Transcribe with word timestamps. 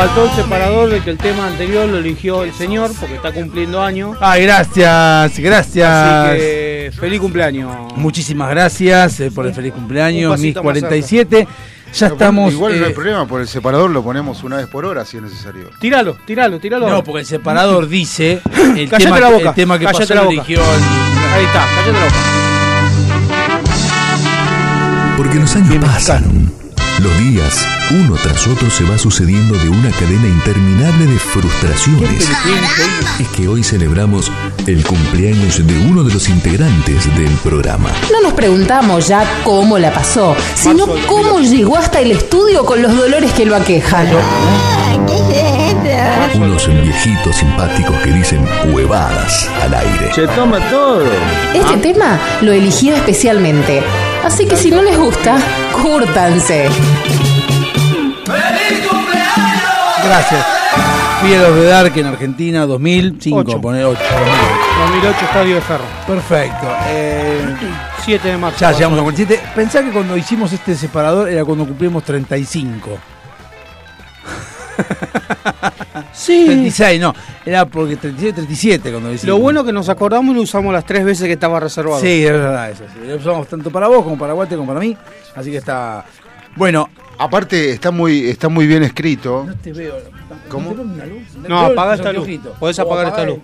Faltó 0.00 0.24
el 0.24 0.30
separador 0.30 0.88
de 0.88 1.00
que 1.02 1.10
el 1.10 1.18
tema 1.18 1.46
anterior 1.46 1.86
lo 1.86 1.98
eligió 1.98 2.42
el 2.42 2.54
señor 2.54 2.90
porque 2.98 3.16
está 3.16 3.32
cumpliendo 3.32 3.82
años. 3.82 4.16
Ay, 4.22 4.44
gracias, 4.44 5.38
gracias. 5.38 5.86
Así 5.90 6.38
que 6.38 6.90
feliz 6.98 7.20
cumpleaños. 7.20 7.70
Muchísimas 7.96 8.48
gracias 8.48 9.20
eh, 9.20 9.30
por 9.30 9.46
el 9.46 9.52
feliz 9.52 9.74
cumpleaños, 9.74 10.30
mis 10.40 10.54
pasito 10.54 10.60
más 10.60 10.72
47. 10.72 11.46
Ya 11.92 12.06
estamos. 12.06 12.50
Igual 12.50 12.80
no 12.80 12.86
hay 12.86 12.92
eh, 12.92 12.94
problema, 12.94 13.26
por 13.26 13.42
el 13.42 13.46
separador 13.48 13.90
lo 13.90 14.02
ponemos 14.02 14.42
una 14.42 14.56
vez 14.56 14.68
por 14.68 14.86
hora 14.86 15.04
si 15.04 15.18
es 15.18 15.22
necesario. 15.22 15.68
Tíralo, 15.80 16.16
tíralo, 16.24 16.58
tíralo. 16.58 16.88
no, 16.88 17.04
porque 17.04 17.20
el 17.20 17.26
separador 17.26 17.86
dice 17.86 18.40
el 18.78 18.88
tema, 18.96 19.20
la 19.20 19.28
boca, 19.28 19.50
el 19.50 19.54
tema 19.54 19.78
que 19.78 19.84
pasó 19.84 20.14
la 20.14 20.22
lo 20.22 20.30
boca. 20.30 20.32
eligió 20.32 20.60
el- 20.62 21.34
Ahí 21.34 21.44
está, 21.44 21.66
cállate 21.74 21.92
la 21.92 22.04
boca. 22.04 22.16
Porque 25.18 25.34
los 25.34 25.54
años 25.56 25.76
pasan. 25.84 26.50
Los 27.02 27.18
días, 27.18 27.66
uno 27.92 28.14
tras 28.22 28.46
otro, 28.46 28.70
se 28.70 28.84
va 28.84 28.96
sucediendo 28.98 29.56
de 29.58 29.68
una 29.68 29.90
cadena 29.90 30.26
interminable 30.26 31.06
de 31.06 31.18
frustraciones. 31.18 32.28
Es 33.18 33.28
que 33.28 33.48
hoy 33.48 33.64
celebramos 33.64 34.30
el 34.66 34.84
cumpleaños 34.84 35.66
de 35.66 35.76
uno 35.88 36.04
de 36.04 36.14
los 36.14 36.28
integrantes 36.28 37.04
del 37.16 37.32
programa. 37.42 37.90
No 38.12 38.22
nos 38.22 38.32
preguntamos 38.34 39.08
ya 39.08 39.24
cómo 39.44 39.78
la 39.78 39.92
pasó, 39.92 40.36
sino 40.54 40.86
cómo 41.06 41.40
llegó 41.40 41.76
hasta 41.76 42.00
el 42.00 42.12
estudio 42.12 42.64
con 42.64 42.80
los 42.80 42.96
dolores 42.96 43.32
que 43.32 43.44
lo 43.44 43.56
aquejan. 43.56 44.06
Unos 46.34 46.68
viejitos 46.68 47.36
simpáticos 47.36 47.96
que 48.02 48.12
dicen 48.12 48.46
huevadas 48.72 49.48
al 49.62 49.74
aire. 49.74 50.10
Este 51.54 51.76
tema 51.78 52.20
lo 52.40 52.52
eligió 52.52 52.94
especialmente, 52.94 53.82
así 54.24 54.46
que 54.46 54.56
si 54.56 54.70
no 54.70 54.82
les 54.82 54.96
gusta, 54.96 55.38
cúrtanse. 55.72 56.68
Gracias. 60.04 60.46
Fieros 61.22 61.54
de 61.54 61.64
Dark 61.66 61.92
en 61.98 62.06
Argentina 62.06 62.64
2005, 62.66 63.38
Ocho. 63.38 63.60
poner 63.60 63.84
8. 63.84 64.00
2008 64.86 65.18
Estadio 65.24 65.54
de 65.56 65.60
Ferro. 65.60 65.84
Perfecto. 66.06 66.66
Eh, 66.88 67.56
7 68.04 68.28
de 68.28 68.36
marzo. 68.38 68.58
ya 68.58 68.72
llegamos 68.72 68.98
a 68.98 69.02
47. 69.02 69.42
Pensá 69.54 69.82
que 69.82 69.90
cuando 69.90 70.16
hicimos 70.16 70.52
este 70.52 70.74
separador 70.74 71.28
era 71.28 71.44
cuando 71.44 71.66
cumplimos 71.66 72.02
35. 72.04 72.98
Sí. 76.12 76.44
36, 76.46 77.00
no. 77.00 77.14
Era 77.46 77.64
porque 77.66 77.96
37, 77.96 78.32
37 78.34 78.90
cuando 78.90 79.12
hicimos. 79.12 79.36
Lo 79.36 79.42
bueno 79.42 79.64
que 79.64 79.72
nos 79.72 79.88
acordamos 79.88 80.32
y 80.32 80.36
lo 80.36 80.42
usamos 80.42 80.72
las 80.72 80.84
tres 80.84 81.04
veces 81.04 81.26
que 81.26 81.34
estaba 81.34 81.60
reservado. 81.60 82.00
Sí, 82.00 82.24
es 82.24 82.32
verdad, 82.32 82.70
eso 82.70 82.84
sí. 82.92 83.06
Lo 83.06 83.16
usamos 83.16 83.46
tanto 83.46 83.70
para 83.70 83.86
vos 83.88 84.02
como 84.02 84.18
para 84.18 84.32
Guate 84.32 84.56
como 84.56 84.68
para 84.68 84.80
mí. 84.80 84.96
Así 85.34 85.50
que 85.50 85.58
está. 85.58 86.04
Bueno, 86.56 86.88
Aparte 87.20 87.70
está 87.70 87.90
muy 87.90 88.28
está 88.28 88.48
muy 88.48 88.66
bien 88.66 88.82
escrito. 88.82 89.44
no 89.46 89.54
te 89.56 89.72
veo. 89.72 89.94
¿Cómo? 90.48 90.72
¿No 90.74 90.82
una 90.82 91.06
luz? 91.06 91.22
No, 91.48 91.58
apaga 91.60 91.94
esta 91.94 92.12
luz. 92.12 92.26
Podés 92.58 92.78
apagar 92.78 93.08
esta 93.08 93.24
luz. 93.24 93.38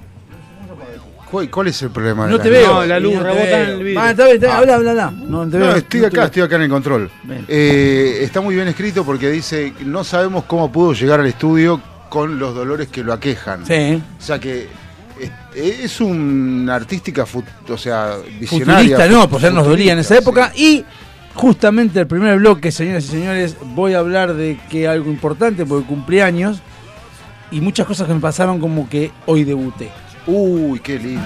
¿Cuál, 1.30 1.50
cuál 1.50 1.66
es 1.66 1.82
el 1.82 1.90
problema? 1.90 2.24
de 2.26 2.30
No 2.32 2.36
la 2.38 2.42
te 2.42 2.48
luz? 2.50 2.58
veo. 2.58 2.72
No, 2.74 2.86
la 2.86 3.00
luz 3.00 3.14
no 3.14 3.22
rebota 3.24 3.62
en 3.62 3.68
el 3.70 3.78
vidrio. 3.82 4.00
Ah, 4.00 4.10
está 4.10 4.24
bien, 4.24 4.34
está 4.36 4.46
bien, 4.46 4.56
Ah. 4.56 4.58
habla, 4.58 4.74
habla, 4.76 4.90
habla. 4.92 5.10
No, 5.10 5.48
te 5.50 5.58
No, 5.58 5.66
veo. 5.66 5.76
estoy 5.76 6.04
acá, 6.04 6.24
estoy 6.26 6.42
acá 6.42 6.56
en 6.56 6.62
el 6.62 6.68
control. 6.70 7.10
Eh, 7.48 8.18
está 8.22 8.40
muy 8.40 8.54
bien 8.54 8.68
escrito 8.68 9.04
porque 9.04 9.28
dice 9.30 9.72
no 9.84 10.04
sabemos 10.04 10.44
cómo 10.44 10.70
pudo 10.70 10.92
llegar 10.92 11.20
al 11.20 11.26
estudio 11.26 11.80
con 12.08 12.38
los 12.38 12.54
dolores 12.54 12.88
que 12.88 13.02
lo 13.02 13.12
aquejan. 13.12 13.66
Sí. 13.66 14.00
O 14.18 14.22
sea 14.22 14.38
que 14.38 14.68
es, 15.54 15.80
es 15.80 16.00
una 16.00 16.76
artística, 16.76 17.26
fut- 17.26 17.44
o 17.68 17.76
sea, 17.76 18.16
visionaria. 18.38 18.96
Futurista, 18.96 19.08
no, 19.08 19.28
pues 19.28 19.42
ya 19.42 19.50
nos 19.50 19.66
dolía 19.66 19.92
en 19.94 19.98
esa 19.98 20.16
época. 20.16 20.52
Y 20.54 20.84
justamente 21.36 22.00
el 22.00 22.06
primer 22.06 22.38
bloque, 22.38 22.72
señoras 22.72 23.04
y 23.04 23.08
señores, 23.08 23.56
voy 23.74 23.94
a 23.94 23.98
hablar 23.98 24.34
de 24.34 24.58
que 24.70 24.88
algo 24.88 25.10
importante 25.10 25.64
porque 25.66 25.86
cumplí 25.86 26.20
años 26.20 26.60
y 27.50 27.60
muchas 27.60 27.86
cosas 27.86 28.08
que 28.08 28.14
me 28.14 28.20
pasaron 28.20 28.58
como 28.58 28.88
que 28.88 29.12
hoy 29.26 29.44
debuté. 29.44 29.90
Uy, 30.26 30.80
qué 30.80 30.98
lindo. 30.98 31.22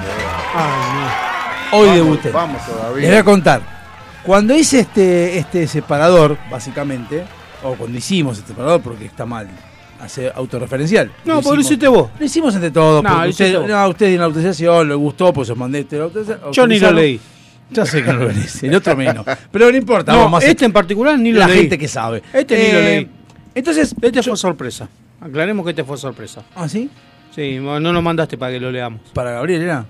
Hoy 1.73 1.87
vamos, 1.87 1.95
debuté. 1.95 2.31
Vamos 2.31 2.67
todavía. 2.67 3.03
Les 3.03 3.11
voy 3.11 3.19
a 3.19 3.25
contar. 3.25 3.63
Cuando 4.25 4.55
hice 4.55 4.81
este, 4.81 5.39
este 5.39 5.67
separador, 5.67 6.37
básicamente, 6.51 7.25
o 7.63 7.75
cuando 7.75 7.97
hicimos 7.97 8.37
este 8.37 8.49
separador, 8.49 8.83
porque 8.83 9.07
está 9.07 9.25
mal, 9.25 9.49
hace 10.01 10.31
autorreferencial. 10.35 11.11
No, 11.25 11.37
Lo 11.37 11.43
porque 11.43 11.57
lo 11.57 11.63
hiciste 11.63 11.89
vos. 11.89 12.11
Lo 12.19 12.27
hicimos 12.27 12.55
entre 12.55 12.71
todos. 12.71 13.03
No, 13.03 13.29
usted, 13.29 13.53
no, 13.67 13.89
usted 13.89 14.09
dio 14.09 14.19
la 14.19 14.25
autorización, 14.25 14.89
le 14.89 14.95
gustó, 14.95 15.33
pues 15.33 15.49
os 15.49 15.57
mandé 15.57 15.81
este 15.81 15.99
Yo 16.53 16.67
ni 16.67 16.79
lo 16.81 16.93
leí. 16.93 17.21
Ya 17.73 17.87
sé 17.87 18.03
que 18.03 18.13
no 18.13 18.19
lo 18.21 18.29
lees, 18.33 18.63
el 18.63 18.75
otro 18.75 18.97
menos. 18.97 19.25
Pero 19.51 19.71
no 19.71 19.77
importa, 19.77 20.13
No, 20.13 20.29
más 20.29 20.43
este 20.45 20.65
en 20.65 20.73
particular 20.73 21.19
ni 21.19 21.33
lo 21.33 21.41
la 21.41 21.49
leí. 21.49 21.59
gente 21.61 21.79
que 21.79 21.89
sabe. 21.89 22.23
Este 22.33 22.57
ni 22.57 22.73
lo 22.73 22.79
Eh, 22.79 22.83
leí. 22.97 23.11
Entonces, 23.55 23.95
Este 24.01 24.23
yo- 24.23 24.31
fue 24.33 24.37
sorpresa. 24.37 24.89
Aclaremos 25.21 25.65
que 25.65 25.71
este 25.71 25.85
fue 25.85 25.97
sorpresa. 25.99 26.43
¿Ah, 26.55 26.69
sí? 26.69 26.89
Sí, 27.35 27.59
no 27.61 27.79
lo 27.81 28.03
mandaste 28.03 28.37
para 28.39 28.53
que 28.53 28.61
lo 28.61 28.71
leamos. 28.71 29.01
¿Para 29.15 29.33
Gabriel 29.33 29.63
era? 29.63 29.87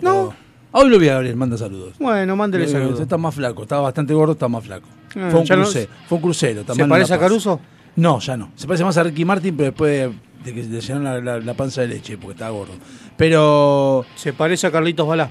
No. 0.00 0.20
O- 0.20 0.34
Hoy 0.74 0.88
lo 0.88 0.98
vi 0.98 1.08
a 1.10 1.14
Gabriel, 1.14 1.36
manda 1.36 1.58
saludos. 1.58 1.94
Bueno, 1.98 2.34
mándele 2.34 2.64
Eh, 2.64 2.68
saludos. 2.68 2.98
Está 3.00 3.18
más 3.18 3.34
flaco, 3.34 3.62
estaba 3.62 3.82
bastante 3.82 4.14
gordo, 4.14 4.32
está 4.32 4.48
más 4.48 4.64
flaco. 4.64 4.88
Ah, 5.16 5.28
fue, 5.30 5.40
un 5.40 5.44
ya 5.46 5.54
no- 5.56 5.62
crucero, 5.64 5.90
fue 6.08 6.16
un 6.16 6.22
crucero. 6.22 6.64
¿Se 6.74 6.86
parece 6.86 7.12
a. 7.14 7.18
Caruso? 7.18 7.60
No, 7.96 8.18
ya 8.20 8.36
no. 8.38 8.50
Se 8.56 8.66
parece 8.66 8.82
más 8.82 8.96
a 8.96 9.02
Ricky 9.02 9.24
Martin, 9.26 9.54
pero 9.54 9.66
después 9.70 9.90
de, 9.92 10.50
de 10.50 10.54
que 10.54 10.62
le 10.66 10.80
llenaron 10.80 11.04
la, 11.04 11.20
la- 11.34 11.40
la 11.44 11.54
panza 11.54 11.82
de 11.82 11.88
leche, 11.88 12.16
porque 12.16 12.32
estaba 12.32 12.50
gordo. 12.52 12.72
Pero. 13.18 14.04
Se 14.14 14.32
parece 14.32 14.66
a 14.66 14.70
Carlitos 14.70 15.06
Balá. 15.06 15.30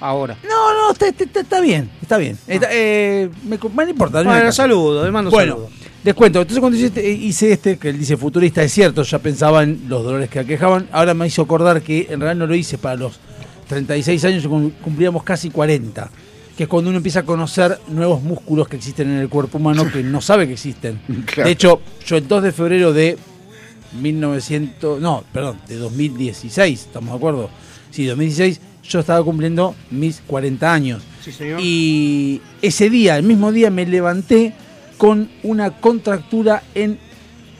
Ahora. 0.00 0.36
No, 0.46 0.74
no, 0.74 0.92
está, 0.92 1.08
está- 1.08 1.40
está 1.40 1.60
bien, 1.60 1.90
está 2.02 2.18
bien. 2.18 2.36
Está- 2.46 2.68
eh, 2.72 3.30
me, 3.44 3.58
me 3.84 3.90
importa. 3.90 4.18
no 4.22 4.30
Bueno, 4.30 4.46
caso. 4.46 4.56
saludos, 4.62 5.04
le 5.06 5.10
mando 5.12 5.30
Bueno, 5.30 5.52
saludos. 5.54 5.70
les 6.02 6.14
cuento. 6.14 6.40
Entonces, 6.42 6.60
cuando 6.60 6.76
hice 6.76 6.86
este, 6.88 7.08
hice 7.10 7.52
este, 7.52 7.78
que 7.78 7.88
él 7.90 7.98
dice 7.98 8.16
futurista, 8.16 8.62
es 8.62 8.72
cierto, 8.72 9.02
ya 9.02 9.18
pensaba 9.18 9.62
en 9.62 9.82
los 9.88 10.02
dolores 10.04 10.28
que 10.28 10.40
aquejaban. 10.40 10.88
Ahora 10.92 11.14
me 11.14 11.26
hizo 11.26 11.42
acordar 11.42 11.80
que 11.82 12.08
en 12.10 12.20
realidad 12.20 12.34
no 12.36 12.46
lo 12.46 12.54
hice 12.54 12.76
para 12.76 12.96
los 12.96 13.18
36 13.68 14.24
años, 14.26 14.46
cum- 14.46 14.72
cumplíamos 14.82 15.22
casi 15.22 15.50
40. 15.50 16.10
Que 16.56 16.64
es 16.64 16.68
cuando 16.68 16.90
uno 16.90 16.98
empieza 16.98 17.20
a 17.20 17.22
conocer 17.24 17.78
nuevos 17.88 18.22
músculos 18.22 18.68
que 18.68 18.76
existen 18.76 19.10
en 19.10 19.18
el 19.18 19.28
cuerpo 19.28 19.58
humano 19.58 19.90
que 19.90 20.02
no 20.02 20.20
sabe 20.20 20.46
que 20.46 20.52
existen. 20.52 21.00
Claro. 21.26 21.46
De 21.48 21.52
hecho, 21.52 21.80
yo 22.06 22.16
el 22.16 22.28
2 22.28 22.42
de 22.42 22.52
febrero 22.52 22.92
de 22.92 23.16
1900, 24.00 25.00
no, 25.00 25.24
perdón, 25.32 25.58
de 25.68 25.76
2016, 25.76 26.80
¿estamos 26.80 27.10
de 27.10 27.16
acuerdo? 27.16 27.50
Sí, 27.90 28.04
2016, 28.06 28.60
yo 28.88 29.00
estaba 29.00 29.22
cumpliendo 29.22 29.74
mis 29.90 30.20
40 30.26 30.72
años. 30.72 31.02
Sí, 31.22 31.32
señor. 31.32 31.60
Y 31.62 32.40
ese 32.62 32.90
día, 32.90 33.16
el 33.16 33.22
mismo 33.24 33.52
día, 33.52 33.70
me 33.70 33.86
levanté 33.86 34.52
con 34.98 35.28
una 35.42 35.70
contractura 35.70 36.62
en 36.74 36.98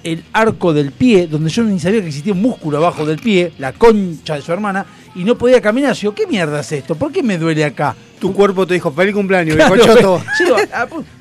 el 0.02 0.23
arco 0.33 0.75
del 0.75 0.93
pie, 0.93 1.26
donde 1.26 1.50
yo 1.50 1.64
ni 1.64 1.81
sabía 1.81 2.00
que 2.02 2.09
existía 2.09 2.35
un 2.35 2.43
músculo 2.43 2.76
abajo 2.76 3.07
del 3.07 3.19
pie, 3.19 3.52
la 3.59 3.73
concha 3.73 4.35
de 4.35 4.43
su 4.43 4.52
hermana, 4.52 4.85
y 5.14 5.25
no 5.25 5.37
podía 5.37 5.61
caminar. 5.61 5.95
Yo, 5.95 6.14
¿qué 6.14 6.26
mierda 6.26 6.61
es 6.61 6.73
esto? 6.73 6.95
¿Por 6.95 7.11
qué 7.11 7.23
me 7.23 7.38
duele 7.38 7.64
acá? 7.64 7.97
Tu 8.21 8.33
cuerpo 8.33 8.66
te 8.66 8.75
dijo 8.75 8.93
feliz 8.93 9.14
cumpleaños, 9.14 9.57
Claro, 9.57 9.75
viejo 9.75 9.95
choto. 9.95 10.23
yo 10.47 10.57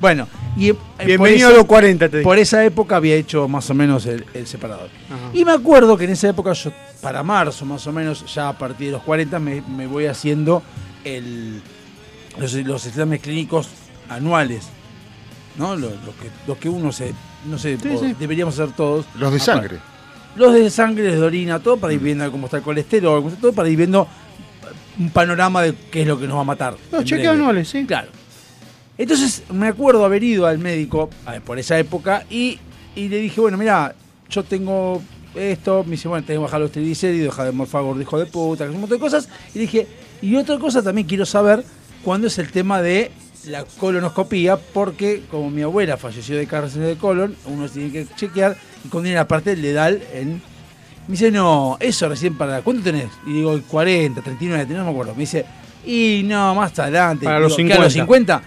bueno, 0.00 0.28
y 0.56 0.70
eh, 0.70 0.76
Bienvenido 1.04 1.48
esa- 1.48 1.56
a 1.56 1.58
los 1.58 1.66
40, 1.66 2.08
te 2.08 2.18
digo. 2.18 2.28
Por 2.28 2.38
esa 2.38 2.64
época 2.64 2.96
había 2.96 3.14
hecho 3.16 3.48
más 3.48 3.68
o 3.70 3.74
menos 3.74 4.06
el, 4.06 4.24
el 4.34 4.46
separador. 4.46 4.88
Ajá. 5.10 5.30
Y 5.32 5.44
me 5.44 5.52
acuerdo 5.52 5.96
que 5.96 6.04
en 6.04 6.10
esa 6.10 6.28
época, 6.28 6.52
yo 6.52 6.70
para 7.00 7.22
marzo 7.22 7.64
más 7.64 7.86
o 7.86 7.92
menos, 7.92 8.24
ya 8.32 8.48
a 8.48 8.56
partir 8.58 8.86
de 8.88 8.92
los 8.92 9.02
40, 9.02 9.38
me, 9.38 9.62
me 9.62 9.86
voy 9.86 10.06
haciendo 10.06 10.62
el, 11.04 11.60
los, 12.38 12.52
los 12.54 12.86
exámenes 12.86 13.20
clínicos 13.20 13.68
anuales. 14.08 14.68
¿no? 15.56 15.76
Lo, 15.76 15.88
lo 15.90 15.96
que, 16.20 16.30
lo 16.46 16.58
que 16.58 16.68
uno 16.68 16.90
se 16.92 17.12
no 17.48 17.58
sé, 17.58 17.76
Sí, 17.78 17.88
o 17.88 17.98
sí. 17.98 18.14
deberíamos 18.18 18.58
hacer 18.58 18.74
todos. 18.74 19.06
Los 19.18 19.30
de 19.32 19.36
Ah, 19.38 19.40
sangre. 19.40 19.78
Los 20.36 20.52
de 20.52 20.68
sangre, 20.70 21.04
los 21.10 21.20
de 21.20 21.26
orina, 21.26 21.58
todo 21.60 21.76
para 21.76 21.92
ir 21.92 22.00
viendo 22.00 22.28
cómo 22.32 22.46
está 22.46 22.56
el 22.56 22.62
colesterol, 22.64 23.22
todo 23.40 23.52
para 23.52 23.68
ir 23.68 23.76
viendo 23.76 24.08
un 24.98 25.10
panorama 25.10 25.62
de 25.62 25.74
qué 25.92 26.02
es 26.02 26.08
lo 26.08 26.18
que 26.18 26.26
nos 26.26 26.36
va 26.36 26.40
a 26.40 26.44
matar. 26.44 26.76
Los 26.90 27.04
chequeos 27.04 27.34
anuales, 27.34 27.68
sí. 27.68 27.84
Claro. 27.86 28.08
Entonces 28.96 29.42
me 29.52 29.68
acuerdo 29.68 30.04
haber 30.04 30.22
ido 30.22 30.46
al 30.46 30.58
médico 30.58 31.10
a 31.26 31.40
por 31.40 31.58
esa 31.58 31.78
época 31.78 32.24
y, 32.30 32.58
y 32.94 33.08
le 33.08 33.18
dije, 33.18 33.40
bueno, 33.40 33.58
mira, 33.58 33.94
yo 34.30 34.44
tengo 34.44 35.02
esto, 35.34 35.84
me 35.84 35.92
dice, 35.92 36.08
bueno, 36.08 36.24
tengo 36.24 36.40
que 36.40 36.44
bajar 36.44 36.60
los 36.60 36.70
triglicéridos, 36.70 37.34
dejar 37.34 37.46
de 37.46 37.52
morfar 37.52 37.82
gordo, 37.82 38.00
hijo 38.00 38.18
de 38.18 38.26
puta, 38.26 38.64
un 38.64 38.80
montón 38.80 38.98
de 38.98 38.98
cosas. 38.98 39.28
Y 39.54 39.58
dije, 39.58 39.86
y 40.22 40.36
otra 40.36 40.58
cosa 40.58 40.82
también 40.82 41.06
quiero 41.06 41.26
saber 41.26 41.64
cuándo 42.04 42.28
es 42.28 42.38
el 42.38 42.50
tema 42.50 42.80
de 42.80 43.10
la 43.48 43.64
colonoscopía, 43.64 44.56
porque 44.56 45.22
como 45.30 45.50
mi 45.50 45.62
abuela 45.62 45.96
falleció 45.96 46.36
de 46.36 46.46
cáncer 46.46 46.82
de 46.82 46.96
colon, 46.96 47.36
uno 47.46 47.68
tiene 47.68 47.90
que 47.90 48.06
chequear 48.14 48.56
y 48.84 48.88
cuando 48.88 49.04
viene 49.04 49.16
la 49.16 49.28
parte 49.28 49.56
dedal 49.56 50.02
en... 50.12 50.42
Me 51.06 51.12
dice, 51.12 51.30
no, 51.30 51.76
eso 51.80 52.08
recién 52.08 52.38
para... 52.38 52.62
¿Cuánto 52.62 52.82
tenés? 52.82 53.10
Y 53.26 53.34
digo, 53.34 53.60
40, 53.68 54.22
39, 54.22 54.66
no 54.74 54.84
me 54.84 54.90
acuerdo. 54.90 55.12
Me 55.12 55.20
dice, 55.20 55.44
y 55.84 56.22
no, 56.24 56.54
más 56.54 56.78
adelante. 56.78 57.26
Para 57.26 57.36
Digo, 57.36 57.48
los 57.50 57.56
¿qué, 57.58 57.72
a 57.74 57.78
los 57.78 57.92
50? 57.92 58.42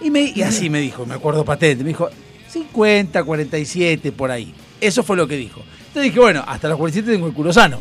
50. 0.00 0.04
Y, 0.06 0.10
me, 0.10 0.22
y 0.22 0.42
así 0.42 0.70
me 0.70 0.80
dijo, 0.80 1.06
me 1.06 1.14
acuerdo 1.14 1.44
patente. 1.44 1.82
Me 1.84 1.88
dijo, 1.88 2.08
50, 2.48 3.24
47, 3.24 4.12
por 4.12 4.30
ahí. 4.30 4.54
Eso 4.80 5.02
fue 5.02 5.16
lo 5.16 5.26
que 5.26 5.36
dijo. 5.36 5.60
Entonces 5.88 6.04
dije, 6.04 6.20
bueno, 6.20 6.44
hasta 6.46 6.68
los 6.68 6.78
47 6.78 7.12
tengo 7.12 7.26
el 7.26 7.32
culo 7.32 7.52
sano. 7.52 7.80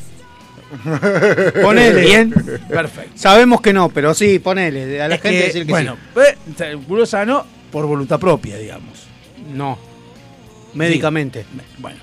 Ponele. 1.62 2.02
Bien, 2.02 2.34
perfecto. 2.70 3.12
Sabemos 3.16 3.62
que 3.62 3.74
no, 3.74 3.90
pero 3.90 4.14
sí, 4.14 4.40
ponele. 4.40 5.02
A 5.02 5.08
la 5.08 5.16
Es 5.16 5.22
gente 5.22 5.40
que, 5.40 5.46
decir 5.46 5.66
que 5.66 5.72
bueno, 5.72 5.98
eh, 6.16 6.36
el 6.60 6.80
culo 6.80 7.06
sano 7.06 7.46
por 7.72 7.86
voluntad 7.86 8.20
propia, 8.20 8.58
digamos. 8.58 9.08
No. 9.54 9.78
Médicamente. 10.74 11.46
Bueno. 11.78 11.98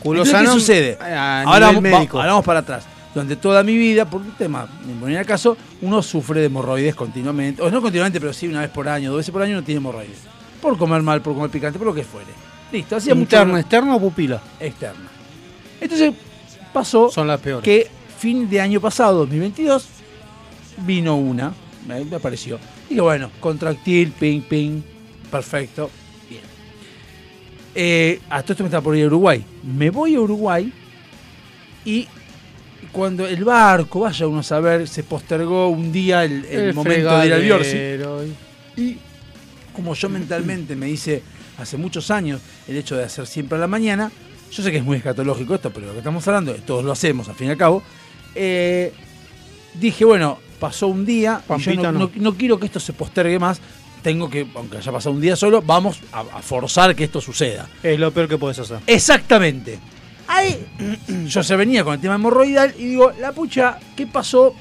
Culo 0.00 0.22
Entonces, 0.22 0.32
sano, 0.32 0.54
¿Qué 0.54 0.60
sucede? 0.60 0.98
a 1.00 1.42
ahora, 1.42 1.66
vamos, 1.66 1.82
médico. 1.82 2.18
ahora 2.18 2.32
vamos 2.32 2.44
para 2.44 2.60
atrás. 2.60 2.84
Durante 3.14 3.36
toda 3.36 3.62
mi 3.62 3.78
vida, 3.78 4.10
por 4.10 4.20
un 4.20 4.32
tema, 4.32 4.68
en 4.88 5.08
el 5.12 5.24
caso, 5.24 5.56
uno 5.82 6.02
sufre 6.02 6.40
de 6.40 6.46
hemorroides 6.46 6.96
continuamente. 6.96 7.62
O 7.62 7.70
no 7.70 7.80
continuamente, 7.80 8.20
pero 8.20 8.32
sí 8.32 8.48
una 8.48 8.60
vez 8.62 8.70
por 8.70 8.88
año, 8.88 9.10
dos 9.10 9.18
veces 9.18 9.30
por 9.32 9.42
año 9.42 9.52
uno 9.58 9.62
tiene 9.64 9.78
hemorroides. 9.78 10.18
Por 10.60 10.76
comer 10.76 11.02
mal, 11.02 11.22
por 11.22 11.34
comer 11.34 11.50
picante, 11.50 11.78
por 11.78 11.86
lo 11.86 11.94
que 11.94 12.02
fuere. 12.02 12.30
Listo, 12.72 12.96
hacía 12.96 13.14
mucho 13.14 13.36
Interno, 13.36 13.56
externo 13.58 13.96
o 13.96 14.00
pupila. 14.00 14.42
externa. 14.58 15.08
Entonces 15.80 16.12
pasó 16.72 17.08
Son 17.10 17.28
las 17.28 17.38
peores. 17.40 17.62
que 17.64 17.88
fin 18.18 18.48
de 18.50 18.60
año 18.60 18.80
pasado, 18.80 19.18
2022, 19.20 19.86
vino 20.78 21.14
una, 21.16 21.52
me, 21.86 22.16
apareció. 22.16 22.58
Dije, 22.88 23.00
bueno, 23.00 23.30
contractil, 23.38 24.10
ping, 24.10 24.40
ping, 24.40 24.80
perfecto, 25.30 25.88
bien. 26.28 26.42
Eh, 27.76 28.20
a 28.28 28.42
todo 28.42 28.54
esto 28.54 28.64
me 28.64 28.68
estaba 28.68 28.82
por 28.82 28.96
ir 28.96 29.04
a 29.04 29.06
Uruguay. 29.06 29.44
Me 29.62 29.90
voy 29.90 30.16
a 30.16 30.20
Uruguay 30.20 30.72
y 31.84 32.08
cuando 32.94 33.26
el 33.26 33.44
barco, 33.44 34.00
vaya 34.00 34.26
uno 34.26 34.40
a 34.40 34.42
saber, 34.42 34.88
se 34.88 35.02
postergó 35.02 35.68
un 35.68 35.92
día 35.92 36.24
el, 36.24 36.44
el 36.46 36.72
momento 36.74 37.18
de 37.18 37.26
ir 37.26 37.32
al 37.34 37.42
Biorsi. 37.42 37.76
Y 38.76 38.96
como 39.74 39.94
yo 39.94 40.08
mentalmente 40.08 40.74
me 40.76 40.88
hice 40.88 41.22
hace 41.58 41.76
muchos 41.76 42.10
años 42.10 42.40
el 42.68 42.76
hecho 42.76 42.96
de 42.96 43.04
hacer 43.04 43.26
siempre 43.26 43.58
a 43.58 43.60
la 43.60 43.66
mañana, 43.66 44.10
yo 44.50 44.62
sé 44.62 44.70
que 44.70 44.78
es 44.78 44.84
muy 44.84 44.96
escatológico 44.98 45.54
esto, 45.56 45.70
pero 45.70 45.86
lo 45.88 45.92
que 45.92 45.98
estamos 45.98 46.26
hablando, 46.28 46.54
todos 46.54 46.84
lo 46.84 46.92
hacemos 46.92 47.28
al 47.28 47.34
fin 47.34 47.48
y 47.48 47.50
al 47.50 47.56
cabo, 47.56 47.82
eh, 48.34 48.92
dije, 49.74 50.04
bueno, 50.04 50.38
pasó 50.60 50.86
un 50.86 51.04
día, 51.04 51.38
y 51.40 51.42
yo 51.42 51.48
Pampita 51.48 51.92
no, 51.92 51.92
no. 51.92 51.98
no- 52.06 52.10
no 52.14 52.34
quiero 52.36 52.58
que 52.58 52.66
esto 52.66 52.78
se 52.80 52.92
postergue 52.92 53.38
más, 53.38 53.60
tengo 54.02 54.28
que, 54.30 54.46
aunque 54.54 54.76
haya 54.78 54.92
pasado 54.92 55.14
un 55.14 55.20
día 55.20 55.34
solo, 55.34 55.62
vamos 55.62 55.98
a, 56.12 56.20
a 56.20 56.42
forzar 56.42 56.94
que 56.94 57.04
esto 57.04 57.20
suceda. 57.20 57.68
Es 57.82 57.98
lo 57.98 58.12
peor 58.12 58.28
que 58.28 58.36
puedes 58.38 58.58
hacer. 58.58 58.78
Exactamente. 58.86 59.78
Ahí 60.34 60.66
yo 61.26 61.42
se 61.42 61.56
venía 61.56 61.84
con 61.84 61.94
el 61.94 62.00
tema 62.00 62.14
hemorroidal 62.16 62.74
y 62.78 62.86
digo, 62.86 63.12
la 63.20 63.32
pucha, 63.32 63.78
¿qué 63.96 64.06
pasó? 64.06 64.54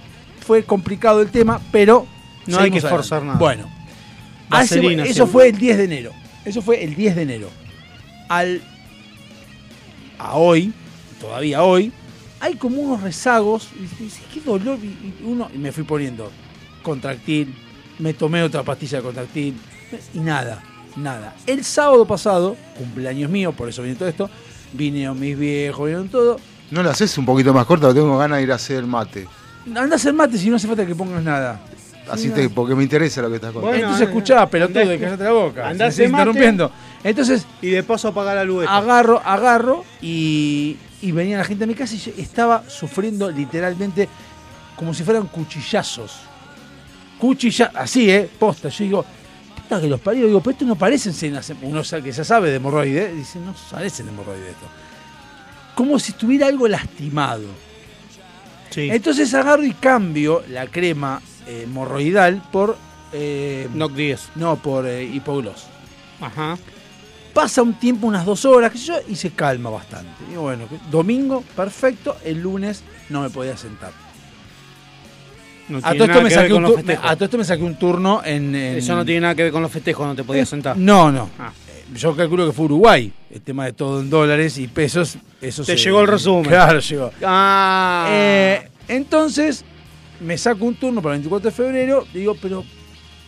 Fue 0.46 0.64
complicado 0.64 1.22
el 1.22 1.30
tema, 1.32 1.60
pero 1.72 2.06
No 2.48 2.60
hay 2.60 2.70
que 2.72 2.80
seguimos 2.82 2.90
forzar 2.90 3.18
adelante. 3.20 3.28
nada. 3.28 3.40
Bueno, 3.40 3.70
a 4.50 4.64
ese- 4.64 4.76
Vaselina 4.78 5.04
eso 5.06 5.26
fue 5.28 5.50
el 5.50 5.58
10 5.58 5.78
de 5.78 5.84
enero. 5.86 6.12
Eso 6.46 6.62
fue 6.62 6.84
el 6.84 6.96
10 6.96 7.16
de 7.16 7.22
enero. 7.22 7.50
Al 8.30 8.62
a 10.20 10.36
hoy, 10.36 10.72
todavía 11.20 11.64
hoy, 11.64 11.92
hay 12.40 12.56
como 12.56 12.82
unos 12.82 13.02
rezagos. 13.02 13.70
Y 13.78 14.04
dices, 14.04 14.22
qué 14.34 14.42
dolor. 14.42 14.78
Y, 14.82 14.88
y 14.88 15.16
uno, 15.24 15.50
y 15.54 15.58
me 15.58 15.72
fui 15.72 15.84
poniendo 15.84 16.32
contractil, 16.82 17.54
me 18.00 18.14
tomé 18.14 18.44
otra 18.44 18.64
pastilla 18.64 18.98
de 18.98 19.04
contractil, 19.04 19.56
y 20.14 20.20
nada, 20.20 20.62
nada. 20.98 21.36
El 21.48 21.64
sábado 21.64 22.06
pasado, 22.06 22.58
cumpleaños 22.78 23.30
mío, 23.32 23.54
por 23.54 23.70
eso 23.70 23.82
viene 23.82 23.98
todo 23.98 24.10
esto, 24.10 24.30
vinieron 24.74 25.20
mis 25.20 25.38
viejos, 25.38 25.80
vinieron 25.86 26.10
todo. 26.10 26.40
¿No 26.72 26.84
la 26.84 26.92
haces 26.92 27.18
un 27.18 27.26
poquito 27.26 27.54
más 27.54 27.66
corta? 27.66 27.94
Tengo 27.94 28.18
ganas 28.18 28.38
de 28.40 28.44
ir 28.44 28.52
a 28.52 28.56
hacer 28.56 28.86
mate. 28.86 29.28
Anda 29.68 29.94
a 29.94 29.96
hacer 29.96 30.14
mate 30.14 30.38
si 30.38 30.50
no 30.50 30.56
hace 30.58 30.68
falta 30.68 30.86
que 30.86 30.96
pongas 30.96 31.24
nada. 31.24 31.62
Así 32.10 32.30
te, 32.32 32.50
porque 32.50 32.76
me 32.76 32.84
interesa 32.84 33.22
lo 33.22 33.30
que 33.30 33.36
estás 33.36 33.52
contando. 33.54 33.68
Bueno, 33.70 33.84
Entonces 33.86 34.08
escuchá, 34.10 34.46
pelotudo, 34.50 34.94
y 34.94 35.00
cállate 35.00 35.24
la 35.24 35.32
boca. 35.32 35.70
andá 35.70 35.86
a 35.86 35.92
se 35.92 36.02
me 36.02 36.06
hacer 36.06 36.06
está 36.06 36.12
mate. 36.18 36.22
interrumpiendo. 36.30 36.72
Entonces, 37.04 37.46
Y 37.62 37.68
de 37.70 37.84
paso 37.84 38.10
apagar 38.10 38.36
la 38.36 38.44
luz. 38.44 38.66
agarro, 38.68 39.22
agarro 39.24 39.86
y, 40.02 40.76
y 41.02 41.12
venía 41.14 41.38
la 41.38 41.46
gente 41.46 41.64
a 41.64 41.68
mi 41.68 41.76
casa 41.76 41.96
y 41.96 42.00
yo 42.00 42.12
estaba 42.18 42.64
sufriendo 42.68 43.32
literalmente 43.32 44.10
como 44.76 44.94
si 44.94 45.04
fueran 45.04 45.28
cuchillazos. 45.28 46.20
Cuchillazos, 47.20 47.76
así, 47.76 48.10
¿eh? 48.10 48.30
Posta. 48.38 48.68
Yo 48.70 48.84
digo, 48.84 49.06
puta 49.64 49.82
que 49.82 49.88
los 49.88 50.00
parió. 50.00 50.28
Digo, 50.28 50.40
pero 50.42 50.52
esto 50.52 50.66
no 50.66 50.76
parecen 50.76 51.14
cenas. 51.14 51.52
Uno 51.62 51.82
que 51.82 52.12
ya 52.12 52.24
sabe 52.24 52.50
de 52.50 52.58
hemorroide. 52.58 53.14
Dice, 53.14 53.40
no 53.40 53.54
parecen 53.72 54.06
de 54.08 54.12
hemorroide 54.12 54.50
esto. 54.50 54.66
Como 55.76 55.98
si 56.00 56.12
estuviera 56.12 56.48
algo 56.48 56.68
lastimado. 56.68 57.46
Sí. 58.70 58.90
Entonces 58.92 59.34
agarro 59.34 59.64
y 59.64 59.74
cambio 59.74 60.44
la 60.50 60.68
crema 60.68 61.22
eh, 61.48 61.64
hemorroidal 61.64 62.42
por. 62.52 62.78
eh, 63.12 63.68
Noc 63.74 63.94
10. 63.94 64.30
no, 64.36 64.56
por 64.58 64.86
eh, 64.88 65.04
hipogloss. 65.04 65.66
Ajá. 66.22 66.58
Pasa 67.34 67.64
un 67.64 67.74
tiempo, 67.74 68.06
unas 68.06 68.26
dos 68.26 68.46
horas, 68.46 68.72
qué 68.72 68.78
sé 68.78 68.86
yo, 68.86 68.96
y 69.08 69.16
se 69.16 69.32
calma 69.32 69.72
bastante. 69.72 70.12
Digo, 70.30 70.44
bueno, 70.44 70.66
domingo, 70.92 71.44
perfecto, 71.56 72.16
el 72.24 72.40
lunes 72.42 72.84
no 73.10 73.22
me 73.22 73.30
podía 73.32 73.58
sentar. 73.58 73.92
No 75.80 75.88
A 75.88 75.94
todo, 75.94 76.06
esto 76.06 76.22
me 76.22 76.30
saqué 76.30 76.54
un 76.54 76.62
los 76.64 76.72
tu- 76.72 76.78
me- 76.78 76.84
festejos. 76.84 77.10
a 77.12 77.16
todo 77.16 77.26
esto 77.26 77.38
me 77.38 77.44
saqué 77.44 77.64
un 77.64 77.76
turno 77.76 78.22
en. 78.24 78.56
en- 78.56 78.78
Eso 78.78 78.96
no 78.96 79.04
tiene 79.06 79.22
nada 79.22 79.36
que 79.36 79.44
ver 79.44 79.52
con 79.52 79.62
los 79.62 79.72
festejos, 79.72 80.06
no 80.08 80.16
te 80.16 80.24
podías 80.24 80.48
sentar. 80.50 80.78
No, 80.78 81.12
no. 81.12 81.30
Ah. 81.40 81.52
Eh, 81.70 81.84
Yo 81.98 82.16
calculo 82.16 82.46
que 82.48 82.54
fue 82.54 82.66
Uruguay. 82.66 83.12
El 83.32 83.42
tema 83.42 83.66
de 83.66 83.74
todo 83.74 84.00
en 84.02 84.10
dólares 84.10 84.58
y 84.58 84.68
pesos. 84.68 85.18
Eso 85.42 85.64
Te 85.64 85.78
se- 85.78 85.84
llegó 85.84 86.02
el 86.02 86.08
resumen. 86.08 86.46
Claro, 86.46 86.80
llegó. 86.80 87.12
Ah. 87.24 88.08
Eh, 88.12 88.68
entonces, 88.88 89.64
me 90.20 90.38
saco 90.38 90.66
un 90.66 90.76
turno 90.76 91.02
para 91.02 91.16
el 91.16 91.20
24 91.22 91.50
de 91.50 91.56
febrero. 91.56 92.06
Digo, 92.14 92.36
pero, 92.42 92.64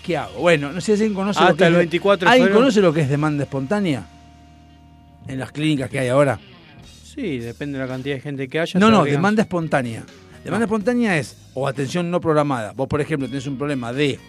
¿qué 0.03 0.15
hago? 0.17 0.39
Bueno, 0.39 0.71
no 0.71 0.79
sé 0.81 0.95
si 0.97 1.03
alguien 1.03 1.13
conoce 1.13 1.39
lo 1.43 1.55
que 1.55 1.65
el 1.65 1.73
es- 1.73 1.77
24 1.79 2.25
de 2.27 2.31
¿Alguien 2.31 2.47
febrero. 2.47 2.59
conoce 2.61 2.81
lo 2.81 2.93
que 2.93 3.01
es 3.01 3.09
demanda 3.09 3.43
espontánea? 3.43 4.05
En 5.27 5.39
las 5.39 5.51
clínicas 5.51 5.89
que 5.89 5.99
hay 5.99 6.07
ahora. 6.09 6.39
Sí, 7.15 7.39
depende 7.39 7.77
de 7.79 7.85
la 7.85 7.89
cantidad 7.91 8.15
de 8.15 8.21
gente 8.21 8.47
que 8.47 8.59
haya. 8.59 8.79
No, 8.79 8.91
no, 8.91 9.03
demanda 9.05 9.41
espontánea. 9.41 10.03
Demanda 10.45 10.65
espontánea 10.65 11.17
es 11.17 11.35
o 11.55 11.67
atención 11.67 12.11
no 12.11 12.21
programada. 12.21 12.71
Vos, 12.73 12.87
por 12.87 13.01
ejemplo, 13.01 13.27
tenés 13.27 13.47
un 13.47 13.57
problema 13.57 13.91
de, 13.91 14.19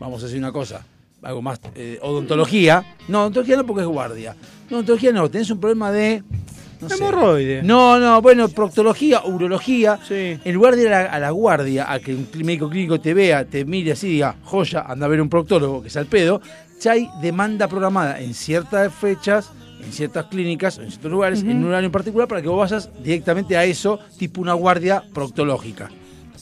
vamos 0.00 0.22
a 0.22 0.24
decir 0.24 0.38
una 0.38 0.52
cosa, 0.52 0.86
algo 1.20 1.42
más, 1.42 1.60
eh, 1.74 1.98
odontología. 2.00 2.96
No, 3.08 3.20
odontología 3.20 3.58
no 3.58 3.66
porque 3.66 3.82
es 3.82 3.86
guardia. 3.86 4.34
No, 4.70 4.78
odontología 4.78 5.12
no, 5.12 5.30
tenés 5.30 5.50
un 5.50 5.60
problema 5.60 5.92
de... 5.92 6.22
No, 6.80 6.88
sé. 6.88 6.94
Hemorroide. 6.96 7.62
no, 7.62 8.00
no, 8.00 8.22
bueno, 8.22 8.48
proctología, 8.48 9.22
urología. 9.26 9.98
Sí. 10.08 10.38
En 10.42 10.54
lugar 10.54 10.76
de 10.76 10.82
ir 10.82 10.88
a 10.88 11.02
la, 11.02 11.10
a 11.10 11.20
la 11.20 11.30
guardia, 11.30 11.92
a 11.92 12.00
que 12.00 12.14
un 12.14 12.26
médico 12.42 12.70
clínico 12.70 12.98
te 12.98 13.12
vea, 13.12 13.44
te 13.44 13.66
mire 13.66 13.92
así 13.92 14.06
y 14.06 14.12
diga, 14.12 14.36
joya, 14.44 14.80
anda 14.88 15.04
a 15.04 15.08
ver 15.10 15.20
un 15.20 15.28
proctólogo, 15.28 15.82
que 15.82 15.88
es 15.88 15.96
al 15.98 16.06
pedo, 16.06 16.40
ya 16.80 16.92
hay 16.92 17.10
demanda 17.20 17.68
programada 17.68 18.18
en 18.18 18.32
ciertas 18.32 18.92
fechas, 18.94 19.50
en 19.84 19.92
ciertas 19.92 20.26
clínicas, 20.26 20.78
en 20.78 20.88
ciertos 20.90 21.10
lugares, 21.10 21.42
en 21.42 21.58
un 21.58 21.66
horario 21.66 21.86
en 21.86 21.92
particular, 21.92 22.26
para 22.28 22.40
que 22.42 22.48
vos 22.48 22.58
vayas 22.58 22.90
directamente 23.02 23.56
a 23.56 23.64
eso, 23.64 23.98
tipo 24.18 24.40
una 24.40 24.54
guardia 24.54 25.02
proctológica. 25.12 25.90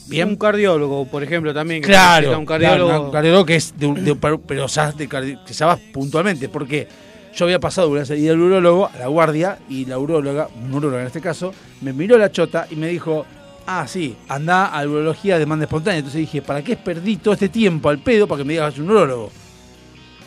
Bien. 0.07 0.27
Un 0.29 0.35
cardiólogo, 0.35 1.05
por 1.05 1.23
ejemplo, 1.23 1.53
también. 1.53 1.81
Claro, 1.81 2.37
un 2.37 2.45
cardiólogo. 2.45 2.87
claro, 2.89 3.03
un 3.05 3.11
cardiólogo 3.11 3.45
que 3.45 3.55
es 3.55 3.73
de, 3.77 3.85
un- 3.87 4.03
de 4.03 4.15
pero, 4.15 4.67
ya 4.67 4.91
de 4.91 5.07
que 5.07 5.37
vas 5.65 5.79
puntualmente, 5.93 6.49
porque 6.49 6.87
yo 7.35 7.45
había 7.45 7.59
pasado 7.59 7.89
una 7.89 8.05
salida 8.05 8.31
al 8.33 8.39
urólogo, 8.41 8.87
a 8.93 8.97
la 8.97 9.07
guardia, 9.07 9.59
y 9.69 9.85
la 9.85 9.97
uróloga, 9.97 10.49
un 10.61 10.73
uróloga 10.73 11.01
en 11.01 11.07
este 11.07 11.21
caso, 11.21 11.53
me 11.81 11.93
miró 11.93 12.17
la 12.17 12.31
chota 12.31 12.67
y 12.69 12.75
me 12.75 12.87
dijo, 12.87 13.25
ah, 13.65 13.87
sí, 13.87 14.15
anda 14.27 14.65
a 14.65 14.85
urología 14.85 15.35
de 15.35 15.39
demanda 15.39 15.63
espontánea. 15.65 15.99
Entonces 15.99 16.19
dije, 16.19 16.41
¿para 16.41 16.61
qué 16.61 16.75
perdí 16.75 17.15
todo 17.17 17.33
este 17.33 17.47
tiempo 17.49 17.89
al 17.89 17.99
pedo 17.99 18.27
para 18.27 18.39
que 18.39 18.45
me 18.45 18.53
digas 18.53 18.77
un 18.77 18.89
urólogo? 18.91 19.31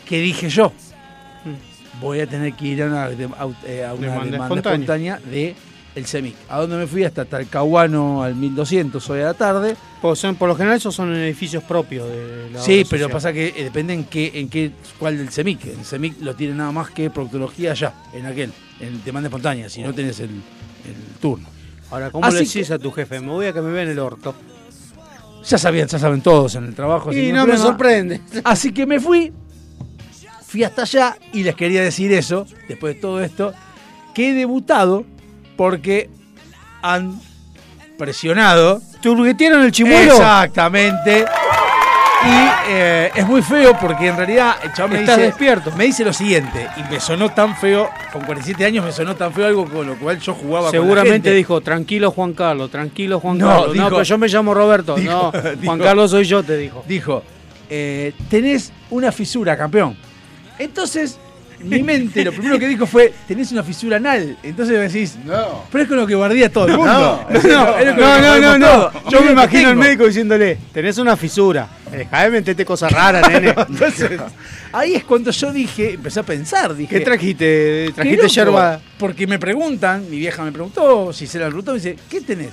¿Qué 0.07 0.19
dije 0.19 0.49
yo? 0.49 0.71
Voy 2.01 2.19
a 2.19 2.27
tener 2.27 2.53
que 2.53 2.65
ir 2.67 2.83
a 2.83 2.85
una, 2.87 3.05
a- 3.05 3.09
eh, 3.65 3.85
una 3.91 4.07
Demanda 4.07 4.31
demanda, 4.31 4.55
espontánea. 4.71 5.19
de 5.29 5.55
el 5.95 6.05
CEMIC. 6.05 6.35
A 6.49 6.59
donde 6.59 6.77
me 6.77 6.85
fui 6.85 7.03
hasta 7.03 7.25
Talcahuano 7.25 8.21
al 8.21 8.35
1200 8.35 9.09
hoy 9.09 9.21
a 9.21 9.25
la 9.25 9.33
tarde. 9.33 9.75
Por, 10.01 10.15
son- 10.15 10.35
por 10.35 10.47
lo 10.47 10.55
general 10.55 10.77
esos 10.77 10.93
son 10.93 11.11
edificios 11.15 11.63
propios 11.63 12.07
de 12.07 12.49
la 12.53 12.59
Sí, 12.61 12.85
pero 12.87 13.05
social. 13.05 13.11
pasa 13.11 13.33
que 13.33 13.47
eh, 13.47 13.63
depende 13.63 13.93
en 13.93 14.03
qué, 14.03 14.31
en 14.35 14.47
qué, 14.47 14.71
cuál 14.99 15.17
del 15.17 15.29
CEMIC. 15.29 15.65
El 15.65 15.83
CEMIC 15.85 16.21
lo 16.21 16.35
tiene 16.35 16.53
nada 16.53 16.71
más 16.71 16.91
que 16.91 17.09
proctología 17.09 17.71
allá, 17.71 17.93
en 18.13 18.27
aquel, 18.27 18.51
en 18.79 19.03
demanda 19.03 19.27
espontánea, 19.27 19.69
si 19.69 19.81
no 19.81 19.91
tenés 19.91 20.19
el, 20.19 20.29
el 20.29 21.19
turno. 21.19 21.47
Ahora, 21.89 22.11
¿cómo 22.11 22.25
Así 22.25 22.37
le 22.37 22.43
decís 22.43 22.69
a 22.69 22.77
tu 22.77 22.91
jefe? 22.91 23.19
Me 23.19 23.29
voy 23.29 23.47
a 23.47 23.53
que 23.53 23.61
me 23.61 23.71
vean 23.71 23.87
el 23.87 23.97
orto. 23.97 24.35
Ya 25.45 25.57
sabían, 25.57 25.87
ya 25.87 25.97
saben 25.97 26.21
todos 26.21 26.53
en 26.55 26.65
el 26.65 26.75
trabajo. 26.75 27.11
Y 27.13 27.31
no 27.31 27.47
me 27.47 27.57
sorprende. 27.57 28.21
Así 28.43 28.71
que 28.73 28.85
me 28.85 28.99
fui, 28.99 29.31
fui 30.47 30.63
hasta 30.63 30.83
allá 30.83 31.17
y 31.33 31.43
les 31.43 31.55
quería 31.55 31.81
decir 31.81 32.11
eso, 32.13 32.45
después 32.67 32.95
de 32.95 33.01
todo 33.01 33.21
esto, 33.21 33.53
que 34.15 34.29
he 34.29 34.33
debutado 34.33 35.03
porque 35.57 36.09
han 36.81 37.19
presionado. 37.97 38.81
¿Turguetearon 39.01 39.63
el 39.63 39.71
chimuelo? 39.71 40.13
Exactamente. 40.13 41.25
Y 42.25 42.49
eh, 42.69 43.11
es 43.15 43.27
muy 43.27 43.41
feo 43.43 43.77
porque 43.79 44.07
en 44.07 44.17
realidad 44.17 44.55
el 44.63 44.73
chabón 44.73 44.93
me 44.93 44.99
Estás 45.01 45.17
dice, 45.17 45.27
despierto. 45.27 45.71
me 45.77 45.85
dice 45.85 46.03
lo 46.03 46.11
siguiente, 46.11 46.67
y 46.75 46.91
me 46.91 46.99
sonó 46.99 47.29
tan 47.29 47.55
feo, 47.55 47.89
con 48.11 48.23
47 48.23 48.65
años 48.65 48.83
me 48.83 48.91
sonó 48.91 49.15
tan 49.15 49.31
feo 49.31 49.45
algo 49.45 49.65
con 49.69 49.85
lo 49.85 49.95
cual 49.99 50.19
yo 50.19 50.33
jugaba 50.33 50.67
con 50.71 50.75
la 50.75 50.81
Seguramente 50.83 51.13
gente. 51.29 51.33
dijo, 51.33 51.61
tranquilo 51.61 52.09
Juan 52.11 52.33
Carlos, 52.33 52.71
tranquilo 52.71 53.19
Juan 53.19 53.37
No, 53.37 53.47
Carlos. 53.47 53.73
dijo- 53.73 53.83
no, 53.85 53.89
pero 53.91 54.03
yo 54.03 54.17
me 54.17 54.27
llamo 54.27 54.53
Roberto. 54.55 54.95
dijo- 54.97 55.31
no, 55.33 55.41
dijo- 55.51 55.57
Juan 55.65 55.79
Carlos 55.79 56.09
soy 56.11 56.23
yo, 56.25 56.41
te 56.43 56.57
dijo. 56.57 56.83
dijo, 56.87 57.23
eh, 57.69 58.13
tenés 58.29 58.73
una 58.89 59.11
fisura, 59.11 59.55
campeón. 59.55 59.95
Entonces, 60.59 61.17
mi 61.59 61.81
mente 61.81 62.23
lo 62.23 62.31
primero 62.31 62.59
que 62.59 62.67
dijo 62.67 62.85
fue, 62.85 63.11
tenés 63.27 63.51
una 63.51 63.63
fisura 63.63 63.97
anal. 63.97 64.37
Entonces 64.43 64.93
decís, 64.93 65.17
No. 65.25 65.63
pero 65.71 65.83
es 65.83 65.87
con 65.89 65.97
lo 65.97 66.05
que 66.05 66.13
bardía 66.15 66.51
todo 66.51 66.67
el 66.67 66.77
mundo. 66.77 67.25
No, 67.31 67.41
No, 67.41 68.21
no, 68.21 68.39
no, 68.39 68.57
no. 68.59 68.67
todo. 68.67 69.09
Yo 69.09 69.21
me 69.21 69.31
imagino 69.31 69.69
al 69.69 69.75
médico 69.75 70.05
diciéndole, 70.05 70.57
tenés 70.71 70.97
una 70.99 71.17
fisura. 71.17 71.67
Dejá 71.91 72.23
de 72.25 72.29
meterte 72.31 72.63
cosas 72.65 72.91
raras, 72.91 73.27
nene. 73.31 73.55
Entonces, 73.69 74.19
ahí 74.71 74.93
es 74.95 75.03
cuando 75.03 75.31
yo 75.31 75.51
dije, 75.51 75.93
empecé 75.93 76.19
a 76.19 76.23
pensar, 76.23 76.75
dije, 76.75 76.99
¿Qué 76.99 77.03
trajiste? 77.05 77.85
"Qué 77.87 77.91
¿Trajiste 77.95 78.17
loco", 78.23 78.33
yerba? 78.33 78.79
Porque 78.99 79.25
me 79.25 79.39
preguntan, 79.39 80.07
mi 80.09 80.19
vieja 80.19 80.43
me 80.43 80.51
preguntó, 80.51 81.11
si 81.11 81.25
se 81.25 81.39
la 81.39 81.47
preguntó, 81.47 81.71
me 81.71 81.77
dice, 81.79 81.95
¿qué 82.09 82.21
tenés? 82.21 82.51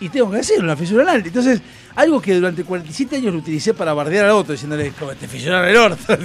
Y 0.00 0.08
tengo 0.08 0.30
que 0.30 0.38
decir, 0.38 0.58
una 0.64 0.74
fisura 0.76 1.02
anal. 1.02 1.22
Entonces, 1.24 1.60
algo 2.00 2.20
que 2.20 2.34
durante 2.34 2.64
47 2.64 3.16
años 3.16 3.32
lo 3.32 3.38
utilicé 3.40 3.74
para 3.74 3.92
bardear 3.94 4.26
al 4.26 4.30
otro, 4.32 4.52
diciéndole, 4.52 4.90
como 4.98 5.12
te 5.12 5.26
fisuraron 5.28 5.68
el 5.68 5.76
orto. 5.76 6.16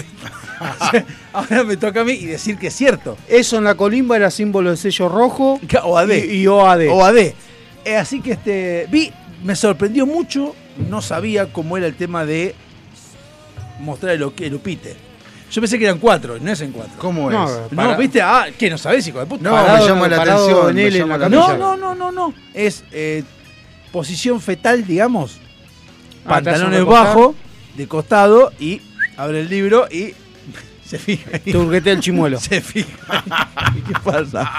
Ahora 1.33 1.63
me 1.63 1.77
toca 1.77 2.01
a 2.01 2.03
mí 2.03 2.13
y 2.13 2.25
decir 2.25 2.57
que 2.57 2.67
es 2.67 2.73
cierto. 2.75 3.17
Eso 3.27 3.57
en 3.57 3.63
la 3.65 3.75
colimba 3.75 4.15
era 4.15 4.31
símbolo 4.31 4.71
de 4.71 4.77
sello 4.77 5.09
rojo 5.09 5.59
OAD. 5.83 6.11
y, 6.11 6.41
y 6.41 6.47
OAD. 6.47 6.87
OAD. 6.89 7.17
Eh, 7.17 7.95
así 7.97 8.21
que 8.21 8.31
este 8.33 8.87
vi, 8.89 9.11
me 9.43 9.55
sorprendió 9.55 10.05
mucho, 10.05 10.55
no 10.89 11.01
sabía 11.01 11.51
cómo 11.51 11.77
era 11.77 11.85
el 11.87 11.95
tema 11.95 12.25
de 12.25 12.55
mostrar 13.79 14.13
el, 14.13 14.31
el 14.39 14.53
upite. 14.55 14.95
Yo 15.51 15.61
pensé 15.61 15.77
que 15.77 15.85
eran 15.85 15.99
cuatro, 15.99 16.37
no 16.41 16.51
es 16.51 16.59
en 16.61 16.71
cuatro. 16.71 16.93
¿Cómo 16.97 17.29
No, 17.29 17.45
es? 17.45 17.71
No, 17.71 17.75
Para- 17.77 17.97
¿viste? 17.97 18.21
Ah, 18.21 18.47
¿qué 18.57 18.69
no 18.69 18.77
sabés, 18.77 19.07
hijo 19.07 19.19
de 19.19 19.25
puta? 19.27 19.43
No, 19.43 19.51
Parado- 19.51 19.83
me 19.83 19.87
llama 19.89 20.07
la 20.07 20.21
atención. 20.21 20.69
en 20.69 20.75
me 20.75 20.83
él 20.87 20.95
en 20.95 20.99
llama 21.01 21.17
la 21.17 21.29
la 21.29 21.35
No, 21.35 21.57
no, 21.57 21.77
no, 21.77 21.93
no, 21.95 22.11
no. 22.11 22.33
Es 22.53 22.83
eh, 22.91 23.23
posición 23.91 24.41
fetal, 24.41 24.85
digamos. 24.87 25.39
Pantalones 26.29 26.79
recostado. 26.79 27.05
bajos, 27.05 27.35
de 27.75 27.87
costado 27.87 28.51
y 28.59 28.81
abre 29.17 29.41
el 29.41 29.49
libro 29.49 29.87
y 29.91 30.13
se 30.85 30.99
fija. 30.99 31.29
ahí. 31.33 31.51
Turguetea 31.51 31.93
el 31.93 31.99
chimuelo. 31.99 32.39
Se 32.39 32.61
fija. 32.61 33.23
¿Qué 33.87 33.93
pasa? 34.03 34.49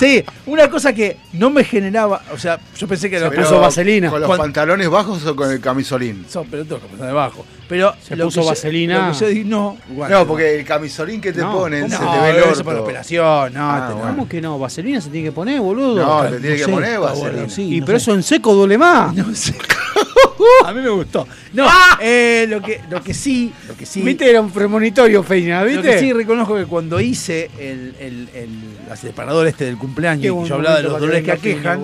Sí, 0.00 0.24
una 0.46 0.68
cosa 0.70 0.92
que 0.92 1.18
no 1.34 1.50
me 1.50 1.62
generaba, 1.64 2.22
o 2.32 2.38
sea, 2.38 2.58
yo 2.76 2.86
pensé 2.88 3.08
que 3.10 3.18
Se 3.18 3.24
lo 3.24 3.32
puso 3.32 3.60
vaselina. 3.60 4.10
¿Con 4.10 4.20
los 4.20 4.26
Cuando- 4.28 4.44
pantalones 4.44 4.88
bajos 4.88 5.24
o 5.26 5.36
con 5.36 5.50
el 5.50 5.60
camisolín? 5.60 6.24
son 6.28 6.46
pero 6.50 6.64
que 6.64 6.74
pensar 6.76 7.06
debajo. 7.08 7.44
Pero 7.72 7.94
Se 8.06 8.16
lo 8.16 8.24
puso 8.26 8.40
que 8.40 8.44
yo- 8.44 8.50
vaselina. 8.50 9.06
lo 9.08 9.12
que 9.14 9.18
yo 9.20 9.28
di- 9.28 9.44
no. 9.44 9.78
No, 10.10 10.26
porque 10.26 10.58
el 10.58 10.64
camisolín 10.66 11.22
que 11.22 11.32
te 11.32 11.40
No, 11.40 11.52
ponen 11.52 11.88
no, 11.88 11.98
se 11.98 12.04
te 12.04 12.18
ve 12.20 12.30
el 12.30 12.36
eso 12.36 12.48
orto. 12.50 12.64
para 12.64 12.76
la 12.76 12.82
operación, 12.82 13.54
no, 13.54 13.60
Ah, 13.70 13.90
bueno. 13.94 14.08
¿Cómo 14.10 14.28
que 14.28 14.40
no? 14.42 14.58
¿Vaselina 14.58 15.00
se 15.00 15.08
tiene 15.08 15.28
que 15.28 15.32
poner, 15.32 15.58
boludo? 15.58 15.94
No, 16.04 16.30
te 16.30 16.38
tiene 16.38 16.56
que 16.56 16.64
sé, 16.64 16.70
poner 16.70 17.00
vaselina. 17.00 17.48
sí, 17.48 17.76
y 17.76 17.80
no 17.80 17.86
pero 17.86 17.98
sé. 17.98 18.02
eso 18.02 18.14
en 18.14 18.22
seco 18.22 18.52
duele 18.54 18.76
más. 18.76 19.14
No 19.16 19.34
sé. 19.34 19.54
A 20.66 20.72
mí 20.72 20.80
me 20.82 20.88
gustó. 20.90 21.26
No, 21.54 21.66
eh, 22.00 22.46
lo 22.48 22.60
que 22.60 22.80
lo 22.90 23.02
que 23.02 23.14
sí, 23.14 23.52
lo 23.68 23.76
que 23.76 23.86
sí, 23.86 24.02
¿Viste? 24.02 24.28
Era 24.28 24.40
un 24.40 24.50
premonitorio, 24.50 25.22
Feina, 25.22 25.60
lo 25.62 25.66
¿viste? 25.68 25.82
que 25.82 25.98
sí 25.98 26.12
reconozco 26.12 26.56
que 26.56 26.64
cuando 26.66 27.00
hice 27.00 27.48
el, 27.58 27.94
el, 28.00 28.28
el, 28.34 28.48
el 28.90 28.96
separador 28.98 29.46
este 29.46 29.64
del 29.64 29.78
cumpleaños, 29.78 30.24
y 30.44 30.48
yo 30.48 30.54
hablaba 30.56 30.76
de 30.76 30.82
los 30.82 30.92
dolores 31.00 31.22
que 31.22 31.32
aquejan, 31.32 31.80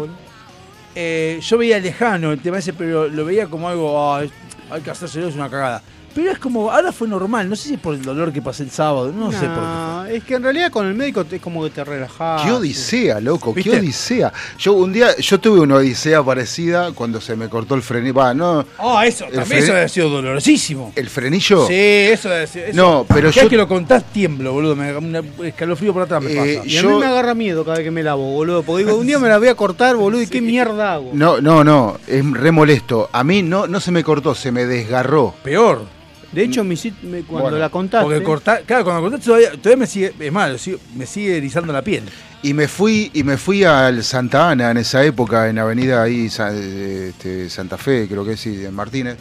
eh, 0.95 1.39
yo 1.41 1.59
veía 1.59 1.79
lejano 1.79 2.33
el 2.33 2.41
tema 2.41 2.59
ese, 2.59 2.73
pero 2.73 3.07
lo 3.09 3.25
veía 3.25 3.47
como 3.47 3.69
algo, 3.69 4.13
"Ah, 4.15 4.23
hay 4.71 4.81
que 4.81 4.91
hacérselo, 4.91 5.29
es 5.29 5.35
una 5.35 5.51
cagada. 5.51 5.83
Pero 6.19 6.33
es 6.33 6.39
como, 6.41 6.73
ahora 6.73 6.91
fue 6.91 7.07
normal, 7.07 7.49
no 7.49 7.55
sé 7.55 7.69
si 7.69 7.75
es 7.75 7.81
por 7.81 7.95
el 7.95 8.03
dolor 8.03 8.33
que 8.33 8.43
pasé 8.43 8.65
el 8.65 8.71
sábado, 8.73 9.13
no, 9.13 9.31
sé 9.31 9.47
por 9.47 10.09
qué. 10.09 10.17
Es 10.17 10.25
que 10.25 10.35
en 10.35 10.43
realidad 10.43 10.73
con 10.73 10.85
el 10.87 10.95
médico 10.95 11.25
es 11.31 11.41
como 11.41 11.63
que 11.63 11.71
te 11.71 11.85
relajás. 11.85 12.43
Qué 12.43 12.51
odisea, 12.51 13.21
loco, 13.21 13.55
qué 13.55 13.63
¿Viste? 13.63 13.79
odisea. 13.79 14.33
Yo 14.59 14.73
un 14.73 14.93
día, 14.93 15.17
yo 15.19 15.39
tuve 15.39 15.61
una 15.61 15.77
odisea 15.77 16.21
parecida 16.25 16.91
cuando 16.91 17.21
se 17.21 17.37
me 17.37 17.49
cortó 17.49 17.77
el 17.77 17.83
frenillo. 17.83 18.15
Va, 18.15 18.35
no, 18.35 18.67
Ah, 18.79 19.07
eso, 19.07 19.27
El 19.27 19.35
también 19.37 19.47
fre- 19.47 19.63
eso 19.63 19.67
debe 19.67 19.79
haber 19.79 19.91
sido 19.91 20.09
dolorosísimo. 20.09 20.93
el 20.97 21.09
frenillo. 21.09 21.69
Sí, 21.69 21.75
eso 21.75 22.29
debe 22.31 22.47
ser. 22.49 22.69
eso- 22.71 22.77
No, 22.77 23.07
pero 23.09 23.31
yo- 23.31 23.49
que 23.49 23.57
lo 23.57 23.69
contás 23.69 24.03
tiemblo, 24.13 24.53
boludo, 24.53 24.75
me 24.75 24.97
un 24.97 25.15
escalofrío 25.45 25.93
por 25.93 26.03
atrás 26.03 26.21
me 26.21 26.33
Eh, 26.33 26.37
pasa. 26.57 26.67
Y 26.69 26.79
a 26.79 26.83
mí 26.83 26.95
me 26.99 27.07
agarra 27.07 27.35
miedo 27.35 27.65
cada 27.65 27.77
vez 27.77 27.85
que 27.85 27.91
me 27.93 28.03
lavo, 28.03 28.25
boludo. 28.33 28.65
Porque 28.65 28.85
digo, 28.85 28.97
un 28.99 29.07
día 29.07 29.21
me 29.21 29.29
la 29.29 29.39
voy 29.39 29.49
a 29.49 29.55
cortar, 29.55 29.95
boludo, 29.95 30.21
y 30.21 30.27
qué 30.29 30.41
mierda 30.41 30.95
hago. 30.95 31.11
No, 31.13 31.41
no, 31.41 31.63
no, 31.63 31.97
es 32.09 32.29
re 32.33 32.51
molesto. 32.51 33.09
A 33.13 33.23
mí 33.23 33.43
no, 33.45 33.69
no 33.69 33.79
se 33.79 33.93
me 33.93 34.03
cortó, 34.03 34.35
se 34.35 34.51
me 34.51 34.67
desgarró. 34.67 35.33
Peor. 35.45 35.97
De 36.33 36.43
hecho, 36.45 36.63
me 36.63 36.75
me- 37.03 37.23
cuando 37.23 37.43
Bueno, 37.45 37.59
la 37.59 37.71
contaste. 37.71 38.05
Porque 38.05 38.23
cortar, 38.23 38.63
claro, 38.65 38.85
cuando 38.85 39.03
cortaste 39.03 39.27
todavía, 39.27 39.51
todavía 39.53 39.77
me 39.77 39.87
sigue, 39.87 40.13
es 40.19 40.33
malo, 40.33 40.57
me 40.95 41.07
sigue 41.07 41.37
erizando 41.39 41.73
la 41.73 41.83
piel. 41.83 42.03
Y 42.43 42.55
me 42.55 42.69
fui, 42.69 43.11
y 43.15 43.25
me 43.25 43.37
fui 43.37 43.65
al 43.65 44.05
Santa 44.05 44.51
Ana 44.51 44.71
en 44.71 44.77
esa 44.77 45.03
época, 45.05 45.49
en 45.49 45.59
Avenida 45.59 46.03
ahí, 46.03 46.27
este, 46.27 47.51
Santa 47.51 47.77
Fe, 47.79 48.07
creo 48.09 48.25
que 48.25 48.37
sí, 48.37 48.65
en 48.65 48.75
Martínez. 48.75 49.17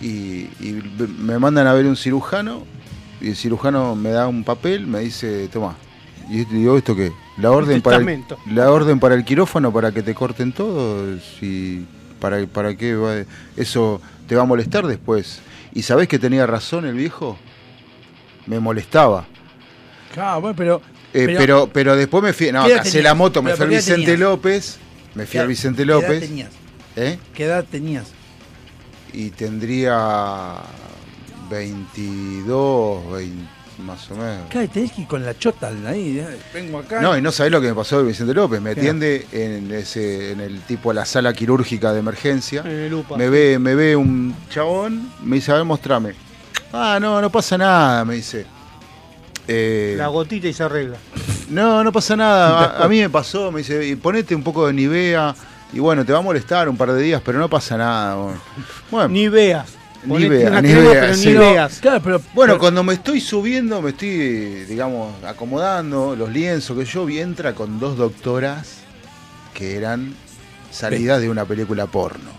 Y, 0.00 0.48
y 0.60 0.82
me 1.18 1.38
mandan 1.38 1.66
a 1.66 1.74
ver 1.74 1.86
un 1.86 1.96
cirujano, 1.96 2.64
y 3.20 3.28
el 3.30 3.36
cirujano 3.36 3.94
me 3.94 4.10
da 4.10 4.26
un 4.28 4.44
papel, 4.44 4.86
me 4.86 5.00
dice, 5.00 5.48
toma. 5.48 5.76
Y 6.30 6.44
digo, 6.44 6.78
¿esto 6.78 6.96
qué? 6.96 7.12
La 7.38 7.50
orden, 7.50 7.82
para 7.82 7.96
el, 7.98 8.24
la 8.54 8.70
orden 8.70 8.98
para 9.00 9.14
el 9.14 9.24
quirófano 9.24 9.72
para 9.72 9.90
que 9.92 10.02
te 10.02 10.14
corten 10.14 10.52
todo. 10.52 11.18
Si, 11.38 11.84
para, 12.20 12.44
¿Para 12.46 12.76
qué? 12.76 12.94
va- 12.94 13.24
Eso 13.56 14.00
te 14.26 14.36
va 14.36 14.42
a 14.42 14.46
molestar 14.46 14.86
después. 14.86 15.40
¿Y 15.74 15.82
sabés 15.82 16.08
que 16.08 16.18
tenía 16.18 16.46
razón 16.46 16.84
el 16.86 16.94
viejo? 16.94 17.38
Me 18.46 18.60
molestaba. 18.60 19.26
Claro, 20.12 20.40
bueno, 20.40 20.56
pero. 20.56 20.82
Eh, 21.14 21.34
pero, 21.36 21.68
pero, 21.72 21.94
después 21.94 22.22
me 22.22 22.32
fui, 22.32 22.50
no, 22.52 22.64
¿qué 22.64 22.72
edad 22.72 22.82
casé 22.84 23.02
la 23.02 23.14
moto, 23.14 23.42
me 23.42 23.50
Pero, 23.50 23.56
fui 23.56 23.64
al 23.64 23.70
¿qué 23.70 23.74
edad 23.76 23.82
Vicente 23.84 24.12
tenías? 24.12 24.20
López, 24.20 24.78
me 25.14 25.26
fui 25.26 25.40
al 25.40 25.46
Vicente 25.48 25.84
¿Qué 25.84 25.92
edad 25.92 26.00
López, 26.00 26.20
tenías? 26.20 26.50
¿eh? 26.96 27.18
¿Qué 27.34 27.44
edad 27.44 27.64
tenías? 27.70 28.12
y 29.12 29.30
tendría 29.30 30.56
22, 31.50 33.12
20, 33.12 33.48
más 33.78 34.10
o 34.10 34.14
menos. 34.14 34.48
Claro, 34.50 34.68
tenés 34.68 34.92
que 34.92 35.02
ir 35.02 35.06
con 35.06 35.24
la 35.24 35.36
chota 35.38 35.70
ahí. 35.86 36.18
eh, 36.18 36.38
Vengo 36.54 36.78
acá. 36.78 37.00
No, 37.00 37.16
y 37.16 37.22
no 37.22 37.32
sabés 37.32 37.50
lo 37.52 37.60
que 37.60 37.68
me 37.68 37.74
pasó 37.74 38.00
el 38.00 38.06
Vicente 38.06 38.34
López, 38.34 38.60
me 38.60 38.70
atiende 38.70 39.26
en 39.32 39.70
ese, 39.72 40.32
en 40.32 40.40
el 40.40 40.60
tipo 40.62 40.92
la 40.92 41.04
sala 41.04 41.32
quirúrgica 41.32 41.92
de 41.92 41.98
emergencia, 42.00 42.62
En 42.64 42.70
el 42.70 42.94
UPA. 42.94 43.16
me 43.16 43.28
ve, 43.30 43.58
me 43.58 43.74
ve 43.74 43.96
un 43.96 44.34
chabón, 44.50 45.10
me 45.22 45.36
dice, 45.36 45.52
a 45.52 45.56
ver, 45.56 45.64
mostrame. 45.64 46.14
Ah, 46.72 46.98
no, 47.00 47.20
no 47.20 47.30
pasa 47.30 47.56
nada, 47.58 48.04
me 48.04 48.14
dice. 48.16 48.46
Eh, 49.48 49.94
La 49.98 50.06
gotita 50.08 50.46
y 50.48 50.52
se 50.52 50.62
arregla. 50.62 50.96
No, 51.48 51.82
no 51.82 51.92
pasa 51.92 52.14
nada. 52.16 52.78
A, 52.78 52.84
a 52.84 52.88
mí 52.88 53.00
me 53.00 53.10
pasó, 53.10 53.50
me 53.50 53.58
dice, 53.58 53.86
y 53.86 53.96
ponete 53.96 54.34
un 54.34 54.42
poco 54.42 54.66
de 54.66 54.72
Nivea. 54.72 55.34
Y 55.72 55.78
bueno, 55.80 56.04
te 56.04 56.12
va 56.12 56.18
a 56.18 56.22
molestar 56.22 56.68
un 56.68 56.76
par 56.76 56.92
de 56.92 57.00
días, 57.02 57.22
pero 57.24 57.38
no 57.38 57.48
pasa 57.48 57.76
nada. 57.76 58.14
Bueno, 58.90 59.08
bueno, 59.08 59.08
Ni 60.04 60.28
veas. 60.28 60.62
Ni 60.62 60.72
sí. 61.16 61.32
Claro, 61.80 62.00
pero. 62.02 62.18
bueno, 62.34 62.52
pero- 62.54 62.58
cuando 62.58 62.82
me 62.82 62.94
estoy 62.94 63.20
subiendo, 63.20 63.80
me 63.82 63.90
estoy, 63.90 64.64
digamos, 64.64 65.14
acomodando 65.24 66.16
los 66.16 66.28
lienzos 66.30 66.76
que 66.76 66.84
yo 66.84 67.04
vi, 67.06 67.20
entra 67.20 67.54
con 67.54 67.78
dos 67.78 67.96
doctoras 67.96 68.78
que 69.54 69.76
eran 69.76 70.14
salidas 70.70 71.20
de 71.20 71.30
una 71.30 71.44
película 71.44 71.86
porno. 71.86 72.30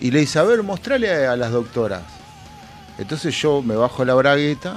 Y 0.00 0.10
le 0.10 0.20
dice, 0.20 0.38
a 0.38 0.42
ver, 0.42 0.62
mostrale 0.62 1.26
a, 1.26 1.32
a 1.32 1.36
las 1.36 1.50
doctoras. 1.52 2.02
Entonces 2.98 3.34
yo 3.40 3.62
me 3.62 3.76
bajo 3.76 4.04
la 4.04 4.14
bragueta 4.14 4.76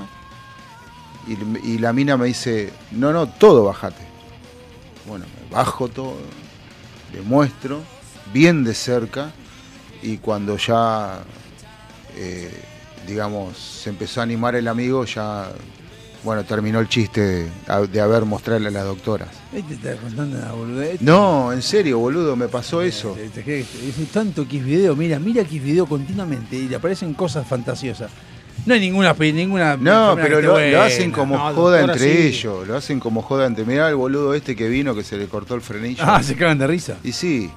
y, 1.27 1.67
y 1.73 1.77
la 1.79 1.91
mina 1.93 2.15
me 2.17 2.27
dice, 2.27 2.71
no, 2.91 3.11
no, 3.11 3.27
todo 3.27 3.65
bajate. 3.65 4.03
Bueno, 5.05 5.25
me 5.25 5.55
bajo 5.55 5.87
todo, 5.87 6.15
le 7.13 7.21
muestro, 7.21 7.81
bien 8.33 8.63
de 8.63 8.73
cerca, 8.75 9.31
y 10.03 10.17
cuando 10.17 10.55
ya, 10.57 11.19
eh, 12.15 12.49
digamos, 13.07 13.57
se 13.57 13.89
empezó 13.89 14.19
a 14.19 14.23
animar 14.23 14.55
el 14.55 14.67
amigo, 14.67 15.05
ya 15.05 15.49
bueno, 16.23 16.43
terminó 16.43 16.79
el 16.81 16.89
chiste 16.89 17.21
de, 17.21 17.87
de 17.91 18.01
haber 18.01 18.25
mostrarle 18.25 18.67
a 18.67 18.71
las 18.71 18.83
doctoras. 18.83 19.29
Este 19.53 19.75
está 19.75 19.95
contando 19.95 20.37
una 20.37 20.51
boludez. 20.51 21.01
No, 21.01 21.53
en 21.53 21.61
serio, 21.61 21.97
boludo, 21.99 22.35
me 22.35 22.47
pasó 22.49 22.81
eso. 22.81 23.13
Te- 23.13 23.29
te- 23.29 23.41
te- 23.41 23.59
Es 23.61 24.11
tanto 24.11 24.45
Video, 24.65 24.95
mira, 24.95 25.17
mira 25.17 25.43
Kiss 25.45 25.63
Video 25.63 25.85
continuamente 25.85 26.57
y 26.57 26.67
le 26.67 26.75
aparecen 26.75 27.13
cosas 27.13 27.47
fantasiosas. 27.47 28.11
No 28.65 28.73
hay 28.73 28.81
ninguna 28.81 29.13
ninguna 29.17 29.77
No, 29.77 30.17
pero 30.21 30.41
lo, 30.41 30.81
hacen 30.81 31.11
como 31.11 31.37
No, 31.37 31.53
joda 31.55 31.77
doctora, 31.79 31.93
entre 31.93 31.99
sí. 32.13 32.27
ellos, 32.27 32.67
lo 32.67 32.75
hacen 32.75 32.99
como 32.99 33.21
joda 33.21 33.45
entre. 33.47 33.63
Mirá 33.63 33.87
el 33.87 33.95
boludo 33.95 34.33
este 34.33 34.55
que 34.57 34.67
vino 34.67 34.93
que 34.93 35.03
se 35.05 35.17
le 35.17 35.27
cortó 35.27 35.55
el 35.55 35.61
frenillo. 35.61 36.03
Ah, 36.05 36.21
se 36.21 36.35
cagan 36.35 36.57
de 36.57 36.67
risa. 36.67 36.97
Y 37.03 37.13
sí, 37.13 37.49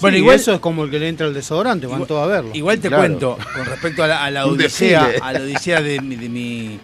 Bueno, 0.00 0.16
Sí, 0.16 0.20
igual- 0.22 0.36
eso 0.36 0.54
es 0.54 0.60
como 0.60 0.84
el 0.84 0.90
que 0.90 0.98
le 0.98 1.08
entra 1.08 1.26
el 1.26 1.34
desodorante, 1.34 1.86
van 1.86 1.96
Igual- 1.96 2.08
todos 2.08 2.22
a 2.24 2.26
verlo. 2.26 2.50
Igual 2.54 2.78
te 2.80 2.88
Claro. 2.88 3.02
cuento, 3.02 3.38
con 3.54 3.64
respecto 3.66 4.02
a 4.02 4.06
la, 4.06 4.24
a 4.24 4.30
la 4.30 4.46
odisea, 4.46 5.12
a 5.22 5.32
la 5.32 5.40
odisea 5.40 5.80
de, 5.80 6.00
mi- 6.00 6.16
de 6.16 6.28
mi 6.28 6.78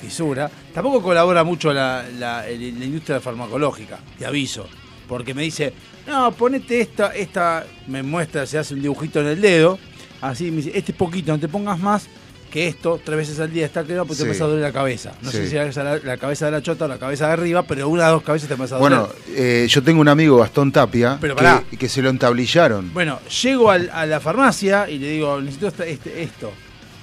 fisura, 0.00 0.50
tampoco 0.72 1.02
colabora 1.02 1.44
mucho 1.44 1.72
la, 1.72 2.04
la- 2.18 2.46
el- 2.48 2.78
la 2.78 2.84
industria 2.84 3.20
farmacológica, 3.20 3.98
te 4.18 4.26
aviso. 4.26 4.66
Porque 5.08 5.34
me 5.34 5.42
dice, 5.42 5.72
no, 6.06 6.32
ponete 6.32 6.80
esta, 6.80 7.14
esta, 7.14 7.64
me 7.88 8.02
muestra, 8.02 8.46
se 8.46 8.58
hace 8.58 8.74
un 8.74 8.82
dibujito 8.82 9.20
en 9.20 9.26
el 9.28 9.40
dedo, 9.40 9.78
así 10.20 10.50
me 10.50 10.58
dice, 10.58 10.72
este 10.74 10.92
es 10.92 10.98
poquito, 10.98 11.32
no 11.32 11.38
te 11.38 11.48
pongas 11.48 11.78
más 11.78 12.06
que 12.54 12.68
esto, 12.68 13.00
tres 13.02 13.16
veces 13.18 13.40
al 13.40 13.52
día 13.52 13.66
está 13.66 13.82
claro 13.82 14.02
porque 14.06 14.18
te 14.18 14.22
empieza 14.22 14.44
a 14.44 14.46
doler 14.46 14.62
la 14.62 14.70
cabeza. 14.72 15.12
No 15.22 15.32
sé 15.32 15.48
si 15.50 15.56
es 15.56 15.74
la, 15.74 15.96
la 15.98 16.16
cabeza 16.18 16.46
de 16.46 16.52
la 16.52 16.62
chota 16.62 16.84
o 16.84 16.88
la 16.88 16.98
cabeza 16.98 17.26
de 17.26 17.32
arriba, 17.32 17.64
pero 17.64 17.88
una 17.88 18.02
de 18.04 18.06
las 18.10 18.12
dos 18.12 18.22
cabezas 18.22 18.46
te 18.46 18.54
empieza 18.54 18.76
a 18.76 18.78
doler. 18.78 18.96
bueno, 18.98 19.12
eh, 19.36 19.66
yo 19.68 19.82
tengo 19.82 20.00
un 20.00 20.06
amigo, 20.06 20.36
Gastón 20.36 20.70
Tapia, 20.70 21.18
Pero 21.20 21.34
pará. 21.34 21.64
que, 21.68 21.76
que 21.76 21.88
se 21.88 22.00
lo 22.00 22.10
entablillaron. 22.10 22.94
Bueno, 22.94 23.18
llego 23.42 23.72
al- 23.72 23.90
a 23.92 24.06
la 24.06 24.20
farmacia 24.20 24.88
y 24.88 24.98
le 25.00 25.10
digo, 25.10 25.40
necesito 25.40 25.66
esta- 25.66 25.84
este, 25.84 26.22
esto. 26.22 26.52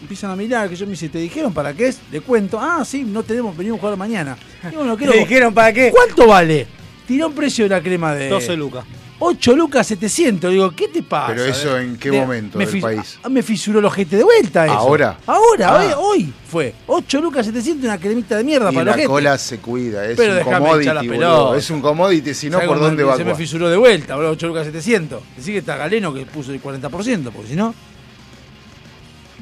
Empiezan 0.02 0.32
a 0.32 0.38
mirar, 0.38 0.70
que 0.70 0.76
yo 0.78 0.86
me 0.86 0.92
dice, 0.92 1.10
¿te 1.10 1.20
dijeron 1.20 1.54
para 1.54 1.74
qué 1.74 1.88
es? 1.90 2.00
Le 2.14 2.22
cuento, 2.22 2.58
ah, 2.58 2.86
sí, 2.86 3.04
no 3.04 3.22
tenemos, 3.22 3.56
venimos 3.58 3.78
a 3.78 3.82
jugar 3.82 3.98
mañana. 3.98 4.38
Y 4.72 4.74
bueno, 4.76 4.96
¿Te 4.98 5.18
dijeron 5.18 5.54
para 5.54 5.74
qué? 5.74 5.92
¿Cuánto 5.92 6.28
vale? 6.28 6.66
Tiró 7.06 7.28
un 7.28 7.36
precio 7.36 7.66
de 7.66 7.70
la 7.72 7.82
crema 7.84 8.16
de 8.16 8.30
12 8.30 8.56
lucas. 8.56 8.86
8 9.24 9.56
lucas 9.56 9.86
700. 9.88 10.52
Digo, 10.52 10.72
¿qué 10.72 10.88
te 10.88 11.04
pasa? 11.04 11.28
Pero 11.34 11.46
eso, 11.46 11.78
¿en 11.78 11.96
qué 11.98 12.10
De- 12.10 12.20
momento 12.20 12.58
me 12.58 12.66
del 12.66 12.74
fis- 12.76 12.82
país? 12.82 13.20
ah, 13.24 13.30
Me 13.30 13.44
fisuró 13.44 13.80
el 13.80 13.86
ojete 13.86 14.18
de 14.18 14.24
vuelta 14.24 14.66
eso. 14.66 14.74
¿Ahora? 14.74 15.18
Ahora, 15.28 15.70
Ah. 15.70 15.78
hoy, 16.00 16.22
hoy 16.24 16.34
fue. 16.50 16.74
8 16.88 17.22
lucas 17.22 17.46
700 17.46 17.86
una 17.86 18.00
cremita 18.00 18.36
de 18.38 18.44
mierda 18.44 18.72
y 18.72 18.74
para 18.76 18.86
la 18.86 18.92
ojete. 18.94 19.08
cola 19.08 19.38
se 19.38 19.60
cuida, 19.60 20.06
es 20.08 20.18
Pero 20.18 20.38
un 20.40 20.44
commodity, 20.54 21.08
boludo. 21.08 21.56
Es 21.56 21.70
un 21.70 21.82
commodity, 21.82 22.34
si 22.34 22.50
no, 22.50 22.54
¿Sabes 22.58 22.68
¿por 22.68 22.80
dónde 22.80 23.04
Se 23.04 23.10
va? 23.10 23.18
me 23.24 23.36
fisuró 23.36 23.70
de 23.70 23.78
vuelta, 23.78 24.16
boludo, 24.16 24.32
8 24.32 24.48
lucas 24.48 24.66
700. 24.66 25.22
Decir 25.38 25.54
que 25.54 25.60
está 25.60 25.78
Galeno 25.78 26.12
que 26.14 26.26
puso 26.26 26.52
el 26.52 26.60
40%, 26.62 27.32
porque 27.32 27.50
si 27.50 27.56
no... 27.56 27.74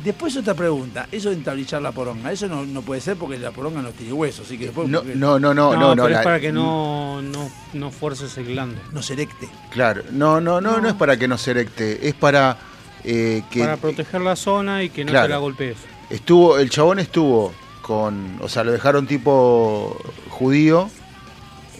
Después 0.03 0.37
otra 0.37 0.53
pregunta, 0.53 1.07
eso 1.11 1.29
de 1.29 1.35
entablillar 1.35 1.81
la 1.81 1.91
poronga, 1.91 2.31
eso 2.31 2.47
no, 2.47 2.65
no 2.65 2.81
puede 2.81 3.01
ser 3.01 3.17
porque 3.17 3.37
la 3.37 3.51
poronga 3.51 3.81
no 3.81 3.89
tiene 3.91 4.13
hueso, 4.13 4.43
así 4.43 4.57
que 4.57 4.65
después 4.65 4.87
No, 4.87 4.99
porque 4.99 5.15
no, 5.15 5.39
no, 5.39 5.53
no, 5.53 5.73
no, 5.75 5.93
no, 5.95 6.03
pero 6.03 6.09
la- 6.09 6.19
es 6.19 6.23
para 6.23 6.39
que 6.39 6.51
no, 6.53 7.21
no, 7.21 7.51
no 7.73 7.91
fuerces 7.91 8.37
el 8.37 8.45
glande. 8.45 8.79
no 8.93 9.01
se 9.03 9.13
erecte. 9.13 9.49
Claro, 9.71 10.03
no, 10.11 10.39
no, 10.39 10.61
no, 10.61 10.79
no, 10.79 10.87
es 10.87 10.93
para 10.95 11.17
que 11.17 11.27
no 11.27 11.37
se 11.37 11.51
erecte, 11.51 12.07
es 12.07 12.13
para 12.13 12.57
eh, 13.03 13.43
que 13.51 13.59
Para 13.59 13.75
proteger 13.77 14.21
la 14.21 14.35
zona 14.37 14.83
y 14.83 14.89
que 14.89 15.03
no 15.03 15.11
Claro. 15.11 15.27
te 15.27 15.33
la 15.33 15.37
golpees. 15.37 15.77
estuvo, 16.09 16.57
el 16.57 16.69
chabón 16.69 16.99
estuvo 16.99 17.53
con, 17.81 18.37
o 18.41 18.47
sea, 18.47 18.63
lo 18.63 18.71
dejaron 18.71 19.05
tipo 19.07 19.97
judío, 20.29 20.89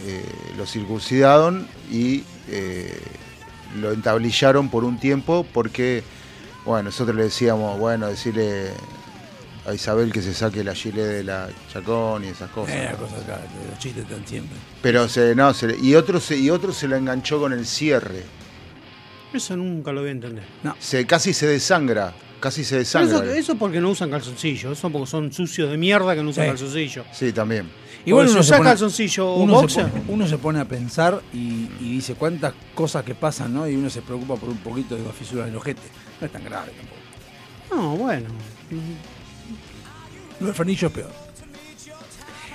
eh, 0.00 0.24
lo 0.58 0.66
circuncidaron 0.66 1.66
y 1.90 2.24
eh, 2.48 3.00
lo 3.80 3.92
entablillaron 3.92 4.68
por 4.68 4.84
un 4.84 4.98
tiempo 4.98 5.46
porque, 5.54 6.02
bueno, 6.70 6.84
nosotros 6.84 7.16
le 7.16 7.24
decíamos, 7.24 7.78
bueno, 7.78 8.06
decirle 8.08 8.70
a 9.66 9.74
Isabel 9.74 10.12
que 10.12 10.22
se 10.22 10.32
saque 10.32 10.62
la 10.64 10.74
gilet 10.74 11.04
de 11.06 11.24
la 11.24 11.48
chacón 11.72 12.24
y 12.24 12.28
esas 12.28 12.50
cosas. 12.50 12.74
Eh, 12.76 12.88
¿no? 12.92 12.98
cosas 12.98 13.24
acá, 13.24 13.40
los 13.68 13.78
chistes 13.78 14.04
están 14.04 14.26
siempre. 14.26 14.56
Pero 14.80 15.08
se, 15.08 15.34
no, 15.34 15.52
se 15.52 15.76
y 15.80 15.94
otro 15.94 16.20
se, 16.20 16.36
y 16.38 16.48
otro 16.50 16.72
se 16.72 16.88
la 16.88 16.96
enganchó 16.96 17.38
con 17.40 17.52
el 17.52 17.66
cierre. 17.66 18.22
Eso 19.32 19.56
nunca 19.56 19.92
lo 19.92 20.00
voy 20.00 20.08
a 20.08 20.12
entender. 20.12 20.44
Se, 20.78 21.06
casi 21.06 21.32
se 21.32 21.46
desangra, 21.46 22.12
casi 22.40 22.64
se 22.64 22.78
desangra. 22.78 23.18
eso, 23.18 23.24
eso 23.34 23.54
porque 23.56 23.80
no 23.80 23.90
usan 23.90 24.10
calzoncillo, 24.10 24.72
eso 24.72 24.90
porque 24.90 25.06
son 25.08 25.32
sucios 25.32 25.70
de 25.70 25.76
mierda 25.76 26.14
que 26.14 26.22
no 26.22 26.30
usan 26.30 26.44
Sí. 26.44 26.50
calzoncillo. 26.50 27.04
Sí, 27.12 27.32
también. 27.32 27.68
Igual 28.04 28.26
Porque 28.26 28.38
uno 28.38 28.42
se, 28.42 28.52
pone, 28.52 28.64
calzoncillo 28.64 29.34
uno, 29.34 29.52
boxer, 29.54 29.84
se, 29.84 29.90
pone, 29.90 30.04
uno 30.08 30.26
se 30.26 30.38
pone 30.38 30.60
a 30.60 30.64
pensar 30.64 31.20
y, 31.34 31.68
y 31.80 31.92
dice 31.92 32.14
cuántas 32.14 32.54
cosas 32.74 33.04
que 33.04 33.14
pasan, 33.14 33.52
¿no? 33.52 33.68
Y 33.68 33.76
uno 33.76 33.90
se 33.90 34.00
preocupa 34.00 34.36
por 34.36 34.48
un 34.48 34.58
poquito 34.58 34.96
de 34.96 35.04
la 35.04 35.12
fisura 35.12 35.44
del 35.44 35.56
ojete. 35.56 35.82
No 36.20 36.26
es 36.26 36.32
tan 36.32 36.44
grave 36.44 36.72
tampoco. 36.72 37.82
no, 37.82 37.96
bueno. 37.96 38.28
Lo 40.40 40.46
del 40.46 40.54
frenillo 40.54 40.88
es 40.88 40.94
peor. 40.94 41.10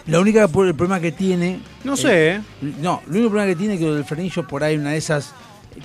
La 0.07 0.19
única 0.19 0.43
el 0.43 0.49
problema 0.49 0.99
que 0.99 1.11
tiene. 1.11 1.59
No 1.83 1.97
sé, 1.97 2.35
¿eh? 2.35 2.41
No, 2.79 3.01
el 3.05 3.11
único 3.11 3.29
problema 3.29 3.47
que 3.47 3.55
tiene 3.55 3.73
es 3.73 3.79
que 3.79 3.85
lo 3.85 3.95
del 3.95 4.05
frenillo 4.05 4.47
por 4.47 4.63
ahí 4.63 4.77
una 4.77 4.91
de 4.91 4.97
esas 4.97 5.33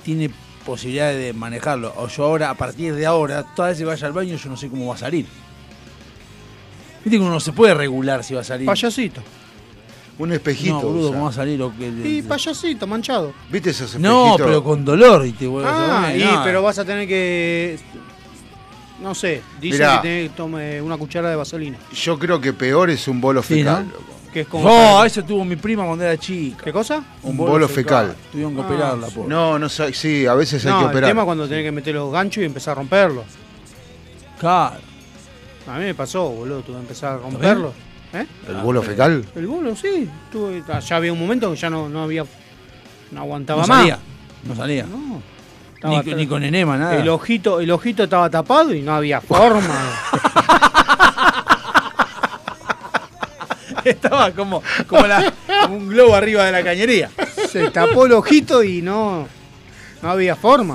tiene 0.05 0.31
posibilidad 0.65 1.13
de 1.13 1.33
manejarlo. 1.33 1.93
O 1.97 2.09
yo 2.09 2.25
ahora, 2.25 2.51
a 2.51 2.55
partir 2.55 2.95
de 2.95 3.07
ahora, 3.07 3.45
toda 3.55 3.69
vez 3.69 3.79
que 3.79 3.85
vaya 3.85 4.07
al 4.07 4.13
baño, 4.13 4.37
yo 4.37 4.51
no 4.51 4.57
sé 4.57 4.69
cómo 4.69 4.87
va 4.89 4.95
a 4.95 4.99
salir. 4.99 5.27
Viste 7.03 7.17
que 7.17 7.23
uno 7.23 7.31
no 7.31 7.41
se 7.41 7.53
puede 7.53 7.73
regular 7.73 8.23
si 8.23 8.35
va 8.35 8.43
a 8.43 8.45
salir. 8.45 8.67
Payasito. 8.67 9.23
Un 10.21 10.33
espejito. 10.33 10.75
no, 10.75 10.81
boludo. 10.83 11.09
¿cómo 11.13 11.25
va 11.25 11.31
a 11.31 11.33
salir? 11.33 11.61
O 11.63 11.73
que- 11.77 11.89
Y 11.89 12.23
payasito, 12.23 12.87
manchado. 12.87 13.33
¿Viste 13.51 13.71
esos 13.71 13.95
espejitos? 13.95 14.13
no, 14.13 14.37
pero 14.39 14.63
con 14.63 14.85
dolor 14.85 15.27
y 15.27 15.33
te 15.33 15.47
a 15.47 15.51
Ah, 15.65 16.07
hacer- 16.09 16.21
y, 16.21 16.29
pero 16.45 16.63
vas 16.63 16.79
a 16.79 16.85
tener 16.85 17.09
que. 17.09 17.79
No 19.03 19.15
sé, 19.15 19.41
dicen 19.61 19.79
Mirá. 19.81 19.97
que 20.03 20.09
tenés 20.09 20.31
que 20.31 20.37
tomar 20.37 20.83
una 20.83 20.97
cuchara 20.99 21.31
de 21.31 21.37
vaselina. 21.37 21.79
Yo 21.95 22.19
creo 22.19 22.39
que 22.41 22.53
peor 22.53 22.91
es 22.91 23.09
un 23.09 23.19
bolo 23.21 23.43
Sí, 23.43 23.55
fecal. 23.55 23.87
¿no? 23.87 23.93
loco. 23.93 24.05
Que 24.31 24.41
es 24.43 24.47
como. 24.47 24.63
No, 24.65 24.71
para- 24.71 25.07
eso 25.07 25.25
tuvo 25.25 25.45
mi 25.45 25.57
prima 25.57 25.85
cuando 25.87 26.05
era 26.05 26.17
chica. 26.19 26.63
¿Qué 26.65 26.73
cosa? 26.73 27.03
Un 27.23 27.37
bolo 27.37 27.67
fecal. 27.67 28.15
Tuvieron 28.31 28.55
que 28.55 28.61
Ah, 28.61 28.65
operarla, 28.67 29.07
pobre. 29.09 29.29
No, 29.29 29.59
no 29.59 29.69
sé, 29.71 29.93
sí, 29.95 30.27
a 30.27 30.35
veces 30.35 30.65
hay 30.67 30.73
que 30.75 30.79
el 30.81 30.87
operar. 30.91 31.11
tema 31.11 31.23
es 31.23 31.27
cuando 31.27 31.49
tenés 31.49 31.65
que 31.65 31.73
meter 31.73 31.95
los 31.95 32.13
ganchos 32.13 32.43
y 32.43 32.45
empezar 32.47 32.73
a 32.73 32.75
romperlos. 32.77 33.25
Claro. 34.39 34.77
A 35.67 35.79
mí 35.79 35.85
me 35.85 35.95
pasó, 35.95 36.29
boludo, 36.29 36.61
tuve 36.61 36.77
que 36.77 36.83
empezar 36.83 37.15
a 37.15 37.19
romperlos. 37.19 37.73
¿Eh? 38.13 38.27
¿El 38.49 38.57
bolo 38.57 38.83
fecal? 38.83 39.25
El 39.37 39.47
bolo, 39.47 39.77
sí. 39.77 40.09
Tuve, 40.33 40.63
ya 40.87 40.97
había 40.97 41.13
un 41.13 41.19
momento 41.21 41.51
que 41.53 41.57
ya 41.57 41.71
no, 41.71 41.89
no 41.89 42.03
había. 42.03 42.25
No 43.13 43.21
aguantaba 43.21 43.63
No 43.63 43.69
más. 43.69 43.99
No 44.45 44.55
salía. 44.57 44.85
No. 44.87 45.23
Ni, 45.83 45.97
Estaba 45.97 46.17
ni 46.17 46.27
con 46.27 46.43
enema, 46.45 46.77
nada. 46.77 46.97
El 46.97 47.09
ojito, 47.09 47.61
el 47.61 47.71
ojito 47.71 48.05
estaba 48.05 48.29
tapado 48.29 48.75
y 48.75 48.83
no 48.83 48.93
había 48.95 49.21
forma. 49.21 49.63
Estaba 53.85 54.31
como, 54.33 54.63
como, 54.87 55.07
la- 55.07 55.33
como 55.63 55.77
un 55.77 55.89
globo 55.89 56.15
arriba 56.15 56.45
de 56.45 56.53
la 56.53 56.63
cañería. 56.63 57.11
Se 57.51 57.71
tapó 57.71 58.05
el 58.07 58.13
ojito 58.13 58.63
y 58.63 58.83
no. 58.83 59.27
No 60.03 60.11
había 60.11 60.37
forma. 60.37 60.75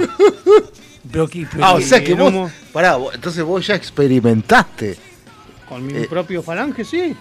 Pero, 1.12 1.28
que- 1.28 1.48
pero 1.52 1.64
Ah, 1.66 1.74
o 1.74 1.82
sea 1.82 2.04
que 2.04 2.14
vos. 2.16 2.52
Pará, 2.74 2.96
vos- 2.96 3.14
entonces 3.14 3.44
vos 3.44 3.66
ya 3.68 3.76
experimentaste. 3.76 4.98
Con 5.68 5.86
mi 5.86 5.94
Eh. 5.94 6.08
propio 6.10 6.42
falange, 6.44 6.84
sí. 6.86 7.16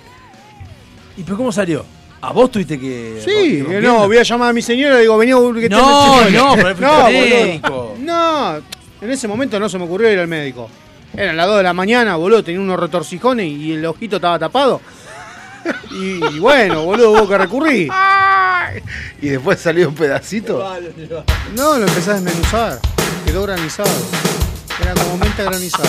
¿Y 1.16 1.22
pero 1.22 1.36
cómo 1.36 1.52
salió? 1.52 1.84
¿A 2.20 2.32
vos 2.32 2.50
tuviste 2.50 2.78
que.? 2.78 3.20
Sí, 3.24 3.64
no, 3.82 4.06
voy 4.06 4.18
a 4.18 4.22
llamar 4.22 4.50
a 4.50 4.52
mi 4.52 4.62
señora 4.62 4.96
y 4.98 5.02
digo, 5.02 5.16
vení 5.18 5.32
que 5.60 5.68
te 5.68 5.74
No, 5.74 6.16
metes- 6.22 6.32
no, 6.32 6.54
pero 6.54 6.68
fuiste 6.76 6.86
al 6.86 7.12
médico. 7.12 7.70
boludo. 7.70 7.94
No, 8.00 8.56
en 9.02 9.10
ese 9.10 9.28
momento 9.28 9.60
no 9.60 9.68
se 9.68 9.78
me 9.78 9.84
ocurrió 9.84 10.10
ir 10.10 10.18
al 10.18 10.28
médico. 10.28 10.68
Eran 11.16 11.36
las 11.36 11.46
2 11.46 11.58
de 11.58 11.62
la 11.62 11.72
mañana, 11.74 12.16
boludo, 12.16 12.42
tenía 12.42 12.60
unos 12.60 12.80
retorcijones 12.80 13.46
y 13.46 13.72
el 13.74 13.84
ojito 13.86 14.16
estaba 14.16 14.38
tapado. 14.38 14.80
Y, 15.92 16.22
y 16.34 16.38
bueno, 16.40 16.82
boludo, 16.84 17.12
hubo 17.12 17.28
que 17.28 17.38
recurrir. 17.38 17.90
Y 19.22 19.28
después 19.28 19.60
salió 19.60 19.88
un 19.88 19.94
pedacito. 19.94 20.58
No, 21.54 21.78
lo 21.78 21.86
empecé 21.86 22.10
a 22.10 22.14
desmenuzar. 22.14 22.80
Quedó 23.24 23.42
granizado. 23.44 23.88
Era 24.82 24.92
como 24.94 25.16
menta 25.18 25.44
granizada. 25.44 25.88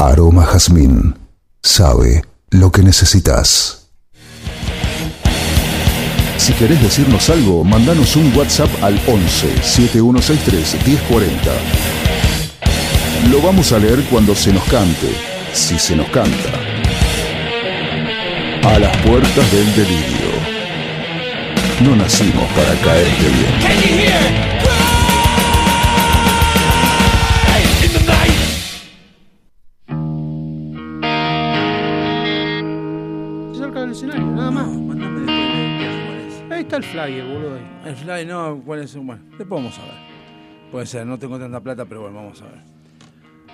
Aroma 0.00 0.46
Jazmín 0.46 1.14
sabe 1.62 2.24
lo 2.48 2.72
que 2.72 2.82
necesitas. 2.82 3.90
Si 6.38 6.54
querés 6.54 6.80
decirnos 6.80 7.28
algo, 7.28 7.64
mandanos 7.64 8.16
un 8.16 8.34
WhatsApp 8.34 8.70
al 8.82 8.98
11 9.06 9.62
7163 9.62 10.86
1040. 10.86 11.52
Lo 13.30 13.42
vamos 13.42 13.72
a 13.72 13.78
leer 13.78 14.02
cuando 14.04 14.34
se 14.34 14.54
nos 14.54 14.64
cante, 14.64 15.14
si 15.52 15.78
se 15.78 15.94
nos 15.94 16.08
canta. 16.08 16.48
A 18.64 18.78
las 18.78 18.96
puertas 19.02 19.52
del 19.52 19.76
delirio. 19.76 20.30
No 21.82 21.94
nacimos 21.94 22.50
para 22.52 22.74
caerte 22.80 23.28
bien. 23.28 24.49
Está 36.70 36.76
el 36.76 36.84
flyer, 36.84 37.24
boludo. 37.24 37.54
ahí. 37.56 37.62
El 37.90 37.96
fly, 37.96 38.26
no, 38.26 38.62
¿cuál 38.64 38.80
es? 38.82 38.94
Bueno, 38.96 39.22
después 39.38 39.48
vamos 39.48 39.78
a 39.78 39.82
ver. 39.82 39.94
Puede 40.70 40.86
ser, 40.86 41.06
no 41.06 41.18
tengo 41.18 41.38
tanta 41.38 41.60
plata, 41.60 41.84
pero 41.84 42.02
bueno, 42.02 42.16
vamos 42.16 42.40
a 42.42 42.44
ver. 42.44 42.70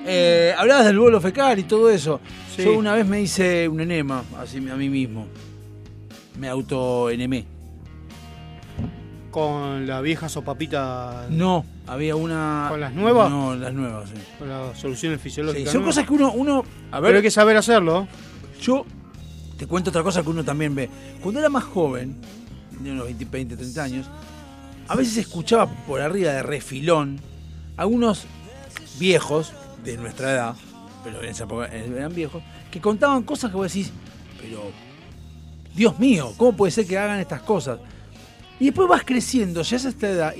Eh, 0.04 0.54
hablabas 0.56 0.84
del 0.84 0.98
bolo 0.98 1.20
fecal 1.20 1.58
y 1.58 1.62
todo 1.64 1.90
eso. 1.90 2.20
Sí. 2.54 2.64
Yo 2.64 2.76
una 2.78 2.94
vez 2.94 3.06
me 3.06 3.20
hice 3.20 3.68
un 3.68 3.80
enema, 3.80 4.22
así 4.38 4.58
a 4.58 4.76
mí 4.76 4.88
mismo. 4.88 5.26
Me 6.38 6.48
auto-enemé. 6.48 7.46
Con 9.30 9.86
la 9.86 10.00
vieja 10.00 10.28
sopapita. 10.28 11.26
No, 11.30 11.64
había 11.86 12.16
una. 12.16 12.66
¿Con 12.70 12.80
las 12.80 12.92
nuevas? 12.92 13.30
No, 13.30 13.54
las 13.54 13.72
nuevas, 13.72 14.08
sí. 14.10 14.14
Con 14.38 14.48
las 14.48 14.78
soluciones 14.78 15.18
Sí, 15.20 15.24
fisiológicas. 15.24 15.72
son 15.72 15.82
nuevas. 15.82 15.96
cosas 15.96 16.08
que 16.08 16.14
uno, 16.14 16.32
uno. 16.32 16.64
A 16.90 17.00
ver, 17.00 17.08
Pero 17.10 17.16
hay 17.18 17.22
que 17.22 17.30
saber 17.30 17.56
hacerlo. 17.56 18.06
yo 18.60 18.84
te 19.58 19.66
cuento 19.66 19.90
otra 19.90 20.02
cosa 20.02 20.22
que 20.22 20.28
uno 20.28 20.44
también 20.44 20.74
ve. 20.74 20.88
Cuando 21.22 21.40
era 21.40 21.48
más 21.48 21.64
joven, 21.64 22.16
de 22.80 22.92
unos 22.92 23.04
20, 23.04 23.24
20 23.24 23.56
30 23.56 23.82
años, 23.82 24.06
a 24.88 24.94
veces 24.94 25.16
escuchaba 25.16 25.66
por 25.86 26.00
arriba 26.00 26.32
de 26.32 26.42
refilón 26.42 27.20
algunos 27.76 28.26
viejos 28.98 29.52
de 29.84 29.96
nuestra 29.96 30.32
edad, 30.32 30.56
pero 31.04 31.22
en 31.22 31.28
esa 31.28 31.44
época 31.44 31.66
eran 31.66 32.14
viejos, 32.14 32.42
que 32.70 32.80
contaban 32.80 33.22
cosas 33.22 33.50
que 33.50 33.56
vos 33.56 33.72
decís, 33.72 33.92
pero 34.40 34.70
Dios 35.74 35.98
mío, 35.98 36.32
¿cómo 36.36 36.56
puede 36.56 36.72
ser 36.72 36.86
que 36.86 36.96
hagan 36.96 37.20
estas 37.20 37.42
cosas? 37.42 37.78
Y 38.58 38.66
después 38.66 38.88
vas 38.88 39.04
creciendo, 39.04 39.62
ya 39.62 39.76
a 39.76 39.88
esta 39.88 40.08
edad, 40.08 40.34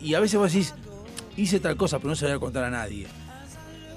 y, 0.00 0.14
a 0.14 0.20
veces 0.20 0.38
vos 0.38 0.52
decís, 0.52 0.74
hice 1.36 1.58
tal 1.58 1.76
cosa, 1.76 1.98
pero 1.98 2.10
no 2.10 2.16
se 2.16 2.24
la 2.26 2.32
voy 2.32 2.36
a 2.36 2.40
contar 2.40 2.64
a 2.64 2.70
nadie. 2.70 3.06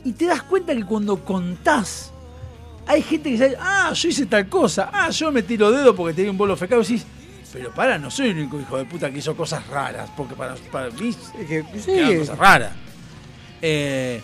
Y 0.03 0.13
te 0.13 0.25
das 0.25 0.41
cuenta 0.41 0.75
que 0.75 0.83
cuando 0.83 1.23
contás, 1.23 2.11
hay 2.87 3.01
gente 3.01 3.29
que 3.29 3.31
dice, 3.31 3.55
ah, 3.59 3.93
yo 3.93 4.09
hice 4.09 4.25
tal 4.25 4.49
cosa, 4.49 4.89
ah, 4.91 5.09
yo 5.11 5.31
me 5.31 5.43
tiro 5.43 5.71
dedo 5.71 5.95
porque 5.95 6.15
tenía 6.15 6.31
un 6.31 6.37
bolo 6.37 6.57
fecal, 6.57 6.79
y 6.79 6.81
decís, 6.81 7.05
pero 7.53 7.71
para, 7.71 7.97
no 7.99 8.09
soy 8.11 8.29
el 8.31 8.37
único 8.39 8.59
hijo 8.59 8.77
de 8.77 8.85
puta 8.85 9.11
que 9.11 9.19
hizo 9.19 9.35
cosas 9.37 9.65
raras, 9.67 10.09
porque 10.17 10.33
para, 10.35 10.55
para 10.71 10.89
mí 10.89 11.09
Es 11.39 11.47
que, 11.47 11.63
sí, 11.79 11.91
eran 11.91 12.17
cosas 12.17 12.37
raras. 12.37 12.71
Eh, 13.61 14.21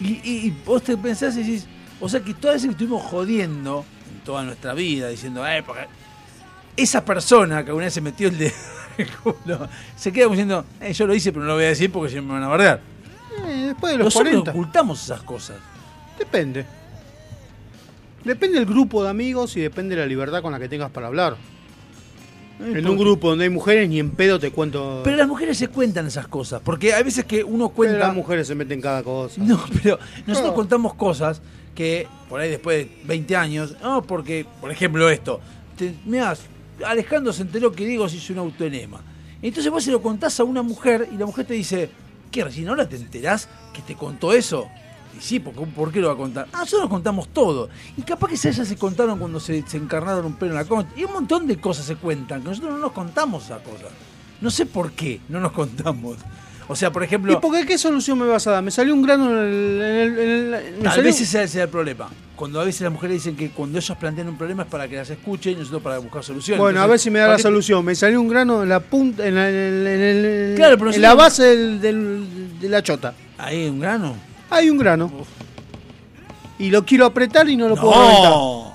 y, 0.00 0.06
y- 0.24 0.46
y 0.46 0.50
vos 0.64 0.82
te 0.82 0.96
pensás 0.96 1.36
y 1.36 1.40
decís, 1.42 1.66
o 2.00 2.08
sea 2.08 2.20
que 2.20 2.32
todas 2.34 2.56
veces 2.56 2.68
que 2.68 2.72
estuvimos 2.72 3.02
jodiendo 3.02 3.84
en 4.12 4.20
toda 4.24 4.42
nuestra 4.42 4.72
vida, 4.74 5.08
diciendo, 5.08 5.46
eh, 5.46 5.62
porque 5.64 5.86
esa 6.76 7.04
persona 7.04 7.62
que 7.62 7.68
alguna 7.70 7.84
vez 7.84 7.94
se 7.94 8.00
metió 8.00 8.28
el 8.28 8.38
dedo 8.38 8.54
en 8.98 9.06
el 9.06 9.16
culo, 9.18 9.68
se 9.94 10.10
queda 10.12 10.24
como 10.24 10.34
diciendo, 10.34 10.64
eh, 10.80 10.92
yo 10.92 11.06
lo 11.06 11.14
hice, 11.14 11.30
pero 11.32 11.42
no 11.42 11.48
lo 11.50 11.54
voy 11.56 11.64
a 11.64 11.68
decir 11.68 11.92
porque 11.92 12.12
si 12.12 12.20
me 12.20 12.32
van 12.32 12.42
a 12.42 12.48
bardear. 12.48 12.80
eh, 13.46 13.66
después 13.66 13.92
de 13.92 13.98
los 13.98 14.06
Nosotros 14.06 14.30
40. 14.32 14.50
ocultamos 14.50 15.04
esas 15.04 15.22
cosas. 15.22 15.58
Depende. 16.18 16.64
Depende 18.24 18.58
del 18.58 18.66
grupo 18.66 19.04
de 19.04 19.10
amigos 19.10 19.54
y 19.56 19.60
depende 19.60 19.94
de 19.94 20.00
la 20.00 20.06
libertad 20.06 20.40
con 20.40 20.50
la 20.52 20.58
que 20.58 20.68
tengas 20.68 20.90
para 20.90 21.08
hablar. 21.08 21.36
En 22.60 22.86
un 22.88 22.96
grupo 22.96 23.30
donde 23.30 23.44
hay 23.44 23.50
mujeres, 23.50 23.88
ni 23.88 23.98
en 23.98 24.10
pedo 24.12 24.38
te 24.38 24.50
cuento. 24.50 25.00
Pero 25.04 25.16
las 25.16 25.26
mujeres 25.28 25.58
se 25.58 25.68
cuentan 25.68 26.06
esas 26.06 26.28
cosas, 26.28 26.60
porque 26.64 26.94
hay 26.94 27.02
veces 27.02 27.24
que 27.24 27.42
uno 27.42 27.66
Pero 27.68 27.74
cuenta... 27.76 27.98
las 27.98 28.14
mujeres 28.14 28.46
se 28.46 28.54
meten 28.54 28.80
cada 28.80 29.02
cosa. 29.02 29.40
No, 29.42 29.62
pero 29.82 29.98
nosotros 30.26 30.52
No. 30.52 30.54
contamos 30.54 30.94
cosas 30.94 31.42
que 31.74 32.06
por 32.28 32.40
ahí 32.40 32.50
después 32.50 32.86
de 32.86 32.96
20 33.06 33.36
años, 33.36 33.76
no, 33.82 34.02
porque, 34.02 34.46
por 34.60 34.70
ejemplo, 34.70 35.10
esto, 35.10 35.40
te, 35.76 35.94
mirá, 36.04 36.34
Alejandro 36.86 37.32
se 37.32 37.42
enteró 37.42 37.72
que 37.72 37.84
Diego 37.86 38.08
se 38.08 38.16
hizo 38.16 38.32
un 38.32 38.38
autoenema. 38.38 39.00
Entonces 39.42 39.70
vos 39.70 39.82
se 39.84 39.90
lo 39.90 40.00
contás 40.00 40.38
a 40.40 40.44
una 40.44 40.62
mujer 40.62 41.08
y 41.12 41.16
la 41.16 41.26
mujer 41.26 41.44
te 41.46 41.54
dice, 41.54 41.90
¿qué? 42.30 42.44
¿Recién 42.44 42.68
ahora 42.68 42.88
te 42.88 42.96
enterás 42.96 43.48
que 43.72 43.82
te 43.82 43.94
contó 43.94 44.32
eso? 44.32 44.68
Y 45.16 45.20
sí, 45.22 45.40
porque 45.40 45.60
¿por 45.60 45.92
qué 45.92 46.00
lo 46.00 46.08
va 46.08 46.14
a 46.14 46.16
contar? 46.16 46.46
Ah, 46.52 46.60
nosotros 46.60 46.88
contamos 46.88 47.28
todo. 47.28 47.68
Y 47.96 48.02
capaz 48.02 48.28
que 48.28 48.34
ellas 48.48 48.66
se 48.68 48.76
contaron 48.76 49.18
cuando 49.18 49.38
se, 49.40 49.62
se 49.66 49.76
encarnaron 49.76 50.24
un 50.26 50.34
pelo 50.34 50.52
en 50.52 50.56
la 50.58 50.64
concha. 50.64 50.90
Y 50.96 51.04
un 51.04 51.12
montón 51.12 51.46
de 51.46 51.56
cosas 51.58 51.86
se 51.86 51.96
cuentan, 51.96 52.42
que 52.42 52.48
nosotros 52.48 52.72
no 52.72 52.78
nos 52.78 52.92
contamos 52.92 53.44
esas 53.44 53.60
cosas. 53.62 53.88
No 54.40 54.50
sé 54.50 54.66
por 54.66 54.92
qué 54.92 55.20
no 55.28 55.40
nos 55.40 55.52
contamos. 55.52 56.16
O 56.66 56.74
sea, 56.74 56.90
por 56.90 57.02
ejemplo... 57.04 57.30
¿Y 57.30 57.36
por 57.36 57.52
qué 57.52 57.66
qué 57.66 57.76
solución 57.76 58.18
me 58.18 58.26
vas 58.26 58.46
a 58.46 58.52
dar? 58.52 58.62
Me 58.62 58.70
salió 58.70 58.94
un 58.94 59.02
grano 59.02 59.30
en 59.30 59.36
el. 59.38 59.82
en 59.82 59.96
el- 60.14 60.18
en 60.18 60.74
el- 60.78 60.82
Tal 60.82 61.02
vez 61.02 61.20
ese 61.20 61.46
sea 61.46 61.64
el 61.64 61.68
problema. 61.68 62.08
Cuando 62.34 62.58
a 62.58 62.64
veces 62.64 62.80
las 62.80 62.90
mujeres 62.90 63.16
dicen 63.22 63.36
que 63.36 63.50
cuando 63.50 63.78
ellos 63.78 63.96
plantean 63.98 64.28
un 64.30 64.38
problema 64.38 64.62
es 64.62 64.68
para 64.70 64.88
que 64.88 64.96
las 64.96 65.08
escuchen 65.10 65.52
y 65.52 65.56
nosotros 65.56 65.82
para 65.82 65.98
buscar 65.98 66.24
soluciones. 66.24 66.58
Bueno, 66.58 66.80
a 66.80 66.86
ver 66.86 66.98
si 66.98 67.10
me 67.10 67.18
da 67.18 67.26
¿para 67.26 67.36
la 67.36 67.42
solución. 67.42 67.84
Me 67.84 67.94
salió 67.94 68.18
un 68.20 68.28
grano 68.28 68.62
en 68.62 68.70
la 68.70 68.80
punta, 68.80 69.26
en, 69.26 69.34
la- 69.34 69.48
en 69.50 69.54
el- 69.54 69.86
en 69.86 70.00
el- 70.00 70.54
Claro, 70.56 70.78
pero 70.78 70.90
en 70.92 71.02
la 71.02 71.14
base 71.14 71.42
del- 71.44 71.80
del- 71.82 72.58
de 72.58 72.68
la 72.70 72.82
chota. 72.82 73.14
Ahí 73.36 73.68
un 73.68 73.78
grano. 73.80 74.16
Hay 74.54 74.70
un 74.70 74.78
grano. 74.78 75.10
Y 76.60 76.70
lo 76.70 76.84
quiero 76.84 77.06
apretar 77.06 77.48
y 77.48 77.56
no 77.56 77.68
lo 77.68 77.74
puedo 77.74 77.92
reventar. 77.92 78.73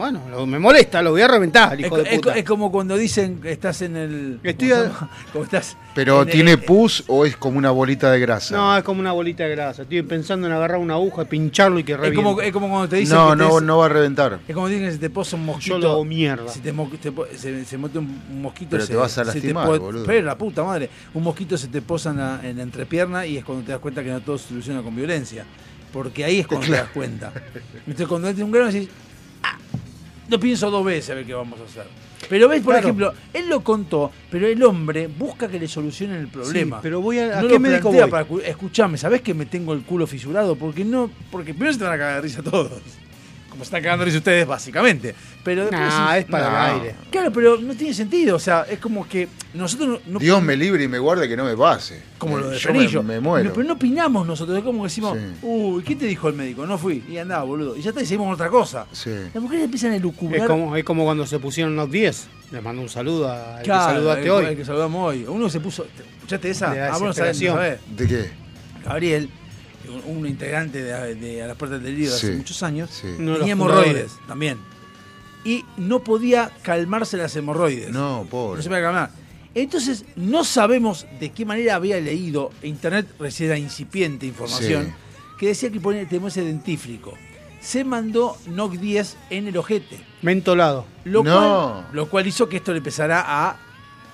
No. 0.00 0.18
Bueno, 0.20 0.20
lo- 0.30 0.46
me 0.46 0.58
molesta, 0.58 1.02
lo 1.02 1.10
voy 1.10 1.20
a 1.20 1.28
reventar, 1.28 1.74
Es, 1.78 1.86
hijo 1.86 1.98
de 1.98 2.04
puta. 2.16 2.36
es 2.36 2.44
como 2.44 2.72
cuando 2.72 2.96
dicen 2.96 3.40
que 3.40 3.52
estás 3.52 3.82
en 3.82 3.96
el. 3.96 4.40
Estoy 4.42 4.70
¿cómo 4.70 4.82
se 4.82 4.88
a-? 4.88 5.08
Como 5.32 5.44
estás 5.44 5.76
Pero 5.94 6.22
en 6.22 6.28
el- 6.28 6.32
¿tiene 6.34 6.56
pus 6.58 7.04
o 7.06 7.26
es 7.26 7.36
como 7.36 7.58
una 7.58 7.70
bolita 7.70 8.10
de 8.10 8.18
grasa? 8.20 8.56
No, 8.56 8.76
es 8.76 8.82
como 8.82 9.00
una 9.00 9.12
bolita 9.12 9.44
de 9.44 9.50
grasa. 9.50 9.82
Estoy 9.82 10.02
pensando 10.02 10.46
en 10.46 10.52
agarrar 10.52 10.78
una 10.78 10.94
aguja, 10.94 11.24
pincharlo 11.26 11.78
y 11.78 11.84
que 11.84 11.92
es 11.92 11.98
reviente. 12.00 12.22
como, 12.24 12.40
es 12.40 12.52
como 12.52 12.68
cuando 12.70 12.88
te 12.88 12.96
dicen. 12.96 13.16
no, 13.16 13.30
que 13.30 13.36
no, 13.36 13.58
te- 13.58 13.64
no 13.64 13.78
va 13.78 13.86
a 13.86 13.88
reventar. 13.90 14.40
Es 14.48 14.54
como 14.54 14.68
dicen 14.68 14.84
que 14.86 14.92
se 14.92 14.98
te 14.98 15.10
posa 15.10 15.36
un 15.36 15.44
mosquito. 15.44 15.74
Yo 15.76 15.78
lo 15.78 15.90
hago 15.90 16.04
mierda. 16.04 16.48
Si 16.50 16.60
te, 16.60 16.72
mo- 16.72 16.90
te 17.00 17.12
po- 17.12 17.26
se, 17.36 17.64
se 17.64 17.76
mete 17.78 17.98
un 17.98 18.40
mosquito. 18.42 18.70
Pero 18.70 18.86
se- 18.86 18.92
te 18.92 18.96
vas 18.96 19.16
a 19.18 19.24
lastimar, 19.24 19.66
po- 19.66 19.78
boludo. 19.78 20.06
Pero 20.06 20.26
la 20.26 20.38
puta 20.38 20.64
madre. 20.64 20.88
Un 21.12 21.22
mosquito 21.22 21.58
se 21.58 21.68
te 21.68 21.82
posa 21.82 22.10
en 22.10 22.16
la, 22.16 22.40
en 22.42 22.56
la 22.56 22.62
entrepierna 22.62 23.26
y 23.26 23.36
es 23.36 23.44
cuando 23.44 23.64
te 23.64 23.72
das 23.72 23.80
cuenta 23.80 24.02
que 24.02 24.10
no 24.10 24.20
todo 24.20 24.38
se 24.38 24.48
soluciona 24.48 24.82
con 24.82 24.96
violencia. 24.96 25.44
Porque 25.92 26.24
ahí 26.24 26.38
es 26.40 26.46
cuando 26.46 26.66
te 26.66 26.72
das 26.72 26.88
cuenta. 26.88 27.32
Entonces 27.80 28.06
cuando 28.06 28.28
entra 28.28 28.44
un 28.44 28.52
grano 28.52 28.70
decís, 28.70 28.88
ah, 29.42 29.56
lo 30.30 30.40
pienso 30.40 30.70
dos 30.70 30.84
veces 30.84 31.10
a 31.10 31.14
ver 31.14 31.26
qué 31.26 31.34
vamos 31.34 31.58
a 31.60 31.64
hacer. 31.64 31.84
Pero 32.28 32.48
ves, 32.48 32.60
por 32.62 32.74
Claro. 32.74 32.86
ejemplo, 32.86 33.14
él 33.32 33.48
lo 33.48 33.62
contó, 33.64 34.10
pero 34.30 34.46
el 34.46 34.62
hombre 34.62 35.08
busca 35.08 35.48
que 35.48 35.58
le 35.58 35.66
solucionen 35.66 36.18
el 36.20 36.28
problema. 36.28 36.76
Sí, 36.76 36.80
pero 36.82 37.00
voy 37.00 37.18
a- 37.18 37.38
¿a 37.38 37.42
no 37.42 37.48
qué 37.48 37.54
lo 37.54 37.60
médico 37.60 37.90
plantea 37.90 38.06
voy? 38.06 38.40
para 38.40 38.48
escuchame, 38.50 38.98
¿sabés 38.98 39.22
que 39.22 39.34
me 39.34 39.46
tengo 39.46 39.72
el 39.72 39.82
culo 39.82 40.06
fisurado? 40.06 40.54
Porque 40.54 40.84
no, 40.84 41.10
porque 41.30 41.52
primero 41.54 41.72
se 41.72 41.78
te 41.78 41.84
van 41.84 41.94
a 41.94 41.98
cagar 41.98 42.14
de 42.16 42.20
risa 42.22 42.42
todos. 42.42 42.70
Como 43.50 43.64
se 43.64 43.68
están 43.68 43.82
cagando 43.82 44.02
de 44.02 44.06
risa 44.06 44.18
ustedes, 44.18 44.46
básicamente. 44.46 45.14
Pero 45.44 45.62
después 45.66 45.82
es 46.18 46.24
para 46.26 46.50
No. 46.50 46.74
el 46.76 46.80
aire. 46.82 46.94
Claro, 47.10 47.32
pero 47.32 47.58
no 47.58 47.74
tiene 47.74 47.92
sentido. 47.94 48.36
O 48.36 48.38
sea, 48.38 48.66
es 48.70 48.78
como 48.78 49.08
que 49.08 49.28
nosotros 49.54 50.00
no. 50.06 50.12
no- 50.14 50.18
Dios 50.18 50.42
me 50.42 50.56
libre 50.56 50.84
y 50.84 50.88
me 50.88 50.98
guarde 50.98 51.28
que 51.28 51.36
no 51.36 51.44
me 51.44 51.56
pase. 51.56 52.02
Como 52.18 52.38
lo 52.38 52.50
de 52.50 52.58
Yo 52.58 53.02
me, 53.02 53.20
muero. 53.20 53.48
No, 53.48 53.54
pero 53.54 53.66
no 53.66 53.74
opinamos 53.74 54.26
nosotros. 54.26 54.56
Es 54.58 54.64
como 54.64 54.82
que 54.82 54.88
decimos, 54.88 55.18
Sí. 55.18 55.24
uy, 55.42 55.82
¿qué 55.82 55.96
te 55.96 56.06
dijo 56.06 56.28
el 56.28 56.34
médico? 56.34 56.66
No 56.66 56.78
fui. 56.78 57.02
Y 57.08 57.16
andaba, 57.18 57.44
boludo. 57.44 57.76
Y 57.76 57.82
ya 57.82 57.90
está, 57.90 58.02
y 58.02 58.06
seguimos 58.06 58.32
otra 58.34 58.48
cosa. 58.48 58.86
Sí. 58.92 59.10
Las 59.34 59.42
mujeres 59.42 59.64
empiezan 59.64 59.92
a 59.92 59.96
elucubrar. 59.96 60.40
Es 60.42 60.46
como, 60.46 60.76
es 60.76 60.84
como 60.84 61.04
cuando 61.04 61.26
se 61.26 61.38
pusieron 61.38 61.74
Note 61.74 61.92
10. 61.92 62.28
Le 62.52 62.60
mando 62.60 62.82
un 62.82 62.88
saludo 62.88 63.30
al 63.30 63.62
Claro, 63.62 63.86
que 63.88 63.94
saludaste 63.94 64.24
el- 64.24 64.30
hoy. 64.30 64.44
el 64.46 64.56
que 64.56 64.64
saludamos 64.64 65.08
hoy. 65.08 65.24
Uno 65.28 65.48
se 65.48 65.60
puso. 65.60 65.86
¿Escuchaste 66.16 66.50
esa? 66.50 66.70
De 66.74 66.80
ah, 66.82 66.92
desesperación. 66.98 67.54
sabés. 67.56 67.78
¿De 67.96 68.06
qué? 68.06 68.30
Gabriel, 68.84 69.28
un, 70.06 70.26
integrante 70.26 70.82
de, 70.82 71.14
de 71.14 71.42
A 71.42 71.46
las 71.46 71.56
Puertas 71.56 71.80
del 71.82 71.90
Delirio 71.92 72.10
de 72.10 72.16
hace 72.16 72.28
Sí. 72.32 72.36
muchos 72.36 72.62
años, 72.62 72.90
Sí. 72.90 73.08
Tenía 73.16 73.52
hemorroides 73.52 74.12
también. 74.26 74.58
Y 75.44 75.64
no 75.76 76.00
podía 76.04 76.50
calmarse 76.62 77.16
las 77.16 77.34
hemorroides. 77.36 77.90
No, 77.90 78.26
pobre. 78.30 78.58
No 78.58 78.62
se 78.62 78.68
podía 78.68 78.82
calmar. 78.84 79.10
Entonces, 79.54 80.04
no 80.16 80.44
sabemos 80.44 81.06
de 81.18 81.30
qué 81.30 81.44
manera 81.44 81.74
había 81.74 81.98
leído, 81.98 82.50
Internet 82.62 83.06
recién 83.18 83.48
era 83.50 83.58
incipiente 83.58 84.26
información, 84.26 84.86
Sí. 84.86 84.92
que 85.38 85.46
decía 85.48 85.70
que 85.70 85.80
ponía 85.80 86.06
tenemos 86.06 86.36
ese 86.36 86.46
dentífrico. 86.46 87.14
Se 87.60 87.84
mandó 87.84 88.36
NOC 88.46 88.74
10 88.74 89.16
en 89.30 89.48
el 89.48 89.56
ojete. 89.56 89.98
Mentolado. 90.22 90.86
Lo, 91.04 91.22
No. 91.24 91.32
cual, 91.82 91.86
lo 91.92 92.08
cual 92.08 92.26
hizo 92.26 92.48
que 92.48 92.58
esto 92.58 92.72
le 92.72 92.78
empezara 92.78 93.24
a 93.26 93.56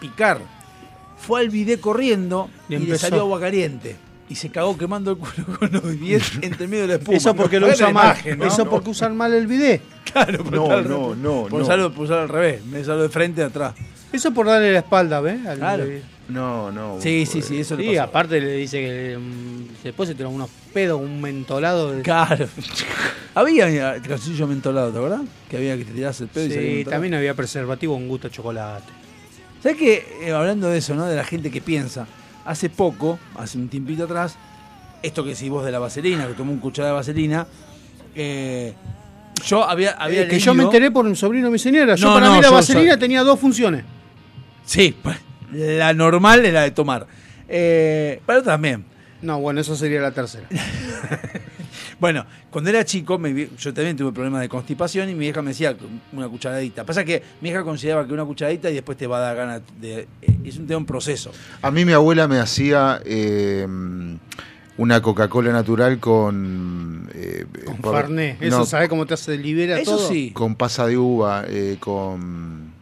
picar. 0.00 0.40
Fue 1.18 1.40
al 1.40 1.48
bidet 1.50 1.80
corriendo 1.80 2.50
Y 2.68 2.74
y, 2.74 2.78
le 2.78 2.98
salió 2.98 3.20
agua 3.20 3.40
caliente. 3.40 3.96
Y 4.28 4.34
se 4.34 4.50
cagó 4.50 4.76
quemando 4.76 5.12
el 5.12 5.18
culo 5.18 5.58
con 5.58 5.70
los 5.72 6.00
10 6.00 6.38
entre 6.42 6.66
medio 6.66 6.82
de 6.82 6.88
la 6.88 6.94
espuma. 6.94 7.16
Eso 7.16 7.34
porque 7.34 7.60
lo 7.60 7.68
usa 7.68 7.90
mal. 7.90 8.06
imagen, 8.16 8.38
¿no? 8.38 8.44
Eso 8.46 8.68
porque 8.68 8.90
usan 8.90 9.16
mal 9.16 9.32
el 9.32 9.46
bidet. 9.46 9.82
Claro, 10.12 10.42
No, 10.50 10.64
usarlo- 10.66 10.88
no, 10.88 11.14
no, 11.14 11.42
Por 11.48 11.58
no. 11.60 11.64
usarlo, 11.64 11.92
por 11.92 12.04
usarlo 12.04 12.22
al 12.24 12.28
revés. 12.28 12.64
Me 12.64 12.82
salió 12.84 13.02
de 13.02 13.08
frente 13.08 13.42
a 13.42 13.46
atrás. 13.46 13.74
Eso 14.12 14.32
por 14.32 14.46
darle 14.46 14.72
la 14.72 14.78
espalda, 14.80 15.20
¿ves? 15.20 15.44
Al 15.46 15.58
Claro. 15.58 15.84
bidet. 15.84 16.02
No, 16.28 16.72
no. 16.72 16.96
Sí, 17.00 17.24
sí, 17.24 17.40
sí, 17.40 17.60
eso 17.60 17.76
le 17.76 17.84
Sí, 17.84 17.88
pasó. 17.90 18.02
aparte 18.02 18.40
le 18.40 18.52
dice 18.54 18.80
que 18.80 19.16
mm, 19.16 19.82
después 19.84 20.08
se 20.08 20.16
tiró 20.16 20.28
unos 20.30 20.50
pedos, 20.72 21.00
un 21.00 21.20
mentolado. 21.20 21.92
De... 21.92 22.02
Claro. 22.02 22.48
había 23.34 23.66
mira, 23.66 24.00
calzoncillo 24.02 24.46
mentolado, 24.48 24.90
¿te 24.90 24.96
acuerdas? 24.98 25.20
Que 25.48 25.56
había 25.58 25.76
que 25.76 25.84
te 25.84 25.92
tirarse 25.92 26.24
el 26.24 26.30
pedo 26.30 26.46
y 26.46 26.50
Sí, 26.50 26.56
mentolado. 26.58 26.90
también 26.90 27.14
había 27.14 27.34
preservativo 27.34 27.94
con 27.94 28.08
gusto 28.08 28.26
a 28.26 28.30
chocolate. 28.30 28.92
¿Sabes 29.62 29.78
que 29.78 30.32
hablando 30.32 30.68
de 30.68 30.78
eso, 30.78 30.94
¿no? 30.96 31.06
De 31.06 31.14
la 31.14 31.24
gente 31.24 31.50
que 31.50 31.60
piensa, 31.60 32.06
hace 32.46 32.70
poco, 32.70 33.18
hace 33.36 33.58
un 33.58 33.68
tiempito 33.68 34.04
atrás, 34.04 34.36
esto 35.02 35.22
que 35.24 35.30
decís 35.30 35.50
vos 35.50 35.64
de 35.64 35.72
la 35.72 35.78
vaselina, 35.78 36.26
que 36.26 36.34
tomó 36.34 36.52
un 36.52 36.58
cucharada 36.58 36.92
de 36.92 36.96
vaselina, 36.96 37.46
eh, 38.14 38.72
yo 39.44 39.62
había, 39.68 39.92
había 39.92 40.22
Eh, 40.22 40.28
que 40.28 40.38
yo 40.38 40.54
me 40.54 40.62
enteré 40.64 40.90
por 40.90 41.04
un 41.06 41.14
sobrino 41.14 41.46
de 41.48 41.52
mi 41.52 41.58
señora. 41.58 41.94
Yo 41.96 42.08
No, 42.08 42.14
para 42.14 42.26
no, 42.26 42.32
mí 42.36 42.40
la 42.40 42.48
yo- 42.48 42.54
vaselina 42.54 42.94
yo- 42.94 42.98
tenía 42.98 43.22
dos 43.22 43.38
funciones. 43.38 43.84
Sí, 44.64 44.96
pues, 45.02 45.16
la 45.52 45.92
normal 45.92 46.44
es 46.44 46.52
la 46.54 46.62
de 46.62 46.70
tomar. 46.70 47.06
Eh, 47.48 48.20
pero 48.26 48.42
también. 48.42 48.84
No, 49.22 49.38
bueno, 49.40 49.60
eso 49.60 49.76
sería 49.76 50.00
la 50.00 50.12
tercera. 50.12 50.46
Bueno, 51.98 52.26
cuando 52.50 52.68
era 52.70 52.84
chico, 52.84 53.18
me 53.18 53.32
vi- 53.32 53.48
yo 53.58 53.72
también 53.72 53.96
tuve 53.96 54.12
problemas 54.12 54.42
de 54.42 54.48
constipación 54.48 55.08
y 55.08 55.14
mi 55.14 55.20
vieja 55.20 55.40
me 55.40 55.50
decía 55.50 55.74
una 56.12 56.28
cucharadita. 56.28 56.84
Pasa 56.84 57.04
que 57.04 57.22
mi 57.40 57.48
hija 57.48 57.62
consideraba 57.64 58.06
que 58.06 58.12
una 58.12 58.24
cucharadita 58.24 58.70
y 58.70 58.74
después 58.74 58.98
te 58.98 59.06
va 59.06 59.16
a 59.18 59.20
dar 59.20 59.36
ganas 59.36 59.62
de... 59.80 60.00
eh, 60.22 60.38
Es 60.44 60.58
un 60.58 60.66
tema, 60.66 60.78
un 60.78 60.86
proceso. 60.86 61.32
A 61.62 61.70
mí 61.70 61.84
mi 61.86 61.92
abuela 61.92 62.28
me 62.28 62.38
hacía 62.38 63.00
eh, 63.04 63.66
una 64.76 65.00
Coca-Cola 65.00 65.52
natural 65.52 65.98
con... 65.98 67.08
eh, 67.14 67.46
Con 67.64 67.76
por- 67.78 67.94
Farné. 67.94 68.36
Eso, 68.40 68.58
no, 68.58 68.66
¿sabes 68.66 68.90
cómo 68.90 69.06
te 69.06 69.14
hace 69.14 69.38
libera 69.38 69.78
Eso 69.80 69.96
todo? 69.96 70.08
sí. 70.08 70.32
Con 70.32 70.54
pasa 70.54 70.86
de 70.86 70.98
uva, 70.98 71.44
eh, 71.48 71.78
con... 71.80 72.75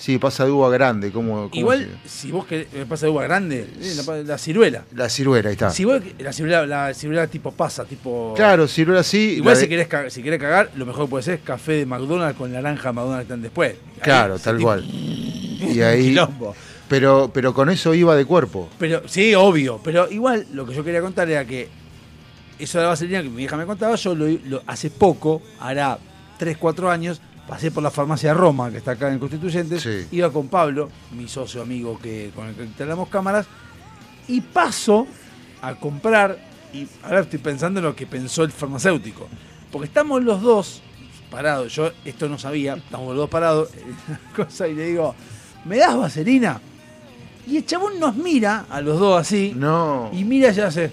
Sí, 0.00 0.16
pasa 0.16 0.46
de 0.46 0.50
uva 0.50 0.70
grande, 0.70 1.12
como... 1.12 1.50
Igual, 1.52 1.86
si 2.06 2.32
vos 2.32 2.46
querés, 2.46 2.72
me 2.72 2.86
pasa 2.86 3.04
de 3.04 3.12
uva 3.12 3.22
grande, 3.24 3.68
eh, 3.82 3.94
la, 4.06 4.16
la 4.22 4.38
ciruela. 4.38 4.82
La 4.94 5.10
ciruela, 5.10 5.50
ahí 5.50 5.52
está. 5.52 5.68
Si 5.68 5.84
vos, 5.84 6.00
la 6.18 6.32
ciruela, 6.32 6.66
la 6.66 6.94
ciruela 6.94 7.26
tipo 7.26 7.52
pasa, 7.52 7.84
tipo... 7.84 8.32
Claro, 8.34 8.66
ciruela 8.66 9.02
sí. 9.02 9.34
Igual 9.36 9.56
si 9.56 9.62
de- 9.64 9.68
querés, 9.68 9.88
cagar, 9.88 10.10
si 10.10 10.22
querés 10.22 10.40
cagar, 10.40 10.70
lo 10.74 10.86
mejor 10.86 11.04
que 11.04 11.10
puede 11.10 11.22
ser 11.24 11.34
es 11.34 11.40
café 11.42 11.72
de 11.72 11.84
McDonald's 11.86 12.38
con 12.38 12.50
naranja 12.50 12.92
McDonald's 12.94 13.18
que 13.18 13.22
están 13.24 13.42
después. 13.42 13.72
Ahí, 13.96 14.00
Claro, 14.02 14.38
tal 14.38 14.56
tipo- 14.56 14.66
cual. 14.68 14.84
Y 14.90 15.80
ahí... 15.82 16.04
quilombo. 16.04 16.54
Pero, 16.88 17.30
pero 17.34 17.52
con 17.52 17.68
eso 17.68 17.92
iba 17.92 18.16
de 18.16 18.24
cuerpo. 18.24 18.70
Pero, 18.78 19.02
sí, 19.06 19.34
obvio. 19.34 19.80
Pero 19.84 20.10
igual 20.10 20.46
lo 20.54 20.64
que 20.66 20.74
yo 20.74 20.82
quería 20.82 21.02
contar 21.02 21.28
era 21.30 21.44
que 21.44 21.68
eso 22.58 22.78
de 22.78 22.84
la 22.84 22.88
vaselina 22.90 23.22
que 23.22 23.28
mi 23.28 23.42
hija 23.44 23.56
me 23.58 23.66
contaba, 23.66 23.94
yo 23.96 24.14
lo, 24.14 24.26
lo- 24.46 24.62
hace 24.66 24.88
poco, 24.90 25.42
hará 25.60 25.98
3, 26.38 26.56
4 26.56 26.90
años, 26.90 27.20
pasé 27.50 27.72
por 27.72 27.82
la 27.82 27.90
farmacia 27.90 28.32
Roma, 28.32 28.70
que 28.70 28.76
está 28.78 28.92
acá 28.92 29.12
en 29.12 29.18
Constituyentes, 29.18 29.82
Sí. 29.82 30.06
iba 30.12 30.30
con 30.30 30.46
Pablo, 30.46 30.88
mi 31.10 31.26
socio 31.26 31.60
amigo 31.62 31.98
que, 32.00 32.30
con 32.32 32.46
el 32.46 32.54
que 32.54 32.62
instalamos 32.62 33.08
cámaras, 33.08 33.46
y 34.28 34.40
paso 34.40 35.08
a 35.60 35.74
comprar, 35.74 36.38
y 36.72 36.86
ahora 37.02 37.20
estoy 37.22 37.40
pensando 37.40 37.80
en 37.80 37.86
lo 37.86 37.96
que 37.96 38.06
pensó 38.06 38.44
el 38.44 38.52
farmacéutico, 38.52 39.26
porque 39.72 39.86
estamos 39.88 40.22
los 40.22 40.40
dos 40.40 40.80
parados, 41.28 41.74
yo 41.74 41.90
esto 42.04 42.28
no 42.28 42.38
sabía, 42.38 42.74
estamos 42.74 43.08
los 43.08 43.16
dos 43.16 43.30
parados, 43.30 43.70
cosa, 44.36 44.68
y 44.68 44.74
le 44.74 44.86
digo, 44.86 45.16
¿me 45.64 45.76
das 45.78 45.96
vaselina? 45.96 46.60
Y 47.48 47.56
el 47.56 47.66
chabón 47.66 47.98
nos 47.98 48.14
mira 48.14 48.66
a 48.70 48.80
los 48.80 49.00
dos 49.00 49.20
así, 49.20 49.54
No. 49.56 50.08
y 50.12 50.22
mira 50.22 50.52
y 50.52 50.60
hace, 50.60 50.92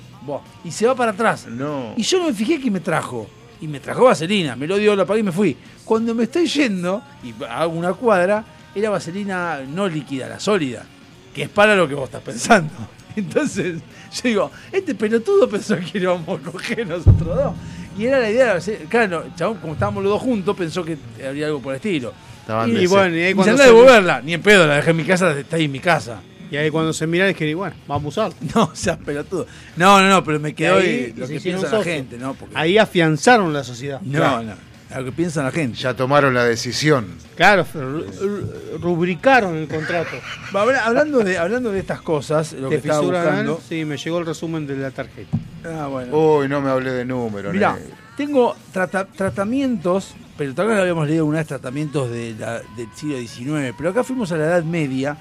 y 0.63 0.71
se 0.71 0.87
va 0.87 0.95
para 0.95 1.11
atrás. 1.11 1.45
No. 1.47 1.93
Y 1.95 2.01
yo 2.01 2.17
no 2.17 2.25
me 2.25 2.33
fijé 2.33 2.59
que 2.59 2.71
me 2.71 2.79
trajo. 2.79 3.27
Y 3.61 3.67
me 3.67 3.79
trajo 3.79 4.05
vaselina, 4.05 4.55
me 4.55 4.67
lo 4.67 4.77
dio, 4.77 4.95
lo 4.95 5.05
pagué 5.05 5.21
y 5.21 5.23
me 5.23 5.31
fui. 5.31 5.57
Cuando 5.83 6.13
me 6.13 6.23
estoy 6.23 6.47
yendo 6.47 7.01
y 7.23 7.33
hago 7.43 7.73
una 7.73 7.93
cuadra, 7.93 8.43
era 8.75 8.89
vaselina 8.89 9.61
no 9.67 9.87
líquida, 9.87 10.27
la 10.27 10.39
sólida, 10.39 10.85
que 11.33 11.43
es 11.43 11.49
para 11.49 11.75
lo 11.75 11.87
que 11.87 11.95
vos 11.95 12.05
estás 12.05 12.21
pensando. 12.21 12.73
Entonces, 13.15 13.81
yo 14.13 14.21
digo, 14.23 14.51
este 14.71 14.93
pelotudo 14.93 15.49
pensó 15.49 15.75
que 15.77 15.97
íbamos 15.97 16.39
a 16.39 16.51
coger 16.51 16.85
nosotros 16.85 17.35
dos. 17.35 17.53
Y 17.97 18.05
era 18.05 18.19
la 18.19 18.29
idea 18.29 18.59
claro, 18.87 19.25
chabón, 19.35 19.57
como 19.57 19.73
estábamos 19.73 20.03
los 20.03 20.13
dos 20.13 20.21
juntos, 20.21 20.55
pensó 20.55 20.85
que 20.85 20.97
habría 21.25 21.47
algo 21.47 21.59
por 21.59 21.73
el 21.73 21.77
estilo. 21.77 22.13
Estaban 22.41 22.69
y, 22.69 22.81
Y 22.81 22.85
bueno, 22.85 23.15
y 23.15 23.21
ahí 23.21 23.25
y 23.25 23.29
se 23.29 23.35
cuando 23.35 23.57
se, 23.57 23.63
devolverla, 23.63 24.21
ni 24.21 24.35
en 24.35 24.41
pedo, 24.43 24.67
la 24.67 24.75
dejé 24.75 24.91
en 24.91 24.97
mi 24.97 25.03
casa, 25.03 25.31
está 25.37 25.55
ahí 25.55 25.65
en 25.65 25.71
mi 25.71 25.79
casa. 25.79 26.21
Y 26.51 26.57
ahí 26.57 26.69
cuando 26.69 26.93
se 26.93 27.05
miran 27.07 27.29
es 27.29 27.35
que, 27.35 27.53
bueno, 27.55 27.75
vamos 27.87 28.17
a 28.17 28.27
usar. 28.27 28.39
No, 28.55 28.71
seas 28.75 28.97
pelotudo. 28.97 29.45
No, 29.75 30.01
no, 30.01 30.09
no, 30.09 30.23
pero 30.23 30.39
me 30.39 30.53
quedó 30.55 30.77
ahí 30.77 31.13
lo 31.15 31.27
que 31.27 31.39
piensa 31.39 31.77
la 31.77 31.83
gente, 31.83 32.17
¿no? 32.17 32.33
Porque- 32.33 32.55
Ahí 32.57 32.77
afianzaron 32.77 33.51
la 33.53 33.63
sociedad. 33.63 33.99
no, 34.01 34.41
no, 34.43 34.53
lo 34.95 35.03
que 35.03 35.11
piensa 35.11 35.43
la 35.43 35.51
gente. 35.51 35.77
Ya 35.77 35.93
tomaron 35.93 36.33
la 36.33 36.45
decisión. 36.45 37.07
Claro, 37.35 37.65
ru- 37.73 38.05
ru- 38.07 38.79
rubricaron 38.81 39.55
el 39.57 39.67
contrato. 39.67 40.15
Hablando, 40.85 41.19
de, 41.19 41.37
hablando 41.37 41.71
de 41.71 41.79
estas 41.79 42.01
cosas, 42.01 42.53
lo 42.53 42.69
que 42.69 42.75
¿De 42.79 42.87
estaba 42.87 42.99
anal? 42.99 43.11
buscando. 43.25 43.61
Sí, 43.67 43.83
me 43.85 43.97
llegó 43.97 44.19
el 44.19 44.25
resumen 44.25 44.65
de 44.65 44.77
la 44.77 44.91
tarjeta. 44.91 45.37
Ah, 45.65 45.87
bueno. 45.87 46.15
Uy, 46.17 46.47
no 46.47 46.61
me 46.61 46.69
hablé 46.69 46.91
de 46.93 47.03
número. 47.05 47.51
Mirá, 47.51 47.73
negro. 47.73 47.95
tengo 48.15 48.55
trata- 48.71 49.05
tratamientos, 49.05 50.15
pero 50.37 50.53
tal 50.53 50.67
vez 50.67 50.79
habíamos 50.79 51.07
leído 51.07 51.25
una 51.25 51.39
vez, 51.39 51.47
tratamientos 51.47 52.09
de 52.09 52.35
la- 52.39 52.61
del 52.77 52.87
siglo 52.95 53.17
XIX, 53.17 53.73
pero 53.77 53.89
acá 53.89 54.03
fuimos 54.03 54.31
a 54.31 54.37
la 54.37 54.45
Edad 54.45 54.63
Media, 54.63 55.17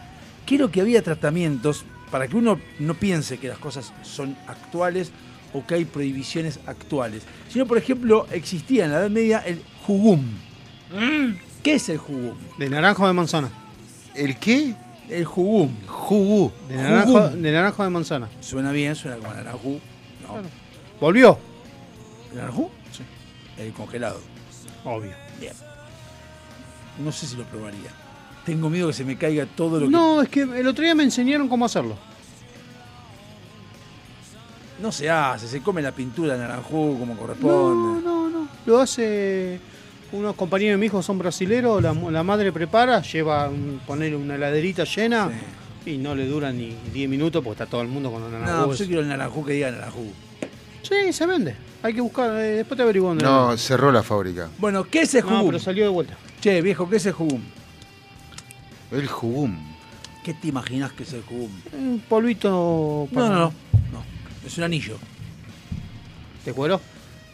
quiero 0.47 0.71
que 0.71 0.81
había 0.81 1.03
tratamientos 1.03 1.85
para 2.11 2.29
que 2.29 2.37
uno 2.37 2.59
no 2.79 2.95
piense 2.95 3.39
que 3.39 3.49
las 3.49 3.59
cosas 3.59 3.93
son 4.03 4.37
actuales 4.47 5.11
o 5.53 5.67
que 5.67 5.75
hay 5.75 5.85
prohibiciones 5.85 6.61
actuales, 6.67 7.25
sino, 7.49 7.67
por 7.67 7.79
ejemplo, 7.79 8.27
existía 8.31 8.85
en 8.85 8.93
la 8.93 8.99
Edad 8.99 9.11
Media 9.11 9.39
el 9.41 9.63
jugum. 9.87 10.23
¿Qué 11.63 11.75
es 11.75 11.89
el 11.89 11.99
jugum? 11.99 12.37
¿De 12.59 12.71
naranjo 12.71 13.05
o 13.05 13.07
de 13.07 13.13
manzana? 13.13 13.51
¿El 14.15 14.39
qué? 14.39 14.75
El 15.09 15.25
jugum. 15.25 15.71
Jugu. 15.87 16.53
De 16.69 16.77
naranjo, 16.77 17.29
de 17.29 17.53
naranjo 17.53 17.83
o 17.83 17.85
de 17.85 17.91
manzana. 17.91 18.29
Suena 18.41 18.73
bien, 18.73 18.95
suena 18.95 19.17
como 19.17 19.35
naranjú. 19.35 19.81
No. 20.23 20.43
¿Volvió? 21.01 21.39
¿El 22.31 22.39
naranjú? 22.39 22.71
Sí. 22.93 23.03
El 23.59 23.73
congelado. 23.73 24.21
Obvio. 24.85 25.13
Bien. 25.41 25.53
No 26.99 27.13
sé 27.13 27.27
si 27.27 27.37
lo 27.37 27.45
probaría. 27.45 27.91
Tengo 28.47 28.71
miedo 28.71 28.87
que 28.87 28.93
se 28.95 29.05
me 29.05 29.17
caiga 29.19 29.45
todo 29.45 29.81
lo 29.81 29.91
No, 29.91 30.23
es 30.23 30.29
que 30.29 30.43
el 30.43 30.67
otro 30.69 30.85
día 30.85 30.95
me 30.95 31.03
enseñaron 31.03 31.49
cómo 31.49 31.65
hacerlo. 31.67 31.97
No 34.81 34.93
se 34.93 35.11
hace, 35.11 35.49
se 35.49 35.63
come 35.63 35.83
la 35.83 35.91
pintura 35.93 36.35
de 36.35 36.39
naranjú 36.39 36.97
como 36.99 37.15
No, 37.15 37.21
corresponde. 37.21 38.03
no, 38.05 38.29
no. 38.31 38.49
Lo 38.67 38.81
hace 38.81 39.59
unos 40.13 40.37
compañeros 40.37 40.75
de 40.75 40.79
mi 40.79 40.87
hijo, 40.87 41.03
son 41.03 41.19
brasileros. 41.19 41.83
La, 41.83 41.93
la 41.95 42.23
madre 42.23 42.53
prepara, 42.53 43.01
lleva, 43.03 43.49
un, 43.49 43.81
ponerle 43.87 44.17
una 44.17 44.35
heladerita 44.37 44.85
llena 44.85 45.31
y 45.85 45.97
no 45.99 46.15
le 46.15 46.27
dura 46.27 46.53
ni 46.53 46.77
10 46.93 47.09
minutos 47.09 47.43
porque 47.43 47.63
está 47.63 47.71
todo 47.71 47.81
el 47.83 47.89
mundo 47.89 48.11
con 48.13 48.21
los 48.23 48.31
No, 48.31 48.39
naranjos. 48.39 48.79
yo 48.79 48.87
quiero 48.87 49.01
el 49.01 49.09
naranjú 49.09 49.45
que 49.45 49.53
diga 49.55 49.71
naranjú. 49.71 50.13
Sí, 50.83 51.13
se 51.13 51.27
vende. 51.27 51.57
Hay 51.83 51.95
que 51.95 52.01
buscar, 52.01 52.31
eh, 52.39 52.57
después 52.57 52.77
te 52.77 52.83
averiguo 52.83 53.09
dónde. 53.09 53.25
No, 53.25 53.57
cerró 53.57 53.91
la 53.91 54.03
fábrica. 54.03 54.49
Bueno, 54.59 54.85
¿qué 54.85 55.01
es 55.03 55.15
el 55.15 55.25
No, 55.27 55.45
pero 55.47 55.59
salió 55.59 55.85
de 55.85 55.91
vuelta. 55.91 56.17
Che, 56.41 56.61
viejo, 56.63 56.89
¿qué 56.89 56.97
es 56.97 57.07
el 57.07 57.13
jugum? 57.13 57.41
El 58.91 59.07
jugum. 59.07 59.57
¿Qué 60.25 60.35
te 60.35 60.49
imaginas 60.49 60.93
que 60.93 61.05
es 61.05 61.13
el 61.13 61.23
jugum? 61.23 61.51
Un 61.73 62.03
polvito. 62.09 63.09
No, 63.11 63.29
no, 63.29 63.35
no. 63.35 63.53
no. 63.93 64.05
Es 64.45 64.59
un 64.59 64.65
anillo. 64.65 64.97
¿De 66.45 66.53
cuero? 66.53 66.81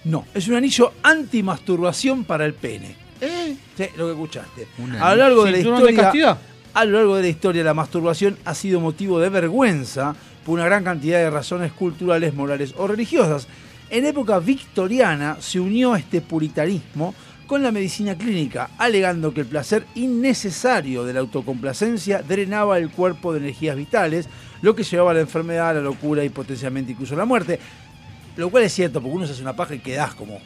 No, 0.05 0.27
es 0.35 0.49
un 0.49 0.55
anillo 0.55 0.93
antimasturbación 1.03 2.25
para 2.25 2.45
el 2.45 2.55
pene. 2.55 2.97
¿Eh? 3.21 3.57
Sí, 3.77 3.85
lo 3.97 4.07
que 4.07 4.13
escuchaste. 4.13 4.67
A 5.01 5.11
lo 5.11 5.17
largo 5.17 5.45
de 5.45 5.53
la 5.53 5.57
¿Cinturón 5.59 5.85
de 5.85 5.93
historia, 5.93 6.39
a 6.75 6.85
lo 6.85 6.93
largo 6.99 7.17
de 7.17 7.23
la 7.23 7.29
historia, 7.29 7.63
la 7.63 7.75
masturbación 7.75 8.37
ha 8.45 8.55
sido 8.55 8.81
motivo 8.81 9.21
de 9.21 9.29
vergüenza 9.29 10.17
por 10.45 10.55
una 10.55 10.65
gran 10.65 10.83
cantidad 10.83 11.19
de 11.19 11.31
razones 11.31 11.73
culturales, 11.73 12.35
morales 12.35 12.75
o 12.77 12.89
religiosas. 12.89 13.47
En 13.91 14.07
época 14.07 14.41
victoriana 14.41 15.37
se 15.41 15.61
unió 15.61 15.95
este 15.95 16.21
puritanismo 16.21 17.15
con 17.53 17.63
la 17.63 17.71
medicina 17.71 18.17
clínica, 18.17 18.71
alegando 18.79 19.35
que 19.35 19.43
el 19.43 19.47
placer 19.47 19.85
innecesario 19.95 21.05
de 21.05 21.13
la 21.13 21.21
autocomplacencia 21.21 22.23
drenaba 22.23 22.79
el 22.79 22.89
cuerpo 22.89 23.35
de 23.35 23.41
energías 23.41 23.77
vitales, 23.77 24.27
lo 24.63 24.75
que 24.75 24.85
llevaba 24.85 25.11
a 25.11 25.15
la 25.15 25.21
enfermedad, 25.21 25.69
a 25.69 25.75
la 25.75 25.81
locura 25.83 26.25
y 26.25 26.31
potencialmente 26.31 26.93
incluso 26.93 27.13
a 27.13 27.19
la 27.19 27.27
muerte. 27.27 27.61
Lo 28.37 28.49
cual 28.49 28.65
es 28.65 28.73
cierto, 28.73 29.03
porque 29.03 29.17
uno 29.17 29.27
se 29.27 29.35
hace 29.35 29.43
una 29.43 29.55
paja 29.55 29.75
y 29.75 29.81
quedás 29.81 30.15
como 30.15 30.41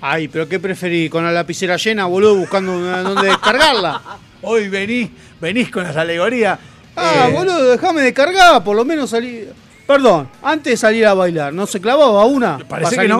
Ay, 0.00 0.28
pero 0.28 0.48
¿qué 0.48 0.58
preferí? 0.58 1.10
¿Con 1.10 1.22
la 1.22 1.32
lapicera 1.32 1.76
llena, 1.76 2.06
boludo, 2.06 2.34
buscando 2.36 2.80
dónde 2.80 3.26
descargarla? 3.28 4.00
Hoy 4.40 4.70
venís, 4.70 5.10
venís 5.38 5.70
con 5.70 5.82
las 5.82 5.98
alegorías. 5.98 6.58
Ah, 6.96 7.26
Eh, 7.28 7.32
boludo, 7.34 7.72
déjame 7.72 8.00
descargar, 8.00 8.64
por 8.64 8.74
lo 8.74 8.86
menos 8.86 9.10
salir. 9.10 9.52
Perdón, 9.86 10.30
antes 10.42 10.72
de 10.72 10.76
salir 10.78 11.04
a 11.04 11.12
bailar, 11.12 11.52
¿no 11.52 11.66
se 11.66 11.78
clavaba 11.78 12.24
una? 12.24 12.56
Parece 12.66 12.96
que 12.96 13.06
no. 13.06 13.18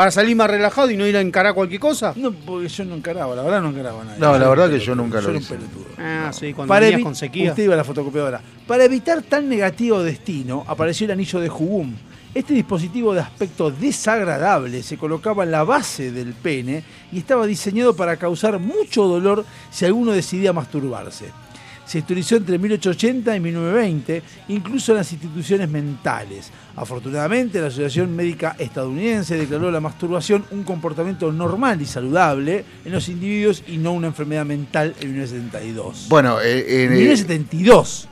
Para 0.00 0.10
salir 0.10 0.34
más 0.34 0.48
relajado 0.48 0.90
y 0.90 0.96
no 0.96 1.06
ir 1.06 1.14
a 1.14 1.20
encarar 1.20 1.52
cualquier 1.52 1.78
cosa. 1.78 2.14
No, 2.16 2.32
porque 2.32 2.68
yo 2.68 2.86
no 2.86 2.94
encaraba, 2.94 3.36
la 3.36 3.42
verdad 3.42 3.60
no 3.60 3.68
encaraba 3.68 4.02
nada. 4.02 4.16
No, 4.16 4.38
la 4.38 4.48
verdad 4.48 4.70
que 4.70 4.78
yo 4.78 4.94
nunca 4.94 5.20
lo 5.20 5.28
era 5.28 5.36
un 5.36 5.42
hice. 5.42 5.54
pelotudo. 5.56 5.84
Ah, 5.98 6.30
sí, 6.32 6.54
cuando 6.54 6.70
Para 6.70 6.86
venías 6.86 7.02
con 7.02 7.14
sequía. 7.14 7.50
Usted 7.50 7.64
iba 7.64 7.74
a 7.74 7.76
la 7.76 7.84
fotocopiadora. 7.84 8.40
Para 8.66 8.84
evitar 8.84 9.20
tan 9.20 9.46
negativo 9.46 10.02
destino, 10.02 10.64
apareció 10.66 11.04
el 11.04 11.10
anillo 11.10 11.38
de 11.40 11.50
Jugum. 11.50 11.94
Este 12.34 12.54
dispositivo 12.54 13.12
de 13.12 13.20
aspecto 13.20 13.70
desagradable 13.70 14.82
se 14.82 14.96
colocaba 14.96 15.44
en 15.44 15.50
la 15.50 15.64
base 15.64 16.10
del 16.10 16.32
pene 16.32 16.82
y 17.12 17.18
estaba 17.18 17.44
diseñado 17.44 17.94
para 17.94 18.16
causar 18.16 18.58
mucho 18.58 19.04
dolor 19.04 19.44
si 19.70 19.84
alguno 19.84 20.12
decidía 20.12 20.54
masturbarse. 20.54 21.26
Se 21.90 21.98
utilizó 21.98 22.36
entre 22.36 22.56
1880 22.56 23.34
y 23.34 23.40
1920, 23.40 24.22
incluso 24.46 24.92
en 24.92 24.98
las 24.98 25.12
instituciones 25.12 25.68
mentales. 25.68 26.52
Afortunadamente, 26.76 27.60
la 27.60 27.66
Asociación 27.66 28.14
Médica 28.14 28.54
Estadounidense 28.60 29.34
declaró 29.36 29.72
la 29.72 29.80
masturbación 29.80 30.44
un 30.52 30.62
comportamiento 30.62 31.32
normal 31.32 31.82
y 31.82 31.86
saludable 31.86 32.64
en 32.84 32.92
los 32.92 33.08
individuos 33.08 33.64
y 33.66 33.78
no 33.78 33.90
una 33.92 34.06
enfermedad 34.06 34.46
mental 34.46 34.94
en 35.00 35.08
1972. 35.14 36.06
Bueno, 36.08 36.40
eh, 36.40 36.84
en, 36.84 36.92
En 36.92 36.98
eh, 36.98 37.00
1972. 37.00 38.06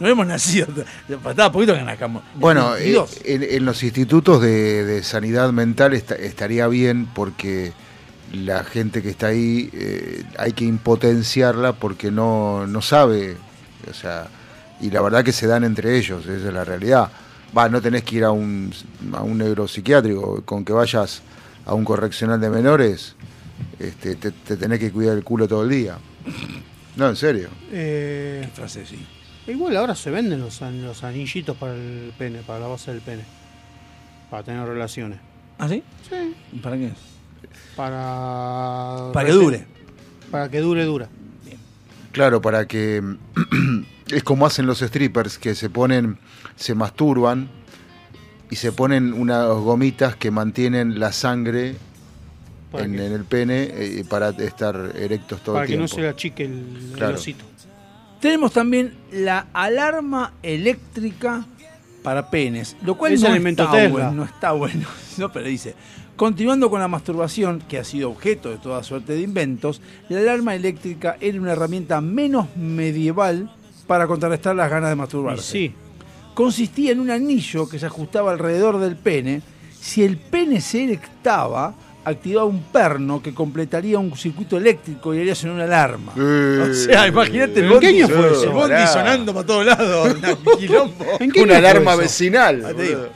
No 0.00 0.08
hemos 0.08 0.26
nacido. 0.26 0.66
Faltaba 1.22 1.52
poquito 1.52 1.74
que 1.74 1.82
nazcamos. 1.82 2.22
bueno, 2.36 2.74
eh, 2.74 2.94
72. 2.94 3.20
en, 3.26 3.42
en 3.42 3.64
los 3.66 3.82
institutos 3.82 4.40
de, 4.40 4.82
de 4.86 5.02
sanidad 5.02 5.52
mental 5.52 5.92
esta- 5.92 6.14
estaría 6.14 6.66
bien 6.68 7.04
porque 7.14 7.74
la 8.34 8.64
gente 8.64 9.02
que 9.02 9.10
está 9.10 9.28
ahí 9.28 9.70
eh, 9.72 10.24
hay 10.38 10.52
que 10.52 10.64
impotenciarla 10.64 11.72
porque 11.74 12.10
no, 12.10 12.66
no 12.66 12.80
sabe, 12.82 13.36
o 13.90 13.94
sea, 13.94 14.28
y 14.80 14.90
la 14.90 15.00
verdad 15.02 15.24
que 15.24 15.32
se 15.32 15.46
dan 15.46 15.64
entre 15.64 15.96
ellos, 15.96 16.26
esa 16.26 16.48
es 16.48 16.54
la 16.54 16.64
realidad. 16.64 17.10
Va, 17.56 17.68
no 17.68 17.80
tenés 17.80 18.02
que 18.02 18.16
ir 18.16 18.24
a 18.24 18.30
un, 18.32 18.72
a 19.12 19.22
un 19.22 19.38
neuropsiquiátrico, 19.38 20.42
con 20.44 20.64
que 20.64 20.72
vayas 20.72 21.22
a 21.66 21.74
un 21.74 21.84
correccional 21.84 22.40
de 22.40 22.50
menores, 22.50 23.14
este, 23.78 24.16
te, 24.16 24.32
te 24.32 24.56
tenés 24.56 24.78
que 24.80 24.90
cuidar 24.90 25.16
el 25.16 25.22
culo 25.24 25.46
todo 25.46 25.62
el 25.62 25.70
día. 25.70 25.96
No, 26.96 27.08
en 27.08 27.16
serio. 27.16 27.48
Eh, 27.70 28.40
Qué 28.44 28.48
frase, 28.60 28.84
sí. 28.86 29.04
igual 29.46 29.76
ahora 29.76 29.94
se 29.94 30.10
venden 30.10 30.40
los, 30.40 30.60
an- 30.62 30.82
los 30.84 31.04
anillitos 31.04 31.56
para 31.56 31.74
el 31.74 32.12
pene, 32.18 32.40
para 32.40 32.58
la 32.60 32.66
base 32.66 32.90
del 32.92 33.00
pene. 33.00 33.22
Para 34.30 34.42
tener 34.42 34.66
relaciones. 34.66 35.18
¿Ah, 35.58 35.68
sí? 35.68 35.82
Sí. 36.08 36.34
¿Y 36.52 36.58
¿Para 36.58 36.76
qué? 36.76 36.90
Para. 37.76 39.10
Para 39.12 39.26
que 39.26 39.32
dure. 39.32 39.66
Para 40.30 40.50
que 40.50 40.60
dure, 40.60 40.84
dura. 40.84 41.08
Claro, 42.12 42.40
para 42.40 42.66
que 42.66 43.02
es 44.08 44.22
como 44.22 44.46
hacen 44.46 44.66
los 44.66 44.78
strippers 44.80 45.38
que 45.38 45.54
se 45.54 45.68
ponen, 45.70 46.18
se 46.56 46.74
masturban 46.74 47.48
y 48.50 48.56
se 48.56 48.70
ponen 48.72 49.12
unas 49.12 49.48
gomitas 49.48 50.14
que 50.14 50.30
mantienen 50.30 51.00
la 51.00 51.10
sangre 51.12 51.76
¿Para 52.70 52.84
en, 52.84 52.98
el 52.98 53.24
pene 53.24 53.64
eh, 53.72 54.04
para 54.08 54.28
estar 54.30 54.92
erectos 54.96 55.42
todo 55.42 55.54
Para 55.56 55.64
el 55.64 55.70
que 55.70 55.76
no 55.76 55.84
tiempo. 55.86 55.94
se 55.96 56.00
le 56.02 56.08
achique 56.08 56.44
el, 56.44 56.76
el 56.90 56.92
Claro. 56.96 57.14
osito. 57.16 57.44
Tenemos 58.20 58.52
también 58.52 58.94
la 59.12 59.46
alarma 59.52 60.32
eléctrica 60.42 61.44
para 62.02 62.30
penes, 62.30 62.76
lo 62.82 62.96
cual 62.96 63.12
Es 63.14 63.22
no 63.22 63.34
el 63.34 63.46
está, 63.46 63.88
bueno, 63.88 64.12
no 64.12 64.24
está 64.24 64.52
bueno. 64.52 64.86
No, 65.18 65.30
pero 65.32 65.46
dice, 65.46 65.74
continuando 66.16 66.70
con 66.70 66.80
la 66.80 66.88
masturbación, 66.88 67.62
que 67.68 67.78
ha 67.78 67.84
sido 67.84 68.10
objeto 68.10 68.50
de 68.50 68.58
toda 68.58 68.82
suerte 68.82 69.14
de 69.14 69.22
inventos, 69.22 69.80
la 70.08 70.18
alarma 70.20 70.54
eléctrica 70.54 71.16
era 71.20 71.40
una 71.40 71.52
herramienta 71.52 72.00
menos 72.00 72.46
medieval 72.56 73.50
para 73.86 74.06
contrarrestar 74.06 74.54
las 74.56 74.70
ganas 74.70 74.90
de 74.90 74.94
Y 74.94 74.98
masturbarse. 74.98 75.42
sí. 75.52 75.74
Consistía 76.34 76.90
en 76.90 76.98
un 76.98 77.10
anillo 77.10 77.68
que 77.68 77.78
se 77.78 77.86
ajustaba 77.86 78.32
alrededor 78.32 78.78
del 78.80 78.96
pene. 78.96 79.40
Si 79.80 80.02
el 80.02 80.16
pene 80.16 80.60
se 80.60 80.82
erectaba, 80.82 81.72
activaba 82.04 82.44
un 82.46 82.60
perno 82.64 83.22
que 83.22 83.32
completaría 83.32 84.00
un 84.00 84.16
circuito 84.16 84.56
eléctrico 84.56 85.14
y 85.14 85.20
haría 85.20 85.36
sonar 85.36 85.54
una 85.54 85.64
alarma. 85.64 86.12
Eh, 86.16 86.68
O 86.70 86.74
sea, 86.74 87.06
imagínate 87.06 87.60
el 87.60 87.70
¿en 87.72 87.78
qué 87.78 87.86
año 87.86 88.08
fue 88.08 88.32
eso? 88.32 88.42
el 88.44 88.50
bondi 88.50 88.86
sonando 88.92 89.32
para 89.32 89.46
todos 89.46 89.64
lados. 89.66 90.16
¿En 91.20 91.30
qué 91.30 91.40
Una 91.42 91.58
alarma 91.58 91.92
eso? 91.92 92.00
vecinal. 92.00 92.64
Ah. 92.66 93.08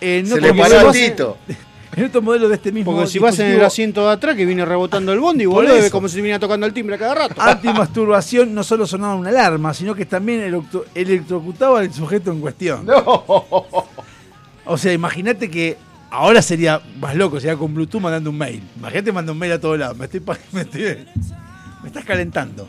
En 0.00 0.26
Se 0.28 0.40
le 0.40 0.54
paró 0.54 0.88
a 0.88 0.92
Tito. 0.92 1.38
En 1.94 2.04
otro 2.06 2.22
modelo 2.22 2.48
de 2.48 2.54
este 2.54 2.72
mismo 2.72 2.92
Porque 2.92 3.06
si 3.06 3.18
vas 3.18 3.38
en 3.38 3.48
el 3.48 3.62
asiento 3.64 4.06
de 4.06 4.12
atrás 4.12 4.34
que 4.34 4.46
viene 4.46 4.64
rebotando 4.64 5.12
el 5.12 5.20
bondi, 5.20 5.44
boludo, 5.44 5.76
es 5.76 5.90
como 5.90 6.08
si 6.08 6.16
viniera 6.16 6.38
tocando 6.38 6.66
el 6.66 6.72
timbre 6.72 6.96
cada 6.98 7.14
rato. 7.14 7.40
antimasturbación 7.40 8.54
no 8.54 8.62
solo 8.64 8.86
sonaba 8.86 9.14
una 9.14 9.28
alarma, 9.28 9.74
sino 9.74 9.94
que 9.94 10.06
también 10.06 10.40
electro- 10.40 10.86
electrocutaba 10.94 11.80
al 11.80 11.92
sujeto 11.92 12.32
en 12.32 12.40
cuestión. 12.40 12.86
O 14.64 14.78
sea, 14.78 14.92
imagínate 14.92 15.50
que 15.50 15.76
ahora 16.10 16.40
sería 16.40 16.80
más 17.00 17.14
loco, 17.16 17.40
sería 17.40 17.56
con 17.56 17.74
Bluetooth 17.74 18.00
mandando 18.00 18.30
un 18.30 18.38
mail. 18.38 18.62
Imagínate 18.78 19.12
mandar 19.12 19.32
un 19.32 19.38
mail 19.38 19.52
a 19.52 19.60
todos 19.60 19.78
lados. 19.78 19.96
Me 19.98 20.04
estoy, 20.06 20.22
me 20.52 20.60
estoy- 20.62 20.98
me 21.82 21.88
estás 21.88 22.04
calentando. 22.04 22.68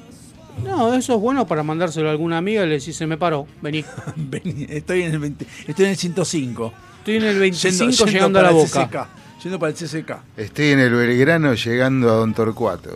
No, 0.63 0.93
eso 0.93 1.15
es 1.15 1.19
bueno 1.21 1.47
para 1.47 1.63
mandárselo 1.63 2.09
a 2.09 2.11
alguna 2.11 2.37
amiga 2.37 2.63
y 2.63 2.67
le 2.67 2.77
decís, 2.79 2.95
se 2.95 3.07
me 3.07 3.17
paró, 3.17 3.47
vení. 3.61 3.83
Vení, 4.15 4.67
estoy 4.69 5.03
en 5.03 5.11
el 5.13 5.19
20 5.19 5.47
estoy 5.67 5.85
en 5.85 5.91
el 5.91 5.97
105. 5.97 6.73
Estoy 7.03 7.17
en 7.17 7.23
el 7.23 7.39
25 7.39 7.73
Yendo- 7.85 7.91
yendo 7.91 8.05
llegando 8.11 8.39
a 8.39 8.43
la 8.43 8.51
boca. 8.51 8.87
CCK, 8.87 9.07
yendo 9.43 9.59
para 9.59 9.69
el 9.71 9.75
CCK. 9.75 10.17
Estoy 10.37 10.67
en 10.69 10.79
el 10.79 10.93
Belgrano 10.93 11.53
llegando 11.53 12.09
a 12.09 12.13
Don 12.13 12.33
Torcuato. 12.33 12.91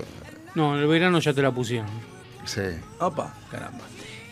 No, 0.55 0.75
en 0.77 0.81
el 0.83 0.87
verano 0.87 1.19
ya 1.19 1.33
te 1.33 1.41
la 1.41 1.51
pusieron. 1.51 1.87
Sí. 2.45 2.61
Opa, 2.99 3.33
caramba. 3.51 3.79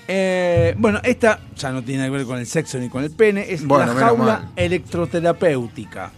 Eh, 0.07 0.75
bueno, 0.77 1.01
esta 1.03 1.41
ya 1.57 1.71
no 1.73 1.83
tiene 1.83 2.05
que 2.05 2.09
ver 2.11 2.25
con 2.25 2.37
el 2.39 2.45
sexo 2.47 2.77
ni 2.77 2.87
con 2.87 3.03
el 3.03 3.11
pene, 3.11 3.47
es 3.51 3.65
Bueno, 3.65 3.93
la 3.93 3.99
jaula 3.99 4.23
mal. 4.25 4.49
electroterapéutica. 4.55 6.11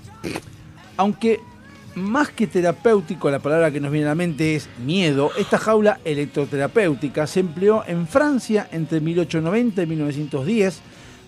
Aunque 0.97 1.39
más 1.95 2.30
que 2.30 2.45
terapéutico, 2.45 3.32
la 3.32 3.39
palabra 3.39 3.72
que 3.72 3.80
nos 3.80 3.91
viene 3.91 4.05
a 4.05 4.10
la 4.10 4.16
mente 4.16 4.55
es 4.55 4.70
miedo, 4.86 5.32
esta 5.38 5.58
jaula 5.58 5.99
electroterapéutica 6.05 7.26
se 7.26 7.39
empleó 7.39 7.84
en 7.88 8.08
Francia 8.08 8.68
entre 8.72 8.99
1890 8.99 9.82
y 9.82 9.88
1910 9.88 10.80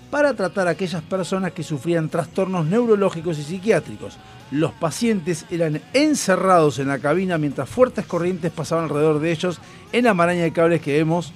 para 0.10 0.34
tratar 0.34 0.68
a 0.68 0.72
aquellas 0.72 1.04
personas 1.04 1.52
que 1.52 1.64
sufrían 1.64 2.10
trastornos 2.10 2.66
neurológicos 2.66 3.38
y 3.40 3.44
psiquiátricos. 3.44 4.18
Los 4.52 4.72
pacientes 4.72 5.46
eran 5.52 5.82
encerrados 5.94 6.80
en 6.80 6.88
la 6.88 7.00
cabina 7.00 7.38
mientras 7.38 7.70
fuertes 7.70 8.06
corrientes 8.06 8.52
pasaban 8.52 8.86
alrededor 8.86 9.20
de 9.20 9.32
ellos 9.32 9.60
en 9.92 10.06
la 10.06 10.14
maraña 10.14 10.42
de 10.42 10.52
cables 10.52 10.82
que 10.82 10.94
vemos, 10.94 11.34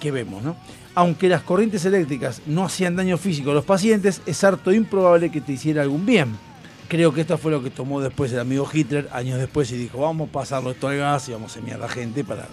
que 0.00 0.10
vemos, 0.10 0.42
¿no? 0.42 0.56
Aunque 0.96 1.28
las 1.28 1.42
corrientes 1.42 1.84
eléctricas 1.84 2.42
no 2.46 2.64
hacían 2.64 2.96
daño 2.96 3.18
físico 3.18 3.50
a 3.50 3.54
los 3.54 3.64
pacientes, 3.64 4.22
es 4.26 4.42
harto 4.42 4.72
improbable 4.72 5.30
que 5.30 5.40
te 5.40 5.52
hiciera 5.52 5.82
algún 5.82 6.06
bien. 6.06 6.36
Creo 6.88 7.12
que 7.12 7.20
esto 7.20 7.36
fue 7.36 7.50
lo 7.52 7.62
que 7.62 7.70
tomó 7.70 8.00
después 8.00 8.32
el 8.32 8.40
amigo 8.40 8.68
Hitler, 8.72 9.08
años 9.12 9.38
después, 9.38 9.70
y 9.72 9.76
dijo, 9.76 9.98
vamos 9.98 10.28
a 10.28 10.32
pasarlo 10.32 10.70
esto 10.70 10.88
al 10.88 10.96
gas 10.96 11.28
y 11.28 11.32
vamos 11.32 11.52
a 11.52 11.54
semillar 11.54 11.78
a 11.80 11.86
la 11.86 11.88
gente 11.88 12.24
para... 12.24 12.48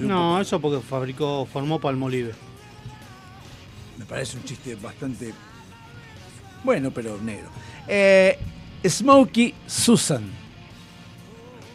No, 0.00 0.40
eso 0.40 0.60
porque 0.60 0.80
fabricó, 0.80 1.46
formó 1.46 1.80
Palmolive. 1.80 2.32
Me 3.98 4.04
parece 4.04 4.36
un 4.36 4.44
chiste 4.44 4.74
bastante 4.76 5.32
bueno, 6.64 6.90
pero 6.90 7.18
negro. 7.22 7.48
Eh, 7.88 8.38
Smokey 8.86 9.54
Susan 9.66 10.22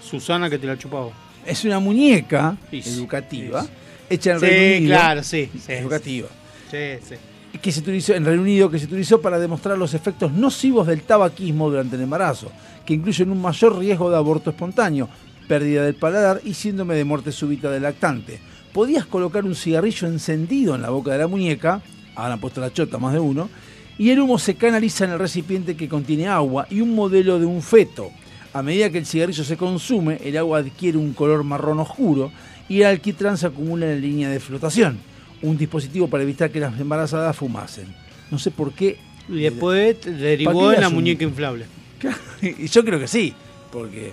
Susana 0.01 0.49
que 0.49 0.57
te 0.57 0.68
la 0.68 0.78
chupaba. 0.78 1.11
es 1.45 1.63
una 1.65 1.80
muñeca 1.80 2.57
educativa 2.72 3.65
hecha 4.09 4.32
en 4.34 4.39
Sí, 4.39 4.45
Reino 4.45 4.78
Unido. 4.78 4.95
claro, 4.95 5.24
sí, 5.24 5.49
sí, 5.65 5.72
educativa. 5.74 6.28
Sí, 6.72 6.78
sí. 7.07 7.15
Que 7.61 7.72
se 7.72 7.80
utilizó 7.82 8.13
en 8.13 8.24
Reino 8.24 8.41
Unido, 8.41 8.70
que 8.70 8.80
se 8.80 8.86
utilizó 8.86 9.22
para 9.22 9.38
demostrar 9.39 9.78
los 9.78 9.93
efectos 9.93 10.32
nocivos 10.32 10.88
del 10.88 11.01
tabaquismo 11.01 11.70
durante 11.70 11.95
el 11.97 12.03
embarazo, 12.03 12.51
que 12.86 12.93
incluyen 12.93 13.32
un 13.32 13.41
mayor 13.41 13.78
riesgo 13.78 14.09
de 14.09 14.15
aborto 14.18 14.49
espontáneo, 14.51 15.09
pérdida 15.47 15.84
del 15.84 15.95
paladar 15.95 16.39
y 16.45 16.53
síndrome 16.53 16.95
de 16.95 17.03
muerte 17.03 17.32
súbita 17.32 17.70
del 17.72 17.84
lactante. 17.84 18.39
Podías 18.74 19.05
colocar 19.05 19.43
un 19.43 19.55
cigarrillo 19.55 20.07
encendido 20.07 20.76
en 20.76 20.82
la 20.84 20.89
boca 20.89 21.11
de 21.11 21.18
la 21.18 21.28
muñeca, 21.28 21.82
ahora 22.18 22.34
han 22.34 22.39
puesto 22.41 22.59
la 22.59 22.74
chota 22.74 22.97
más 22.97 23.13
de 23.13 23.20
uno, 23.20 23.49
y 23.97 24.09
el 24.09 24.20
humo 24.20 24.38
se 24.38 24.55
canaliza 24.55 25.05
en 25.05 25.11
el 25.11 25.20
recipiente 25.20 25.76
que 25.78 25.88
contiene 25.88 26.28
agua 26.28 26.68
y 26.70 26.82
un 26.82 26.93
modelo 26.93 27.39
de 27.39 27.45
un 27.45 27.61
feto. 27.61 28.11
A 28.53 28.61
medida 28.61 28.89
que 28.89 28.97
el 28.97 29.05
cigarrillo 29.05 29.43
se 29.43 29.55
consume, 29.57 30.20
el 30.24 30.36
agua 30.38 30.59
adquiere 30.59 30.97
un 30.97 31.13
color 31.13 31.43
marrón 31.43 31.80
oscuro 31.80 32.32
y 32.70 32.82
el 32.82 32.88
alquitrán 32.88 33.38
se 33.38 33.47
acumula 33.47 33.86
en 33.86 33.93
la 33.93 33.99
línea 33.99 34.30
de 34.30 34.39
flotación, 34.39 34.97
un 35.41 35.57
dispositivo 35.57 36.07
para 36.09 36.24
evitar 36.24 36.51
que 36.51 36.59
las 36.59 36.80
embarazadas 36.80 37.36
fumasen. 37.36 37.88
No 38.30 38.38
sé 38.39 38.51
por 38.51 38.74
qué. 38.74 38.97
Y 39.30 39.41
después 39.41 39.97
derivó 40.03 40.53
¿Para 40.59 40.70
qué 40.72 40.76
en 40.76 40.82
la 40.82 40.88
un- 40.89 40.93
muñeca 40.95 41.24
inflable. 41.24 41.65
Y 42.41 42.68
yo 42.68 42.84
creo 42.86 42.99
que 42.99 43.07
sí, 43.07 43.34
porque 43.72 44.11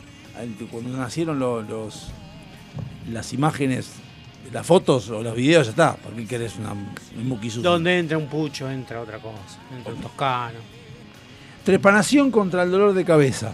cuando 0.71 0.97
nacieron 0.97 1.39
los, 1.39 1.69
los- 1.69 2.09
las 3.13 3.33
imágenes, 3.33 3.91
las 4.55 4.65
fotos 4.67 5.11
o 5.11 5.21
los 5.23 5.35
videos, 5.35 5.67
ya 5.67 5.71
está. 5.71 5.97
¿Por 5.97 6.13
qué 6.15 6.25
querés 6.27 6.57
una, 6.57 6.73
un? 6.73 6.95
Donde 7.63 7.99
entra 7.99 8.17
un 8.17 8.27
pucho, 8.29 8.71
entra 8.71 9.01
otra 9.01 9.19
cosa. 9.19 9.59
Entra 9.77 9.93
un 9.93 10.01
toscano. 10.01 10.59
Trepanación 11.65 12.31
contra 12.31 12.63
el 12.63 12.71
dolor 12.71 12.95
de 12.95 13.05
cabeza. 13.05 13.53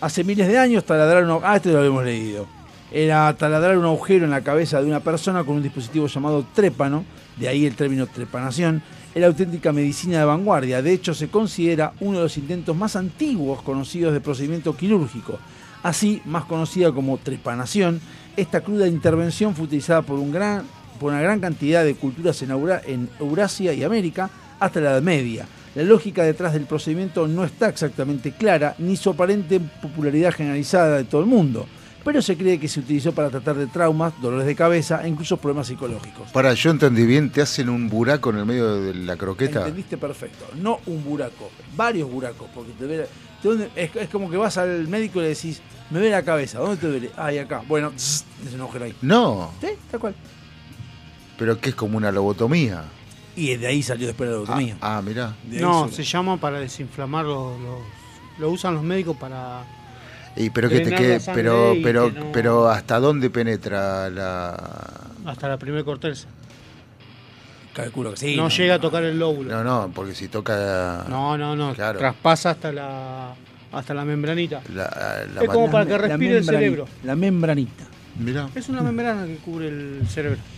Hace 0.00 0.24
miles 0.24 0.48
de 0.48 0.58
años 0.58 0.84
taladraron... 0.84 1.30
un- 1.30 1.40
Ah, 1.44 1.56
este 1.56 1.72
lo 1.72 1.78
habíamos 1.78 2.04
leído. 2.04 2.46
Era 2.92 3.34
taladrar 3.36 3.78
un 3.78 3.84
agujero 3.84 4.24
en 4.24 4.30
la 4.32 4.40
cabeza 4.42 4.80
de 4.80 4.86
una 4.88 5.00
persona 5.00 5.44
con 5.44 5.56
un 5.56 5.62
dispositivo 5.62 6.06
llamado 6.08 6.44
trépano, 6.54 7.04
de 7.36 7.48
ahí 7.48 7.64
el 7.64 7.76
término 7.76 8.06
trepanación, 8.06 8.82
era 9.14 9.28
auténtica 9.28 9.72
medicina 9.72 10.18
de 10.18 10.24
vanguardia. 10.24 10.82
De 10.82 10.92
hecho, 10.92 11.14
se 11.14 11.28
considera 11.28 11.92
uno 12.00 12.18
de 12.18 12.24
los 12.24 12.36
intentos 12.36 12.76
más 12.76 12.96
antiguos 12.96 13.62
conocidos 13.62 14.12
de 14.12 14.20
procedimiento 14.20 14.76
quirúrgico. 14.76 15.38
Así, 15.82 16.20
más 16.26 16.44
conocida 16.44 16.92
como 16.92 17.16
trepanación, 17.18 18.00
esta 18.36 18.60
cruda 18.60 18.86
intervención 18.88 19.54
fue 19.54 19.64
utilizada 19.66 20.02
por, 20.02 20.18
un 20.18 20.30
gran, 20.32 20.64
por 20.98 21.12
una 21.12 21.20
gran 21.22 21.40
cantidad 21.40 21.84
de 21.84 21.94
culturas 21.94 22.40
en, 22.42 22.50
Eura- 22.50 22.82
en 22.86 23.08
Eurasia 23.18 23.72
y 23.72 23.82
América 23.84 24.30
hasta 24.58 24.80
la 24.80 24.90
Edad 24.92 25.02
Media. 25.02 25.46
La 25.74 25.82
lógica 25.84 26.24
detrás 26.24 26.52
del 26.52 26.66
procedimiento 26.66 27.28
no 27.28 27.44
está 27.44 27.68
exactamente 27.68 28.32
clara, 28.32 28.74
ni 28.78 28.96
su 28.96 29.10
aparente 29.10 29.60
popularidad 29.60 30.32
generalizada 30.32 30.96
de 30.96 31.04
todo 31.04 31.20
el 31.20 31.28
mundo, 31.28 31.66
pero 32.04 32.20
se 32.22 32.36
cree 32.36 32.58
que 32.58 32.66
se 32.66 32.80
utilizó 32.80 33.12
para 33.12 33.30
tratar 33.30 33.56
de 33.56 33.66
traumas, 33.68 34.12
dolores 34.20 34.46
de 34.46 34.56
cabeza 34.56 35.04
e 35.04 35.08
incluso 35.08 35.36
problemas 35.36 35.68
psicológicos. 35.68 36.30
Para, 36.32 36.54
yo 36.54 36.70
entendí 36.72 37.06
bien, 37.06 37.30
te 37.30 37.40
hacen 37.42 37.68
un 37.68 37.88
buraco 37.88 38.30
en 38.30 38.38
el 38.38 38.46
medio 38.46 38.80
de 38.80 38.94
la 38.94 39.16
croqueta. 39.16 39.60
Entendiste 39.60 39.96
perfecto. 39.96 40.46
No 40.60 40.80
un 40.86 41.04
buraco, 41.04 41.50
varios 41.76 42.10
buracos, 42.10 42.48
porque 42.52 42.72
te 42.72 43.06
es, 43.76 43.96
es 43.96 44.08
como 44.10 44.30
que 44.30 44.36
vas 44.36 44.56
al 44.58 44.86
médico 44.88 45.18
y 45.20 45.22
le 45.22 45.28
decís, 45.30 45.60
me 45.90 45.98
duele 45.98 46.14
la 46.14 46.22
cabeza, 46.22 46.58
¿dónde 46.58 46.76
te 46.76 46.86
duele? 46.88 47.10
Ay, 47.16 47.38
acá. 47.38 47.62
Bueno, 47.66 47.92
es 47.96 48.24
un 48.54 48.60
agujero 48.60 48.84
ahí. 48.84 48.94
No, 49.02 49.50
¿Sí? 49.60 49.68
Tal 49.90 50.00
cual. 50.00 50.14
pero 51.38 51.58
que 51.60 51.70
es 51.70 51.74
como 51.74 51.96
una 51.96 52.12
lobotomía. 52.12 52.84
Y 53.36 53.56
de 53.56 53.66
ahí 53.68 53.82
salió 53.82 54.06
después 54.06 54.28
la 54.28 54.34
lobotomía. 54.36 54.76
Ah, 54.80 54.98
ah, 54.98 55.02
mirá. 55.02 55.34
No, 55.46 55.80
salió. 55.82 55.96
se 55.96 56.04
llama 56.04 56.36
para 56.36 56.60
desinflamar 56.60 57.24
los, 57.24 57.58
los- 57.60 57.80
Lo 58.38 58.50
usan 58.50 58.74
los 58.74 58.82
médicos 58.82 59.16
para. 59.16 59.64
Y 60.36 60.50
pero 60.50 60.68
que 60.68 60.80
te 60.80 60.94
quede, 60.94 61.20
pero, 61.34 61.74
pero, 61.82 62.12
que 62.12 62.20
no- 62.20 62.32
pero 62.32 62.68
hasta 62.68 62.98
dónde 63.00 63.30
penetra 63.30 64.08
la. 64.10 64.52
hasta 65.26 65.48
la 65.48 65.56
primer 65.58 65.84
corteza. 65.84 66.28
Calculo 67.74 68.10
que 68.12 68.16
sí. 68.16 68.36
no, 68.36 68.48
llega 68.48 68.74
a 68.74 68.78
tocar 68.80 69.04
el 69.04 69.18
lóbulo. 69.18 69.50
No, 69.50 69.62
no, 69.64 69.92
porque 69.94 70.14
si 70.14 70.28
toca 70.28 71.04
No, 71.08 71.38
no, 71.38 71.54
no. 71.54 71.72
Claro. 71.74 71.98
Traspasa 71.98 72.50
hasta 72.50 72.72
la 72.72 73.34
hasta 73.72 73.94
la 73.94 74.04
membranita. 74.04 74.60
la, 74.74 75.24
la 75.32 75.42
Es 75.42 75.48
como 75.48 75.62
man- 75.62 75.70
para 75.70 75.86
que 75.86 75.96
respire 75.98 76.38
el 76.38 76.44
cerebro. 76.44 76.86
La 77.04 77.14
membranita. 77.14 77.84
Mirá. 78.18 78.48
Es 78.54 78.68
una 78.68 78.82
membrana 78.90 79.24
que 79.26 79.36
cubre 79.36 79.68
el 79.68 80.02
cerebro. 80.08 80.38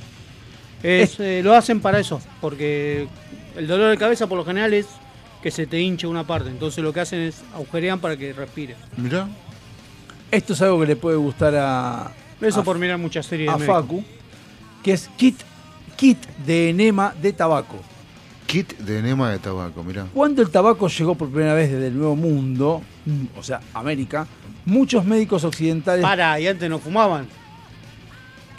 Es, 0.82 1.20
eh, 1.20 1.42
lo 1.44 1.54
hacen 1.54 1.78
para 1.80 2.00
eso, 2.00 2.20
porque 2.40 3.06
el 3.56 3.68
dolor 3.68 3.88
de 3.90 3.96
cabeza 3.98 4.26
por 4.26 4.36
lo 4.36 4.44
general 4.44 4.74
es 4.74 4.86
que 5.40 5.52
se 5.52 5.64
te 5.68 5.78
hincha 5.80 6.08
una 6.08 6.26
parte. 6.26 6.48
Entonces 6.50 6.82
lo 6.82 6.92
que 6.92 6.98
hacen 6.98 7.20
es 7.20 7.40
agujerean 7.54 8.00
para 8.00 8.16
que 8.16 8.32
respire. 8.32 8.74
Mirá. 8.96 9.28
Esto 10.32 10.54
es 10.54 10.62
algo 10.62 10.80
que 10.80 10.86
le 10.86 10.96
puede 10.96 11.16
gustar 11.18 11.54
a, 11.54 12.10
Eso 12.40 12.60
a, 12.62 12.64
por 12.64 12.78
mirar 12.78 12.98
muchas 12.98 13.26
series 13.26 13.48
a 13.50 13.58
de. 13.58 13.64
Facu, 13.66 14.02
que 14.82 14.92
es 14.94 15.08
kit, 15.16 15.38
kit 16.02 16.26
de 16.44 16.70
enema 16.70 17.14
de 17.22 17.32
tabaco. 17.32 17.76
Kit 18.46 18.76
de 18.78 18.98
enema 18.98 19.30
de 19.30 19.38
tabaco, 19.38 19.84
mirá. 19.84 20.06
Cuando 20.12 20.42
el 20.42 20.50
tabaco 20.50 20.88
llegó 20.88 21.14
por 21.14 21.30
primera 21.30 21.54
vez 21.54 21.70
desde 21.70 21.86
el 21.86 21.96
Nuevo 21.96 22.16
Mundo, 22.16 22.82
mm, 23.06 23.38
o 23.38 23.42
sea, 23.44 23.60
América, 23.72 24.26
muchos 24.64 25.04
médicos 25.04 25.44
occidentales... 25.44 26.02
Para, 26.02 26.40
y 26.40 26.48
antes 26.48 26.68
no 26.68 26.80
fumaban. 26.80 27.28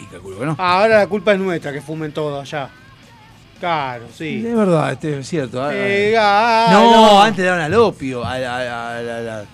Y 0.00 0.06
calculo 0.06 0.38
que 0.38 0.46
no. 0.46 0.56
Ah, 0.58 0.80
ahora 0.80 1.00
la 1.00 1.06
culpa 1.06 1.34
es 1.34 1.38
nuestra, 1.38 1.70
que 1.70 1.82
fumen 1.82 2.12
todo 2.12 2.40
allá. 2.40 2.70
Claro, 3.60 4.04
sí. 4.14 4.44
Es 4.46 4.54
verdad, 4.54 4.92
este 4.92 5.18
es 5.20 5.28
cierto. 5.28 5.62
ah, 5.62 5.70
Eh, 5.72 6.14
ah. 6.18 6.66
ah, 6.68 6.72
no, 6.72 7.22
antes 7.22 7.38
le 7.40 7.46
daban 7.46 7.62
al 7.62 7.74
opio. 7.74 8.24
al- 8.24 8.44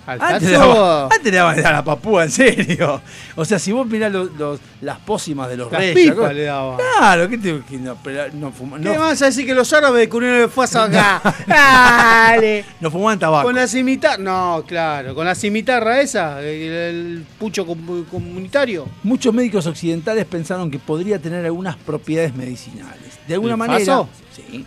antes, 0.07 0.43
le 0.51 0.57
daban, 0.57 1.09
antes 1.13 1.33
le 1.33 1.39
daban 1.39 1.67
a 1.67 1.73
la 1.73 1.85
papúa, 1.85 2.25
en 2.25 2.31
serio. 2.31 3.01
O 3.37 3.45
sea, 3.45 3.59
si 3.59 3.71
vos 3.73 3.87
mirás 3.87 4.11
los, 4.11 4.33
los- 4.33 4.59
las 4.81 4.99
pócimas 4.99 5.49
de 5.49 5.59
los 5.59 5.71
Las 5.71 5.81
reyes. 5.81 6.11
pipas 6.13 6.35
le 6.35 6.45
daban. 6.45 6.79
Claro, 6.99 7.29
¿qué 7.29 7.39
te 7.39 7.61
que 7.69 7.77
no, 7.77 7.97
pero 8.03 8.25
no, 8.33 8.51
fuma- 8.53 8.79
¿Qué 8.79 8.89
no- 8.95 8.99
vas 9.01 9.21
a 9.23 9.27
decir 9.27 9.47
que 9.47 9.55
los 9.55 9.73
árabes 9.73 10.01
descubrieron 10.01 10.41
el 10.41 10.49
fuego 10.49 10.79
acá? 10.81 11.23
Dale. 11.47 12.65
no 12.81 12.91
fumaban 12.91 13.19
tabaco. 13.19 13.45
Con 13.47 13.55
la 13.57 13.67
cimitarra. 13.67 14.17
No, 14.19 14.65
claro, 14.67 15.15
con 15.15 15.25
la 15.27 15.35
cimitarra 15.35 16.01
esa, 16.01 16.41
el, 16.41 16.47
el 16.73 17.27
pucho 17.39 17.67
comu- 17.67 18.07
comunitario. 18.09 18.89
Muchos 19.03 19.33
médicos 19.35 19.67
occidentales 19.67 20.25
pensaron 20.25 20.71
que 20.71 20.79
podría 20.79 21.19
tener 21.19 21.45
algunas 21.45 21.77
propiedades 21.77 22.35
medicinales. 22.35 23.10
De 23.31 23.35
alguna 23.35 23.53
¿El 23.55 23.59
manera. 23.59 23.79
faso? 23.79 24.09
Sí. 24.35 24.65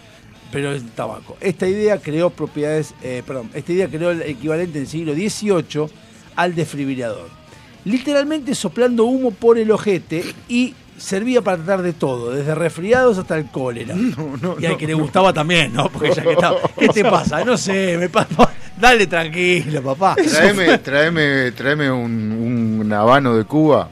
Pero 0.54 0.72
el 0.72 0.84
tabaco. 0.92 1.36
Esta 1.42 1.68
idea 1.68 1.98
creó 1.98 2.30
propiedades. 2.30 2.94
eh, 3.04 3.22
perdón, 3.28 3.50
esta 3.54 3.74
idea 3.74 3.90
creó 3.90 4.12
el 4.12 4.22
equivalente 4.22 4.78
en 4.78 4.86
el 4.86 4.90
siglo 4.90 5.14
XVIII 5.14 5.88
al 6.38 6.56
desfibrilador. 6.56 7.28
Literalmente 7.84 8.56
soplando 8.56 9.04
humo 9.04 9.32
por 9.32 9.58
el 9.58 9.70
ojete 9.70 10.24
y 10.48 10.74
servía 10.98 11.42
para 11.42 11.58
tratar 11.58 11.82
de 11.82 11.92
todo, 11.92 12.32
desde 12.32 12.56
resfriados 12.56 13.18
hasta 13.18 13.36
el 13.36 13.48
cólera. 13.48 13.96
y 14.60 14.66
al 14.66 14.78
que 14.78 14.88
le 14.88 14.94
gustaba 14.94 15.34
también, 15.34 15.74
¿no? 15.74 15.90
Porque 15.90 16.14
ya 16.16 16.24
que 16.24 16.32
estaba. 16.32 16.56
¿Qué 16.80 16.88
te 16.88 17.04
pasa? 17.04 17.44
No 17.44 17.58
sé, 17.58 17.98
me 17.98 18.08
pasa. 18.08 18.50
Dale 18.80 19.08
tranquilo, 19.08 19.82
papá. 19.84 20.16
Traeme, 20.16 20.78
traeme, 20.80 21.52
traeme 21.52 21.92
un, 21.92 22.80
un 22.82 22.94
habano 22.94 23.36
de 23.36 23.44
Cuba. 23.44 23.90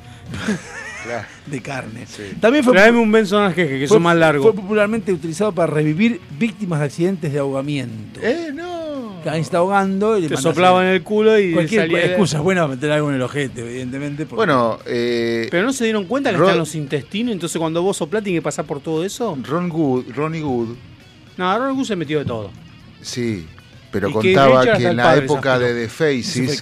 Claro. 1.04 1.28
De 1.46 1.62
carne. 1.62 2.06
También 2.40 2.64
fue 2.64 2.74
Traeme 2.74 3.00
un 3.00 3.12
benzonajeje, 3.12 3.80
que 3.80 3.88
Fue- 3.88 3.96
son 3.96 4.04
más 4.04 4.16
largos. 4.16 4.44
Fue 4.46 4.54
popularmente 4.54 5.12
utilizado 5.12 5.52
para 5.52 5.72
revivir 5.74 6.20
víctimas 6.38 6.80
de 6.80 6.86
accidentes 6.86 7.34
de 7.34 7.40
ahogamiento. 7.40 8.20
Eh, 8.22 8.52
no. 8.54 9.20
Que 9.24 9.30
se 9.30 9.40
está 9.40 9.60
ahogando 9.60 10.18
y 10.18 10.22
le 10.22 10.30
Te 10.30 10.38
soplaban 10.38 10.86
el- 10.88 10.96
el 10.96 11.04
culo 11.04 11.38
y 11.40 11.54
Cualquier 11.54 11.82
salía- 11.82 12.06
excusa 12.06 12.38
es 12.38 12.44
buena 12.44 12.62
para 12.62 12.74
meter 12.76 12.92
algo 12.92 13.10
en 13.10 13.16
el 13.18 13.22
ojete, 13.22 13.62
evidentemente. 13.62 14.26
porque- 14.26 14.36
Bueno, 14.38 14.80
eh, 14.88 15.48
Pero 15.52 15.64
no 15.68 15.74
se 15.74 15.84
dieron 15.84 16.06
cuenta 16.06 16.32
que 16.32 16.38
Ro- 16.38 16.46
están 16.46 16.58
los 16.58 16.74
intestinos, 16.74 17.32
entonces 17.34 17.60
cuando 17.60 17.84
vos 17.84 17.98
soplás 17.98 18.24
tiene 18.24 18.40
que 18.40 18.44
pasar 18.44 18.66
por 18.66 18.80
todo 18.80 19.04
eso. 19.06 19.38
Ron 19.44 19.70
Good, 19.70 20.06
Ronnie 20.16 20.42
Good, 20.42 20.70
No, 21.38 21.58
Ron 21.60 21.76
Gus 21.76 21.88
se 21.88 21.96
metió 21.96 22.20
de 22.20 22.26
todo. 22.26 22.50
sí, 23.02 23.46
pero 23.92 24.12
contaba 24.12 24.64
que 24.76 24.88
en 24.88 24.98
la 24.98 25.04
padre 25.04 25.26
época 25.26 25.58
se 25.60 25.64
de 25.66 25.82
The 25.84 25.90
Faces, 25.90 26.62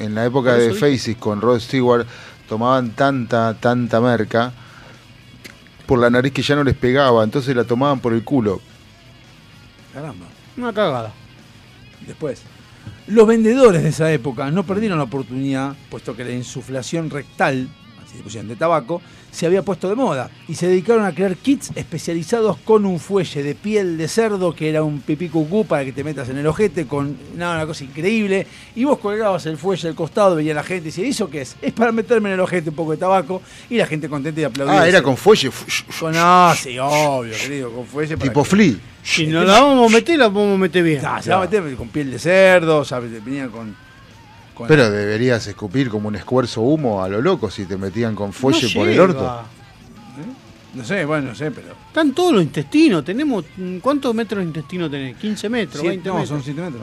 en 0.00 0.14
la 0.14 0.24
época 0.26 0.54
de 0.54 0.68
The. 0.68 0.74
Faces 0.74 1.16
con 1.16 1.40
Rod 1.40 1.58
Stewart, 1.60 2.06
tomaban 2.48 2.90
tanta, 2.90 3.54
tanta 3.54 4.00
merca 4.00 4.52
por 5.86 5.98
la 5.98 6.10
nariz 6.10 6.32
que 6.32 6.42
ya 6.42 6.56
no 6.56 6.64
les 6.64 6.74
pegaba, 6.74 7.22
entonces 7.22 7.54
la 7.54 7.64
tomaban 7.64 8.00
por 8.00 8.12
el 8.12 8.24
culo. 8.24 8.60
Caramba. 9.92 10.26
Una 10.56 10.72
cagada. 10.72 11.12
Después. 12.06 12.42
Los 13.06 13.26
vendedores 13.26 13.82
de 13.82 13.90
esa 13.90 14.12
época 14.12 14.50
no 14.50 14.64
perdieron 14.64 14.98
la 14.98 15.04
oportunidad, 15.04 15.76
puesto 15.90 16.16
que 16.16 16.24
la 16.24 16.32
insuflación 16.32 17.08
rectal, 17.10 17.68
le 18.14 18.22
pusieron 18.22 18.48
de 18.48 18.56
tabaco, 18.56 19.02
se 19.30 19.44
había 19.46 19.62
puesto 19.62 19.88
de 19.88 19.94
moda 19.94 20.30
y 20.48 20.54
se 20.54 20.68
dedicaron 20.68 21.04
a 21.04 21.12
crear 21.14 21.36
kits 21.36 21.70
especializados 21.74 22.56
con 22.58 22.86
un 22.86 22.98
fuelle 23.00 23.42
de 23.42 23.54
piel 23.54 23.98
de 23.98 24.08
cerdo 24.08 24.54
que 24.54 24.70
era 24.70 24.82
un 24.82 25.00
pipí 25.00 25.28
cucú 25.28 25.66
para 25.66 25.84
que 25.84 25.92
te 25.92 26.02
metas 26.04 26.28
en 26.28 26.38
el 26.38 26.46
ojete 26.46 26.86
con 26.86 27.16
nada, 27.36 27.56
una 27.56 27.66
cosa 27.66 27.84
increíble 27.84 28.46
y 28.74 28.84
vos 28.84 28.98
colgabas 28.98 29.44
el 29.46 29.58
fuelle 29.58 29.88
al 29.88 29.94
costado, 29.94 30.36
venía 30.36 30.54
la 30.54 30.62
gente 30.62 30.84
y 30.88 30.90
decía, 30.90 31.04
¿y 31.06 31.10
eso 31.10 31.28
qué 31.28 31.42
es? 31.42 31.56
Es 31.60 31.72
para 31.72 31.92
meterme 31.92 32.28
en 32.30 32.34
el 32.34 32.40
ojete 32.40 32.70
un 32.70 32.76
poco 32.76 32.92
de 32.92 32.96
tabaco 32.98 33.42
y 33.68 33.76
la 33.76 33.86
gente 33.86 34.08
contenta 34.08 34.40
y 34.40 34.44
aplaudía. 34.44 34.80
Ah, 34.80 34.88
era 34.88 35.02
con 35.02 35.16
fuelle, 35.16 35.50
Con, 36.00 36.14
ah, 36.16 36.54
sí, 36.56 36.78
obvio, 36.78 37.34
querido, 37.36 37.70
con 37.72 37.86
fuelle. 37.86 38.16
para 38.16 38.30
tipo 38.30 38.42
que- 38.44 38.48
flea. 38.50 38.74
Si 39.02 39.26
no 39.26 39.44
la 39.44 39.60
vamos 39.60 39.92
a 39.92 39.94
meter, 39.94 40.18
la 40.18 40.28
vamos 40.28 40.54
a 40.56 40.58
meter 40.58 40.82
bien. 40.82 41.00
Ah, 41.04 41.20
se 41.22 41.30
va 41.30 41.36
a 41.36 41.40
meter 41.42 41.74
con 41.76 41.88
piel 41.88 42.10
de 42.10 42.18
cerdo, 42.18 42.84
¿sabes? 42.84 43.12
Venía 43.24 43.46
con. 43.48 43.76
Con- 44.56 44.66
Pero 44.68 44.90
deberías 44.90 45.46
escupir 45.46 45.88
como 45.90 46.08
un 46.08 46.16
escuerzo 46.16 46.62
humo 46.62 47.04
a 47.04 47.08
lo 47.08 47.20
loco 47.20 47.50
si 47.50 47.66
te 47.66 47.76
metían 47.76 48.14
con 48.16 48.32
fuelle 48.32 48.66
No 48.68 48.74
por 48.74 48.88
el 48.88 48.92
llega. 48.94 49.02
orto. 49.04 49.42
No 50.74 50.84
sé, 50.84 51.04
bueno, 51.06 51.28
no 51.28 51.34
sé, 51.34 51.50
pero. 51.50 51.68
Están 51.88 52.12
todos 52.12 52.32
los 52.34 52.42
intestinos. 52.42 53.02
Tenemos. 53.04 53.44
¿Cuántos 53.80 54.14
metros 54.14 54.40
de 54.40 54.46
intestino 54.46 54.90
tenés? 54.90 55.16
¿15 55.16 55.48
metros? 55.48 55.80
Siete- 55.80 55.88
20 55.88 56.08
no, 56.08 56.14
metros. 56.16 56.28
son 56.28 56.42
7 56.42 56.60
metros. 56.60 56.82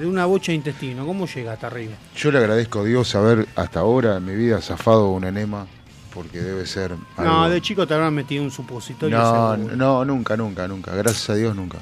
de 0.00 0.06
una 0.06 0.24
bocha 0.26 0.52
de 0.52 0.56
intestino. 0.56 1.04
¿Cómo 1.06 1.26
llega 1.26 1.52
hasta 1.54 1.66
arriba? 1.66 1.94
Yo 2.16 2.30
le 2.30 2.38
agradezco 2.38 2.80
a 2.80 2.84
Dios 2.84 3.14
haber 3.14 3.46
hasta 3.56 3.80
ahora 3.80 4.16
en 4.18 4.24
mi 4.26 4.34
vida 4.34 4.60
zafado 4.60 5.10
un 5.10 5.24
enema, 5.24 5.66
porque 6.14 6.38
debe 6.40 6.64
ser. 6.66 6.92
No, 7.18 7.48
de 7.50 7.60
chico 7.60 7.86
te 7.86 7.94
habrán 7.94 8.14
metido 8.14 8.42
un 8.44 8.50
supositorio. 8.50 9.18
no, 9.18 9.54
seguro. 9.56 9.76
no, 9.76 10.04
nunca, 10.04 10.36
nunca, 10.36 10.68
nunca. 10.68 10.94
Gracias 10.94 11.28
a 11.30 11.34
Dios, 11.34 11.54
nunca. 11.56 11.78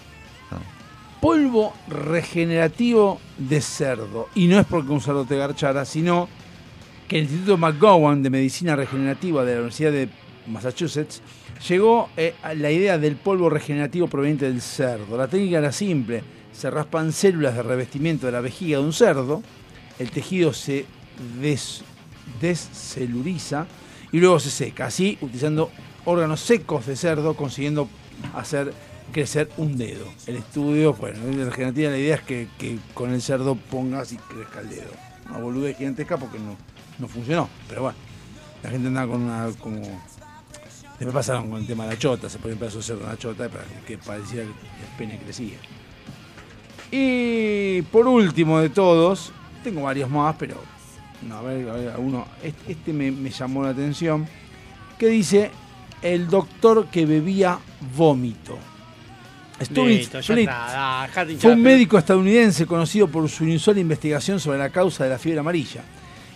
Polvo 1.26 1.72
regenerativo 1.88 3.20
de 3.36 3.60
cerdo. 3.60 4.28
Y 4.36 4.46
no 4.46 4.60
es 4.60 4.64
porque 4.64 4.92
un 4.92 5.00
cerdo 5.00 5.24
te 5.24 5.36
garchara, 5.36 5.84
sino 5.84 6.28
que 7.08 7.16
el 7.18 7.24
Instituto 7.24 7.58
McGowan 7.58 8.22
de 8.22 8.30
Medicina 8.30 8.76
Regenerativa 8.76 9.44
de 9.44 9.54
la 9.54 9.58
Universidad 9.58 9.90
de 9.90 10.08
Massachusetts 10.46 11.22
llegó 11.68 12.10
eh, 12.16 12.36
a 12.44 12.54
la 12.54 12.70
idea 12.70 12.96
del 12.96 13.16
polvo 13.16 13.50
regenerativo 13.50 14.06
proveniente 14.06 14.44
del 14.46 14.60
cerdo. 14.60 15.16
La 15.16 15.26
técnica 15.26 15.58
era 15.58 15.72
simple. 15.72 16.22
Se 16.52 16.70
raspan 16.70 17.10
células 17.12 17.56
de 17.56 17.64
revestimiento 17.64 18.26
de 18.26 18.32
la 18.32 18.40
vejiga 18.40 18.78
de 18.78 18.84
un 18.84 18.92
cerdo, 18.92 19.42
el 19.98 20.12
tejido 20.12 20.52
se 20.52 20.86
des- 21.40 21.82
desceluriza 22.40 23.66
y 24.12 24.20
luego 24.20 24.38
se 24.38 24.50
seca, 24.50 24.86
así 24.86 25.18
utilizando 25.20 25.72
órganos 26.04 26.38
secos 26.38 26.86
de 26.86 26.94
cerdo, 26.94 27.34
consiguiendo 27.34 27.88
hacer 28.32 28.72
crecer 29.12 29.50
un 29.56 29.76
dedo. 29.76 30.06
El 30.26 30.36
estudio, 30.36 30.94
bueno, 30.94 31.18
en 31.26 31.40
Argentina 31.40 31.90
la 31.90 31.98
idea 31.98 32.16
es 32.16 32.22
que, 32.22 32.48
con 32.94 33.12
el 33.12 33.22
cerdo 33.22 33.54
pongas 33.54 34.12
y 34.12 34.16
crezca 34.16 34.60
el 34.60 34.70
dedo. 34.70 34.90
Una 35.28 35.38
boludez 35.38 35.76
gigantesca 35.76 36.16
porque 36.16 36.38
no, 36.38 36.56
no 36.98 37.08
funcionó, 37.08 37.48
pero 37.68 37.82
bueno, 37.82 37.98
la 38.62 38.70
gente 38.70 38.88
andaba 38.88 39.12
con 39.12 39.22
una 39.22 39.48
como... 39.60 39.80
Después 40.98 41.12
pasaron 41.12 41.50
con 41.50 41.60
el 41.60 41.66
tema 41.66 41.84
de 41.84 41.90
la 41.92 41.98
chota, 41.98 42.30
se 42.30 42.38
ponía 42.38 42.54
un 42.54 42.60
pedazo 42.60 42.78
de 42.78 42.84
cerdo 42.84 43.02
en 43.02 43.08
la 43.08 43.18
chota 43.18 43.48
para 43.50 43.64
que 43.86 43.98
pareciera 43.98 44.44
que 44.44 44.50
el 44.50 44.96
pene 44.96 45.18
crecía. 45.18 45.58
Y 46.90 47.82
por 47.82 48.06
último 48.06 48.60
de 48.60 48.70
todos, 48.70 49.30
tengo 49.62 49.82
varios 49.82 50.08
más, 50.08 50.36
pero 50.38 50.56
no, 51.28 51.36
a 51.36 51.42
ver, 51.42 51.68
a 51.68 51.72
ver, 51.74 51.94
uno, 51.98 52.26
este, 52.42 52.72
este 52.72 52.92
me 52.94 53.30
llamó 53.30 53.62
la 53.62 53.70
atención, 53.70 54.26
que 54.98 55.08
dice 55.08 55.50
el 56.00 56.28
doctor 56.28 56.86
que 56.88 57.04
bebía 57.04 57.58
vómito. 57.94 58.56
Fue 61.38 61.52
un 61.52 61.62
médico 61.62 61.96
estadounidense 61.96 62.66
conocido 62.66 63.08
por 63.08 63.28
su 63.28 63.44
inusual 63.44 63.78
investigación 63.78 64.38
sobre 64.38 64.58
la 64.58 64.70
causa 64.70 65.04
de 65.04 65.10
la 65.10 65.18
fiebre 65.18 65.40
amarilla. 65.40 65.82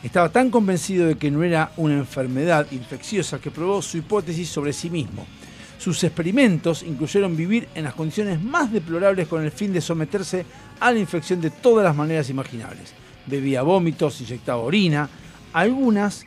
Estaba 0.02 0.30
tan 0.30 0.50
convencido 0.50 1.06
de 1.06 1.16
que 1.16 1.30
no 1.30 1.42
era 1.42 1.72
una 1.76 1.94
enfermedad 1.94 2.66
infecciosa 2.72 3.38
que 3.38 3.50
probó 3.50 3.82
su 3.82 3.98
hipótesis 3.98 4.48
sobre 4.48 4.72
sí 4.72 4.88
mismo. 4.88 5.26
Sus 5.78 6.02
experimentos 6.04 6.82
incluyeron 6.82 7.36
vivir 7.36 7.68
en 7.74 7.84
las 7.84 7.94
condiciones 7.94 8.42
más 8.42 8.72
deplorables 8.72 9.28
con 9.28 9.44
el 9.44 9.50
fin 9.50 9.72
de 9.72 9.80
someterse 9.80 10.46
a 10.78 10.90
la 10.90 10.98
infección 10.98 11.40
de 11.40 11.50
todas 11.50 11.84
las 11.84 11.96
maneras 11.96 12.30
imaginables. 12.30 12.94
Bebía 13.26 13.62
vómitos, 13.62 14.20
inyectaba 14.20 14.60
orina. 14.62 15.08
Algunas, 15.52 16.24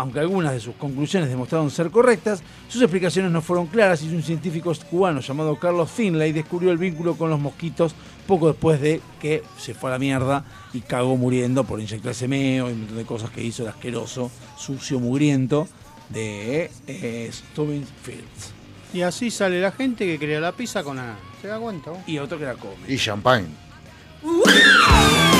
aunque 0.00 0.18
algunas 0.18 0.54
de 0.54 0.60
sus 0.60 0.74
conclusiones 0.76 1.28
demostraron 1.28 1.70
ser 1.70 1.90
correctas, 1.90 2.42
sus 2.68 2.80
explicaciones 2.80 3.30
no 3.30 3.42
fueron 3.42 3.66
claras 3.66 4.02
y 4.02 4.08
un 4.14 4.22
científico 4.22 4.72
cubano 4.90 5.20
llamado 5.20 5.56
Carlos 5.56 5.90
Finlay 5.90 6.32
descubrió 6.32 6.70
el 6.70 6.78
vínculo 6.78 7.16
con 7.16 7.28
los 7.28 7.38
mosquitos 7.38 7.94
poco 8.26 8.48
después 8.48 8.80
de 8.80 9.02
que 9.20 9.42
se 9.58 9.74
fue 9.74 9.90
a 9.90 9.94
la 9.94 9.98
mierda 9.98 10.44
y 10.72 10.80
cagó 10.80 11.18
muriendo 11.18 11.64
por 11.64 11.80
inyectarse 11.80 12.28
meo 12.28 12.70
y 12.70 12.72
un 12.72 12.78
montón 12.80 12.96
de 12.96 13.04
cosas 13.04 13.28
que 13.28 13.42
hizo 13.42 13.62
el 13.62 13.68
asqueroso, 13.68 14.30
sucio, 14.56 14.98
mugriento 15.00 15.68
de 16.08 16.70
eh, 16.86 17.30
Stubbins 17.30 17.88
Fields. 18.02 18.54
Y 18.94 19.02
así 19.02 19.30
sale 19.30 19.60
la 19.60 19.70
gente 19.70 20.06
que 20.06 20.18
crea 20.18 20.40
la 20.40 20.52
pizza 20.52 20.82
con 20.82 20.96
nada. 20.96 21.18
¿Se 21.42 21.48
da 21.48 21.58
cuenta? 21.58 21.92
Y 22.06 22.18
otro 22.18 22.38
que 22.38 22.46
la 22.46 22.54
come. 22.54 22.74
Y 22.88 22.96
champagne. 22.96 23.48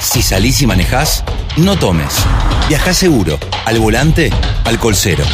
Si 0.00 0.22
salís 0.22 0.60
y 0.62 0.66
manejás, 0.66 1.24
no 1.56 1.76
tomes. 1.76 2.14
Viajá 2.68 2.94
seguro. 2.94 3.38
Al 3.64 3.78
volante, 3.78 4.30
alcohol 4.64 4.94
cero. 4.94 5.24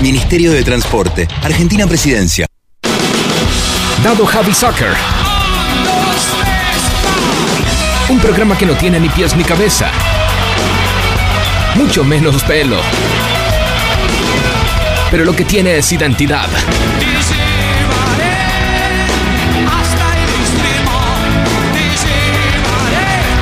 Ministerio 0.00 0.52
de 0.52 0.64
Transporte. 0.64 1.28
Argentina 1.42 1.86
Presidencia. 1.86 2.46
Dado 4.02 4.26
Javi 4.26 4.52
Soccer. 4.52 4.92
Un 8.08 8.18
programa 8.18 8.58
que 8.58 8.66
no 8.66 8.74
tiene 8.74 8.98
ni 8.98 9.08
pies 9.08 9.36
ni 9.36 9.44
cabeza. 9.44 9.90
Mucho 11.74 12.04
menos 12.04 12.42
pelo. 12.42 12.80
Pero 15.10 15.24
lo 15.24 15.36
que 15.36 15.44
tiene 15.44 15.78
es 15.78 15.92
identidad. 15.92 16.48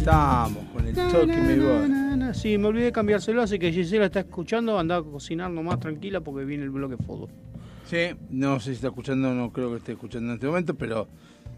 Estamos, 0.00 0.64
con 0.72 0.86
el 0.86 0.94
toque 0.94 1.26
me 1.26 1.58
voy. 1.58 2.34
Sí, 2.34 2.56
me 2.58 2.68
olvidé 2.68 2.84
de 2.86 2.92
cambiárselo, 2.92 3.42
así 3.42 3.58
que 3.58 3.72
Gisela 3.72 4.06
está 4.06 4.20
escuchando, 4.20 4.78
anda 4.78 4.96
a 4.96 5.02
cocinar 5.02 5.50
nomás 5.50 5.78
tranquila 5.80 6.20
porque 6.20 6.44
viene 6.44 6.64
el 6.64 6.70
bloque 6.70 6.96
fútbol. 6.96 7.28
Sí, 7.86 8.08
no 8.30 8.58
sé 8.60 8.66
si 8.70 8.76
está 8.76 8.88
escuchando, 8.88 9.34
no 9.34 9.52
creo 9.52 9.70
que 9.70 9.76
esté 9.78 9.92
escuchando 9.92 10.30
en 10.30 10.34
este 10.34 10.46
momento, 10.46 10.74
pero. 10.74 11.08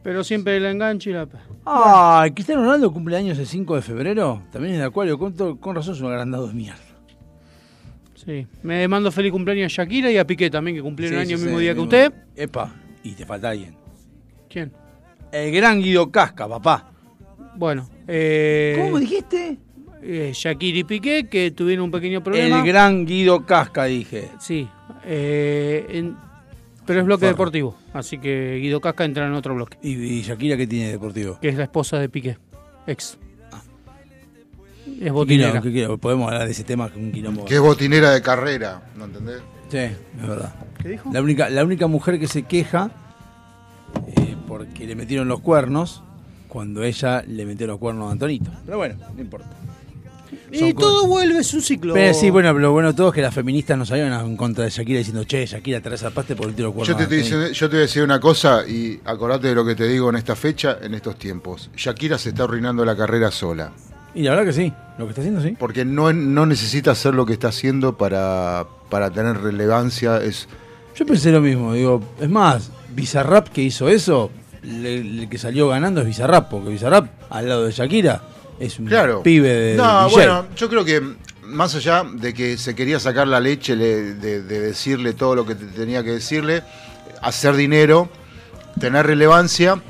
Pero 0.02 0.24
siempre 0.24 0.58
la 0.58 0.70
enganche 0.70 1.10
y 1.10 1.12
la. 1.12 1.28
Ay, 1.64 2.32
Cristiano 2.32 2.62
Ronaldo 2.62 2.92
cumpleaños 2.92 3.38
el 3.38 3.46
5 3.46 3.76
de 3.76 3.82
febrero, 3.82 4.42
también 4.50 4.74
es 4.74 4.80
de 4.80 4.86
Acuario, 4.86 5.18
con, 5.18 5.32
con 5.58 5.76
razón 5.76 5.94
es 5.94 6.00
un 6.00 6.08
agrandado 6.08 6.48
de 6.48 6.54
mierda. 6.54 6.80
Sí, 8.14 8.46
me 8.62 8.86
mando 8.88 9.10
feliz 9.12 9.32
cumpleaños 9.32 9.72
a 9.72 9.82
Shakira 9.82 10.10
y 10.10 10.16
a 10.16 10.26
Piqué 10.26 10.48
también, 10.48 10.76
que 10.76 10.82
cumplieron 10.82 11.18
Sí, 11.18 11.22
año 11.26 11.34
el 11.34 11.38
sí, 11.38 11.44
mismo 11.44 11.58
sí, 11.58 11.62
día 11.64 11.72
que 11.74 11.80
mismo. 11.80 11.84
usted. 11.84 12.12
Epa, 12.36 12.72
y 13.02 13.12
te 13.12 13.26
falta 13.26 13.50
alguien. 13.50 13.74
¿Quién? 14.48 14.72
El 15.32 15.52
gran 15.52 15.80
Guido 15.80 16.10
Casca, 16.10 16.48
papá. 16.48 16.91
Bueno, 17.56 17.88
eh, 18.08 18.76
¿Cómo 18.84 18.98
dijiste? 18.98 19.58
eh, 20.02 20.30
Shakira 20.34 20.78
y 20.78 20.84
Piqué, 20.84 21.28
que 21.28 21.50
tuvieron 21.50 21.84
un 21.86 21.90
pequeño 21.90 22.22
problema. 22.22 22.60
El 22.60 22.66
gran 22.66 23.04
Guido 23.06 23.44
Casca, 23.46 23.84
dije. 23.84 24.30
Sí, 24.40 24.68
eh, 25.04 25.86
en- 25.90 26.16
pero 26.86 27.00
es 27.00 27.06
bloque 27.06 27.20
Forra. 27.20 27.32
deportivo, 27.32 27.76
así 27.92 28.18
que 28.18 28.58
Guido 28.60 28.80
Casca 28.80 29.04
entra 29.04 29.26
en 29.26 29.34
otro 29.34 29.54
bloque, 29.54 29.78
¿Y, 29.82 29.92
y 29.92 30.22
Shakira 30.22 30.56
qué 30.56 30.66
tiene 30.66 30.86
de 30.86 30.92
deportivo? 30.92 31.38
que 31.40 31.48
es 31.50 31.54
la 31.56 31.64
esposa 31.64 31.98
de 31.98 32.08
Piqué, 32.08 32.38
ex. 32.86 33.18
Es 34.84 34.98
¿Qué 35.06 35.10
botinera. 35.10 35.60
qué? 35.60 35.88
Podemos 36.00 36.26
hablar 36.28 36.46
de 36.46 36.52
ese 36.52 36.64
tema 36.64 36.88
que 36.90 36.98
es 36.98 37.04
un 37.04 37.12
quilombo. 37.12 37.44
Que 37.44 37.54
es 37.54 37.60
botinera 37.60 38.10
de 38.10 38.20
carrera, 38.22 38.82
¿no 38.96 39.04
entendés? 39.04 39.40
Sí, 39.68 39.78
es 39.78 40.26
verdad. 40.28 40.54
¿Qué 40.82 40.88
dijo? 40.90 41.10
La 41.12 41.22
única, 41.22 41.48
la 41.50 41.64
única 41.64 41.86
mujer 41.86 42.18
que 42.18 42.26
se 42.26 42.42
queja 42.42 42.90
eh, 44.16 44.36
porque 44.48 44.86
le 44.86 44.94
metieron 44.96 45.28
los 45.28 45.40
cuernos 45.40 46.02
cuando 46.52 46.82
ella 46.84 47.24
le 47.26 47.46
metió 47.46 47.66
los 47.66 47.78
cuernos 47.78 48.10
a 48.10 48.12
Antonito. 48.12 48.50
Pero 48.66 48.76
bueno, 48.76 48.96
no 49.16 49.22
importa. 49.22 49.48
Y 50.50 50.58
Son 50.58 50.72
todo 50.74 51.06
vuelve, 51.06 51.38
es 51.38 51.54
un 51.54 51.62
ciclo. 51.62 51.94
Pero 51.94 52.12
sí, 52.12 52.28
bueno, 52.28 52.50
pero 52.50 52.58
lo 52.60 52.72
bueno 52.72 52.88
de 52.88 52.94
todo 52.94 53.08
es 53.08 53.14
que 53.14 53.22
las 53.22 53.32
feministas 53.34 53.78
no 53.78 53.86
salieron 53.86 54.12
en 54.12 54.36
contra 54.36 54.64
de 54.64 54.68
Shakira 54.70 54.98
diciendo, 54.98 55.24
che, 55.24 55.46
Shakira, 55.46 55.80
traes 55.80 56.02
al 56.02 56.12
paste 56.12 56.36
por 56.36 56.46
el 56.48 56.54
tiro 56.54 56.68
los 56.68 56.74
cuernos. 56.74 56.88
Yo 56.88 56.94
te, 56.96 57.02
a 57.02 57.04
estoy 57.04 57.18
Antonito". 57.20 57.38
diciendo- 57.38 57.58
yo 57.58 57.68
te 57.70 57.76
voy 57.76 57.78
a 57.78 57.86
decir 57.86 58.02
una 58.02 58.20
cosa 58.20 58.66
y 58.68 59.00
acordate 59.04 59.48
de 59.48 59.54
lo 59.54 59.64
que 59.64 59.74
te 59.74 59.88
digo 59.88 60.10
en 60.10 60.16
esta 60.16 60.36
fecha, 60.36 60.76
en 60.82 60.92
estos 60.92 61.16
tiempos. 61.18 61.70
Shakira 61.74 62.18
se 62.18 62.28
está 62.30 62.44
arruinando 62.44 62.84
la 62.84 62.94
carrera 62.94 63.30
sola. 63.30 63.72
Y 64.14 64.22
la 64.24 64.32
verdad 64.32 64.44
que 64.44 64.52
sí, 64.52 64.70
lo 64.98 65.06
que 65.06 65.10
está 65.12 65.22
haciendo 65.22 65.40
sí. 65.40 65.56
Porque 65.58 65.86
no, 65.86 66.12
no 66.12 66.44
necesita 66.44 66.90
hacer 66.90 67.14
lo 67.14 67.24
que 67.24 67.32
está 67.32 67.48
haciendo 67.48 67.96
para, 67.96 68.66
para 68.90 69.10
tener 69.10 69.38
relevancia. 69.40 70.18
Es, 70.22 70.48
Yo 70.94 71.06
pensé 71.06 71.32
lo 71.32 71.40
mismo, 71.40 71.72
digo, 71.72 72.02
es 72.20 72.28
más, 72.28 72.70
Bizarrap 72.94 73.48
que 73.48 73.62
hizo 73.62 73.88
eso, 73.88 74.30
le- 74.62 74.98
el 74.98 75.28
que 75.28 75.38
salió 75.38 75.68
ganando 75.68 76.00
es 76.00 76.06
Bizarrap, 76.06 76.48
porque 76.50 76.70
Bizarrap, 76.70 77.06
al 77.30 77.48
lado 77.48 77.64
de 77.66 77.72
Shakira, 77.72 78.22
es 78.60 78.78
un 78.78 78.86
Claro. 78.86 79.22
pibe 79.22 79.48
de. 79.48 79.76
No, 79.76 80.04
DJ. 80.04 80.12
bueno, 80.12 80.46
yo 80.56 80.68
creo 80.68 80.84
que 80.84 81.02
más 81.44 81.74
allá 81.74 82.04
de 82.14 82.32
que 82.32 82.56
se 82.56 82.74
quería 82.74 82.98
sacar 83.00 83.26
la 83.28 83.40
leche 83.40 83.74
le- 83.76 84.14
de, 84.14 84.42
de 84.42 84.60
decirle 84.60 85.12
todo 85.14 85.34
lo 85.34 85.44
que 85.44 85.54
te- 85.54 85.66
tenía 85.66 86.02
que 86.04 86.10
decirle, 86.12 86.62
hacer 87.20 87.54
dinero, 87.56 88.08
tener 88.80 89.06
relevancia, 89.06 89.80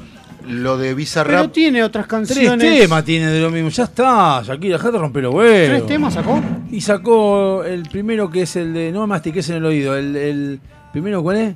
lo 0.49 0.77
de 0.77 0.87
Pero 0.87 0.97
Bizarrap. 0.97 1.53
tiene 1.53 1.85
otras 1.85 2.07
Tres 2.09 2.11
canciones. 2.37 2.81
temas 2.81 3.05
tiene 3.05 3.27
de 3.31 3.41
lo 3.41 3.51
mismo, 3.51 3.69
ya 3.69 3.85
está, 3.85 4.43
Shakira, 4.45 4.77
dejate 4.77 4.99
romper 4.99 5.23
los 5.23 5.35
huevos. 5.35 5.69
¿Tres 5.69 5.87
temas 5.87 6.15
sacó? 6.15 6.41
Y 6.71 6.81
sacó 6.81 7.63
el 7.65 7.83
primero 7.85 8.29
que 8.31 8.43
es 8.43 8.57
el 8.57 8.73
de. 8.73 8.91
No 8.91 9.03
me 9.03 9.07
mastiques 9.09 9.49
en 9.51 9.57
el 9.57 9.65
oído, 9.67 9.97
el, 9.97 10.17
el 10.17 10.61
primero 10.93 11.23
cuál 11.23 11.37
es? 11.37 11.55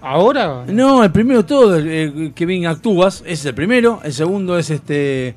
¿Ahora? 0.00 0.64
No, 0.68 1.02
el 1.02 1.10
primero 1.10 1.44
todo, 1.44 1.76
el, 1.76 1.88
el 1.88 2.32
que 2.34 2.46
bien 2.46 2.66
actúas, 2.66 3.20
ese 3.22 3.32
es 3.32 3.44
el 3.46 3.54
primero. 3.54 4.00
El 4.04 4.12
segundo 4.12 4.58
es 4.58 4.70
este. 4.70 5.34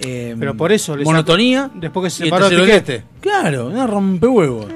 eh, 0.00 0.36
Pero 0.38 0.56
por 0.56 0.70
eso 0.72 0.96
Monotonía. 0.96 1.70
después 1.74 2.04
que 2.04 2.10
se 2.10 2.22
el 2.24 2.28
separó 2.30 2.48
Piqué. 2.48 2.76
este. 2.76 3.04
Claro, 3.20 3.66
una 3.66 3.86
rompehuevos. 3.86 4.66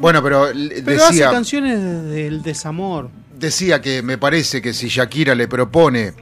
Bueno, 0.00 0.22
pero 0.22 0.46
Pero 0.84 1.02
hace 1.04 1.12
decía, 1.14 1.30
canciones 1.30 1.80
del 2.10 2.42
desamor. 2.42 3.08
decía 3.38 3.80
que 3.80 4.02
me 4.02 4.18
parece 4.18 4.60
que 4.62 4.74
si 4.74 4.88
Shakira 4.88 5.34
le 5.34 5.48
propone 5.48 6.12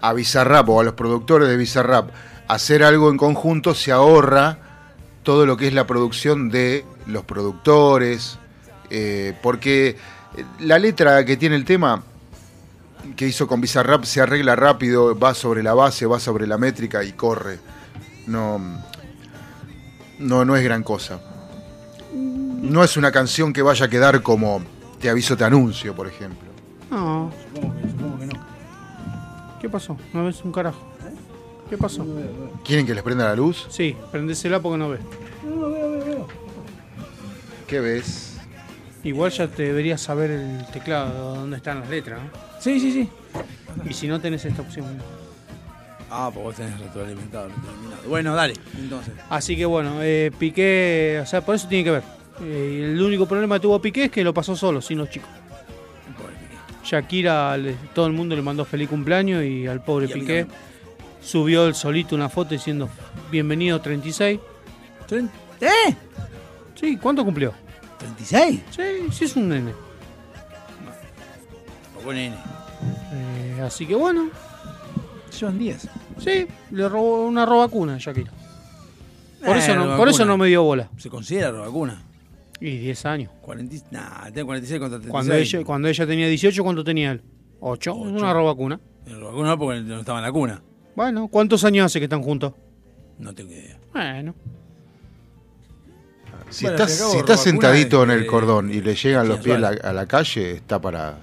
a 0.00 0.12
Bizarrap 0.12 0.68
o 0.68 0.80
a 0.80 0.84
los 0.84 0.94
productores 0.94 1.48
de 1.48 1.56
Bizarrap 1.56 2.10
hacer 2.48 2.84
algo 2.84 3.10
en 3.10 3.16
conjunto, 3.16 3.74
se 3.74 3.90
ahorra 3.90 4.58
todo 5.22 5.46
lo 5.46 5.56
que 5.56 5.66
es 5.66 5.74
la 5.74 5.86
producción 5.86 6.48
de 6.50 6.84
los 7.06 7.24
productores, 7.24 8.38
eh, 8.90 9.34
porque 9.42 9.96
la 10.60 10.78
letra 10.78 11.24
que 11.24 11.36
tiene 11.36 11.56
el 11.56 11.64
tema 11.64 12.02
que 13.16 13.28
hizo 13.28 13.46
con 13.46 13.60
Bizarrap 13.60 14.04
se 14.04 14.20
arregla 14.20 14.56
rápido, 14.56 15.18
va 15.18 15.34
sobre 15.34 15.62
la 15.62 15.74
base, 15.74 16.06
va 16.06 16.18
sobre 16.18 16.46
la 16.46 16.58
métrica 16.58 17.04
y 17.04 17.12
corre. 17.12 17.58
No, 18.26 18.60
no, 20.18 20.44
no 20.44 20.56
es 20.56 20.64
gran 20.64 20.82
cosa. 20.82 21.20
No 22.12 22.82
es 22.82 22.96
una 22.96 23.12
canción 23.12 23.52
que 23.52 23.60
vaya 23.60 23.86
a 23.86 23.88
quedar 23.90 24.22
como 24.22 24.62
Te 25.00 25.10
aviso, 25.10 25.36
te 25.36 25.44
anuncio, 25.44 25.94
por 25.94 26.06
ejemplo. 26.08 26.48
No. 26.90 27.30
¿Qué 29.60 29.68
pasó? 29.68 29.96
No 30.12 30.24
ves 30.24 30.42
un 30.44 30.52
carajo. 30.52 30.80
¿Qué 31.68 31.76
pasó? 31.76 32.06
¿Quieren 32.64 32.86
que 32.86 32.94
les 32.94 33.02
prenda 33.02 33.24
la 33.24 33.36
luz? 33.36 33.66
Sí, 33.70 33.96
prendésela 34.10 34.60
porque 34.60 34.78
no 34.78 34.90
ves. 34.90 35.00
¿Qué 37.66 37.80
ves? 37.80 38.33
Igual 39.04 39.30
ya 39.30 39.46
te 39.48 39.64
deberías 39.64 40.00
saber 40.00 40.30
el 40.30 40.66
teclado, 40.72 41.34
dónde 41.36 41.58
están 41.58 41.80
las 41.80 41.88
letras, 41.90 42.20
¿no? 42.22 42.30
Sí, 42.60 42.80
sí, 42.80 42.90
sí. 42.92 43.08
Y 43.88 43.92
si 43.92 44.08
no 44.08 44.20
tenés 44.20 44.44
esta 44.44 44.62
opción. 44.62 44.86
Ah, 46.10 46.30
pues 46.32 46.44
vos 46.44 46.54
tenés 46.54 46.78
retroalimentado, 46.80 47.48
retroalimentado. 47.48 48.08
Bueno, 48.08 48.34
dale, 48.34 48.54
entonces. 48.78 49.12
Así 49.28 49.56
que 49.56 49.66
bueno, 49.66 49.96
eh, 50.00 50.30
Piqué, 50.38 51.20
o 51.22 51.26
sea, 51.26 51.42
por 51.42 51.54
eso 51.54 51.68
tiene 51.68 51.84
que 51.84 51.90
ver. 51.90 52.02
Eh, 52.42 52.90
el 52.94 53.02
único 53.02 53.26
problema 53.26 53.56
que 53.56 53.60
tuvo 53.60 53.80
Piqué 53.80 54.04
es 54.04 54.10
que 54.10 54.24
lo 54.24 54.32
pasó 54.32 54.56
solo, 54.56 54.80
sin 54.80 54.98
los 54.98 55.10
chicos. 55.10 55.28
Shakira, 56.84 57.56
le- 57.56 57.74
todo 57.94 58.06
el 58.06 58.12
mundo 58.12 58.36
le 58.36 58.42
mandó 58.42 58.64
feliz 58.64 58.88
cumpleaños 58.88 59.42
y 59.44 59.66
al 59.66 59.82
pobre 59.82 60.06
Y 60.06 60.12
a 60.12 60.14
mí 60.14 60.20
Piqué 60.20 60.46
subió 61.22 61.66
el 61.66 61.74
solito 61.74 62.14
una 62.14 62.28
foto 62.28 62.50
diciendo 62.50 62.88
bienvenido 63.30 63.80
36. 63.80 64.38
¿Eh? 65.60 65.94
Sí, 66.74 66.96
¿cuánto 66.98 67.24
cumplió? 67.24 67.54
¿36? 68.18 68.60
Sí, 68.70 68.82
sí 69.12 69.24
es 69.24 69.36
un 69.36 69.48
nene. 69.48 69.72
Nene. 72.06 72.36
Eh, 73.12 73.60
así 73.64 73.86
que 73.86 73.94
bueno, 73.94 74.28
Son 75.30 75.58
10. 75.58 75.88
sí, 76.18 76.46
le 76.70 76.88
robó 76.88 77.26
una 77.26 77.46
robacuna 77.46 77.94
a 77.94 77.98
Shakira. 77.98 78.30
Por, 79.44 79.56
Eh, 79.56 79.58
eso 79.60 79.74
no, 79.74 79.80
por 79.82 79.86
robacuna. 79.90 80.10
eso 80.10 80.24
no 80.26 80.36
me 80.38 80.48
dio 80.48 80.62
bola. 80.62 80.90
¿Se 80.98 81.08
considera 81.08 81.50
vacuna? 81.50 82.02
Y 82.60 82.76
10 82.78 83.06
años. 83.06 83.30
40, 83.42 83.76
nah, 83.90 84.24
tiene 84.24 84.44
46 84.44 84.80
contra 84.80 84.98
36. 85.00 85.10
Cuando 85.10 85.34
ella, 85.34 85.64
cuando 85.64 85.88
ella 85.88 86.06
tenía 86.06 86.28
18, 86.28 86.62
¿cuánto 86.62 86.84
tenía 86.84 87.12
él? 87.12 87.22
8. 87.60 87.94
Una 87.94 88.32
robacuna. 88.32 88.78
Vacuna 89.06 89.48
no 89.50 89.58
porque 89.58 89.80
no 89.80 90.00
estaba 90.00 90.18
en 90.18 90.24
la 90.24 90.32
cuna. 90.32 90.62
Bueno, 90.94 91.28
¿cuántos 91.28 91.64
años 91.64 91.86
hace 91.86 91.98
que 91.98 92.04
están 92.04 92.22
juntos? 92.22 92.52
No 93.18 93.34
tengo 93.34 93.50
idea. 93.52 93.78
Bueno. 93.92 94.34
Si 96.54 96.66
Bueno, 96.66 96.84
estás, 96.84 97.36
si 97.36 97.50
sentadito 97.50 98.04
en 98.04 98.12
el 98.12 98.22
eh, 98.22 98.26
cordón 98.26 98.72
y 98.72 98.80
le 98.80 98.94
llegan 98.94 99.26
los 99.26 99.40
pies 99.40 99.56
a 99.56 99.58
la, 99.58 99.68
vale. 99.70 99.80
a 99.82 99.92
la 99.92 100.06
calle, 100.06 100.52
está 100.52 100.80
para. 100.80 101.18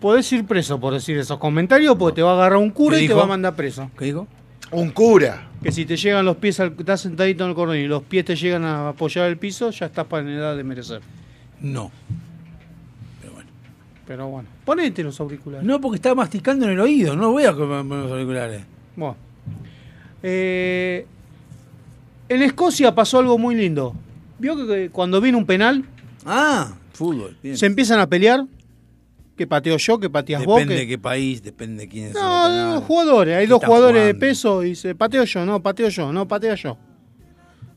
Podés 0.00 0.32
ir 0.32 0.46
preso 0.46 0.80
por 0.80 0.94
decir 0.94 1.18
esos 1.18 1.38
comentarios 1.38 1.96
porque 1.96 2.16
te 2.16 2.22
va 2.22 2.30
a 2.30 2.34
agarrar 2.34 2.56
un 2.56 2.70
cura 2.70 2.96
¿Qué 2.96 3.04
y 3.04 3.08
te 3.08 3.12
va 3.12 3.24
a 3.24 3.26
mandar 3.26 3.54
preso. 3.54 3.90
¿Qué 3.98 4.06
dijo? 4.06 4.26
¡Un 4.70 4.88
cura! 4.88 5.50
Que 5.62 5.70
si 5.70 5.84
te 5.84 5.98
llegan 5.98 6.24
los 6.24 6.38
pies, 6.38 6.60
al, 6.60 6.74
estás 6.78 7.02
sentadito 7.02 7.44
en 7.44 7.50
el 7.50 7.54
cordón 7.54 7.76
y 7.76 7.86
los 7.86 8.02
pies 8.04 8.24
te 8.24 8.34
llegan 8.34 8.64
a 8.64 8.88
apoyar 8.88 9.28
el 9.28 9.36
piso, 9.36 9.70
ya 9.70 9.84
estás 9.84 10.06
para 10.06 10.22
en 10.22 10.30
edad 10.30 10.56
de 10.56 10.64
merecer. 10.64 11.02
No. 11.60 11.92
Pero 14.06 14.28
bueno, 14.28 14.48
ponete 14.64 15.02
los 15.02 15.20
auriculares. 15.20 15.66
No, 15.66 15.78
porque 15.78 15.96
está 15.96 16.14
masticando 16.14 16.64
en 16.64 16.72
el 16.72 16.80
oído. 16.80 17.14
No 17.14 17.32
voy 17.32 17.44
a 17.44 17.52
comer 17.52 17.84
los 17.84 18.10
auriculares. 18.10 18.62
Bueno. 18.96 19.16
Eh, 20.22 21.06
en 22.30 22.42
Escocia 22.42 22.94
pasó 22.94 23.18
algo 23.18 23.36
muy 23.36 23.54
lindo. 23.54 23.94
Vio 24.42 24.66
que, 24.66 24.90
cuando 24.90 25.20
viene 25.20 25.38
un 25.38 25.46
penal, 25.46 25.84
Ah, 26.26 26.74
fútbol. 26.92 27.36
Bien. 27.42 27.56
se 27.56 27.64
empiezan 27.66 28.00
a 28.00 28.08
pelear. 28.08 28.44
Que 29.36 29.46
pateo 29.46 29.76
yo, 29.78 29.98
que 30.00 30.10
pateas 30.10 30.44
vos. 30.44 30.58
Depende 30.58 30.74
de 30.82 30.86
qué 30.88 30.98
país, 30.98 31.42
depende 31.42 31.84
de 31.84 31.88
quién 31.88 32.12
son. 32.12 32.20
No, 32.22 32.74
los 32.74 32.84
jugadores. 32.84 33.36
Hay 33.36 33.44
¿Qué 33.46 33.50
dos 33.50 33.64
jugadores 33.64 34.04
de 34.04 34.14
peso 34.14 34.62
y 34.64 34.70
dice, 34.70 34.94
pateo 34.94 35.24
yo, 35.24 35.46
no, 35.46 35.62
pateo 35.62 35.88
yo, 35.88 36.12
no, 36.12 36.26
pateo 36.28 36.54
yo. 36.56 36.76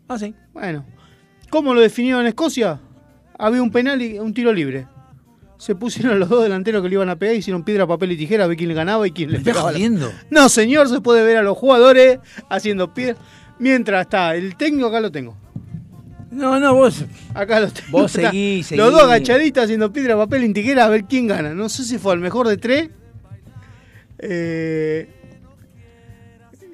Ah, 0.07 0.17
sí. 0.19 0.33
Bueno, 0.53 0.85
¿cómo 1.49 1.73
lo 1.73 1.81
definieron 1.81 2.21
en 2.21 2.27
Escocia? 2.27 2.79
Había 3.37 3.61
un 3.61 3.71
penal 3.71 4.01
y 4.01 4.17
un 4.19 4.33
tiro 4.33 4.51
libre. 4.51 4.87
Se 5.57 5.75
pusieron 5.75 6.19
los 6.19 6.27
dos 6.29 6.43
delanteros 6.43 6.81
que 6.83 6.89
le 6.89 6.95
iban 6.95 7.09
a 7.09 7.15
pegar, 7.15 7.35
hicieron 7.35 7.63
piedra, 7.63 7.87
papel 7.87 8.11
y 8.11 8.17
tijera 8.17 8.43
a 8.43 8.47
ver 8.47 8.57
quién 8.57 8.69
le 8.69 8.75
ganaba 8.75 9.07
y 9.07 9.11
quién 9.11 9.29
le 9.31 9.37
¿Me 9.37 9.39
estás 9.39 9.53
pegaba. 9.53 9.71
jodiendo? 9.71 10.11
No, 10.31 10.49
señor, 10.49 10.89
se 10.89 10.99
puede 10.99 11.23
ver 11.23 11.37
a 11.37 11.41
los 11.43 11.55
jugadores 11.57 12.19
haciendo 12.49 12.93
piedra. 12.93 13.15
Mientras 13.59 14.01
está 14.01 14.35
el 14.35 14.57
técnico, 14.57 14.87
acá 14.87 14.99
lo 14.99 15.11
tengo. 15.11 15.37
No, 16.35 16.59
no, 16.59 16.75
vos. 16.75 17.05
Acá 17.33 17.61
lo 17.61 17.71
tengo. 17.71 17.91
Vos 17.91 18.15
Está 18.15 18.29
seguí, 18.29 18.63
Los 18.71 18.91
dos 18.91 19.03
agachaditos 19.03 19.63
haciendo 19.63 19.91
piedra, 19.93 20.17
papel 20.17 20.43
y 20.43 20.53
tijera 20.53 20.85
a 20.85 20.89
ver 20.89 21.05
quién 21.05 21.27
gana. 21.27 21.53
No 21.53 21.69
sé 21.69 21.85
si 21.85 21.97
fue 21.97 22.13
al 22.13 22.19
mejor 22.19 22.47
de 22.47 22.57
tres. 22.57 22.89
Eh, 24.19 25.09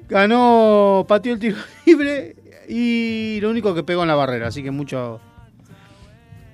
ganó, 0.08 1.04
pateó 1.06 1.34
el 1.34 1.38
tiro 1.38 1.56
libre 1.86 2.36
y 2.68 3.38
lo 3.40 3.50
único 3.50 3.74
que 3.74 3.84
pegó 3.84 4.02
en 4.02 4.08
la 4.08 4.16
barrera. 4.16 4.48
Así 4.48 4.62
que 4.62 4.72
mucho. 4.72 5.20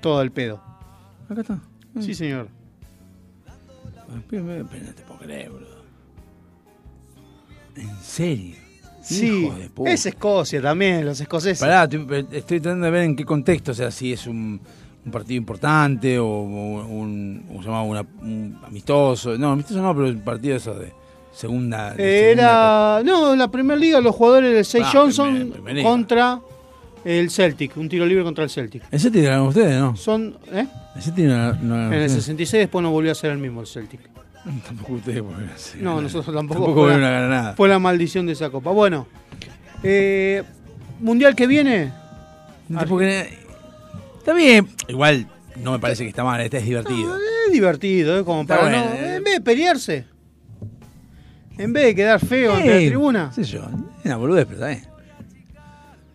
Todo 0.03 0.21
el 0.21 0.31
pedo. 0.31 0.63
Acá 1.29 1.41
está. 1.41 1.61
Sí, 2.01 2.15
señor. 2.15 2.49
Pero 4.29 4.45
no 4.45 4.65
te 4.67 5.03
puedo 5.03 5.21
creer, 5.21 5.51
boludo. 5.51 5.83
¿En 7.75 7.97
serio? 8.01 8.68
Sí, 9.15 9.51
de 9.85 9.93
es 9.93 10.07
Escocia 10.07 10.61
también, 10.61 11.05
los 11.05 11.21
escoceses. 11.21 11.59
Pará, 11.61 11.85
estoy, 11.85 12.27
estoy 12.33 12.61
tratando 12.61 12.85
de 12.87 12.91
ver 12.91 13.03
en 13.05 13.17
qué 13.17 13.25
contexto, 13.25 13.73
o 13.73 13.75
sea, 13.75 13.91
si 13.91 14.13
es 14.13 14.27
un, 14.27 14.61
un 15.05 15.13
partido 15.13 15.37
importante 15.39 16.19
o, 16.19 16.27
o 16.27 16.87
un. 16.87 17.45
Una- 17.51 17.83
un 18.23 18.59
amistoso. 18.67 19.37
No, 19.39 19.53
amistoso 19.53 19.81
no, 19.83 19.95
pero 19.95 20.09
un 20.09 20.21
partido 20.21 20.57
eso 20.57 20.75
de 20.75 20.93
segunda. 21.33 21.95
de 21.95 22.33
Era. 22.33 23.01
No, 23.05 23.33
en 23.33 23.39
la 23.39 23.49
primera 23.51 23.79
liga, 23.79 24.01
los 24.01 24.15
jugadores 24.15 24.53
del 24.55 24.65
Say 24.65 24.83
Ah, 24.85 24.91
Johnson 24.93 25.35
primer- 25.35 25.53
primer 25.53 25.75
liga. 25.77 25.89
contra 25.91 26.41
el 27.05 27.31
Celtic. 27.31 27.77
Un 27.77 27.89
tiro 27.89 28.05
libre 28.05 28.25
contra 28.25 28.45
el 28.45 28.51
Celtic. 28.51 28.83
segunda. 28.83 28.97
¿Ese 28.97 29.11
tiene 29.11 29.41
ustedes, 29.41 29.79
no? 29.81 29.97
Son. 29.97 30.37
¿eh? 30.53 30.67
¿Ese 30.97 31.13
tiene 31.13 31.31
no, 31.33 31.55
no, 31.55 31.87
En 31.87 32.01
el 32.01 32.11
66 32.11 32.63
después 32.65 32.83
no 32.83 32.91
volvió 32.91 33.13
a 33.13 33.15
ser 33.15 33.31
el 33.31 33.39
mismo 33.39 33.61
el 33.61 33.67
Celtic. 33.67 34.01
Tampoco 34.67 34.93
ustedes 34.95 35.23
a 35.23 35.55
hacer 35.55 35.83
No, 35.83 35.91
nada. 35.91 36.03
nosotros 36.03 36.35
tampoco. 36.35 36.61
Tampoco 36.61 36.81
Fue 36.83 36.89
la- 36.91 36.95
volvieron 36.95 37.05
a 37.05 37.11
ganar 37.21 37.31
nada. 37.31 37.55
Fue 37.57 37.69
la 37.69 37.79
maldición 37.79 38.27
de 38.27 38.33
esa 38.33 38.51
copa. 38.51 38.71
Bueno, 38.71 39.07
eh, 39.83 40.43
mundial 41.01 41.35
que 41.37 41.47
viene. 41.47 41.93
No. 42.69 42.81
Está 44.19 44.33
bien. 44.35 44.69
Igual 44.89 45.27
no 45.57 45.73
me 45.73 45.79
parece 45.79 46.03
que 46.05 46.11
está 46.11 46.25
mal, 46.25 46.41
este 46.41 46.59
es 46.59 46.65
divertido. 46.65 47.17
Es 47.47 47.53
divertido, 47.53 48.19
¿eh? 48.19 48.25
Como 48.25 48.43
Está 48.43 48.57
para 48.59 48.69
bueno, 48.69 48.85
no- 48.85 48.95
eh. 48.97 49.17
En 49.17 49.25
vez 49.25 49.35
de 49.35 49.41
pelearse. 49.41 50.05
En 51.57 51.73
vez 51.73 51.85
de 51.87 51.95
quedar 51.95 52.21
feo 52.25 52.55
ante 52.55 52.69
la 52.69 52.77
Eh, 52.79 52.87
tribuna. 52.89 53.33
sé 53.33 53.43
yo, 53.45 53.61
es 53.61 54.05
una 54.05 54.17
boludez, 54.17 54.45
pero 54.47 54.57
está 54.59 54.69
bien. 54.69 54.83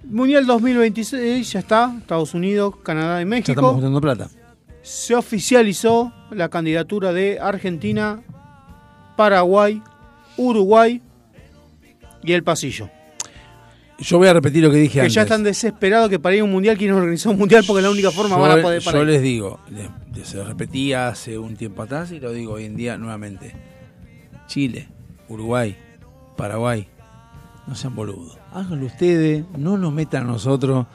Mundial 0.06 0.46
2026 0.46 1.52
ya 1.52 1.60
está. 1.60 1.94
Estados 1.98 2.34
Unidos, 2.34 2.76
Canadá 2.84 3.20
y 3.22 3.24
Ya 3.24 3.30
México. 3.30 3.52
estamos 3.52 3.74
juntando 3.74 4.00
plata. 4.02 4.30
Se 4.84 5.16
oficializó 5.16 6.14
la 6.30 6.50
candidatura 6.50 7.12
de 7.14 7.40
Argentina, 7.40 8.22
Paraguay, 9.18 9.82
Uruguay 10.38 11.02
y 12.24 12.34
el 12.34 12.44
pasillo. 12.44 12.90
Yo 14.00 14.18
voy 14.18 14.28
a 14.28 14.34
repetir 14.34 14.64
lo 14.64 14.70
que 14.72 14.78
dije 14.78 14.96
Que 14.96 15.00
antes. 15.02 15.14
ya 15.14 15.22
están 15.22 15.44
desesperados 15.44 16.10
que 16.10 16.20
para 16.20 16.36
ir 16.36 16.42
a 16.42 16.44
un 16.44 16.52
mundial 16.52 16.78
quieren 16.78 16.96
organizar 16.98 17.32
un 17.32 17.40
mundial 17.40 17.64
porque 17.66 17.80
es 17.80 17.84
la 17.86 17.92
única 17.92 18.12
forma 18.12 18.36
yo, 18.36 18.42
van 18.42 18.60
a 18.60 18.62
poder 18.62 18.82
yo 18.82 18.92
parar. 18.92 19.06
les 19.08 19.22
digo, 19.22 19.60
les- 19.70 20.28
se 20.28 20.38
lo 20.38 20.44
repetía 20.46 21.08
hace 21.08 21.38
un 21.38 21.56
tiempo 21.56 21.82
atrás 21.82 22.12
y 22.12 22.20
lo 22.20 22.32
digo 22.32 22.54
hoy 22.54 22.66
en 22.66 22.76
día 22.76 22.98
nuevamente. 22.98 23.56
Chile, 24.48 24.90
Uruguay, 25.30 25.78
Paraguay, 26.36 26.88
no 27.68 27.76
sean 27.76 27.96
boludos. 27.96 28.38
Háganlo 28.52 28.86
ustedes, 28.86 29.46
no 29.58 29.78
nos 29.78 29.94
metan 29.94 30.24
a 30.24 30.28
nosotros, 30.28 30.86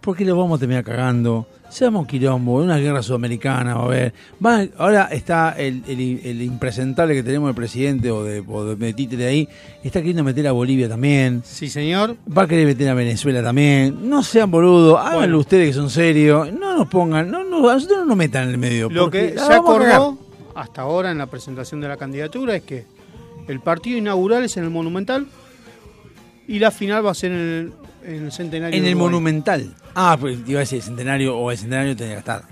porque 0.00 0.24
los 0.24 0.36
vamos 0.36 0.56
a 0.56 0.60
terminar 0.60 0.82
cagando. 0.84 1.46
Seamos 1.70 2.06
quilombo, 2.06 2.54
una 2.62 2.76
guerra 2.78 3.02
sudamericana, 3.02 3.74
va 3.74 3.82
a 3.82 3.84
haber. 3.86 4.12
Va- 4.44 4.66
ahora 4.76 5.08
está 5.12 5.54
el, 5.56 5.82
el- 5.86 6.20
el 6.24 6.42
impresentable 6.42 7.14
que 7.14 7.22
tenemos 7.22 7.48
del 7.48 7.54
presidente 7.54 8.10
o 8.10 8.24
de, 8.24 8.42
o 8.46 8.74
de 8.74 8.92
títere 8.92 9.26
ahí, 9.26 9.48
está 9.84 10.00
queriendo 10.00 10.24
meter 10.24 10.46
a 10.48 10.52
Bolivia 10.52 10.88
también. 10.88 11.42
Sí, 11.44 11.68
señor. 11.68 12.16
Va 12.36 12.42
a 12.42 12.46
querer 12.48 12.66
meter 12.66 12.88
a 12.88 12.94
Venezuela 12.94 13.42
también. 13.42 14.10
No 14.10 14.22
sean 14.22 14.50
boludos, 14.50 14.98
háganlo 14.98 15.18
Bueno. 15.18 15.38
ustedes 15.38 15.68
que 15.68 15.72
son 15.74 15.90
serios. 15.90 16.52
No 16.52 16.76
nos 16.76 16.88
pongan, 16.88 17.30
no, 17.30 17.44
no, 17.44 17.68
a 17.68 17.74
nosotros 17.74 17.98
no 18.00 18.04
nos 18.06 18.16
metan 18.16 18.44
en 18.44 18.50
el 18.50 18.58
medio. 18.58 18.90
Lo 18.90 19.08
que 19.10 19.34
se 19.38 19.52
acordó 19.52 20.18
hasta 20.56 20.82
ahora 20.82 21.10
en 21.12 21.18
la 21.18 21.26
presentación 21.26 21.80
de 21.80 21.88
la 21.88 21.96
candidatura 21.96 22.56
es 22.56 22.62
que 22.64 22.84
el 23.46 23.60
partido 23.60 23.96
inaugural 23.96 24.42
es 24.44 24.56
en 24.56 24.64
el 24.64 24.70
Monumental 24.70 25.26
y 26.48 26.58
la 26.58 26.70
final 26.70 27.06
va 27.06 27.12
a 27.12 27.14
ser 27.14 27.30
en 27.32 27.38
el, 27.38 27.72
en 28.16 28.24
el 28.24 28.32
Centenario. 28.32 28.76
En 28.78 28.84
el. 28.84 28.96
Monumental. 28.96 29.74
Ah, 29.94 30.16
pues 30.20 30.38
iba 30.46 30.58
a 30.58 30.60
decir 30.60 30.76
el 30.78 30.82
centenario 30.84 31.36
o 31.36 31.50
el 31.50 31.58
centenario 31.58 31.96
tenía 31.96 32.14
que 32.14 32.18
estar. 32.20 32.42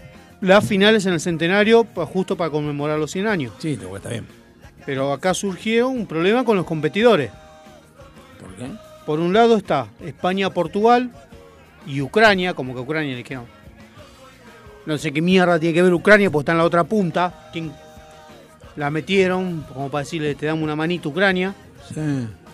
La 0.41 0.61
final 0.61 0.95
es 0.95 1.05
en 1.07 1.15
el 1.15 1.21
Centenario 1.21 1.83
pa- 1.85 2.07
justo 2.07 2.37
para 2.37 2.51
conmemorar 2.51 2.99
los 2.99 3.11
100 3.11 3.27
años. 3.27 3.53
Sí, 3.59 3.77
lo 3.77 3.89
cual 3.89 3.97
está 4.01 4.11
bien. 4.11 4.27
Pero 4.87 5.13
acá 5.13 5.35
surgió 5.35 5.89
un 5.89 6.07
problema 6.07 6.45
con 6.45 6.57
los 6.57 6.65
competidores. 6.65 7.31
¿Por 8.41 8.55
qué? 8.55 8.67
Por 9.05 9.19
un 9.21 9.33
lado 9.33 9.57
está 9.57 9.89
España, 10.01 10.51
Portugal 10.51 11.11
y 11.87 12.01
Ucrania, 12.03 12.55
como 12.55 12.73
que 12.75 12.81
Ucrania 12.81 13.11
le 13.13 13.19
dijeron. 13.19 13.47
No 14.87 14.97
sé 14.97 15.13
qué 15.13 15.21
mierda 15.21 15.59
tiene 15.59 15.75
que 15.75 15.83
ver 15.83 15.93
Ucrania, 15.93 16.31
porque 16.31 16.43
está 16.43 16.53
en 16.53 16.59
la 16.59 16.65
otra 16.65 16.85
punta. 16.85 17.51
¿Quién 17.53 17.73
la 18.77 18.91
metieron? 18.91 19.63
Como 19.75 19.91
para 19.91 20.05
decirle, 20.05 20.35
te 20.37 20.47
damos 20.47 20.63
una 20.63 20.77
manita 20.77 21.09
Ucrania. 21.09 21.53
Sí. 21.93 22.01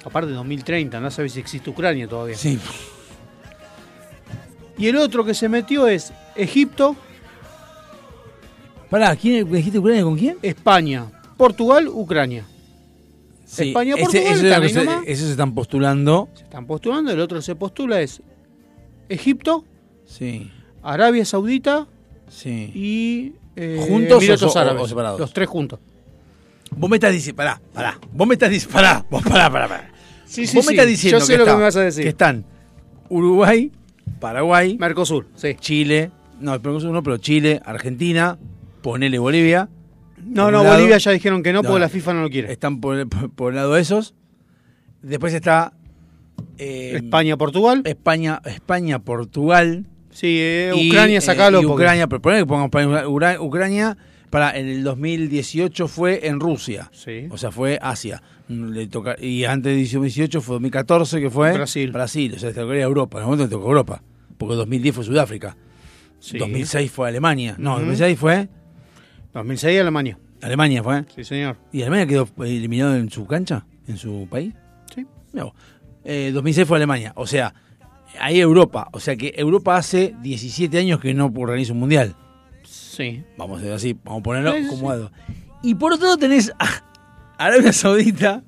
Aparte 0.05 0.31
de 0.31 0.35
2030, 0.36 1.01
no 1.01 1.11
sabes 1.11 1.32
si 1.32 1.40
existe 1.40 1.69
Ucrania 1.70 2.09
todavía. 2.09 2.36
Sí. 2.36 2.59
Y 4.78 4.88
el 4.88 4.96
otro 4.96 5.24
que 5.24 5.34
se 5.34 5.48
metió 5.48 5.86
es 5.86 6.12
Egipto, 6.36 6.96
Pará, 8.90 9.16
¿quién 9.16 9.51
dijiste 9.51 9.78
Ucrania 9.78 10.05
con 10.05 10.16
quién? 10.16 10.36
España, 10.42 11.06
Portugal, 11.36 11.88
Ucrania. 11.88 12.44
Sí, 13.44 13.68
España, 13.68 13.94
ese- 13.94 14.02
Portugal, 14.05 14.26
eso 14.26 14.34
es 14.34 14.44
están 14.44 14.62
ahí 14.62 14.68
se- 15.05 15.12
esos 15.12 15.24
se 15.26 15.30
están 15.32 15.55
postulando. 15.55 16.28
Se 16.34 16.44
están 16.44 16.66
postulando, 16.66 17.10
el 17.12 17.20
otro 17.20 17.42
se 17.42 17.56
postula 17.56 18.01
es 18.01 18.22
Egipto, 19.09 19.64
Sí. 20.06 20.51
Arabia 20.82 21.24
Saudita 21.24 21.86
Sí. 22.28 22.70
y 22.74 23.32
eh, 23.56 23.84
¿Juntos 23.88 24.18
o 24.18 24.20
Emiratos 24.20 24.52
so- 24.52 24.59
o- 24.59 24.62
Árabes. 24.62 24.82
o 24.82 24.88
separados? 24.88 25.20
Los 25.20 25.32
tres 25.32 25.48
juntos. 25.48 25.78
Vos 26.76 26.88
me 26.90 26.96
estás 26.96 27.12
diciendo, 27.12 27.36
pará, 27.36 27.60
pará. 27.72 27.98
Vos 28.12 28.26
me 28.28 28.34
estás 28.34 28.51
diciendo, 28.51 28.74
pará, 28.74 29.05
vos 29.10 29.22
pará, 29.22 29.51
pará, 29.51 29.68
pará. 29.68 29.90
Sí, 30.24 30.46
sí, 30.46 30.56
Vos 30.56 30.66
me 30.66 30.72
estás 30.72 30.86
diciendo 30.86 31.18
Yo 31.20 31.24
sé 31.26 31.32
que, 31.32 31.38
lo 31.38 31.44
que 31.46 31.52
me 31.52 31.62
vas 31.62 31.76
a 31.76 31.80
decir. 31.82 32.02
que 32.05 32.09
están 32.10 32.44
Uruguay, 33.09 33.70
Paraguay, 34.20 34.76
Mercosur, 34.78 35.26
sí. 35.35 35.55
Chile, 35.59 36.10
no, 36.40 36.52
Mercosur 36.52 36.90
no, 36.93 37.02
pero 37.02 37.16
Chile, 37.18 37.60
Argentina, 37.64 38.39
ponele 38.82 39.18
Bolivia. 39.18 39.68
No, 40.24 40.51
no, 40.51 40.62
lado- 40.62 40.76
Bolivia 40.76 40.98
ya 40.98 41.10
dijeron 41.10 41.43
que 41.43 41.52
no, 41.52 41.62
No, 41.62 41.68
porque 41.68 41.81
la 41.81 41.89
FIFA 41.89 42.14
no 42.14 42.22
lo 42.22 42.31
quiere. 42.31 42.51
Están 42.52 42.81
por, 42.81 43.06
por- 43.09 43.31
por 43.31 43.52
el 43.52 43.56
lado 43.56 43.74
de 43.74 43.82
esos. 43.82 44.14
Después 45.02 45.35
está 45.35 45.74
eh, 46.56 46.93
España, 46.97 47.36
Portugal. 47.36 47.82
España, 47.85 48.40
España, 48.47 48.98
Portugal. 49.01 49.85
Sí, 50.10 50.39
eh, 50.40 50.72
Ucrania, 50.89 51.18
eh, 51.18 51.20
sacalo. 51.20 51.60
y 51.60 51.66
porque- 51.66 51.82
Ucrania, 51.82 52.06
pero 52.06 52.22
ponele 52.22 52.43
que 52.43 52.47
pongamos 52.47 52.70
Ucrania, 53.40 53.97
para 54.35 54.59
en 54.59 54.66
el 54.66 54.82
2018 54.82 55.86
fue 55.86 56.27
en 56.27 56.40
Rusia. 56.40 56.90
Sí. 56.93 57.28
O 57.31 57.39
sea, 57.39 57.52
fue 57.52 57.78
Asia. 57.81 58.20
Le 58.48 58.89
toca, 58.89 59.15
y 59.20 59.44
antes 59.44 59.77
de 59.77 59.81
2018 59.81 60.40
fue 60.40 60.55
2014 60.55 61.20
que 61.20 61.31
fue 61.31 61.52
Brasil. 61.52 61.93
Brasil, 61.93 62.32
o 62.35 62.39
sea, 62.40 62.48
le 62.48 62.55
tocaría 62.56 62.82
Europa. 62.82 63.19
En 63.19 63.23
el 63.23 63.27
momento 63.27 63.44
le 63.44 63.51
tocó 63.51 63.69
Europa. 63.69 64.02
Porque 64.36 64.56
2010 64.56 64.93
fue 64.93 65.05
Sudáfrica. 65.05 65.56
Sí. 66.19 66.39
2006 66.39 66.90
fue 66.90 67.06
Alemania. 67.06 67.55
No, 67.59 67.74
Ujú. 67.74 67.81
2006 67.82 68.19
fue 68.19 68.48
2006 69.35 69.81
Alemania. 69.81 70.19
Alemania 70.43 70.82
fue. 70.82 71.05
Sí, 71.15 71.23
señor. 71.23 71.56
¿Y 71.73 71.82
Alemania 71.82 72.09
quedó 72.09 72.28
eliminado 72.44 72.97
en 72.97 73.11
su 73.12 73.28
cancha? 73.28 73.65
¿En 73.86 73.98
su 73.98 74.27
país? 74.28 74.52
Sí. 74.93 75.06
Vos. 75.32 75.52
Eh, 76.02 76.32
2006 76.35 76.66
fue 76.66 76.78
Alemania. 76.78 77.12
O 77.15 77.28
sea, 77.28 77.55
ahí 78.19 78.40
Europa. 78.40 78.89
O 78.90 78.98
sea 78.98 79.15
que 79.15 79.32
Europa 79.36 79.77
hace 79.77 80.12
17 80.23 80.77
años 80.77 80.98
que 80.98 81.15
no 81.15 81.27
organiza 81.36 81.73
un 81.73 81.78
mundial. 81.78 82.16
Sí. 82.97 83.23
Vamos 83.37 83.59
a 83.59 83.61
decir 83.62 83.75
así, 83.75 83.97
vamos 84.05 84.21
a 84.21 84.23
ponerlo 84.23 84.53
Sí, 84.55 84.66
como 84.69 84.91
algo. 84.91 85.11
Y 85.62 85.75
por 85.75 85.93
otro 85.93 86.07
lado 86.07 86.19
tenés 86.19 86.53
a 86.59 86.83
Arabia 87.39 87.73
Saudita, 87.73 88.43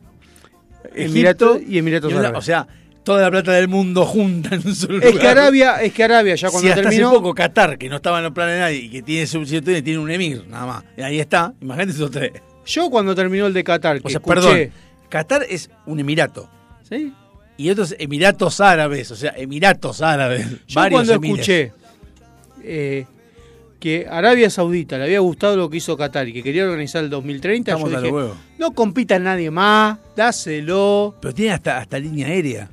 Emiratos 0.94 1.56
Egipto 1.56 1.72
y 1.72 1.78
Emiratos 1.78 2.12
Árabes. 2.12 2.38
O 2.38 2.42
sea, 2.42 2.66
toda 3.02 3.22
la 3.22 3.30
plata 3.30 3.52
del 3.52 3.68
mundo 3.68 4.04
junta 4.04 4.54
en 4.54 4.66
un 4.66 4.74
solo 4.74 5.00
Es 5.02 5.18
que 5.18 5.28
Arabia, 5.28 5.82
es 5.82 5.92
que 5.92 6.04
Arabia 6.04 6.34
ya 6.34 6.48
cuando 6.50 6.66
si 6.66 6.70
hasta 6.70 6.82
terminó. 6.82 7.08
hace 7.08 7.16
poco 7.16 7.34
Qatar, 7.34 7.78
que 7.78 7.88
no 7.88 7.96
estaba 7.96 8.18
en 8.18 8.24
los 8.24 8.32
planes 8.32 8.54
de 8.54 8.60
nadie 8.60 8.76
y 8.78 8.90
que 8.90 9.02
tiene 9.02 9.26
su 9.26 9.44
tiene, 9.44 9.82
tiene 9.82 9.98
un 9.98 10.10
emir, 10.10 10.44
nada 10.48 10.66
más. 10.66 10.84
Y 10.96 11.02
ahí 11.02 11.20
está, 11.20 11.52
imagínate 11.60 11.92
esos 11.92 12.10
tres. 12.10 12.32
Yo 12.66 12.90
cuando 12.90 13.14
terminó 13.14 13.46
el 13.46 13.52
de 13.52 13.62
Qatar, 13.64 14.00
que 14.00 14.08
O 14.08 14.10
sea, 14.10 14.20
escuché- 14.20 14.34
perdón, 14.34 14.70
Qatar 15.08 15.44
es 15.48 15.70
un 15.86 16.00
emirato. 16.00 16.48
¿Sí? 16.88 17.12
Y 17.58 17.70
otros 17.70 17.94
Emiratos 17.98 18.60
Árabes, 18.60 19.10
o 19.10 19.16
sea, 19.16 19.32
Emiratos 19.36 20.02
Árabes. 20.02 20.46
Yo 20.66 20.74
varios 20.80 20.98
cuando 20.98 21.12
emires. 21.14 21.38
escuché 21.48 21.72
eh, 22.62 23.06
que 23.78 24.06
Arabia 24.10 24.48
Saudita 24.50 24.96
le 24.98 25.04
había 25.04 25.20
gustado 25.20 25.56
lo 25.56 25.68
que 25.70 25.76
hizo 25.78 25.96
Qatar 25.96 26.26
y 26.28 26.32
que 26.32 26.42
quería 26.42 26.64
organizar 26.64 27.04
el 27.04 27.10
2030, 27.10 27.72
Estamos 27.72 27.90
yo 27.90 27.98
a 27.98 28.00
dije, 28.00 28.34
no 28.58 28.72
compita 28.72 29.18
nadie 29.18 29.50
más, 29.50 29.98
dáselo, 30.16 31.14
Pero 31.20 31.34
tiene 31.34 31.52
hasta, 31.52 31.78
hasta 31.78 31.98
línea 31.98 32.26
aérea. 32.28 32.70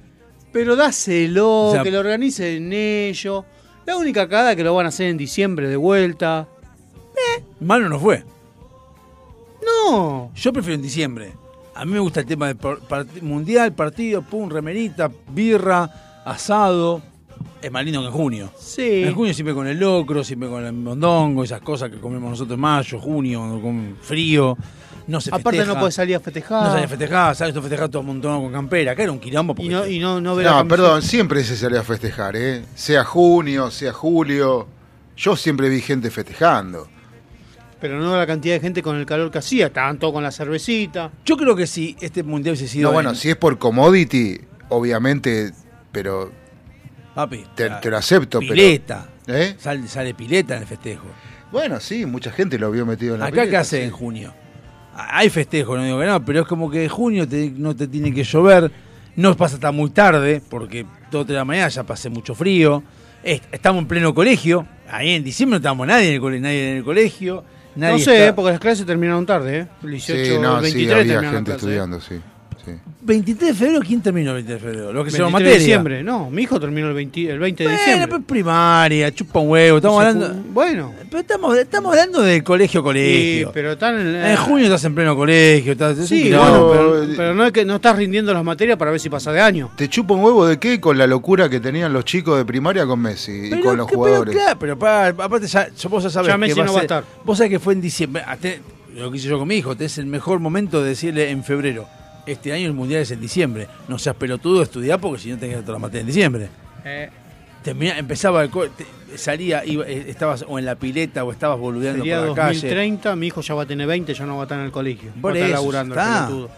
pero 0.51 0.75
dáselo, 0.75 1.67
O 1.67 1.71
sea- 1.73 1.83
que 1.83 1.91
lo 1.91 1.99
organicen 1.99 2.71
ellos. 2.73 3.43
La 3.85 3.97
única 3.97 4.27
cagada 4.29 4.55
que 4.55 4.63
lo 4.63 4.73
van 4.73 4.85
a 4.85 4.89
hacer 4.89 5.07
en 5.07 5.17
diciembre 5.17 5.67
de 5.67 5.75
vuelta. 5.75 6.47
Malo 7.59 7.89
no 7.89 7.99
fue. 7.99 8.23
No. 9.65 10.31
Yo 10.35 10.53
prefiero 10.53 10.75
en 10.75 10.81
diciembre. 10.81 11.33
A 11.75 11.85
mí 11.85 11.91
me 11.91 11.99
gusta 11.99 12.19
el 12.21 12.25
tema 12.25 12.47
del 12.47 12.57
part- 12.57 13.21
mundial, 13.21 13.73
partido, 13.73 14.21
pum, 14.21 14.49
remerita, 14.49 15.11
birra, 15.29 16.21
asado. 16.25 17.01
Es 17.63 17.71
más 17.71 17.83
lindo 17.85 18.01
que 18.01 18.07
en 18.07 18.11
junio. 18.13 18.51
Sí. 18.59 19.03
En 19.03 19.15
junio 19.15 19.33
siempre 19.33 19.55
con 19.55 19.65
el 19.67 19.79
locro, 19.79 20.23
siempre 20.23 20.49
con 20.49 20.65
el 20.65 20.73
mondongo, 20.73 21.43
esas 21.43 21.61
cosas 21.61 21.89
que 21.89 21.97
comemos 21.97 22.29
nosotros 22.31 22.55
en 22.55 22.59
mayo, 22.61 22.99
junio, 22.99 23.59
con 23.61 23.97
frío. 24.01 24.57
No 25.07 25.19
se 25.21 25.29
Aparte 25.29 25.57
festeja. 25.57 25.73
no 25.73 25.79
puedes 25.79 25.95
salir 25.95 26.15
a 26.15 26.19
festejar. 26.19 26.63
No 26.63 26.69
salía 26.71 26.85
a 26.85 26.89
festejar, 26.89 27.35
sabes, 27.35 27.53
tú 27.53 27.61
festejar 27.61 27.89
todo 27.89 28.01
un 28.01 28.07
montón 28.07 28.41
con 28.43 28.51
campera. 28.51 28.91
Acá 28.93 29.03
era 29.03 29.11
un 29.11 29.19
quilombo. 29.19 29.53
porque 29.55 29.67
y 29.67 29.69
no, 29.73 29.87
y 29.87 29.99
no, 29.99 30.19
no 30.21 30.35
ver 30.35 30.45
No, 30.45 30.67
perdón, 30.67 31.01
siempre 31.01 31.43
se 31.43 31.55
sale 31.57 31.77
a 31.77 31.83
festejar, 31.83 32.35
¿eh? 32.35 32.63
Sea 32.75 33.03
junio, 33.03 33.71
sea 33.71 33.91
julio. 33.93 34.67
Yo 35.15 35.35
siempre 35.35 35.69
vi 35.69 35.79
gente 35.81 36.09
festejando. 36.11 36.87
Pero 37.79 37.99
no 37.99 38.15
la 38.15 38.25
cantidad 38.25 38.55
de 38.55 38.61
gente 38.61 38.81
con 38.81 38.95
el 38.95 39.05
calor 39.05 39.29
que 39.29 39.39
hacía, 39.39 39.71
tanto 39.73 40.11
con 40.13 40.23
la 40.23 40.31
cervecita. 40.31 41.11
Yo 41.25 41.35
creo 41.35 41.53
que 41.55 41.67
si 41.67 41.97
este 41.99 42.23
mundial 42.23 42.53
hubiese 42.55 42.69
sido. 42.71 42.87
No, 42.89 42.93
bueno, 42.93 43.09
en- 43.09 43.15
si 43.17 43.29
es 43.29 43.35
por 43.35 43.57
commodity, 43.57 44.39
obviamente, 44.69 45.51
pero 45.91 46.31
Papi, 47.15 47.45
te, 47.55 47.69
lo 47.89 47.97
acepto. 47.97 48.39
pileta. 48.39 49.07
Pero, 49.25 49.37
¿eh? 49.37 49.55
Sale, 49.57 49.87
sale 49.87 50.13
pileta 50.13 50.55
en 50.55 50.61
el 50.63 50.67
festejo. 50.67 51.05
Bueno, 51.51 51.79
sí, 51.79 52.05
mucha 52.05 52.31
gente 52.31 52.57
lo 52.57 52.71
vio 52.71 52.85
metido 52.85 53.13
en 53.13 53.19
la 53.21 53.27
Acá, 53.27 53.35
¿qué 53.35 53.41
pileta, 53.43 53.59
hace 53.61 53.77
sí. 53.77 53.83
en 53.83 53.91
junio? 53.91 54.33
Hay 54.95 55.29
festejo, 55.29 55.75
no 55.77 55.83
digo 55.83 55.99
que 55.99 56.05
no, 56.05 56.23
pero 56.25 56.41
es 56.41 56.47
como 56.47 56.69
que 56.69 56.83
en 56.83 56.89
junio 56.89 57.27
te- 57.27 57.51
no 57.55 57.75
te 57.75 57.87
tiene 57.87 58.13
que 58.13 58.23
llover, 58.23 58.71
no 59.15 59.35
pasa 59.35 59.55
hasta 59.55 59.71
muy 59.71 59.89
tarde, 59.91 60.41
porque 60.49 60.85
todo 61.09 61.23
de 61.25 61.33
la 61.33 61.45
mañana 61.45 61.67
ya 61.69 61.83
pasé 61.83 62.09
mucho 62.09 62.35
frío. 62.35 62.83
Es- 63.23 63.41
estamos 63.51 63.81
en 63.83 63.87
pleno 63.87 64.13
colegio, 64.13 64.67
ahí 64.89 65.11
en 65.11 65.23
diciembre 65.23 65.53
no 65.55 65.57
estábamos 65.57 65.87
nadie 65.87 66.09
en 66.09 66.13
el, 66.15 66.21
cole- 66.21 66.39
nadie 66.39 66.71
en 66.71 66.77
el 66.77 66.83
colegio. 66.83 67.43
Nadie 67.75 67.93
no 67.93 67.99
sé, 67.99 68.19
está- 68.25 68.35
porque 68.35 68.51
las 68.51 68.59
clases 68.59 68.85
terminaron 68.85 69.25
tarde, 69.25 69.59
¿eh? 69.61 69.67
El 69.83 69.91
18, 69.91 70.25
Sí, 70.35 70.39
no, 70.39 70.57
el 70.57 70.61
23 70.63 71.03
sí, 71.07 71.13
había 71.13 71.29
gente 71.31 71.43
clases, 71.43 71.47
¿eh? 71.47 71.55
estudiando, 71.55 72.01
sí. 72.01 72.15
Sí. 72.65 72.71
23 73.01 73.49
de 73.51 73.53
febrero, 73.53 73.81
¿quién 73.85 74.01
terminó 74.01 74.29
el 74.31 74.35
23 74.43 74.61
de 74.61 74.67
febrero? 74.69 74.93
Los 74.93 75.03
que 75.05 75.11
se 75.11 75.17
23 75.17 75.31
materia. 75.33 75.51
de 75.53 75.59
diciembre, 75.59 76.03
no, 76.03 76.29
mi 76.29 76.43
hijo 76.43 76.59
terminó 76.59 76.87
el 76.87 76.93
20, 76.93 77.29
el 77.31 77.39
20 77.39 77.63
de 77.63 77.69
Bueno, 77.69 77.79
diciembre. 77.83 78.07
pues 78.07 78.21
primaria, 78.25 79.11
chupa 79.13 79.39
un 79.39 79.49
huevo, 79.49 79.77
estamos 79.77 80.01
Se 80.03 80.09
hablando. 80.09 80.43
Bueno, 80.53 80.93
Pero 81.09 81.19
estamos, 81.19 81.57
estamos 81.57 81.91
hablando 81.91 82.21
del 82.21 82.43
colegio 82.43 82.79
sí, 82.81 82.83
colegio. 82.83 83.51
pero 83.53 83.71
están 83.73 83.99
en, 83.99 84.15
En 84.15 84.37
junio 84.37 84.65
estás 84.65 84.83
en 84.85 84.95
pleno 84.95 85.15
colegio, 85.15 85.71
estás 85.73 85.97
Sí, 86.07 86.29
bueno, 86.29 86.69
pero, 86.71 87.03
eh, 87.03 87.13
pero 87.17 87.33
no 87.35 87.45
es 87.45 87.51
que 87.51 87.65
no 87.65 87.75
estás 87.75 87.97
rindiendo 87.97 88.33
las 88.33 88.43
materias 88.43 88.77
para 88.77 88.91
ver 88.91 88.99
si 88.99 89.09
pasa 89.09 89.31
de 89.31 89.41
año. 89.41 89.69
¿Te 89.75 89.89
chupa 89.89 90.13
un 90.13 90.23
huevo 90.23 90.45
de 90.47 90.57
qué 90.59 90.79
con 90.79 90.97
la 90.97 91.05
locura 91.07 91.49
que 91.49 91.59
tenían 91.59 91.91
los 91.93 92.05
chicos 92.05 92.37
de 92.37 92.45
primaria 92.45 92.85
con 92.85 92.99
Messi 93.01 93.49
y 93.51 93.59
con 93.61 93.75
los 93.77 93.87
que- 93.87 93.95
jugadores? 93.95 94.33
Pero, 94.33 94.43
claro, 94.45 94.59
pero 94.59 94.79
pa- 94.79 95.07
aparte 95.07 95.47
ya, 95.47 95.67
vos 95.89 96.03
ya 96.03 96.09
sabés 96.09 96.27
Ya 96.27 96.33
que 96.33 96.37
Messi 96.39 96.59
va 96.59 96.65
no 96.65 96.71
a 96.71 96.73
va 96.75 96.79
a 96.79 96.83
estar. 96.83 97.03
Vos 97.25 97.37
sabés 97.37 97.51
que 97.51 97.59
fue 97.59 97.73
en 97.73 97.81
diciembre. 97.81 98.23
hasta- 98.25 98.49
lo 98.95 99.09
que 99.11 99.17
hice 99.17 99.27
yo 99.27 99.39
con 99.39 99.47
mi 99.47 99.55
hijo, 99.55 99.75
te 99.75 99.85
es 99.85 99.97
el 99.97 100.05
mejor 100.05 100.39
momento 100.39 100.81
de 100.83 100.89
decirle 100.89 101.31
en 101.31 101.43
febrero. 101.43 101.87
Este 102.25 102.53
año 102.53 102.67
el 102.67 102.73
mundial 102.73 103.01
es 103.01 103.11
en 103.11 103.19
diciembre. 103.19 103.67
No 103.87 103.97
seas 103.99 104.15
pelotudo, 104.15 104.61
estudiar 104.63 104.99
porque 104.99 105.21
si 105.21 105.29
no 105.29 105.37
tenés 105.37 105.67
la 105.67 105.77
materia 105.79 106.01
en 106.01 106.07
diciembre. 106.07 106.49
Eh, 106.85 107.09
Termina- 107.63 107.97
empezaba 107.97 108.43
el 108.43 108.49
te- 108.49 109.17
salía, 109.17 109.63
iba- 109.65 109.85
eh, 109.87 110.05
estabas 110.09 110.43
o 110.47 110.59
en 110.59 110.65
la 110.65 110.75
pileta 110.75 111.23
o 111.23 111.31
estabas 111.31 111.57
boludeando 111.59 111.99
sería 112.03 112.19
por 112.19 112.29
la 112.29 112.35
calle. 112.35 112.53
2030, 112.59 113.15
mi 113.15 113.27
hijo 113.27 113.41
ya 113.41 113.53
va 113.53 113.63
a 113.63 113.65
tener 113.65 113.87
20, 113.87 114.13
ya 114.13 114.25
no 114.25 114.35
va 114.35 114.41
a 114.41 114.45
estar 114.45 114.59
en 114.59 114.65
el 114.65 114.71
colegio. 114.71 115.11
Por 115.21 115.31
va 115.31 115.35
a 115.35 115.37
estar 115.37 115.49
eso, 115.49 115.59
laburando 115.61 115.95
el 115.95 116.01
pelotudo. 116.01 116.49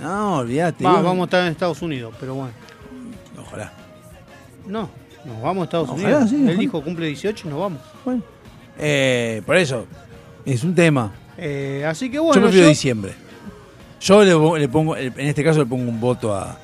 No, 0.00 0.36
olvídate. 0.38 0.84
Va, 0.84 1.00
vamos 1.00 1.20
a 1.20 1.24
estar 1.24 1.42
en 1.46 1.52
Estados 1.52 1.80
Unidos, 1.82 2.14
pero 2.20 2.34
bueno. 2.34 2.52
Ojalá. 3.40 3.72
No, 4.66 4.90
nos 5.24 5.42
vamos 5.42 5.62
a 5.62 5.64
Estados 5.64 5.88
Ojalá, 5.90 6.08
Unidos. 6.08 6.30
sí, 6.30 6.36
El 6.36 6.42
ojalá. 6.48 6.62
hijo 6.62 6.82
cumple 6.82 7.06
18 7.06 7.46
y 7.46 7.50
nos 7.50 7.60
vamos. 7.60 7.80
Eh, 8.78 9.42
por 9.46 9.56
eso, 9.56 9.86
es 10.44 10.62
un 10.64 10.74
tema. 10.74 11.12
Eh, 11.38 11.84
así 11.86 12.08
que 12.10 12.16
yo 12.16 12.24
bueno, 12.24 12.42
prefiero 12.42 12.64
yo- 12.66 12.68
diciembre. 12.70 13.14
Yo 14.04 14.22
le, 14.24 14.32
pongo- 14.34 14.58
le 14.58 14.68
pongo, 14.68 14.96
en 14.96 15.18
este 15.20 15.42
caso 15.42 15.60
le 15.60 15.66
pongo 15.66 15.88
un 15.88 15.98
voto 16.00 16.34
a, 16.34 16.58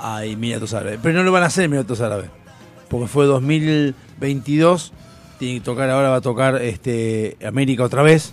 a 0.00 0.24
Emiratos 0.24 0.72
Árabes. 0.72 1.00
Pero 1.02 1.18
no 1.18 1.24
lo 1.24 1.32
van 1.32 1.42
a 1.42 1.46
hacer 1.46 1.64
Emiratos 1.64 2.00
Árabes. 2.00 2.30
Porque 2.88 3.08
fue 3.08 3.26
2022. 3.26 4.92
Tiene 5.38 5.58
que 5.58 5.64
tocar, 5.64 5.90
ahora 5.90 6.10
va 6.10 6.16
a 6.16 6.20
tocar 6.20 6.62
este 6.62 7.36
América 7.44 7.82
otra 7.84 8.02
vez. 8.02 8.32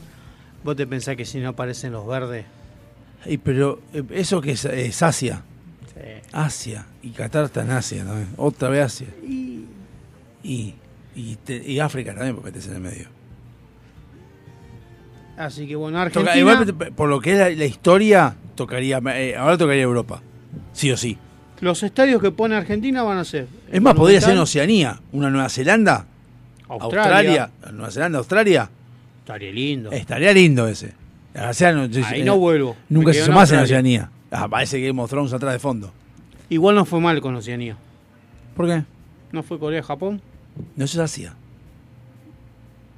vos 0.64 0.76
te 0.76 0.86
pensás 0.88 1.16
que 1.18 1.26
si 1.26 1.40
no 1.40 1.50
aparecen 1.50 1.92
los 1.92 2.06
verdes. 2.08 2.46
Y 3.26 3.38
pero 3.38 3.82
eh, 3.94 4.04
eso 4.12 4.40
que 4.42 4.52
es, 4.52 4.66
es 4.66 5.02
Asia. 5.02 5.42
Asia. 6.32 6.86
Y 7.02 7.10
Qatar 7.12 7.46
está 7.46 7.62
en 7.64 7.72
Asia 7.72 8.04
también. 8.06 8.30
Otra 8.38 8.70
vez 8.70 8.84
Asia. 8.86 9.08
Y, 9.24 9.66
y, 10.44 10.76
y 11.16 11.36
te- 11.44 11.64
y 11.64 11.80
África 11.80 12.14
también, 12.14 12.36
porque 12.36 12.52
metes 12.52 12.68
en 12.68 12.76
el 12.76 12.82
medio. 12.82 13.08
Así 15.38 15.68
que 15.68 15.76
bueno, 15.76 15.98
Toca- 16.10 16.32
Argentina. 16.32 16.38
igual, 16.38 16.76
por 16.96 17.10
lo 17.10 17.20
que 17.20 17.34
es 17.34 17.38
la, 17.40 17.50
la 17.50 17.66
historia, 17.66 18.36
tocaría 18.56 19.02
eh, 19.16 19.36
ahora 19.36 19.58
tocaría 19.58 19.84
Europa. 19.84 20.22
Sí 20.74 20.92
o 20.92 20.98
sí. 20.98 21.18
Los 21.62 21.82
estadios 21.84 22.22
que 22.22 22.32
pone 22.32 22.56
Argentina 22.56 23.04
van 23.04 23.18
a 23.20 23.26
ser. 23.26 23.48
Es 23.72 23.82
más, 23.82 23.94
podría 23.96 24.20
ser 24.22 24.32
en 24.34 24.40
Oceanía. 24.40 25.00
Una 25.12 25.30
Nueva 25.30 25.50
Zelanda. 25.50 26.06
Australia. 26.68 27.50
Nueva 27.72 27.92
Zelanda, 27.92 28.18
Australia. 28.20 28.70
Estaría 29.20 29.52
lindo. 29.52 29.92
Estaría 29.92 30.34
lindo 30.34 30.68
ese. 30.68 30.94
O 31.50 31.54
sea, 31.54 31.72
no- 31.72 31.84
Ahí 32.06 32.22
eh, 32.22 32.24
no 32.26 32.38
vuelvo. 32.38 32.76
Nunca 32.90 33.14
se 33.14 33.20
hizo 33.22 33.32
más 33.32 33.52
en. 33.52 33.60
Oceanía. 33.60 34.10
Ah, 34.32 34.48
parece 34.50 34.80
que 34.80 34.88
Game 34.88 35.02
of 35.02 35.10
Thrones 35.10 35.32
atrás 35.34 35.54
de 35.54 35.60
fondo. 35.60 35.92
Igual 36.50 36.76
no 36.76 36.86
fue 36.86 37.00
mal 37.00 37.22
con 37.22 37.36
Oceanía. 37.36 37.78
¿Por 38.56 38.68
qué? 38.68 38.84
¿No 39.32 39.42
fue 39.42 39.58
Corea-Japón? 39.58 40.22
No, 40.76 40.86
eso 40.86 41.02
es 41.02 41.12
Asia. 41.12 41.34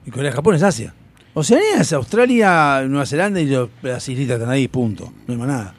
Y 0.05 0.11
Corea-Japón 0.11 0.55
es 0.55 0.63
Asia. 0.63 0.93
Oceanía 1.37 1.81
es 1.81 1.91
Australia, 1.93 2.81
Nueva 2.87 3.05
Zelanda 3.05 3.41
y 3.41 3.47
los- 3.47 3.69
las 3.81 4.07
islitas 4.07 4.35
están 4.37 4.49
ahí, 4.49 4.67
punto. 4.69 5.11
No 5.27 5.33
hay 5.33 5.37
más 5.37 5.47
nada. 5.47 5.73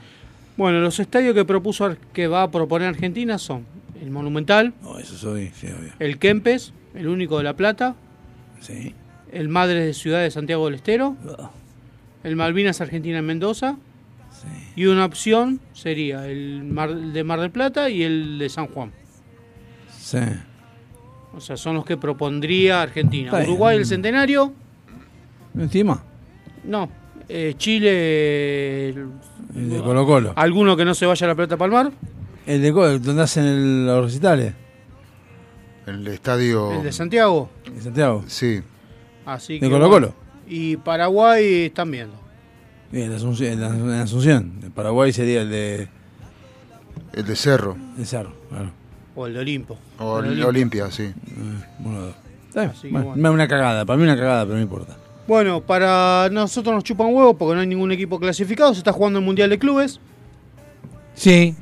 Bueno, 0.57 0.81
los 0.81 1.01
estadios 1.01 1.35
que 1.35 1.45
propuso 1.45 1.97
que 2.13 2.29
va 2.29 2.43
a 2.43 2.51
proponer 2.51 2.89
Argentina 2.89 3.39
son 3.39 3.65
el 4.01 4.11
Monumental, 4.11 4.75
No, 4.83 4.99
eso 4.99 5.17
soy, 5.17 5.51
sí, 5.55 5.67
obvio. 5.69 5.93
el 5.99 6.19
Kempes, 6.19 6.73
el 6.95 7.09
único 7.09 7.39
de 7.39 7.45
La 7.45 7.55
Plata, 7.57 7.95
Sí. 8.61 8.95
el 9.33 9.49
Madres 9.49 9.85
de 9.87 9.95
Ciudad 9.95 10.21
de 10.21 10.31
Santiago 10.31 10.67
del 10.67 10.75
Estero, 10.75 11.17
el 12.23 12.37
Malvinas 12.37 12.81
Argentina 12.83 13.19
en 13.19 13.27
Mendoza, 13.27 13.77
y 14.77 14.85
una 14.87 15.07
opción 15.07 15.61
sería 15.73 16.27
el, 16.29 16.63
Mar- 16.65 16.91
el 16.91 17.13
de 17.15 17.25
Mar 17.25 17.41
del 17.41 17.51
Plata 17.51 17.89
y 17.89 18.03
el 18.03 18.39
de 18.39 18.49
San 18.51 18.67
Juan. 18.67 18.93
Sí. 19.99 20.19
O 21.35 21.41
sea, 21.41 21.57
son 21.57 21.77
los 21.77 21.85
que 21.87 21.97
propondría 21.97 22.83
Argentina. 22.83 23.27
Está 23.27 23.39
bien. 23.39 23.51
Uruguay, 23.51 23.77
el 23.79 23.87
Centenario, 23.87 24.53
Encima. 25.57 26.03
no. 26.65 26.89
Eh, 27.29 27.55
Chile, 27.59 28.91
el- 28.91 29.09
El 29.57 29.71
de 29.71 29.79
Colo 29.83 30.07
Colo. 30.07 30.33
alguno 30.37 30.77
que 30.77 30.85
no 30.85 30.95
se 30.95 31.07
vaya 31.07 31.27
a 31.27 31.29
La 31.31 31.35
Plata 31.35 31.57
Palmar, 31.57 31.91
El 32.47 32.63
de 32.63 32.73
Colo, 32.73 33.01
donde 33.01 33.23
hacen 33.23 33.45
el- 33.45 33.85
los 33.87 34.05
recitales. 34.05 34.55
El 35.89 36.07
estadio. 36.07 36.71
el 36.73 36.83
de 36.85 36.93
Santiago. 36.93 37.51
¿De 37.75 37.81
Santiago? 37.81 38.25
Sí. 38.29 38.61
Así 39.25 39.55
¿De 39.55 39.61
que, 39.61 39.71
Colo. 39.71 39.89
Colo? 39.91 40.15
Y 40.47 40.77
Paraguay 40.77 41.65
están 41.65 41.91
viendo. 41.91 42.15
Bien, 42.93 43.11
de 43.11 43.17
Asunción, 43.17 43.53
en 43.61 43.63
en 43.65 43.91
Asunción. 44.01 44.61
El 44.63 44.71
Paraguay 44.71 45.13
sería 45.13 45.43
el 45.43 45.51
de, 45.51 45.89
El 47.13 47.27
de 47.27 47.35
Cerro. 47.35 47.77
de 47.97 48.07
Cerro. 48.07 48.33
Claro. 48.51 48.71
O 49.17 49.27
el 49.27 49.35
de 49.35 49.41
Olimpo. 49.41 49.77
O 49.99 50.21
El 50.21 50.27
de 50.27 50.33
el. 50.43 50.45
Olimpia, 50.45 50.91
sí. 50.93 51.03
Eh, 51.03 51.15
Bueno, 51.81 52.13
bueno. 52.93 53.33
Una 53.33 53.49
cagada, 53.49 53.85
para 53.85 53.97
mí 53.97 54.05
una 54.05 54.17
cagada, 54.17 54.45
pero 54.45 54.57
no 54.57 54.63
importa. 54.63 54.97
Bueno, 55.27 55.61
para 55.61 56.29
nosotros 56.31 56.75
nos 56.75 56.85
chupan 56.85 57.13
huevos 57.13 57.37
porque 57.39 57.55
no 57.55 57.61
hay 57.61 57.67
ningún 57.67 57.91
equipo 57.93 58.19
clasificado. 58.21 58.73
Se 58.75 58.79
está 58.79 58.93
jugando 58.93 59.19
el 59.19 59.25
Mundial 59.25 59.51
de 59.51 59.59
Clubes. 59.59 59.99
Sí. 61.15 61.55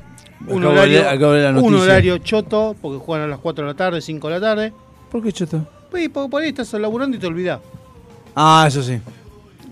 Un 0.47 0.59
Acabo 0.59 0.59
de 0.61 0.67
horario, 0.79 0.99
leer- 1.01 1.07
acabo 1.07 1.31
de 1.31 1.43
la 1.51 1.59
un 1.59 1.75
horario 1.75 2.17
choto 2.19 2.75
porque 2.81 2.99
juegan 2.99 3.25
a 3.25 3.29
las 3.29 3.39
4 3.39 3.65
de 3.65 3.71
la 3.71 3.77
tarde, 3.77 4.01
5 4.01 4.27
de 4.27 4.33
la 4.33 4.39
tarde. 4.41 4.73
¿Por 5.09 5.23
qué 5.23 5.31
choto? 5.31 5.65
Pues 5.89 6.09
porque 6.09 6.29
por 6.29 6.43
ahí 6.43 6.49
estás 6.49 6.71
laburando 6.73 7.17
y 7.17 7.19
te 7.19 7.25
olvidás. 7.27 7.59
Ah, 8.35 8.65
eso 8.67 8.83
sí. 8.83 8.99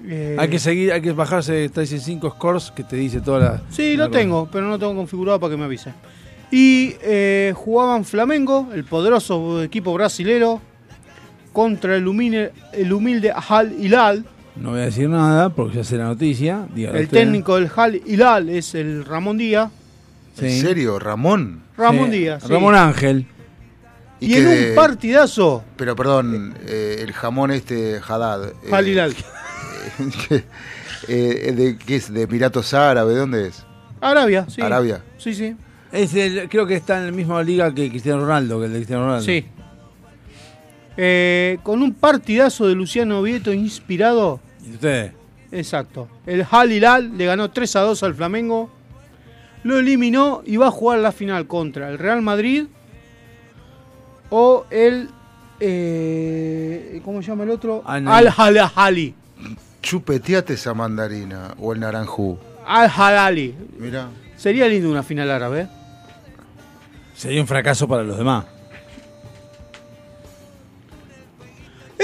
Eh, 0.05 0.35
Hay 0.39 0.49
que 0.49 0.57
seguir, 0.59 0.91
hay 0.91 1.01
que 1.01 1.11
bajarse 1.11 1.69
5 1.85 2.29
scores 2.31 2.71
que 2.71 2.83
te 2.83 2.95
dice 2.95 3.21
toda 3.21 3.39
la. 3.39 3.61
Sí, 3.69 3.95
la 3.95 4.05
lo 4.05 4.11
tengo, 4.11 4.47
pero 4.51 4.63
no 4.65 4.71
lo 4.71 4.79
tengo 4.79 4.95
configurado 4.95 5.39
para 5.39 5.51
que 5.51 5.57
me 5.57 5.65
avise. 5.65 5.93
Y 6.51 6.95
eh, 7.01 7.53
jugaban 7.55 8.05
Flamengo, 8.05 8.69
el 8.73 8.83
poderoso 8.85 9.61
equipo 9.63 9.93
brasilero, 9.93 10.61
contra 11.53 11.95
el 11.95 12.07
humilde, 12.07 12.51
el 12.73 12.91
humilde 12.91 13.31
Al 13.31 13.71
Hilal. 13.79 14.25
No 14.57 14.71
voy 14.71 14.81
a 14.81 14.85
decir 14.85 15.07
nada 15.09 15.49
porque 15.49 15.77
ya 15.77 15.83
sé 15.85 15.97
la 15.97 16.05
noticia. 16.05 16.67
dígalo 16.75 16.97
El 16.97 17.05
usted. 17.05 17.17
técnico 17.17 17.55
del 17.55 17.69
Al 17.75 17.95
Hilal 18.05 18.49
es 18.49 18.75
el 18.75 19.05
Ramón 19.05 19.37
Díaz. 19.37 19.71
Sí. 20.37 20.45
¿En 20.47 20.61
serio? 20.61 20.99
¿Ramón? 20.99 21.63
Ramón 21.77 22.11
Sí, 22.11 22.17
Díaz. 22.19 22.43
sí. 22.43 22.51
Ramón 22.51 22.75
Ángel. 22.75 23.27
Y, 24.19 24.35
en 24.35 24.47
un 24.47 24.75
partidazo, 24.75 25.63
Pero 25.75 25.95
perdón, 25.95 26.55
eh, 26.65 26.97
el 27.01 27.11
jamón 27.13 27.51
este 27.51 27.99
Haddad. 28.07 28.49
eh, 28.49 28.53
Al 28.71 28.87
Hilal. 28.87 29.13
eh, 31.07 31.53
de, 31.55 31.77
¿Qué 31.85 31.95
es? 31.97 32.11
¿De 32.13 32.27
Piratos 32.27 32.73
Árabes? 32.73 33.13
¿De 33.15 33.19
dónde 33.19 33.47
es? 33.47 33.63
Arabia, 34.01 34.45
sí. 34.49 34.61
Arabia. 34.61 35.01
Sí, 35.17 35.33
sí. 35.33 35.55
Es 35.91 36.13
el- 36.15 36.49
creo 36.49 36.65
que 36.65 36.75
está 36.75 36.97
en 36.99 37.05
la 37.07 37.11
misma 37.11 37.41
liga 37.43 37.73
que 37.73 37.89
Cristiano 37.89 38.21
Ronaldo, 38.21 38.59
que 38.59 38.65
el 38.65 38.71
de 38.73 38.77
Cristiano 38.79 39.03
Ronaldo. 39.05 39.25
Sí. 39.25 39.45
Eh, 40.97 41.57
con 41.63 41.81
un 41.81 41.93
partidazo 41.93 42.67
de 42.67 42.75
Luciano 42.75 43.21
Vieto 43.21 43.51
inspirado. 43.53 44.39
¿Y 44.65 44.73
usted? 44.73 45.11
Exacto. 45.51 46.07
El 46.25 46.45
Al 46.49 46.71
Hilal 46.71 47.17
le 47.17 47.25
ganó 47.25 47.51
3 47.51 47.75
a 47.75 47.81
2 47.81 48.03
al 48.03 48.15
Flamengo. 48.15 48.69
Lo 49.63 49.77
eliminó 49.79 50.41
y 50.45 50.57
va 50.57 50.67
a 50.67 50.71
jugar 50.71 50.99
la 50.99 51.11
final 51.11 51.47
contra 51.47 51.89
el 51.89 51.97
Real 51.97 52.21
Madrid 52.21 52.65
o 54.29 54.65
el. 54.69 55.09
eh, 55.59 57.01
¿Cómo 57.05 57.21
se 57.21 57.29
llama 57.29 57.43
el 57.43 57.49
otro? 57.51 57.81
Al- 57.85 58.07
Al 58.07 58.27
Halali. 58.35 59.15
Chupeteate 59.81 60.53
esa 60.53 60.73
mandarina 60.73 61.55
o 61.59 61.73
el 61.73 61.79
naranjú. 61.79 62.37
Al 62.65 62.89
Halali. 62.89 63.53
Mira. 63.77 64.07
Sería 64.37 64.67
lindo 64.67 64.89
una 64.89 65.03
final 65.03 65.29
árabe. 65.31 65.61
¿eh? 65.61 65.67
Sería 67.15 67.41
un 67.41 67.47
fracaso 67.47 67.87
para 67.87 68.03
los 68.03 68.17
demás. 68.17 68.45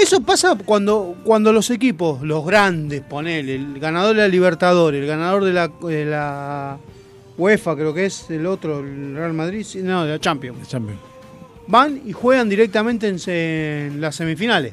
Eso 0.00 0.22
pasa 0.22 0.56
cuando, 0.64 1.14
cuando 1.24 1.52
los 1.52 1.68
equipos, 1.68 2.22
los 2.22 2.44
grandes, 2.46 3.02
ponele, 3.02 3.56
el 3.56 3.78
ganador 3.78 4.16
de 4.16 4.22
la 4.22 4.28
Libertadores, 4.28 4.98
el 4.98 5.06
ganador 5.06 5.44
de 5.44 5.52
la, 5.52 5.68
de 5.68 6.04
la 6.06 6.78
UEFA, 7.36 7.76
creo 7.76 7.92
que 7.92 8.06
es 8.06 8.30
el 8.30 8.46
otro, 8.46 8.80
el 8.80 9.14
Real 9.14 9.34
Madrid, 9.34 9.66
no, 9.82 10.04
de 10.04 10.12
la 10.12 10.18
Champions. 10.18 10.66
Champions. 10.66 11.00
Van 11.66 12.00
y 12.04 12.12
juegan 12.12 12.48
directamente 12.48 13.08
en 13.08 14.00
las 14.00 14.16
semifinales. 14.16 14.72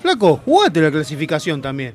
Flaco, 0.00 0.40
jugate 0.44 0.80
la 0.80 0.92
clasificación 0.92 1.60
también. 1.60 1.94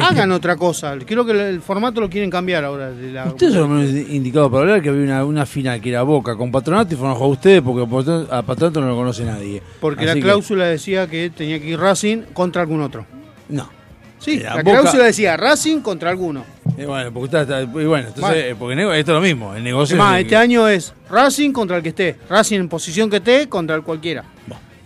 Hagan 0.00 0.32
otra 0.32 0.56
cosa. 0.56 0.96
Creo 1.04 1.24
que 1.24 1.32
el, 1.32 1.60
formato 1.60 2.00
lo 2.00 2.08
quieren 2.10 2.30
cambiar 2.30 2.64
ahora. 2.64 2.90
de 2.90 3.12
la- 3.12 3.26
Ustedes 3.26 3.54
son 3.54 3.80
los 3.82 3.90
indicados 4.10 4.50
para 4.50 4.62
hablar 4.62 4.82
que 4.82 4.88
había 4.90 5.02
una, 5.02 5.24
una 5.24 5.46
final 5.46 5.80
que 5.80 5.88
era 5.90 6.02
Boca 6.02 6.36
con 6.36 6.50
Patronato 6.50 6.94
y 6.94 6.96
fueron 6.96 7.14
a 7.14 7.18
jugar 7.18 7.30
ustedes 7.32 7.62
porque 7.62 7.82
a 8.30 8.42
Patronato 8.42 8.80
no 8.80 8.88
lo 8.88 8.96
conoce 8.96 9.24
nadie. 9.24 9.62
porque 9.80 10.00
Así 10.00 10.06
la 10.08 10.14
que- 10.14 10.20
cláusula 10.20 10.66
decía 10.66 11.06
que 11.06 11.30
tenía 11.30 11.60
que 11.60 11.68
ir 11.68 11.78
Racing 11.78 12.22
contra 12.32 12.62
algún 12.62 12.80
otro. 12.82 13.06
No. 13.48 13.70
Sí, 14.18 14.38
la 14.40 14.56
Boca- 14.62 14.80
cláusula 14.80 15.04
decía 15.04 15.36
Racing 15.36 15.80
contra 15.80 16.10
alguno. 16.10 16.44
Y 16.76 16.84
bueno, 16.84 17.12
porque 17.12 17.24
está, 17.26 17.42
está- 17.42 17.62
y 17.62 17.84
bueno, 17.86 18.08
entonces, 18.08 18.44
eh, 18.44 18.56
porque 18.58 18.74
esto 18.98 19.12
es 19.12 19.14
lo 19.14 19.20
mismo, 19.20 19.54
el 19.54 19.62
negocio 19.62 19.94
Es 19.94 19.98
más, 19.98 20.16
es- 20.18 20.22
este 20.24 20.36
año 20.36 20.66
es 20.66 20.94
Racing 21.10 21.52
contra 21.52 21.76
el 21.76 21.82
que 21.82 21.90
esté. 21.90 22.16
Racing 22.28 22.60
en 22.60 22.68
posición 22.68 23.08
que 23.10 23.16
esté 23.16 23.48
contra 23.48 23.76
el 23.76 23.82
cualquiera. 23.82 24.24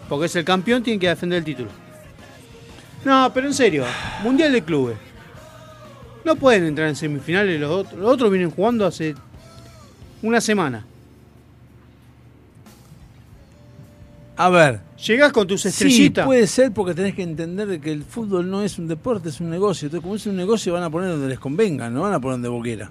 Porque 0.08 0.26
es 0.26 0.34
el 0.36 0.44
campeón, 0.44 0.82
tiene 0.82 0.98
que 0.98 1.08
defender 1.08 1.38
el 1.38 1.44
título. 1.44 1.68
No, 3.04 3.30
pero 3.32 3.46
en 3.46 3.54
serio, 3.54 3.84
Mundial 4.22 4.52
de 4.52 4.62
Clubes. 4.62 4.96
No 6.24 6.36
pueden 6.36 6.64
entrar 6.66 6.88
en 6.88 6.96
semifinales 6.96 7.58
los 7.58 7.70
otros. 7.70 7.98
Los 8.00 8.10
otros 8.12 8.30
vienen 8.30 8.50
jugando 8.50 8.84
hace 8.86 9.14
una 10.22 10.40
semana. 10.40 10.84
A 14.36 14.48
ver. 14.48 14.80
Llegás 15.06 15.32
con 15.32 15.46
tus 15.46 15.62
Sí, 15.62 15.68
estrellitas. 15.68 16.26
puede 16.26 16.46
ser 16.46 16.72
porque 16.72 16.94
tenés 16.94 17.14
que 17.14 17.22
entender 17.22 17.66
de 17.68 17.80
que 17.80 17.90
el 17.92 18.04
fútbol 18.04 18.50
no 18.50 18.62
es 18.62 18.78
un 18.78 18.86
deporte, 18.88 19.28
es 19.30 19.40
un 19.40 19.50
negocio. 19.50 19.86
Entonces, 19.86 20.02
como 20.02 20.16
es 20.16 20.26
un 20.26 20.36
negocio, 20.36 20.72
van 20.74 20.82
a 20.82 20.90
poner 20.90 21.10
donde 21.10 21.28
les 21.28 21.38
convenga, 21.38 21.88
no 21.90 22.02
van 22.02 22.12
a 22.14 22.20
poner 22.20 22.34
donde 22.34 22.48
vos 22.48 22.62
quieras. 22.62 22.90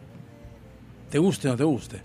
Te 1.10 1.18
guste 1.20 1.48
o 1.48 1.52
no 1.52 1.58
te 1.58 1.64
guste. 1.64 2.02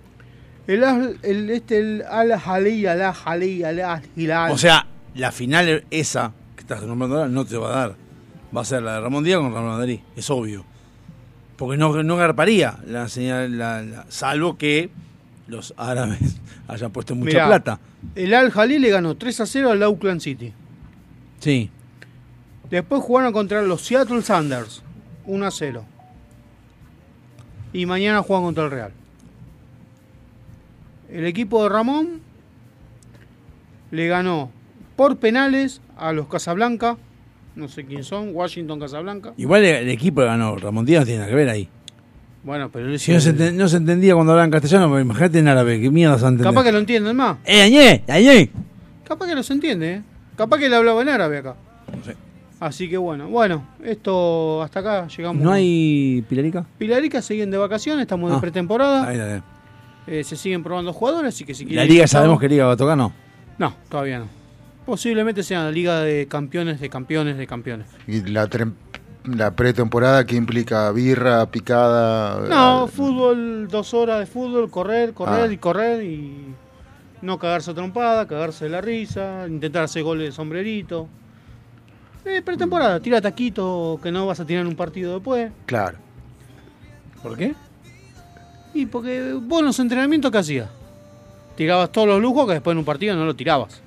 El, 0.67 0.83
Al- 0.85 1.19
el, 1.23 1.51
este, 1.51 1.79
el 1.79 2.03
Al-Jalí, 2.03 2.87
Al-Jalí, 2.87 3.63
Al-Hilal. 3.65 4.51
O 4.53 4.57
sea, 4.59 4.87
la 5.15 5.31
final 5.31 5.85
esa 5.91 6.33
estás 6.65 6.83
nombrando 6.83 7.17
ahora 7.17 7.29
no 7.29 7.45
te 7.45 7.57
va 7.57 7.69
a 7.69 7.77
dar. 7.89 7.97
Va 8.57 8.61
a 8.61 8.65
ser 8.65 8.83
la 8.83 8.95
de 8.95 9.01
Ramón 9.01 9.25
Díaz 9.25 9.41
con 9.41 9.53
Ramón 9.53 9.79
Madrid, 9.79 10.01
es 10.17 10.29
obvio. 10.31 10.65
Porque 11.57 11.77
no, 11.77 12.03
no 12.03 12.17
garparía 12.17 12.79
la 12.87 13.09
señal, 13.09 13.57
la- 13.59 13.83
la- 13.83 14.07
salvo 14.09 14.57
que 14.59 14.91
los 15.47 15.75
árabes 15.77 16.41
hayan 16.69 16.91
puesto 16.91 17.15
mucha 17.15 17.31
Mirá, 17.31 17.47
plata. 17.47 17.81
El 18.15 18.35
Al-Jalí 18.35 18.79
le 18.79 18.91
ganó 18.91 19.17
3 19.17 19.41
a 19.41 19.47
0 19.47 19.71
al 19.71 19.83
Auckland 19.83 20.21
City. 20.21 20.53
Sí. 21.41 21.71
Después 22.71 23.03
jugaron 23.03 23.33
contra 23.33 23.63
los 23.63 23.83
Seattle 23.83 24.23
Sanders, 24.23 24.83
1 25.27 25.47
a 25.47 25.51
0. 25.51 25.85
Y 27.73 27.87
mañana 27.87 28.23
juegan 28.23 28.45
contra 28.45 28.65
el 28.65 28.71
Real. 28.71 28.93
El 31.11 31.27
equipo 31.27 31.63
de 31.63 31.69
Ramón 31.69 32.21
le 33.91 34.09
ganó 34.09 34.51
por 34.97 35.19
penales 35.19 35.81
a 35.97 36.13
los 36.13 36.27
Casablanca. 36.29 36.97
No 37.57 37.69
sé 37.69 37.85
quién 37.85 38.03
son, 38.05 38.31
Washington 38.35 38.81
Casablanca. 38.81 39.33
Igual 39.37 39.65
el, 39.65 39.77
el 39.77 39.89
equipo 39.91 40.23
ganó 40.23 40.57
Ramón 40.57 40.85
Díaz 40.85 41.01
no 41.03 41.07
tiene 41.07 41.19
nada 41.21 41.31
que 41.31 41.37
ver 41.37 41.49
ahí. 41.49 41.69
Bueno, 42.43 42.69
pero 42.71 42.89
él 42.89 42.99
Si 42.99 43.13
no, 43.13 43.21
se 43.21 43.35
enten- 43.35 43.55
no 43.55 43.69
se 43.69 43.77
entendía 43.79 44.15
cuando 44.15 44.33
hablaban 44.33 44.51
castellano, 44.51 44.89
pero 44.89 45.01
imagínate 45.01 45.39
en 45.39 45.49
árabe, 45.49 45.81
¿qué 45.81 45.91
mierda 45.91 46.19
se 46.19 46.27
entender? 46.27 46.47
Capaz 46.53 46.65
que 46.65 46.73
lo 46.73 46.79
entienden 46.79 47.17
más. 47.17 47.39
¡Eh, 47.45 47.63
añé! 47.63 48.03
¡Añé! 48.09 48.51
Capaz 49.07 49.27
que 49.29 49.35
los 49.35 49.49
entiende, 49.51 49.93
¿eh? 49.95 50.03
Capaz 50.37 50.59
que 50.59 50.69
le 50.69 50.77
hablaba 50.77 51.01
en 51.01 51.09
árabe 51.09 51.39
acá. 51.39 51.55
Así 52.61 52.89
que 52.89 52.97
bueno, 52.97 53.29
bueno, 53.29 53.67
esto 53.85 54.63
hasta 54.63 54.81
acá 54.81 55.07
llegamos. 55.09 55.43
¿No 55.43 55.53
hay 55.53 56.25
Pilarica? 56.29 56.65
Pilarica 56.79 57.21
siguen 57.23 57.51
de 57.51 57.59
vacaciones, 57.59 58.03
estamos 58.03 58.31
de 58.31 58.37
Ah, 58.37 58.41
pretemporada. 58.41 59.09
Ahí. 59.09 59.43
Eh, 60.07 60.25
se 60.25 60.37
siguen 60.37 60.63
probando 60.63 60.93
jugadores, 60.93 61.35
así 61.35 61.45
que 61.45 61.55
si 61.55 61.65
La 61.65 61.71
quieren- 61.71 61.89
liga, 61.89 62.07
sabemos 62.07 62.39
qué 62.41 62.49
liga 62.49 62.67
va 62.67 62.73
a 62.73 62.77
tocar, 62.77 62.97
¿no? 62.97 63.13
No, 63.59 63.75
todavía 63.89 64.19
no. 64.19 64.27
Posiblemente 64.87 65.43
sea 65.43 65.65
la 65.65 65.71
liga 65.71 66.01
de 66.01 66.27
campeones 66.29 66.81
de 66.81 66.91
campeones 66.91 67.39
de 67.39 67.47
campeones. 67.47 67.87
Y 68.07 68.21
la, 68.23 68.49
la 69.25 69.51
pretemporada 69.57 70.27
que 70.27 70.37
implica 70.37 70.91
birra, 70.93 71.51
picada. 71.51 72.41
No, 72.49 72.85
eh, 72.85 72.89
fútbol, 72.89 73.69
dos 73.69 73.95
horas 73.95 74.21
de 74.21 74.27
fútbol, 74.27 74.71
correr, 74.71 75.15
correr 75.15 75.49
Ah. 75.49 75.53
y 75.53 75.57
correr 75.57 76.03
y 76.05 76.55
no 77.23 77.39
cagarse 77.39 77.73
trompada, 77.73 78.27
cagarse 78.27 78.65
de 78.67 78.71
la 78.71 78.83
risa, 78.83 79.47
intentar 79.49 79.85
hacer 79.85 80.03
goles 80.03 80.29
de 80.29 80.33
sombrerito. 80.33 81.09
Eh, 82.27 82.43
pretemporada, 82.43 83.01
tira 83.01 83.21
taquito 83.21 83.99
que 84.03 84.13
no 84.13 84.27
vas 84.27 84.41
a 84.41 84.45
tirar 84.47 84.63
en 84.63 84.69
un 84.69 84.77
partido 84.77 85.15
después. 85.15 85.51
Claro. 85.67 85.99
¿Por 87.23 87.37
qué? 87.39 87.55
Y 88.75 88.87
porque 88.87 89.33
vos 89.41 89.61
en 89.61 89.67
los 89.67 89.79
entrenamientos, 89.79 90.31
¿qué 90.31 90.39
hacías? 90.39 90.69
Tirabas 91.57 91.91
todos 91.93 92.09
los 92.09 92.21
lujos 92.21 92.47
que 92.47 92.55
después 92.55 92.73
en 92.75 92.79
un 92.79 92.85
partido 92.85 93.15
no 93.17 93.25
lo 93.25 93.35
tirabas. 93.35 93.81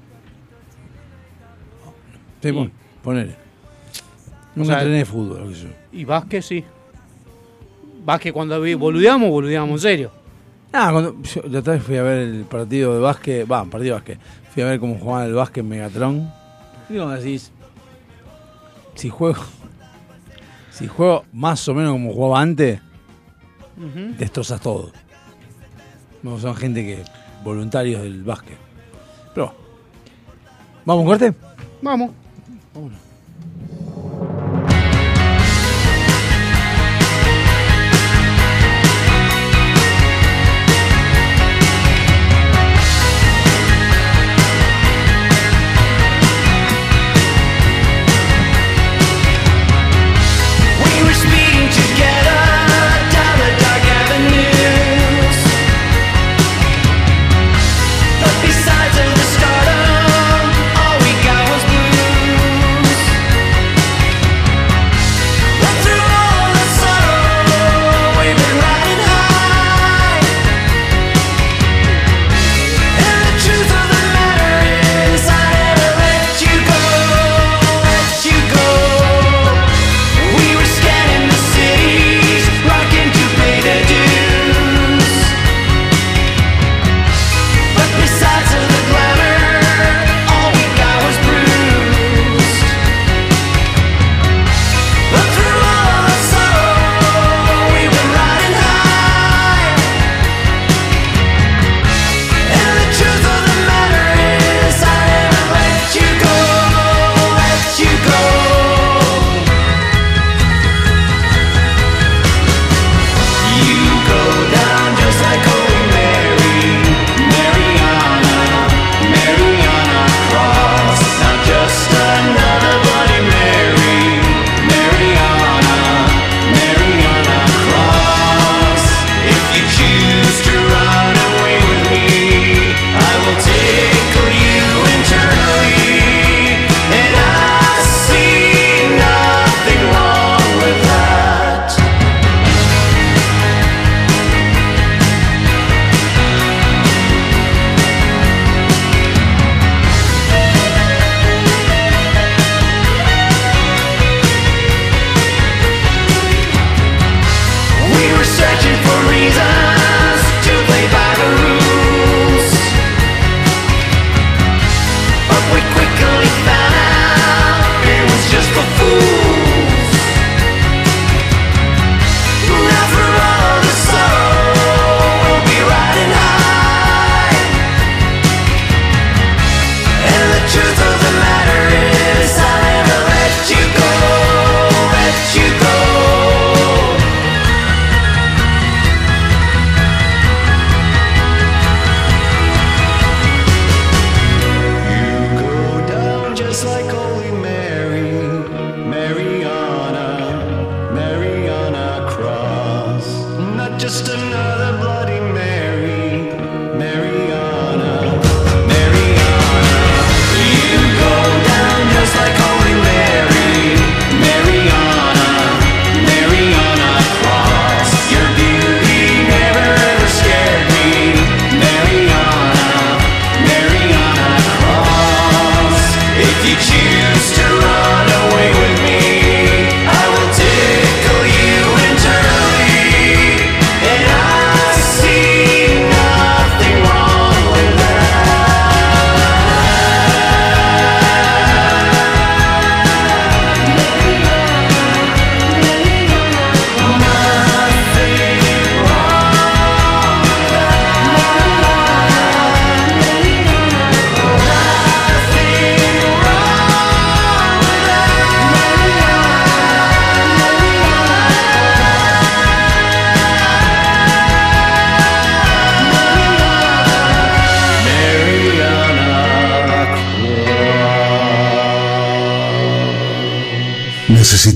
Sí, 2.51 2.55
pon- 2.57 2.71
ponele. 3.03 3.31
O 3.31 4.59
Nunca 4.59 4.73
sea, 4.73 4.79
entrené 4.81 5.05
fútbol, 5.05 5.55
sé 5.55 5.63
yo. 5.63 5.69
Y 5.91 6.05
básquet 6.05 6.41
sí. 6.41 6.63
Básquet 8.03 8.33
cuando 8.33 8.59
boludeamos, 8.77 9.29
boludeamos 9.29 9.71
en 9.71 9.79
serio. 9.79 10.11
Ah, 10.73 10.89
cuando, 10.91 11.15
yo 11.23 11.41
la 11.49 11.59
otra 11.59 11.73
vez 11.73 11.83
fui 11.83 11.97
a 11.97 12.03
ver 12.03 12.19
el 12.19 12.43
partido 12.45 12.93
de 12.93 12.99
básquet, 12.99 13.49
va, 13.51 13.63
partido 13.65 13.95
de 13.95 13.99
básquet. 13.99 14.19
Fui 14.53 14.63
a 14.63 14.67
ver 14.67 14.79
cómo 14.79 14.97
jugaban 14.97 15.27
el 15.27 15.33
básquet 15.33 15.63
en 15.63 15.69
Megatron. 15.69 16.31
Y 16.89 16.97
como 16.97 17.11
decís, 17.11 17.51
si 18.95 19.09
juego, 19.09 19.41
si 20.71 20.87
juego 20.87 21.25
más 21.33 21.67
o 21.67 21.73
menos 21.73 21.91
como 21.93 22.13
jugaba 22.13 22.41
antes, 22.41 22.79
destrozas 24.17 24.59
todo. 24.61 24.91
No, 26.23 26.39
son 26.39 26.55
gente 26.55 26.83
que, 26.83 27.03
voluntarios 27.43 28.01
del 28.01 28.23
básquet. 28.23 28.57
Pero, 29.35 29.53
¿vamos 30.85 31.03
un 31.03 31.07
corte? 31.09 31.33
Vamos. 31.81 32.11
We 32.77 34.36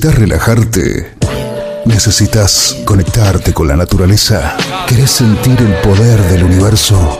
¿Necesitas 0.01 0.19
relajarte? 0.19 1.13
¿Necesitas 1.85 2.77
conectarte 2.85 3.53
con 3.53 3.67
la 3.67 3.75
naturaleza? 3.75 4.57
¿Querés 4.87 5.11
sentir 5.11 5.55
el 5.61 5.75
poder 5.87 6.19
del 6.23 6.43
universo? 6.43 7.19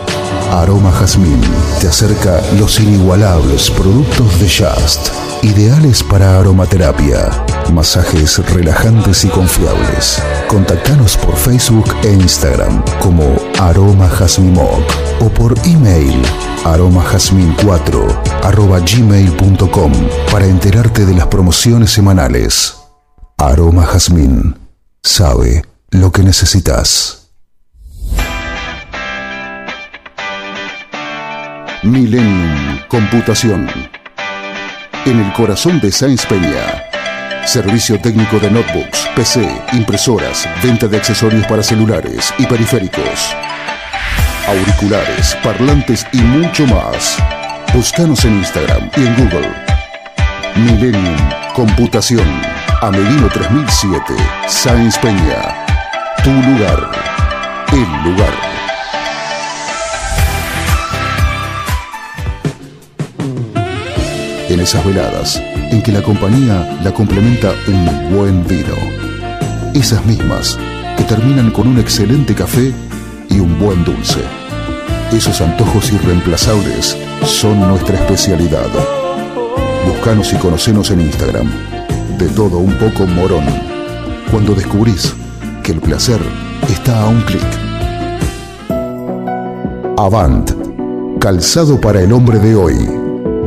Aroma 0.49 0.91
Jazmín 0.91 1.40
te 1.80 1.88
acerca 1.88 2.41
los 2.58 2.80
inigualables 2.80 3.70
productos 3.70 4.40
de 4.40 4.49
Just, 4.49 5.10
ideales 5.44 6.02
para 6.02 6.40
aromaterapia, 6.40 7.30
masajes 7.72 8.40
relajantes 8.52 9.26
y 9.26 9.28
confiables. 9.28 10.20
Contactanos 10.48 11.18
por 11.18 11.36
Facebook 11.36 11.86
e 12.03 12.12
Instagram 12.14 12.84
como 12.99 13.36
Aroma 13.62 14.10
Jazmín 14.10 14.54
Moc 14.54 14.82
o 15.20 15.30
por 15.30 15.54
email 15.66 16.20
aromajazmin4 16.64 18.42
arroba 18.42 18.80
gmail.com 18.80 19.92
para 20.32 20.48
enterarte 20.48 21.06
de 21.06 21.14
las 21.14 21.28
promociones 21.28 21.92
semanales. 21.92 22.76
Aroma 23.38 23.86
Jazmín 23.86 24.58
sabe 25.04 25.64
lo 25.92 26.12
que 26.12 26.24
necesitas. 26.24 27.30
Millennium 31.84 32.80
Computación. 32.88 33.70
En 35.06 35.20
el 35.20 35.34
corazón 35.34 35.80
de 35.80 35.92
Sáenz 35.92 36.26
Peña. 36.26 36.88
Servicio 37.46 38.00
técnico 38.02 38.40
de 38.40 38.50
notebooks, 38.50 39.08
PC, 39.16 39.48
impresoras, 39.74 40.48
venta 40.64 40.88
de 40.88 40.98
accesorios 40.98 41.46
para 41.48 41.64
celulares 41.64 42.34
y 42.38 42.46
periféricos. 42.46 43.36
Auriculares, 44.47 45.38
parlantes 45.43 46.05
y 46.11 46.18
mucho 46.18 46.65
más. 46.68 47.18
Búscanos 47.73 48.26
en 48.26 48.38
Instagram 48.38 48.89
y 48.97 49.01
en 49.01 49.15
Google. 49.15 49.49
Millennium 50.55 51.18
Computación. 51.53 52.27
Amelino 52.81 53.30
3007. 53.30 54.01
Sáenz 54.47 54.97
Peña. 54.97 55.65
Tu 56.23 56.31
lugar. 56.31 56.91
El 57.72 58.11
lugar. 58.11 58.51
en 64.53 64.59
esas 64.59 64.85
veladas 64.85 65.41
en 65.72 65.81
que 65.81 65.93
la 65.93 66.01
compañía 66.01 66.80
la 66.84 66.93
complementa 66.93 67.53
un 67.68 68.13
buen 68.13 68.45
vino. 68.45 68.76
Esas 69.73 70.05
mismas 70.05 70.59
que 70.97 71.05
terminan 71.05 71.51
con 71.51 71.69
un 71.69 71.80
excelente 71.80 72.35
café 72.35 72.73
y 73.32 73.40
un 73.40 73.58
buen 73.58 73.84
dulce. 73.84 74.20
Esos 75.12 75.41
antojos 75.41 75.91
irreemplazables 75.91 76.95
son 77.26 77.60
nuestra 77.60 77.95
especialidad. 77.95 78.68
Buscanos 79.88 80.32
y 80.34 80.36
conocenos 80.38 80.91
en 80.91 81.02
Instagram. 81.02 81.49
De 82.18 82.30
todo 82.30 82.60
un 82.60 82.78
poco 82.78 83.08
morón. 83.08 83.45
Cuando 84.30 84.53
descubrís 84.53 85.16
que 85.64 85.72
el 85.72 85.82
placer 85.82 86.22
está 86.70 87.02
a 87.02 87.08
un 87.08 87.22
clic. 87.22 87.41
Avant. 89.98 90.52
Calzado 91.20 91.80
para 91.80 92.02
el 92.02 92.12
hombre 92.14 92.40
de 92.40 92.56
hoy. 92.56 92.76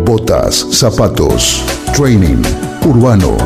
Botas, 0.05 0.67
zapatos, 0.71 1.63
training, 1.95 2.43
urbano. 2.87 3.37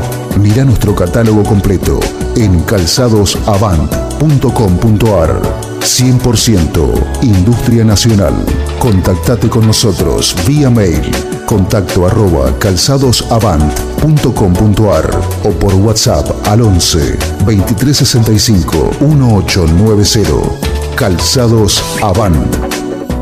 Mira 0.40 0.64
nuestro 0.64 0.94
catálogo 0.94 1.42
completo 1.42 1.98
en 2.36 2.60
calzadosavant.com.ar. 2.60 5.42
100% 5.80 7.22
Industria 7.22 7.84
Nacional. 7.84 8.34
Contactate 8.78 9.48
con 9.48 9.66
nosotros 9.66 10.34
vía 10.46 10.70
mail 10.70 11.10
contacto 11.48 12.06
arroba 12.06 12.56
calzadosavant.com.ar 12.58 15.20
o 15.44 15.50
por 15.52 15.74
WhatsApp 15.76 16.46
al 16.46 16.60
11 16.60 17.16
2365 17.46 18.90
1890. 19.00 20.94
Calzados 20.94 21.82
Avant. 22.02 22.54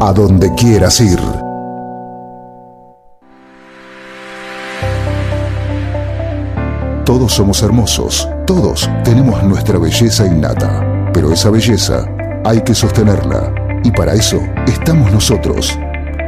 A 0.00 0.12
donde 0.12 0.52
quieras 0.54 1.00
ir. 1.00 1.20
Todos 7.04 7.32
somos 7.32 7.62
hermosos, 7.62 8.28
todos 8.44 8.90
tenemos 9.04 9.40
nuestra 9.44 9.78
belleza 9.78 10.26
innata, 10.26 10.84
pero 11.14 11.32
esa 11.32 11.50
belleza 11.50 12.15
hay 12.46 12.62
que 12.62 12.76
sostenerla 12.76 13.52
y 13.82 13.90
para 13.90 14.14
eso 14.14 14.40
estamos 14.68 15.10
nosotros. 15.10 15.76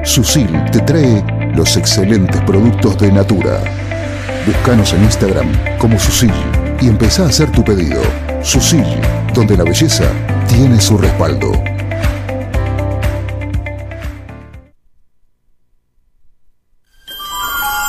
Susil 0.04 0.50
te 0.72 0.80
trae 0.80 1.24
los 1.54 1.76
excelentes 1.76 2.40
productos 2.42 2.98
de 2.98 3.12
Natura. 3.12 3.60
Búscanos 4.44 4.92
en 4.94 5.04
Instagram 5.04 5.78
como 5.78 5.96
Susil 5.96 6.32
y 6.80 6.88
empezá 6.88 7.22
a 7.22 7.28
hacer 7.28 7.52
tu 7.52 7.62
pedido. 7.62 8.02
Susil, 8.42 8.84
donde 9.32 9.56
la 9.56 9.62
belleza 9.62 10.06
tiene 10.48 10.80
su 10.80 10.98
respaldo. 10.98 11.52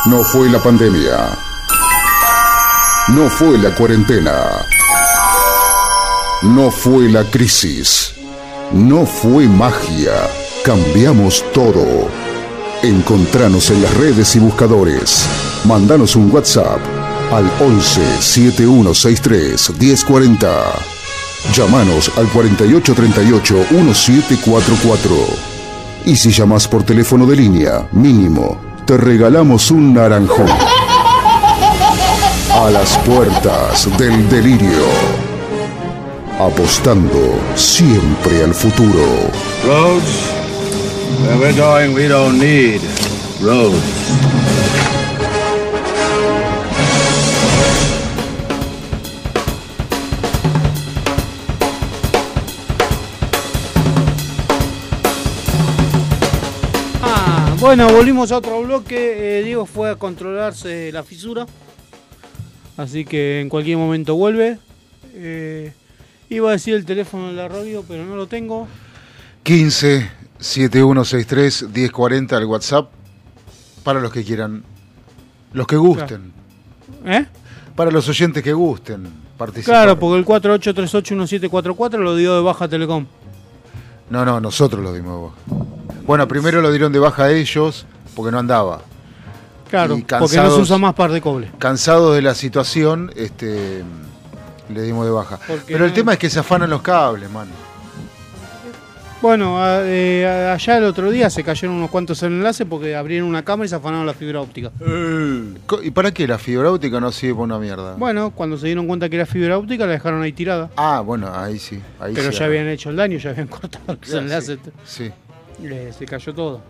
No 0.05 0.23
fue 0.23 0.49
la 0.49 0.59
pandemia. 0.59 1.35
No 3.07 3.27
fue 3.27 3.57
la 3.57 3.73
cuarentena. 3.73 4.33
No 6.43 6.69
fue 6.69 7.09
la 7.09 7.23
crisis. 7.23 8.18
No 8.73 9.03
fue 9.03 9.47
magia. 9.47 10.13
Cambiamos 10.63 11.43
todo. 11.53 12.07
Encontranos 12.83 13.71
en 13.71 13.81
las 13.81 13.91
redes 13.97 14.35
y 14.35 14.39
buscadores. 14.39 15.27
Mandanos 15.65 16.15
un 16.15 16.31
WhatsApp 16.31 16.79
al 17.31 17.49
11 17.61 18.21
7163 18.21 19.71
1040. 19.79 20.47
Llámanos 21.55 22.11
al 22.15 22.27
4838 22.27 23.55
1744. 23.71 25.15
Y 26.05 26.15
si 26.15 26.31
llamas 26.31 26.67
por 26.67 26.83
teléfono 26.83 27.25
de 27.25 27.37
línea, 27.37 27.87
mínimo, 27.91 28.61
te 28.85 28.97
regalamos 28.97 29.71
un 29.71 29.95
naranjón. 29.95 30.47
A 32.53 32.69
las 32.69 32.95
puertas 32.99 33.89
del 33.97 34.29
delirio. 34.29 35.28
Apostando 36.39 37.37
siempre 37.53 38.41
al 38.45 38.53
futuro. 38.53 39.29
Roads? 39.65 40.31
Where 41.21 41.37
we're 41.37 41.53
going, 41.53 41.93
we 41.93 42.07
don't 42.07 42.39
need 42.39 42.79
roads. 43.41 43.75
Ah, 57.03 57.53
bueno, 57.59 57.89
volvimos 57.89 58.31
a 58.31 58.37
otro 58.37 58.61
bloque. 58.61 59.39
Eh, 59.39 59.43
Diego 59.43 59.65
fue 59.65 59.89
a 59.89 59.97
controlarse 59.97 60.89
la 60.93 61.03
fisura. 61.03 61.45
Así 62.77 63.03
que 63.03 63.41
en 63.41 63.49
cualquier 63.49 63.75
momento 63.75 64.15
vuelve. 64.15 64.57
Eh, 65.15 65.73
iba 66.29 66.49
a 66.49 66.51
decir 66.53 66.75
el 66.75 66.85
teléfono 66.85 67.29
de 67.29 67.33
la 67.33 67.47
radio, 67.47 67.83
pero 67.87 68.05
no 68.05 68.15
lo 68.15 68.27
tengo. 68.27 68.67
15 69.43 70.09
7163 70.39 71.67
1040 71.73 72.37
al 72.37 72.45
WhatsApp 72.45 72.91
para 73.83 73.99
los 73.99 74.11
que 74.11 74.23
quieran, 74.23 74.63
los 75.53 75.67
que 75.67 75.75
gusten. 75.75 76.31
¿Eh? 77.05 77.25
Para 77.75 77.91
los 77.91 78.07
oyentes 78.09 78.43
que 78.43 78.53
gusten 78.53 79.07
participar. 79.37 79.83
Claro, 79.83 79.99
porque 79.99 80.19
el 80.19 80.25
48381744 80.25 81.97
lo 81.97 82.15
dio 82.15 82.35
de 82.35 82.41
baja 82.41 82.67
Telecom. 82.67 83.05
No, 84.09 84.25
no, 84.25 84.39
nosotros 84.39 84.83
lo 84.83 84.93
dimos 84.93 85.15
de 85.15 85.23
baja. 85.23 85.65
Bueno, 86.05 86.27
primero 86.27 86.61
lo 86.61 86.71
dieron 86.71 86.91
de 86.91 86.99
baja 86.99 87.31
ellos 87.31 87.85
porque 88.15 88.31
no 88.31 88.39
andaba. 88.39 88.81
Claro, 89.69 89.99
porque 90.19 90.37
no 90.37 90.49
se 90.49 90.61
usa 90.61 90.77
más 90.77 90.95
par 90.95 91.11
de 91.11 91.21
cobre. 91.21 91.51
Cansados 91.59 92.15
de 92.15 92.23
la 92.23 92.33
situación, 92.33 93.11
este 93.15 93.83
le 94.69 94.81
dimos 94.83 95.05
de 95.05 95.11
baja. 95.11 95.39
Porque 95.47 95.73
Pero 95.73 95.85
el 95.85 95.91
no- 95.91 95.95
tema 95.95 96.13
es 96.13 96.19
que 96.19 96.29
se 96.29 96.39
afanan 96.39 96.69
los 96.69 96.81
cables, 96.81 97.29
man. 97.29 97.47
Bueno, 99.21 99.61
a- 99.61 99.81
eh, 99.83 100.49
allá 100.53 100.77
el 100.77 100.85
otro 100.85 101.11
día 101.11 101.29
se 101.29 101.43
cayeron 101.43 101.75
unos 101.75 101.89
cuantos 101.89 102.23
enlaces 102.23 102.65
porque 102.69 102.95
abrieron 102.95 103.27
una 103.27 103.43
cámara 103.43 103.65
y 103.65 103.67
se 103.69 103.75
afanaron 103.75 104.05
la 104.05 104.13
fibra 104.13 104.39
óptica. 104.39 104.71
Co- 105.65 105.83
¿Y 105.83 105.91
para 105.91 106.13
qué 106.13 106.25
la 106.25 106.37
fibra 106.37 106.71
óptica 106.71 107.01
no 107.01 107.11
sirve 107.11 107.33
para 107.33 107.43
una 107.43 107.59
mierda? 107.59 107.95
Bueno, 107.97 108.31
cuando 108.31 108.57
se 108.57 108.67
dieron 108.67 108.87
cuenta 108.87 109.09
que 109.09 109.17
era 109.17 109.25
fibra 109.25 109.57
óptica 109.57 109.85
la 109.85 109.91
dejaron 109.91 110.21
ahí 110.21 110.31
tirada. 110.31 110.69
Ah, 110.77 111.01
bueno, 111.05 111.29
ahí 111.35 111.59
sí. 111.59 111.81
Ahí 111.99 112.13
pero 112.15 112.31
sí, 112.31 112.37
ya 112.39 112.45
habían 112.45 112.67
hecho 112.69 112.91
el 112.91 112.95
daño, 112.95 113.17
ya 113.17 113.31
habían 113.31 113.47
cortado 113.49 113.97
los 113.99 114.09
Ya, 114.09 114.19
enlaces. 114.19 114.57
Sí. 114.85 115.11
Eh, 115.63 115.91
se 115.97 116.05
cayó 116.05 116.33
todo. 116.33 116.61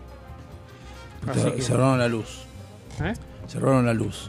Así 1.28 1.38
Cer- 1.40 1.54
que- 1.54 1.62
Cerraron 1.62 2.00
la 2.00 2.08
luz. 2.08 2.26
¿Eh? 3.00 3.12
Cerraron 3.46 3.86
la 3.86 3.94
luz. 3.94 4.28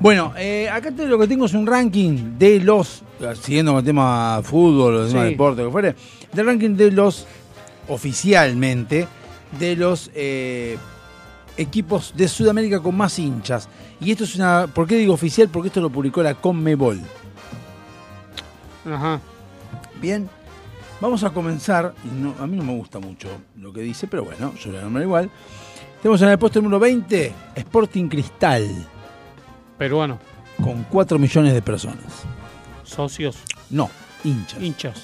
Bueno, 0.00 0.32
eh, 0.36 0.68
acá 0.68 0.90
te- 0.90 1.06
lo 1.06 1.18
que 1.18 1.28
tengo 1.28 1.46
es 1.46 1.54
un 1.54 1.66
ranking 1.66 2.36
de 2.38 2.60
los, 2.60 3.02
siguiendo 3.40 3.72
con 3.72 3.78
el 3.80 3.84
tema 3.84 4.40
fútbol, 4.42 5.02
el 5.04 5.08
tema 5.12 5.24
Sí. 5.24 5.30
deporte, 5.30 5.62
que 5.64 5.70
fuere, 5.70 5.94
del 6.32 6.46
ranking 6.46 6.74
de 6.76 6.90
los, 6.90 7.26
oficialmente, 7.88 9.06
de 9.58 9.76
los 9.76 10.10
eh, 10.14 10.76
equipos 11.56 12.12
de 12.16 12.28
Sudamérica 12.28 12.80
con 12.80 12.96
más 12.96 13.18
hinchas. 13.18 13.68
Y 14.00 14.10
esto 14.12 14.24
es 14.24 14.34
una. 14.36 14.66
¿Por 14.72 14.86
qué 14.86 14.96
digo 14.96 15.14
oficial? 15.14 15.48
Porque 15.48 15.68
esto 15.68 15.80
lo 15.80 15.90
publicó 15.90 16.22
la 16.22 16.34
Conmebol. 16.34 17.00
Ajá. 18.84 19.20
Bien, 20.00 20.28
vamos 21.00 21.24
a 21.24 21.30
comenzar. 21.30 21.94
no- 22.20 22.34
a 22.38 22.46
mí 22.46 22.56
no 22.56 22.64
me 22.64 22.74
gusta 22.74 22.98
mucho 22.98 23.28
lo 23.56 23.72
que 23.72 23.80
dice, 23.80 24.06
pero 24.06 24.24
bueno, 24.24 24.54
yo 24.54 24.70
le 24.72 24.80
nombro 24.80 25.02
igual. 25.02 25.30
Tenemos 26.02 26.22
en 26.22 26.28
el 26.28 26.38
puesto 26.38 26.60
número 26.60 26.78
20 26.78 27.32
Sporting 27.56 28.08
Cristal, 28.08 28.68
Peruano. 29.78 30.18
con 30.62 30.82
4 30.84 31.18
millones 31.18 31.54
de 31.54 31.62
personas. 31.62 32.24
Socios. 32.84 33.36
No, 33.70 33.90
hinchas. 34.24 34.60
Hinchas. 34.62 35.02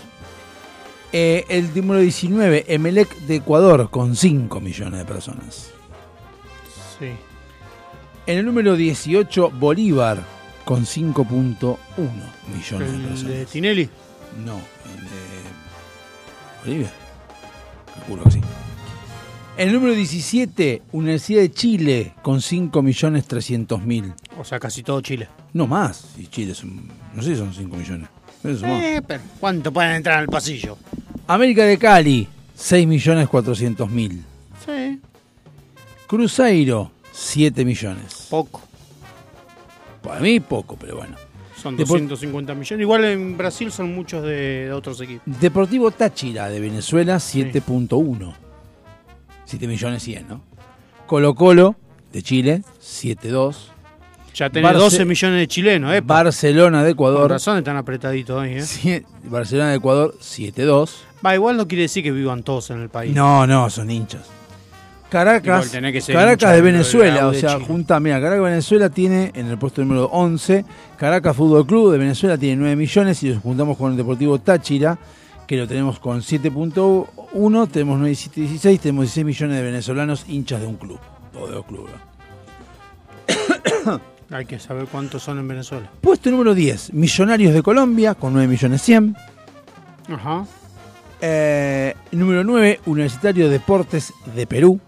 Eh, 1.12 1.44
el 1.48 1.72
número 1.74 2.00
19, 2.00 2.64
Emelec 2.74 3.14
de 3.20 3.36
Ecuador, 3.36 3.88
con 3.90 4.16
5 4.16 4.60
millones 4.60 4.98
de 4.98 5.04
personas. 5.04 5.70
Sí. 6.98 7.10
En 8.26 8.38
el 8.38 8.44
número 8.46 8.74
18, 8.74 9.50
Bolívar, 9.50 10.18
con 10.64 10.84
5.1 10.86 11.76
millones 12.52 12.90
de 12.90 12.96
El 12.96 13.02
personas. 13.02 13.24
de 13.24 13.46
Tinelli. 13.46 13.88
No, 14.44 14.54
el 14.56 15.04
de 15.04 16.64
Bolivia. 16.64 16.92
Calculo 17.94 18.24
que 18.24 18.30
sí. 18.32 18.40
El 19.56 19.72
número 19.72 19.94
17, 19.94 20.82
Universidad 20.92 21.40
de 21.42 21.52
Chile, 21.52 22.12
con 22.22 22.38
5.300.000. 22.40 24.14
O 24.38 24.44
sea, 24.44 24.58
casi 24.58 24.82
todo 24.82 25.00
Chile. 25.00 25.28
No 25.52 25.66
más, 25.68 26.04
si 26.16 26.26
Chile 26.26 26.54
son, 26.54 26.88
no 27.14 27.22
sé 27.22 27.30
si 27.30 27.36
son 27.36 27.54
5 27.54 27.76
millones. 27.76 28.08
Son. 28.42 28.64
Eh, 28.70 29.00
pero 29.06 29.22
¿cuánto 29.38 29.72
pueden 29.72 29.92
entrar 29.92 30.18
al 30.18 30.26
pasillo? 30.26 30.76
América 31.28 31.64
de 31.64 31.78
Cali, 31.78 32.28
6.400.000. 32.58 34.20
Sí. 34.66 35.00
Cruzeiro, 36.08 36.90
7 37.12 37.64
millones. 37.64 38.26
Poco. 38.28 38.60
Para 40.02 40.20
mí 40.20 40.40
poco, 40.40 40.76
pero 40.76 40.96
bueno. 40.96 41.14
Son 41.62 41.76
Depor- 41.78 42.06
250 42.08 42.54
millones. 42.54 42.82
Igual 42.82 43.04
en 43.04 43.38
Brasil 43.38 43.70
son 43.70 43.94
muchos 43.94 44.22
de, 44.24 44.66
de 44.66 44.72
otros 44.72 45.00
equipos. 45.00 45.22
Deportivo 45.40 45.90
Táchira 45.92 46.48
de 46.50 46.60
Venezuela, 46.60 47.16
7.1. 47.16 48.34
7 49.54 49.66
millones 49.68 50.02
100, 50.02 50.28
¿no? 50.28 50.40
Colo 51.06 51.34
Colo 51.34 51.76
de 52.12 52.22
Chile, 52.22 52.62
7.2. 52.82 53.56
Ya 54.34 54.50
tenés 54.50 54.68
Barce- 54.72 54.78
12 54.78 55.04
millones 55.04 55.38
de 55.38 55.46
chilenos, 55.46 55.94
¿eh? 55.94 56.00
Barcelona 56.00 56.82
de 56.82 56.90
Ecuador. 56.90 57.30
razón 57.30 57.58
están 57.58 57.76
apretaditos 57.76 58.42
ahí, 58.42 58.58
¿eh? 58.84 59.04
Barcelona 59.24 59.70
de 59.70 59.76
Ecuador, 59.76 60.16
7-2. 60.20 60.90
Va, 61.24 61.34
igual 61.36 61.56
no 61.56 61.68
quiere 61.68 61.82
decir 61.82 62.02
que 62.02 62.10
vivan 62.10 62.42
todos 62.42 62.70
en 62.70 62.80
el 62.82 62.88
país. 62.88 63.14
No, 63.14 63.46
no, 63.46 63.70
son 63.70 63.90
hinchas. 63.90 64.22
Caracas, 65.08 65.70
Caracas 66.08 66.52
de 66.52 66.60
Venezuela, 66.60 67.28
o 67.28 67.30
de 67.30 67.38
sea, 67.38 67.60
junta, 67.60 68.00
mira, 68.00 68.16
Caracas 68.16 68.38
de 68.44 68.50
Venezuela 68.50 68.88
tiene 68.90 69.30
en 69.34 69.46
el 69.46 69.56
puesto 69.58 69.80
número 69.82 70.06
11, 70.06 70.64
Caracas 70.96 71.36
Fútbol 71.36 71.64
Club 71.64 71.92
de 71.92 71.98
Venezuela 71.98 72.36
tiene 72.36 72.56
9 72.56 72.74
millones 72.74 73.22
y 73.22 73.28
los 73.28 73.40
juntamos 73.40 73.78
con 73.78 73.92
el 73.92 73.96
Deportivo 73.96 74.40
Táchira, 74.40 74.98
que 75.46 75.56
lo 75.56 75.68
tenemos 75.68 76.00
con 76.00 76.20
7.1, 77.34 77.68
tenemos 77.68 77.98
9, 77.98 78.14
7, 78.14 78.40
16, 78.40 78.80
tenemos 78.80 79.02
16 79.04 79.26
millones 79.26 79.56
de 79.56 79.62
venezolanos 79.62 80.24
hinchas 80.28 80.60
de 80.60 80.66
un 80.66 80.76
club, 80.76 80.98
o 81.34 81.46
de 81.46 81.54
dos 81.54 81.66
clubes. 81.66 81.94
Hay 84.30 84.46
que 84.46 84.58
saber 84.58 84.86
cuántos 84.86 85.22
son 85.22 85.38
en 85.38 85.48
Venezuela. 85.48 85.90
Puesto 86.00 86.30
número 86.30 86.54
10, 86.54 86.92
Millonarios 86.94 87.52
de 87.52 87.62
Colombia 87.62 88.14
con 88.14 88.32
9 88.32 88.48
millones 88.48 88.82
100. 88.82 89.16
Ajá. 90.08 90.46
Eh, 91.20 91.94
número 92.12 92.44
9, 92.44 92.80
Universitario 92.86 93.46
de 93.46 93.52
Deportes 93.52 94.12
de 94.34 94.46
Perú. 94.46 94.80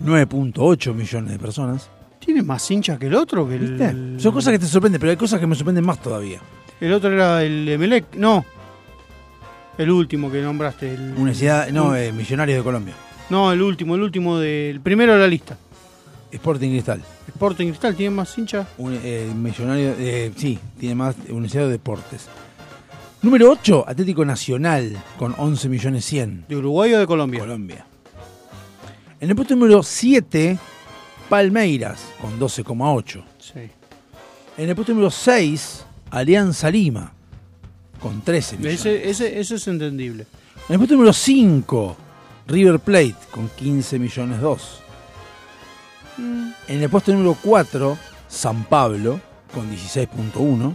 9.8 0.00 0.94
millones 0.94 1.30
de 1.32 1.38
personas. 1.38 1.90
¿Tiene 2.18 2.42
más 2.42 2.68
hinchas 2.70 2.98
que 2.98 3.06
el 3.06 3.14
otro? 3.14 3.48
Que. 3.48 4.16
Son 4.18 4.32
cosas 4.32 4.52
que 4.52 4.58
te 4.58 4.66
sorprenden, 4.66 5.00
pero 5.00 5.10
hay 5.10 5.16
cosas 5.16 5.40
que 5.40 5.46
me 5.46 5.54
sorprenden 5.54 5.84
más 5.84 6.00
todavía. 6.00 6.40
el 6.80 6.92
otro 6.92 7.12
era 7.12 7.42
el 7.42 7.68
Emelec. 7.68 8.14
No. 8.16 8.44
El 9.78 9.90
último 9.90 10.30
que 10.30 10.42
nombraste. 10.42 10.94
El, 10.94 11.12
Universidad, 11.12 11.70
no, 11.70 11.96
eh, 11.96 12.12
Millonarios 12.12 12.58
de 12.58 12.64
Colombia. 12.64 12.94
no, 13.30 13.52
el 13.52 13.62
último, 13.62 13.94
el 13.94 14.02
último 14.02 14.38
del 14.38 14.80
primero 14.80 15.14
de 15.14 15.18
la 15.18 15.26
lista. 15.26 15.56
Sporting 16.30 16.70
Cristal. 16.70 17.02
Sporting 17.28 17.66
Cristal 17.68 17.94
tiene 17.94 18.14
más 18.14 18.36
hinchas. 18.36 18.66
Eh, 18.78 19.30
millonario, 19.34 19.94
eh, 19.98 20.32
sí, 20.36 20.58
tiene 20.78 20.94
más 20.94 21.14
Universidad 21.28 21.64
de 21.64 21.72
Deportes. 21.72 22.28
Número 23.20 23.50
8, 23.50 23.84
Atlético 23.86 24.24
Nacional, 24.24 25.00
con 25.18 25.34
11 25.36 25.68
millones 25.68 26.04
100. 26.06 26.46
¿De 26.48 26.56
Uruguay 26.56 26.92
o 26.94 26.98
de 26.98 27.06
Colombia? 27.06 27.40
Colombia. 27.40 27.86
En 29.20 29.30
el 29.30 29.36
puesto 29.36 29.54
número 29.54 29.82
7, 29.82 30.58
Palmeiras, 31.28 32.02
con 32.20 32.40
12,8. 32.40 33.22
Sí. 33.38 33.60
En 34.56 34.68
el 34.68 34.74
puesto 34.74 34.92
número 34.92 35.10
6, 35.10 35.84
Alianza 36.10 36.70
Lima, 36.70 37.12
con 38.02 38.20
13 38.20 38.56
millones. 38.56 38.80
Ese, 38.80 39.08
ese, 39.08 39.40
eso 39.40 39.54
es 39.54 39.68
entendible. 39.68 40.26
En 40.68 40.74
el 40.74 40.78
puesto 40.78 40.94
número 40.94 41.12
5, 41.12 41.96
River 42.48 42.80
Plate, 42.80 43.16
con 43.30 43.48
15 43.48 43.98
millones 43.98 44.40
2. 44.40 44.78
En 46.68 46.82
el 46.82 46.90
puesto 46.90 47.12
número 47.12 47.36
4, 47.42 47.98
San 48.28 48.64
Pablo, 48.64 49.20
con 49.54 49.70
16.1. 49.70 50.74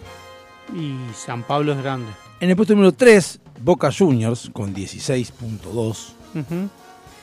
Y 0.76 0.95
San 1.16 1.44
Pablo 1.44 1.74
es 1.74 1.78
grande. 1.78 2.12
En 2.40 2.49
el 2.49 2.56
puesto 2.56 2.74
número 2.74 2.91
3, 2.94 3.40
Boca 3.62 3.91
Juniors, 3.91 4.49
con 4.54 4.74
16.2. 4.74 5.64
Ujú. 5.74 6.54
En 6.54 6.70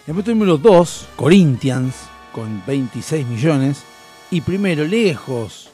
el 0.07 0.15
puesto 0.15 0.31
número 0.33 0.59
2, 0.59 1.09
Corinthians, 1.17 1.95
con 2.33 2.63
26 2.67 3.27
millones. 3.27 3.83
Y 4.31 4.41
primero, 4.41 4.85
lejos, 4.85 5.71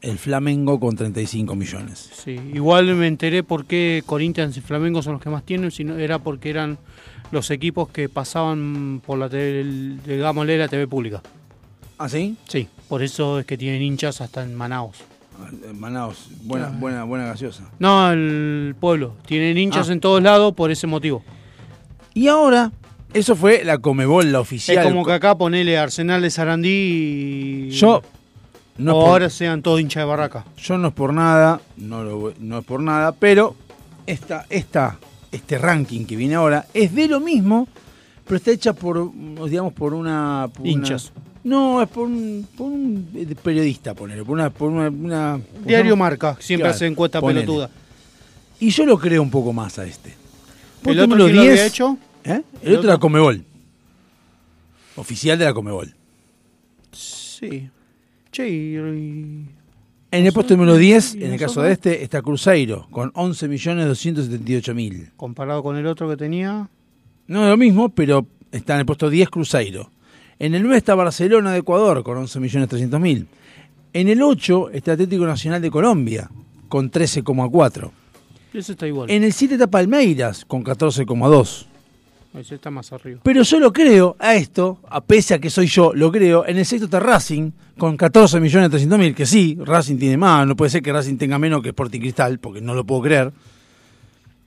el 0.00 0.18
Flamengo, 0.18 0.78
con 0.78 0.94
35 0.96 1.54
millones. 1.54 2.10
Sí, 2.24 2.38
igual 2.54 2.94
me 2.94 3.06
enteré 3.06 3.42
por 3.42 3.64
qué 3.66 4.02
Corinthians 4.06 4.56
y 4.56 4.60
Flamengo 4.60 5.02
son 5.02 5.14
los 5.14 5.22
que 5.22 5.30
más 5.30 5.44
tienen, 5.44 5.70
sino 5.70 5.96
era 5.98 6.18
porque 6.18 6.50
eran 6.50 6.78
los 7.32 7.50
equipos 7.50 7.88
que 7.88 8.08
pasaban 8.08 9.02
por 9.04 9.18
la 9.18 9.28
TV, 9.28 9.60
el- 9.60 10.00
digámosle, 10.06 10.56
la 10.58 10.68
TV 10.68 10.86
pública. 10.86 11.20
¿Ah, 11.98 12.08
sí? 12.08 12.36
Sí, 12.46 12.68
por 12.88 13.02
eso 13.02 13.40
es 13.40 13.46
que 13.46 13.58
tienen 13.58 13.82
hinchas 13.82 14.20
hasta 14.20 14.42
en 14.44 14.54
Manaus. 14.54 14.96
Manaus, 15.74 16.28
buena, 16.42 16.68
buena, 16.68 17.04
buena 17.04 17.26
gaseosa. 17.26 17.70
No, 17.78 18.10
el 18.12 18.74
pueblo. 18.80 19.14
Tienen 19.26 19.56
hinchas 19.58 19.88
Ah. 19.88 19.92
en 19.92 20.00
todos 20.00 20.22
lados 20.22 20.54
por 20.54 20.70
ese 20.70 20.86
motivo. 20.86 21.22
Y 22.14 22.26
ahora, 22.28 22.72
eso 23.14 23.36
fue 23.36 23.62
la 23.64 23.78
Comebol, 23.78 24.32
la 24.32 24.40
oficial. 24.40 24.78
Es 24.78 24.84
como 24.84 25.04
que 25.04 25.12
acá 25.12 25.36
ponele 25.38 25.78
Arsenal 25.78 26.22
de 26.22 26.30
Sarandí 26.30 27.68
y... 27.68 27.70
Yo 27.70 28.02
no 28.78 28.92
por- 28.94 29.08
ahora 29.08 29.30
sean 29.30 29.62
todos 29.62 29.80
hinchas 29.80 30.02
de 30.02 30.06
barraca. 30.06 30.44
Yo 30.56 30.78
no 30.78 30.88
es 30.88 30.94
por 30.94 31.12
nada, 31.12 31.60
no, 31.76 32.02
lo 32.04 32.18
voy- 32.18 32.34
no 32.38 32.58
es 32.58 32.64
por 32.64 32.80
nada, 32.82 33.12
pero 33.12 33.54
esta, 34.06 34.46
esta, 34.48 34.98
este 35.32 35.58
ranking 35.58 36.04
que 36.04 36.16
viene 36.16 36.34
ahora 36.36 36.66
es 36.74 36.94
de 36.94 37.08
lo 37.08 37.20
mismo, 37.20 37.68
pero 38.24 38.36
está 38.36 38.50
hecha 38.50 38.72
por, 38.72 39.10
digamos, 39.48 39.72
por 39.72 39.94
una... 39.94 40.48
por 40.52 40.62
una- 40.62 40.70
Hinchas. 40.70 41.12
no, 41.44 41.82
es 41.82 41.88
por 41.88 42.06
un, 42.06 42.46
por 42.56 42.66
un 42.66 43.08
eh, 43.14 43.34
periodista, 43.42 43.94
ponerlo, 43.94 44.24
por 44.24 44.34
una... 44.38 44.50
Por 44.50 44.70
una, 44.70 44.88
una- 44.88 45.40
Diario 45.64 45.92
por- 45.92 45.98
Marca, 45.98 46.36
siempre 46.40 46.64
Claro, 46.64 46.74
hace 46.74 46.86
encuesta 46.86 47.20
ponele. 47.20 47.40
pelotuda. 47.42 47.70
Y 48.60 48.70
yo 48.70 48.84
lo 48.86 48.98
creo 48.98 49.22
un 49.22 49.30
poco 49.30 49.52
más 49.52 49.78
a 49.78 49.86
este. 49.86 50.10
¿El 50.10 50.16
Puesto 50.82 51.02
otro 51.04 51.16
número 51.16 51.24
quién 51.26 51.36
lo 51.36 51.42
10, 51.42 51.52
había 51.52 51.66
hecho? 51.66 51.98
¿eh? 52.24 52.42
El, 52.62 52.68
¿El 52.68 52.76
otro 52.76 52.90
era? 52.90 52.98
Comebol. 52.98 53.44
Oficial 54.96 55.38
de 55.38 55.44
la 55.44 55.54
Comebol. 55.54 55.94
Sí. 56.92 57.68
En 60.10 60.26
el 60.26 60.32
puesto 60.32 60.56
número 60.56 60.76
10, 60.76 61.16
¿Y 61.16 61.24
en 61.24 61.32
el 61.32 61.38
caso 61.38 61.62
de 61.62 61.72
este, 61.72 62.02
está 62.02 62.22
Cruzeiro, 62.22 62.86
con 62.90 63.12
11.278.000. 63.12 65.10
Comparado 65.16 65.62
con 65.62 65.76
el 65.76 65.86
otro 65.86 66.08
que 66.08 66.16
tenía... 66.16 66.68
No 67.26 67.44
es 67.44 67.50
lo 67.50 67.56
mismo, 67.58 67.90
pero 67.90 68.26
está 68.50 68.74
en 68.74 68.80
el 68.80 68.86
puesto 68.86 69.10
10 69.10 69.28
Cruzeiro. 69.28 69.90
En 70.38 70.54
el 70.54 70.62
9 70.62 70.78
está 70.78 70.94
Barcelona 70.94 71.52
de 71.52 71.58
Ecuador 71.58 72.02
con 72.02 72.16
11.300.000. 72.16 73.26
En 73.92 74.08
el 74.08 74.22
8 74.22 74.70
está 74.70 74.92
Atlético 74.92 75.26
Nacional 75.26 75.60
de 75.60 75.70
Colombia 75.70 76.30
con 76.68 76.90
13,4. 76.90 77.90
Ese 78.54 78.72
está 78.72 78.86
igual. 78.86 79.10
En 79.10 79.24
el 79.24 79.32
7 79.32 79.54
está 79.54 79.66
Palmeiras 79.66 80.44
con 80.44 80.64
14,2. 80.64 81.66
Pero 83.22 83.42
yo 83.42 83.58
lo 83.58 83.72
creo 83.72 84.16
a 84.18 84.34
esto, 84.34 84.80
a 84.88 85.00
pese 85.00 85.34
a 85.34 85.38
que 85.38 85.50
soy 85.50 85.66
yo, 85.66 85.92
lo 85.94 86.12
creo. 86.12 86.46
En 86.46 86.58
el 86.58 86.66
sexto 86.66 86.84
está 86.84 87.00
Racing 87.00 87.50
con 87.78 87.96
14.300.000, 87.96 89.14
que 89.14 89.26
sí, 89.26 89.58
Racing 89.60 89.96
tiene 89.96 90.16
más. 90.16 90.46
No 90.46 90.54
puede 90.54 90.70
ser 90.70 90.82
que 90.82 90.92
Racing 90.92 91.16
tenga 91.16 91.38
menos 91.38 91.62
que 91.62 91.70
Sporting 91.70 92.00
Cristal, 92.00 92.38
porque 92.38 92.60
no 92.60 92.74
lo 92.74 92.84
puedo 92.84 93.02
creer. 93.02 93.32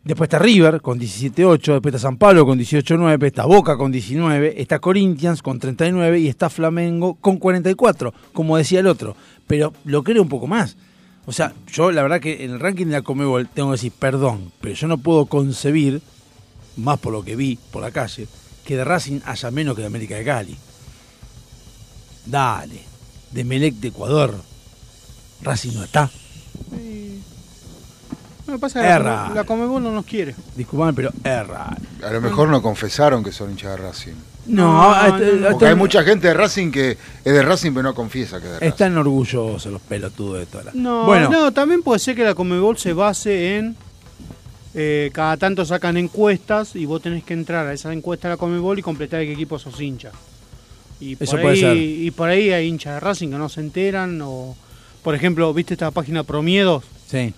Después 0.04 0.28
está 0.28 0.40
River 0.40 0.82
con 0.82 1.00
17.8, 1.00 1.74
después 1.74 1.94
está 1.94 2.00
San 2.00 2.18
Pablo 2.18 2.44
con 2.44 2.58
18.9, 2.58 3.10
después 3.10 3.32
está 3.32 3.46
Boca 3.46 3.78
con 3.78 3.92
19, 3.92 4.60
está 4.60 4.80
Corinthians 4.80 5.44
con 5.44 5.60
39 5.60 6.20
y 6.20 6.28
está 6.28 6.50
Flamengo 6.50 7.14
con 7.16 7.38
44, 7.38 8.12
como 8.34 8.58
decía 8.58 8.80
el 8.80 8.88
otro. 8.88 9.16
Pero 9.46 9.74
lo 9.86 10.04
creo 10.04 10.24
un 10.24 10.30
poco 10.30 10.48
más. 10.48 10.76
O 11.26 11.32
sea, 11.32 11.54
yo 11.72 11.92
la 11.92 12.02
verdad 12.02 12.20
que 12.20 12.44
en 12.44 12.52
el 12.52 12.60
ranking 12.60 12.88
de 12.88 12.94
la 12.94 13.02
Comebol 13.04 13.48
tengo 13.48 13.70
que 13.70 13.74
decir, 13.74 13.92
perdón, 13.98 14.52
pero 14.60 14.74
yo 14.74 14.88
no 14.88 14.98
puedo 14.98 15.28
concebir, 15.28 16.02
más 16.78 17.00
por 17.00 17.12
lo 17.14 17.24
que 17.24 17.36
vi 17.36 17.58
por 17.72 17.82
la 17.82 17.92
calle, 17.92 18.28
que 18.66 18.76
de 18.78 18.84
Racing 18.84 19.20
haya 19.26 19.52
menos 19.52 19.76
que 19.76 19.82
de 19.82 19.88
América 19.88 20.16
de 20.16 20.24
Cali. 20.24 20.58
Dale. 22.26 22.82
De 23.32 23.44
Melec 23.44 23.76
de 23.76 23.88
Ecuador. 23.90 24.36
Racing 25.42 25.74
no 25.74 25.84
está. 25.84 26.10
Que 28.46 28.58
pasa 28.60 28.82
que 28.82 28.88
la, 28.88 28.96
Erra. 28.96 29.32
La 29.34 29.44
Comebol 29.46 29.82
no 29.82 29.92
nos 29.92 30.06
quiere. 30.06 30.36
Disculpame, 30.56 30.94
pero 30.94 31.10
es 31.24 31.48
raro. 31.48 31.78
A 32.06 32.12
lo 32.12 32.22
mejor 32.22 32.50
no 32.50 32.62
confesaron 32.62 33.24
que 33.24 33.32
son 33.32 33.52
hinchas 33.52 33.72
de 33.72 33.78
Racing. 33.78 34.14
No, 34.48 34.92
hasta- 34.92 35.16
hasta- 35.16 35.50
Porque 35.52 35.68
hay 35.68 35.76
mucha 35.76 36.04
gente 36.04 36.28
de 36.28 36.34
Racing 36.34 36.72
que 36.72 36.92
es 37.24 37.34
de 37.34 37.42
Racing 37.44 37.72
pero 37.72 37.84
no 37.84 37.96
confiesa 37.96 38.40
que 38.42 38.48
es 38.48 38.52
de 38.54 38.60
Racing. 38.60 38.68
Están 38.68 38.98
orgullosos 38.98 39.72
los 39.72 39.82
pelotudos 39.82 40.40
de 40.40 40.46
toda 40.48 40.66
la. 40.66 40.72
No, 40.74 41.06
bueno, 41.06 41.30
no, 41.30 41.54
también 41.54 41.82
puede 41.84 42.00
ser 42.00 42.16
que 42.16 42.24
la 42.24 42.34
Comebol 42.36 42.78
se 42.78 42.92
base 42.94 43.58
en. 43.58 43.78
Eh, 44.74 45.10
cada 45.14 45.38
tanto 45.38 45.66
sacan 45.66 45.98
encuestas 45.98 46.76
y 46.76 46.86
vos 46.86 47.02
tenés 47.02 47.24
que 47.24 47.34
entrar 47.34 47.68
a 47.68 47.74
esa 47.74 47.92
encuesta 47.92 48.28
de 48.28 48.34
la 48.36 48.38
Comebol 48.38 48.80
y 48.80 48.82
completar 48.82 49.20
de 49.20 49.28
qué 49.28 49.34
equipo 49.34 49.60
sos 49.60 49.80
hincha. 49.82 50.12
Y 51.00 51.16
por, 51.16 51.28
Eso 51.28 51.38
ahí, 51.38 51.44
puede 51.44 51.56
ser. 51.58 51.78
y 51.78 52.12
por 52.12 52.30
ahí 52.30 52.52
hay 52.52 52.68
hinchas 52.68 52.94
de 52.96 53.00
Racing 53.00 53.30
que 53.30 53.38
no 53.38 53.50
se 53.50 53.60
enteran. 53.60 54.22
o 54.22 54.56
Por 55.04 55.16
ejemplo, 55.16 55.54
¿viste 55.54 55.74
esta 55.74 55.92
página 55.92 56.24
Promiedos? 56.24 56.84
Sí. 57.08 57.34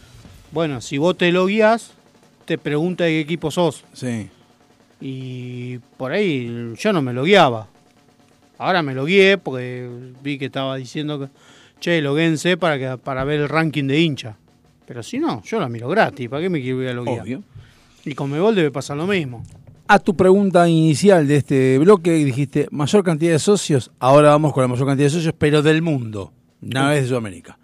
Bueno, 0.51 0.81
si 0.81 0.97
vos 0.97 1.17
te 1.17 1.31
lo 1.31 1.45
guías, 1.45 1.91
te 2.45 2.57
pregunta 2.57 3.05
de 3.05 3.11
qué 3.11 3.19
equipo 3.21 3.51
sos. 3.51 3.83
Sí. 3.93 4.29
Y 5.01 5.79
por 5.97 6.11
ahí 6.11 6.73
yo 6.77 6.93
no 6.93 7.01
me 7.01 7.13
lo 7.13 7.23
guiaba. 7.23 7.67
Ahora 8.57 8.83
me 8.83 8.93
lo 8.93 9.05
guié 9.05 9.37
porque 9.37 9.89
vi 10.21 10.37
que 10.37 10.45
estaba 10.45 10.75
diciendo 10.75 11.19
que, 11.19 11.27
che, 11.79 12.01
loguense 12.01 12.57
para, 12.57 12.77
que, 12.77 12.97
para 12.97 13.23
ver 13.23 13.41
el 13.41 13.49
ranking 13.49 13.85
de 13.85 13.99
hincha. 13.99 14.35
Pero 14.85 15.01
si 15.03 15.19
no, 15.19 15.41
yo 15.43 15.59
la 15.59 15.69
miro 15.69 15.87
gratis. 15.89 16.29
¿Para 16.29 16.41
qué 16.41 16.49
me 16.49 16.61
quiero 16.61 16.81
ir 16.83 16.89
a 16.89 16.93
loguear? 16.93 17.21
Obvio. 17.21 17.43
Y 18.05 18.13
con 18.15 18.29
Mebol 18.29 18.55
debe 18.55 18.71
pasar 18.71 18.97
lo 18.97 19.07
mismo. 19.07 19.43
a 19.87 19.99
tu 19.99 20.15
pregunta 20.15 20.67
inicial 20.67 21.27
de 21.27 21.37
este 21.37 21.77
bloque 21.77 22.11
dijiste 22.11 22.67
mayor 22.71 23.03
cantidad 23.03 23.33
de 23.33 23.39
socios. 23.39 23.91
Ahora 23.99 24.29
vamos 24.29 24.53
con 24.53 24.61
la 24.63 24.67
mayor 24.67 24.87
cantidad 24.87 25.07
de 25.07 25.11
socios, 25.11 25.35
pero 25.37 25.61
del 25.61 25.81
mundo. 25.81 26.33
Nada 26.61 26.91
vez 26.91 27.03
de 27.03 27.09
Sudamérica. 27.09 27.57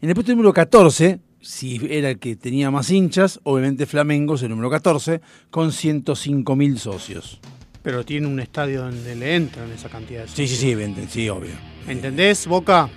En 0.00 0.08
el 0.08 0.14
puesto 0.14 0.32
número 0.32 0.52
14, 0.52 1.20
si 1.40 1.80
era 1.90 2.10
el 2.10 2.18
que 2.18 2.36
tenía 2.36 2.70
más 2.70 2.90
hinchas, 2.90 3.40
obviamente 3.44 3.86
Flamengo 3.86 4.34
es 4.34 4.42
el 4.42 4.50
número 4.50 4.70
14, 4.70 5.20
con 5.50 5.72
105 5.72 6.56
mil 6.56 6.78
socios. 6.78 7.40
Pero 7.82 8.04
tiene 8.04 8.26
un 8.26 8.38
estadio 8.40 8.82
donde 8.82 9.14
le 9.16 9.34
entran 9.36 9.70
esa 9.72 9.88
cantidad 9.88 10.22
de 10.22 10.28
Sí, 10.28 10.46
sí, 10.46 10.56
sí, 10.56 10.74
vente, 10.74 11.06
sí, 11.08 11.28
obvio. 11.28 11.52
¿Entendés, 11.86 12.46
Boca? 12.46 12.90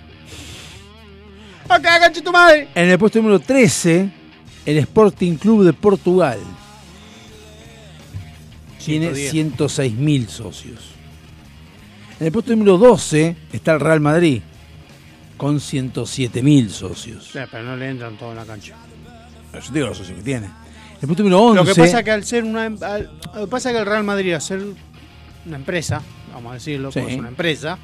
¡Acá, 1.68 1.98
ganche 1.98 2.20
tu 2.22 2.32
madre! 2.32 2.68
En 2.74 2.88
el 2.90 2.98
puesto 2.98 3.18
número 3.20 3.38
13, 3.40 4.10
el 4.66 4.78
Sporting 4.78 5.36
Club 5.36 5.64
de 5.64 5.72
Portugal. 5.72 6.38
Tiene 8.84 9.14
110. 9.14 9.30
106 9.30 9.94
mil 9.94 10.28
socios. 10.28 10.80
En 12.18 12.26
el 12.26 12.32
puesto 12.32 12.50
número 12.52 12.78
12 12.78 13.36
está 13.52 13.72
el 13.74 13.80
Real 13.80 14.00
Madrid, 14.00 14.42
con 15.36 15.60
107 15.60 16.42
mil 16.42 16.70
socios. 16.70 17.34
Eh, 17.36 17.46
pero 17.50 17.62
no 17.64 17.76
le 17.76 17.88
entran 17.90 18.16
todos 18.16 18.32
en 18.32 18.38
la 18.38 18.44
cancha. 18.44 18.74
Yo 19.54 19.72
digo 19.72 19.86
los 19.88 19.98
socios 19.98 20.18
que 20.18 20.24
tiene. 20.24 20.46
En 20.46 20.52
el 21.02 21.06
puesto 21.06 21.22
número 21.22 21.40
11. 21.42 21.56
Lo 21.56 21.64
que 21.64 21.80
pasa 21.80 21.98
es 22.00 22.04
que 22.04 22.10
al 22.10 22.24
ser 22.24 22.44
una. 22.44 22.64
al- 22.66 23.10
lo 23.34 23.40
que 23.42 23.46
pasa 23.46 23.70
es 23.70 23.74
que 23.74 23.80
el 23.80 23.86
Real 23.86 24.04
Madrid, 24.04 24.34
al 24.34 24.42
ser 24.42 24.60
una 25.46 25.56
empresa, 25.56 26.02
vamos 26.34 26.50
a 26.50 26.54
decirlo, 26.54 26.90
Sí. 26.92 27.00
es 27.00 27.18
una 27.18 27.28
empresa, 27.28 27.78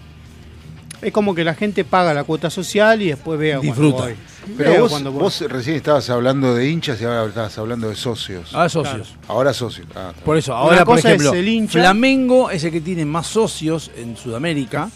es 1.02 1.12
como 1.12 1.34
que 1.34 1.44
la 1.44 1.54
gente 1.54 1.84
paga 1.84 2.12
la 2.14 2.24
cuota 2.24 2.50
social 2.50 3.00
y 3.02 3.08
después 3.08 3.38
vea 3.38 3.60
Disfruta. 3.60 3.96
cuando 3.98 4.14
voy. 4.16 4.54
Pero 4.56 4.70
Veo 4.70 4.80
vos, 4.82 4.90
cuando 4.90 5.12
voy. 5.12 5.22
vos 5.22 5.40
recién 5.48 5.76
estabas 5.76 6.08
hablando 6.10 6.54
de 6.54 6.68
hinchas 6.70 7.00
y 7.00 7.04
ahora 7.04 7.26
estabas 7.26 7.56
hablando 7.58 7.88
de 7.88 7.96
socios. 7.96 8.54
Ahora 8.54 8.68
socios. 8.68 9.14
Ahora 9.28 9.52
socios. 9.52 9.86
Ah, 9.94 10.12
Por 10.24 10.38
eso, 10.38 10.54
ahora, 10.54 10.84
por 10.84 10.96
cosa 10.96 11.08
ejemplo, 11.08 11.32
es 11.34 11.38
el 11.38 11.48
hincha. 11.48 11.72
Flamengo 11.80 12.50
es 12.50 12.64
el 12.64 12.72
que 12.72 12.80
tiene 12.80 13.04
más 13.04 13.26
socios 13.26 13.90
en 13.96 14.16
Sudamérica, 14.16 14.90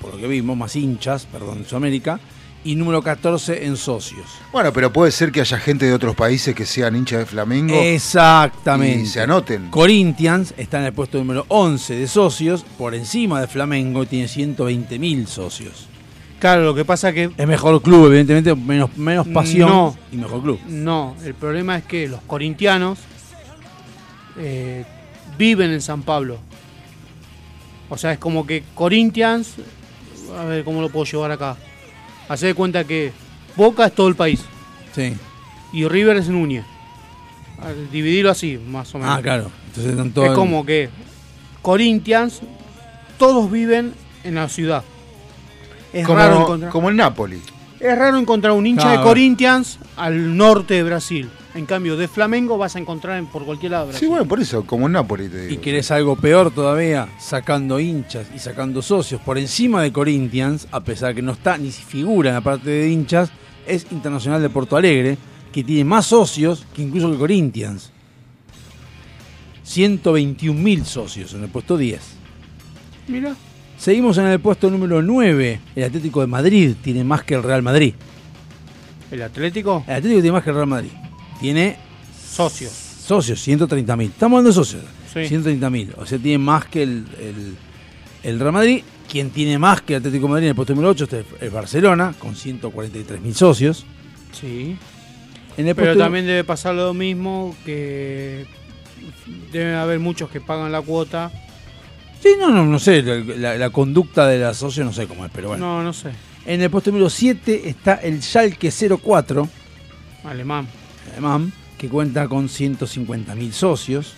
por 0.00 0.12
lo 0.14 0.18
que 0.20 0.26
vimos, 0.26 0.56
más 0.56 0.76
hinchas, 0.76 1.26
perdón, 1.30 1.58
en 1.58 1.64
Sudamérica, 1.66 2.20
y 2.66 2.74
número 2.74 3.00
14 3.00 3.64
en 3.64 3.76
socios. 3.76 4.26
Bueno, 4.52 4.72
pero 4.72 4.92
puede 4.92 5.12
ser 5.12 5.30
que 5.30 5.40
haya 5.40 5.56
gente 5.58 5.86
de 5.86 5.92
otros 5.94 6.16
países 6.16 6.52
que 6.54 6.66
sean 6.66 6.96
hinchas 6.96 7.20
de 7.20 7.26
Flamengo. 7.26 7.74
Exactamente. 7.80 9.02
Y 9.02 9.06
se 9.06 9.20
anoten. 9.20 9.70
Corinthians 9.70 10.52
está 10.56 10.80
en 10.80 10.86
el 10.86 10.92
puesto 10.92 11.16
número 11.18 11.44
11 11.48 11.94
de 11.94 12.08
socios, 12.08 12.64
por 12.76 12.94
encima 12.94 13.40
de 13.40 13.46
Flamengo, 13.46 14.02
y 14.02 14.06
tiene 14.06 14.26
120 14.26 14.98
mil 14.98 15.28
socios. 15.28 15.86
Claro, 16.40 16.64
lo 16.64 16.74
que 16.74 16.84
pasa 16.84 17.12
que. 17.12 17.30
Es 17.36 17.46
mejor 17.46 17.80
club, 17.80 18.06
evidentemente, 18.08 18.54
menos, 18.54 18.96
menos 18.96 19.26
pasión 19.28 19.68
No. 19.70 19.96
y 20.12 20.16
mejor 20.16 20.42
club. 20.42 20.58
No, 20.66 21.14
el 21.24 21.34
problema 21.34 21.78
es 21.78 21.84
que 21.84 22.08
los 22.08 22.20
corintianos 22.22 22.98
eh, 24.38 24.84
viven 25.38 25.70
en 25.70 25.80
San 25.80 26.02
Pablo. 26.02 26.38
O 27.88 27.96
sea, 27.96 28.12
es 28.12 28.18
como 28.18 28.44
que 28.44 28.64
Corinthians. 28.74 29.54
A 30.36 30.44
ver 30.44 30.64
cómo 30.64 30.80
lo 30.80 30.88
puedo 30.90 31.04
llevar 31.04 31.30
acá. 31.30 31.56
Hacer 32.28 32.48
de 32.48 32.54
cuenta 32.54 32.84
que 32.84 33.12
Boca 33.56 33.86
es 33.86 33.94
todo 33.94 34.08
el 34.08 34.16
país. 34.16 34.44
Sí. 34.94 35.14
Y 35.72 35.86
River 35.86 36.16
es 36.16 36.28
Núñez. 36.28 36.64
Al 37.62 37.90
dividirlo 37.90 38.30
así, 38.30 38.58
más 38.58 38.94
o 38.94 38.98
menos. 38.98 39.16
Ah, 39.18 39.22
claro. 39.22 39.50
Entonces 39.68 39.92
están 39.92 40.10
todos 40.10 40.26
Es 40.26 40.30
en- 40.32 40.36
como 40.36 40.66
que 40.66 40.90
Corinthians, 41.62 42.40
todos 43.18 43.50
viven 43.50 43.94
en 44.24 44.34
la 44.34 44.48
ciudad. 44.48 44.82
Es 45.92 46.04
como, 46.06 46.18
raro 46.18 46.40
encontrar. 46.42 46.70
como 46.72 46.88
el 46.90 46.96
Napoli. 46.96 47.40
Es 47.80 47.96
raro 47.98 48.18
encontrar 48.18 48.52
un 48.52 48.66
hincha 48.66 48.82
Claro. 48.82 48.98
de 49.00 49.04
Corinthians 49.04 49.78
al 49.96 50.36
norte 50.36 50.74
de 50.74 50.82
Brasil. 50.82 51.30
En 51.56 51.64
cambio, 51.64 51.96
de 51.96 52.06
Flamengo 52.06 52.58
vas 52.58 52.76
a 52.76 52.78
encontrar 52.78 53.18
en- 53.18 53.26
por 53.26 53.44
cualquier 53.46 53.72
lado 53.72 53.90
Sí, 53.94 54.06
bueno, 54.06 54.26
por 54.26 54.40
eso, 54.40 54.64
como 54.66 54.86
el 54.88 54.92
Napoli 54.92 55.28
te 55.28 55.42
digo. 55.46 55.54
Y 55.54 55.56
querés 55.56 55.90
algo 55.90 56.14
peor 56.14 56.50
todavía, 56.50 57.08
sacando 57.18 57.80
hinchas 57.80 58.26
y 58.34 58.38
sacando 58.38 58.82
socios 58.82 59.20
por 59.22 59.38
encima 59.38 59.82
de 59.82 59.90
Corinthians, 59.90 60.68
a 60.70 60.80
pesar 60.80 61.14
que 61.14 61.22
no 61.22 61.32
está 61.32 61.56
ni 61.56 61.70
figura 61.70 62.28
en 62.28 62.34
la 62.34 62.40
parte 62.42 62.68
de 62.68 62.90
hinchas, 62.90 63.30
es 63.66 63.86
Internacional 63.90 64.42
de 64.42 64.50
Porto 64.50 64.76
Alegre, 64.76 65.16
que 65.50 65.64
tiene 65.64 65.84
más 65.84 66.04
socios 66.06 66.66
que 66.74 66.82
incluso 66.82 67.10
que 67.10 67.16
Corinthians. 67.16 67.90
121 69.62 70.60
mil 70.60 70.84
socios 70.84 71.32
en 71.34 71.42
el 71.42 71.48
puesto 71.48 71.76
10. 71.78 72.00
Mira. 73.08 73.34
Seguimos 73.78 74.16
en 74.18 74.26
el 74.26 74.40
puesto 74.40 74.70
número 74.70 75.00
9. 75.02 75.60
El 75.74 75.84
Atlético 75.84 76.20
de 76.20 76.26
Madrid 76.26 76.74
tiene 76.82 77.02
más 77.02 77.24
que 77.24 77.34
el 77.34 77.42
Real 77.42 77.62
Madrid. 77.62 77.94
¿El 79.10 79.22
Atlético? 79.22 79.84
El 79.86 79.94
Atlético 79.94 80.20
tiene 80.20 80.32
más 80.32 80.44
que 80.44 80.50
el 80.50 80.56
Real 80.56 80.66
Madrid. 80.68 80.90
Tiene 81.40 81.76
Socios. 82.30 82.72
socios, 82.72 83.40
130 83.40 83.96
mil. 83.96 84.08
Estamos 84.08 84.38
hablando 84.38 84.50
de 84.50 84.54
socios. 84.54 84.82
Sí. 85.12 85.26
130 85.28 85.70
mil. 85.70 85.92
O 85.96 86.04
sea, 86.06 86.18
tiene 86.18 86.38
más 86.38 86.64
que 86.66 86.82
el, 86.82 87.04
el- 87.20 87.56
el 88.22 88.40
Real 88.40 88.52
Madrid. 88.52 88.82
Quien 89.10 89.30
tiene 89.30 89.56
más 89.58 89.82
que 89.82 89.94
el 89.94 89.98
Atlético 90.00 90.26
de 90.26 90.30
Madrid 90.30 90.44
en 90.46 90.48
el 90.50 90.54
puesto 90.56 90.74
número 90.74 90.90
8 90.90 91.04
es 91.12 91.24
el 91.40 91.50
Barcelona, 91.50 92.12
con 92.18 92.34
143 92.34 93.20
mil 93.20 93.34
socios. 93.36 93.86
Sí. 94.32 94.76
En 95.56 95.68
el 95.68 95.74
Pero 95.76 95.96
también 95.96 96.26
debe 96.26 96.42
pasar 96.42 96.74
lo 96.74 96.92
mismo 96.92 97.54
que 97.64 98.46
deben 99.52 99.74
haber 99.76 100.00
muchos 100.00 100.28
que 100.28 100.40
pagan 100.40 100.72
la 100.72 100.82
cuota. 100.82 101.30
Sí, 102.20 102.30
no, 102.38 102.50
no, 102.50 102.66
no 102.66 102.78
sé. 102.80 103.02
La, 103.02 103.70
conducta 103.70 104.26
de 104.26 104.38
la 104.40 104.52
socios 104.54 104.84
no 104.84 104.92
sé 104.92 105.06
cómo 105.06 105.24
es, 105.24 105.30
pero 105.32 105.48
bueno. 105.48 105.64
No, 105.64 105.82
no 105.84 105.92
sé. 105.92 106.10
En 106.44 106.60
el 106.60 106.68
puesto 106.70 106.90
número 106.90 107.08
7 107.08 107.68
está 107.68 107.94
el 107.94 108.20
Schalke 108.22 108.70
04, 109.00 109.48
Alemán. 110.24 110.66
Alemán, 111.16 111.52
que 111.78 111.88
cuenta 111.88 112.28
con 112.28 112.48
150 112.48 113.34
mil 113.34 113.52
socios. 113.52 114.14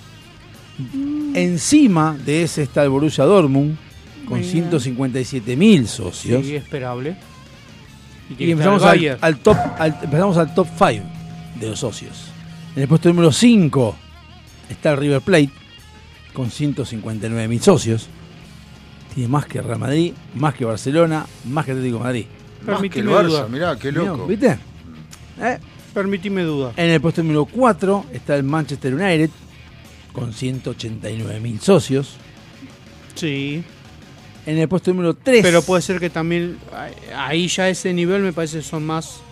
Encima 1.35 2.17
de 2.25 2.43
ese 2.43 2.63
está 2.63 2.83
el 2.83 2.91
Borussia 2.91 3.25
Dortmund, 3.25 3.77
con 4.27 4.39
Mira. 4.41 4.51
157 4.53 5.57
mil 5.57 5.89
socios. 5.89 6.45
Sí, 6.45 6.55
esperable. 6.57 7.17
Y, 8.39 8.51
empezamos 8.51 8.83
al, 8.83 9.39
top, 9.39 9.57
al- 9.79 9.99
empezamos 10.03 10.37
al 10.37 10.55
top 10.55 10.69
5 10.77 11.05
de 11.61 11.71
los 11.71 11.79
socios. 11.81 12.27
En 12.77 12.83
el 12.83 12.89
puesto 12.89 13.09
número 13.09 13.33
5 13.33 13.97
está 14.69 14.91
el 14.93 14.99
River 14.99 15.21
Plate 15.23 15.51
con 16.35 16.51
159 16.51 17.49
mil 17.49 17.61
socios. 17.61 18.09
Tiene 19.15 19.29
más 19.29 19.47
que 19.47 19.61
Real 19.63 19.79
Madrid, 19.79 20.13
más 20.35 20.55
que 20.55 20.65
Barcelona, 20.65 21.27
más 21.47 21.65
que 21.65 21.73
Atlético 21.73 21.99
de 21.99 22.05
Madrid. 22.05 22.27
Más 22.67 22.83
que 22.83 23.01
el 23.01 23.09
Barça, 23.09 23.49
mirá, 23.49 23.77
qué 23.79 23.91
loco. 23.91 24.27
¿Viste? 24.27 24.59
Eh. 25.41 25.59
Permitime 25.99 26.43
duda. 26.43 26.75
En 26.77 26.91
el 26.91 27.01
puesto 27.01 27.25
número 27.25 27.45
4 27.45 28.05
está 28.13 28.37
el 28.37 28.45
Manchester 28.45 28.95
United 28.95 29.31
con 30.13 30.33
189 30.33 31.41
mil 31.41 31.59
socios. 31.59 32.15
Sí. 33.17 33.65
En 34.47 34.59
el 34.59 34.69
puesto 34.69 34.93
número 34.93 35.15
3 35.15 35.43
Pero 35.43 35.61
puede 35.61 35.83
ser 35.83 35.99
que 35.99 36.09
también 36.09 36.57
ahí 37.17 37.49
ya 37.49 37.69
ese 37.69 37.93
nivel 37.93 38.23
me 38.23 38.33
parece 38.33 38.59
que 38.59 38.63
son 38.63 38.87
más 38.87 39.23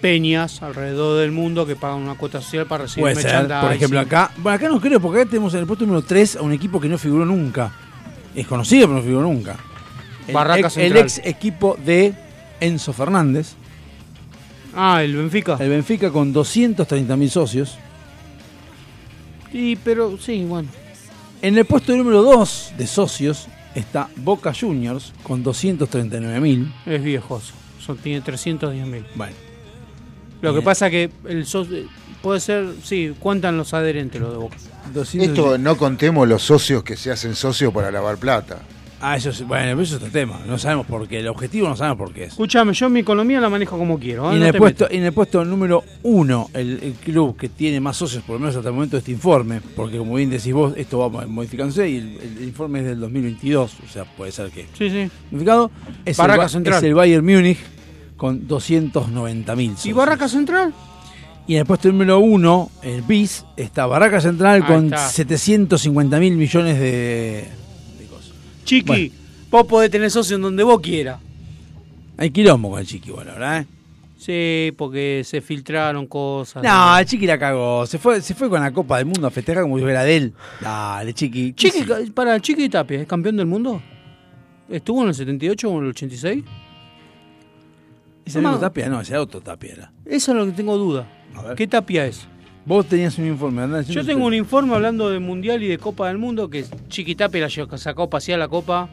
peñas 0.00 0.62
alrededor 0.62 1.20
del 1.20 1.30
mundo 1.30 1.64
que 1.64 1.76
pagan 1.76 1.98
una 2.00 2.16
cuota 2.16 2.40
social 2.40 2.66
para 2.66 2.84
recibir 2.84 3.12
Puede 3.12 3.22
ser, 3.22 3.46
por 3.46 3.72
ejemplo, 3.72 4.00
acá. 4.00 4.32
Bueno, 4.36 4.56
acá 4.56 4.68
no 4.68 4.80
creo, 4.80 4.98
porque 4.98 5.20
acá 5.20 5.30
tenemos 5.30 5.54
en 5.54 5.60
el 5.60 5.66
puesto 5.68 5.86
número 5.86 6.04
3 6.04 6.36
a 6.36 6.42
un 6.42 6.52
equipo 6.52 6.80
que 6.80 6.88
no 6.88 6.98
figuró 6.98 7.24
nunca. 7.24 7.70
Es 8.34 8.48
conocido, 8.48 8.88
pero 8.88 8.98
no 8.98 9.04
figuró 9.04 9.22
nunca. 9.22 9.54
El, 10.26 10.34
Barraca 10.34 10.66
ex, 10.66 10.76
el 10.76 10.96
ex 10.96 11.18
equipo 11.18 11.78
de 11.84 12.14
Enzo 12.58 12.92
Fernández. 12.92 13.59
Ah, 14.74 15.02
el 15.02 15.16
Benfica. 15.16 15.56
El 15.58 15.70
Benfica 15.70 16.10
con 16.10 16.32
230 16.32 17.16
mil 17.16 17.30
socios. 17.30 17.76
Sí, 19.52 19.78
pero 19.82 20.16
sí, 20.18 20.44
bueno. 20.44 20.68
En 21.42 21.56
el 21.58 21.64
puesto 21.64 21.96
número 21.96 22.22
2 22.22 22.74
de 22.76 22.86
socios 22.86 23.48
está 23.74 24.08
Boca 24.16 24.52
Juniors 24.58 25.12
con 25.22 25.42
239 25.42 26.40
mil. 26.40 26.72
Es 26.86 27.02
viejoso. 27.02 27.54
Son, 27.84 27.96
tiene 27.96 28.20
310 28.20 28.86
mil. 28.86 29.04
Bueno. 29.14 29.34
Lo 30.42 30.50
que 30.50 30.58
Bien. 30.58 30.64
pasa 30.64 30.90
que 30.90 31.10
el 31.28 31.44
socio, 31.46 31.84
puede 32.22 32.40
ser, 32.40 32.66
sí, 32.82 33.14
cuentan 33.18 33.56
los 33.56 33.74
adherentes 33.74 34.20
los 34.20 34.32
de 34.32 34.38
Boca. 34.38 34.56
Esto 35.14 35.58
no 35.58 35.76
contemos 35.76 36.26
los 36.28 36.42
socios 36.42 36.82
que 36.82 36.96
se 36.96 37.10
hacen 37.10 37.34
socios 37.34 37.72
para 37.72 37.90
lavar 37.90 38.16
plata. 38.18 38.60
Ah, 39.02 39.16
eso 39.16 39.30
es, 39.30 39.42
bueno, 39.46 39.80
eso 39.80 39.96
es 39.96 40.02
otro 40.02 40.12
tema. 40.12 40.40
No 40.46 40.58
sabemos 40.58 40.84
por 40.86 41.08
qué. 41.08 41.20
El 41.20 41.28
objetivo 41.28 41.68
no 41.68 41.74
sabemos 41.76 41.96
por 41.98 42.12
qué 42.14 42.24
es. 42.24 42.28
Escúchame, 42.32 42.74
yo 42.74 42.90
mi 42.90 43.00
economía 43.00 43.40
la 43.40 43.48
manejo 43.48 43.78
como 43.78 43.98
quiero. 43.98 44.30
¿eh? 44.30 44.34
Y 44.34 44.36
en, 44.36 44.40
No 44.40 44.46
el 44.48 44.54
puesto, 44.54 44.90
en 44.90 45.04
el 45.04 45.12
puesto 45.12 45.42
número 45.44 45.82
uno, 46.02 46.50
el, 46.52 46.78
el 46.82 46.92
club 46.94 47.34
que 47.36 47.48
tiene 47.48 47.80
más 47.80 47.96
socios, 47.96 48.22
por 48.24 48.34
lo 48.34 48.40
menos 48.40 48.56
hasta 48.56 48.68
el 48.68 48.74
momento 48.74 48.96
de 48.96 48.98
este 48.98 49.12
informe, 49.12 49.62
porque 49.74 49.96
como 49.96 50.14
bien 50.16 50.28
decís 50.28 50.52
vos, 50.52 50.74
esto 50.76 50.98
va 50.98 51.26
modificándose 51.26 51.88
y 51.88 51.96
el, 51.96 52.18
el 52.38 52.44
informe 52.44 52.80
es 52.80 52.84
del 52.86 53.00
2022, 53.00 53.76
o 53.84 53.88
sea, 53.90 54.04
puede 54.04 54.32
ser 54.32 54.50
que 54.50 54.66
Sí, 54.76 54.90
sí. 54.90 55.10
modificado. 55.30 55.70
Es, 56.04 56.18
el, 56.18 56.22
Barraca 56.22 56.42
Ba- 56.42 56.48
Central. 56.50 56.76
es 56.78 56.82
el 56.84 56.94
Bayern 56.94 57.24
Múnich 57.24 57.58
con 58.18 58.46
290 58.46 59.56
mil 59.56 59.72
¿Y 59.82 59.92
Barraca 59.92 60.28
Central? 60.28 60.74
Y 61.46 61.54
en 61.54 61.60
el 61.60 61.66
puesto 61.66 61.88
número 61.88 62.18
uno, 62.20 62.70
el 62.82 63.00
BIS, 63.00 63.46
está 63.56 63.86
Barraca 63.86 64.20
Central 64.20 64.56
Ahí 64.62 64.68
con 64.68 64.84
está. 64.84 65.08
750 65.08 66.18
mil 66.20 66.36
millones 66.36 66.78
de... 66.78 67.48
Chiqui, 68.70 69.08
Bueno. 69.08 69.12
vos 69.50 69.66
podés 69.66 69.90
tener 69.90 70.10
socio 70.12 70.36
en 70.36 70.42
donde 70.42 70.62
vos 70.62 70.80
quieras. 70.80 71.18
Hay 72.16 72.30
quilombo 72.30 72.70
con 72.70 72.78
el 72.80 72.86
chiqui, 72.86 73.10
bueno, 73.10 73.32
¿verdad? 73.32 73.66
Sí, 74.16 74.72
porque 74.76 75.22
se 75.24 75.40
filtraron 75.40 76.06
cosas. 76.06 76.62
No, 76.62 76.96
el 76.98 77.04
chiqui 77.06 77.26
la 77.26 77.36
cagó. 77.38 77.84
Se 77.86 77.98
fue, 77.98 78.20
se 78.20 78.34
fue 78.34 78.48
con 78.48 78.60
la 78.60 78.70
Copa 78.70 78.98
del 78.98 79.06
Mundo 79.06 79.26
a 79.26 79.30
festejar 79.30 79.64
como 79.64 79.76
si 79.78 79.82
fuera 79.82 80.04
de 80.04 80.16
él. 80.16 80.34
Dale, 80.60 81.12
chiqui. 81.14 81.52
Chiqui, 81.54 81.84
para 82.14 82.38
Chiqui 82.38 82.68
Tapia, 82.68 83.00
¿es 83.00 83.08
campeón 83.08 83.38
del 83.38 83.46
mundo? 83.46 83.82
¿Estuvo 84.68 85.02
en 85.02 85.08
el 85.08 85.14
78 85.14 85.68
o 85.68 85.78
en 85.78 85.84
el 85.84 85.90
86? 85.90 86.44
¿Es 88.24 88.36
el 88.36 88.42
mismo 88.42 88.54
No. 88.54 88.60
Tapia? 88.60 88.88
No, 88.88 89.00
ese 89.00 89.16
otro 89.16 89.40
Tapia 89.40 89.72
era. 89.72 89.92
Eso 90.04 90.30
es 90.30 90.36
lo 90.38 90.46
que 90.46 90.52
tengo 90.52 90.76
duda. 90.76 91.08
¿Qué 91.56 91.66
Tapia 91.66 92.06
es? 92.06 92.28
Vos 92.70 92.86
tenías 92.86 93.18
un 93.18 93.26
informe, 93.26 93.66
Yo 93.88 94.06
tengo 94.06 94.24
un 94.26 94.32
informe 94.32 94.76
hablando 94.76 95.10
de 95.10 95.18
Mundial 95.18 95.60
y 95.60 95.66
de 95.66 95.76
Copa 95.76 96.06
del 96.06 96.18
Mundo 96.18 96.48
que 96.48 96.64
Chiqui 96.88 97.16
Tapia 97.16 97.40
la 97.40 97.78
sacó 97.78 98.04
a 98.04 98.08
pasear 98.10 98.38
la 98.38 98.46
Copa. 98.46 98.88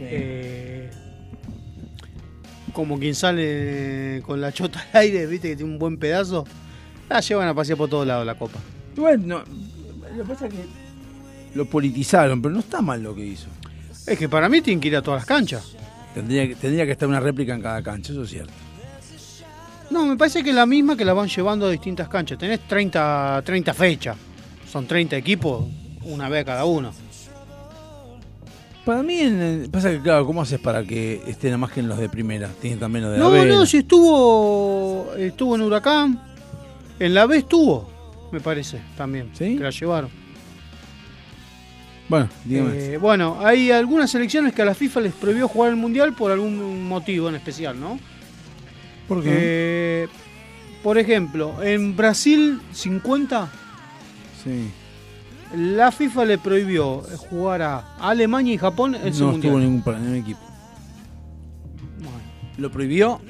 Eh, 0.00 0.90
como 2.72 2.98
quien 2.98 3.14
sale 3.14 4.22
con 4.26 4.40
la 4.40 4.50
chota 4.50 4.84
al 4.92 5.02
aire, 5.02 5.24
viste 5.26 5.50
que 5.50 5.54
tiene 5.56 5.70
un 5.70 5.78
buen 5.78 5.98
pedazo. 5.98 6.44
La 7.08 7.20
llevan 7.20 7.46
a 7.46 7.54
pasear 7.54 7.78
por 7.78 7.88
todos 7.88 8.04
lados 8.04 8.26
la 8.26 8.36
Copa. 8.36 8.58
Bueno, 8.96 9.44
lo 10.16 10.24
que 10.24 10.28
pasa 10.28 10.48
es 10.48 10.54
que 10.54 10.64
lo 11.54 11.64
politizaron, 11.66 12.42
pero 12.42 12.54
no 12.54 12.58
está 12.58 12.82
mal 12.82 13.00
lo 13.00 13.14
que 13.14 13.24
hizo. 13.24 13.46
Es 14.04 14.18
que 14.18 14.28
para 14.28 14.48
mí 14.48 14.62
tienen 14.62 14.80
que 14.80 14.88
ir 14.88 14.96
a 14.96 15.02
todas 15.02 15.20
las 15.20 15.26
canchas. 15.26 15.76
Tendría, 16.12 16.48
que- 16.48 16.56
tendría 16.56 16.84
que 16.86 16.90
estar 16.90 17.08
una 17.08 17.20
réplica 17.20 17.54
en 17.54 17.62
cada 17.62 17.84
cancha, 17.84 18.10
eso 18.10 18.24
es 18.24 18.30
cierto. 18.30 18.52
No, 19.90 20.04
me 20.06 20.16
parece 20.16 20.42
que 20.42 20.50
es 20.50 20.56
la 20.56 20.66
misma 20.66 20.96
que 20.96 21.04
la 21.04 21.14
van 21.14 21.28
llevando 21.28 21.66
a 21.66 21.70
distintas 21.70 22.08
canchas. 22.08 22.38
Tenés 22.38 22.60
30, 22.66 23.42
30 23.44 23.74
fechas. 23.74 24.16
Son 24.70 24.86
30 24.86 25.16
equipos, 25.16 25.64
una 26.04 26.28
vez 26.28 26.44
cada 26.44 26.64
uno. 26.64 26.92
Para 28.84 29.02
mí, 29.02 29.18
en 29.20 29.68
pasa 29.70 29.90
que, 29.90 30.00
claro, 30.00 30.24
¿cómo 30.26 30.42
haces 30.42 30.58
para 30.58 30.82
que 30.82 31.22
estén 31.26 31.58
más 31.60 31.72
que 31.72 31.80
en 31.80 31.88
los 31.88 31.98
de 31.98 32.08
primera? 32.08 32.48
Tienen 32.60 32.78
también 32.78 33.04
los 33.04 33.12
de 33.12 33.18
No, 33.18 33.30
la 33.34 33.42
B. 33.42 33.48
no, 33.48 33.66
si 33.66 33.78
estuvo 33.78 35.14
estuvo 35.16 35.54
en 35.56 35.62
Huracán. 35.62 36.22
En 36.98 37.14
la 37.14 37.26
B 37.26 37.38
estuvo, 37.38 37.88
me 38.32 38.40
parece, 38.40 38.80
también. 38.96 39.30
¿Sí? 39.34 39.56
Que 39.56 39.62
la 39.62 39.70
llevaron. 39.70 40.10
Bueno, 42.08 42.28
dígame. 42.44 42.94
Eh, 42.94 42.96
bueno, 42.96 43.36
hay 43.40 43.70
algunas 43.70 44.10
selecciones 44.10 44.54
que 44.54 44.62
a 44.62 44.64
la 44.64 44.74
FIFA 44.74 45.00
les 45.02 45.12
prohibió 45.12 45.46
jugar 45.48 45.70
el 45.70 45.76
Mundial 45.76 46.14
por 46.14 46.32
algún 46.32 46.88
motivo 46.88 47.28
en 47.28 47.34
especial, 47.34 47.78
¿no? 47.78 47.98
¿Por 49.08 49.22
Eh, 49.24 50.06
por 50.82 50.98
ejemplo, 50.98 51.62
en 51.62 51.96
Brasil 51.96 52.60
50, 52.72 53.48
sí. 54.44 54.70
la 55.56 55.90
FIFA 55.90 56.24
le 56.26 56.38
prohibió 56.38 57.02
jugar 57.30 57.62
a 57.62 57.96
Alemania 57.98 58.54
y 58.54 58.58
Japón 58.58 58.94
en 58.94 59.12
su 59.14 59.24
no 59.24 59.32
Mundial. 59.32 59.52
estuvo 59.54 59.60
ningún, 59.60 59.82
para 59.82 59.98
ningún 59.98 60.16
equipo. 60.16 60.40
¿Lo 62.58 62.70
prohibió? 62.70 63.20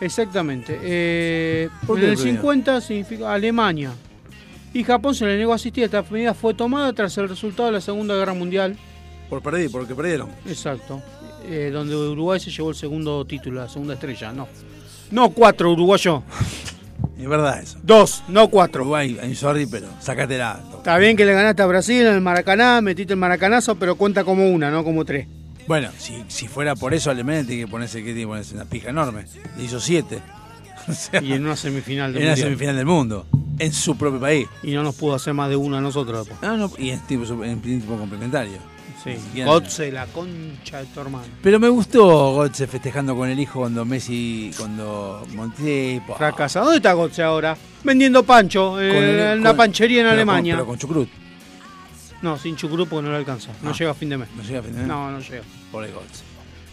Exactamente. 0.00 0.78
Eh, 0.82 1.68
¿Por 1.86 1.98
en 1.98 2.02
qué 2.04 2.06
el 2.10 2.14
lo 2.14 2.20
prohibió? 2.20 2.40
50 2.42 2.80
significa 2.80 3.32
Alemania. 3.32 3.92
Y 4.74 4.84
Japón 4.84 5.14
se 5.14 5.26
le 5.26 5.36
negó 5.38 5.52
a 5.52 5.56
asistir. 5.56 5.84
Esta 5.84 6.02
medida 6.10 6.34
fue 6.34 6.54
tomada 6.54 6.92
tras 6.92 7.16
el 7.18 7.28
resultado 7.28 7.66
de 7.66 7.72
la 7.74 7.80
Segunda 7.80 8.14
Guerra 8.16 8.34
Mundial. 8.34 8.76
Por 9.28 9.42
perder, 9.42 9.70
porque 9.70 9.94
perdieron. 9.94 10.28
Exacto. 10.46 11.00
Eh, 11.44 11.70
donde 11.72 11.94
Uruguay 11.94 12.40
se 12.40 12.50
llevó 12.50 12.70
el 12.70 12.76
segundo 12.76 13.24
título, 13.24 13.60
la 13.60 13.68
segunda 13.68 13.94
estrella. 13.94 14.32
No. 14.32 14.48
No 15.12 15.30
cuatro, 15.30 15.70
uruguayo. 15.70 16.22
Es 17.18 17.28
verdad 17.28 17.60
eso. 17.62 17.78
Dos, 17.82 18.24
no 18.28 18.48
cuatro. 18.48 18.82
Uruguay, 18.82 19.16
I'm 19.22 19.34
sorry, 19.36 19.66
pero 19.66 19.86
sácatela. 20.00 20.60
Está 20.78 20.98
bien 20.98 21.16
que 21.16 21.24
le 21.24 21.34
ganaste 21.34 21.62
a 21.62 21.66
Brasil 21.66 22.00
en 22.04 22.14
el 22.14 22.20
Maracaná, 22.20 22.80
metiste 22.80 23.12
el 23.12 23.18
Maracanazo, 23.18 23.76
pero 23.76 23.94
cuenta 23.94 24.24
como 24.24 24.50
una, 24.50 24.70
no 24.70 24.82
como 24.82 25.04
tres. 25.04 25.28
Bueno, 25.68 25.90
si, 25.98 26.24
si 26.26 26.48
fuera 26.48 26.74
por 26.74 26.92
eso, 26.92 27.10
Alemania 27.12 27.44
tiene 27.46 27.62
que 27.66 27.68
ponerse, 27.70 27.98
¿qué 27.98 28.06
tiene 28.06 28.22
que 28.22 28.26
ponerse? 28.26 28.54
Una 28.56 28.64
pija 28.64 28.90
enorme. 28.90 29.24
Le 29.56 29.64
hizo 29.64 29.78
siete. 29.80 30.20
O 30.88 30.92
sea, 30.92 31.22
Y 31.22 31.32
en 31.32 31.44
una 31.46 31.54
semifinal 31.54 32.12
del 32.12 32.22
en 32.22 32.28
la 32.28 32.32
Mundial. 32.32 32.48
semifinal 32.48 32.76
del 32.76 32.86
mundo. 32.86 33.26
En 33.60 33.72
su 33.72 33.96
propio 33.96 34.18
país. 34.18 34.48
Y 34.64 34.72
no 34.72 34.82
nos 34.82 34.96
pudo 34.96 35.14
hacer 35.14 35.32
más 35.32 35.48
de 35.48 35.54
una 35.54 35.78
a 35.78 35.80
nosotros 35.80 36.26
después. 36.26 36.40
Ah, 36.42 36.56
no, 36.56 36.68
y 36.76 36.90
en 36.90 36.98
tipo, 37.06 37.22
en 37.44 37.60
principio 37.60 37.96
complementario. 37.96 38.54
Sí. 39.02 39.42
Gotze, 39.42 39.90
la 39.90 40.06
concha 40.06 40.78
de 40.78 40.86
tu 40.86 41.00
hermano. 41.00 41.24
Pero 41.42 41.58
me 41.58 41.68
gustó 41.68 42.32
Gotze 42.34 42.66
festejando 42.68 43.16
con 43.16 43.28
el 43.28 43.38
hijo 43.40 43.60
cuando 43.60 43.84
Messi, 43.84 44.52
cuando 44.56 45.26
Monti. 45.34 46.00
pa. 46.06 46.14
Fracasa. 46.16 46.60
¿Dónde 46.60 46.76
está 46.76 46.92
Gotze 46.92 47.22
ahora? 47.22 47.56
Vendiendo 47.82 48.22
pancho 48.22 48.80
en, 48.80 48.94
el- 48.94 49.18
en 49.20 49.40
una 49.40 49.50
con- 49.50 49.56
panchería 49.56 49.98
en 50.00 50.04
pero 50.04 50.10
con- 50.10 50.18
Alemania. 50.18 50.54
pero 50.54 50.66
con 50.66 50.78
chucrut. 50.78 51.08
No, 52.22 52.38
sin 52.38 52.54
chucrut 52.54 52.88
porque 52.88 53.04
no 53.06 53.10
le 53.10 53.16
alcanza. 53.18 53.50
No 53.62 53.70
Ah. 53.70 53.74
llega 53.76 53.90
a 53.90 53.94
fin 53.94 54.08
de 54.08 54.18
mes. 54.18 54.28
No 54.36 54.42
llega 54.44 54.60
a 54.60 54.62
fin 54.62 54.72
de 54.72 54.78
mes. 54.78 54.86
No, 54.86 55.10
no 55.10 55.18
llega. 55.18 55.42
Por 55.72 55.84
el 55.84 55.92
Gotze. 55.92 56.22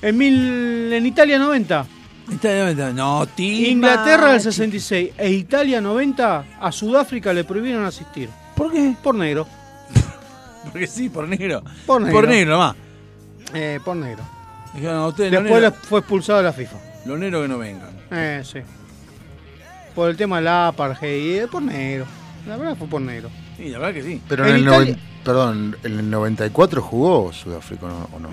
En, 0.02 0.18
mil, 0.18 0.94
en 0.94 1.06
Italia 1.06 1.40
90. 1.40 1.86
Italia, 2.32 2.94
no, 2.94 3.26
Tima, 3.26 3.68
Inglaterra 3.70 4.28
del 4.34 4.40
chico. 4.40 4.52
66 4.52 5.10
e 5.18 5.32
Italia 5.32 5.82
90 5.82 6.46
a 6.62 6.72
Sudáfrica 6.72 7.34
le 7.34 7.44
prohibieron 7.44 7.84
asistir. 7.86 8.30
¿Por 8.56 8.72
qué? 8.72 8.94
Por 9.02 9.16
negro. 9.16 9.48
Porque 10.72 10.88
sí, 10.88 11.10
por 11.10 11.28
negro. 11.28 11.64
Por 11.86 12.02
negro. 12.02 12.16
Por 12.20 12.28
negro 12.28 12.52
nomás. 12.54 12.76
Eh, 13.54 13.80
por 13.84 13.96
negro. 13.96 14.24
Dijeron, 14.74 14.98
a 14.98 15.08
ustedes 15.08 15.32
Después 15.32 15.74
fue 15.84 16.00
expulsado 16.00 16.40
de 16.40 16.44
la 16.46 16.54
FIFA. 16.54 16.78
los 17.06 17.18
negros 17.20 17.42
que 17.44 17.48
no 17.48 17.58
vengan. 17.58 17.90
Eh, 18.12 18.42
sí. 18.44 18.60
Por 19.96 20.10
el 20.10 20.18
tema 20.18 20.38
del 20.38 20.48
apartheid. 20.48 21.42
eh, 21.44 21.48
Por 21.52 21.62
negro. 21.64 22.06
La 22.48 22.58
verdad 22.58 22.76
fue 22.78 22.88
por 22.88 23.02
negro. 23.02 23.30
Sí, 23.58 23.70
la 23.70 23.80
verdad 23.80 23.94
que 23.94 24.04
sí. 24.04 24.22
Pero 24.28 24.44
En 24.46 24.50
en, 24.52 24.56
el 24.56 24.62
Italia- 24.64 24.94
noven- 24.96 25.00
perdón, 25.24 25.78
en 25.84 26.00
el 26.00 26.10
94 26.10 26.82
jugó 26.82 27.34
Sudáfrica 27.34 27.88
¿no? 27.88 28.10
o 28.16 28.20
no. 28.20 28.30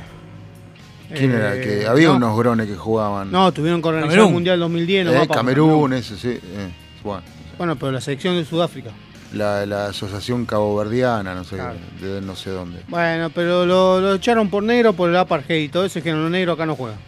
¿Quién 1.15 1.33
Eh, 1.33 1.35
era? 1.37 1.53
que 1.61 1.87
Había 1.87 2.09
no. 2.09 2.17
unos 2.17 2.39
grones 2.39 2.67
que 2.69 2.77
jugaban. 2.77 3.31
No, 3.33 3.51
tuvieron 3.53 3.81
que 3.83 3.89
organizar 3.89 4.19
el 4.21 4.33
Mundial 4.33 4.61
2010. 4.61 5.07
nomás 5.07 5.23
Eh, 5.25 5.29
Camerún, 5.29 5.93
ese 5.95 6.17
sí. 6.17 6.29
eh, 6.43 6.69
bueno. 7.03 7.23
Bueno, 7.59 7.77
pero 7.77 7.93
la 7.93 8.01
selección 8.01 8.37
de 8.37 8.45
Sudáfrica. 8.45 8.91
La, 9.33 9.67
la 9.67 9.87
asociación 9.87 10.47
caboverdiana, 10.47 11.35
no 11.35 11.45
sé, 11.45 11.57
Claro. 11.57 11.79
de 12.01 12.21
no 12.21 12.37
sé 12.37 12.51
dónde. 12.51 12.81
Bueno, 12.89 13.29
pero 13.31 13.67
lo, 13.67 14.01
lo 14.01 14.15
echaron 14.15 14.49
por 14.49 14.63
negro 14.63 14.93
por 14.93 15.11
el 15.11 15.17
apartheid 15.17 15.65
y 15.65 15.69
todo 15.69 15.85
eso, 15.85 15.99
es 15.99 16.03
que 16.05 16.13
los 16.13 16.31
negros 16.31 16.55
acá 16.55 16.65
no 16.65 16.77
juegan. 16.77 16.99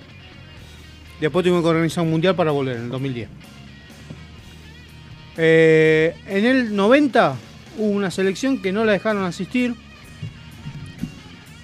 Después 1.21 1.43
tuvimos 1.45 1.63
que 1.63 1.69
organizar 1.69 2.03
un 2.05 2.11
mundial 2.11 2.35
para 2.35 2.51
volver 2.51 2.77
en 2.77 2.83
el 2.85 2.89
2010. 2.91 3.29
Eh, 5.37 6.17
en 6.27 6.45
el 6.45 6.75
90 6.75 7.37
hubo 7.79 7.89
una 7.91 8.11
selección 8.11 8.61
que 8.61 8.73
no 8.73 8.85
la 8.85 8.93
dejaron 8.93 9.25
asistir, 9.25 9.75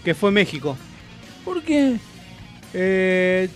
que 0.05 0.15
fue 0.15 0.31
México. 0.31 0.77
¿Por 1.45 1.63
qué? 1.63 1.97
Eh, 2.73 3.49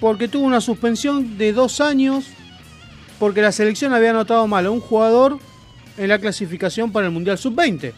porque 0.00 0.28
tuvo 0.28 0.44
una 0.44 0.60
suspensión 0.60 1.38
de 1.38 1.52
dos 1.52 1.80
años 1.80 2.26
porque 3.18 3.42
la 3.42 3.52
selección 3.52 3.92
había 3.92 4.10
anotado 4.10 4.46
mal 4.46 4.64
a 4.66 4.70
un 4.70 4.80
jugador 4.80 5.38
en 5.98 6.08
la 6.08 6.18
clasificación 6.18 6.92
para 6.92 7.06
el 7.06 7.12
Mundial 7.12 7.38
Sub-20 7.38 7.92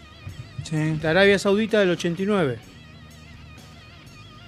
Sí. 0.64 0.77
de 0.77 1.09
Arabia 1.09 1.39
Saudita 1.39 1.81
del 1.81 1.90
89. 1.90 2.59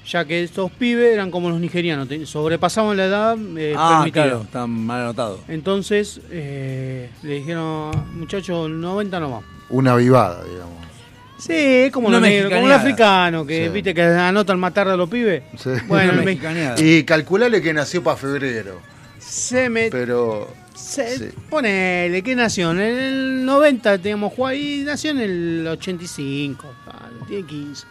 Ya 0.07 0.25
que 0.27 0.43
estos 0.43 0.71
pibes 0.71 1.15
eran 1.15 1.31
como 1.31 1.49
los 1.49 1.59
nigerianos, 1.59 2.09
sobrepasaban 2.29 2.97
la 2.97 3.07
edad 3.07 3.37
eh, 3.57 3.75
ah, 3.77 4.01
permitida. 4.03 4.25
claro, 4.25 4.43
está 4.43 4.67
mal 4.67 5.01
anotado. 5.01 5.41
Entonces 5.49 6.21
eh, 6.31 7.09
le 7.23 7.35
dijeron, 7.37 7.91
muchachos, 8.19 8.69
90 8.69 9.19
no 9.21 9.31
vamos. 9.31 9.45
Una 9.71 9.97
vivada, 9.97 10.45
digamos. 10.45 10.75
Sí, 11.39 11.53
es 11.55 11.91
como, 11.93 12.11
los 12.11 12.21
negros, 12.21 12.53
como 12.53 12.67
el 12.67 12.73
africano, 12.73 13.47
que 13.47 13.67
Sí. 13.67 13.73
viste 13.73 13.95
que 13.95 14.03
anotan 14.03 14.59
matar 14.61 14.89
a 14.89 14.97
los 14.97 15.09
pibes. 15.09 15.43
Sí. 15.59 15.71
Bueno, 15.89 16.13
el 16.13 16.23
me-. 16.25 16.39
Y 16.79 17.05
calculale 17.05 17.61
que 17.63 17.73
nació 17.73 18.03
para 18.03 18.17
febrero. 18.17 18.81
se 19.19 19.69
me 19.71 19.91
Pero. 19.91 20.49
Se- 20.75 21.19
Sí. 21.19 21.25
Ponele, 21.49 22.23
¿qué 22.23 22.35
nació? 22.35 22.73
En 22.73 22.81
el 22.81 23.45
90 23.45 23.99
teníamos 23.99 24.33
jugado 24.33 24.57
y 24.57 24.83
nació 24.85 25.13
en 25.13 25.21
el 25.21 25.67
85. 25.69 26.67
ah, 26.89 27.09
Tiene 27.29 27.47
15. 27.47 27.87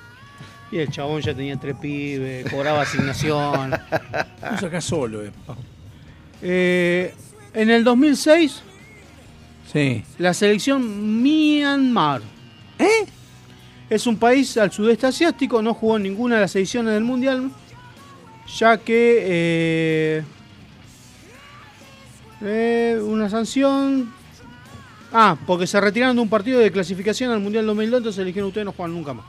Y 0.71 0.79
el 0.79 0.89
chabón 0.89 1.21
ya 1.21 1.33
tenía 1.33 1.55
tres 1.57 1.75
pibes, 1.79 2.49
cobraba 2.51 2.81
asignación. 2.81 3.71
Vamos 4.41 4.63
acá 4.63 4.81
solo, 4.81 5.23
eh. 5.23 5.31
Eh, 6.41 7.13
en 7.53 7.69
el 7.69 7.83
2006, 7.83 8.61
Sí. 9.71 10.03
la 10.17 10.33
selección 10.33 11.21
Myanmar. 11.23 12.21
¿Eh? 12.79 13.05
Es 13.89 14.07
un 14.07 14.17
país 14.17 14.57
al 14.57 14.71
sudeste 14.71 15.05
asiático, 15.07 15.61
no 15.61 15.73
jugó 15.73 15.99
ninguna 15.99 16.35
de 16.35 16.41
las 16.41 16.55
ediciones 16.55 16.93
del 16.95 17.03
Mundial, 17.03 17.51
ya 18.57 18.77
que 18.77 20.23
eh, 22.43 22.95
eh, 22.97 23.01
una 23.01 23.29
sanción... 23.29 24.11
Ah, 25.15 25.37
porque 25.45 25.67
se 25.67 25.79
retiraron 25.79 26.15
de 26.15 26.21
un 26.23 26.29
partido 26.29 26.59
de 26.59 26.71
clasificación 26.71 27.31
al 27.31 27.39
Mundial 27.39 27.65
2002, 27.67 27.97
entonces 27.99 28.21
eligieron 28.21 28.47
ustedes 28.47 28.65
no 28.65 28.71
juegan 28.71 28.95
nunca 28.95 29.13
más. 29.13 29.25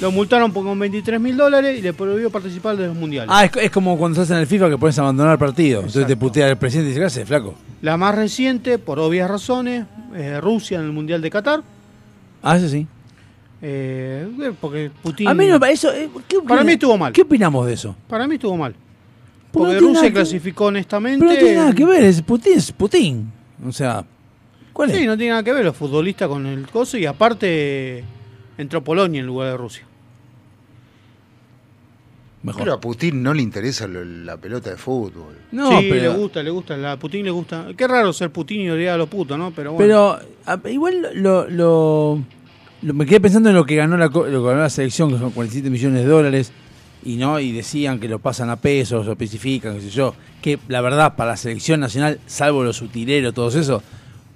Lo 0.00 0.10
multaron 0.12 0.52
por 0.52 0.64
con 0.64 0.78
23 0.78 1.20
mil 1.20 1.36
dólares 1.36 1.78
y 1.78 1.82
le 1.82 1.92
prohibió 1.94 2.28
participar 2.28 2.76
de 2.76 2.88
los 2.88 2.96
mundiales. 2.96 3.30
Ah, 3.32 3.44
es, 3.44 3.52
es 3.56 3.70
como 3.70 3.96
cuando 3.96 4.20
estás 4.20 4.34
en 4.36 4.40
el 4.42 4.46
FIFA 4.46 4.68
que 4.68 4.76
puedes 4.78 4.98
abandonar 4.98 5.32
el 5.32 5.38
partido. 5.38 5.80
Entonces 5.80 6.06
te 6.06 6.16
putea 6.16 6.48
el 6.48 6.56
presidente 6.58 6.86
y 6.86 6.88
dice, 6.90 7.00
gracias, 7.00 7.28
flaco. 7.28 7.54
La 7.80 7.96
más 7.96 8.14
reciente, 8.14 8.78
por 8.78 8.98
obvias 8.98 9.30
razones, 9.30 9.86
eh, 10.14 10.38
Rusia 10.40 10.78
en 10.80 10.86
el 10.86 10.92
Mundial 10.92 11.22
de 11.22 11.30
Qatar. 11.30 11.62
Ah, 12.42 12.56
eso 12.56 12.68
sí. 12.68 12.86
Eh, 13.62 14.52
porque 14.60 14.90
Putin. 15.02 15.28
A 15.28 15.34
mí 15.34 15.46
no, 15.46 15.64
eso, 15.66 15.92
eh, 15.94 16.10
¿qué 16.26 16.38
opina- 16.38 16.48
Para 16.48 16.64
mí 16.64 16.72
estuvo 16.72 16.98
mal. 16.98 17.12
¿Qué 17.12 17.22
opinamos 17.22 17.64
de 17.66 17.72
eso? 17.74 17.94
Para 18.08 18.26
mí 18.26 18.34
estuvo 18.34 18.56
mal. 18.56 18.74
Porque 19.52 19.74
no 19.74 19.80
Rusia 19.80 20.02
que- 20.08 20.12
clasificó 20.14 20.66
honestamente. 20.66 21.18
Pero 21.24 21.32
no 21.32 21.38
tiene 21.38 21.56
nada 21.56 21.72
que 21.74 21.84
ver, 21.84 22.04
es 22.04 22.22
Putin, 22.22 22.52
es 22.56 22.72
Putin. 22.72 23.32
O 23.66 23.70
sea, 23.72 24.04
¿cuál 24.72 24.90
es? 24.90 24.96
Sí, 24.96 25.06
no 25.06 25.16
tiene 25.16 25.30
nada 25.30 25.42
que 25.42 25.52
ver 25.52 25.64
los 25.64 25.76
futbolistas 25.76 26.28
con 26.28 26.46
el 26.46 26.66
coso 26.68 26.96
y 26.98 27.06
aparte 27.06 28.02
entró 28.58 28.82
Polonia 28.82 29.20
en 29.20 29.26
lugar 29.26 29.50
de 29.50 29.56
Rusia. 29.56 29.84
Pero 32.56 32.72
a 32.72 32.80
Putin 32.80 33.22
no 33.22 33.32
le 33.34 33.40
interesa 33.42 33.86
lo- 33.86 34.04
la 34.04 34.36
pelota 34.36 34.70
de 34.70 34.76
fútbol. 34.76 35.36
No, 35.52 35.78
sí, 35.78 35.86
pero- 35.88 36.12
le 36.12 36.18
gusta, 36.18 36.42
le 36.42 36.50
gusta. 36.50 36.92
A 36.92 36.98
Putin 36.98 37.24
le 37.24 37.30
gusta. 37.30 37.68
Qué 37.76 37.86
raro 37.86 38.12
ser 38.12 38.30
Putin 38.32 38.62
y 38.62 38.70
odiar 38.70 38.94
a 38.94 38.98
los 38.98 39.08
putos, 39.08 39.38
¿no? 39.38 39.52
Pero 39.52 39.72
bueno. 39.74 39.86
Pero 39.86 40.18
a- 40.46 40.68
igual 40.68 41.08
lo, 41.14 41.48
lo- 41.48 42.18
lo- 42.82 42.94
me 42.94 43.06
quedé 43.06 43.20
pensando 43.20 43.48
en 43.50 43.54
lo 43.54 43.64
que 43.64 43.76
ganó 43.76 43.96
la 43.96 44.08
co- 44.08 44.26
lo 44.26 44.42
que 44.42 44.48
ganó 44.48 44.60
la 44.62 44.70
selección, 44.70 45.12
que 45.12 45.18
son 45.18 45.30
47 45.30 45.70
millones 45.70 46.02
de 46.02 46.08
dólares, 46.08 46.52
y 47.04 47.16
no 47.16 47.40
y 47.40 47.52
decían 47.52 47.98
que 47.98 48.08
lo 48.08 48.18
pasan 48.18 48.50
a 48.50 48.56
pesos, 48.56 49.06
lo 49.06 49.12
especifican, 49.12 49.74
qué 49.74 49.82
sé 49.82 49.90
yo, 49.90 50.14
que 50.40 50.58
la 50.68 50.80
verdad 50.80 51.16
para 51.16 51.32
la 51.32 51.36
selección 51.36 51.80
nacional, 51.80 52.20
salvo 52.26 52.62
los 52.62 52.80
utileros, 52.82 53.34
todos 53.34 53.54
eso, 53.54 53.82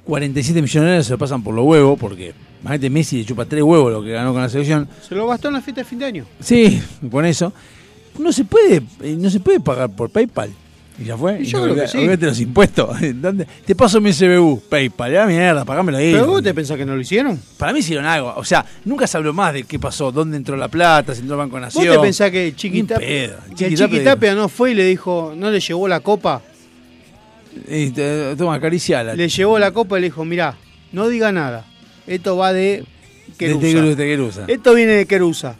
47 0.04 0.62
millones 0.62 0.74
de 0.74 0.80
dólares 0.80 1.06
se 1.06 1.12
lo 1.12 1.18
pasan 1.18 1.42
por 1.42 1.54
los 1.54 1.64
huevos, 1.64 1.98
porque 1.98 2.32
imagínate 2.60 2.90
Messi 2.90 3.18
le 3.18 3.24
chupa 3.24 3.44
tres 3.44 3.62
huevos 3.62 3.92
lo 3.92 4.02
que 4.02 4.12
ganó 4.12 4.32
con 4.32 4.42
la 4.42 4.48
selección. 4.48 4.88
Se 5.06 5.14
lo 5.14 5.26
gastó 5.26 5.48
en 5.48 5.54
la 5.54 5.60
fiesta 5.60 5.80
de 5.80 5.84
fin 5.84 5.98
de 5.98 6.04
año. 6.04 6.24
Sí, 6.40 6.80
con 7.10 7.24
eso. 7.24 7.52
No 8.18 8.32
se 8.32 8.44
puede, 8.44 8.82
eh, 9.02 9.16
no 9.18 9.28
se 9.28 9.40
puede 9.40 9.60
pagar 9.60 9.90
por 9.90 10.10
PayPal. 10.10 10.50
Y 10.98 11.04
ya 11.04 11.16
fue. 11.16 11.42
Y 11.42 11.44
yo 11.44 11.62
creo 11.62 11.74
que 11.74 11.88
sí. 11.88 11.98
los 12.18 12.40
impuestos. 12.40 12.96
¿Dónde? 13.14 13.46
Te 13.64 13.74
paso 13.74 14.00
mi 14.00 14.12
CBU, 14.12 14.62
PayPal. 14.68 15.12
Ya 15.12 15.26
mierda, 15.26 15.64
pagámelo 15.64 15.98
ahí. 15.98 16.12
¿Pero 16.12 16.26
vos 16.26 16.42
te 16.42 16.54
pensás 16.54 16.76
que 16.76 16.86
no 16.86 16.94
lo 16.94 17.00
hicieron? 17.00 17.38
Para 17.58 17.72
mí 17.72 17.80
hicieron 17.80 18.06
algo. 18.06 18.32
O 18.36 18.44
sea, 18.44 18.64
nunca 18.84 19.06
se 19.06 19.16
habló 19.16 19.32
más 19.34 19.52
de 19.52 19.64
qué 19.64 19.78
pasó, 19.78 20.10
dónde 20.10 20.36
entró 20.36 20.56
la 20.56 20.68
plata, 20.68 21.14
si 21.14 21.20
entró 21.20 21.34
el 21.34 21.38
Banco 21.40 21.56
¿Vos 21.56 21.60
Nación. 21.74 21.94
te 21.94 22.00
pensás 22.00 22.30
que 22.30 22.54
Chiquitapia, 22.56 23.38
Chiquitapia 23.54 24.34
no 24.34 24.48
fue 24.48 24.72
y 24.72 24.74
le 24.74 24.84
dijo, 24.84 25.34
no 25.36 25.50
le 25.50 25.60
llevó 25.60 25.86
la 25.86 26.00
copa? 26.00 26.42
Y 27.68 27.90
te- 27.90 28.36
toma, 28.36 28.54
acariciala. 28.54 29.14
Le 29.14 29.28
llevó 29.28 29.58
la 29.58 29.72
copa 29.72 29.98
y 29.98 30.02
le 30.02 30.06
dijo, 30.08 30.24
mirá, 30.24 30.56
no 30.92 31.08
diga 31.08 31.32
nada. 31.32 31.64
Esto 32.06 32.36
va 32.36 32.52
de 32.52 32.84
Querusa. 33.38 33.60
De 33.66 33.72
Querusa, 33.72 33.96
de 33.96 34.06
Querusa. 34.06 34.44
Esto 34.48 34.74
viene 34.74 34.92
de 34.92 35.06
Querusa. 35.06 35.56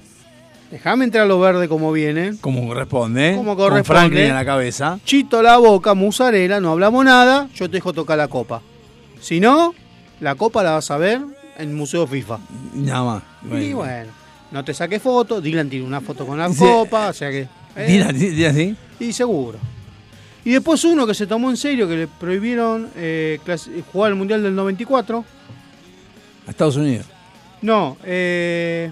Déjame 0.71 1.05
entrar 1.05 1.27
los 1.27 1.41
verdes 1.41 1.69
como 1.69 1.93
vienen. 1.93 2.37
Como 2.39 2.67
corresponde. 2.67 3.35
Como 3.37 3.57
Con 3.57 3.69
corresponde. 3.69 4.01
Franklin 4.01 4.25
en 4.27 4.35
la 4.35 4.45
cabeza. 4.45 4.99
Chito 5.05 5.41
la 5.43 5.59
boca, 5.59 5.95
musarela, 5.95 6.61
no 6.61 6.73
hablamos 6.73 7.05
nada, 7.05 7.49
yo 7.55 7.67
te 7.69 7.77
dejo 7.77 7.93
tocar 7.93 8.19
la 8.19 8.29
copa. 8.29 8.63
Si 9.21 9.39
no, 9.41 9.75
la 10.21 10.35
copa 10.35 10.63
la 10.65 10.73
vas 10.73 10.91
a 10.91 10.97
ver 10.99 11.21
en 11.59 11.75
Museo 11.75 12.07
FIFA. 12.07 12.39
Nada 12.75 13.05
más. 13.05 13.23
Y 13.63 13.73
bueno, 13.73 14.11
no 14.51 14.65
te 14.65 14.75
saques 14.75 15.01
foto, 15.01 15.41
Dylan 15.41 15.71
tiene 15.71 15.87
una 15.87 16.01
foto 16.01 16.27
con 16.27 16.37
la 16.39 16.49
Sí. 16.51 16.59
copa, 16.59 17.09
o 17.09 17.13
sea 17.13 17.31
que... 17.31 17.47
eh, 17.77 17.87
Dylan, 17.87 18.51
así. 18.51 18.77
Y 18.99 19.13
seguro. 19.13 19.59
Y 20.45 20.51
después 20.51 20.83
uno 20.85 21.07
que 21.07 21.15
se 21.15 21.27
tomó 21.27 21.49
en 21.51 21.57
serio, 21.57 21.89
que 21.89 21.97
le 21.97 22.07
prohibieron 22.09 22.89
eh, 22.97 23.39
jugar 23.93 24.11
el 24.11 24.17
Mundial 24.17 24.43
del 24.43 24.55
94. 24.55 25.25
A 26.47 26.51
Estados 26.51 26.77
Unidos. 26.77 27.07
No, 27.63 27.97
eh, 28.05 28.91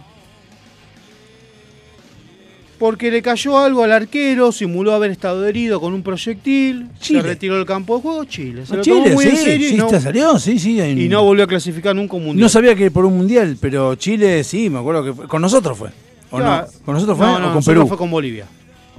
porque 2.84 3.10
le 3.10 3.22
cayó 3.22 3.56
algo 3.58 3.82
al 3.82 3.92
arquero, 3.92 4.52
simuló 4.52 4.92
haber 4.92 5.10
estado 5.10 5.46
herido 5.46 5.80
con 5.80 5.94
un 5.94 6.02
proyectil, 6.02 6.86
Chile. 7.00 7.22
se 7.22 7.26
retiró 7.28 7.56
del 7.56 7.64
campo 7.64 7.96
de 7.96 8.02
juego, 8.02 8.24
Chile. 8.26 8.66
Se 8.66 8.76
lo 8.76 8.82
Chile, 8.82 8.96
tomó 9.04 9.14
muy 9.14 9.24
en 9.24 9.30
sí, 9.30 9.36
serio 9.42 9.68
sí, 9.70 9.74
y, 9.74 9.78
no, 9.78 9.88
salió, 10.00 10.38
sí, 10.38 10.58
sí. 10.58 10.78
un- 10.78 10.98
y 10.98 11.08
no 11.08 11.24
volvió 11.24 11.44
a 11.44 11.46
clasificar 11.46 11.96
nunca 11.96 12.16
un 12.16 12.24
Mundial. 12.24 12.42
No 12.42 12.48
sabía 12.50 12.74
que 12.74 12.90
por 12.90 13.06
un 13.06 13.16
mundial, 13.16 13.56
pero 13.58 13.94
Chile 13.94 14.44
sí, 14.44 14.68
me 14.68 14.80
acuerdo 14.80 15.02
que 15.02 15.14
fue- 15.14 15.26
con 15.26 15.40
nosotros 15.40 15.78
fue. 15.78 15.88
¿O 16.30 16.36
Claro. 16.36 16.66
no? 16.66 16.84
¿Con 16.84 16.92
nosotros 16.96 17.16
fue 17.16 17.26
No, 17.26 17.32
o 17.32 17.38
no, 17.38 17.44
con 17.46 17.54
nosotros 17.54 17.74
Perú? 17.78 17.88
fue 17.88 17.96
con 17.96 18.10
Bolivia. 18.10 18.44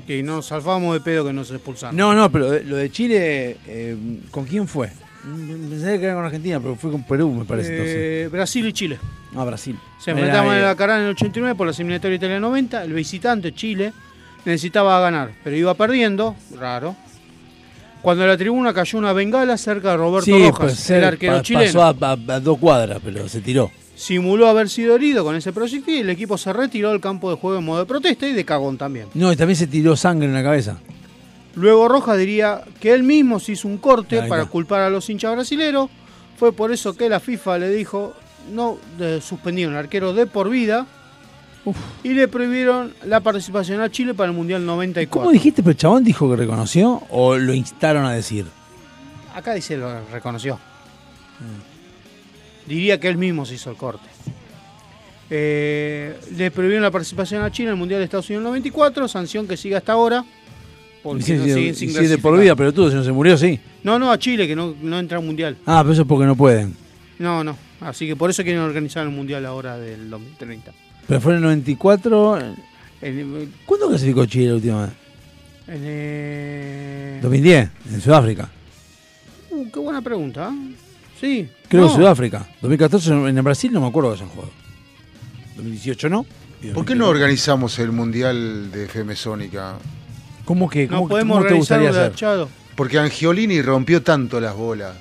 Que 0.07 0.23
nos 0.23 0.47
salvamos 0.47 0.91
de 0.95 1.01
pedo 1.01 1.23
que 1.23 1.33
nos 1.33 1.51
expulsaron. 1.51 1.95
No, 1.95 2.15
no, 2.15 2.31
pero 2.31 2.57
lo 2.63 2.77
de 2.77 2.89
Chile, 2.89 3.57
eh, 3.67 3.95
¿con 4.31 4.45
quién 4.45 4.67
fue? 4.67 4.89
Pensé 5.69 5.99
que 5.99 6.05
era 6.05 6.15
con 6.15 6.25
Argentina, 6.25 6.59
pero 6.59 6.75
fue 6.75 6.91
con 6.91 7.03
Perú, 7.03 7.31
me 7.33 7.45
parece. 7.45 8.23
Eh, 8.23 8.27
Brasil 8.27 8.65
y 8.67 8.73
Chile. 8.73 8.99
Ah, 9.35 9.43
Brasil. 9.43 9.77
Se 9.99 10.11
enfrentaban 10.11 10.53
eh, 10.55 10.59
en 10.59 10.65
la 10.65 10.75
Carán 10.75 10.99
en 11.01 11.05
el 11.07 11.11
89 11.11 11.55
por 11.55 11.67
la 11.67 11.73
eliminatoria 11.73 12.15
Italia 12.15 12.39
90. 12.39 12.83
El 12.83 12.93
visitante, 12.93 13.53
Chile, 13.53 13.91
necesitaba 14.45 14.99
ganar, 14.99 15.31
pero 15.43 15.55
iba 15.55 15.73
perdiendo. 15.73 16.35
Raro. 16.57 16.95
Cuando 18.01 18.27
la 18.27 18.37
tribuna 18.37 18.71
cayó 18.71 18.99
una 18.99 19.13
bengala 19.13 19.57
cerca 19.57 19.91
de 19.91 19.97
Roberto 19.97 20.25
Sí, 20.25 20.31
Rojas, 20.31 20.59
pues, 20.59 20.71
el 20.73 20.77
ser- 20.77 21.05
arquero 21.05 21.35
pa- 21.37 21.41
chileno. 21.41 21.65
Pasó 21.65 21.83
a, 21.83 21.89
a- 22.11 22.35
a 22.35 22.39
dos 22.39 22.57
cuadras, 22.59 22.99
pero 23.03 23.27
se 23.27 23.41
tiró. 23.41 23.71
Simuló 23.95 24.47
haber 24.47 24.69
sido 24.69 24.95
herido 24.95 25.23
con 25.23 25.35
ese 25.35 25.51
proyectil 25.53 25.95
y 25.95 25.99
el 26.01 26.09
equipo 26.11 26.37
se 26.37 26.53
retiró 26.53 26.91
del 26.91 26.99
campo 27.01 27.31
de 27.31 27.37
juego 27.37 27.57
en 27.57 27.65
modo 27.65 27.79
de 27.79 27.85
protesta 27.85 28.27
y 28.27 28.33
de 28.33 28.45
cagón 28.45 28.77
también. 28.77 29.07
No, 29.15 29.31
y 29.31 29.35
también 29.35 29.55
se 29.57 29.65
tiró 29.67 29.95
sangre 29.95 30.27
en 30.27 30.33
la 30.35 30.43
cabeza. 30.43 30.77
Luego 31.55 31.87
Rojas 31.87 32.17
diría 32.17 32.61
que 32.79 32.93
él 32.93 33.03
mismo 33.03 33.39
se 33.39 33.53
hizo 33.53 33.67
un 33.67 33.77
corte 33.77 34.21
para 34.27 34.45
culpar 34.45 34.81
a 34.81 34.89
los 34.89 35.09
hinchas 35.09 35.33
brasileros. 35.33 35.89
Fue 36.37 36.51
por 36.51 36.71
eso 36.71 36.95
que 36.97 37.07
la 37.09 37.19
FIFA 37.21 37.59
le 37.59 37.69
dijo, 37.69 38.13
no, 38.51 38.77
de- 38.97 39.21
suspendieron 39.21 39.73
al 39.75 39.79
arquero 39.85 40.13
de 40.13 40.25
por 40.27 40.49
vida 40.49 40.85
y 42.03 42.09
le 42.09 42.27
prohibieron 42.27 42.93
la 43.05 43.21
participación 43.21 43.79
a 43.81 43.89
Chile 43.89 44.13
para 44.13 44.29
el 44.29 44.35
Mundial 44.35 44.65
94. 44.65 45.19
¿Cómo 45.21 45.31
dijiste? 45.31 45.63
¿Pero 45.63 45.71
el 45.71 45.77
chabón 45.77 46.03
dijo 46.03 46.29
que 46.29 46.35
reconoció 46.35 47.01
o 47.09 47.37
lo 47.37 47.53
instaron 47.53 48.05
a 48.05 48.11
decir? 48.13 48.45
Acá 49.33 49.53
dice 49.53 49.77
lo 49.77 50.05
reconoció. 50.11 50.59
Diría 52.67 52.99
que 52.99 53.07
él 53.07 53.17
mismo 53.17 53.45
se 53.45 53.55
hizo 53.55 53.69
el 53.69 53.77
corte. 53.77 54.07
Eh, 55.29 56.19
le 56.35 56.51
prohibieron 56.51 56.83
la 56.83 56.91
participación 56.91 57.41
a 57.43 57.51
Chile 57.51 57.69
en 57.69 57.73
el 57.73 57.79
Mundial 57.79 57.99
de 57.99 58.05
Estados 58.05 58.29
Unidos 58.29 58.43
94, 58.45 59.07
sanción 59.07 59.47
que 59.47 59.57
sigue 59.57 59.75
hasta 59.75 59.93
ahora. 59.93 60.23
Porque 61.05 61.21
Sí, 61.21 61.33
no 61.33 61.43
siguen 61.45 61.75
sin 61.75 61.91
sí, 61.91 62.07
de 62.07 62.17
por 62.17 62.35
vida, 62.39 62.55
pero 62.55 62.73
tú, 62.73 62.89
si 62.89 62.95
no 62.95 63.03
se 63.03 63.11
murió, 63.11 63.37
sí. 63.37 63.59
No, 63.83 63.99
no, 63.99 64.11
a 64.11 64.17
Chile, 64.17 64.47
que 64.47 64.55
no, 64.55 64.73
no 64.81 64.97
entra 64.97 65.19
al 65.19 65.23
Mundial. 65.23 65.55
Ah, 65.63 65.81
pero 65.83 65.93
eso 65.93 66.01
es 66.01 66.07
porque 66.07 66.25
no 66.25 66.35
pueden. 66.35 66.75
No, 67.19 67.43
no. 67.43 67.55
Así 67.79 68.07
que 68.07 68.15
por 68.15 68.31
eso 68.31 68.41
quieren 68.41 68.63
organizar 68.63 69.03
el 69.05 69.11
Mundial 69.11 69.45
ahora 69.45 69.77
del 69.77 70.09
2030. 70.09 70.71
Pero 71.07 71.21
fue 71.21 71.33
en 71.33 71.37
el 71.37 71.43
94. 71.43 72.39
En, 73.03 73.51
¿Cuándo 73.67 73.87
clasificó 73.89 74.25
Chile 74.25 74.47
la 74.47 74.55
última 74.55 74.81
vez? 74.87 74.93
en, 75.67 75.81
eh, 75.83 77.19
2010, 77.21 77.69
en 77.93 78.01
Sudáfrica. 78.01 78.49
uh, 79.51 79.69
qué 79.71 79.79
buena 79.79 80.01
pregunta. 80.01 80.49
¿eh? 80.51 80.75
Sí. 81.21 81.47
Creo 81.67 81.83
no. 81.83 81.89
que 81.89 81.95
Sudáfrica. 81.97 82.47
2014 82.61 83.11
en 83.11 83.37
el 83.37 83.43
Brasil 83.43 83.71
no 83.71 83.79
me 83.79 83.87
acuerdo 83.87 84.09
que 84.09 84.15
hayan 84.15 84.29
jugado. 84.29 84.51
2018 85.57 86.09
no. 86.09 86.23
¿Por 86.73 86.83
qué 86.83 86.95
2019. 86.95 86.99
no 86.99 87.07
organizamos 87.09 87.77
el 87.77 87.91
Mundial 87.91 88.71
de 88.71 88.85
FM 88.85 89.15
Sónica? 89.15 89.75
¿Cómo 90.45 90.69
que 90.69 90.87
No 90.87 90.97
cómo, 90.97 91.09
podemos 91.09 91.37
cómo 91.37 91.47
te 91.49 91.53
gustaría 91.55 91.89
hacer? 91.89 92.11
Achado. 92.11 92.49
Porque 92.75 92.99
Angiolini 92.99 93.61
rompió 93.61 94.01
tanto 94.03 94.39
las 94.39 94.55
bolas. 94.55 94.95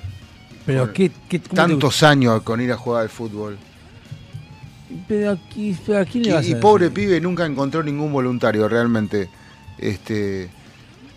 Pero 0.65 0.91
qué, 0.91 1.11
qué 1.29 1.39
cómo 1.39 1.49
te 1.49 1.55
Tantos 1.55 2.03
años 2.03 2.41
con 2.41 2.59
ir 2.61 2.71
a 2.71 2.77
jugar 2.77 3.03
al 3.03 3.09
fútbol. 3.09 3.57
Pero 5.07 5.31
aquí, 5.31 5.75
pero 5.85 5.99
¿a 5.99 6.05
quién 6.05 6.23
le 6.23 6.29
Y, 6.29 6.33
vas 6.33 6.43
a 6.43 6.47
y 6.47 6.51
hacer? 6.51 6.59
pobre 6.61 6.89
pibe 6.89 7.19
nunca 7.21 7.45
encontró 7.45 7.83
ningún 7.83 8.11
voluntario 8.11 8.67
realmente. 8.67 9.29
Este, 9.77 10.49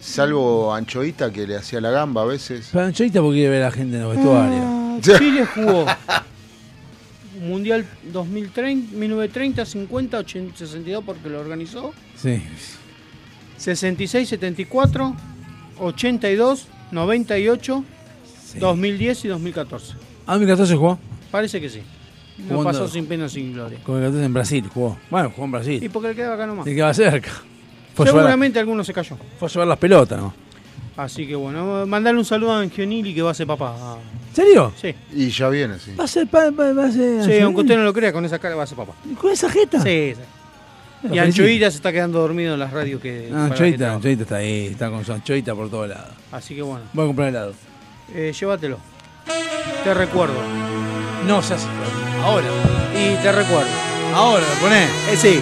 salvo 0.00 0.74
Anchoita 0.74 1.32
que 1.32 1.46
le 1.46 1.56
hacía 1.56 1.80
la 1.80 1.90
gamba 1.90 2.22
a 2.22 2.24
veces. 2.26 2.68
Pero 2.72 2.84
Anchoita 2.84 3.20
porque 3.20 3.36
quiere 3.38 3.50
ver 3.50 3.62
a 3.62 3.66
la 3.66 3.72
gente 3.72 3.96
en 3.96 4.02
los 4.02 4.14
vestuarios. 4.14 4.62
Ah, 4.64 4.98
Chile 5.00 5.46
jugó 5.54 5.86
Mundial 7.40 7.86
2030, 8.12 8.96
1930, 8.96 9.64
50, 9.64 10.18
80, 10.18 10.58
62 10.58 11.04
porque 11.04 11.28
lo 11.28 11.40
organizó. 11.40 11.92
Sí. 12.16 12.42
66, 13.58 14.28
74, 14.28 15.14
82, 15.80 16.66
98, 16.92 17.84
2010 18.58 19.24
y 19.24 19.28
2014. 19.28 19.94
Ah, 20.26 20.32
2014 20.34 20.76
jugó. 20.76 20.98
Parece 21.30 21.60
que 21.60 21.68
sí. 21.68 21.82
No 22.48 22.62
pasó 22.62 22.86
sin 22.88 23.06
pena 23.06 23.28
sin 23.28 23.52
gloria. 23.52 23.78
Con 23.84 23.96
el 23.96 24.02
Católica 24.04 24.26
en 24.26 24.34
Brasil 24.34 24.64
jugó. 24.72 24.96
Bueno, 25.10 25.30
jugó 25.34 25.44
en 25.46 25.52
Brasil. 25.52 25.82
Y 25.82 25.88
porque 25.88 26.08
le 26.08 26.14
quedaba 26.14 26.34
acá 26.36 26.46
nomás. 26.46 26.66
Y 26.66 26.74
quedaba 26.74 26.94
cerca. 26.94 27.30
Fue 27.94 28.06
Seguramente 28.06 28.60
alguno 28.60 28.84
se 28.84 28.92
cayó. 28.92 29.16
fue 29.38 29.48
a 29.48 29.50
llevar 29.50 29.66
las 29.68 29.78
pelotas, 29.78 30.20
¿no? 30.20 30.32
Así 30.96 31.26
que 31.26 31.34
bueno, 31.34 31.84
mandarle 31.86 32.18
un 32.20 32.24
saludo 32.24 32.52
a 32.52 32.60
Angiolini 32.60 33.12
que 33.14 33.22
va 33.22 33.32
a 33.32 33.34
ser 33.34 33.46
papá. 33.46 33.98
¿En 34.30 34.34
serio? 34.34 34.72
Sí. 34.80 34.94
Y 35.14 35.30
ya 35.30 35.48
viene, 35.48 35.78
sí. 35.78 35.92
Va 35.98 36.04
a 36.04 36.08
ser. 36.08 36.28
pa- 36.28 36.50
va, 36.50 36.72
va 36.72 36.84
a 36.86 36.92
ser 36.92 37.24
Sí, 37.24 37.40
aunque 37.40 37.60
usted 37.62 37.76
no 37.76 37.82
lo 37.84 37.92
crea, 37.92 38.12
con 38.12 38.24
esa 38.24 38.38
cara 38.38 38.54
va 38.54 38.62
a 38.64 38.66
ser 38.66 38.76
papá. 38.76 38.94
¿Con 39.20 39.32
esa 39.32 39.50
jeta? 39.50 39.80
Sí, 39.80 40.14
sí. 40.14 40.20
Lo 41.02 41.14
Y. 41.14 41.18
Anchoita 41.18 41.70
se 41.70 41.76
está 41.76 41.92
quedando 41.92 42.20
dormido 42.20 42.54
en 42.54 42.60
las 42.60 42.72
radios 42.72 43.00
que. 43.00 43.28
Que 43.28 43.34
Anchoita. 43.34 43.94
Anchoita 43.94 44.22
está 44.22 44.36
ahí, 44.36 44.66
está 44.66 44.90
con 44.90 45.04
su 45.04 45.12
Anchoita 45.12 45.54
por 45.54 45.70
todos 45.70 45.88
lados. 45.88 46.10
Así 46.32 46.54
que 46.54 46.62
bueno. 46.62 46.84
Voy 46.92 47.04
a 47.04 47.06
comprar 47.06 47.28
helado. 47.28 47.54
Eh, 48.14 48.32
llévatelo. 48.38 48.78
Te 49.84 49.94
recuerdo. 49.94 50.34
No 51.26 51.42
se 51.42 51.54
hace. 51.54 51.66
Ahora. 52.22 52.46
Y 52.94 53.14
te 53.22 53.32
recuerdo. 53.32 53.70
Ahora, 54.14 54.42
lo 54.42 54.60
ponés. 54.60 54.90
Eh, 55.10 55.16
sí. 55.16 55.40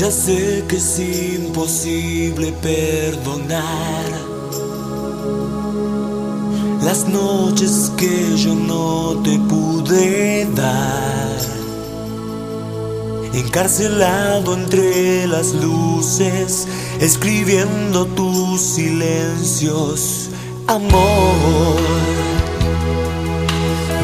Ya 0.00 0.10
sé 0.10 0.64
que 0.66 0.76
es 0.76 0.98
imposible 0.98 2.52
perdonar 2.62 4.04
las 6.82 7.06
noches 7.06 7.92
que 7.98 8.34
yo 8.38 8.54
no 8.54 9.20
te 9.22 9.38
pude 9.40 10.46
dar. 10.54 11.36
Encarcelado 13.34 14.54
entre 14.54 15.26
las 15.26 15.52
luces, 15.52 16.66
escribiendo 16.98 18.06
tus 18.06 18.58
silencios, 18.58 20.30
amor. 20.66 21.76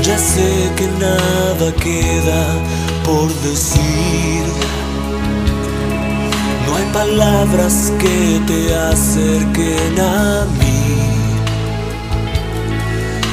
Ya 0.03 0.19
sé 0.19 0.71
que 0.77 0.89
nada 1.01 1.73
queda 1.77 2.45
por 3.03 3.33
decir. 3.49 3.96
Palabras 6.93 7.93
que 7.99 8.41
te 8.47 8.75
acerquen 8.75 10.01
a 10.01 10.47
mí. 10.59 10.77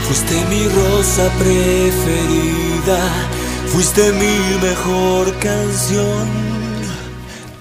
Fuiste 0.06 0.36
mi 0.50 0.68
rosa 0.68 1.30
preferida, 1.40 3.00
fuiste 3.68 4.12
mi 4.14 4.38
mejor 4.62 5.34
canción. 5.40 6.28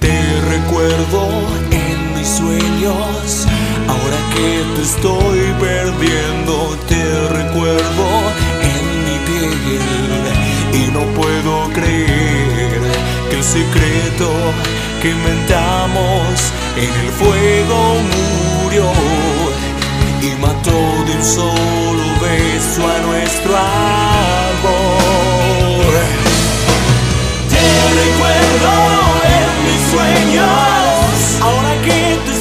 Te 0.01 0.17
recuerdo 0.51 1.29
en 1.71 2.19
mis 2.19 2.29
sueños, 2.29 3.47
ahora 3.89 4.19
que 4.35 4.65
te 4.75 4.83
estoy 4.83 5.41
perdiendo, 5.61 6.77
te 6.89 7.03
recuerdo 7.29 8.07
en 8.75 8.85
mi 9.07 9.17
piel 9.27 9.73
y 10.75 10.91
no 10.93 11.01
puedo 11.15 11.73
creer 11.73 12.81
que 13.31 13.37
el 13.37 13.45
secreto 13.45 14.29
que 15.03 15.11
inventamos 15.11 16.53
en 16.77 16.93
el 17.05 17.11
fuego 17.11 17.97
murió 18.63 18.87
y 20.23 20.41
mató 20.41 20.71
de 21.07 21.17
un 21.17 21.25
solo 21.25 22.05
beso 22.21 22.87
a 22.87 22.99
nuestro 23.09 23.57
amor. 23.57 24.83
Te 27.51 27.67
recuerdo 28.01 28.73
en 29.35 29.49
mis 29.67 29.83
sueños, 29.91 31.41
ahora 31.41 31.73
que 31.85 32.01
te 32.25 32.32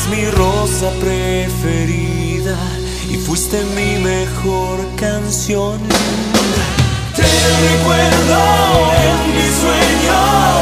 Serás 0.00 0.08
mi 0.08 0.24
rosa 0.30 0.90
preferida 1.00 2.56
y 3.10 3.16
fuiste 3.16 3.62
mi 3.76 4.02
mejor 4.02 4.78
canción. 4.96 5.78
Te 7.16 7.22
recuerdo 7.22 8.40
en 9.04 9.34
mis 9.34 9.54
sueños, 9.56 10.60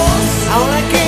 ahora 0.53 0.81
que 0.91 1.08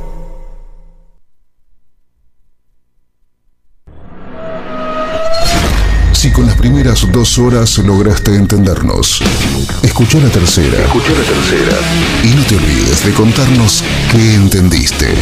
Primeras 6.91 7.11
dos 7.11 7.39
horas 7.39 7.77
lograste 7.77 8.35
entendernos, 8.35 9.21
escucha 9.81 10.19
la 10.19 10.29
tercera. 10.29 10.77
Escucha 10.83 11.11
la 11.11 11.23
tercera. 11.23 11.77
Y 12.23 12.27
no 12.35 12.43
te 12.43 12.55
olvides 12.55 13.05
de 13.05 13.13
contarnos 13.13 13.83
qué 14.11 14.35
entendiste. 14.35 15.15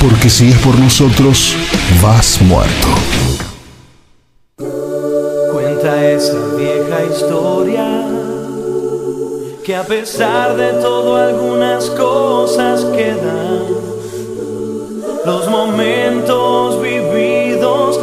Porque 0.00 0.28
si 0.28 0.50
es 0.50 0.58
por 0.58 0.76
nosotros, 0.78 1.54
vas 2.02 2.40
muerto. 2.42 2.88
Cuenta 5.52 6.04
esa 6.10 6.38
vieja 6.56 7.04
historia 7.04 8.04
que 9.64 9.76
a 9.76 9.84
pesar 9.84 10.56
de 10.56 10.72
todo 10.80 11.16
algunas 11.16 11.84
cosas 11.90 12.84
quedan. 12.86 13.66
Los 15.24 15.48
momentos 15.48 16.82
vividos, 16.82 18.00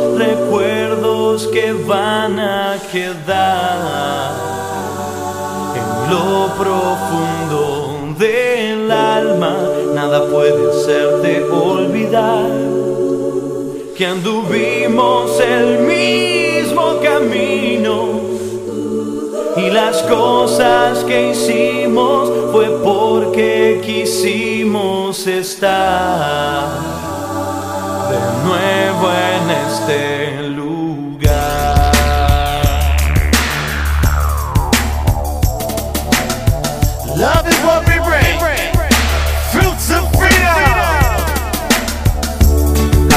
que 1.47 1.71
van 1.71 2.39
a 2.39 2.77
quedar 2.91 4.31
en 5.75 6.11
lo 6.11 6.47
profundo 6.57 8.15
del 8.17 8.91
alma. 8.91 9.55
Nada 9.93 10.25
puede 10.27 10.69
hacerte 10.69 11.43
olvidar 11.49 12.49
que 13.97 14.05
anduvimos 14.05 15.39
el 15.39 15.79
mismo 15.79 16.99
camino 17.01 18.19
y 19.55 19.69
las 19.69 20.01
cosas 20.03 21.03
que 21.05 21.31
hicimos 21.31 22.29
fue 22.51 22.67
porque 22.83 23.81
quisimos 23.85 25.25
estar 25.27 26.67
de 28.09 28.19
nuevo 28.45 29.09
en 29.11 29.49
este 29.51 30.49
lugar. 30.49 30.78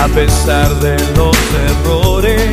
A 0.02 0.08
pesar 0.08 0.68
de 0.80 0.96
los 1.14 1.36
errores, 1.70 2.50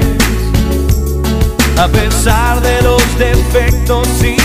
a 1.80 1.88
pesar 1.88 2.61
de 2.61 2.80
los 2.84 3.01
defectos 3.17 4.07
y 4.23 4.38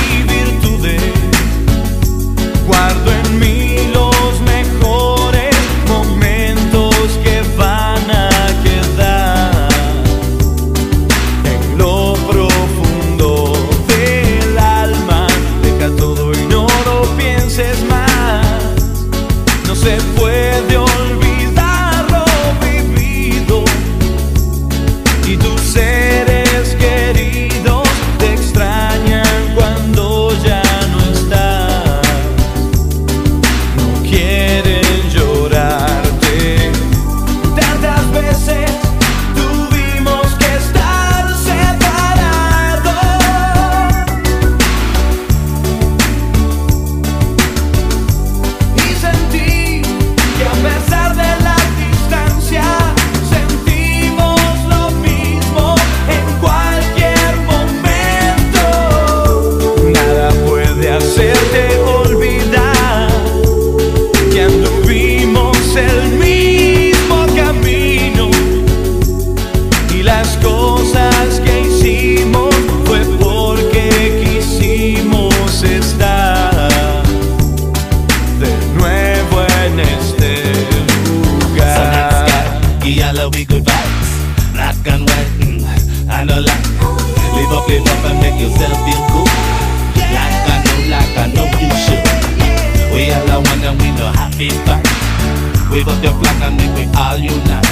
happy 94.44 94.56
vibes. 94.64 95.70
Wave 95.70 95.88
up 95.88 96.02
your 96.02 96.12
flag 96.20 96.42
and 96.42 96.56
make 96.56 96.74
we 96.76 96.84
all 96.96 97.16
unite. 97.16 97.64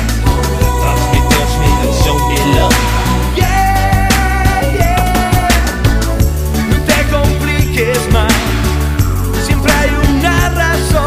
Touch 0.82 1.05
me, 1.12 1.20
touch 1.31 1.53
me 1.61 1.69
and 1.85 1.94
show 2.03 2.16
me 2.28 2.39
love. 2.57 2.77
No 6.70 6.77
te 6.86 6.99
compliques 7.11 8.01
más, 8.12 8.32
siempre 9.47 9.73
hay 9.73 9.90
una 10.09 10.49
razón. 10.51 11.07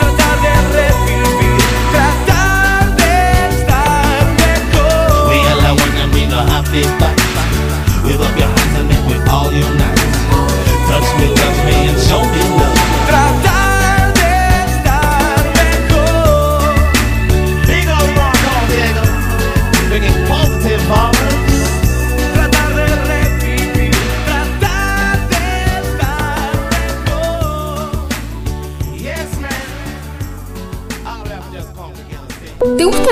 Tratar 0.00 0.36
de 0.44 0.54
revivir, 0.76 1.58
tratar 1.92 2.96
de 2.96 3.12
estar 3.48 4.24
mejor. 4.44 5.28
We 5.28 5.36
are 5.48 5.72
one 5.72 5.96
and 6.02 6.14
we 6.14 6.26
know 6.26 6.44
happy 6.46 6.82
vibes. 6.82 7.24
Wave 8.04 8.20
up 8.20 8.38
your 8.38 8.48
hands 8.48 8.78
and 8.78 8.88
make 8.88 9.06
we 9.08 9.16
all 9.30 9.50
unite. 9.52 10.00
Touch 10.88 11.08
me, 11.18 11.26
touch 11.34 11.58
me 11.64 11.88
and 11.88 11.98
show 12.00 12.22
me 12.22 12.58
love. 12.58 12.63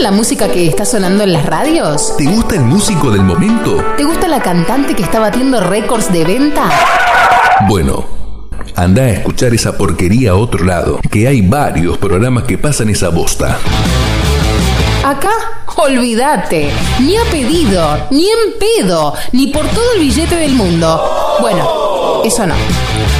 La 0.02 0.10
música 0.10 0.48
que 0.48 0.66
está 0.66 0.84
sonando 0.84 1.22
en 1.22 1.32
las 1.32 1.46
radios? 1.46 2.16
¿Te 2.16 2.24
gusta 2.24 2.56
el 2.56 2.62
músico 2.62 3.12
del 3.12 3.22
momento? 3.22 3.76
¿Te 3.96 4.02
gusta 4.02 4.26
la 4.26 4.42
cantante 4.42 4.96
que 4.96 5.02
está 5.04 5.20
batiendo 5.20 5.60
récords 5.60 6.12
de 6.12 6.24
venta? 6.24 6.68
Bueno, 7.68 8.04
anda 8.74 9.02
a 9.02 9.10
escuchar 9.10 9.54
esa 9.54 9.78
porquería 9.78 10.32
a 10.32 10.34
otro 10.34 10.64
lado, 10.64 10.98
que 11.08 11.28
hay 11.28 11.40
varios 11.42 11.98
programas 11.98 12.42
que 12.44 12.58
pasan 12.58 12.90
esa 12.90 13.10
bosta. 13.10 13.58
Acá, 15.04 15.30
olvídate. 15.76 16.72
Ni 16.98 17.16
a 17.16 17.22
pedido, 17.30 18.08
ni 18.10 18.24
en 18.24 18.58
pedo, 18.58 19.14
ni 19.30 19.48
por 19.48 19.68
todo 19.68 19.92
el 19.94 20.00
billete 20.00 20.34
del 20.34 20.54
mundo. 20.54 21.38
Bueno, 21.40 22.22
eso 22.24 22.44
no. 22.44 22.54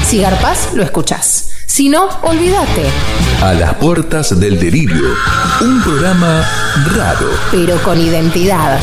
Si 0.05 0.19
garpas, 0.19 0.71
lo 0.75 0.83
escuchás. 0.83 1.49
Si 1.67 1.89
no, 1.89 2.09
olvídate. 2.23 2.91
A 3.43 3.55
las 3.55 3.75
puertas 3.75 4.39
del 4.39 4.57
delirio, 4.61 5.17
un 5.63 5.83
programa 5.83 6.47
raro. 6.95 7.29
Pero 7.51 7.77
con 7.83 8.01
identidad. 8.01 8.81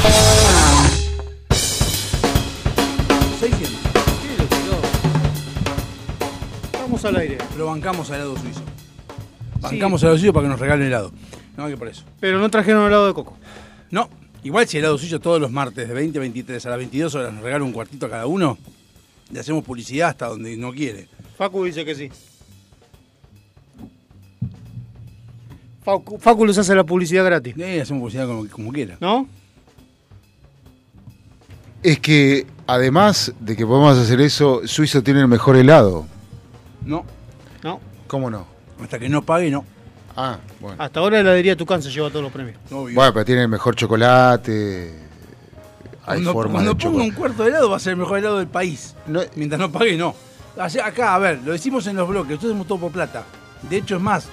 Vamos 6.73 7.05
al 7.05 7.15
aire. 7.15 7.37
Lo 7.57 7.67
bancamos 7.67 8.09
al 8.09 8.15
helado 8.17 8.37
suizo. 8.37 8.59
Bancamos 9.61 10.03
al 10.03 10.07
helado 10.07 10.17
suizo 10.19 10.33
para 10.33 10.43
que 10.43 10.49
nos 10.49 10.59
regalen 10.59 10.87
helado. 10.87 11.13
No, 11.55 11.69
que 11.69 11.77
por 11.77 11.87
eso. 11.87 12.03
Pero 12.19 12.39
no 12.39 12.49
trajeron 12.49 12.85
helado 12.85 13.07
de 13.07 13.13
coco. 13.13 13.37
No, 13.91 14.09
igual 14.43 14.67
si 14.67 14.77
helado 14.77 14.97
suizo 14.97 15.21
todos 15.21 15.39
los 15.39 15.51
martes 15.51 15.87
de 15.87 15.93
20 15.93 16.17
a 16.17 16.21
23 16.21 16.65
a 16.65 16.69
las 16.69 16.77
22 16.79 17.15
horas 17.15 17.33
nos 17.33 17.43
regala 17.43 17.63
un 17.63 17.71
cuartito 17.71 18.07
a 18.07 18.09
cada 18.09 18.25
uno, 18.25 18.57
le 19.31 19.39
hacemos 19.39 19.63
publicidad 19.63 20.09
hasta 20.09 20.27
donde 20.27 20.57
no 20.57 20.73
quiere. 20.73 21.07
Facu 21.37 21.63
dice 21.63 21.85
que 21.85 21.95
sí. 21.95 22.11
Les 26.45 26.57
hace 26.57 26.75
la 26.75 26.83
publicidad 26.83 27.25
gratis. 27.25 27.55
Sí, 27.55 27.79
hacemos 27.79 28.01
publicidad 28.01 28.27
como, 28.27 28.47
como 28.49 28.71
quiera. 28.71 28.97
¿No? 28.99 29.27
Es 31.81 31.99
que 31.99 32.45
además 32.67 33.33
de 33.39 33.55
que 33.55 33.65
podemos 33.65 33.97
hacer 33.97 34.19
eso, 34.21 34.61
Suizo 34.65 35.01
tiene 35.01 35.21
el 35.21 35.27
mejor 35.27 35.55
helado. 35.55 36.05
No. 36.85 37.05
No. 37.63 37.79
¿Cómo 38.07 38.29
no? 38.29 38.45
Hasta 38.81 38.99
que 38.99 39.09
no 39.09 39.21
pague, 39.21 39.49
no. 39.49 39.65
Ah, 40.15 40.37
bueno. 40.59 40.75
Hasta 40.81 40.99
ahora 40.99 41.17
la 41.17 41.21
heladería 41.21 41.55
Tucán 41.55 41.81
se 41.81 41.89
lleva 41.89 42.09
todos 42.09 42.23
los 42.23 42.31
premios. 42.31 42.57
Bueno, 42.69 43.13
pero 43.13 43.23
tiene 43.23 43.43
el 43.43 43.47
mejor 43.47 43.75
chocolate. 43.75 44.93
Hay 46.05 46.23
Cuando, 46.23 46.33
forma 46.33 46.53
cuando 46.53 46.73
de 46.73 46.83
ponga 46.83 47.03
un 47.03 47.11
cuarto 47.11 47.43
de 47.43 47.49
helado 47.49 47.69
va 47.69 47.77
a 47.77 47.79
ser 47.79 47.91
el 47.91 47.97
mejor 47.97 48.17
helado 48.17 48.37
del 48.39 48.47
país. 48.47 48.95
Mientras 49.35 49.59
no 49.59 49.71
pague, 49.71 49.95
no. 49.95 50.15
Acá, 50.83 51.15
a 51.15 51.19
ver, 51.19 51.39
lo 51.45 51.53
decimos 51.53 51.87
en 51.87 51.95
los 51.95 52.07
bloques, 52.07 52.31
nosotros 52.31 52.51
hacemos 52.51 52.67
todo 52.67 52.79
por 52.79 52.91
plata. 52.91 53.23
De 53.69 53.77
hecho, 53.77 53.95
es 53.95 54.01
más, 54.01 54.27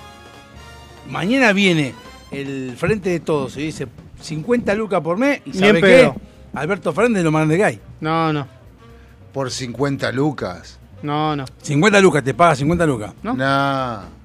mañana 1.10 1.52
viene 1.52 1.94
el 2.30 2.74
frente 2.76 3.10
de 3.10 3.20
todos 3.20 3.56
y 3.56 3.62
dice 3.62 3.86
50 4.20 4.74
lucas 4.74 5.00
por 5.00 5.16
mes 5.18 5.40
y 5.44 5.52
¿sabe 5.52 5.80
qué? 5.80 6.12
Alberto 6.54 6.92
Fernández 6.92 7.22
lo 7.22 7.30
manda 7.30 7.52
de 7.52 7.58
gay. 7.58 7.80
No, 8.00 8.32
no. 8.32 8.46
Por 9.32 9.50
50 9.50 10.10
lucas. 10.12 10.78
No, 11.02 11.36
no. 11.36 11.44
50 11.62 12.00
lucas, 12.00 12.24
te 12.24 12.32
paga 12.34 12.56
50 12.56 12.86
lucas. 12.86 13.12
¿No? 13.22 13.34
No. 13.34 14.16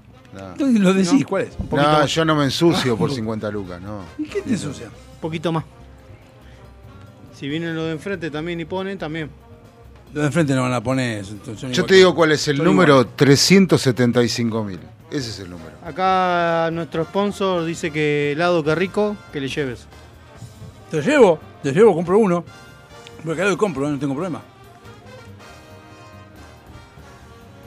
Entonces 0.53 0.79
lo 0.79 0.93
decís, 0.93 1.25
¿cuál 1.25 1.43
es? 1.43 1.49
Un 1.59 1.67
No, 1.77 1.83
más. 1.83 2.09
yo 2.09 2.23
no 2.23 2.35
me 2.35 2.45
ensucio 2.45 2.95
por 2.97 3.11
50 3.13 3.51
lucas, 3.51 3.81
no. 3.81 4.03
¿Y 4.17 4.23
qué 4.23 4.41
te 4.41 4.51
ensucia? 4.51 4.85
Un 4.87 5.19
poquito 5.19 5.51
más. 5.51 5.65
Si 7.37 7.49
vienen 7.49 7.75
los 7.75 7.85
de 7.85 7.91
enfrente 7.91 8.31
también 8.31 8.59
y 8.61 8.65
ponen, 8.65 8.97
también. 8.97 9.29
Los 10.13 10.21
de 10.21 10.27
enfrente 10.27 10.55
no 10.55 10.61
van 10.61 10.73
a 10.73 10.81
poner. 10.81 11.25
Yo 11.73 11.85
te 11.85 11.95
digo 11.95 12.15
cuál 12.15 12.31
es 12.31 12.47
el 12.47 12.63
número 12.63 13.01
igual. 13.01 13.15
375 13.15 14.63
mil. 14.63 14.79
Ese 15.11 15.29
es 15.29 15.39
el 15.39 15.49
número. 15.49 15.71
Acá 15.85 16.69
nuestro 16.71 17.03
sponsor 17.03 17.65
dice 17.65 17.91
que 17.91 18.31
helado 18.31 18.63
que 18.63 18.73
rico, 18.73 19.17
que 19.33 19.41
le 19.41 19.49
lleves. 19.49 19.85
Te 20.89 21.01
llevo, 21.01 21.37
te 21.61 21.73
llevo, 21.73 21.93
compro 21.93 22.17
uno. 22.17 22.45
Porque 23.25 23.43
lo 23.43 23.57
compro, 23.57 23.89
no 23.89 23.99
tengo 23.99 24.13
problema. 24.13 24.41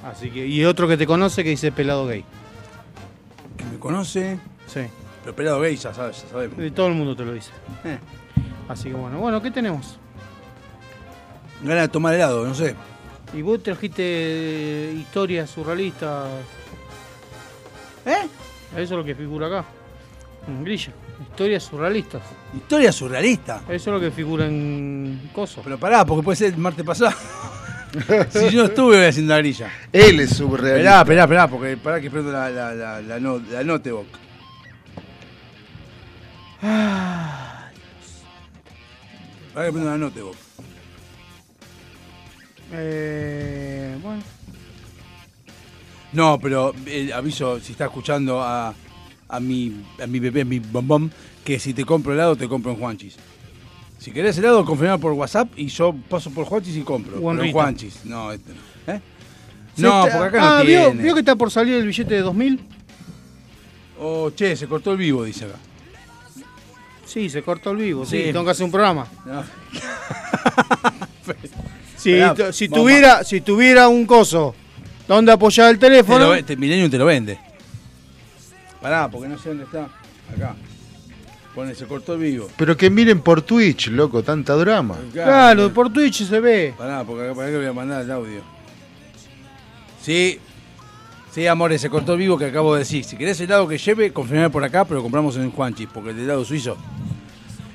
Así 0.04 0.30
que, 0.30 0.46
y 0.46 0.64
otro 0.64 0.88
que 0.88 0.96
te 0.96 1.06
conoce 1.06 1.44
que 1.44 1.50
dice 1.50 1.70
pelado 1.70 2.06
gay. 2.06 2.24
Que 3.58 3.64
me 3.64 3.78
conoce. 3.78 4.38
Sí. 4.66 4.80
Pero 5.22 5.36
pelado 5.36 5.60
gay, 5.60 5.76
ya 5.76 5.92
sabes, 5.92 6.22
ya 6.22 6.28
sabemos. 6.30 6.58
Y 6.58 6.70
todo 6.70 6.88
el 6.88 6.94
mundo 6.94 7.14
te 7.14 7.26
lo 7.26 7.32
dice. 7.32 7.50
Eh. 7.84 7.98
Así 8.68 8.88
que 8.88 8.94
bueno, 8.94 9.18
bueno, 9.18 9.42
¿qué 9.42 9.50
tenemos? 9.50 9.98
Ganas 11.62 11.84
de 11.84 11.88
tomar 11.88 12.14
helado, 12.14 12.46
no 12.46 12.54
sé. 12.54 12.74
Y 13.34 13.42
vos 13.42 13.62
trajiste 13.62 14.94
historias 14.98 15.50
surrealistas. 15.50 16.28
¿Eh? 18.06 18.28
Eso 18.72 18.82
es 18.82 18.90
lo 18.90 19.04
que 19.04 19.14
figura 19.14 19.46
acá. 19.46 19.64
En 20.46 20.62
grilla. 20.64 20.92
Historias 21.30 21.62
surrealistas. 21.62 22.22
Historia 22.54 22.92
surrealista. 22.92 23.62
Eso 23.68 23.74
es 23.74 23.86
lo 23.86 24.00
que 24.00 24.10
figura 24.10 24.46
en 24.46 25.30
Coso. 25.32 25.60
Pero 25.64 25.78
pará, 25.78 26.04
porque 26.04 26.22
puede 26.22 26.36
ser 26.36 26.52
el 26.52 26.58
martes 26.58 26.84
pasado. 26.84 27.12
si 28.30 28.50
yo 28.50 28.62
no 28.62 28.64
estuve 28.66 29.06
haciendo 29.06 29.32
la 29.32 29.38
grilla. 29.38 29.70
Él 29.92 30.20
es 30.20 30.30
surrealista. 30.36 30.76
Esperá, 30.76 31.00
esperá, 31.00 31.22
esperá, 31.22 31.48
porque 31.48 31.76
pará 31.76 32.00
que 32.00 32.10
prendo 32.10 32.32
la, 32.32 32.50
la, 32.50 32.74
la, 32.74 33.00
la, 33.00 33.20
no- 33.20 33.38
la 33.38 33.62
notebook. 33.64 34.06
Pará 39.54 39.66
que 39.66 39.72
prendo 39.72 39.90
la 39.90 39.98
notebook. 39.98 40.36
Eh, 42.72 43.96
bueno. 44.02 44.22
No, 46.14 46.38
pero 46.40 46.74
eh, 46.86 47.10
aviso, 47.12 47.60
si 47.60 47.72
está 47.72 47.84
escuchando 47.86 48.40
a, 48.40 48.72
a 49.28 49.40
mi 49.40 49.82
a 50.02 50.06
mi 50.06 50.18
bebé, 50.20 50.42
a 50.42 50.44
mi 50.44 50.60
bombón, 50.60 51.12
que 51.44 51.58
si 51.58 51.74
te 51.74 51.84
compro 51.84 52.12
helado, 52.14 52.36
te 52.36 52.48
compro 52.48 52.70
en 52.72 52.78
Juanchis. 52.78 53.16
Si 53.98 54.10
querés 54.12 54.36
helado, 54.38 54.64
confirma 54.64 54.98
por 54.98 55.12
WhatsApp 55.12 55.48
y 55.56 55.66
yo 55.66 55.94
paso 56.08 56.30
por 56.30 56.44
Juanchis 56.44 56.76
y 56.76 56.82
compro. 56.82 57.14
Pero 57.20 57.42
en. 57.44 57.52
Juanchis. 57.52 58.04
No, 58.04 58.30
este 58.32 58.52
no. 58.52 58.92
¿Eh? 58.94 59.00
No, 59.76 60.06
está- 60.06 60.18
porque 60.18 60.36
acá 60.38 60.40
no 60.48 60.54
ah, 60.56 60.62
¿vio, 60.62 60.86
tiene. 60.86 61.02
vio 61.02 61.14
que 61.14 61.20
está 61.20 61.36
por 61.36 61.50
salir 61.50 61.74
el 61.74 61.86
billete 61.86 62.14
de 62.14 62.20
2000? 62.20 62.60
Oh, 63.98 64.30
che, 64.30 64.54
se 64.56 64.66
cortó 64.68 64.92
el 64.92 64.98
vivo, 64.98 65.24
dice 65.24 65.46
acá. 65.46 65.56
Sí, 67.06 67.28
se 67.28 67.42
cortó 67.42 67.70
el 67.72 67.78
vivo. 67.78 68.04
Sí, 68.04 68.18
Sí. 68.18 68.24
tengo 68.32 68.44
que 68.44 68.50
hacer 68.52 68.64
un 68.64 68.70
programa. 68.72 69.06
No. 69.26 69.42
Si, 71.96 72.12
Esperá, 72.12 72.52
si, 72.52 72.68
tuviera, 72.68 73.24
si 73.24 73.40
tuviera 73.40 73.88
un 73.88 74.04
coso 74.04 74.54
donde 75.08 75.32
apoyar 75.32 75.70
el 75.70 75.78
Te 75.78 75.86
teléfono. 75.86 76.42
te- 76.44 76.56
Millennium 76.56 76.90
te 76.90 76.98
lo 76.98 77.06
vende. 77.06 77.38
Pará, 78.80 79.08
porque 79.10 79.28
no 79.28 79.38
sé 79.38 79.48
dónde 79.50 79.64
está. 79.64 79.88
Acá. 80.34 80.54
Pone, 81.54 81.74
se 81.74 81.86
cortó 81.86 82.18
vivo. 82.18 82.48
Pero 82.56 82.76
que 82.76 82.90
miren 82.90 83.20
por 83.20 83.40
Twitch, 83.42 83.88
loco, 83.88 84.22
tanta 84.22 84.54
drama. 84.56 84.96
Claro, 85.12 85.72
por 85.72 85.92
Twitch 85.92 86.24
se 86.24 86.40
ve. 86.40 86.74
Pará, 86.76 87.04
porque 87.04 87.24
acá, 87.24 87.34
para 87.34 87.48
que 87.50 87.56
voy 87.58 87.66
a 87.66 87.72
mandar 87.72 88.02
el 88.02 88.10
audio. 88.10 88.40
Sí. 90.02 90.38
Sí, 91.32 91.46
amores, 91.48 91.80
se 91.80 91.90
cortó 91.90 92.12
el 92.12 92.18
vivo 92.20 92.38
que 92.38 92.44
acabo 92.46 92.74
de 92.74 92.80
decir. 92.80 93.04
Si 93.04 93.16
querés 93.16 93.40
helado 93.40 93.66
que 93.66 93.78
lleve, 93.78 94.12
confirmame 94.12 94.50
por 94.50 94.62
acá, 94.64 94.84
pero 94.84 94.96
lo 94.96 95.02
compramos 95.02 95.36
en 95.36 95.50
Juanchis, 95.50 95.88
porque 95.92 96.10
el 96.10 96.20
helado 96.20 96.44
suizo. 96.44 96.76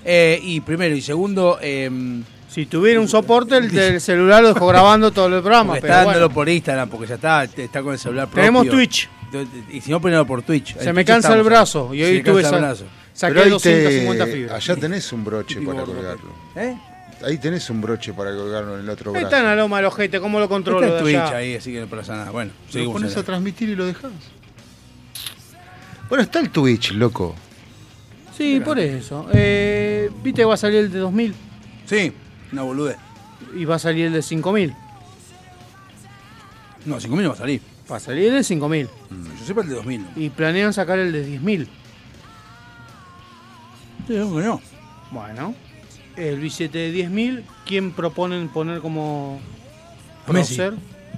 Eh, 0.05 0.39
y 0.43 0.61
primero, 0.61 0.95
y 0.95 1.01
segundo, 1.01 1.57
eh, 1.61 1.89
Si 2.49 2.65
tuviera 2.65 2.99
un 2.99 3.07
soporte, 3.07 3.55
el 3.57 3.69
del 3.71 4.01
celular 4.01 4.41
lo 4.41 4.53
dejó 4.53 4.67
grabando 4.67 5.11
todo 5.11 5.27
el 5.27 5.33
programa. 5.41 5.65
porque 5.73 5.81
Pero 5.81 5.93
está 5.93 6.03
dándolo 6.05 6.25
bueno, 6.27 6.33
por 6.35 6.49
Instagram, 6.49 6.89
porque 6.89 7.07
ya 7.07 7.15
está, 7.15 7.43
está 7.43 7.81
con 7.83 7.93
el 7.93 7.99
celular 7.99 8.25
propio. 8.27 8.41
tenemos 8.41 8.67
Twitch. 8.67 9.09
Y 9.71 9.81
si 9.81 9.91
no, 9.91 10.01
ponelo 10.01 10.25
por 10.25 10.41
Twitch. 10.41 10.75
Se 10.77 10.87
me 10.91 11.03
Twitch 11.03 11.07
cansa 11.07 11.35
el 11.35 11.43
brazo. 11.43 11.93
Y 11.93 11.99
Se 11.99 12.05
hoy 12.05 12.13
le 12.13 12.23
tuve 12.23 12.41
cansa 12.41 12.49
el 12.57 12.63
esa- 12.63 12.67
brazo. 12.67 12.85
Pero 13.19 13.33
saqué 13.33 13.39
ahí 13.43 13.49
250 13.49 14.25
te- 14.25 14.31
fibras. 14.31 14.55
Allá 14.69 14.75
tenés 14.79 15.13
un 15.13 15.23
broche 15.25 15.59
Y 15.61 15.65
para 15.65 15.83
colgarlo. 15.83 16.31
¿Eh? 16.55 16.75
Ahí 17.25 17.37
tenés 17.37 17.69
un 17.69 17.81
broche 17.81 18.13
para 18.13 18.33
colgarlo 18.33 18.75
en 18.75 18.81
el 18.85 18.89
otro 18.89 19.11
Ahí 19.11 19.21
brazo. 19.21 19.27
está 19.27 19.39
en 19.39 19.45
la 19.45 19.55
loma 19.55 19.77
del 19.77 19.85
ojete, 19.87 20.19
¿cómo 20.21 20.39
lo 20.39 20.47
controlo? 20.49 20.79
Está 20.87 20.99
en 20.99 21.05
de 21.05 21.11
Twitch 21.11 21.21
allá? 21.21 21.37
ahí, 21.37 21.55
así 21.55 21.71
que 21.73 21.81
no 21.81 21.87
pasa 21.87 22.15
nada. 22.15 22.31
Bueno, 22.31 22.51
Lo 22.73 22.91
pones 22.93 23.15
a 23.17 23.23
transmitir 23.23 23.69
y 23.69 23.75
lo 23.75 23.85
dejás. 23.85 24.11
Bueno, 26.07 26.23
está 26.23 26.39
el 26.39 26.49
Twitch, 26.49 26.91
loco. 26.93 27.35
Sí, 28.35 28.61
por 28.63 28.79
eso. 28.79 29.27
Eh, 29.33 30.09
¿Viste 30.23 30.41
que 30.41 30.45
va 30.45 30.53
a 30.53 30.57
salir 30.57 30.79
el 30.79 30.91
de 30.91 30.99
2000? 30.99 31.35
Sí, 31.85 32.13
una 32.51 32.61
boludez. 32.63 32.97
Y 33.55 33.65
va 33.65 33.75
a 33.75 33.79
salir 33.79 34.07
el 34.07 34.13
de 34.13 34.21
5000. 34.21 34.75
No, 36.85 36.97
5.000 36.97 37.09
no 37.23 37.29
va 37.29 37.35
a 37.35 37.37
salir. 37.37 37.61
Va 37.91 37.97
a 37.97 37.99
salir 37.99 38.27
el 38.27 38.33
de 38.35 38.43
5000. 38.43 38.87
Yo 39.39 39.45
sepa 39.45 39.61
el 39.61 39.69
de 39.69 39.75
2.000. 39.81 39.99
¿no? 39.99 40.07
Y 40.21 40.29
planean 40.29 40.73
sacar 40.73 40.99
el 40.99 41.11
de 41.11 41.23
10000. 41.23 41.67
Sí, 44.07 44.13
no, 44.15 44.39
no. 44.39 44.61
Bueno, 45.11 45.55
el 46.15 46.39
billete 46.39 46.77
de 46.77 46.91
10.000, 47.09 47.43
¿quién 47.65 47.91
proponen 47.91 48.49
poner 48.49 48.79
como 48.81 49.39
prócer? 50.25 50.73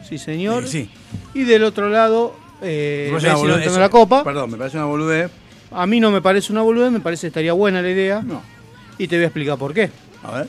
Sí, 0.07 0.17
señor. 0.17 0.63
Eh, 0.65 0.67
sí. 0.67 0.89
Y 1.33 1.43
del 1.43 1.63
otro 1.63 1.89
lado, 1.89 2.35
eh, 2.61 3.09
Messi 3.13 3.27
no 3.27 3.57
eso- 3.57 3.79
la 3.79 3.89
copa. 3.89 4.23
Perdón, 4.23 4.51
me 4.51 4.57
parece 4.57 4.77
una 4.77 4.85
boludez. 4.85 5.31
A 5.71 5.85
mí 5.85 5.99
no 5.99 6.11
me 6.11 6.21
parece 6.21 6.51
una 6.51 6.61
boludez, 6.61 6.91
me 6.91 6.99
parece 6.99 7.21
que 7.21 7.27
estaría 7.27 7.53
buena 7.53 7.81
la 7.81 7.89
idea. 7.89 8.21
No. 8.21 8.41
Y 8.97 9.07
te 9.07 9.15
voy 9.15 9.23
a 9.23 9.27
explicar 9.27 9.57
por 9.57 9.73
qué. 9.73 9.89
A 10.23 10.31
ver. 10.31 10.47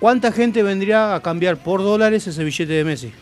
¿Cuánta 0.00 0.30
gente 0.30 0.62
vendría 0.62 1.14
a 1.14 1.20
cambiar 1.22 1.56
por 1.56 1.80
dólares 1.82 2.26
ese 2.26 2.44
billete 2.44 2.72
de 2.72 2.84
Messi? 2.84 3.12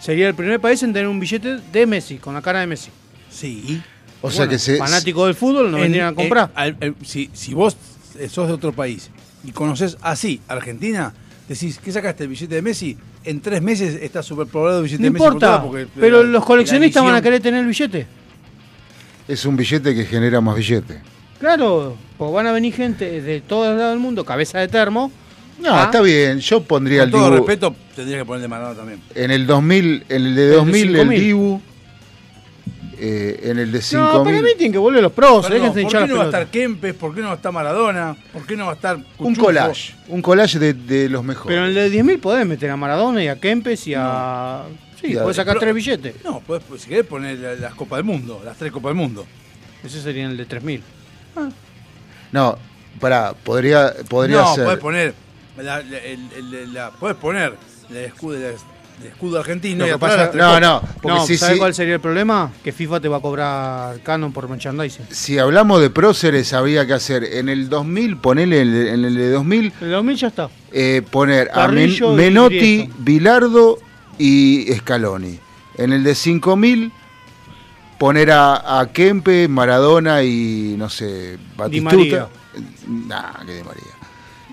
Sería 0.00 0.28
el 0.28 0.34
primer 0.34 0.60
país 0.60 0.82
en 0.82 0.92
tener 0.92 1.08
un 1.08 1.20
billete 1.20 1.58
de 1.72 1.86
Messi, 1.86 2.16
con 2.16 2.34
la 2.34 2.40
cara 2.42 2.60
de 2.60 2.66
Messi. 2.66 2.90
Sí. 3.30 3.82
O 4.22 4.30
sea 4.30 4.38
Bueno, 4.40 4.50
que 4.52 4.58
se. 4.58 4.76
Fanático 4.78 5.26
del 5.26 5.34
fútbol 5.34 5.70
no 5.70 5.76
En- 5.76 5.82
vendrían 5.84 6.08
a 6.08 6.14
comprar. 6.14 6.48
eh, 6.48 6.52
al- 6.54 6.76
el- 6.80 6.94
si, 7.04 7.30
si 7.32 7.54
vos 7.54 7.76
eh, 8.18 8.28
sos 8.28 8.48
de 8.48 8.54
otro 8.54 8.72
país 8.72 9.10
y 9.44 9.52
conoces 9.52 9.96
así 10.00 10.40
Argentina, 10.48 11.12
decís, 11.48 11.78
¿qué 11.82 11.92
sacaste 11.92 12.24
el 12.24 12.30
billete 12.30 12.54
de 12.54 12.62
Messi? 12.62 12.96
En 13.24 13.40
tres 13.40 13.60
meses 13.62 13.94
está 14.02 14.22
superpoblado 14.22 14.78
el 14.78 14.84
billete 14.84 15.02
no 15.02 15.06
de 15.06 15.10
Messi. 15.10 15.18
por 15.24 15.32
importa, 15.34 15.62
porque 15.62 15.86
pero 15.98 16.22
la- 16.22 16.30
los 16.30 16.44
coleccionistas 16.44 17.04
van 17.04 17.14
a 17.14 17.22
querer 17.22 17.40
tener 17.40 17.60
el 17.60 17.66
billete. 17.66 18.06
Es 19.28 19.44
un 19.44 19.56
billete 19.56 19.94
que 19.94 20.04
genera 20.06 20.40
más 20.40 20.56
billete. 20.56 21.00
Claro, 21.40 21.96
pues 22.18 22.32
van 22.32 22.46
a 22.46 22.52
venir 22.52 22.72
gente 22.74 23.20
de 23.22 23.40
todos 23.40 23.76
lados 23.76 23.92
del 23.92 23.98
mundo, 23.98 24.24
cabeza 24.24 24.58
de 24.58 24.68
termo. 24.68 25.10
No, 25.58 25.74
Ah. 25.74 25.84
está 25.84 26.00
bien. 26.00 26.38
Yo 26.40 26.62
pondría 26.62 27.00
Con 27.00 27.06
el 27.08 27.12
todo 27.12 27.24
Dibu. 27.24 27.36
respeto, 27.38 27.74
tendría 27.96 28.18
que 28.18 28.24
poner 28.24 28.42
de 28.42 28.48
Maradona 28.48 28.76
también. 28.76 29.00
En 29.14 29.30
el 29.30 29.46
2000, 29.46 30.04
en 30.08 30.26
el 30.26 30.34
de 30.34 30.42
de 30.46 30.54
2000 30.56 30.88
el 30.90 30.96
5000. 30.96 31.20
Dibu. 31.20 31.60
eh, 33.02 33.40
en 33.50 33.58
el 33.58 33.72
de 33.72 33.78
No, 33.78 33.82
5000. 33.84 34.24
para 34.24 34.42
mí 34.42 34.48
tienen 34.58 34.72
que 34.72 34.78
volver 34.78 35.02
los 35.02 35.12
pros, 35.12 35.46
Perdón, 35.46 35.72
déjense 35.74 35.82
¿Por 35.84 35.90
qué 36.02 36.06
no 36.12 36.16
va 36.18 36.22
a 36.22 36.26
estar 36.26 36.46
Kempes? 36.48 36.94
¿Por 36.94 37.14
qué 37.14 37.20
no 37.22 37.26
va 37.28 37.32
a 37.32 37.36
estar 37.36 37.50
Maradona? 37.52 38.14
¿Por 38.30 38.46
qué 38.46 38.56
no 38.56 38.66
va 38.66 38.72
a 38.72 38.74
estar 38.74 38.96
un 38.96 39.02
Cuchufo? 39.16 39.46
collage. 39.46 39.94
Un 40.08 40.20
collage 40.20 40.58
de, 40.58 40.74
de 40.74 41.08
los 41.08 41.24
mejores. 41.24 41.48
Pero 41.48 41.62
en 41.66 41.68
el 41.78 41.90
de 41.90 41.90
10.000 42.02 42.18
podés 42.20 42.46
meter 42.46 42.68
a 42.68 42.76
Maradona 42.76 43.24
y 43.24 43.28
a 43.28 43.40
Kempes 43.40 43.86
y 43.86 43.94
a... 43.96 44.64
Sí, 45.00 45.12
Y 45.12 45.16
a- 45.16 45.22
podés 45.22 45.36
sacar 45.36 45.54
pero- 45.54 45.60
tres 45.60 45.74
billetes. 45.74 46.14
No, 46.22 46.40
podés, 46.40 46.62
si 46.78 46.88
querés 46.90 47.06
poner 47.06 47.38
la- 47.38 47.54
las 47.54 47.74
Copas 47.74 47.96
del 47.98 48.04
Mundo, 48.04 48.42
las 48.44 48.58
tres 48.58 48.70
Copas 48.70 48.90
del 48.90 48.96
Mundo. 48.96 49.24
Ese 49.82 50.02
sería 50.02 50.26
el 50.26 50.36
de 50.36 50.46
3.000. 50.46 50.82
No, 52.32 52.56
pará, 53.00 53.32
podría, 53.44 53.92
podría 54.08 54.38
no, 54.42 54.54
ser. 54.54 54.64
podés 54.64 54.78
poner. 54.80 55.14
La, 55.56 55.82
la- 55.82 55.98
el- 55.98 56.72
la- 56.72 56.90
podés 56.90 57.16
poner 57.16 57.54
el 57.90 57.96
escudo, 57.96 58.36
el, 58.36 58.54
escudo 59.06 59.40
argentino 59.40 59.86
Lo 59.86 59.94
que 59.94 59.98
pasa- 59.98 60.30
no, 60.34 60.60
no, 60.60 60.80
porque 61.02 61.18
No, 61.18 61.26
sí, 61.26 61.36
¿sabes 61.36 61.54
sí. 61.54 61.58
cuál 61.58 61.74
sería 61.74 61.94
el 61.94 62.00
problema? 62.00 62.50
Que 62.62 62.72
FIFA 62.72 63.00
te 63.00 63.08
va 63.08 63.16
a 63.18 63.20
cobrar 63.20 64.00
canon 64.00 64.32
por 64.32 64.48
merchandising. 64.48 65.06
Si 65.10 65.38
hablamos 65.38 65.80
de 65.80 65.90
próceres, 65.90 66.52
habría 66.52 66.86
que 66.86 66.92
hacer 66.94 67.24
en 67.24 67.48
el 67.48 67.68
2000, 67.68 68.16
ponerle 68.18 68.60
en 68.62 68.68
el, 68.68 68.88
en 68.88 69.04
el 69.04 69.14
de 69.16 69.30
2000, 69.32 69.72
El 69.80 69.90
2000 69.90 70.16
ya 70.16 70.28
está. 70.28 70.48
eh, 70.72 71.02
poner 71.10 71.50
a 71.52 71.66
Men- 71.68 71.86
Carrillo 71.88 72.12
Menotti. 72.14 72.88
Bilardo 72.98 73.78
y 74.18 74.66
Scaloni. 74.78 75.38
En 75.76 75.92
el 75.92 76.04
de 76.04 76.14
5000, 76.14 76.92
poner 78.00 78.30
a, 78.30 78.80
a 78.80 78.90
Kempe, 78.90 79.46
Maradona 79.46 80.22
y 80.22 80.74
no 80.78 80.88
sé, 80.88 81.36
Batistuta. 81.54 81.96
María. 81.96 82.28
Nah, 82.88 83.44
que 83.44 83.56
Di 83.56 83.62
María. 83.62 83.92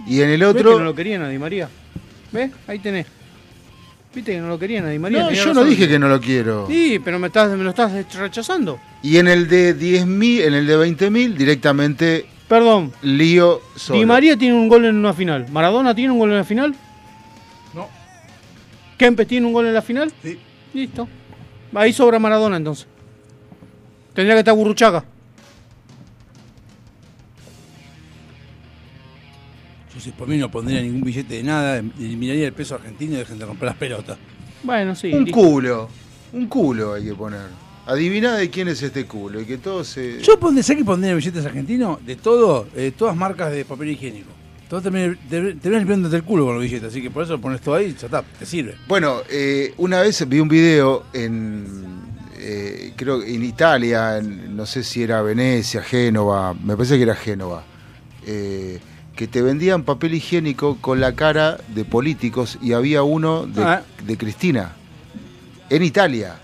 Y 0.05 0.21
en 0.21 0.29
el 0.31 0.41
¿Ves 0.41 0.53
que 0.53 0.59
otro. 0.59 0.79
no 0.79 0.83
lo 0.83 0.93
querían 0.93 1.21
a 1.21 1.29
Di 1.29 1.39
María? 1.39 1.69
¿Ves? 2.33 2.51
Ahí 2.67 2.79
tenés. 2.79 3.07
¿Viste 4.13 4.33
que 4.33 4.39
no 4.41 4.49
lo 4.49 4.59
querían 4.59 4.85
a 4.85 4.89
Di 4.89 4.99
María? 4.99 5.19
No, 5.21 5.27
Tenía 5.29 5.45
yo 5.45 5.53
no 5.53 5.63
dije 5.63 5.87
que 5.87 5.97
no 5.97 6.09
lo 6.09 6.19
quiero. 6.19 6.67
Sí, 6.67 6.99
pero 7.01 7.19
me, 7.19 7.27
estás, 7.27 7.49
me 7.57 7.63
lo 7.63 7.69
estás 7.69 7.93
rechazando. 8.15 8.79
Y 9.01 9.15
en 9.15 9.29
el 9.29 9.47
de 9.47 9.73
10.000, 9.77 10.41
en 10.41 10.53
el 10.53 10.67
de 10.67 10.77
20.000, 10.77 11.33
directamente 11.35 12.25
Perdón, 12.49 12.91
lío 13.01 13.61
solo. 13.77 13.99
Di 13.99 14.05
María 14.05 14.35
tiene 14.35 14.55
un 14.55 14.67
gol 14.67 14.83
en 14.83 14.97
una 14.97 15.13
final. 15.13 15.45
¿Maradona 15.49 15.95
tiene 15.95 16.11
un 16.11 16.19
gol 16.19 16.31
en 16.31 16.37
la 16.37 16.43
final? 16.43 16.75
No. 17.73 17.87
¿Kempes 18.97 19.25
tiene 19.25 19.47
un 19.47 19.53
gol 19.53 19.67
en 19.67 19.73
la 19.73 19.81
final? 19.81 20.11
Sí. 20.21 20.37
Listo. 20.73 21.07
Ahí 21.73 21.93
sobra 21.93 22.19
Maradona 22.19 22.57
entonces. 22.57 22.87
Tendría 24.17 24.33
que 24.33 24.39
estar 24.39 24.55
Burruchaga. 24.55 25.03
Yo 29.93 29.99
si 29.99 30.09
por 30.09 30.27
mí 30.27 30.37
no 30.37 30.49
pondría 30.49 30.81
ningún 30.81 31.01
billete 31.01 31.35
de 31.35 31.43
nada, 31.43 31.77
eliminaría 31.77 32.47
el 32.47 32.53
peso 32.53 32.73
argentino 32.73 33.13
y 33.13 33.17
dejen 33.17 33.37
de 33.37 33.45
romper 33.45 33.67
las 33.67 33.77
pelotas. 33.77 34.17
Bueno, 34.63 34.95
sí. 34.95 35.13
Un 35.13 35.23
listo. 35.23 35.39
culo. 35.39 35.89
Un 36.33 36.47
culo 36.47 36.95
hay 36.95 37.05
que 37.05 37.13
poner. 37.13 37.41
Adiviná 37.85 38.37
de 38.37 38.49
quién 38.49 38.69
es 38.69 38.81
este 38.81 39.05
culo 39.05 39.39
y 39.39 39.45
que 39.45 39.59
todo 39.59 39.83
se. 39.83 40.19
Yo 40.23 40.39
pondré, 40.39 40.63
¿sabes 40.63 40.79
que 40.79 40.85
pondría 40.85 41.13
billetes 41.13 41.45
argentinos? 41.45 42.03
De 42.03 42.15
todo, 42.15 42.69
eh, 42.75 42.93
todas 42.97 43.15
marcas 43.15 43.51
de 43.51 43.65
papel 43.65 43.91
higiénico. 43.91 44.31
Todo 44.67 44.81
terminas 44.81 45.15
limpiándote 45.31 46.15
el 46.15 46.23
culo 46.23 46.45
con 46.45 46.55
los 46.55 46.63
billetes, 46.63 46.89
así 46.89 47.03
que 47.03 47.11
por 47.11 47.23
eso 47.23 47.39
pones 47.39 47.61
todo 47.61 47.75
ahí 47.75 47.89
y 47.89 47.93
ya 47.93 48.07
está, 48.07 48.23
te 48.23 48.47
sirve. 48.47 48.77
Bueno, 48.87 49.17
eh, 49.29 49.75
una 49.77 50.01
vez 50.01 50.27
vi 50.27 50.39
un 50.39 50.49
video 50.49 51.03
en. 51.13 52.16
Eh, 52.37 52.93
creo 52.95 53.19
que 53.21 53.33
en 53.33 53.43
Italia, 53.43 54.17
en- 54.17 54.55
no 54.55 54.65
sé 54.65 54.83
si 54.83 55.03
era 55.03 55.21
Venecia, 55.21 55.81
Génova, 55.81 56.53
me 56.53 56.75
parece 56.75 56.97
que 56.97 57.03
era 57.03 57.15
Génova, 57.15 57.63
eh, 58.25 58.79
que 59.15 59.27
te 59.27 59.41
vendían 59.41 59.83
papel 59.83 60.13
higiénico 60.13 60.77
con 60.79 60.99
la 60.99 61.13
cara 61.15 61.57
de 61.73 61.85
políticos 61.85 62.57
y 62.61 62.73
había 62.73 63.03
uno 63.03 63.47
de, 63.47 63.63
Ah. 63.63 63.83
de 64.05 64.17
Cristina. 64.17 64.73
En 65.69 65.83
Italia. 65.83 66.35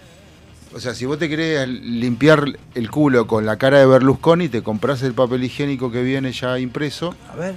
O 0.76 0.80
sea, 0.80 0.96
si 0.96 1.06
vos 1.06 1.20
te 1.20 1.30
querés 1.30 1.68
limpiar 1.70 2.46
el 2.74 2.90
culo 2.90 3.28
con 3.28 3.46
la 3.46 3.58
cara 3.58 3.78
de 3.80 3.86
Berlusconi, 3.86 4.50
te 4.50 4.64
compras 4.64 5.04
el 5.04 5.14
papel 5.14 5.44
higiénico 5.44 5.92
que 5.92 6.02
viene 6.02 6.32
ya 6.32 6.58
impreso. 6.58 7.14
A 7.32 7.36
ver, 7.36 7.54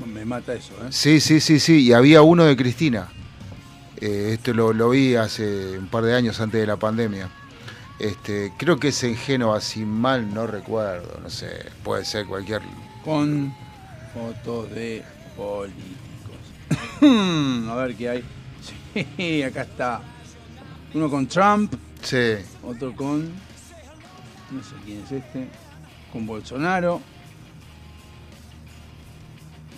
me, 0.00 0.12
me 0.12 0.24
mata 0.24 0.54
eso, 0.54 0.72
¿eh? 0.82 0.88
Sí, 0.90 1.20
sí, 1.20 1.38
sí, 1.38 1.60
sí. 1.60 1.82
Y 1.86 1.92
había 1.92 2.22
uno 2.22 2.44
de 2.44 2.56
Cristina. 2.56 3.06
Eh, 4.00 4.30
esto 4.34 4.52
lo, 4.54 4.72
lo 4.72 4.90
vi 4.90 5.14
hace 5.14 5.78
un 5.78 5.86
par 5.86 6.02
de 6.04 6.14
años 6.16 6.40
antes 6.40 6.60
de 6.60 6.66
la 6.66 6.76
pandemia. 6.76 7.28
Este, 7.98 8.52
creo 8.56 8.78
que 8.78 8.88
es 8.88 9.02
en 9.02 9.16
Génova, 9.16 9.60
si 9.60 9.84
mal 9.84 10.32
no 10.32 10.46
recuerdo. 10.46 11.18
No 11.20 11.30
sé, 11.30 11.66
puede 11.82 12.04
ser 12.04 12.26
cualquier. 12.26 12.62
Con 13.04 13.52
fotos 14.14 14.70
de 14.70 15.04
políticos. 15.36 16.08
a 17.70 17.74
ver 17.74 17.96
qué 17.96 18.08
hay. 18.08 18.24
Sí, 18.94 19.42
acá 19.42 19.62
está. 19.62 20.00
Uno 20.94 21.10
con 21.10 21.26
Trump. 21.26 21.74
Sí. 22.02 22.36
Otro 22.62 22.94
con. 22.94 23.32
No 24.50 24.62
sé 24.62 24.74
quién 24.84 25.02
es 25.04 25.12
este. 25.12 25.48
Con 26.12 26.26
Bolsonaro. 26.26 27.00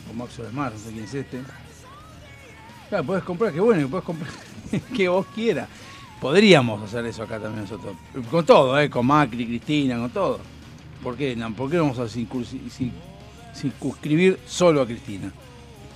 Con 0.07 0.17
Max 0.19 0.41
Smart, 0.51 0.75
no 0.75 0.79
sé 0.79 0.91
quién 0.93 1.05
es 1.05 1.15
este. 1.15 1.41
Claro, 2.89 3.05
puedes 3.05 3.25
comprar, 3.25 3.53
qué 3.53 3.61
bueno, 3.61 3.89
puedes 3.89 4.05
comprar 4.05 4.31
que 4.97 5.09
vos 5.09 5.27
quieras. 5.35 5.69
Podríamos 6.21 6.83
hacer 6.83 7.07
eso 7.07 7.23
acá 7.23 7.39
también 7.39 7.63
nosotros. 7.63 7.95
Con 8.31 8.45
todo, 8.45 8.79
¿eh? 8.79 8.91
Con 8.91 9.07
Macri, 9.07 9.47
Cristina, 9.47 9.97
con 9.97 10.11
todo. 10.11 10.39
¿Por 11.03 11.17
qué? 11.17 11.35
No, 11.35 11.51
¿Por 11.55 11.71
qué 11.71 11.79
vamos 11.79 11.99
a 11.99 12.07
circunscribir 12.09 14.39
solo 14.47 14.83
a 14.83 14.87
Cristina? 14.87 15.33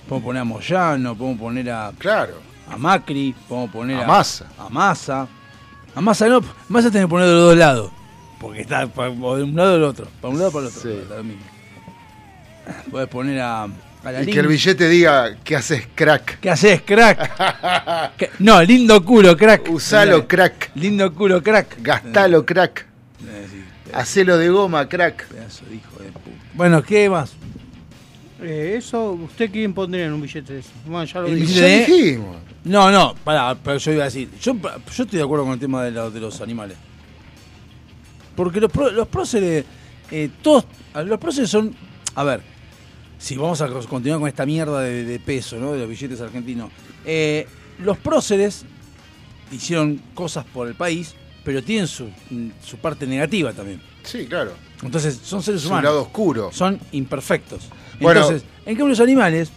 Podemos 0.09 0.25
poner 0.25 0.41
a 0.41 0.45
Moyano, 0.45 1.15
podemos 1.15 1.39
poner 1.39 1.69
a. 1.69 1.93
Claro. 1.97 2.33
A 2.69 2.77
Macri, 2.77 3.35
podemos 3.47 3.69
poner 3.69 3.97
A 3.97 4.03
a. 4.03 4.07
Massa. 4.07 4.47
A 4.57 4.67
Massa. 4.69 5.27
A 5.93 6.01
Massa 6.01 6.27
no, 6.27 6.41
Massa 6.69 6.89
tenés 6.89 7.05
que 7.05 7.09
poner 7.09 7.27
de 7.27 7.33
los 7.33 7.43
dos 7.43 7.57
lados. 7.57 7.91
Porque 8.39 8.61
está 8.61 8.85
de 8.85 8.99
un 8.99 9.55
lado 9.55 9.71
o 9.71 9.73
del 9.73 9.83
otro. 9.83 10.07
Para 10.21 10.33
un 10.33 10.39
lado 10.39 10.49
o 10.49 10.53
para 10.53 10.67
el 10.67 10.71
otro. 10.71 11.23
mismo. 11.23 11.43
Podés 12.91 13.09
poner 13.09 13.41
a. 13.41 13.67
Y 14.21 14.25
que 14.31 14.39
el 14.39 14.47
billete 14.47 14.87
diga, 14.87 15.35
¿qué 15.43 15.55
haces, 15.55 15.87
crack? 15.95 16.39
¿Qué 16.39 16.49
haces, 16.49 16.81
crack? 16.83 18.13
Que- 18.17 18.29
No, 18.39 18.61
lindo 18.61 19.03
culo, 19.03 19.35
crack. 19.35 19.69
Usalo, 19.69 20.27
crack. 20.27 20.71
Lindo 20.75 21.13
culo, 21.13 21.41
crack. 21.41 21.77
Gastalo, 21.81 22.45
crack. 22.45 22.85
Hacelo 23.93 24.37
de 24.37 24.49
goma, 24.49 24.87
crack. 24.87 25.25
Pedazo 25.27 25.65
de 25.65 25.75
hijo 25.75 25.97
de 26.03 26.11
puta. 26.11 26.29
Bueno, 26.53 26.83
¿qué 26.83 27.09
más? 27.09 27.33
Eh, 28.41 28.75
eso, 28.77 29.11
¿usted 29.13 29.49
quién 29.49 29.73
pondría 29.73 30.05
en 30.05 30.13
un 30.13 30.21
billete 30.21 30.53
de 30.53 30.59
eso? 30.59 30.69
Bueno, 30.85 31.05
ya 31.05 31.21
lo 31.21 31.27
El 31.27 31.39
dije. 31.39 31.85
billete 31.85 31.91
de- 32.17 32.21
No, 32.65 32.91
no, 32.91 33.15
pará, 33.23 33.55
pero 33.55 33.77
yo 33.77 33.91
iba 33.93 34.01
a 34.03 34.05
decir. 34.05 34.29
Yo, 34.41 34.53
yo 34.53 35.03
estoy 35.03 35.17
de 35.17 35.23
acuerdo 35.23 35.45
con 35.45 35.53
el 35.53 35.59
tema 35.59 35.83
de, 35.83 35.91
la- 35.91 36.09
de 36.09 36.19
los 36.19 36.41
animales. 36.41 36.77
Porque 38.35 38.59
los, 38.59 38.71
pro- 38.71 38.91
los 38.91 39.07
próceres, 39.07 39.63
eh, 40.11 40.29
todos. 40.41 40.65
Los 41.05 41.19
próceres 41.19 41.49
son. 41.49 41.73
A 42.15 42.23
ver, 42.23 42.41
si 43.17 43.35
vamos 43.37 43.61
a 43.61 43.67
continuar 43.67 44.19
con 44.19 44.27
esta 44.27 44.45
mierda 44.45 44.81
de, 44.81 45.03
de 45.05 45.19
peso, 45.19 45.57
¿no? 45.57 45.71
De 45.73 45.79
los 45.79 45.89
billetes 45.89 46.21
argentinos. 46.21 46.69
Eh, 47.05 47.47
los 47.79 47.97
próceres 47.97 48.65
hicieron 49.51 50.01
cosas 50.13 50.45
por 50.45 50.67
el 50.67 50.75
país, 50.75 51.13
pero 51.43 51.63
tienen 51.63 51.87
su, 51.87 52.09
su 52.63 52.77
parte 52.77 53.05
negativa 53.05 53.53
también. 53.53 53.81
Sí, 54.03 54.25
claro. 54.27 54.51
Entonces, 54.83 55.19
son 55.23 55.41
seres 55.41 55.61
Su 55.61 55.67
humanos. 55.67 55.83
lado 55.85 56.01
oscuro. 56.03 56.49
Son 56.51 56.79
imperfectos. 56.91 57.69
Bueno. 57.99 58.21
Entonces, 58.21 58.47
en 58.65 58.75
cambio 58.75 58.87
los 58.89 58.99
animales, 58.99 59.49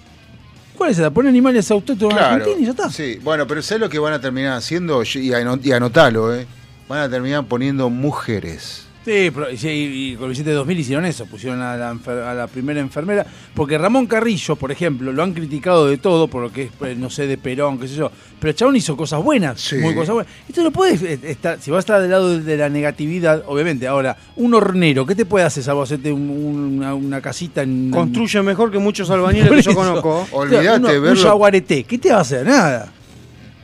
¿cuál 0.76 0.90
es 0.90 0.98
esa? 0.98 1.10
Poner 1.10 1.30
animales 1.30 1.70
autóctonos 1.70 2.12
en 2.12 2.18
Claro. 2.18 2.34
Argentina 2.36 2.62
y 2.62 2.64
ya 2.64 2.70
está. 2.70 2.90
Sí, 2.90 3.18
bueno, 3.22 3.46
pero 3.46 3.60
¿sabes 3.62 3.80
lo 3.80 3.88
que 3.88 3.98
van 3.98 4.12
a 4.12 4.20
terminar 4.20 4.52
haciendo? 4.56 5.02
Y, 5.02 5.32
ano- 5.32 5.58
y 5.62 5.72
anotalo, 5.72 6.34
¿eh? 6.34 6.46
Van 6.88 7.00
a 7.00 7.08
terminar 7.10 7.44
poniendo 7.46 7.90
mujeres. 7.90 8.84
Sí, 9.08 9.30
pero, 9.34 9.50
y, 9.50 9.56
sí, 9.56 9.68
y 9.68 10.16
con 10.16 10.24
el 10.26 10.30
billete 10.32 10.50
de 10.50 10.56
2000 10.56 10.78
hicieron 10.80 11.04
eso, 11.06 11.24
pusieron 11.24 11.62
a 11.62 11.76
la, 11.78 11.90
a 12.30 12.34
la 12.34 12.46
primera 12.46 12.78
enfermera, 12.80 13.24
porque 13.54 13.78
Ramón 13.78 14.06
Carrillo, 14.06 14.54
por 14.56 14.70
ejemplo, 14.70 15.12
lo 15.12 15.22
han 15.22 15.32
criticado 15.32 15.86
de 15.86 15.96
todo, 15.96 16.28
por 16.28 16.42
lo 16.42 16.52
que 16.52 16.64
es, 16.64 16.70
eh, 16.82 16.94
no 16.94 17.08
sé, 17.08 17.26
de 17.26 17.38
Perón, 17.38 17.78
qué 17.78 17.88
sé 17.88 17.94
yo, 17.94 18.12
pero 18.38 18.50
el 18.50 18.54
chabón 18.56 18.76
hizo 18.76 18.96
cosas 18.98 19.22
buenas, 19.22 19.72
muy 19.80 19.94
cosas 19.94 20.14
buenas. 20.14 20.32
Esto 20.46 20.62
no 20.62 20.70
puedes 20.72 21.02
eh, 21.02 21.18
estar, 21.22 21.58
si 21.58 21.70
vas 21.70 21.78
a 21.78 21.80
estar 21.80 22.02
del 22.02 22.10
lado 22.10 22.38
de, 22.38 22.56
la 22.58 22.68
negatividad, 22.68 23.42
obviamente, 23.46 23.86
ahora, 23.86 24.14
un 24.36 24.52
hornero, 24.52 25.06
¿qué 25.06 25.14
te 25.14 25.24
puede 25.24 25.46
hacer 25.46 25.62
salvo 25.64 25.82
hacerte 25.82 26.12
un- 26.12 26.28
un- 26.28 26.78
una, 26.78 26.94
una 26.94 27.20
casita 27.22 27.62
en... 27.62 27.90
Construye 27.90 28.42
mejor 28.42 28.70
que 28.70 28.78
muchos 28.78 29.08
albañiles 29.08 29.50
que 29.50 29.62
yo 29.62 29.74
conozco. 29.74 30.26
Olvídate, 30.32 30.98
Un 30.98 31.04
verlo- 31.04 31.22
jaguareté, 31.22 31.84
¿qué 31.84 31.96
te 31.96 32.10
va 32.10 32.18
a 32.18 32.20
hacer? 32.20 32.44
Nada. 32.46 32.92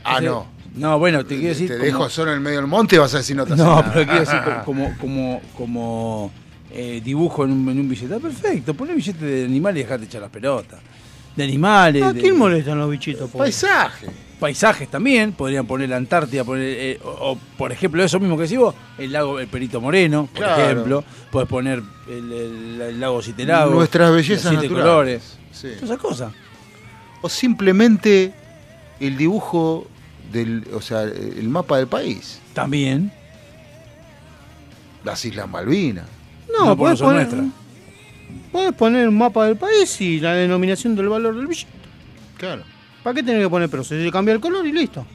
Ah, 0.03 0.15
O 0.15 0.19
sea, 0.19 0.29
no. 0.29 0.54
No, 0.75 0.99
bueno, 0.99 1.25
te 1.25 1.35
quiero 1.35 1.49
decir... 1.49 1.67
Te 1.69 1.75
como- 1.75 1.85
dejo 1.85 2.09
solo 2.09 2.31
en 2.31 2.37
el 2.37 2.41
medio 2.43 2.57
del 2.57 2.67
monte 2.67 2.95
y 2.95 2.99
vas 2.99 3.13
a 3.13 3.17
decir 3.17 3.35
no 3.35 3.45
te 3.45 3.55
No, 3.55 3.63
nada. 3.81 3.91
pero 3.93 4.05
quiero 4.05 4.19
decir 4.19 4.39
como, 4.65 4.97
como, 4.97 5.41
como, 5.57 6.31
eh, 6.71 7.01
dibujo 7.03 7.45
en 7.45 7.51
un, 7.51 7.69
en 7.69 7.79
un 7.79 7.87
billete. 7.89 8.13
Ah, 8.13 8.19
perfecto, 8.19 8.73
poné 8.73 8.93
billete 8.93 9.23
de 9.25 9.45
animales 9.45 9.81
y 9.81 9.83
dejate 9.83 10.05
echar 10.05 10.21
las 10.21 10.29
pelotas. 10.31 10.79
De 11.35 11.43
animales. 11.43 12.03
¿A 12.03 12.13
de- 12.13 12.21
quién 12.21 12.37
molestan 12.37 12.77
los 12.77 12.89
bichitos? 12.89 13.29
pobre? 13.29 13.45
Paisaje. 13.45 14.07
Paisajes 14.39 14.89
también, 14.89 15.31
podrían 15.31 15.65
poner 15.65 15.87
la 15.89 15.95
Antártida, 15.95 16.43
poner, 16.43 16.63
eh, 16.67 16.99
o, 17.03 17.31
o, 17.31 17.37
por 17.57 17.71
ejemplo, 17.71 18.03
eso 18.03 18.19
mismo 18.19 18.35
que 18.35 18.43
decís 18.43 18.57
vos, 18.57 18.75
el 18.97 19.13
lago 19.13 19.39
El 19.39 19.47
Perito 19.47 19.79
Moreno, 19.79 20.27
por 20.33 20.43
Claro. 20.43 20.63
ejemplo. 20.63 21.03
Podés 21.31 21.47
poner 21.47 21.81
el, 22.09 22.31
el- 22.33 22.81
el 22.81 22.99
lago 22.99 23.21
Siete 23.21 23.45
Lagos. 23.45 23.73
Nuestras 23.73 24.11
bellezas 24.13 24.49
siete 24.49 24.63
naturales. 24.67 24.83
colores. 24.83 25.37
Sí. 25.53 25.67
Todas 25.69 25.83
esas 25.83 25.97
cosas. 25.97 26.33
O 27.21 27.29
simplemente 27.29 28.33
el 28.99 29.15
dibujo 29.17 29.87
del, 30.35 30.67
o 30.73 30.81
sea, 30.81 31.03
el 31.03 31.47
mapa 31.49 31.77
del 31.77 31.87
país. 31.87 32.39
También. 32.53 33.11
Las 35.03 35.23
Islas 35.25 35.49
Malvinas. 35.49 36.05
No, 36.57 36.65
No, 36.65 36.77
podés 36.77 36.99
poner, 36.99 37.27
nuestra. 37.27 37.43
podés 38.51 38.73
poner 38.73 39.07
un 39.07 39.17
mapa 39.17 39.45
del 39.47 39.55
país 39.57 39.99
y 40.01 40.19
la 40.19 40.33
denominación 40.33 40.95
del 40.95 41.09
valor 41.09 41.35
del 41.35 41.47
billete. 41.47 41.69
Claro. 42.37 42.63
¿Para 43.03 43.13
qué 43.13 43.23
tener 43.23 43.41
que 43.43 43.49
poner 43.49 43.69
proceso? 43.69 44.03
Se 44.03 44.11
cambia 44.11 44.33
el 44.33 44.39
color 44.41 44.65
y 44.65 44.71
listo. 44.71 45.05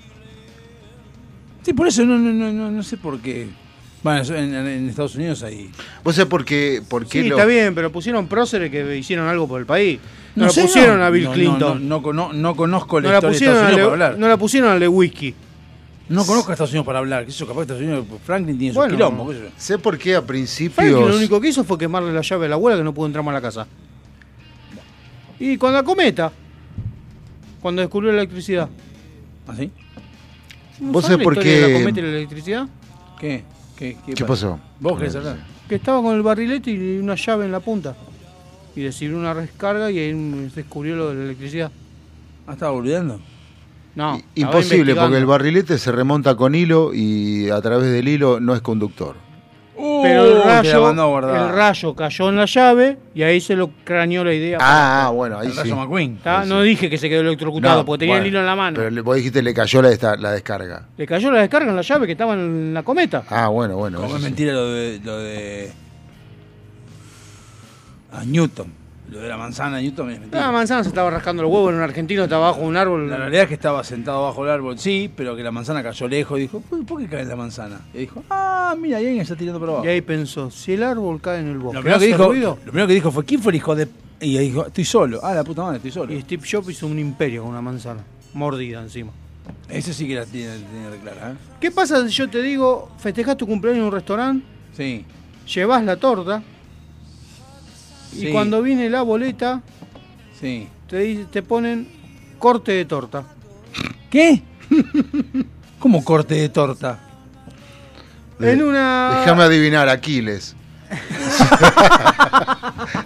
Sí, 1.62 1.72
por 1.72 1.88
eso 1.88 2.04
no, 2.04 2.16
no, 2.18 2.32
no, 2.32 2.52
no, 2.52 2.70
no 2.70 2.82
sé 2.82 2.96
por 2.96 3.20
qué. 3.20 3.48
Bueno, 4.02 4.22
eso 4.22 4.34
en, 4.34 4.54
en 4.54 4.88
Estados 4.88 5.14
Unidos 5.14 5.42
hay. 5.42 5.70
¿Vos 6.02 6.14
sabés 6.14 6.28
por 6.30 6.44
qué? 6.44 6.82
Por 6.88 7.06
qué 7.06 7.22
Sí, 7.22 7.28
lo- 7.28 7.36
está 7.36 7.46
bien, 7.46 7.74
pero 7.74 7.92
pusieron 7.92 8.26
próceres 8.28 8.70
que 8.70 8.96
hicieron 8.96 9.28
algo 9.28 9.46
por 9.46 9.60
el 9.60 9.66
país. 9.66 9.98
No, 10.34 10.42
No 10.42 10.46
lo 10.46 10.52
sé, 10.52 10.62
pusieron 10.62 11.00
no. 11.00 11.04
a 11.04 11.10
Bill 11.10 11.24
No, 11.24 11.32
Clinton. 11.32 11.88
No, 11.88 11.96
no, 11.98 12.02
cono- 12.02 12.32
no 12.32 12.56
conozco 12.56 13.00
la 13.00 13.08
No 13.08 13.12
la 13.12 13.18
historia 13.18 13.38
de 13.38 13.44
Estados 13.56 13.62
Unidos 13.74 13.76
Le- 13.76 13.82
para 13.96 14.06
hablar. 14.06 14.18
no 14.18 14.28
la 14.28 14.36
pusieron 14.38 14.70
al 14.70 14.80
de 14.80 14.88
whisky. 14.88 15.34
No 16.08 16.24
conozco 16.24 16.50
a 16.50 16.54
Estados 16.54 16.70
Unidos 16.70 16.86
para 16.86 16.98
hablar. 17.00 17.26
¿Qué 17.26 17.32
sé 17.32 17.38
yo? 17.38 17.46
Capaz 17.46 17.58
que 17.58 17.62
Estados 17.72 17.82
Unidos, 17.82 18.06
Franklin 18.24 18.58
tiene 18.58 18.74
Bueno. 18.74 18.90
sus 18.90 18.96
quilombos. 18.96 19.36
sé 19.58 19.78
por 19.78 19.98
qué 19.98 20.14
a 20.16 20.22
Franklin 20.22 20.26
principios. 20.44 21.08
lo 21.10 21.16
único 21.16 21.40
que 21.40 21.48
hizo 21.48 21.62
fue 21.62 21.76
quemarle 21.78 22.12
la 22.12 22.22
llave 22.22 22.46
a 22.46 22.48
la 22.48 22.54
abuela 22.54 22.78
que 22.78 22.84
no 22.84 22.94
pudo 22.94 23.06
entrar 23.06 23.22
más 23.24 23.32
a 23.32 23.34
la 23.34 23.42
casa. 23.42 23.66
Y 25.38 25.56
cuando 25.56 25.78
la 25.78 25.84
cometa, 25.84 26.32
cuando 27.60 27.82
descubrió 27.82 28.12
la 28.12 28.18
electricidad. 28.18 28.68
¿Ah, 29.46 29.54
sí? 29.56 29.70
¿No 30.80 30.92
¿Vos 30.92 31.04
sabés 31.04 31.22
por 31.22 31.36
la 31.36 31.42
qué- 31.42 31.60
la 31.68 31.78
cometa 31.78 32.00
y 32.00 32.02
la 32.02 32.08
electricidad? 32.08 32.66
¿Qué? 33.18 33.44
¿Qué, 33.80 33.96
¿Qué 34.14 34.24
pasó? 34.26 34.60
¿Vos 34.78 34.98
querés 34.98 35.16
hablar? 35.16 35.38
Que 35.66 35.76
estaba 35.76 36.02
con 36.02 36.14
el 36.14 36.20
barrilete 36.20 36.70
y 36.70 36.98
una 36.98 37.14
llave 37.14 37.46
en 37.46 37.52
la 37.52 37.60
punta. 37.60 37.96
Y 38.76 38.84
recibió 38.84 39.16
una 39.16 39.34
descarga 39.34 39.90
y 39.90 39.98
ahí 39.98 40.50
descubrió 40.54 40.96
lo 40.96 41.08
de 41.08 41.14
la 41.14 41.24
electricidad. 41.24 41.72
Ah, 42.46 42.52
estaba 42.52 42.72
boludeando. 42.72 43.18
No. 43.94 44.20
Imposible, 44.34 44.94
porque 44.94 45.16
el 45.16 45.24
barrilete 45.24 45.78
se 45.78 45.92
remonta 45.92 46.34
con 46.34 46.54
hilo 46.54 46.92
y 46.92 47.48
a 47.48 47.58
través 47.62 47.90
del 47.90 48.06
hilo 48.06 48.38
no 48.38 48.54
es 48.54 48.60
conductor. 48.60 49.16
Pero 50.02 50.24
el 50.24 50.30
Uh, 50.30 50.42
te 50.42 50.46
la 50.46 50.62
rayo, 50.62 51.34
el 51.34 51.48
rayo 51.48 51.94
cayó 51.94 52.28
en 52.28 52.36
la 52.36 52.44
llave 52.46 52.98
y 53.14 53.22
ahí 53.22 53.40
se 53.40 53.56
lo 53.56 53.70
craneó 53.84 54.24
la 54.24 54.34
idea. 54.34 54.58
Ah, 54.60 55.06
ah, 55.06 55.10
bueno, 55.10 55.38
ahí 55.38 55.46
El 55.48 55.52
sí. 55.52 55.58
rayo 55.60 55.76
McQueen. 55.76 56.16
Está- 56.16 56.44
No 56.44 56.62
dije 56.62 56.90
que 56.90 56.98
se 56.98 57.08
quedó 57.08 57.20
electrocutado 57.22 57.78
No, 57.78 57.84
porque 57.84 58.00
tenía 58.00 58.14
bueno, 58.16 58.24
el 58.24 58.28
hilo 58.28 58.40
en 58.40 58.46
la 58.46 58.56
mano. 58.56 58.76
Pero 58.78 59.04
vos 59.04 59.16
dijiste 59.16 59.42
le 59.42 59.54
cayó 59.54 59.82
la, 59.82 59.88
descarga. 59.90 60.86
Le 60.96 61.06
cayó 61.06 61.30
la 61.30 61.40
descarga 61.40 61.70
en 61.70 61.76
la 61.76 61.82
llave 61.82 62.06
que 62.06 62.12
estaba 62.12 62.34
en 62.34 62.74
la 62.74 62.82
cometa. 62.82 63.24
Ah, 63.28 63.48
bueno, 63.48 63.76
bueno. 63.76 64.00
Como 64.00 64.16
es 64.16 64.20
sí. 64.22 64.24
mentira 64.24 64.52
lo 64.52 64.66
de, 64.70 65.00
lo 65.02 65.18
de. 65.18 65.72
A 68.12 68.24
Newton. 68.24 68.79
Lo 69.10 69.18
de 69.20 69.28
la 69.28 69.36
manzana 69.36 69.78
de 69.78 69.82
Newton 69.84 70.10
es 70.10 70.20
mentira. 70.20 70.40
La 70.46 70.52
manzana 70.52 70.82
se 70.84 70.88
estaba 70.90 71.10
rascando 71.10 71.42
los 71.42 71.50
huevos 71.52 71.70
en 71.70 71.76
un 71.76 71.82
argentino, 71.82 72.22
estaba 72.24 72.48
bajo 72.50 72.60
un 72.60 72.76
árbol. 72.76 73.10
La 73.10 73.16
realidad 73.16 73.42
es 73.42 73.48
que 73.48 73.54
estaba 73.54 73.82
sentado 73.82 74.22
bajo 74.22 74.44
el 74.44 74.50
árbol, 74.50 74.78
sí, 74.78 75.10
pero 75.16 75.34
que 75.34 75.42
la 75.42 75.50
manzana 75.50 75.82
cayó 75.82 76.06
lejos 76.08 76.38
y 76.38 76.42
dijo, 76.42 76.60
¿por 76.60 77.00
qué 77.00 77.08
cae 77.08 77.24
la 77.24 77.34
manzana? 77.36 77.80
Y 77.92 77.98
dijo, 77.98 78.22
ah, 78.30 78.74
mira, 78.80 78.98
ahí 78.98 79.06
alguien 79.06 79.22
está 79.22 79.34
tirando 79.36 79.58
para 79.58 79.72
abajo. 79.72 79.86
Y 79.86 79.88
ahí 79.88 80.00
pensó, 80.00 80.50
si 80.50 80.74
el 80.74 80.82
árbol 80.84 81.20
cae 81.20 81.40
en 81.40 81.48
el 81.48 81.58
bosque, 81.58 81.76
Lo 81.78 81.82
primero, 81.82 81.98
que 81.98 82.04
¿hace 82.04 82.16
dijo, 82.16 82.28
ruido? 82.28 82.50
lo 82.64 82.70
primero 82.70 82.86
que 82.86 82.94
dijo 82.94 83.10
fue, 83.10 83.24
¿quién 83.24 83.42
fue 83.42 83.50
el 83.52 83.56
hijo 83.56 83.74
de...? 83.74 83.88
Y 84.20 84.36
ahí 84.36 84.48
dijo, 84.48 84.66
estoy 84.66 84.84
solo. 84.84 85.18
Ah, 85.22 85.34
la 85.34 85.42
puta 85.44 85.62
madre, 85.62 85.76
estoy 85.78 85.90
solo. 85.90 86.12
Y 86.12 86.20
Steve 86.20 86.42
Jobs 86.48 86.68
hizo 86.70 86.86
un 86.86 86.98
imperio 86.98 87.42
con 87.42 87.50
una 87.50 87.62
manzana, 87.62 88.02
mordida 88.34 88.80
encima. 88.82 89.10
Ese 89.68 89.92
sí 89.94 90.06
que 90.06 90.14
la 90.14 90.26
tiene, 90.26 90.56
tiene 90.58 90.96
clara, 91.02 91.32
¿eh? 91.32 91.34
¿Qué 91.58 91.70
pasa 91.70 92.06
si 92.06 92.12
yo 92.14 92.28
te 92.30 92.40
digo, 92.42 92.90
festejás 92.98 93.36
tu 93.36 93.46
cumpleaños 93.46 93.80
en 93.80 93.86
un 93.86 93.92
restaurante, 93.92 94.46
Sí. 94.76 95.04
llevas 95.52 95.82
la 95.84 95.96
torta, 95.96 96.42
Sí. 98.12 98.28
y 98.28 98.32
cuando 98.32 98.62
viene 98.62 98.90
la 98.90 99.02
boleta, 99.02 99.62
Sí. 100.40 100.68
te, 100.88 101.24
te 101.26 101.42
ponen 101.42 101.88
corte 102.38 102.72
de 102.72 102.84
torta? 102.84 103.24
¿Qué? 104.10 104.42
¿Cómo 105.78 106.04
corte 106.04 106.34
de 106.34 106.48
torta? 106.48 106.98
En 108.40 108.62
una... 108.62 109.18
Déjame 109.20 109.44
adivinar, 109.44 109.88
Aquiles. 109.88 110.56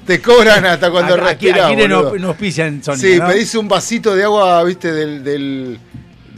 Te 0.07 0.21
cobran 0.23 0.65
hasta 0.65 0.91
cuando 0.91 1.15
Aquí, 1.15 1.25
respirás, 1.25 1.73
aquí 1.73 1.87
no, 1.89 2.03
boludo. 2.05 2.19
no 2.19 2.29
auspician 2.29 2.83
Sónica, 2.83 3.07
Sí, 3.09 3.19
¿no? 3.19 3.27
pedís 3.29 3.55
un 3.55 3.69
vasito 3.69 4.15
de 4.15 4.25
agua, 4.25 4.63
viste, 4.65 4.93
del, 4.93 5.25
del, 5.25 5.79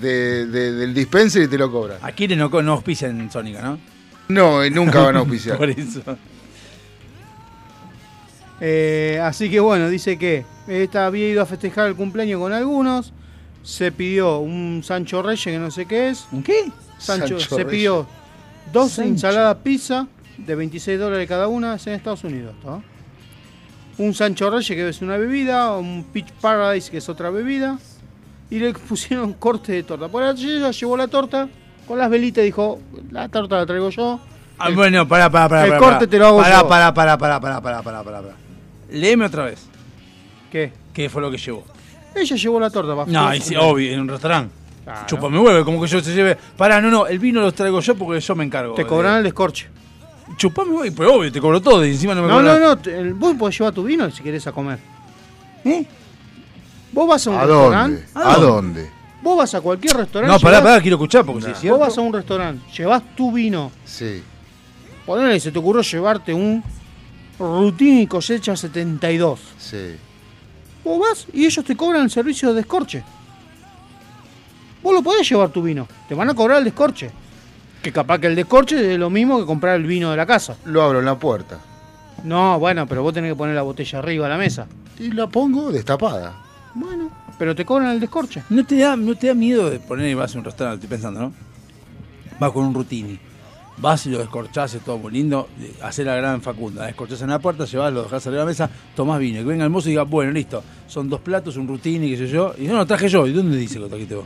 de- 0.00 0.46
de- 0.46 0.72
del 0.72 0.94
dispenser 0.94 1.42
y 1.42 1.48
te 1.48 1.58
lo 1.58 1.70
cobran. 1.70 1.98
Aquí 2.02 2.26
no, 2.28 2.48
no 2.48 2.72
auspician 2.72 3.30
Sónica, 3.30 3.60
¿no? 3.62 3.78
No, 4.28 4.68
nunca 4.70 5.00
van 5.02 5.16
a 5.16 5.18
auspiciar. 5.20 5.56
Por 5.58 5.70
eso. 5.70 6.02
Eh, 8.60 9.20
así 9.22 9.50
que 9.50 9.60
bueno, 9.60 9.88
dice 9.88 10.18
que 10.18 10.44
esta 10.66 11.06
había 11.06 11.28
ido 11.28 11.42
a 11.42 11.46
festejar 11.46 11.88
el 11.88 11.94
cumpleaños 11.94 12.40
con 12.40 12.52
algunos, 12.52 13.12
se 13.62 13.92
pidió 13.92 14.38
un 14.38 14.82
Sancho 14.84 15.22
Reyes 15.22 15.44
que 15.44 15.58
no 15.58 15.70
sé 15.70 15.86
qué 15.86 16.10
es. 16.10 16.26
¿Un 16.32 16.42
qué? 16.42 16.70
Sancho, 16.98 17.38
Sancho 17.38 17.40
se 17.40 17.56
Reyes. 17.64 17.70
pidió 17.70 18.06
dos 18.72 18.92
Sancho. 18.92 19.10
ensaladas 19.10 19.56
pizza 19.58 20.06
de 20.38 20.54
26 20.54 20.98
dólares 20.98 21.28
cada 21.28 21.48
una, 21.48 21.74
es 21.74 21.86
en 21.86 21.94
Estados 21.94 22.24
Unidos. 22.24 22.54
¿no? 22.64 22.82
Un 23.98 24.14
Sancho 24.14 24.50
Reyes 24.50 24.68
que 24.68 24.88
es 24.88 25.02
una 25.02 25.16
bebida, 25.16 25.76
un 25.76 26.04
Peach 26.12 26.30
Paradise 26.40 26.90
que 26.90 26.98
es 26.98 27.08
otra 27.08 27.30
bebida. 27.30 27.78
Y 28.48 28.58
le 28.60 28.72
pusieron 28.88 29.32
corte 29.34 29.72
de 29.72 29.82
torta. 29.82 30.08
Por 30.08 30.22
allí 30.22 30.50
ella 30.50 30.70
llevó 30.70 30.96
la 30.96 31.08
torta 31.08 31.48
con 31.86 31.98
las 31.98 32.08
velitas 32.10 32.42
y 32.42 32.46
dijo, 32.46 32.80
la 33.10 33.28
torta 33.28 33.56
la 33.56 33.66
traigo 33.66 33.90
yo. 33.90 34.20
Ah, 34.58 34.70
bueno, 34.70 35.06
pará, 35.06 35.28
pará, 35.30 35.48
pará. 35.48 35.64
el 35.64 35.68
pará, 35.70 35.78
corte 35.80 35.94
pará. 35.98 36.06
te 36.10 36.18
lo 36.18 36.26
hago 36.28 36.38
pará, 36.38 36.60
yo. 36.62 36.68
Pará, 36.68 36.94
pará, 36.94 37.18
pará, 37.18 37.40
pará, 37.40 37.60
pará, 37.60 37.82
pará, 37.82 38.02
pará, 38.04 38.22
pará. 38.22 38.34
Léeme 38.90 39.26
otra 39.26 39.44
vez. 39.44 39.66
¿Qué? 40.50 40.72
¿Qué 40.92 41.08
fue 41.08 41.20
lo 41.22 41.30
que 41.30 41.38
llevó? 41.38 41.64
Ella 42.14 42.36
llevó 42.36 42.60
la 42.60 42.70
torta. 42.70 42.94
para 42.96 43.10
No, 43.10 43.34
y 43.34 43.40
sí, 43.40 43.54
obvio, 43.56 43.92
en 43.92 44.00
un 44.00 44.08
restaurante. 44.08 44.54
Claro. 44.84 45.06
Chupame 45.06 45.38
huevo, 45.40 45.64
como 45.64 45.80
que 45.82 45.88
yo 45.88 46.00
se 46.00 46.14
lleve. 46.14 46.36
Pará, 46.56 46.80
no, 46.80 46.90
no, 46.90 47.06
el 47.08 47.18
vino 47.18 47.40
lo 47.40 47.52
traigo 47.52 47.80
yo 47.80 47.94
porque 47.96 48.20
yo 48.20 48.34
me 48.36 48.44
encargo. 48.44 48.74
Te 48.74 48.86
cobrarán 48.86 49.18
el 49.18 49.24
descorche. 49.24 49.68
Chupame 50.36 50.70
huevo, 50.72 50.94
pero 50.96 51.14
obvio, 51.16 51.30
te 51.32 51.40
cobro 51.40 51.60
todo 51.60 51.84
y 51.84 51.90
encima 51.90 52.14
no 52.14 52.22
me 52.22 52.28
No, 52.28 52.34
cobran- 52.40 52.60
no, 52.60 52.66
no. 52.68 52.78
te- 52.78 52.96
el- 52.98 53.14
vos 53.14 53.34
podés 53.36 53.58
llevar 53.58 53.72
tu 53.74 53.82
vino 53.82 54.08
si 54.10 54.22
querés 54.22 54.46
a 54.46 54.52
comer. 54.52 54.78
¿Eh? 55.64 55.84
Vos 56.92 57.08
vas 57.08 57.26
a 57.26 57.30
un 57.30 57.36
¿A 57.36 57.40
restaurante. 57.40 58.04
dónde? 58.14 58.30
¿A 58.30 58.36
dónde? 58.38 58.90
Vos 59.22 59.36
vas 59.38 59.54
a 59.54 59.60
cualquier 59.60 59.96
restaurante. 59.96 60.32
No, 60.32 60.40
pará, 60.40 60.58
llevás- 60.58 60.70
pará, 60.72 60.80
quiero 60.82 60.96
escuchar 60.96 61.24
porque 61.26 61.42
si 61.42 61.46
es 61.48 61.52
Vos 61.54 61.60
cierto. 61.60 61.78
vas 61.80 61.98
a 61.98 62.00
un 62.00 62.12
restaurante, 62.12 62.64
llevas 62.76 63.02
tu 63.16 63.32
vino. 63.32 63.72
Sí. 63.84 64.22
Ponele, 65.04 65.38
se 65.40 65.50
te 65.52 65.58
ocurrió 65.58 65.82
llevarte 65.82 66.32
un 66.32 66.62
Rutini 67.38 68.06
cosecha 68.06 68.56
72. 68.56 69.40
Sí. 69.58 69.96
Vos 70.84 71.00
vas 71.00 71.26
y 71.32 71.44
ellos 71.44 71.64
te 71.64 71.76
cobran 71.76 72.02
el 72.02 72.10
servicio 72.10 72.50
de 72.50 72.56
descorche. 72.56 73.02
Vos 74.82 74.94
lo 74.94 75.02
podés 75.02 75.28
llevar 75.28 75.50
tu 75.50 75.62
vino. 75.62 75.88
Te 76.08 76.14
van 76.14 76.30
a 76.30 76.34
cobrar 76.34 76.58
el 76.58 76.64
descorche. 76.64 77.10
Que 77.82 77.92
capaz 77.92 78.18
que 78.18 78.28
el 78.28 78.36
descorche 78.36 78.92
es 78.94 78.98
lo 78.98 79.10
mismo 79.10 79.38
que 79.38 79.44
comprar 79.44 79.76
el 79.76 79.84
vino 79.84 80.10
de 80.10 80.16
la 80.16 80.26
casa. 80.26 80.56
Lo 80.64 80.82
abro 80.82 81.00
en 81.00 81.04
la 81.04 81.18
puerta. 81.18 81.58
No, 82.24 82.58
bueno, 82.58 82.86
pero 82.86 83.02
vos 83.02 83.12
tenés 83.12 83.32
que 83.32 83.36
poner 83.36 83.54
la 83.54 83.62
botella 83.62 83.98
arriba 83.98 84.26
a 84.26 84.28
la 84.28 84.38
mesa. 84.38 84.66
Y 84.98 85.10
la 85.10 85.26
pongo 85.26 85.70
destapada. 85.70 86.34
Bueno, 86.74 87.10
pero 87.38 87.54
te 87.54 87.64
cobran 87.64 87.90
el 87.90 88.00
descorche. 88.00 88.42
¿No 88.50 88.64
te 88.64 88.78
da, 88.78 88.96
no 88.96 89.14
te 89.14 89.28
da 89.28 89.34
miedo 89.34 89.68
de 89.70 89.80
poner 89.80 90.08
y 90.08 90.14
vas 90.14 90.34
a 90.34 90.38
un 90.38 90.44
restaurante? 90.44 90.84
Estoy 90.84 90.96
pensando, 90.96 91.20
¿no? 91.20 91.32
Vas 92.38 92.52
con 92.52 92.66
un 92.66 92.74
rutini. 92.74 93.18
Vas 93.78 94.06
y 94.06 94.10
lo 94.10 94.18
descorchás, 94.18 94.72
es 94.74 94.82
todo 94.82 94.96
muy 94.98 95.12
lindo. 95.12 95.48
Hacer 95.82 96.06
la 96.06 96.14
gran 96.16 96.40
facunda. 96.40 96.86
Descorchás 96.86 97.20
en 97.22 97.28
la 97.28 97.38
puerta, 97.38 97.64
llevas, 97.66 97.92
lo 97.92 98.04
dejás 98.04 98.26
arriba 98.26 98.40
de 98.40 98.44
la 98.46 98.50
mesa, 98.50 98.70
tomás 98.94 99.18
vino. 99.18 99.38
Y 99.40 99.42
que 99.42 99.48
venga 99.48 99.64
el 99.64 99.70
mozo 99.70 99.88
y 99.88 99.92
diga, 99.92 100.02
bueno, 100.04 100.32
listo. 100.32 100.62
Son 100.86 101.08
dos 101.10 101.20
platos, 101.20 101.56
un 101.56 101.68
rutini, 101.68 102.10
qué 102.10 102.16
sé 102.16 102.26
yo. 102.28 102.54
Y 102.58 102.62
no, 102.64 102.74
lo 102.76 102.86
traje 102.86 103.08
yo. 103.08 103.26
¿Y 103.26 103.32
dónde 103.32 103.56
dice 103.56 103.74
que 103.74 103.80
lo 103.80 103.88
trajiste 103.88 104.14
vos? 104.14 104.24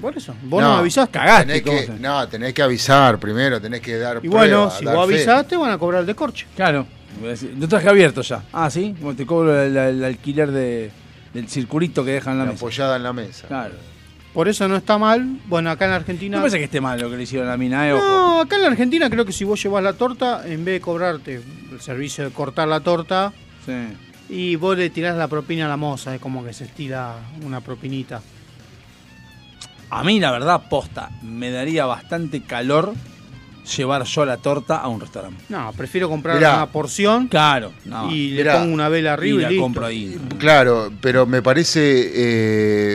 Por 0.00 0.16
eso. 0.16 0.34
Vos 0.42 0.60
no, 0.62 0.74
me 0.74 0.78
avisaste. 0.80 1.12
Cagaste. 1.18 1.46
Tenés 1.46 1.62
¿cómo 1.62 1.78
que, 1.78 1.86
se- 1.86 1.92
no, 2.00 2.28
tenés 2.28 2.52
que 2.52 2.62
avisar 2.62 3.18
primero, 3.18 3.60
tenés 3.60 3.80
que 3.80 3.96
dar 3.96 4.20
Y 4.22 4.28
bueno, 4.28 4.68
prueba, 4.68 4.78
si 4.78 4.84
vos 4.84 5.06
fe. 5.08 5.14
avisás, 5.14 5.48
te 5.48 5.56
van 5.56 5.70
a 5.70 5.78
cobrar 5.78 6.00
el 6.02 6.06
descorche. 6.06 6.46
Claro. 6.54 6.86
A 7.22 7.56
Lo 7.58 7.68
traje 7.68 7.88
abierto 7.88 8.20
ya. 8.22 8.42
Ah, 8.52 8.68
sí. 8.68 8.94
Bueno, 9.00 9.16
te 9.16 9.24
cobro 9.24 9.62
el, 9.62 9.74
el 9.76 10.04
alquiler 10.04 10.50
de, 10.50 10.90
del 11.32 11.48
circulito 11.48 12.04
que 12.04 12.10
dejan 12.10 12.32
en 12.34 12.38
la 12.40 12.44
La 12.46 12.50
mesa. 12.52 12.60
apoyada 12.64 12.96
en 12.96 13.02
la 13.04 13.12
mesa. 13.12 13.46
Claro. 13.46 13.74
Por 14.34 14.48
eso 14.48 14.66
no 14.68 14.76
está 14.76 14.98
mal. 14.98 15.38
Bueno, 15.46 15.70
acá 15.70 15.86
en 15.86 15.92
Argentina. 15.92 16.36
No 16.36 16.42
parece 16.42 16.58
que 16.58 16.64
esté 16.64 16.80
mal 16.80 17.00
lo 17.00 17.08
que 17.08 17.16
le 17.16 17.22
hicieron 17.22 17.46
a 17.48 17.52
la 17.52 17.56
mina, 17.56 17.88
eh, 17.88 17.92
ojo. 17.92 18.04
No, 18.04 18.40
acá 18.40 18.56
en 18.56 18.62
la 18.62 18.68
Argentina 18.68 19.08
creo 19.08 19.24
que 19.24 19.32
si 19.32 19.44
vos 19.44 19.62
llevas 19.62 19.82
la 19.84 19.92
torta, 19.92 20.42
en 20.46 20.64
vez 20.64 20.74
de 20.74 20.80
cobrarte 20.80 21.40
el 21.72 21.80
servicio 21.80 22.24
de 22.24 22.30
cortar 22.30 22.66
la 22.68 22.80
torta, 22.80 23.32
Sí. 23.64 23.72
y 24.28 24.56
vos 24.56 24.76
le 24.76 24.90
tirás 24.90 25.16
la 25.16 25.28
propina 25.28 25.66
a 25.66 25.68
la 25.68 25.76
moza, 25.76 26.14
es 26.14 26.20
como 26.20 26.44
que 26.44 26.52
se 26.52 26.64
estira 26.64 27.14
una 27.44 27.60
propinita. 27.60 28.20
A 29.90 30.02
mí, 30.02 30.18
la 30.18 30.32
verdad, 30.32 30.62
posta, 30.68 31.10
me 31.22 31.50
daría 31.50 31.86
bastante 31.86 32.42
calor 32.42 32.92
llevar 33.76 34.02
yo 34.04 34.24
la 34.26 34.36
torta 34.38 34.78
a 34.78 34.88
un 34.88 35.00
restaurante. 35.00 35.44
No, 35.48 35.72
prefiero 35.76 36.08
comprar 36.08 36.36
Mirá. 36.36 36.56
una 36.56 36.66
porción 36.66 37.28
Claro, 37.28 37.72
no. 37.84 38.10
y 38.10 38.30
le 38.30 38.38
Mirá. 38.42 38.58
pongo 38.58 38.74
una 38.74 38.88
vela 38.88 39.12
arriba 39.12 39.36
y, 39.36 39.40
y 39.40 39.42
la 39.42 39.48
listo. 39.50 39.62
compro 39.62 39.86
ahí. 39.86 40.18
Claro, 40.38 40.92
pero 41.00 41.24
me 41.26 41.40
parece 41.40 42.10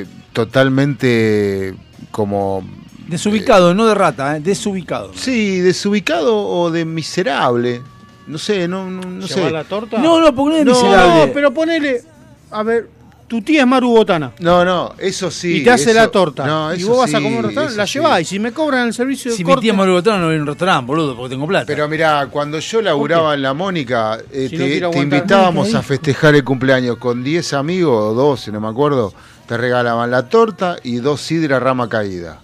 eh, 0.01 0.05
totalmente 0.33 1.73
como... 2.11 2.63
Desubicado, 3.07 3.73
no 3.73 3.87
de 3.87 3.95
rata, 3.95 4.37
¿eh? 4.37 4.39
desubicado. 4.39 5.11
Sí, 5.15 5.59
desubicado 5.59 6.37
o 6.47 6.69
de 6.69 6.85
miserable. 6.85 7.81
No 8.27 8.37
sé, 8.37 8.67
no, 8.67 8.87
no, 8.89 9.01
no 9.01 9.25
¿Llevar 9.25 9.45
sé. 9.45 9.51
la 9.51 9.63
torta? 9.63 9.97
No, 9.97 10.21
no, 10.21 10.33
porque 10.35 10.55
no 10.55 10.59
es 10.59 10.65
No, 10.65 10.71
miserable. 10.73 11.25
no, 11.27 11.33
pero 11.33 11.51
ponele. 11.51 12.03
A 12.51 12.61
ver, 12.61 12.87
tu 13.27 13.41
tía 13.41 13.61
es 13.61 13.67
Maru 13.67 13.89
Botana. 13.89 14.31
No, 14.39 14.63
no, 14.63 14.93
eso 14.99 15.31
sí. 15.31 15.57
y 15.57 15.63
te 15.63 15.71
hace 15.71 15.89
eso- 15.89 15.99
la 15.99 16.07
torta. 16.09 16.45
No, 16.45 16.75
y 16.75 16.83
vos 16.83 16.99
vas 16.99 17.11
a 17.15 17.17
sí, 17.17 17.23
comer 17.23 17.39
un 17.39 17.45
restaurante, 17.45 17.77
la 17.77 17.87
sí. 17.87 17.93
llevás. 17.93 18.21
Y 18.21 18.25
si 18.25 18.37
me 18.39 18.51
cobran 18.51 18.85
el 18.87 18.93
servicio 18.93 19.31
de 19.31 19.37
Si 19.37 19.43
mi 19.43 19.49
corte, 19.49 19.61
tía 19.63 19.73
Marubotana 19.73 20.19
no 20.19 20.27
viene 20.27 20.41
a 20.41 20.43
un 20.43 20.47
restaurante, 20.49 20.85
boludo, 20.85 21.15
porque 21.15 21.33
tengo 21.33 21.47
plata. 21.47 21.65
Pero 21.65 21.87
mira, 21.87 22.27
cuando 22.29 22.59
yo 22.59 22.81
laburaba 22.83 23.33
en 23.33 23.41
La 23.41 23.55
Mónica, 23.55 24.19
eh, 24.31 24.47
Si 24.51 24.55
no 24.57 24.63
te, 24.65 24.69
quiero 24.71 24.91
te 24.91 24.99
invitábamos 24.99 25.73
a 25.73 25.81
festejar 25.81 26.35
el 26.35 26.43
cumpleaños 26.43 26.97
con 26.97 27.23
10 27.23 27.53
amigos 27.53 28.11
o 28.11 28.13
12, 28.13 28.51
no 28.51 28.61
me 28.61 28.67
acuerdo. 28.67 29.11
Te 29.49 29.57
regalaban 29.57 30.11
la 30.11 30.29
torta 30.29 30.75
y 30.83 30.97
dos 30.97 31.21
sidra 31.21 31.59
rama 31.59 31.89
caída. 31.89 32.39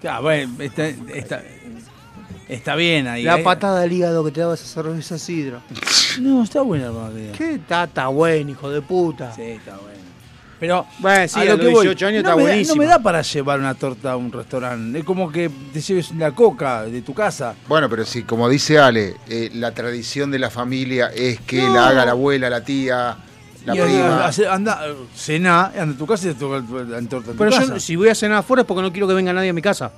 Claro, 0.00 0.22
bueno, 0.22 0.54
está, 0.62 0.86
está, 0.86 1.42
está 2.48 2.76
bien 2.76 3.08
ahí. 3.08 3.24
la 3.24 3.40
¿eh? 3.40 3.42
patada 3.42 3.82
al 3.82 3.92
hígado 3.92 4.24
que 4.24 4.30
te 4.30 4.38
daba 4.40 4.54
esa 4.54 4.66
cerveza 4.66 5.18
sidra. 5.18 5.60
No, 6.20 6.44
está 6.44 6.62
buena, 6.62 6.86
hermano. 6.86 7.10
Qué 7.36 7.58
tata 7.66 8.06
bueno, 8.06 8.52
hijo 8.52 8.70
de 8.70 8.80
puta. 8.82 9.34
Sí, 9.34 9.42
está 9.42 9.72
bueno. 9.78 9.90
Pero 10.60 10.86
Bueno, 11.00 11.26
sí, 11.26 11.40
a 11.40 11.42
a 11.42 11.44
lo 11.46 11.56
voy, 11.56 11.70
18 11.86 12.06
años 12.06 12.22
no 12.22 12.28
está 12.30 12.40
buenísimo. 12.40 12.76
no 12.76 12.82
me 12.82 12.86
da 12.88 13.00
para 13.00 13.22
llevar 13.22 13.58
una 13.58 13.74
torta 13.74 14.12
a 14.12 14.16
un 14.16 14.30
restaurante. 14.30 15.00
Es 15.00 15.04
como 15.04 15.32
que 15.32 15.50
te 15.72 15.80
lleves 15.80 16.12
la 16.14 16.30
coca 16.30 16.84
de 16.84 17.02
tu 17.02 17.12
casa. 17.14 17.56
Bueno, 17.66 17.88
pero 17.90 18.04
si, 18.04 18.22
como 18.22 18.48
dice 18.48 18.78
Ale, 18.78 19.16
eh, 19.28 19.50
la 19.54 19.72
tradición 19.72 20.30
de 20.30 20.38
la 20.38 20.50
familia 20.50 21.08
es 21.12 21.40
que 21.40 21.62
No. 21.62 21.74
la 21.74 21.88
haga 21.88 22.04
la 22.04 22.12
abuela, 22.12 22.48
la 22.48 22.62
tía, 22.62 23.16
la 23.64 23.74
Y 23.76 23.80
prima. 23.80 24.30
anda, 24.52 24.80
cená, 25.14 25.66
anda 25.78 25.94
a 25.94 25.98
tu 25.98 26.06
casa 26.06 26.28
y 26.28 26.32
te 26.34 26.40
toca 26.40 26.62
la 26.84 26.98
en 26.98 27.08
tu 27.08 27.22
Pero 27.22 27.50
yo, 27.50 27.78
si 27.80 27.96
voy 27.96 28.08
a 28.08 28.14
cenar 28.14 28.38
afuera 28.38 28.62
es 28.62 28.66
porque 28.66 28.82
no 28.82 28.92
quiero 28.92 29.06
que 29.08 29.14
venga 29.14 29.32
nadie 29.32 29.50
a 29.50 29.52
mi 29.52 29.62
casa. 29.62 29.90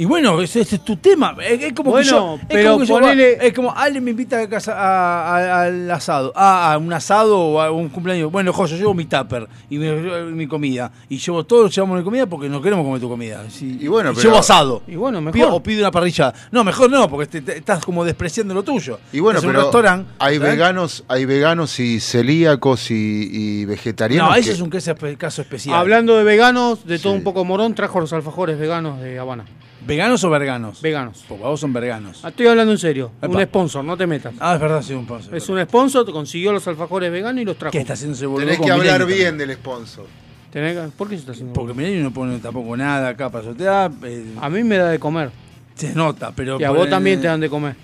Y 0.00 0.06
bueno, 0.06 0.40
ese, 0.40 0.62
ese 0.62 0.76
es 0.76 0.84
tu 0.84 0.96
tema. 0.96 1.36
Es, 1.46 1.62
es 1.62 1.72
como 1.74 1.90
que 1.90 1.96
Bueno, 2.04 2.10
yo. 2.10 2.34
Es 2.40 2.46
pero 2.48 2.72
como 2.72 2.84
que 2.86 3.16
yo- 3.16 3.44
es 3.46 3.52
como 3.52 3.70
Ale 3.76 4.00
me 4.00 4.12
invita 4.12 4.40
a 4.40 4.48
casa 4.48 4.72
a- 4.72 5.36
a- 5.36 5.62
al 5.64 5.90
asado. 5.90 6.32
Ah, 6.34 6.72
a 6.72 6.78
un 6.78 6.90
asado 6.90 7.38
o 7.38 7.60
a 7.60 7.70
un 7.70 7.90
cumpleaños. 7.90 8.32
Bueno, 8.32 8.50
jo, 8.54 8.64
yo 8.64 8.76
llevo 8.78 8.94
mi 8.94 9.04
tupper 9.04 9.46
y 9.68 9.76
mi, 9.76 9.90
mi 10.32 10.46
comida. 10.46 10.90
Y 11.10 11.18
llevo 11.18 11.44
todos 11.44 11.74
llevamos 11.74 11.98
mi 11.98 12.02
comida 12.04 12.24
porque 12.24 12.48
no 12.48 12.62
queremos 12.62 12.82
comer 12.86 12.98
tu 12.98 13.10
comida. 13.10 13.44
Sí, 13.50 13.76
Y 13.78 13.88
bueno, 13.88 14.12
pero- 14.14 14.22
llevo 14.22 14.38
asado. 14.38 14.82
Y 14.86 14.96
bueno, 14.96 15.20
mejor. 15.20 15.32
Pido- 15.34 15.54
o 15.54 15.62
pido 15.62 15.80
una 15.82 15.90
parrilla. 15.90 16.32
No, 16.50 16.64
mejor 16.64 16.90
no, 16.90 17.06
porque 17.10 17.26
te- 17.26 17.42
te- 17.42 17.58
estás 17.58 17.84
como 17.84 18.02
despreciando 18.02 18.54
lo 18.54 18.62
tuyo. 18.62 18.98
Y 19.12 19.20
bueno, 19.20 19.38
Es 19.40 19.44
un 19.44 19.50
pero 19.50 19.64
restaurante. 19.64 20.10
hay 20.18 20.38
¿sabes? 20.38 20.50
veganos, 20.52 21.04
hay 21.08 21.26
veganos 21.26 21.78
y 21.78 22.00
celíacos 22.00 22.90
y, 22.90 23.28
y 23.30 23.64
vegetarianos. 23.66 24.30
No, 24.30 24.34
eso 24.34 24.46
que- 24.48 24.54
es 24.54 24.60
un 24.62 24.70
caso 24.70 24.94
espe- 24.94 25.18
caso 25.18 25.42
especial. 25.42 25.76
Hablando 25.76 26.16
de 26.16 26.24
veganos, 26.24 26.86
de 26.86 26.98
todo 26.98 27.12
Sí. 27.12 27.18
un 27.18 27.22
poco 27.24 27.44
morón, 27.44 27.74
trajo 27.74 28.00
los 28.00 28.14
alfajores 28.14 28.58
veganos 28.58 28.98
de 29.02 29.18
Habana. 29.18 29.44
¿Veganos 29.86 30.22
o 30.24 30.30
verganos? 30.30 30.80
Veganos. 30.82 31.24
Porque 31.28 31.42
vos 31.44 31.58
son 31.58 31.72
verganos. 31.72 32.20
Ah, 32.22 32.28
Estoy 32.28 32.46
hablando 32.48 32.72
en 32.72 32.78
serio. 32.78 33.12
Epa. 33.22 33.34
Un 33.38 33.42
sponsor, 33.44 33.84
no 33.84 33.96
te 33.96 34.06
metas. 34.06 34.34
Ah, 34.38 34.54
es 34.54 34.60
verdad, 34.60 34.82
sí, 34.82 34.92
un 34.92 35.06
paso. 35.06 35.34
Es 35.34 35.48
un 35.48 35.60
sponsor, 35.62 36.10
consiguió 36.12 36.52
los 36.52 36.66
alfajores 36.68 37.10
veganos 37.10 37.40
y 37.42 37.44
los 37.46 37.56
trajo. 37.56 37.72
¿Qué 37.72 37.78
está 37.78 37.94
haciéndose 37.94 38.26
boludo? 38.26 38.44
Tenés 38.44 38.58
con 38.58 38.66
que 38.66 38.72
hablar 38.72 39.06
bien 39.06 39.28
también? 39.30 39.38
del 39.48 39.56
sponsor. 39.56 40.06
Tenés 40.52 40.76
que- 40.76 40.88
¿Por 40.96 41.08
qué 41.08 41.14
se 41.14 41.20
está 41.20 41.32
haciendo? 41.32 41.52
Porque 41.54 41.72
Milenio 41.74 42.02
no 42.02 42.12
pone 42.12 42.38
tampoco 42.40 42.76
nada 42.76 43.08
acá 43.08 43.30
para 43.30 43.44
sortear. 43.44 43.90
eh, 44.04 44.34
A 44.40 44.50
mí 44.50 44.62
me 44.64 44.76
da 44.76 44.88
de 44.90 44.98
comer. 44.98 45.30
se 45.74 45.94
nota, 45.94 46.32
pero. 46.34 46.60
Y 46.60 46.64
a 46.64 46.68
por 46.68 46.76
vos 46.78 46.84
el- 46.86 46.90
también 46.90 47.20
te 47.20 47.28
dan 47.28 47.40
de 47.40 47.48
comer. 47.48 47.74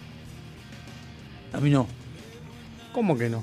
A 1.52 1.60
mí 1.60 1.70
no. 1.70 1.86
¿Cómo 2.92 3.16
que 3.16 3.28
no? 3.30 3.42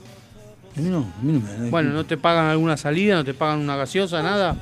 A 0.76 0.80
mí 0.82 0.90
no, 0.90 1.00
a 1.00 1.24
mí 1.24 1.34
no 1.34 1.40
me 1.40 1.52
da. 1.66 1.70
Bueno, 1.70 1.92
¿no 1.92 2.06
te 2.06 2.18
pagan 2.18 2.48
alguna 2.48 2.78
salida? 2.78 3.16
¿No 3.16 3.24
te 3.24 3.34
pagan 3.34 3.60
una 3.60 3.76
gaseosa? 3.76 4.22
¿Nada? 4.22 4.58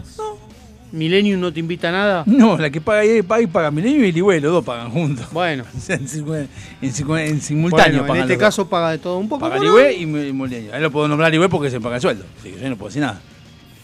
¿Millennium 0.91 1.39
no 1.39 1.53
te 1.53 1.59
invita 1.61 1.87
a 1.89 1.91
nada? 1.93 2.23
No, 2.25 2.57
la 2.57 2.69
que 2.69 2.81
paga 2.81 2.99
ahí 3.01 3.21
paga, 3.21 3.41
y 3.41 3.47
paga 3.47 3.71
Milenio 3.71 4.05
y 4.05 4.11
Ligüe, 4.11 4.41
los 4.41 4.51
dos 4.51 4.65
pagan 4.65 4.91
juntos. 4.91 5.27
Bueno. 5.31 5.63
O 5.77 5.79
sea, 5.79 5.95
en, 5.95 6.07
simu- 6.07 6.47
en 6.81 6.91
simu- 6.93 7.19
en 7.19 7.41
simultáneo 7.41 7.99
Bueno, 8.03 8.15
en 8.15 8.21
este 8.23 8.37
caso 8.37 8.67
paga 8.67 8.91
de 8.91 8.97
todo 8.97 9.17
un 9.17 9.29
poco. 9.29 9.39
Paga 9.41 9.55
Morón. 9.55 9.75
Ligüe 9.77 9.93
y 9.93 10.05
Milenio. 10.05 10.73
Ahí 10.73 10.81
lo 10.81 10.91
puedo 10.91 11.07
nombrar 11.07 11.31
Ligüe 11.31 11.47
porque 11.49 11.69
se 11.69 11.79
paga 11.79 11.95
el 11.95 12.01
sueldo. 12.01 12.25
Así 12.39 12.51
que 12.51 12.59
yo 12.59 12.69
no 12.69 12.75
puedo 12.75 12.89
decir 12.89 13.01
nada. 13.01 13.21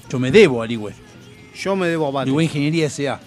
Yo 0.10 0.20
me 0.20 0.32
debo 0.32 0.62
a 0.62 0.68
Ligüe. 0.68 0.94
Yo 1.56 1.76
me 1.76 1.88
debo 1.88 2.08
a 2.08 2.12
Bates. 2.12 2.28
Ligüe 2.28 2.44
Ingeniería 2.44 2.88
S.A. 2.88 3.20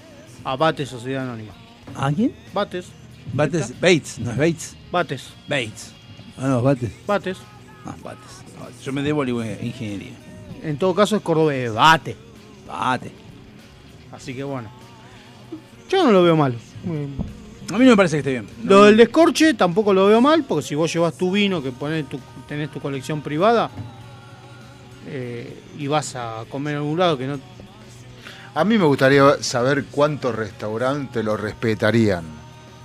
A 0.45 0.57
Bates 0.57 0.89
Sociedad 0.89 1.23
Anónima. 1.25 1.53
¿A 1.97 2.13
quién? 2.13 2.33
Bates. 2.53 2.87
Bates, 3.33 3.81
Bates, 3.81 4.19
no 4.19 4.31
es 4.33 4.37
Bates. 4.37 4.77
Bates. 4.91 5.29
Bates. 5.49 5.93
Ah, 6.37 6.49
no, 6.49 6.63
Bates. 6.63 6.91
Bates. 7.07 7.39
Ah, 7.87 7.95
Bates. 8.03 8.21
Ah, 8.59 8.65
Bates. 8.65 8.83
Yo 8.85 8.93
me 8.93 9.03
debo 9.03 9.23
a 9.23 9.25
Ligüe 9.25 9.59
Ingeniería. 9.63 10.13
En 10.63 10.77
todo 10.77 10.95
caso 10.95 11.17
es 11.17 11.23
cordobés. 11.23 11.73
Bate. 11.73 12.17
Bate. 12.67 13.11
Así 14.21 14.35
que 14.35 14.45
bueno. 14.45 14.69
Yo 15.89 16.05
no 16.05 16.13
lo 16.13 16.23
veo 16.23 16.37
mal. 16.37 16.55
A 17.73 17.79
mí 17.79 17.85
no 17.85 17.91
me 17.91 17.97
parece 17.97 18.17
que 18.17 18.19
esté 18.19 18.31
bien. 18.33 18.47
Lo 18.65 18.85
del 18.85 18.97
descorche 18.97 19.55
tampoco 19.55 19.95
lo 19.95 20.07
veo 20.07 20.21
mal, 20.21 20.45
porque 20.45 20.67
si 20.67 20.75
vos 20.75 20.93
llevas 20.93 21.17
tu 21.17 21.31
vino, 21.31 21.63
que 21.63 21.73
ponés 21.73 22.07
tu, 22.09 22.21
tenés 22.47 22.71
tu 22.71 22.81
colección 22.81 23.23
privada, 23.23 23.71
eh, 25.09 25.63
y 25.79 25.87
vas 25.87 26.17
a 26.17 26.45
comer 26.51 26.75
en 26.75 26.79
algún 26.79 26.99
lado 26.99 27.17
que 27.17 27.27
no... 27.27 27.41
A 28.55 28.65
mí 28.65 28.77
me 28.77 28.85
gustaría 28.85 29.43
saber 29.43 29.85
cuántos 29.91 30.35
restaurantes 30.35 31.25
lo 31.25 31.37
respetarían. 31.37 32.25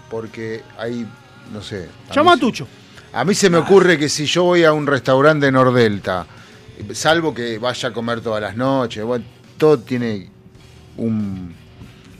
Porque 0.10 0.64
hay, 0.78 1.06
no 1.52 1.62
sé. 1.62 1.90
a 2.10 2.14
Llama 2.14 2.34
a 2.34 2.38
Tucho. 2.38 2.68
A 3.12 3.26
mí 3.26 3.34
se 3.34 3.50
me 3.50 3.58
ocurre 3.58 3.98
que 3.98 4.08
si 4.08 4.26
yo 4.26 4.44
voy 4.44 4.64
a 4.64 4.72
un 4.72 4.86
restaurante 4.88 5.48
de 5.48 5.52
Nordelta, 5.52 6.26
salvo 6.94 7.34
que 7.34 7.58
vaya 7.58 7.90
a 7.90 7.94
comer 7.94 8.22
todas 8.22 8.42
las 8.42 8.56
noches, 8.56 9.04
bueno, 9.04 9.26
todo 9.58 9.80
tiene 9.80 10.35
un... 10.98 11.54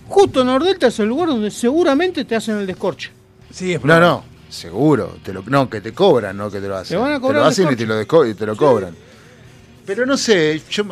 Justo 0.08 0.44
Nordelta 0.46 0.88
es 0.88 1.00
el 1.00 1.08
lugar 1.08 1.30
donde 1.30 1.50
seguramente 1.50 2.26
te 2.26 2.36
hacen 2.36 2.58
el 2.58 2.68
descorche. 2.68 3.12
Sí, 3.52 3.74
es 3.74 3.84
No, 3.84 4.00
no, 4.00 4.24
seguro. 4.50 5.18
Te 5.24 5.34
lo, 5.34 5.42
no, 5.48 5.70
que 5.70 5.82
te 5.82 5.94
cobran, 5.94 6.38
no 6.38 6.52
que 6.52 6.60
te 6.62 6.68
lo 6.68 6.78
hacen. 6.78 6.98
Te 6.98 7.02
van 7.02 7.14
a 7.14 7.20
cobrar 7.20 7.42
lo 7.42 7.48
hacen 7.48 7.72
y 7.72 7.76
te 7.76 7.86
lo, 7.86 8.00
desco- 8.02 8.30
y 8.30 8.34
te 8.36 8.46
lo 8.46 8.56
cobran. 8.56 8.96
Pero 9.86 10.06
no 10.06 10.18
sé, 10.18 10.62
yo 10.70 10.84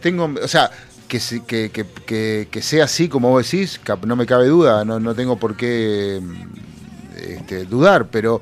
tengo, 0.00 0.30
o 0.42 0.48
sea, 0.48 0.70
que, 1.08 1.20
que, 1.46 1.70
que, 1.70 1.84
que, 2.06 2.48
que 2.50 2.62
sea 2.62 2.84
así 2.84 3.08
como 3.08 3.30
vos 3.30 3.50
decís, 3.50 3.80
no 4.06 4.16
me 4.16 4.26
cabe 4.26 4.46
duda, 4.48 4.84
no, 4.84 4.98
no 5.00 5.14
tengo 5.14 5.38
por 5.38 5.56
qué 5.56 6.20
mm, 6.22 6.34
este, 7.16 7.64
dudar, 7.64 8.08
pero 8.08 8.40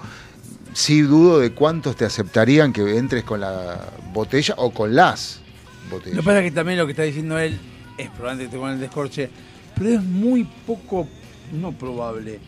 sí 0.72 1.02
dudo 1.02 1.38
de 1.38 1.52
cuántos 1.52 1.96
te 1.96 2.04
aceptarían 2.04 2.72
que 2.72 2.96
entres 2.96 3.24
con 3.24 3.40
la 3.40 3.80
botella 4.12 4.54
o 4.58 4.70
con 4.72 4.94
las 4.94 5.40
Lo 5.88 5.96
botellas. 5.96 6.18
que 6.18 6.22
pasa 6.24 6.38
es 6.40 6.44
que 6.44 6.50
también 6.50 6.78
lo 6.78 6.86
que 6.86 6.92
está 6.92 7.02
diciendo 7.04 7.38
él 7.38 7.58
es 7.96 8.10
probablemente 8.10 8.44
que 8.44 8.50
te 8.50 8.56
pongan 8.58 8.74
el 8.74 8.80
descorche, 8.80 9.30
pero 9.74 9.90
es 9.90 10.02
muy 10.02 10.44
poco, 10.66 11.06
no 11.52 11.72
probable. 11.72 12.40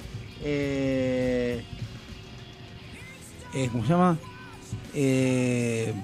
Eh, 0.43 1.63
eh, 3.55 3.69
¿Cómo 3.71 3.85
se 3.85 3.91
llama? 3.91 4.19
Eh, 4.95 5.95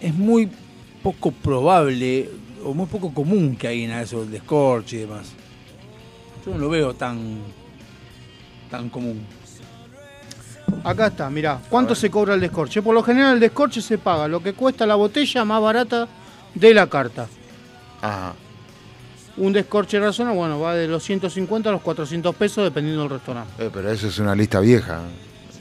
es 0.00 0.14
muy 0.14 0.50
poco 1.02 1.30
probable 1.30 2.30
o 2.64 2.74
muy 2.74 2.86
poco 2.86 3.12
común 3.12 3.56
que 3.56 3.68
alguien 3.68 3.90
haga 3.92 4.02
eso, 4.02 4.22
el 4.22 4.30
descorche 4.30 4.96
y 4.96 5.00
demás. 5.00 5.32
Yo 6.44 6.52
no 6.52 6.58
lo 6.58 6.68
veo 6.68 6.94
tan, 6.94 7.38
tan 8.70 8.88
común. 8.88 9.24
Acá 10.84 11.08
está, 11.08 11.30
mirá. 11.30 11.60
¿Cuánto 11.68 11.94
se 11.94 12.10
cobra 12.10 12.34
el 12.34 12.40
descorche? 12.40 12.82
Por 12.82 12.94
lo 12.94 13.02
general 13.02 13.34
el 13.34 13.40
descorche 13.40 13.80
se 13.80 13.98
paga 13.98 14.28
lo 14.28 14.42
que 14.42 14.52
cuesta 14.52 14.86
la 14.86 14.94
botella 14.94 15.44
más 15.44 15.62
barata 15.62 16.06
de 16.54 16.74
la 16.74 16.86
carta. 16.86 17.26
Ajá. 18.00 18.34
Un 19.38 19.52
descorche 19.52 19.98
razonable, 20.00 20.38
bueno, 20.38 20.60
va 20.60 20.74
de 20.74 20.88
los 20.88 21.02
150 21.04 21.68
a 21.68 21.72
los 21.72 21.82
400 21.82 22.34
pesos 22.34 22.64
dependiendo 22.64 23.02
del 23.02 23.10
restaurante. 23.10 23.52
Eh, 23.58 23.70
pero 23.72 23.90
eso 23.90 24.08
es 24.08 24.18
una 24.18 24.34
lista 24.34 24.58
vieja, 24.60 25.00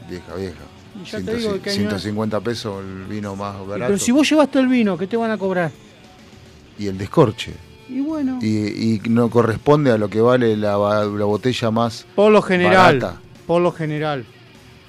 vieja, 0.10 0.36
vieja. 0.36 0.56
Y 1.00 1.06
ya 1.06 1.22
te 1.22 1.36
digo 1.36 1.54
de 1.54 1.60
qué 1.60 1.70
año 1.70 1.80
es. 1.82 1.88
150 2.02 2.40
pesos 2.42 2.84
el 2.84 3.04
vino 3.06 3.36
más 3.36 3.56
barato. 3.68 3.88
Pero 3.94 3.98
si 4.00 4.12
vos 4.12 4.28
llevaste 4.30 4.60
el 4.60 4.68
vino, 4.68 4.98
¿qué 4.98 5.06
te 5.06 5.16
van 5.16 5.30
a 5.32 5.38
cobrar? 5.38 5.72
Y 6.80 6.88
el 6.88 6.98
descorche. 6.98 7.54
Y 7.90 8.02
bueno, 8.02 8.40
Y, 8.42 8.96
y 8.96 9.02
no 9.10 9.30
corresponde 9.30 9.92
a 9.92 9.98
lo 9.98 10.10
que 10.10 10.20
vale 10.22 10.58
la, 10.58 10.76
botella 10.76 11.72
más 11.72 12.06
por 12.16 12.32
lo 12.32 12.42
general, 12.42 13.00
barata. 13.00 13.22
por 13.46 13.62
lo 13.62 13.72
general. 13.72 14.26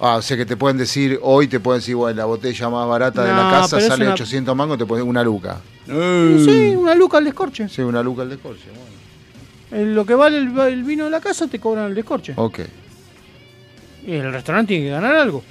Ah, 0.01 0.17
o 0.17 0.23
sea 0.23 0.37
que 0.37 0.47
te 0.47 0.57
pueden 0.57 0.79
decir, 0.79 1.19
hoy 1.23 1.47
te 1.47 1.61
pueden 1.61 1.81
decir, 1.81 1.95
bueno, 1.95 2.17
la 2.17 2.25
botella 2.25 2.69
más 2.71 2.89
barata 2.89 3.23
de 3.25 3.33
la 3.33 3.51
casa 3.51 3.81
sale 3.81 4.05
una- 4.05 4.15
800 4.15 4.57
mangos, 4.57 4.79
te 4.79 4.87
ponen 4.87 5.07
una 5.07 5.23
luca. 5.23 5.61
Sí, 5.89 6.75
una 6.77 6.95
luca 6.95 7.19
al 7.19 7.25
descorche. 7.25 7.69
Sí, 7.69 7.83
una 7.83 8.03
luca 8.03 8.23
al 8.23 8.29
descorche. 8.31 8.65
Bueno. 8.69 9.83
Eh, 9.83 9.87
Lo 9.95 10.05
que 10.05 10.15
vale 10.15 10.39
el, 10.39 10.59
el 10.59 10.85
vino 10.85 11.05
de 11.05 11.11
la 11.11 11.21
casa 11.21 11.47
te 11.47 11.59
cobran 11.59 11.87
el 11.87 11.95
descorche. 11.95 12.33
Ok. 12.37 12.61
Y 14.07 14.13
el 14.13 14.33
restaurante 14.33 14.69
tiene 14.69 14.85
que 14.87 14.91
ganar 14.91 15.15
algo. 15.17 15.43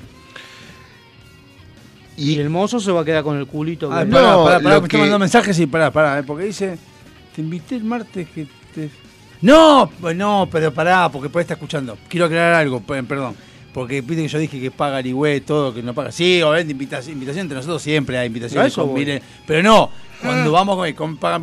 Y, 2.15 2.39
el 2.39 2.49
mozo 2.49 2.79
se 2.79 2.91
va 2.91 3.01
a 3.01 3.05
quedar 3.05 3.23
con 3.23 3.37
el 3.37 3.45
culito. 3.45 3.91
Ah, 3.91 4.03
que- 4.03 4.11
pará, 4.11 4.35
pará, 4.43 4.59
pará, 4.59 4.59
lo 4.59 4.69
me 4.69 4.75
está 4.75 4.87
que- 4.87 4.97
mandando 4.97 5.19
mensajes 5.19 5.59
y 5.59 5.67
pará, 5.67 5.91
pará, 5.91 6.19
eh, 6.19 6.23
porque 6.23 6.45
dice, 6.45 6.77
te 7.35 7.41
invité 7.41 7.75
el 7.75 7.83
martes 7.83 8.27
que 8.29 8.47
te... 8.73 8.89
No, 9.41 9.91
pues 10.01 10.15
no, 10.15 10.47
pero 10.51 10.73
pará, 10.73 11.09
porque 11.11 11.29
puede 11.29 11.43
estar 11.43 11.57
escuchando. 11.57 11.95
Quiero 12.09 12.25
aclarar 12.25 12.55
algo, 12.55 12.81
pe- 12.81 13.03
perdón. 13.03 13.35
Porque 13.77 14.01
viste 14.01 14.23
que 14.23 14.27
yo 14.27 14.39
dije 14.39 14.59
que 14.59 14.71
paga 14.71 14.99
Ligüe, 15.03 15.39
todo, 15.41 15.71
que 15.71 15.83
no 15.83 15.93
paga. 15.93 16.11
Sí, 16.11 16.41
obviamente, 16.41 16.71
invitación, 16.71 17.13
invitación 17.13 17.41
entre 17.43 17.57
nosotros 17.57 17.79
siempre 17.79 18.17
hay 18.17 18.23
A 18.23 18.25
invitaciones 18.25 18.73
con. 18.73 18.91
Milenio. 18.91 19.21
Pero 19.45 19.61
no, 19.61 19.91
cuando 20.19 20.51
vamos 20.51 20.77
con, 20.77 20.91
con 20.93 21.17
Paga 21.17 21.37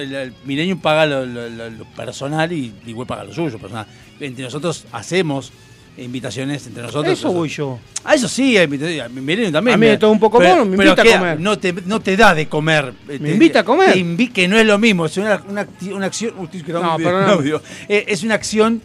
el, 0.00 0.12
el 0.12 0.32
Milenio 0.44 0.76
paga 0.78 1.06
lo, 1.06 1.24
lo- 1.24 1.48
lo- 1.48 1.70
lo 1.70 1.84
personal 1.94 2.52
y 2.52 2.72
Ligüe 2.84 3.06
paga 3.06 3.22
lo 3.22 3.32
suyo 3.32 3.60
personal. 3.60 3.86
Entre 4.18 4.42
nosotros 4.42 4.86
hacemos 4.90 5.52
invitaciones 5.96 6.66
entre 6.66 6.82
nosotros. 6.82 7.12
Eso 7.16 7.30
voy 7.32 7.48
yo. 7.48 7.78
Ah, 8.02 8.16
eso 8.16 8.26
sí, 8.26 8.56
hay 8.56 8.64
invitaciones. 8.64 9.12
Milenio 9.12 9.52
también. 9.52 9.74
A 9.74 9.78
mí 9.78 9.86
de 9.86 9.98
todo 9.98 10.10
un 10.10 10.18
poco 10.18 10.38
Pero- 10.38 10.64
me 10.64 10.76
pero 10.76 10.90
invita 10.90 11.02
a 11.02 11.04
queda- 11.04 11.18
comer. 11.20 11.40
No 11.40 11.58
te, 11.60 11.72
no 11.86 12.00
te 12.00 12.16
da 12.16 12.34
de 12.34 12.48
comer. 12.48 12.92
Me 13.06 13.18
Te- 13.20 13.30
invita 13.30 13.60
a 13.60 13.64
comer. 13.64 13.92
te 13.92 14.00
invi- 14.00 14.32
que 14.32 14.48
no 14.48 14.58
es 14.58 14.66
lo 14.66 14.78
mismo, 14.78 15.06
es 15.06 15.16
una, 15.16 15.40
una, 15.48 15.64
una 15.94 16.06
acción. 16.06 16.34
No, 16.36 16.96
un 16.96 17.30
audio. 17.30 17.62
Eh, 17.88 18.04
es 18.08 18.24
una 18.24 18.34
acción 18.34 18.82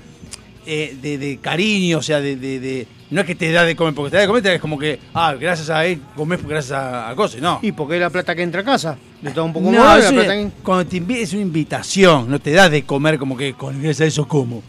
eh, 0.66 0.98
de, 1.02 1.18
de 1.18 1.38
cariño, 1.38 2.00
o 2.00 2.02
sea, 2.02 2.20
de, 2.22 2.36
de- 2.36 2.60
de- 2.60 2.88
No 3.12 3.22
es 3.22 3.28
que 3.28 3.36
te 3.36 3.52
da 3.52 3.64
de 3.64 3.76
comer, 3.76 3.94
porque 3.94 4.12
te 4.12 4.16
da 4.18 4.22
de 4.24 4.28
comer 4.28 4.46
es 4.48 4.62
como 4.62 4.78
que, 4.80 5.00
ah, 5.14 5.34
gracias 5.40 5.70
a 5.70 5.86
él 5.86 6.02
comés 6.16 6.44
gracias 6.46 6.72
a, 6.74 7.10
a 7.10 7.16
cosas, 7.16 7.40
no. 7.42 7.60
Y 7.62 7.72
porque 7.72 7.96
es 7.96 8.02
la 8.02 8.10
plata 8.10 8.36
que 8.36 8.42
entra 8.44 8.62
a 8.62 8.64
casa. 8.66 8.98
De 9.22 9.32
todo 9.32 9.46
un 9.46 9.54
poco 9.54 9.72
No, 9.72 9.80
más, 9.84 10.00
es 10.00 10.06
la 10.06 10.12
plata 10.12 10.34
que- 10.36 10.50
cuando 10.64 10.86
te 10.90 10.98
invi- 11.02 11.18
es 11.22 11.34
una 11.34 11.42
invitación, 11.44 12.30
no 12.30 12.40
te 12.40 12.52
da 12.52 12.68
de 12.70 12.84
comer 12.84 13.18
como 13.20 13.36
que 13.38 13.54
con 13.54 13.74
gracias 13.82 14.02
a 14.02 14.06
eso 14.06 14.28
como. 14.28 14.64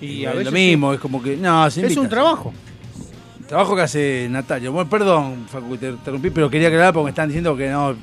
Y 0.00 0.22
es 0.22 0.28
a 0.28 0.30
veces 0.32 0.46
lo 0.46 0.52
mismo, 0.52 0.92
es 0.94 1.00
como 1.00 1.22
que. 1.22 1.36
No, 1.36 1.70
se 1.70 1.80
Es 1.80 1.86
un 1.96 2.04
invita. 2.04 2.08
trabajo. 2.08 2.52
Trabajo 3.48 3.76
que 3.76 3.82
hace 3.82 4.26
Natalia. 4.30 4.70
Bueno, 4.70 4.88
perdón, 4.88 5.44
Facu, 5.48 5.76
te 5.76 5.90
interrumpí, 5.90 6.30
pero 6.30 6.48
quería 6.50 6.68
aclarar 6.68 6.92
porque 6.94 7.04
me 7.04 7.10
están 7.10 7.28
diciendo 7.28 7.54
que 7.56 7.68
no. 7.68 7.94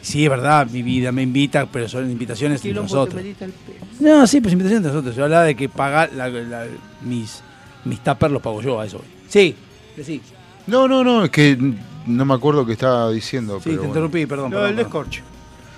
Sí, 0.00 0.24
es 0.24 0.30
verdad, 0.30 0.66
mi 0.70 0.82
vida 0.82 1.10
me 1.12 1.22
invita, 1.22 1.66
pero 1.66 1.88
son 1.88 2.10
invitaciones 2.10 2.60
te 2.62 2.72
nosotros. 2.72 3.20
el. 3.20 3.52
No, 4.00 4.26
sí, 4.26 4.40
pues 4.40 4.52
invitaciones 4.52 4.78
entre 4.86 4.92
nosotros. 4.92 5.16
Yo 5.16 5.24
hablaba 5.24 5.44
de 5.44 5.54
que 5.56 5.68
pagar 5.68 6.12
la- 6.14 6.28
la- 6.28 6.66
mis, 7.02 7.42
mis 7.84 7.98
tuppers 8.00 8.32
los 8.32 8.40
pago 8.42 8.62
yo, 8.62 8.80
a 8.80 8.86
eso. 8.86 9.00
Sí, 9.28 9.54
sí. 10.02 10.20
No, 10.66 10.86
no, 10.86 11.02
no, 11.02 11.24
es 11.24 11.30
que 11.30 11.58
no 12.06 12.24
me 12.24 12.34
acuerdo 12.34 12.64
qué 12.64 12.72
estaba 12.72 13.10
diciendo. 13.10 13.56
Sí, 13.56 13.62
pero 13.64 13.72
te 13.74 13.78
bueno. 13.78 13.88
interrumpí, 13.90 14.26
perdón. 14.26 14.50
Lo 14.52 14.56
perdón, 14.58 14.76
del 14.76 14.86
perdón. 14.86 14.92
descorche. 15.10 15.22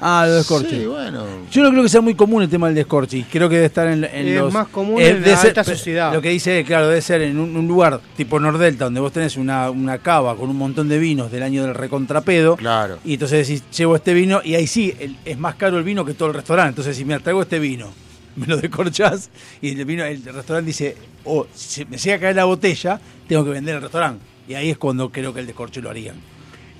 Ah, 0.00 0.24
lo 0.26 0.34
descorche. 0.36 0.80
Sí, 0.80 0.86
bueno. 0.86 1.24
Yo 1.50 1.62
no 1.62 1.70
creo 1.70 1.82
que 1.82 1.88
sea 1.88 2.00
muy 2.00 2.14
común 2.14 2.42
el 2.42 2.48
tema 2.48 2.66
del 2.68 2.74
descorche. 2.76 3.24
Creo 3.30 3.48
que 3.48 3.56
debe 3.56 3.66
estar 3.66 3.86
en, 3.86 4.04
en 4.04 4.28
Es 4.28 4.40
los. 4.40 4.52
más 4.52 4.68
común 4.68 5.00
eh, 5.00 5.08
en 5.10 5.22
la 5.22 5.40
alta 5.40 5.62
sociedad. 5.64 6.12
Lo 6.12 6.22
que 6.22 6.30
dice, 6.30 6.60
él, 6.60 6.64
claro, 6.64 6.88
debe 6.88 7.02
ser 7.02 7.22
en 7.22 7.38
un, 7.38 7.54
un 7.56 7.68
lugar 7.68 8.00
tipo 8.16 8.40
Nordelta, 8.40 8.84
donde 8.84 9.00
vos 9.00 9.12
tenés 9.12 9.36
una, 9.36 9.70
una 9.70 9.98
cava 9.98 10.36
con 10.36 10.48
un 10.48 10.56
montón 10.56 10.88
de 10.88 10.98
vinos 10.98 11.30
del 11.30 11.42
año 11.42 11.64
del 11.64 11.74
recontrapedo. 11.74 12.56
Claro. 12.56 12.98
Y 13.04 13.14
entonces 13.14 13.46
decís, 13.46 13.62
llevo 13.76 13.96
este 13.96 14.14
vino, 14.14 14.40
y 14.44 14.54
ahí 14.54 14.66
sí, 14.66 14.94
el- 14.98 15.16
es 15.24 15.38
más 15.38 15.54
caro 15.56 15.76
el 15.78 15.84
vino 15.84 16.04
que 16.04 16.14
todo 16.14 16.28
el 16.28 16.34
restaurante. 16.34 16.70
Entonces, 16.70 16.96
si 16.96 17.04
me 17.04 17.18
traigo 17.20 17.42
este 17.42 17.58
vino, 17.58 17.92
me 18.36 18.46
lo 18.46 18.56
descorchás, 18.56 19.28
y 19.60 19.78
el 19.78 19.84
vino, 19.84 20.04
el 20.04 20.22
restaurante 20.24 20.66
dice, 20.68 20.96
oh, 21.24 21.46
si 21.54 21.84
me 21.84 21.98
llega 21.98 22.16
a 22.16 22.20
caer 22.20 22.36
la 22.36 22.44
botella, 22.46 23.00
tengo 23.28 23.44
que 23.44 23.50
vender 23.50 23.74
el 23.76 23.82
restaurante. 23.82 24.24
Y 24.48 24.54
ahí 24.54 24.70
es 24.70 24.78
cuando 24.78 25.10
creo 25.10 25.34
que 25.34 25.40
el 25.40 25.46
descorche 25.46 25.80
lo 25.82 25.90
harían. 25.90 26.16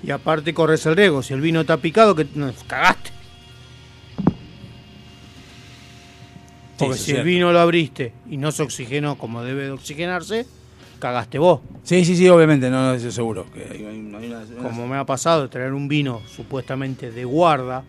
Y 0.03 0.11
aparte 0.11 0.55
corres 0.55 0.85
el 0.87 0.97
riesgo. 0.97 1.23
Si 1.23 1.35
el 1.35 1.41
vino 1.41 1.61
está 1.61 1.77
picado, 1.77 2.15
que 2.15 2.27
cagaste. 2.67 3.11
Porque 6.79 6.97
si 6.97 7.13
el 7.13 7.25
vino 7.25 7.53
lo 7.53 7.61
abriste 7.61 8.15
y 8.31 8.39
no 8.39 8.53
se 8.53 8.63
oxigenó 8.63 9.19
como 9.19 9.43
debe 9.43 9.65
de 9.65 9.71
oxigenarse, 9.73 10.47
cagaste 10.99 11.39
vos. 11.39 11.61
Sí, 11.83 12.05
sí, 12.07 12.17
sí, 12.17 12.27
obviamente, 12.31 12.71
no, 12.71 12.83
no, 12.83 12.95
eso 12.95 13.11
seguro. 13.11 13.47
Que 13.53 13.65
hay- 13.71 13.85
hay 13.85 13.99
una- 13.99 14.19
hay 14.19 14.31
una- 14.31 14.63
Como 14.63 14.87
me 14.89 14.97
ha 14.97 15.05
pasado 15.05 15.43
de 15.43 15.49
traer 15.49 15.75
un 15.75 15.89
vino 15.89 16.23
supuestamente 16.35 17.11
de 17.11 17.25
guarda 17.27 17.85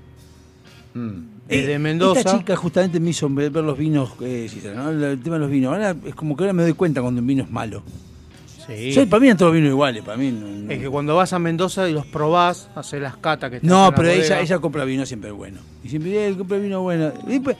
desde 1.47 1.73
Eh, 1.75 1.79
Mendoza. 1.79 2.19
Esta 2.19 2.37
chica 2.37 2.55
justamente 2.57 2.99
me 2.99 3.11
hizo 3.11 3.29
ver 3.29 3.51
los 3.53 3.77
vinos, 3.77 4.11
eh, 4.21 4.49
el 4.53 5.21
tema 5.21 5.35
de 5.35 5.39
los 5.39 5.49
vinos. 5.49 5.71
Ahora 5.71 5.95
es 6.05 6.13
como 6.15 6.35
que 6.35 6.43
ahora 6.43 6.51
me 6.53 6.63
doy 6.63 6.73
cuenta 6.73 7.01
cuando 7.01 7.21
un 7.21 7.27
vino 7.27 7.43
es 7.43 7.49
malo. 7.51 7.83
Sí. 8.67 9.05
Para 9.09 9.19
mí 9.19 9.27
eran 9.27 9.37
todos 9.37 9.53
vinos 9.53 9.69
iguales, 9.69 10.03
para 10.03 10.17
mí. 10.17 10.31
No, 10.31 10.47
no. 10.47 10.71
Es 10.71 10.79
que 10.79 10.89
cuando 10.89 11.15
vas 11.15 11.33
a 11.33 11.39
Mendoza 11.39 11.89
y 11.89 11.93
los 11.93 12.05
probás, 12.05 12.69
haces 12.75 13.01
las 13.01 13.17
catas 13.17 13.49
que 13.49 13.55
están 13.57 13.69
No, 13.69 13.91
pero 13.95 14.09
ella, 14.09 14.39
ella 14.39 14.59
compra 14.59 14.85
vino 14.85 15.05
siempre 15.05 15.31
bueno. 15.31 15.59
Y 15.83 15.89
siempre, 15.89 16.27
eh, 16.27 16.35
compra 16.37 16.57
vino 16.57 16.81
bueno. 16.81 17.11
Y 17.27 17.31
después, 17.33 17.57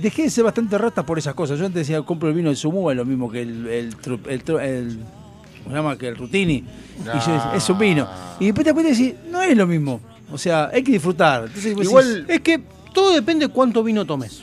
dejé 0.00 0.22
de 0.22 0.30
ser 0.30 0.44
bastante 0.44 0.76
rata 0.78 1.04
por 1.06 1.18
esas 1.18 1.34
cosas. 1.34 1.58
Yo 1.58 1.66
antes 1.66 1.86
decía, 1.86 2.02
compro 2.02 2.28
el 2.28 2.34
vino 2.34 2.50
de 2.50 2.56
Sumúa, 2.56 2.92
es 2.92 2.96
lo 2.98 3.04
mismo 3.04 3.30
que 3.30 3.42
el, 3.42 3.66
el, 3.68 3.96
tru- 3.96 4.26
el, 4.28 4.44
tru- 4.44 4.60
el- 4.60 4.98
¿cómo 5.62 5.70
se 5.70 5.74
llama? 5.76 5.96
Que 5.96 6.08
el 6.08 6.16
Rutini. 6.16 6.54
Y 6.56 7.04
yo 7.04 7.12
decía, 7.14 7.52
es 7.54 7.70
un 7.70 7.78
vino. 7.78 8.08
Y 8.40 8.46
después 8.46 8.64
te 8.64 8.70
das 8.70 8.74
cuenta 8.74 8.92
y 8.92 8.96
decís, 8.96 9.14
no 9.30 9.40
es 9.42 9.56
lo 9.56 9.66
mismo. 9.66 10.00
O 10.32 10.38
sea, 10.38 10.68
hay 10.72 10.82
que 10.82 10.92
disfrutar. 10.92 11.44
Entonces, 11.44 11.76
Igual 11.80 12.26
decís, 12.26 12.34
es 12.34 12.40
que 12.40 12.60
todo 12.92 13.12
depende 13.14 13.46
de 13.46 13.52
cuánto 13.52 13.82
vino 13.84 14.04
tomes. 14.04 14.42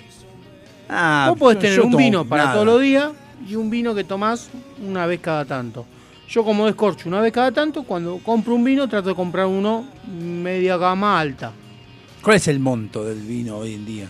ah, 0.90 1.28
Vos 1.30 1.38
podés 1.40 1.60
tener 1.60 1.80
un 1.82 1.88
tomo 1.92 1.98
vino 1.98 2.26
para 2.26 2.44
nada. 2.44 2.54
todos 2.56 2.66
los 2.68 2.82
días 2.82 3.12
y 3.48 3.56
un 3.56 3.70
vino 3.70 3.94
que 3.96 4.04
tomás 4.04 4.50
una 4.88 5.06
vez 5.06 5.20
cada 5.22 5.46
tanto. 5.46 5.86
Yo 6.30 6.44
como 6.46 6.66
descorcho 6.66 7.10
una 7.10 7.20
vez 7.20 7.32
cada 7.34 7.52
tanto, 7.52 7.84
cuando 7.84 8.18
compro 8.20 8.56
un 8.56 8.64
vino 8.64 8.88
trato 8.88 9.10
de 9.10 9.16
comprar 9.16 9.46
uno 9.48 9.86
media 10.18 10.78
gama 10.78 11.20
alta. 11.20 11.52
¿Cuál 12.22 12.38
es 12.38 12.48
el 12.48 12.60
monto 12.60 13.04
del 13.04 13.20
vino 13.20 13.58
hoy 13.58 13.74
en 13.74 13.86
día? 13.86 14.08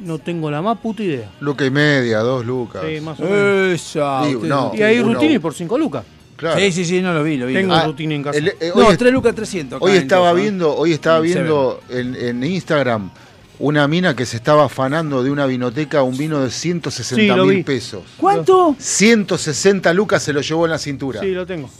No 0.00 0.18
tengo 0.18 0.50
la 0.50 0.60
más 0.60 0.78
puta 0.78 1.02
idea. 1.02 1.30
Luca 1.40 1.64
y 1.64 1.70
media, 1.70 2.18
dos 2.18 2.44
lucas. 2.44 2.82
Sí, 2.86 3.00
más 3.00 3.18
o 3.18 3.22
menos. 3.22 3.72
Esa. 3.72 4.22
Usted- 4.22 4.48
no, 4.48 4.72
y 4.74 4.82
hay 4.82 4.98
uno- 4.98 5.14
Rutini 5.14 5.38
por 5.38 5.54
5 5.54 5.78
lucas. 5.78 6.04
Claro. 6.36 6.60
Sí, 6.60 6.70
sí, 6.70 6.84
sí, 6.84 7.00
no 7.00 7.14
lo 7.14 7.22
vi, 7.24 7.38
lo 7.38 7.46
vi. 7.46 7.54
Tengo 7.54 7.72
Ah, 7.72 7.80
un 7.80 7.86
Rutini 7.92 8.16
en 8.16 8.22
casa. 8.22 8.36
el- 8.38 8.48
eh, 8.48 8.72
no, 8.76 8.88
hoy, 8.88 8.96
3 8.98 9.10
lucas 9.10 9.34
300. 9.34 9.76
acá 9.78 9.84
hoy 9.86 9.96
estaba 9.96 10.34
viendo, 10.34 10.76
hoy 10.76 10.92
estaba 10.92 11.16
En 11.18 11.22
viendo 11.22 11.80
en, 11.88 12.14
en 12.14 12.44
Instagram 12.44 13.10
una 13.58 13.88
mina 13.88 14.14
que 14.14 14.26
se 14.26 14.36
estaba 14.36 14.66
afanando 14.66 15.22
de 15.22 15.30
una 15.30 15.46
vinoteca 15.46 16.02
un 16.02 16.16
vino 16.16 16.40
de 16.40 16.50
160 16.50 17.34
Sí, 17.34 17.40
mil 17.40 17.56
vi. 17.56 17.62
pesos. 17.62 18.02
¿Cuánto? 18.18 18.76
160 18.78 19.92
lucas 19.94 20.22
se 20.22 20.32
lo 20.32 20.40
llevó 20.42 20.66
en 20.66 20.72
la 20.72 20.78
cintura. 20.78 21.20
Sí, 21.20 21.30
lo 21.32 21.46
tengo. 21.46 21.70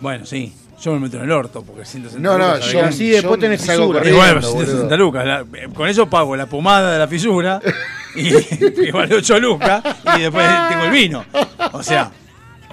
Bueno, 0.00 0.26
sí. 0.26 0.52
Yo 0.82 0.92
me 0.92 1.00
meto 1.00 1.16
en 1.16 1.22
el 1.24 1.30
orto 1.30 1.62
porque 1.62 1.84
160 1.86 2.20
No, 2.28 2.36
no, 2.36 2.54
lucas, 2.54 2.70
yo- 2.72 2.80
¿sabes? 2.80 2.96
Sí, 2.96 3.08
después 3.08 3.36
yo 3.36 3.38
tenés 3.40 3.64
Y 3.64 3.76
bueno, 3.78 4.34
boludo. 4.34 4.50
160 4.52 4.96
lucas. 4.96 5.24
la- 5.26 5.44
con 5.74 5.88
eso 5.88 6.10
pago 6.10 6.36
la 6.36 6.46
pomada 6.46 6.92
de 6.92 6.98
la 6.98 7.08
fisura 7.08 7.60
y 8.14 8.30
que 8.74 8.92
vale 8.92 9.14
8 9.14 9.38
lucas 9.40 9.82
y 10.18 10.20
después 10.22 10.46
tengo 10.68 10.84
el 10.84 10.90
vino. 10.90 11.24
O 11.72 11.82
sea, 11.82 12.10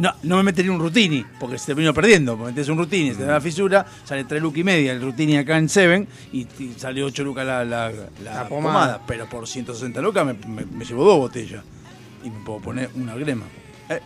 no, 0.01 0.13
no 0.23 0.37
me 0.37 0.43
metería 0.43 0.71
un 0.71 0.79
rutini 0.79 1.23
porque 1.39 1.57
se 1.57 1.67
terminó 1.67 1.93
perdiendo. 1.93 2.35
Porque 2.37 2.51
metes 2.53 2.69
un 2.69 2.77
rutini, 2.77 3.13
se 3.13 3.23
da 3.23 3.33
la 3.33 3.41
fisura, 3.41 3.85
sale 4.03 4.23
3 4.23 4.41
lucas 4.41 4.57
y 4.59 4.63
media 4.63 4.91
el 4.93 5.01
rutini 5.01 5.37
acá 5.37 5.57
en 5.57 5.69
Seven 5.69 6.07
y, 6.33 6.41
y 6.59 6.73
sale 6.77 7.03
8 7.03 7.23
lucas 7.23 7.45
la, 7.45 7.63
la, 7.63 7.91
la 8.23 8.47
pomada. 8.47 8.47
pomada. 8.49 9.01
Pero 9.07 9.29
por 9.29 9.47
160 9.47 10.01
lucas 10.01 10.25
me, 10.25 10.33
me- 10.33 10.65
me 10.65 10.83
llevo 10.85 11.03
dos 11.05 11.17
botellas 11.17 11.63
y 12.23 12.29
me 12.29 12.43
puedo 12.43 12.59
poner 12.59 12.89
una 12.95 13.13
crema. 13.15 13.45
Eh, 13.89 13.99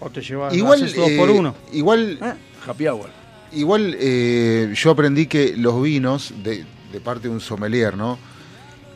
O 0.00 0.10
te 0.10 0.20
llevas 0.20 0.54
Igual, 0.54 0.80
dos 0.80 1.08
eh, 1.08 1.16
por 1.16 1.30
uno. 1.30 1.54
igual, 1.72 2.18
happy 2.66 2.86
hour. 2.88 3.08
igual 3.52 3.96
eh, 3.98 4.72
yo 4.74 4.90
aprendí 4.90 5.26
que 5.26 5.56
los 5.56 5.80
vinos, 5.82 6.34
de, 6.42 6.64
de 6.92 7.00
parte 7.00 7.28
de 7.28 7.34
un 7.34 7.40
sommelier, 7.40 7.96
¿no? 7.96 8.18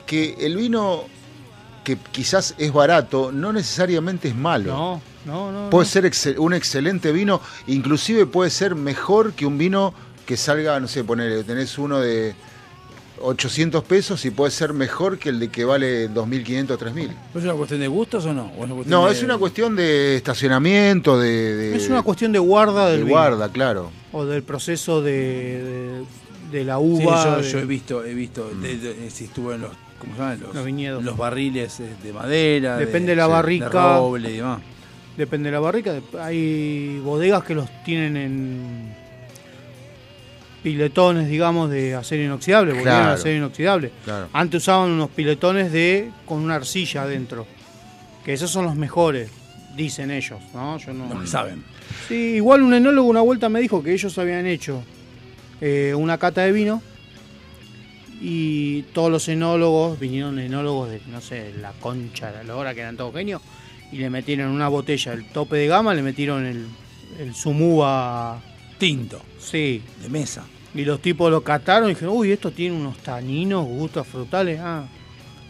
Que 0.07 0.35
el 0.41 0.57
vino 0.57 1.05
que 1.85 1.97
quizás 2.13 2.55
es 2.59 2.73
barato, 2.73 3.33
no 3.33 3.53
necesariamente 3.53 4.29
es 4.29 4.35
malo. 4.37 4.73
No, 4.73 5.03
no, 5.27 5.53
no. 5.53 5.71
Puede 5.71 5.85
no. 5.87 5.91
ser 5.91 6.05
excel- 6.05 6.39
un 6.39 6.55
excelente 6.55 7.13
vino, 7.13 7.41
inclusive 7.67 8.27
puede 8.27 8.51
ser 8.51 8.75
mejor 8.75 9.33
que 9.35 9.47
un 9.47 9.59
vino 9.59 9.93
que 10.27 10.37
salga, 10.37 10.79
no 10.81 10.89
sé, 10.89 11.03
poner, 11.05 11.43
tenés 11.45 11.77
uno 11.79 11.99
de 12.01 12.35
800 13.23 13.85
pesos 13.85 14.25
y 14.25 14.31
puede 14.31 14.51
ser 14.51 14.73
mejor 14.73 15.19
que 15.19 15.29
el 15.29 15.39
de 15.41 15.49
que 15.49 15.65
vale 15.65 16.09
2.500, 16.11 16.79
3.000. 16.79 17.11
¿Es 17.35 17.43
una 17.45 17.53
cuestión 17.55 17.81
de 17.81 17.89
gustos 17.89 18.25
o 18.25 18.33
no? 18.33 18.51
¿O 18.59 18.65
es 18.81 18.87
No, 18.87 19.07
de- 19.07 19.13
es 19.13 19.23
una 19.23 19.37
cuestión 19.37 19.77
de 19.77 20.17
estacionamiento, 20.17 21.19
de... 21.19 21.55
de- 21.57 21.77
Es 21.77 21.89
una 21.91 22.03
cuestión 22.03 22.33
de 22.33 22.39
guarda 22.39 22.87
de 22.87 22.93
del 22.93 23.01
vino. 23.05 23.11
guarda, 23.17 23.51
claro. 23.51 23.91
O 24.13 24.25
del 24.25 24.43
proceso 24.43 25.03
de, 25.03 25.13
de, 25.13 26.59
de 26.59 26.65
la 26.65 26.77
Sí, 26.79 26.83
uva. 26.83 27.25
yo, 27.25 27.43
de- 27.43 27.51
yo 27.51 27.59
he 27.59 27.65
visto, 27.67 28.05
he 28.05 28.15
visto, 28.15 28.49
de- 28.51 28.79
de- 28.79 29.11
si 29.11 29.25
estuve 29.25 29.57
en 29.57 29.63
los, 29.63 29.73
¿cómo 29.99 30.15
se 30.15 30.19
llaman? 30.21 30.41
Los, 30.41 30.55
Los 30.55 30.65
viñedos. 30.65 31.05
los 31.05 31.17
barriles 31.19 31.79
eh, 31.81 31.95
de 32.03 32.13
madera, 32.15 32.79
Depende 32.79 33.11
de 33.11 33.17
la 33.17 33.27
barrica. 33.27 33.67
de 33.67 33.73
roble 33.99 34.31
y 34.31 34.37
demás. 34.39 34.61
Depende 35.21 35.51
de 35.51 35.53
la 35.53 35.61
barrica. 35.61 36.01
Hay 36.19 36.99
bodegas 37.05 37.45
que 37.45 37.55
los 37.55 37.69
tienen 37.85 38.17
en 38.17 38.95
piletones, 40.63 41.29
digamos, 41.29 41.69
de 41.69 41.95
acero 41.95 42.23
inoxidable, 42.23 42.73
Claro. 42.73 42.85
tienen 42.85 43.07
acero 43.09 43.37
inoxidable. 43.37 43.93
Claro. 44.03 44.29
Antes 44.33 44.63
usaban 44.63 44.91
unos 44.93 45.11
piletones 45.11 45.73
de 45.73 46.11
con 46.25 46.39
una 46.41 46.55
arcilla 46.55 47.03
adentro. 47.03 47.47
Que 48.25 48.33
esos 48.33 48.51
son 48.51 48.65
los 48.65 48.77
mejores, 48.77 49.31
dicen 49.77 50.11
ellos, 50.11 50.41
¿no? 50.55 50.79
Yo 50.79 50.95
no. 50.95 51.21
Que 51.21 51.27
saben. 51.27 51.63
Sí, 52.09 52.15
igual 52.37 52.63
un 52.63 52.73
enólogo 52.73 53.07
una 53.07 53.21
vuelta 53.21 53.51
me 53.51 53.61
dijo 53.61 53.83
que 53.83 53.93
ellos 53.93 54.17
habían 54.17 54.47
hecho 54.47 54.83
eh, 55.61 55.93
una 55.95 56.17
cata 56.17 56.41
de 56.41 56.53
vino 56.53 56.83
y 58.23 58.85
todos 58.95 59.11
los 59.11 59.29
enólogos, 59.29 60.01
vinieron 60.01 60.39
enólogos 60.39 60.89
de, 60.89 61.03
no 61.09 61.21
sé, 61.21 61.53
la 61.61 61.73
concha 61.73 62.33
de 62.33 62.45
la 62.45 62.57
hora 62.57 62.73
que 62.75 62.81
eran 62.81 62.97
todos 62.97 63.15
genios, 63.15 63.43
y 63.93 63.97
le 63.97 64.11
metieron 64.11 64.47
en 64.49 64.53
una 64.55 64.69
botella 64.69 65.13
el 65.13 65.25
tope 65.27 65.57
de 65.57 65.67
gama, 65.67 65.95
le 65.95 66.03
metieron 66.03 66.45
el, 66.47 66.67
el 67.19 67.35
sumuba 67.35 68.41
tinto. 68.79 69.21
Sí. 69.39 69.83
De 70.03 70.09
mesa. 70.09 70.45
Y 70.75 70.85
los 70.85 71.01
tipos 71.03 71.31
lo 71.31 71.43
cataron 71.43 71.91
y 71.91 71.95
dijeron, 71.95 72.15
uy, 72.17 72.33
esto 72.33 72.51
tiene 72.53 72.77
unos 72.77 72.99
taninos, 72.99 73.65
gustos 73.67 74.07
frutales. 74.07 74.61
Ah, 74.63 74.85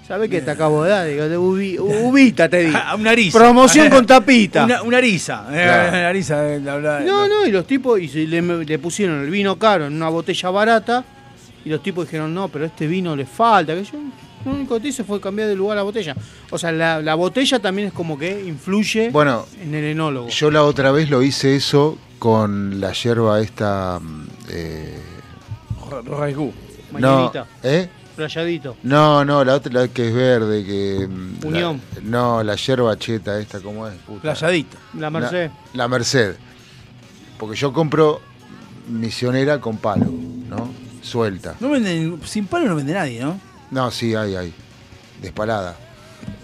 ¿sabes 0.09 0.31
qué 0.31 0.41
te 0.41 0.51
acabo 0.51 0.83
de 0.85 0.91
dar? 0.91 1.07
Digo, 1.07 1.29
de 1.29 1.39
ubi- 1.39 1.79
ubita, 2.09 2.49
te 2.49 2.65
digo. 2.65 2.79
una 2.99 3.13
risa. 3.15 3.39
Promoción 3.39 3.91
con 3.91 4.07
tapita. 4.07 4.65
Una, 4.65 4.83
una 4.83 5.01
risa. 5.01 5.47
eh, 5.51 5.63
Claro. 5.65 5.89
Una 5.99 6.13
risa. 6.13 6.55
eh, 6.55 6.61
la- 6.61 7.01
No, 7.01 7.29
no, 7.29 7.47
y 7.47 7.51
los 7.51 7.67
tipos 7.67 8.01
y 8.01 8.09
le, 8.27 8.41
le 8.65 8.79
pusieron 8.79 9.21
el 9.23 9.31
vino 9.31 9.59
caro 9.59 9.87
en 9.87 9.93
una 9.95 10.09
botella 10.09 10.49
barata 10.51 11.05
y 11.65 11.69
los 11.69 11.83
tipos 11.83 12.07
dijeron, 12.07 12.33
no, 12.33 12.49
pero 12.49 12.65
este 12.65 12.87
vino 12.87 13.15
le 13.15 13.27
falta. 13.27 13.75
Que 13.75 13.85
yo, 13.85 13.99
lo 14.45 14.53
único 14.53 14.81
que 14.81 14.89
hice 14.89 15.05
fue 15.05 15.21
cambiar 15.21 15.49
de 15.49 15.57
lugar 15.57 15.77
la 15.77 15.83
botella. 15.83 16.15
O 16.51 16.59
sea, 16.59 16.73
la, 16.73 17.01
la 17.03 17.15
botella 17.15 17.59
también 17.59 17.89
es 17.89 17.95
como 17.95 18.19
que 18.19 18.45
influye 18.47 19.11
Bueno, 19.11 19.47
en 19.63 19.75
el 19.75 19.85
enólogo. 19.85 20.29
Yo 20.29 20.51
la 20.51 20.63
otra 20.65 20.91
vez 20.93 21.11
lo 21.11 21.23
hice 21.23 21.57
eso 21.57 21.99
con 22.19 22.81
la 22.81 22.93
hierba 22.93 23.41
esta... 23.41 23.99
mm, 24.01 24.27
Eh, 24.51 24.99
Raigú. 26.07 26.53
no. 26.99 27.33
¿eh? 27.63 27.89
Playadito. 28.17 28.77
No, 28.83 29.25
no, 29.25 29.45
la 29.45 29.55
otra 29.55 29.73
la 29.73 29.89
que 29.89 30.09
es 30.09 30.15
verde, 30.15 30.65
que... 30.65 31.07
mm, 31.09 31.41
la- 31.43 31.49
Unión. 31.49 31.81
no, 32.03 32.43
la 32.43 32.55
hierba 32.57 32.99
cheta 32.99 33.39
esta, 33.39 33.61
¿cómo 33.61 33.87
es? 33.89 33.95
Puta. 34.07 34.21
Playadita. 34.21 34.77
La 34.99 35.09
Merced. 35.11 35.51
La, 35.75 35.89
Merced. 35.89 36.35
Porque 37.39 37.57
yo 37.57 37.73
compro 37.73 38.21
misionera 38.89 39.59
con 39.61 39.79
palo, 39.79 40.07
¿no? 40.49 40.69
Suelta. 41.03 41.55
No 41.61 41.71
venden, 41.71 42.21
sin 42.27 42.47
palo 42.47 42.67
no 42.67 42.77
vende 42.77 42.93
nadie, 42.93 43.21
¿no? 43.21 43.41
No, 43.71 43.91
sí, 43.91 44.15
hay, 44.15 44.35
hay. 44.37 44.53
Despalada. 45.23 45.77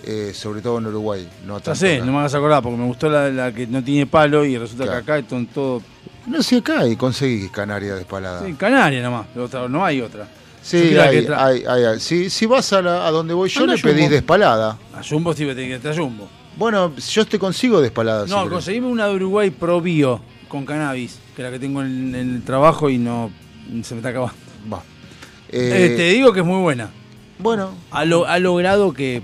Eh, 0.05 0.32
sobre 0.34 0.60
todo 0.60 0.78
en 0.78 0.86
Uruguay. 0.86 1.28
No 1.46 1.60
Ya 1.60 1.74
sé, 1.74 1.96
acá. 1.96 2.05
no 2.05 2.12
me 2.12 2.18
hagas 2.18 2.34
acordar 2.34 2.62
porque 2.62 2.78
me 2.78 2.86
gustó 2.86 3.08
la, 3.08 3.28
la 3.30 3.52
que 3.52 3.66
no 3.66 3.82
tiene 3.82 4.06
palo 4.06 4.44
y 4.44 4.56
resulta 4.56 4.84
Claro. 4.84 4.98
que 5.05 5.12
acá 5.12 5.18
están 5.18 5.46
todo. 5.46 5.82
No 6.26 6.42
sé, 6.42 6.56
acá 6.58 6.80
hay, 6.80 6.96
conseguís 6.96 7.50
canaria 7.50 7.94
despalada. 7.94 8.44
Sí, 8.44 8.52
Canaria 8.55 9.02
nomás, 9.02 9.26
otra- 9.36 9.68
no 9.68 9.84
hay 9.84 10.00
otra. 10.00 10.28
Sí, 10.62 10.96
hay, 10.98 11.20
que 11.22 11.28
tra- 11.28 11.38
hay, 11.44 11.64
hay, 11.68 11.84
hay. 11.84 12.00
Si, 12.00 12.28
si 12.30 12.46
vas 12.46 12.72
a, 12.72 12.82
la- 12.82 13.06
a 13.06 13.10
donde 13.10 13.34
voy 13.34 13.48
yo, 13.48 13.66
le 13.66 13.78
pedís 13.78 14.10
despalada. 14.10 14.78
A 14.94 15.02
Jumbo 15.08 15.32
sí 15.32 15.44
tiene 15.44 15.68
que 15.68 15.78
traer 15.78 15.98
Jumbo. 15.98 16.28
Bueno, 16.56 16.92
yo 16.96 17.24
te 17.26 17.38
consigo 17.38 17.80
despalada. 17.80 18.24
si 18.26 18.30
No, 18.32 18.48
conseguime 18.48 18.86
una 18.88 19.06
de 19.08 19.14
Uruguay 19.14 19.50
Pro 19.50 19.80
Bio 19.80 20.20
con 20.48 20.64
cannabis, 20.64 21.18
que 21.36 21.42
es 21.42 21.46
la 21.46 21.52
que 21.52 21.58
tengo 21.60 21.82
en, 21.82 22.14
en 22.14 22.34
el 22.36 22.42
trabajo 22.42 22.88
y 22.90 22.98
no 22.98 23.30
se 23.82 23.94
me 23.94 23.98
está 24.00 24.08
acabando. 24.08 24.34
Va. 24.72 24.82
Eh, 25.48 25.94
te 25.96 26.05
digo 26.10 26.32
que 26.32 26.40
es 26.40 26.46
muy 26.46 26.60
buena. 26.60 26.90
Bueno. 27.39 27.70
Ha, 27.90 28.05
lo- 28.05 28.26
ha 28.26 28.39
logrado 28.39 28.92
que. 28.92 29.23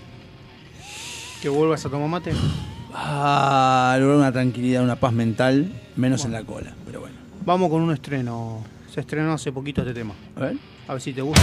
Que 1.41 1.49
vuelvas 1.49 1.84
a 1.86 1.91
tomar 1.91 2.08
mate. 2.08 2.32
Ha 2.94 3.97
logrado 3.99 4.20
una 4.20 4.32
tranquilidad, 4.32 4.82
una 4.82 4.97
paz 4.97 5.12
mental, 5.12 5.73
menos 5.97 6.24
en 6.24 6.32
la 6.32 6.44
cola. 6.44 6.74
Pero 6.86 7.00
bueno. 7.00 7.16
Vamos 7.44 7.70
con 7.70 7.81
un 7.82 7.92
estreno. 7.92 8.62
Se 8.92 9.00
estrenó 9.00 9.32
hace 9.32 9.50
poquito 9.50 9.81
este 9.81 9.94
tema. 9.94 10.15
A 10.36 10.41
ver. 10.41 10.57
A 10.86 10.92
ver 10.92 11.02
si 11.02 11.12
te 11.12 11.23
gusta. 11.23 11.42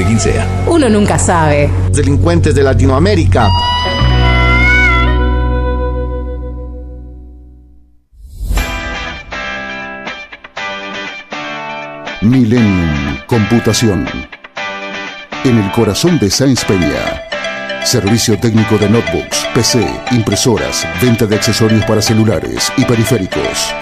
de 0.00 0.06
quien 0.06 0.18
sea. 0.18 0.46
Uno 0.66 0.88
nunca 0.88 1.18
sabe. 1.18 1.70
Delincuentes 1.92 2.54
de 2.54 2.62
Latinoamérica. 2.62 3.48
Millennium 12.22 13.18
Computación. 13.26 14.06
En 15.44 15.58
el 15.58 15.70
corazón 15.72 16.18
de 16.18 16.30
Sáenz 16.30 16.64
Peña. 16.64 17.22
Servicio 17.84 18.38
técnico 18.38 18.78
de 18.78 18.88
notebooks, 18.88 19.46
PC, 19.54 19.86
impresoras, 20.12 20.86
venta 21.02 21.26
de 21.26 21.36
accesorios 21.36 21.84
para 21.84 22.00
celulares 22.02 22.72
y 22.76 22.84
periféricos. 22.84 23.74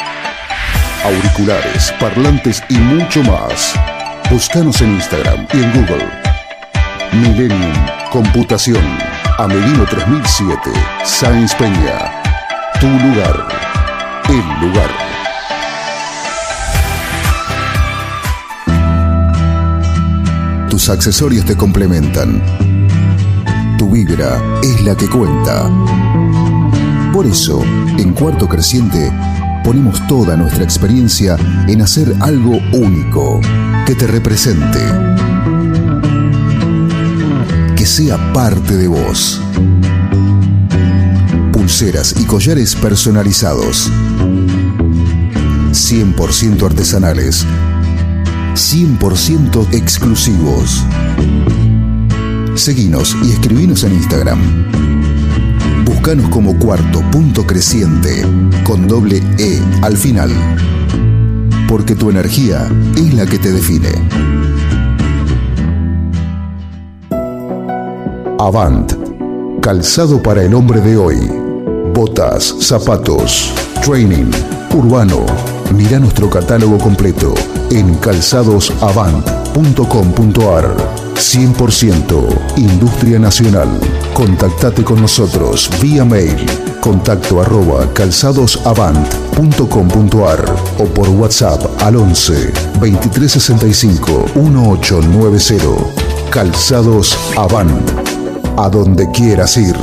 Auriculares, 1.05 1.93
parlantes 2.01 2.63
y 2.69 2.75
mucho 2.75 3.23
más. 3.25 3.75
Búscanos 4.31 4.83
en 4.83 4.93
Instagram 4.95 5.47
y 5.55 5.57
en 5.57 5.73
Google. 5.73 6.07
Millennium 7.13 7.73
Computación. 8.11 8.85
Amelino 9.39 9.87
3007. 9.87 10.71
Sáenz 11.03 11.55
Peña. 11.55 12.13
Tu 12.79 12.87
lugar. 12.87 13.49
El 14.29 14.69
lugar. 14.69 14.91
Tus 20.69 20.91
accesorios 20.91 21.47
te 21.47 21.57
complementan. 21.57 22.43
Tu 23.79 23.91
vibra 23.91 24.39
es 24.63 24.83
la 24.83 24.95
que 24.95 25.09
cuenta. 25.09 25.71
Por 27.15 27.27
eso, 27.27 27.63
en 27.97 28.13
Cuarto 28.13 28.47
Creciente, 28.47 29.11
ponemos 29.65 30.07
toda 30.07 30.37
nuestra 30.37 30.65
experiencia 30.65 31.37
en 31.67 31.83
hacer 31.83 32.15
algo 32.21 32.59
único, 32.73 33.41
que 33.89 33.95
te 33.95 34.07
represente, 34.07 34.81
que 37.75 37.87
sea 37.87 38.35
parte 38.35 38.77
de 38.77 38.87
vos. 38.87 39.41
Pulseras 41.51 42.15
y 42.21 42.25
collares 42.25 42.75
personalizados, 42.75 43.91
100% 45.71 46.67
artesanales, 46.67 47.47
100% 48.53 49.69
exclusivos. 49.73 50.85
Seguinos 52.57 53.17
y 53.23 53.31
escribinos 53.33 53.85
en 53.85 53.95
Instagram. 53.95 54.39
Buscanos 55.87 56.29
como 56.29 56.59
cuarto 56.59 57.01
punto 57.11 57.47
creciente 57.47 58.23
con 58.65 58.87
doble 58.87 59.23
E 59.39 59.63
al 59.81 59.97
final. 59.97 60.31
Porque 61.69 61.95
tu 61.95 62.11
energía 62.11 62.69
es 62.97 63.15
la 63.15 63.25
que 63.27 63.39
te 63.39 63.53
define. 63.53 63.93
Avant. 68.39 68.93
Calzado 69.61 70.23
para 70.23 70.43
el 70.43 70.55
hombre 70.55 70.81
de 70.81 70.97
hoy. 70.97 71.31
Botas, 71.93 72.55
zapatos, 72.61 73.53
training, 73.85 74.31
urbano. 74.75 75.27
Mira 75.77 75.99
nuestro 75.99 76.31
catálogo 76.31 76.79
completo 76.79 77.35
en 77.71 77.95
calzadosavant.com.ar. 77.97 80.77
100% 81.15 82.57
Industria 82.57 83.19
Nacional. 83.19 83.69
Contactate 84.15 84.83
con 84.83 85.03
nosotros 85.03 85.69
vía 85.83 86.07
mail 86.07 86.47
contacto 86.81 87.41
arroba 87.41 87.93
calzadosavant.com.ar 87.93 90.45
o 90.79 90.85
por 90.85 91.09
WhatsApp 91.09 91.83
al 91.83 91.97
11 91.97 92.53
2365 92.81 94.27
1890. 94.35 96.31
Calzados 96.31 97.19
Avant. 97.37 97.91
A 98.57 98.69
donde 98.69 99.09
quieras 99.13 99.57
ir. 99.57 99.77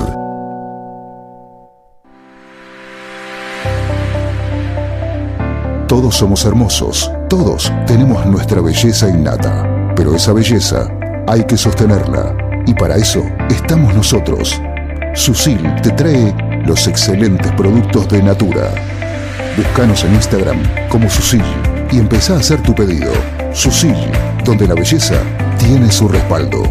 Todos 5.87 6.15
somos 6.15 6.43
hermosos, 6.45 7.09
todos 7.29 7.71
tenemos 7.87 8.25
nuestra 8.25 8.59
belleza 8.59 9.07
innata, 9.07 9.93
pero 9.95 10.13
esa 10.13 10.33
belleza 10.33 10.89
hay 11.27 11.45
que 11.45 11.57
sostenerla 11.57 12.35
y 12.67 12.73
para 12.73 12.97
eso 12.97 13.23
estamos 13.49 13.93
nosotros. 13.93 14.59
Susil 15.13 15.61
te 15.81 15.91
trae 15.91 16.35
los 16.65 16.87
excelentes 16.87 17.51
productos 17.51 18.07
de 18.09 18.23
Natura. 18.23 18.71
Búscanos 19.55 20.03
en 20.03 20.15
Instagram 20.15 20.57
como 20.89 21.09
Susil 21.09 21.43
y 21.91 21.99
empezá 21.99 22.33
a 22.33 22.39
hacer 22.39 22.61
tu 22.61 22.73
pedido. 22.73 23.11
Susil, 23.53 23.95
donde 24.43 24.67
la 24.67 24.73
belleza 24.73 25.15
tiene 25.57 25.91
su 25.91 26.07
respaldo. 26.07 26.63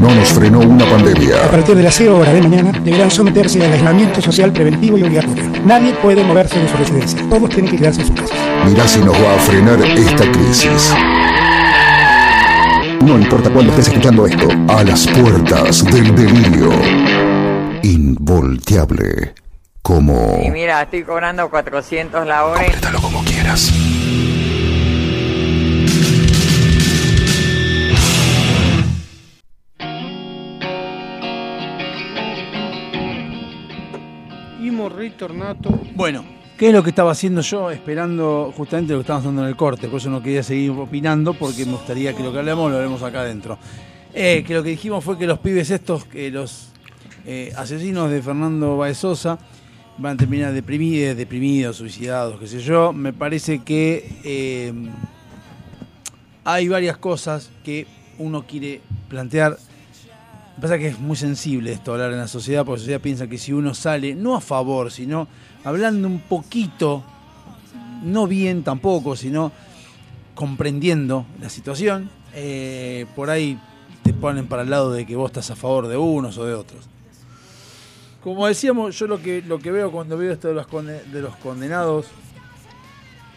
No 0.00 0.14
nos 0.14 0.28
frenó 0.28 0.60
una 0.60 0.84
pandemia. 0.86 1.44
A 1.44 1.50
partir 1.50 1.74
de 1.76 1.82
las 1.82 1.94
0 1.96 2.18
horas 2.18 2.34
de 2.34 2.42
mañana 2.42 2.72
deberán 2.84 3.10
someterse 3.10 3.64
al 3.64 3.72
aislamiento 3.72 4.20
social 4.20 4.52
preventivo 4.52 4.98
y 4.98 5.02
obligatorio. 5.02 5.44
Nadie 5.64 5.94
puede 5.94 6.24
moverse 6.24 6.58
de 6.58 6.68
su 6.68 6.76
residencia. 6.76 7.20
Todos 7.28 7.50
tienen 7.50 7.70
que 7.70 7.78
quedarse 7.78 8.00
en 8.02 8.06
sus 8.06 8.16
casas. 8.16 8.36
Mirá 8.66 8.86
si 8.86 9.00
nos 9.00 9.14
va 9.14 9.34
a 9.34 9.38
frenar 9.38 9.80
esta 9.80 10.30
crisis. 10.30 10.94
No 13.04 13.18
importa 13.18 13.50
cuándo 13.50 13.72
estés 13.72 13.88
escuchando 13.88 14.26
esto, 14.26 14.48
a 14.68 14.84
las 14.84 15.06
puertas 15.08 15.84
del 15.84 16.14
delirio. 16.14 16.70
Involteable. 17.82 19.34
Como... 19.82 20.40
Y 20.44 20.50
mira, 20.50 20.82
estoy 20.82 21.02
cobrando 21.02 21.50
400 21.50 22.26
la 22.26 22.46
hora. 22.46 22.62
Complétalo 22.62 23.00
como 23.00 23.24
quieras. 23.24 23.72
Ritornato. 34.88 35.70
Bueno, 35.94 36.24
¿qué 36.62 36.68
es 36.68 36.74
lo 36.74 36.84
que 36.84 36.90
estaba 36.90 37.10
haciendo 37.10 37.40
yo? 37.40 37.72
Esperando 37.72 38.54
justamente 38.56 38.92
lo 38.92 39.00
que 39.00 39.02
estábamos 39.02 39.24
dando 39.24 39.42
en 39.42 39.48
el 39.48 39.56
corte. 39.56 39.88
Por 39.88 39.98
eso 39.98 40.08
no 40.10 40.22
quería 40.22 40.44
seguir 40.44 40.70
opinando, 40.70 41.34
porque 41.34 41.66
me 41.66 41.72
gustaría 41.72 42.14
que 42.14 42.22
lo 42.22 42.30
que 42.30 42.38
hablemos 42.38 42.70
lo 42.70 42.76
hablemos 42.76 43.02
acá 43.02 43.22
adentro. 43.22 43.58
Eh, 44.14 44.44
que 44.46 44.54
lo 44.54 44.62
que 44.62 44.68
dijimos 44.68 45.02
fue 45.02 45.18
que 45.18 45.26
los 45.26 45.40
pibes 45.40 45.72
estos, 45.72 46.04
que 46.04 46.30
los 46.30 46.68
eh, 47.26 47.52
asesinos 47.56 48.12
de 48.12 48.22
Fernando 48.22 48.76
Baezosa, 48.76 49.40
van 49.98 50.14
a 50.14 50.16
terminar 50.18 50.52
deprimidos, 50.52 51.16
deprimidos, 51.16 51.78
suicidados, 51.78 52.38
qué 52.38 52.46
sé 52.46 52.60
yo. 52.60 52.92
Me 52.92 53.12
parece 53.12 53.64
que 53.64 54.20
eh, 54.22 54.72
hay 56.44 56.68
varias 56.68 56.96
cosas 56.96 57.50
que 57.64 57.88
uno 58.18 58.46
quiere 58.46 58.80
plantear. 59.08 59.58
Me 60.58 60.62
pasa 60.62 60.78
que 60.78 60.86
es 60.86 61.00
muy 61.00 61.16
sensible 61.16 61.72
esto 61.72 61.90
hablar 61.90 62.12
en 62.12 62.18
la 62.18 62.28
sociedad, 62.28 62.64
porque 62.64 62.76
la 62.76 62.82
sociedad 62.82 63.00
piensa 63.00 63.26
que 63.26 63.36
si 63.36 63.52
uno 63.52 63.74
sale, 63.74 64.14
no 64.14 64.36
a 64.36 64.40
favor, 64.40 64.92
sino 64.92 65.26
hablando 65.64 66.08
un 66.08 66.20
poquito, 66.20 67.02
no 68.02 68.26
bien 68.26 68.62
tampoco, 68.62 69.16
sino 69.16 69.52
comprendiendo 70.34 71.26
la 71.40 71.48
situación, 71.48 72.10
eh, 72.34 73.06
por 73.14 73.30
ahí 73.30 73.58
te 74.02 74.12
ponen 74.12 74.46
para 74.46 74.62
el 74.62 74.70
lado 74.70 74.90
de 74.92 75.06
que 75.06 75.14
vos 75.16 75.30
estás 75.30 75.50
a 75.50 75.56
favor 75.56 75.86
de 75.88 75.96
unos 75.96 76.38
o 76.38 76.44
de 76.46 76.54
otros. 76.54 76.88
Como 78.22 78.46
decíamos, 78.46 78.98
yo 78.98 79.06
lo 79.06 79.20
que, 79.20 79.42
lo 79.42 79.58
que 79.58 79.70
veo 79.72 79.90
cuando 79.90 80.16
veo 80.16 80.32
esto 80.32 80.48
de 80.48 80.54
los, 80.54 80.66
conde- 80.68 81.02
de 81.04 81.20
los 81.20 81.36
condenados, 81.36 82.06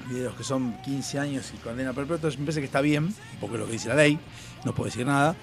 y 0.09 0.13
de 0.13 0.25
los 0.25 0.35
que 0.35 0.43
son 0.43 0.75
15 0.83 1.17
años 1.19 1.51
y 1.55 1.57
condena 1.57 1.91
perpetua, 1.91 2.29
me 2.29 2.37
parece 2.37 2.59
que 2.59 2.67
está 2.67 2.81
bien, 2.81 3.13
porque 3.41 3.55
es 3.55 3.59
lo 3.61 3.65
que 3.65 3.71
dice 3.73 3.89
la 3.89 3.95
ley, 3.95 4.19
no 4.63 4.73
puedo 4.75 4.85
decir 4.85 5.05
nada, 5.05 5.35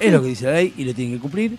es 0.00 0.12
lo 0.12 0.20
que 0.20 0.28
dice 0.28 0.46
la 0.46 0.52
ley 0.54 0.74
y 0.76 0.84
lo 0.84 0.92
tienen 0.94 1.14
que 1.14 1.20
cumplir. 1.20 1.56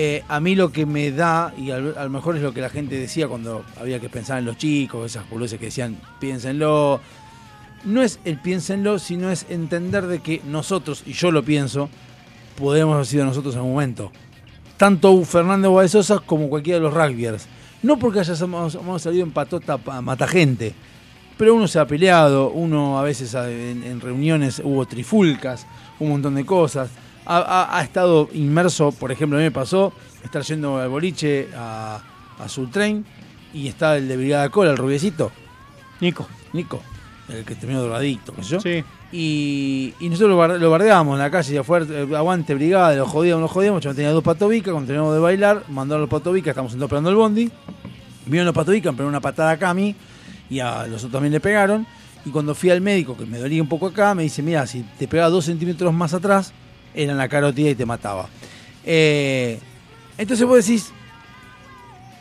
Eh, 0.00 0.22
a 0.28 0.38
mí 0.38 0.54
lo 0.54 0.70
que 0.70 0.86
me 0.86 1.10
da, 1.10 1.52
y 1.58 1.72
a 1.72 1.80
lo 1.80 2.08
mejor 2.08 2.36
es 2.36 2.42
lo 2.42 2.54
que 2.54 2.60
la 2.60 2.70
gente 2.70 2.96
decía 2.96 3.26
cuando 3.26 3.64
había 3.80 3.98
que 3.98 4.08
pensar 4.08 4.38
en 4.38 4.44
los 4.44 4.56
chicos, 4.56 5.10
esas 5.10 5.28
boludeces 5.28 5.58
que 5.58 5.64
decían, 5.64 5.98
piénsenlo, 6.20 7.00
no 7.82 8.02
es 8.02 8.20
el 8.24 8.38
piénsenlo, 8.38 9.00
sino 9.00 9.28
es 9.28 9.44
entender 9.48 10.06
de 10.06 10.20
que 10.20 10.40
nosotros, 10.44 11.02
y 11.04 11.14
yo 11.14 11.32
lo 11.32 11.42
pienso, 11.42 11.90
podemos 12.56 12.94
haber 12.94 13.06
sido 13.06 13.24
nosotros 13.24 13.56
en 13.56 13.62
un 13.62 13.72
momento. 13.72 14.12
Tanto 14.76 15.20
Fernando 15.24 15.72
Baezosa 15.72 16.20
como 16.20 16.48
cualquiera 16.48 16.78
de 16.78 16.84
los 16.84 16.94
rugbyers. 16.94 17.48
No 17.82 17.98
porque 17.98 18.20
hayamos, 18.20 18.78
salido 19.02 19.24
en 19.24 19.32
patota 19.32 19.80
a 19.84 20.00
matar 20.00 20.28
gente, 20.28 20.74
pero 21.36 21.56
uno 21.56 21.66
se 21.66 21.80
ha 21.80 21.88
peleado, 21.88 22.50
uno 22.50 23.00
a 23.00 23.02
veces 23.02 23.34
en, 23.34 23.82
en 23.82 24.00
reuniones 24.00 24.62
hubo 24.62 24.86
trifulcas, 24.86 25.66
un 25.98 26.10
montón 26.10 26.36
de 26.36 26.46
cosas. 26.46 26.88
Ha, 27.28 27.36
ha- 27.38 27.78
ha 27.78 27.82
estado 27.82 28.28
inmerso, 28.32 28.90
por 28.92 29.12
ejemplo, 29.12 29.36
a 29.38 29.40
mí 29.40 29.44
me 29.44 29.50
pasó 29.52 29.92
estar 30.24 30.42
yendo 30.42 30.78
al 30.78 30.88
boliche 30.88 31.48
a, 31.56 32.00
a 32.38 32.48
Soul 32.48 32.70
Train 32.70 33.04
y 33.54 33.68
está 33.68 33.96
el 33.96 34.08
de 34.08 34.16
Brigada 34.16 34.48
Cola, 34.48 34.70
el 34.70 34.76
rubiecito. 34.76 35.30
Nico. 36.00 36.26
Nico, 36.52 36.80
el 37.28 37.44
que 37.44 37.54
terminó 37.54 37.82
drogadicto, 37.82 38.32
qué 38.34 38.42
sé 38.42 38.48
yo. 38.50 38.60
Sí. 38.60 38.84
Y, 39.12 39.94
y 40.00 40.08
nosotros 40.08 40.30
lo, 40.36 40.58
lo 40.58 40.70
bardeábamos 40.70 41.14
en 41.14 41.18
la 41.20 41.30
calle, 41.30 41.54
ya 41.54 41.62
fue, 41.64 41.82
eh, 41.88 42.08
aguante, 42.16 42.54
brigada, 42.54 42.94
lo 42.94 43.06
jodíamos, 43.06 43.42
lo 43.42 43.48
jodíamos. 43.48 43.82
Yo 43.84 43.94
tenía 43.94 44.10
dos 44.10 44.24
patobicas, 44.24 44.72
cuando 44.72 44.86
terminamos 44.86 45.14
de 45.14 45.20
bailar, 45.20 45.64
mandaron 45.68 46.02
los 46.02 46.10
patobicas, 46.10 46.52
estamos 46.52 46.72
esperando 46.74 47.10
el 47.10 47.16
bondi. 47.16 47.50
Vieron 48.26 48.46
los 48.46 48.54
patobicas, 48.54 48.92
pegaron 48.92 49.08
una 49.10 49.20
patada 49.20 49.50
acá 49.52 49.70
a 49.70 49.74
mí 49.74 49.94
y 50.50 50.60
a 50.60 50.86
los 50.86 50.98
otros 51.02 51.12
también 51.12 51.32
le 51.32 51.40
pegaron. 51.40 51.86
Y 52.24 52.30
cuando 52.30 52.54
fui 52.54 52.68
al 52.70 52.80
médico, 52.80 53.16
que 53.16 53.24
me 53.26 53.38
dolía 53.38 53.62
un 53.62 53.68
poco 53.68 53.86
acá, 53.86 54.14
me 54.14 54.22
dice, 54.22 54.42
mira, 54.42 54.66
si 54.66 54.82
te 54.98 55.06
pegaba 55.08 55.30
dos 55.30 55.44
centímetros 55.46 55.92
más 55.94 56.12
atrás, 56.14 56.52
era 57.02 57.12
en 57.12 57.18
la 57.18 57.28
carótida 57.28 57.70
y 57.70 57.74
te 57.74 57.86
mataba. 57.86 58.28
Eh, 58.84 59.58
entonces 60.18 60.46
vos 60.46 60.64
decís, 60.66 60.90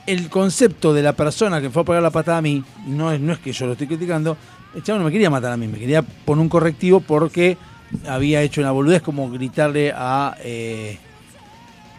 el 0.06 0.30
concepto 0.30 0.94
de 0.94 1.02
la 1.04 1.14
persona 1.14 1.60
que 1.60 1.70
fue 1.70 1.82
a 1.82 1.86
pegar 1.86 2.04
la 2.04 2.12
patada 2.12 2.38
a 2.38 2.42
mí, 2.42 2.64
no 2.88 3.12
es, 3.12 3.20
no 3.20 3.34
es 3.34 3.40
que 3.40 3.52
yo 3.52 3.66
lo 3.66 3.74
estoy 3.74 3.88
criticando, 3.88 4.38
el 4.76 4.84
chavo 4.84 5.00
no 5.00 5.06
me 5.06 5.12
quería 5.12 5.30
matar 5.30 5.52
a 5.52 5.58
mí, 5.58 5.68
me 5.68 5.80
quería 5.80 6.02
poner 6.02 6.42
un 6.42 6.50
correctivo 6.50 7.00
porque 7.02 7.58
había 8.08 8.42
hecho 8.42 8.62
una 8.62 8.72
boludez 8.72 9.02
como 9.02 9.30
gritarle 9.32 9.92
a, 9.96 10.36
eh, 10.44 10.98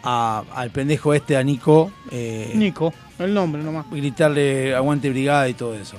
a- 0.03 0.43
al 0.55 0.69
pendejo 0.71 1.13
este, 1.13 1.35
a 1.37 1.43
Nico. 1.43 1.91
eh, 2.11 2.51
Nico, 2.55 2.93
el 3.19 3.33
nombre 3.33 3.61
nomás. 3.61 3.85
Gritarle 3.91 4.73
aguante 4.75 5.09
brigada 5.09 5.49
y 5.49 5.53
todo 5.53 5.75
eso. 5.75 5.97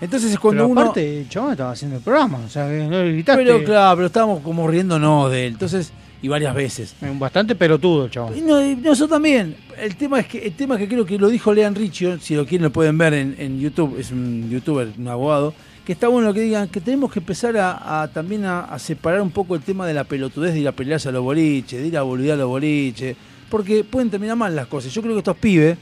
Entonces 0.00 0.32
es 0.32 0.38
cuando 0.38 0.62
Pero 0.64 0.68
uno... 0.72 0.80
aparte, 0.80 1.20
el 1.20 1.28
chabón 1.28 1.52
estaba 1.52 1.70
haciendo 1.72 1.96
el 1.98 2.02
programa, 2.02 2.38
o 2.44 2.48
sea, 2.48 2.66
que 2.68 2.84
no 2.84 3.02
le 3.02 3.12
gritaste. 3.12 3.44
Pero 3.44 3.62
claro, 3.64 3.96
pero 3.96 4.06
estábamos 4.06 4.40
como 4.42 4.66
riéndonos 4.66 5.30
de 5.30 5.46
él. 5.46 5.52
Entonces, 5.52 5.92
y 6.24 6.28
varias 6.28 6.54
veces. 6.54 6.94
Bastante 7.18 7.54
pelotudo. 7.54 8.08
Y 8.36 8.40
no, 8.40 8.64
y 8.64 8.76
nosotros 8.76 9.10
también. 9.10 9.56
El 9.78 9.94
tema 9.96 10.20
es 10.20 10.26
que 10.26 10.38
el 10.46 10.52
tema 10.54 10.74
es 10.76 10.80
que 10.80 10.88
creo 10.88 11.04
que 11.04 11.18
lo 11.18 11.28
dijo 11.28 11.52
Lean 11.52 11.74
Riccio, 11.74 12.18
si 12.18 12.34
lo 12.34 12.46
quieren 12.46 12.62
lo 12.64 12.70
pueden 12.72 12.96
ver 12.96 13.12
en, 13.14 13.34
en 13.38 13.60
YouTube, 13.60 13.98
es 13.98 14.10
un 14.10 14.48
youtuber, 14.48 14.88
un 14.96 15.08
abogado, 15.08 15.52
que 15.84 15.92
está 15.92 16.08
bueno 16.08 16.32
que 16.32 16.40
digan 16.40 16.68
que 16.68 16.80
tenemos 16.80 17.12
que 17.12 17.18
empezar 17.18 17.56
a, 17.58 18.02
a 18.02 18.08
también 18.08 18.44
a, 18.46 18.60
a 18.64 18.78
separar 18.78 19.20
un 19.20 19.30
poco 19.30 19.54
el 19.54 19.60
tema 19.60 19.86
de 19.86 19.92
la 19.92 20.04
pelotudez 20.04 20.54
de 20.54 20.60
ir 20.60 20.68
a 20.68 20.72
pelearse 20.72 21.10
a 21.10 21.12
los 21.12 21.22
boliches, 21.22 21.80
de 21.82 21.88
ir 21.88 21.98
a 21.98 22.02
boludear 22.02 22.36
a 22.36 22.40
los 22.42 22.48
boliches, 22.48 23.16
porque 23.50 23.84
pueden 23.84 24.08
terminar 24.08 24.36
mal 24.36 24.56
las 24.56 24.66
cosas. 24.66 24.92
Yo 24.94 25.02
creo 25.02 25.12
que 25.14 25.18
estos 25.18 25.36
pibes 25.36 25.76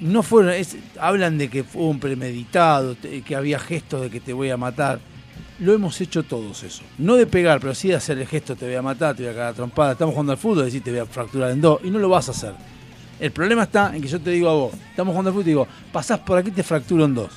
no 0.00 0.22
fueron, 0.22 0.52
es- 0.52 0.76
hablan 0.98 1.36
de 1.36 1.48
que 1.48 1.64
fue 1.64 1.82
un 1.82 2.00
premeditado, 2.00 2.96
que 3.26 3.36
había 3.36 3.58
gestos 3.58 4.00
de 4.00 4.10
que 4.10 4.20
te 4.20 4.32
voy 4.32 4.48
a 4.50 4.56
matar. 4.56 5.00
Lo 5.60 5.72
hemos 5.72 6.00
hecho 6.00 6.24
todos 6.24 6.62
eso. 6.64 6.82
No 6.98 7.14
de 7.14 7.26
pegar, 7.26 7.60
pero 7.60 7.74
sí 7.74 7.88
de 7.88 7.94
hacer 7.94 8.18
el 8.18 8.26
gesto, 8.26 8.56
te 8.56 8.66
voy 8.66 8.74
a 8.74 8.82
matar, 8.82 9.14
te 9.14 9.22
voy 9.22 9.32
a 9.32 9.34
cagar 9.34 9.54
trompada. 9.54 9.92
Estamos 9.92 10.12
jugando 10.14 10.32
al 10.32 10.38
fútbol, 10.38 10.64
decir 10.64 10.82
te 10.82 10.90
voy 10.90 11.00
a 11.00 11.06
fracturar 11.06 11.50
en 11.52 11.60
dos, 11.60 11.80
y 11.84 11.90
no 11.90 11.98
lo 12.00 12.08
vas 12.08 12.28
a 12.28 12.32
hacer. 12.32 12.52
El 13.20 13.30
problema 13.30 13.62
está 13.62 13.94
en 13.94 14.02
que 14.02 14.08
yo 14.08 14.20
te 14.20 14.30
digo 14.30 14.48
a 14.50 14.54
vos, 14.54 14.72
estamos 14.90 15.12
jugando 15.12 15.30
al 15.30 15.34
fútbol 15.34 15.42
y 15.42 15.44
te 15.44 15.50
digo, 15.50 15.68
pasás 15.92 16.18
por 16.18 16.38
aquí 16.38 16.50
te 16.50 16.62
fracturo 16.64 17.04
en 17.04 17.14
dos. 17.14 17.30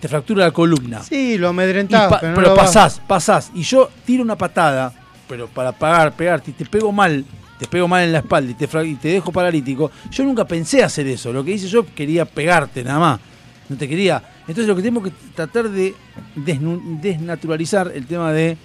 Te 0.00 0.06
fractura 0.08 0.44
la 0.44 0.50
columna. 0.52 1.02
Sí, 1.02 1.36
lo 1.38 1.48
amedrentás, 1.48 2.08
pa- 2.10 2.20
pero, 2.20 2.32
no 2.32 2.36
pero 2.36 2.48
lo 2.50 2.54
pasás, 2.56 3.00
pasás. 3.06 3.50
Y 3.54 3.62
yo 3.62 3.90
tiro 4.04 4.22
una 4.22 4.36
patada, 4.36 4.92
pero 5.28 5.48
para 5.48 5.72
pagar, 5.72 6.12
pegarte, 6.14 6.52
y 6.52 6.54
te 6.54 6.66
pego 6.66 6.92
mal, 6.92 7.24
te 7.58 7.66
pego 7.66 7.88
mal 7.88 8.04
en 8.04 8.12
la 8.12 8.18
espalda 8.18 8.50
y 8.50 8.54
te, 8.54 8.68
y 8.86 8.94
te 8.94 9.08
dejo 9.08 9.32
paralítico. 9.32 9.90
Yo 10.10 10.22
nunca 10.24 10.44
pensé 10.44 10.84
hacer 10.84 11.06
eso. 11.08 11.32
Lo 11.32 11.42
que 11.44 11.52
hice 11.52 11.66
yo 11.68 11.84
quería 11.94 12.24
pegarte 12.26 12.84
nada 12.84 12.98
más. 13.00 13.20
No 13.68 13.76
te 13.76 13.88
quería. 13.88 14.22
Entonces 14.46 14.66
lo 14.66 14.76
que 14.76 14.82
tenemos 14.82 15.04
que 15.04 15.12
tratar 15.34 15.70
de 15.70 15.94
desnaturalizar 16.36 17.90
el 17.94 18.06
tema 18.06 18.32
de. 18.32 18.56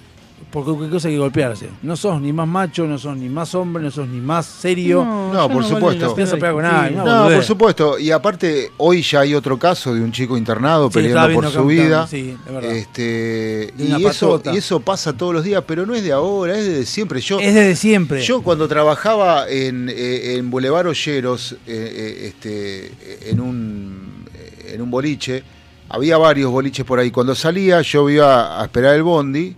Porque 0.51 0.67
cualquier 0.71 0.89
cosa 0.91 1.07
hay 1.09 1.15
que 1.15 1.19
golpearse. 1.19 1.67
No 1.83 1.97
sos 1.97 2.21
ni 2.21 2.31
más 2.31 2.47
macho, 2.47 2.87
no 2.87 2.97
sos 2.97 3.15
ni 3.17 3.27
más 3.27 3.53
hombre, 3.55 3.83
no 3.83 3.91
sos 3.91 4.07
ni 4.07 4.19
más 4.21 4.45
serio. 4.45 5.03
No, 5.03 5.49
por 5.49 5.65
supuesto. 5.65 6.05
No 6.07 6.15
piensas 6.15 6.39
pegar 6.39 6.53
con 6.53 6.63
nadie. 6.63 6.93
una 6.95 7.03
No, 7.03 7.17
boludez. 7.23 7.35
por 7.35 7.43
supuesto. 7.45 7.99
Y 7.99 8.09
aparte, 8.11 8.71
hoy 8.77 9.01
ya 9.01 9.19
hay 9.19 9.35
otro 9.35 9.59
caso 9.59 9.93
de 9.93 10.01
un 10.01 10.13
chico 10.13 10.37
internado 10.37 10.87
Sí, 10.89 10.93
peleando 10.93 11.33
por 11.35 11.51
su 11.51 11.65
vida. 11.65 12.07
sí, 12.07 12.35
es 12.47 12.53
verdad. 12.53 12.71
Este, 12.71 13.73
y, 13.77 14.05
eso, 14.05 14.41
y 14.53 14.57
eso 14.57 14.79
pasa 14.79 15.11
todos 15.15 15.33
los 15.33 15.43
días, 15.43 15.61
pero 15.67 15.85
no 15.85 15.93
es 15.93 16.03
de 16.03 16.13
ahora, 16.13 16.57
es 16.57 16.65
desde 16.65 16.85
siempre. 16.85 17.19
Yo, 17.19 17.37
Es 17.39 17.53
desde 17.53 17.75
siempre. 17.75 18.21
Yo 18.23 18.41
cuando 18.41 18.67
trabajaba 18.69 19.47
en, 19.49 19.89
eh, 19.89 20.35
en 20.37 20.49
Boulevard 20.49 20.87
Olleros, 20.87 21.51
eh, 21.51 21.57
eh, 21.67 22.27
este, 22.29 23.29
en, 23.29 23.41
un, 23.41 24.25
en 24.67 24.81
un 24.81 24.89
boliche, 24.89 25.43
había 25.89 26.17
varios 26.17 26.51
boliches 26.51 26.85
por 26.85 26.99
ahí. 26.99 27.11
Cuando 27.11 27.35
salía, 27.35 27.81
yo 27.81 28.09
iba 28.09 28.61
a 28.61 28.65
esperar 28.65 28.95
el 28.95 29.03
bondi 29.03 29.55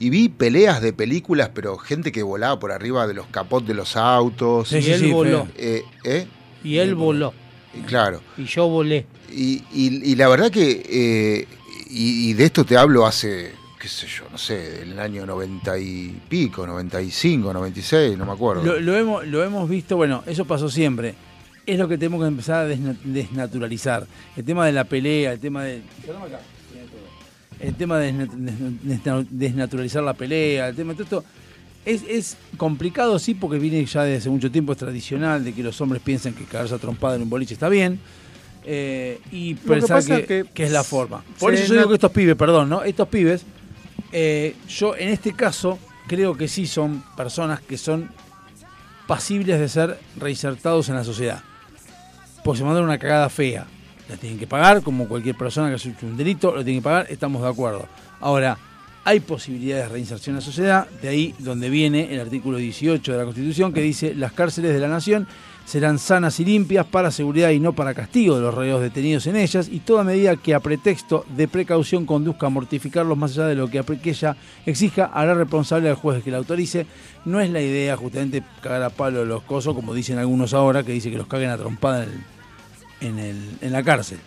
y 0.00 0.10
vi 0.10 0.28
peleas 0.28 0.80
de 0.82 0.92
películas, 0.92 1.50
pero 1.54 1.76
gente 1.78 2.12
que 2.12 2.22
volaba 2.22 2.58
por 2.58 2.72
arriba 2.72 3.06
de 3.06 3.14
los 3.14 3.26
capots 3.26 3.66
de 3.66 3.74
los 3.74 3.96
autos. 3.96 4.68
Sí, 4.68 4.82
sí, 4.82 4.90
Y 4.90 4.92
él 4.92 5.00
sí, 5.00 5.12
voló. 5.12 5.48
Eh, 5.56 5.82
¿eh? 6.04 6.26
Y 6.64 6.78
él 6.78 6.94
voló. 6.94 7.32
Y 7.74 7.80
Claro. 7.82 8.20
Y 8.36 8.44
yo 8.44 8.68
volé. 8.68 9.06
Y, 9.30 9.62
y- 9.72 10.12
y 10.12 10.16
la 10.16 10.28
verdad 10.28 10.50
que, 10.50 10.82
eh, 10.88 11.46
y, 11.90 12.30
y 12.30 12.32
de 12.34 12.44
esto 12.44 12.64
te 12.64 12.76
hablo 12.76 13.06
hace, 13.06 13.52
qué 13.80 13.88
sé 13.88 14.06
yo, 14.06 14.24
no 14.32 14.38
sé, 14.38 14.56
del 14.80 14.98
año 14.98 15.26
90 15.26 15.78
y 15.78 16.18
pico, 16.28 16.66
95, 16.66 17.52
96, 17.52 18.16
no 18.16 18.24
me 18.26 18.32
acuerdo. 18.32 18.64
Lo, 18.64 18.80
lo 18.80 18.96
hemos, 18.96 19.26
lo 19.26 19.44
hemos 19.44 19.68
visto, 19.68 19.96
bueno, 19.96 20.22
eso 20.26 20.44
pasó 20.46 20.68
siempre. 20.70 21.14
Es 21.68 21.78
lo 21.78 21.86
que 21.86 21.98
tenemos 21.98 22.20
que 22.22 22.28
empezar 22.28 22.64
a 22.66 22.68
desna- 22.68 22.96
desnaturalizar. 23.04 24.06
El 24.36 24.44
tema 24.44 24.64
de 24.66 24.72
la 24.72 24.84
pelea, 24.84 25.32
el 25.32 25.38
tema 25.40 25.64
de. 25.64 25.82
El 27.60 27.74
tema 27.74 27.98
de 27.98 28.12
desna- 28.14 28.28
desna- 28.32 28.78
desna- 28.82 29.26
desnaturalizar 29.28 30.02
la 30.02 30.14
pelea, 30.14 30.68
el 30.68 30.76
tema 30.76 30.94
de 30.94 31.04
todo 31.04 31.20
esto. 31.20 31.24
Es, 31.84 32.02
es 32.08 32.36
complicado, 32.56 33.18
sí, 33.18 33.34
porque 33.34 33.58
viene 33.58 33.84
ya 33.84 34.02
desde 34.04 34.18
hace 34.18 34.30
mucho 34.30 34.50
tiempo, 34.50 34.72
es 34.72 34.78
tradicional 34.78 35.42
de 35.44 35.52
que 35.54 35.62
los 35.62 35.80
hombres 35.80 36.02
piensen 36.02 36.34
que 36.34 36.44
cagarse 36.44 36.74
a 36.74 36.78
trompada 36.78 37.16
en 37.16 37.22
un 37.22 37.30
boliche 37.30 37.54
está 37.54 37.68
bien. 37.68 37.98
eh, 38.70 39.20
y 39.32 39.54
pensar 39.54 40.04
que, 40.04 40.14
es 40.20 40.26
que 40.26 40.44
que 40.52 40.64
es 40.64 40.70
la 40.72 40.84
forma. 40.84 41.22
Por 41.38 41.54
eso 41.54 41.64
yo 41.68 41.74
digo 41.78 41.88
que 41.88 41.94
estos 41.94 42.12
pibes, 42.12 42.36
perdón, 42.36 42.68
¿no? 42.68 42.82
Estos 42.82 43.08
pibes, 43.08 43.42
eh, 44.12 44.54
yo 44.68 44.94
en 44.96 45.08
este 45.08 45.32
caso 45.32 45.78
creo 46.06 46.36
que 46.36 46.48
sí 46.48 46.66
son 46.66 47.02
personas 47.16 47.60
que 47.60 47.78
son 47.78 48.10
pasibles 49.06 49.58
de 49.58 49.68
ser 49.70 49.98
reinsertados 50.18 50.88
en 50.90 50.96
la 50.96 51.04
sociedad. 51.04 51.42
Porque 52.44 52.58
se 52.58 52.64
mandaron 52.64 52.88
una 52.88 52.98
cagada 52.98 53.28
fea. 53.28 53.66
La 54.08 54.16
tienen 54.16 54.38
que 54.38 54.46
pagar, 54.46 54.82
como 54.82 55.06
cualquier 55.06 55.36
persona 55.36 55.68
que 55.68 55.74
ha 55.74 55.76
hecho 55.76 56.06
un 56.06 56.16
delito, 56.16 56.54
lo 56.54 56.64
tiene 56.64 56.80
que 56.80 56.84
pagar, 56.84 57.06
estamos 57.10 57.42
de 57.42 57.48
acuerdo. 57.48 57.86
Ahora, 58.20 58.56
hay 59.04 59.20
posibilidades 59.20 59.84
de 59.84 59.92
reinserción 59.92 60.34
en 60.34 60.40
la 60.40 60.44
sociedad, 60.44 60.86
de 61.02 61.08
ahí 61.08 61.34
donde 61.38 61.70
viene 61.70 62.12
el 62.12 62.20
artículo 62.20 62.58
18 62.58 63.12
de 63.12 63.18
la 63.18 63.24
Constitución 63.24 63.72
que 63.72 63.80
dice 63.80 64.14
las 64.14 64.32
cárceles 64.32 64.72
de 64.72 64.80
la 64.80 64.88
nación 64.88 65.26
serán 65.68 65.98
sanas 65.98 66.40
y 66.40 66.46
limpias 66.46 66.86
para 66.86 67.10
seguridad 67.10 67.50
y 67.50 67.60
no 67.60 67.74
para 67.74 67.92
castigo 67.92 68.36
de 68.36 68.40
los 68.40 68.54
reos 68.54 68.80
detenidos 68.80 69.26
en 69.26 69.36
ellas 69.36 69.68
y 69.70 69.80
toda 69.80 70.02
medida 70.02 70.34
que 70.36 70.54
a 70.54 70.60
pretexto 70.60 71.26
de 71.36 71.46
precaución 71.46 72.06
conduzca 72.06 72.46
a 72.46 72.48
mortificarlos 72.48 73.18
más 73.18 73.32
allá 73.32 73.48
de 73.48 73.54
lo 73.54 73.68
que 73.68 73.78
aquella 73.78 74.34
exija 74.64 75.10
hará 75.12 75.34
responsable 75.34 75.90
al 75.90 75.96
juez 75.96 76.24
que 76.24 76.30
la 76.30 76.38
autorice. 76.38 76.86
No 77.26 77.38
es 77.42 77.50
la 77.50 77.60
idea 77.60 77.98
justamente 77.98 78.42
cagar 78.62 78.82
a 78.82 78.88
palo 78.88 79.26
los 79.26 79.42
cosos 79.42 79.74
como 79.74 79.92
dicen 79.92 80.16
algunos 80.16 80.54
ahora 80.54 80.82
que 80.84 80.92
dice 80.92 81.10
que 81.10 81.18
los 81.18 81.26
caguen 81.26 81.50
a 81.50 81.58
trompada 81.58 82.06
en, 83.02 83.18
en 83.60 83.72
la 83.72 83.82
cárcel. 83.82 84.20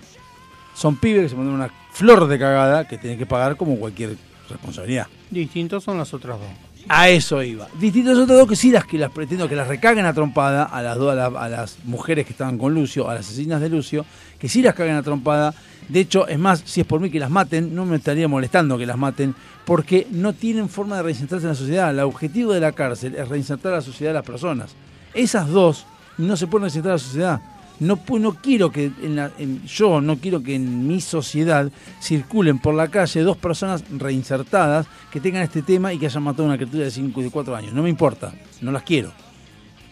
Son 0.76 0.98
pibes 0.98 1.24
que 1.24 1.30
se 1.30 1.36
mandan 1.36 1.56
una 1.56 1.74
flor 1.92 2.28
de 2.28 2.38
cagada 2.38 2.88
que 2.88 3.00
tienen 3.00 3.18
que 3.18 3.26
pagar 3.26 3.58
como 3.58 3.78
cualquier 3.78 4.16
responsabilidad. 4.48 5.08
Distintos 5.32 5.84
son 5.84 5.98
las 5.98 6.14
otras 6.14 6.38
dos. 6.38 6.71
A 6.88 7.10
eso 7.10 7.42
iba. 7.44 7.68
Distintos 7.80 8.18
otros 8.18 8.38
dos 8.38 8.48
que 8.48 8.56
sí 8.56 8.72
las 8.72 8.86
que 8.86 8.98
las 8.98 9.12
pretendo 9.12 9.48
que 9.48 9.56
las 9.56 9.68
recaguen 9.68 10.06
a 10.06 10.14
trompada 10.14 10.64
a 10.64 10.82
las 10.82 10.98
dos 10.98 11.18
a, 11.18 11.26
a 11.26 11.50
las 11.50 11.78
mujeres 11.86 12.26
que 12.26 12.32
estaban 12.32 12.58
con 12.58 12.74
Lucio, 12.74 13.10
a 13.10 13.16
las 13.16 13.28
asesinas 13.28 13.62
de 13.62 13.70
Lucio, 13.70 14.06
que 14.40 14.50
sí 14.50 14.62
las 14.62 14.74
caguen 14.74 14.96
a 14.96 15.04
trompada. 15.04 15.54
De 15.88 16.00
hecho, 16.00 16.28
es 16.28 16.40
más, 16.40 16.64
si 16.66 16.82
es 16.82 16.88
por 16.88 17.00
mí 17.00 17.10
que 17.10 17.20
las 17.20 17.30
maten, 17.30 17.76
no 17.76 17.86
me 17.86 17.98
estaría 17.98 18.28
molestando 18.28 18.78
que 18.78 18.86
las 18.86 18.98
maten, 18.98 19.36
porque 19.66 20.08
no 20.12 20.34
tienen 20.34 20.70
forma 20.70 20.98
de 20.98 21.04
reinsertarse 21.04 21.46
en 21.46 21.50
la 21.50 21.56
sociedad. 21.56 21.90
El 21.92 22.00
objetivo 22.00 22.54
de 22.54 22.60
la 22.60 22.72
cárcel 22.72 23.16
es 23.16 23.28
reinsertar 23.28 23.74
a 23.74 23.78
la 23.78 23.82
sociedad 23.82 24.12
de 24.12 24.20
las 24.20 24.26
personas. 24.26 24.72
Esas 25.14 25.48
dos 25.50 25.86
no 26.18 26.38
se 26.38 26.48
pueden 26.48 26.64
reinsertar 26.64 26.92
a 26.92 26.96
la 26.96 27.00
sociedad. 27.00 27.42
No, 27.82 28.00
no 28.20 28.34
quiero 28.36 28.72
que 28.72 28.92
en 29.02 29.16
la- 29.16 29.32
yo 29.66 30.02
no 30.02 30.18
quiero 30.18 30.44
que 30.44 30.54
en 30.54 30.88
mi 30.88 31.02
sociedad 31.02 31.72
circulen 32.00 32.60
por 32.60 32.76
la 32.76 32.90
calle 32.90 33.22
dos 33.22 33.38
personas 33.38 33.84
reinsertadas 33.90 34.86
que 35.12 35.20
tengan 35.20 35.42
este 35.42 35.64
tema 35.64 35.92
y 35.92 35.98
que 35.98 36.06
hayan 36.06 36.22
matado 36.22 36.44
a 36.44 36.48
una 36.50 36.58
criatura 36.58 36.84
de 36.84 36.92
5 36.92 37.22
y 37.22 37.24
de 37.24 37.32
4 37.32 37.56
años. 37.56 37.74
No 37.74 37.82
me 37.82 37.90
importa, 37.90 38.34
no 38.62 38.72
las 38.72 38.84
quiero. 38.84 39.12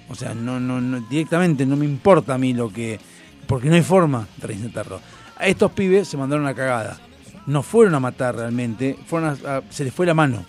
O 0.07 0.13
sea, 0.13 0.35
no, 0.35 0.59
no, 0.59 1.01
directamente 1.09 1.65
no 1.65 1.75
me 1.75 1.85
importa 1.85 2.35
a 2.35 2.37
mí 2.37 2.53
lo 2.53 2.71
que. 2.71 2.99
Porque 3.47 3.69
no 3.69 3.75
hay 3.75 3.81
forma 3.81 4.27
de 4.37 4.47
reinsertarlo. 4.47 5.01
A 5.37 5.47
estos 5.47 5.71
pibes 5.71 6.07
se 6.07 6.17
mandaron 6.17 6.45
una 6.45 6.53
cagada. 6.53 6.99
No 7.47 7.63
fueron 7.63 7.95
a 7.95 7.99
matar 7.99 8.35
realmente, 8.35 8.97
fueron 9.07 9.35
se 9.71 9.83
les 9.83 9.93
fue 9.93 10.05
la 10.05 10.13
mano. 10.13 10.45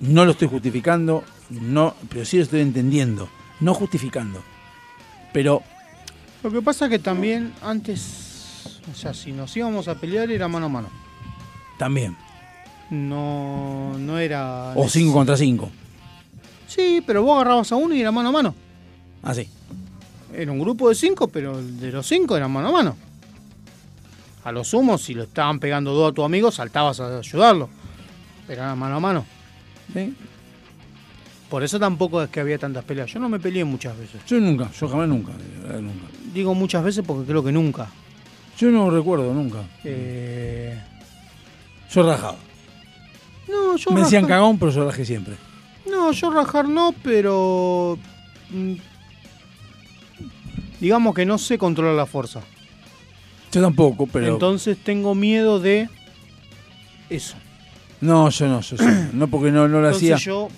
No 0.00 0.26
lo 0.26 0.32
estoy 0.32 0.48
justificando, 0.48 1.24
no, 1.48 1.94
pero 2.10 2.26
sí 2.26 2.36
lo 2.36 2.42
estoy 2.42 2.60
entendiendo. 2.60 3.30
No 3.60 3.72
justificando. 3.72 4.42
Pero 5.32 5.62
Lo 6.42 6.50
que 6.50 6.62
pasa 6.62 6.86
es 6.86 6.90
que 6.90 6.98
también 6.98 7.52
antes, 7.62 8.80
o 8.90 8.94
sea, 8.94 9.14
si 9.14 9.32
nos 9.32 9.56
íbamos 9.56 9.88
a 9.88 9.94
pelear 9.96 10.30
era 10.30 10.48
mano 10.48 10.66
a 10.66 10.68
mano. 10.68 10.88
También. 11.78 12.16
No, 12.90 13.96
no 13.98 14.18
era. 14.18 14.72
O 14.76 14.88
5 14.88 15.12
contra 15.12 15.36
5. 15.36 15.70
Sí, 16.68 17.02
pero 17.06 17.22
vos 17.22 17.36
agarrabas 17.36 17.72
a 17.72 17.76
uno 17.76 17.94
y 17.94 18.00
era 18.00 18.12
mano 18.12 18.28
a 18.28 18.32
mano. 18.32 18.54
Así. 19.22 19.48
Era 20.34 20.52
un 20.52 20.58
grupo 20.58 20.88
de 20.88 20.94
cinco, 20.94 21.28
pero 21.28 21.60
de 21.62 21.90
los 21.90 22.06
cinco 22.06 22.36
eran 22.36 22.50
mano 22.50 22.68
a 22.68 22.72
mano. 22.72 22.96
A 24.44 24.52
lo 24.52 24.62
sumo, 24.62 24.98
si 24.98 25.14
lo 25.14 25.24
estaban 25.24 25.58
pegando 25.58 25.92
dos 25.92 26.12
a 26.12 26.14
tu 26.14 26.22
amigo, 26.22 26.50
saltabas 26.50 27.00
a 27.00 27.18
ayudarlo. 27.18 27.68
Pero 28.46 28.62
era 28.62 28.74
mano 28.74 28.96
a 28.96 29.00
mano. 29.00 29.26
Sí. 29.92 30.14
Por 31.48 31.62
eso 31.62 31.78
tampoco 31.78 32.22
es 32.22 32.28
que 32.28 32.40
había 32.40 32.58
tantas 32.58 32.84
peleas. 32.84 33.12
Yo 33.12 33.18
no 33.18 33.28
me 33.28 33.40
peleé 33.40 33.64
muchas 33.64 33.96
veces. 33.98 34.20
Yo 34.26 34.38
nunca, 34.38 34.70
yo 34.72 34.88
jamás 34.88 35.08
nunca. 35.08 35.32
verdad, 35.62 35.80
nunca. 35.80 36.06
Digo 36.36 36.54
muchas 36.54 36.84
veces 36.84 37.02
porque 37.06 37.26
creo 37.26 37.42
que 37.42 37.50
nunca. 37.50 37.88
Yo 38.58 38.70
no 38.70 38.90
recuerdo 38.90 39.32
nunca. 39.32 39.60
Eh, 39.84 40.78
Yo 41.90 42.02
rajaba. 42.02 42.36
No, 43.48 43.76
yo 43.76 43.90
Me 43.92 44.00
decían 44.00 44.24
rajar- 44.24 44.36
cagón, 44.40 44.58
pero 44.58 44.70
yo 44.70 44.84
rajé 44.84 45.06
siempre. 45.06 45.34
No, 45.90 46.12
yo 46.12 46.30
rajar 46.30 46.68
no, 46.68 46.94
pero. 47.02 47.98
mm, 48.50 48.74
Digamos 50.78 51.14
que 51.14 51.24
no 51.24 51.38
sé 51.38 51.56
controlar 51.56 51.94
la 51.94 52.04
fuerza. 52.04 52.40
Yo 53.50 53.62
tampoco, 53.62 54.06
pero. 54.06 54.34
Entonces 54.34 54.76
tengo 54.84 55.14
miedo 55.14 55.58
de. 55.58 55.88
Eso. 57.08 57.36
No, 58.02 58.28
yo 58.28 58.46
no, 58.46 58.60
yo, 58.60 58.76
yo 58.76 58.84
no. 58.84 59.08
No, 59.14 59.28
porque 59.28 59.50
no, 59.50 59.68
no 59.68 59.80
lo 59.80 59.86
Entonces 59.86 60.12
hacía. 60.12 60.16
yo. 60.26 60.48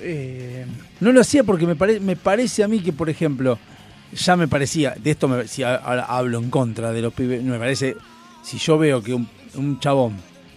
eh, 0.00 0.64
No 1.00 1.10
lo 1.10 1.20
hacía 1.20 1.42
porque 1.42 1.66
me, 1.66 1.74
pare- 1.74 1.98
me 1.98 2.14
parece 2.14 2.62
a 2.62 2.68
mí 2.68 2.78
que, 2.78 2.92
por 2.92 3.10
ejemplo, 3.10 3.58
ya 4.14 4.36
me 4.36 4.48
parecía, 4.48 4.94
de 4.96 5.10
esto 5.10 5.46
si 5.46 5.62
ahora 5.62 6.04
hablo 6.04 6.38
en 6.38 6.50
contra 6.50 6.92
de 6.92 7.02
los 7.02 7.12
pibes, 7.12 7.42
me 7.42 7.58
parece, 7.58 7.96
si 8.42 8.58
yo 8.58 8.78
veo 8.78 9.02
que 9.02 9.14
un, 9.14 9.28
un 9.54 9.80
chabón 9.80 10.16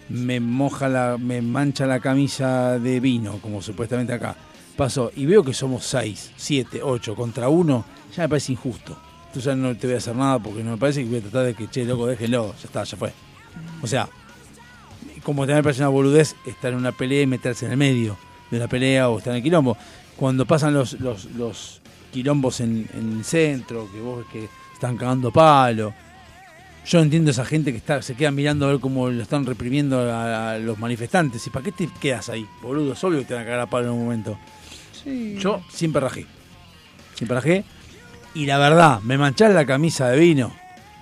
me 0.10 0.40
moja 0.40 0.88
la, 0.88 1.18
me 1.18 1.42
mancha 1.42 1.86
la 1.86 2.00
camisa 2.00 2.80
de 2.80 3.00
vino, 3.00 3.40
como 3.42 3.61
supuestamente 3.61 4.14
acá, 4.14 4.36
pasó, 4.76 5.11
y 5.16 5.26
veo 5.26 5.44
que 5.44 5.53
somos 5.53 5.86
6, 5.86 6.34
7, 6.36 6.82
8 6.84 7.16
contra 7.16 7.50
uno, 7.50 7.86
ya 8.16 8.24
me 8.24 8.30
parece 8.30 8.53
injusto. 8.53 8.98
Entonces 9.27 9.45
ya 9.45 9.56
no 9.56 9.76
te 9.76 9.88
voy 9.88 9.95
a 9.95 9.98
hacer 9.98 10.16
nada 10.16 10.40
porque 10.40 10.64
no 10.64 10.72
me 10.72 10.77
parece 10.77 11.03
que 11.03 11.10
voy 11.10 11.19
a 11.19 11.22
tratar 11.22 11.45
de 11.45 11.53
que, 11.53 11.68
che, 11.69 11.84
loco, 11.84 12.08
déjenlo, 12.08 12.53
ya 12.53 12.66
está, 12.66 12.84
ya 12.84 12.98
fue. 12.98 13.11
O 13.82 13.88
sea, 13.88 14.08
como 15.24 15.42
también 15.42 15.58
me 15.58 15.64
parece 15.64 15.82
una 15.82 15.90
boludez 15.90 16.36
estar 16.45 16.72
en 16.72 16.77
una 16.77 16.92
pelea 16.92 17.24
y 17.24 17.27
meterse 17.27 17.66
en 17.66 17.72
el 17.72 17.77
medio 17.77 18.18
de 18.50 18.60
la 18.60 18.68
pelea 18.68 19.10
o 19.10 19.18
estar 19.18 19.32
en 19.32 19.38
el 19.38 19.44
quilombo. 19.44 19.77
Cuando 20.16 20.45
pasan 20.45 20.74
los, 20.74 20.94
los 21.00 21.82
quilombos 22.11 22.60
en, 22.61 22.88
en 22.94 23.18
el 23.18 23.24
centro, 23.24 23.90
que 23.92 24.00
vos 24.00 24.26
que 24.32 24.50
están 24.74 24.98
cagando 24.98 25.32
palo. 25.32 25.94
Yo 26.86 27.00
entiendo 27.00 27.30
a 27.30 27.34
esa 27.34 27.44
gente 27.44 27.72
que 27.72 27.77
está, 27.77 28.02
se 28.02 28.16
queda 28.16 28.32
mirando 28.32 28.66
a 28.66 28.69
ver 28.72 28.80
cómo 28.80 29.10
lo 29.10 29.22
están 29.22 29.45
reprimiendo 29.45 30.00
a, 30.11 30.52
a 30.52 30.58
los 30.58 30.80
manifestantes. 30.80 31.45
¿Y 31.45 31.50
para 31.50 31.66
qué 31.66 31.72
te 31.74 31.90
quedas 32.00 32.30
ahí, 32.30 32.48
boludo? 32.61 32.94
Es 32.94 33.03
obvio 33.03 33.19
que 33.19 33.26
te 33.26 33.34
van 33.34 33.44
a 33.44 33.45
cagar 33.45 33.60
a 33.61 33.66
palo 33.69 33.88
en 33.88 33.94
un 33.94 34.03
momento. 34.06 34.38
Yo 35.40 35.61
siempre 35.69 36.02
rajé. 36.02 36.26
Siempre 37.16 37.36
rajé. 37.36 37.64
Y 38.34 38.45
la 38.45 38.58
verdad, 38.58 39.02
me 39.02 39.18
manchás 39.18 39.53
la 39.53 39.66
camisa 39.66 40.10
de 40.10 40.19
vino. 40.19 40.53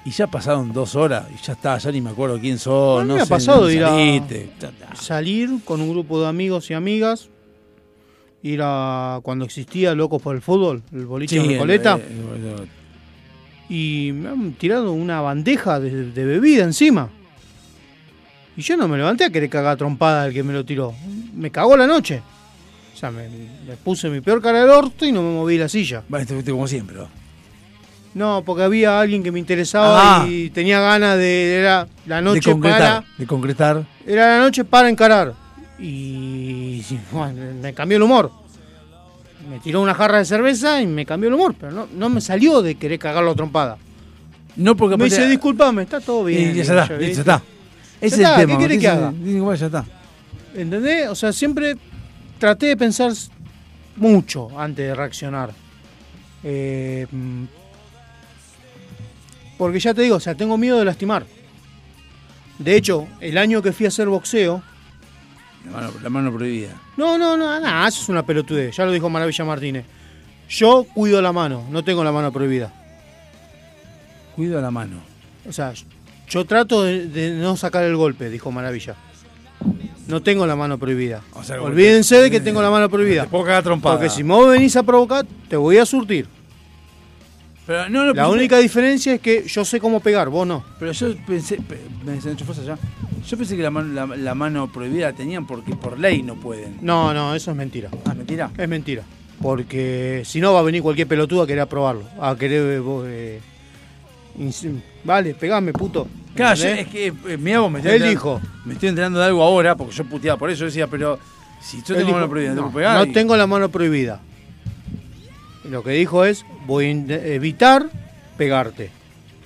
Y 0.05 0.11
ya 0.11 0.27
pasaron 0.27 0.71
dos 0.71 0.95
horas 0.95 1.25
y 1.33 1.43
ya 1.43 1.53
está, 1.53 1.79
ya 1.79 1.91
ni 1.91 1.99
me 1.99 2.11
acuerdo 2.11 2.39
quién 2.39 2.57
mí 2.57 2.61
no 2.65 3.15
me 3.15 3.21
ha 3.21 3.25
sé, 3.25 3.29
pasado 3.29 3.63
no 3.63 3.71
ir 3.71 3.83
a 3.83 3.95
salir 4.93 5.49
con 5.65 5.81
un 5.81 5.89
grupo 5.89 6.21
de 6.21 6.27
amigos 6.27 6.69
y 6.69 6.75
amigas. 6.75 7.29
Ir 8.47 8.59
a. 8.63 9.19
Cuando 9.23 9.45
existía 9.45 9.95
Locos 9.95 10.21
por 10.21 10.35
el 10.35 10.41
Fútbol, 10.41 10.83
el 10.93 11.05
boliche 11.05 11.39
Sí, 11.41 11.47
de 11.47 11.53
Recoleta. 11.53 11.95
el- 11.95 12.45
el- 12.45 12.67
y 13.75 14.11
me 14.13 14.29
han 14.29 14.53
tirado 14.53 14.91
una 14.91 15.21
bandeja 15.21 15.79
de, 15.79 16.11
de 16.11 16.25
bebida 16.25 16.63
encima. 16.63 17.09
Y 18.55 18.61
yo 18.61 18.77
no 18.77 18.87
me 18.87 18.97
levanté 18.97 19.25
a 19.25 19.29
querer 19.31 19.49
cagar 19.49 19.75
trompada 19.77 20.23
al 20.23 20.33
que 20.33 20.43
me 20.43 20.53
lo 20.53 20.63
tiró. 20.63 20.93
Me 21.33 21.49
cagó 21.49 21.75
la 21.75 21.87
noche. 21.87 22.21
O 22.93 22.97
sea, 22.97 23.09
me, 23.11 23.27
me 23.27 23.75
puse 23.83 24.09
mi 24.09 24.21
peor 24.21 24.41
cara 24.41 24.61
del 24.61 24.69
orto 24.69 25.05
y 25.05 25.11
no 25.11 25.21
me 25.23 25.33
moví 25.33 25.57
la 25.57 25.67
silla. 25.67 26.03
Bueno, 26.07 26.21
estuviste 26.21 26.51
como 26.51 26.67
siempre. 26.67 26.95
¿no? 26.97 27.09
No, 28.13 28.43
porque 28.45 28.63
había 28.63 28.99
alguien 29.01 29.23
que 29.23 29.31
me 29.31 29.39
interesaba 29.39 30.21
Ah. 30.21 30.27
y 30.29 30.51
tenía 30.51 30.79
ganas 30.79 31.17
de. 31.17 31.55
Era 31.55 31.87
la 32.05 32.21
noche 32.21 32.41
de 32.49 32.51
concretar. 32.53 32.79
para. 32.79 33.05
De 33.17 33.25
concretar. 33.25 33.85
Era 34.05 34.37
la 34.37 34.43
noche 34.43 34.63
para 34.63 34.87
encarar. 34.89 35.33
Y 35.79 36.64
bueno, 37.11 37.41
me 37.61 37.73
cambió 37.73 37.97
el 37.97 38.03
humor. 38.03 38.31
Me 39.49 39.59
tiró 39.59 39.81
una 39.81 39.93
jarra 39.93 40.17
de 40.17 40.25
cerveza 40.25 40.81
y 40.81 40.87
me 40.87 41.05
cambió 41.05 41.27
el 41.29 41.35
humor, 41.35 41.53
pero 41.59 41.71
no, 41.71 41.87
no 41.93 42.09
me 42.09 42.19
salió 42.19 42.63
de 42.63 42.75
querer 42.75 42.97
cagarlo 42.97 43.31
a 43.31 43.35
trompada. 43.35 43.77
No 44.55 44.75
porque 44.75 44.97
me 44.97 45.05
dice, 45.05 45.27
disculpame, 45.27 45.83
está 45.83 45.99
todo 45.99 46.23
bien. 46.23 46.51
Y 46.51 46.63
ya 46.63 46.63
está. 46.63 47.41
Ese 48.01 48.23
es 48.23 48.29
el 48.29 48.35
tema. 48.35 48.57
¿Qué 48.57 48.63
querés 48.63 48.79
que 48.79 48.87
haga? 48.87 49.13
ya 49.55 49.65
está. 49.65 49.85
¿Entendés? 50.55 51.09
O 51.09 51.15
sea, 51.15 51.33
siempre 51.33 51.75
traté 52.39 52.67
de 52.67 52.77
pensar 52.77 53.11
mucho 53.97 54.57
antes 54.57 54.87
de 54.87 54.95
reaccionar. 54.95 55.51
Eh, 56.43 57.07
mm, 57.11 57.43
porque 59.57 59.79
ya 59.79 59.93
te 59.93 60.01
digo, 60.01 60.15
o 60.15 60.19
sea, 60.19 60.35
tengo 60.35 60.57
miedo 60.57 60.77
de 60.77 60.85
lastimar. 60.85 61.25
De 62.59 62.75
hecho, 62.75 63.07
el 63.19 63.37
año 63.37 63.61
que 63.61 63.73
fui 63.73 63.85
a 63.85 63.89
hacer 63.89 64.07
boxeo, 64.07 64.63
La 65.65 65.71
mano, 65.71 65.91
la 66.01 66.09
mano 66.09 66.31
prohibida. 66.33 66.69
No, 66.97 67.17
no, 67.17 67.35
no, 67.35 67.59
nada, 67.59 67.87
eso 67.87 68.01
es 68.01 68.09
una 68.09 68.25
pelotudez. 68.25 68.75
Ya 68.75 68.85
lo 68.85 68.91
dijo 68.91 69.09
Maravilla 69.09 69.45
Martínez. 69.45 69.85
Yo 70.49 70.85
cuido 70.93 71.21
la 71.21 71.31
mano, 71.31 71.63
no 71.71 71.83
tengo 71.83 72.03
la 72.03 72.11
mano 72.11 72.31
prohibida. 72.31 72.71
Cuido 74.35 74.61
la 74.61 74.69
mano. 74.71 74.97
O 75.47 75.51
sea, 75.51 75.73
yo 76.29 76.45
trato 76.45 76.83
de, 76.83 77.07
de 77.07 77.31
no 77.31 77.57
sacar 77.57 77.83
el 77.83 77.95
golpe, 77.95 78.29
dijo 78.29 78.51
Maravilla. 78.51 78.95
No 80.07 80.21
tengo 80.21 80.45
la 80.45 80.55
mano 80.55 80.77
prohibida. 80.77 81.21
sea, 81.43 81.61
Olvídense 81.61 82.17
de 82.21 82.29
que 82.29 82.39
tengo 82.39 82.61
la 82.61 82.69
mano 82.69 82.89
prohibida. 82.89 83.23
Te 83.23 83.29
puedo 83.29 83.45
cagar 83.45 83.63
trompada. 83.63 83.95
Porque 83.95 84.09
si 84.09 84.21
vos 84.23 84.49
venís 84.49 84.75
a 84.75 84.83
provocar, 84.83 85.25
te 85.49 85.57
voy 85.57 85.77
a 85.77 85.85
surtir. 85.85 86.27
Pero 87.67 87.89
no, 87.89 88.05
no, 88.05 88.13
la 88.13 88.29
única 88.29 88.57
diferencia 88.59 89.15
es 89.15 89.21
que 89.21 89.43
yo 89.47 89.65
sé 89.65 89.79
cómo 89.79 89.99
pegar, 89.99 90.29
vos 90.29 90.45
no. 90.45 90.63
Pero 90.79 90.91
yo 90.91 91.15
pensé, 91.25 91.57
pe- 91.57 91.81
me 92.05 92.11
desenchufás 92.13 92.59
allá. 92.59 92.77
Yo 93.27 93.37
pensé 93.37 93.55
que 93.57 93.63
la 93.63 93.71
mano, 93.71 93.91
la, 93.91 94.15
la 94.15 94.35
mano 94.35 94.71
prohibida 94.71 95.07
la 95.09 95.13
tenían 95.15 95.47
porque 95.47 95.75
por 95.75 95.97
ley 95.99 96.21
no 96.21 96.35
pueden. 96.35 96.77
No, 96.81 97.11
no, 97.13 97.33
eso 97.33 97.49
es 97.51 97.57
mentira. 97.57 97.89
Ah, 98.05 98.13
mentira. 98.13 98.51
Es 98.55 98.69
mentira. 98.69 99.01
Porque 99.41 100.21
si 100.25 100.39
no 100.39 100.53
va 100.53 100.59
a 100.59 100.63
venir 100.63 100.81
cualquier 100.83 101.07
pelotudo 101.07 101.41
a 101.41 101.47
querer 101.47 101.65
probarlo. 101.67 102.03
A 102.21 102.35
querer. 102.37 102.73
eh, 102.73 102.79
vos, 102.79 103.05
eh, 103.07 103.39
vale, 105.03 105.33
pegame, 105.33 105.73
puto. 105.73 106.07
Claro, 106.35 106.61
es 106.61 106.87
que, 106.87 107.07
eh, 107.07 107.37
mirá 107.37 107.61
vos, 107.61 107.71
me 107.71 107.79
estoy, 107.79 107.95
Él 107.95 108.03
dijo. 108.09 108.41
me 108.65 108.73
estoy 108.73 108.89
enterando 108.89 109.19
de 109.19 109.25
algo 109.25 109.41
ahora, 109.41 109.75
porque 109.75 109.95
yo 109.95 110.03
puteaba 110.03 110.37
por 110.37 110.49
eso, 110.49 110.65
decía, 110.65 110.85
pero 110.87 111.17
si 111.61 111.77
yo 111.77 111.83
tengo 111.95 111.99
dijo, 111.99 112.11
mano 112.13 112.29
prohibida, 112.29 112.53
¿no, 112.53 112.63
no, 112.63 112.71
puedo 112.71 112.85
pegar? 112.85 112.97
no 112.97 113.05
Y- 113.05 113.13
tengo 113.13 113.37
la 113.37 113.47
mano 113.47 113.69
prohibida. 113.69 114.19
Lo 115.69 115.83
que 115.83 115.91
dijo 115.91 116.25
es, 116.25 116.45
voy 116.65 116.85
a 116.85 116.89
evitar 117.33 117.87
pegarte. 118.37 118.91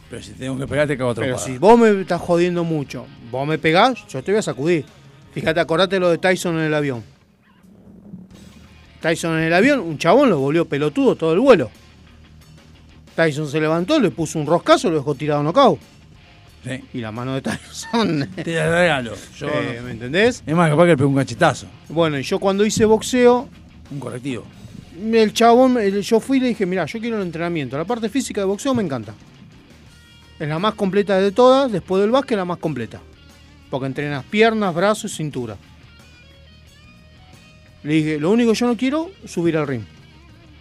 Pero 0.09 0.23
si 0.23 0.31
tengo 0.31 0.57
que 0.57 0.67
pegar, 0.67 0.87
te 0.87 0.97
cago 0.97 1.11
a 1.11 1.15
Pero 1.15 1.37
si 1.37 1.57
vos 1.57 1.77
me 1.79 2.01
estás 2.01 2.19
jodiendo 2.21 2.63
mucho, 2.63 3.05
vos 3.31 3.47
me 3.47 3.57
pegás, 3.57 4.05
yo 4.07 4.23
te 4.23 4.31
voy 4.31 4.39
a 4.39 4.41
sacudir. 4.41 4.85
Fíjate, 5.33 5.59
acordate 5.59 5.99
lo 5.99 6.09
de 6.09 6.17
Tyson 6.17 6.57
en 6.57 6.63
el 6.65 6.73
avión. 6.73 7.03
Tyson 9.01 9.37
en 9.37 9.43
el 9.45 9.53
avión, 9.53 9.79
un 9.79 9.97
chabón 9.97 10.29
lo 10.29 10.39
volvió 10.39 10.65
pelotudo 10.65 11.15
todo 11.15 11.33
el 11.33 11.39
vuelo. 11.39 11.69
Tyson 13.15 13.47
se 13.49 13.59
levantó, 13.61 13.99
le 13.99 14.11
puso 14.11 14.39
un 14.39 14.45
roscazo, 14.45 14.89
lo 14.89 14.97
dejó 14.97 15.13
tirado 15.15 15.43
knockout. 15.43 15.79
Sí. 16.63 16.83
Y 16.93 16.99
la 16.99 17.11
mano 17.11 17.35
de 17.35 17.41
Tyson. 17.41 18.29
Te 18.43 18.55
la 18.55 18.69
regalo. 18.69 19.13
Yo, 19.37 19.47
Eh, 19.47 19.81
¿Me 19.83 19.91
entendés? 19.91 20.43
Es 20.45 20.55
más, 20.55 20.69
capaz 20.69 20.83
que 20.83 20.89
le 20.89 20.97
pegó 20.97 21.09
un 21.09 21.15
cachetazo. 21.15 21.67
Bueno, 21.87 22.19
y 22.19 22.23
yo 22.23 22.39
cuando 22.39 22.65
hice 22.65 22.83
boxeo, 22.85 23.47
Un 23.91 23.99
correctivo. 23.99 24.43
El 25.13 25.33
chabón, 25.33 25.79
yo 25.79 26.19
fui 26.19 26.37
y 26.37 26.41
le 26.41 26.47
dije, 26.49 26.65
mira, 26.65 26.85
yo 26.85 26.99
quiero 26.99 27.17
el 27.17 27.23
entrenamiento. 27.23 27.77
La 27.77 27.85
parte 27.85 28.09
física 28.09 28.41
de 28.41 28.45
boxeo 28.45 28.73
me 28.73 28.83
encanta. 28.83 29.13
Es 30.39 30.47
la 30.47 30.59
más 30.59 30.73
completa 30.75 31.19
de 31.19 31.31
todas, 31.31 31.71
después 31.71 32.01
del 32.01 32.11
básquet 32.11 32.37
la 32.37 32.45
más 32.45 32.57
completa. 32.57 33.01
Porque 33.69 33.87
entrenas 33.87 34.23
piernas, 34.25 34.73
brazos 34.73 35.11
y 35.11 35.15
cintura. 35.15 35.57
Le 37.83 37.93
dije, 37.93 38.19
lo 38.19 38.31
único 38.31 38.51
que 38.51 38.57
yo 38.57 38.67
no 38.67 38.77
quiero 38.77 39.11
es 39.23 39.31
subir 39.31 39.57
al 39.57 39.67
ring. 39.67 39.83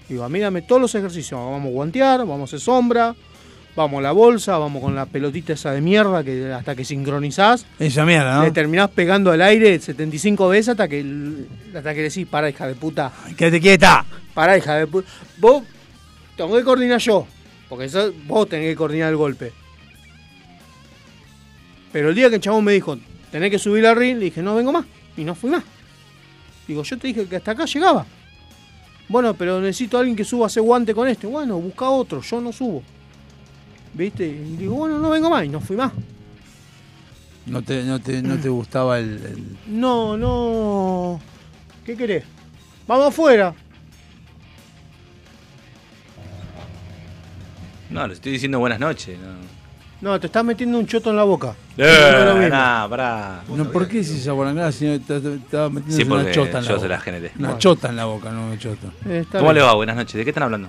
Digo, 0.09 0.29
mí 0.29 0.39
dame 0.39 0.63
todos 0.63 0.81
los 0.81 0.95
ejercicios. 0.95 1.39
Vamos 1.39 1.67
a 1.67 1.71
guantear, 1.71 2.21
vamos 2.21 2.41
a 2.41 2.45
hacer 2.45 2.61
sombra, 2.61 3.15
vamos 3.79 4.01
a 4.01 4.03
la 4.03 4.13
bolsa, 4.13 4.59
vamos 4.59 4.83
con 4.83 4.95
la 4.97 5.07
pelotita 5.07 5.53
esa 5.53 5.71
de 5.71 5.81
mierda 5.81 6.25
que 6.25 6.53
hasta 6.53 6.75
que 6.75 6.85
sincronizás. 6.85 7.65
Esa 7.79 8.05
mierda, 8.05 8.35
¿no? 8.39 8.43
Le 8.45 8.51
terminás 8.51 8.91
pegando 8.91 9.31
al 9.31 9.41
aire 9.41 9.79
75 9.79 10.49
veces 10.49 10.71
hasta 10.71 10.89
que, 10.89 11.05
hasta 11.75 11.95
que 11.95 12.03
decís, 12.03 12.27
para 12.27 12.51
hija 12.51 12.67
de 12.67 12.75
puta. 12.75 13.13
Quédate 13.37 13.61
quieta. 13.61 14.05
Para 14.35 14.59
hija 14.59 14.75
de 14.75 14.87
puta. 14.89 15.09
Vos 15.39 15.63
tengo 16.37 16.57
que 16.57 16.65
coordinar 16.65 16.99
yo. 16.99 17.27
Porque 17.69 17.85
eso- 17.85 18.13
vos 18.27 18.49
tenés 18.49 18.69
que 18.71 18.77
coordinar 18.77 19.11
el 19.11 19.17
golpe. 19.17 19.53
Pero 21.93 22.09
el 22.11 22.15
día 22.15 22.29
que 22.29 22.37
el 22.37 22.41
chabón 22.41 22.65
me 22.65 22.73
dijo, 22.73 22.99
tenés 23.31 23.51
que 23.51 23.59
subir 23.59 23.87
al 23.87 23.97
ring, 23.97 24.19
le 24.19 24.27
dije, 24.27 24.43
no 24.43 24.55
vengo 24.57 24.73
más. 24.73 24.85
Y 25.17 25.23
no 25.25 25.35
fui 25.35 25.51
más. 25.51 25.63
Digo, 26.67 26.83
yo 26.83 26.99
te 26.99 27.07
dije 27.07 27.27
que 27.27 27.37
hasta 27.37 27.53
acá 27.53 27.65
llegaba. 27.65 28.05
Bueno, 29.09 29.35
pero 29.35 29.61
necesito 29.61 29.97
a 29.97 30.01
alguien 30.01 30.17
que 30.17 30.25
suba 30.25 30.49
ese 30.49 30.61
guante 30.61 30.95
con 30.95 31.09
este. 31.09 31.27
Bueno, 31.27 31.59
busca 31.59 31.89
otro, 31.89 32.21
yo 32.21 32.41
no 32.41 32.53
subo. 32.53 32.83
¿Viste? 33.95 34.27
Y 34.27 34.57
digo, 34.57 34.75
bueno, 34.75 34.99
no 34.99 35.11
vengo 35.11 35.29
más. 35.31 35.45
Y 35.45 35.49
no 35.49 35.61
fui 35.61 35.77
más. 35.77 35.93
No 37.47 37.63
te, 37.63 37.83
no 37.85 37.99
te, 38.01 38.23
no 38.23 38.37
te 38.39 38.49
gustaba 38.49 38.99
el, 38.99 39.09
el- 39.25 39.59
No, 39.81 40.17
no. 40.17 41.21
¿Qué 41.85 41.97
querés? 41.97 42.25
Vamos 42.87 43.09
afuera. 43.09 43.55
No, 47.91 48.07
le 48.07 48.15
estoy 48.15 48.33
diciendo 48.33 48.59
buenas 48.59 48.79
noches. 48.81 49.19
No. 49.19 49.59
No, 50.01 50.21
te 50.21 50.27
estás 50.27 50.45
metiendo 50.45 50.79
un 50.79 50.87
choto 50.87 51.11
en 51.11 51.17
la 51.17 51.25
boca. 51.25 51.55
Eh, 51.77 52.49
nah, 52.51 52.87
pará. 52.89 53.43
No, 53.49 53.71
¿por 53.73 53.89
qué 53.89 54.05
si 54.05 54.19
esa 54.19 54.31
guarangada 54.33 54.71
si 54.71 54.87
no 54.87 55.01
te- 55.01 55.21
te- 55.21 55.35
estaba 55.35 55.71
metiendo 55.71 55.97
Sí, 55.97 56.03
una 56.09 56.31
chota 56.31 56.59
en 56.59 56.65
la 56.65 56.69
yo 56.71 56.75
boca? 56.77 56.81
se 56.83 56.89
la 56.89 57.01
generé. 57.01 57.33
Una 57.39 57.49
Bueno. 57.49 57.59
chota 57.59 57.89
en 57.89 57.97
la 57.97 58.05
boca, 58.05 58.31
no 58.31 58.47
una 58.47 58.59
chota. 58.59 58.89
Eh, 59.07 59.25
¿Cómo 59.33 59.43
bien. 59.45 59.55
le 59.57 59.63
va? 59.63 59.75
Buenas 59.75 59.97
noches. 59.97 60.15
¿De 60.15 60.23
qué 60.25 60.31
están 60.31 60.45
hablando? 60.45 60.69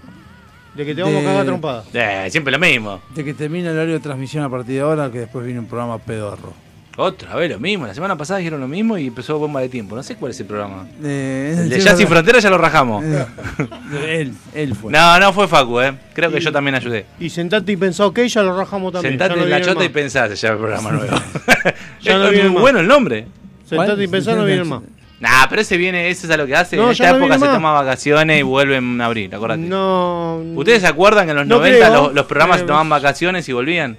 De 0.80 0.86
que 0.86 0.96
te 0.96 1.02
vamos 1.02 1.22
a 1.22 1.26
cagar 1.26 1.46
trompada. 1.46 1.84
Eh, 1.94 2.28
siempre 2.32 2.54
lo 2.54 2.58
mismo. 2.58 3.02
De 3.14 3.26
que 3.26 3.34
termina 3.34 3.70
el 3.70 3.76
horario 3.76 3.96
de 3.96 4.00
transmisión 4.00 4.46
a 4.46 4.50
partir 4.50 4.76
de 4.76 4.80
ahora, 4.80 5.12
que 5.12 5.20
después 5.20 5.44
viene 5.44 5.60
un 5.60 5.66
programa 5.66 5.98
pedorro. 5.98 6.54
Otra 6.96 7.36
vez 7.36 7.52
lo 7.52 7.60
mismo. 7.60 7.86
La 7.86 7.94
semana 7.94 8.16
pasada 8.16 8.38
dijeron 8.38 8.62
lo 8.62 8.68
mismo 8.70 8.98
y 8.98 9.08
empezó 9.08 9.38
Bomba 9.38 9.60
de 9.60 9.68
Tiempo. 9.68 9.94
No 9.94 10.04
sé 10.04 10.16
cuál 10.16 10.32
es 10.32 10.40
el 10.40 10.46
programa. 10.46 10.88
Eh, 11.04 11.54
el 11.58 11.70
de 11.70 11.82
Ya 11.82 11.98
Sin. 11.98 12.08
Fronteras 12.08 12.42
ya 12.42 12.50
lo 12.50 12.58
rajamos. 12.58 13.04
Eh, 13.04 13.26
él, 14.22 14.34
él 14.54 14.74
fue. 14.74 14.94
No, 14.94 15.20
no 15.20 15.34
fue 15.34 15.50
Facu, 15.50 15.82
¿eh? 15.82 15.94
Creo 16.14 16.32
que 16.32 16.40
yo 16.40 16.50
también 16.54 16.76
ayudé. 16.76 17.06
Y 17.20 17.30
sentate 17.30 17.74
y 17.74 17.76
pensá, 17.76 18.06
ok, 18.06 18.20
ya 18.22 18.42
lo 18.42 18.58
rajamos 18.58 18.94
también. 18.94 19.16
Sentate 19.16 19.36
no 19.36 19.44
en 19.44 19.50
la 19.50 19.62
chota 19.62 19.84
y 19.84 19.90
pensá, 19.90 20.30
se 20.30 20.38
llama 20.38 20.54
el 20.54 20.60
programa 20.62 20.92
nuevo. 20.94 21.18
Ya 22.02 22.18
no 22.20 22.28
es 22.28 22.32
viene 22.32 22.48
muy 22.48 22.54
más. 22.56 22.62
bueno 22.62 22.80
el 22.80 22.88
nombre. 22.88 23.28
Sentate 23.66 24.02
y 24.02 24.08
pensá, 24.08 24.34
no 24.34 24.46
viene 24.46 24.64
más. 24.64 24.82
Nah, 25.20 25.48
pero 25.50 25.62
ese 25.62 25.76
viene, 25.78 26.10
ese 26.10 26.28
es 26.28 26.32
a 26.34 26.38
lo 26.38 26.46
que 26.48 26.56
hace. 26.56 26.78
No, 26.78 26.86
en 26.86 26.92
esta 26.92 27.12
no 27.12 27.18
época 27.18 27.34
se 27.34 27.40
más. 27.42 27.54
toma 27.54 27.74
vacaciones 27.74 28.40
y 28.40 28.44
vuelve 28.44 28.78
en 28.78 29.02
abril, 29.02 29.34
acordate. 29.34 29.62
No. 29.62 30.42
¿Ustedes 30.56 30.82
se 30.82 30.88
acuerdan 30.88 31.26
que 31.26 31.32
en 31.32 31.38
los 31.38 31.48
No 31.48 31.58
90 31.58 31.78
creo. 31.90 32.04
los, 32.04 32.14
los 32.14 32.26
programas 32.26 32.58
se 32.58 32.64
Eh, 32.64 32.68
tomaban 32.68 32.88
vacaciones 32.90 33.48
y 33.50 33.54
volvían? 33.54 33.98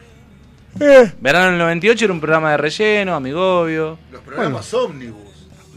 Eh. 0.80 1.12
Verano 1.20 1.46
del 1.50 1.58
98 1.58 2.04
era 2.06 2.14
un 2.14 2.20
programa 2.20 2.52
de 2.52 2.56
relleno, 2.56 3.14
Amigovio. 3.14 3.98
Los 4.12 4.22
programas 4.22 4.72
ómnibus. 4.72 5.28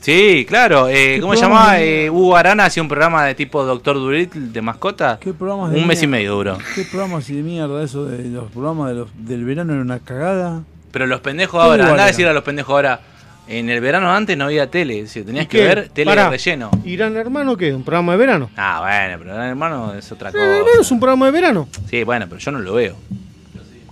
Sí, 0.02 0.46
claro. 0.48 0.88
Eh, 0.90 1.14
¿Qué 1.16 1.22
¿Cómo 1.22 1.36
se 1.36 1.42
llamaba? 1.42 1.80
Eh, 1.82 2.10
Hugo 2.10 2.36
Arana 2.36 2.66
hacía 2.66 2.84
un 2.84 2.90
programa 2.90 3.26
de 3.26 3.36
tipo 3.36 3.64
Doctor 3.64 3.96
Dolittle 3.96 4.48
de 4.50 4.62
mascota. 4.62 5.18
¿Qué 5.20 5.34
programas 5.34 5.72
de 5.72 5.80
Un 5.80 5.88
mes 5.88 6.02
y 6.04 6.08
medio 6.08 6.36
duró. 6.36 6.58
¿Qué 6.76 6.84
programas 6.84 7.30
y 7.30 7.36
de 7.38 7.42
mierda 7.44 7.82
eso 7.84 8.06
de 8.06 8.24
los 8.30 8.52
programas 8.52 8.90
de 8.90 8.96
los, 8.96 9.10
del 9.18 9.46
verano 9.46 9.74
era 9.74 9.82
una 9.82 10.00
cagada? 10.00 10.64
Pero 10.92 11.08
los 11.08 11.22
pendejos 11.22 11.62
ahora, 11.64 11.84
andá 11.86 11.94
a 11.94 11.96
era. 11.96 12.06
decirle 12.08 12.32
a 12.32 12.34
los 12.34 12.44
pendejos 12.44 12.72
ahora. 12.74 13.00
En 13.48 13.70
el 13.70 13.82
verano 13.82 14.10
antes 14.14 14.38
no 14.38 14.46
había 14.46 14.72
tele, 14.72 15.06
si 15.08 15.22
tenías 15.24 15.46
¿Y 15.46 15.48
que 15.48 15.58
qué? 15.58 15.64
ver 15.66 15.90
tele 15.90 16.06
Pará. 16.12 16.24
de 16.26 16.30
relleno. 16.32 16.72
¿Y 16.86 16.96
Gran 16.96 17.16
Hermano 17.18 17.58
qué? 17.58 17.74
¿Un 17.74 17.84
programa 17.84 18.14
de 18.14 18.18
verano? 18.18 18.50
Ah, 18.56 18.80
bueno, 18.82 19.18
pero 19.22 19.36
Gran 19.36 19.50
hermano 19.50 19.94
es 19.96 20.10
otra 20.12 20.32
Gran 20.32 20.46
Hermano 20.48 20.66
cosa. 20.66 20.82
es 20.82 20.92
un 20.92 21.00
programa 21.00 21.26
de 21.26 21.32
verano. 21.34 21.68
Sí, 21.90 22.04
bueno, 22.04 22.26
pero 22.30 22.40
yo 22.40 22.52
no 22.52 22.60
lo 22.60 22.74
veo. 22.74 22.96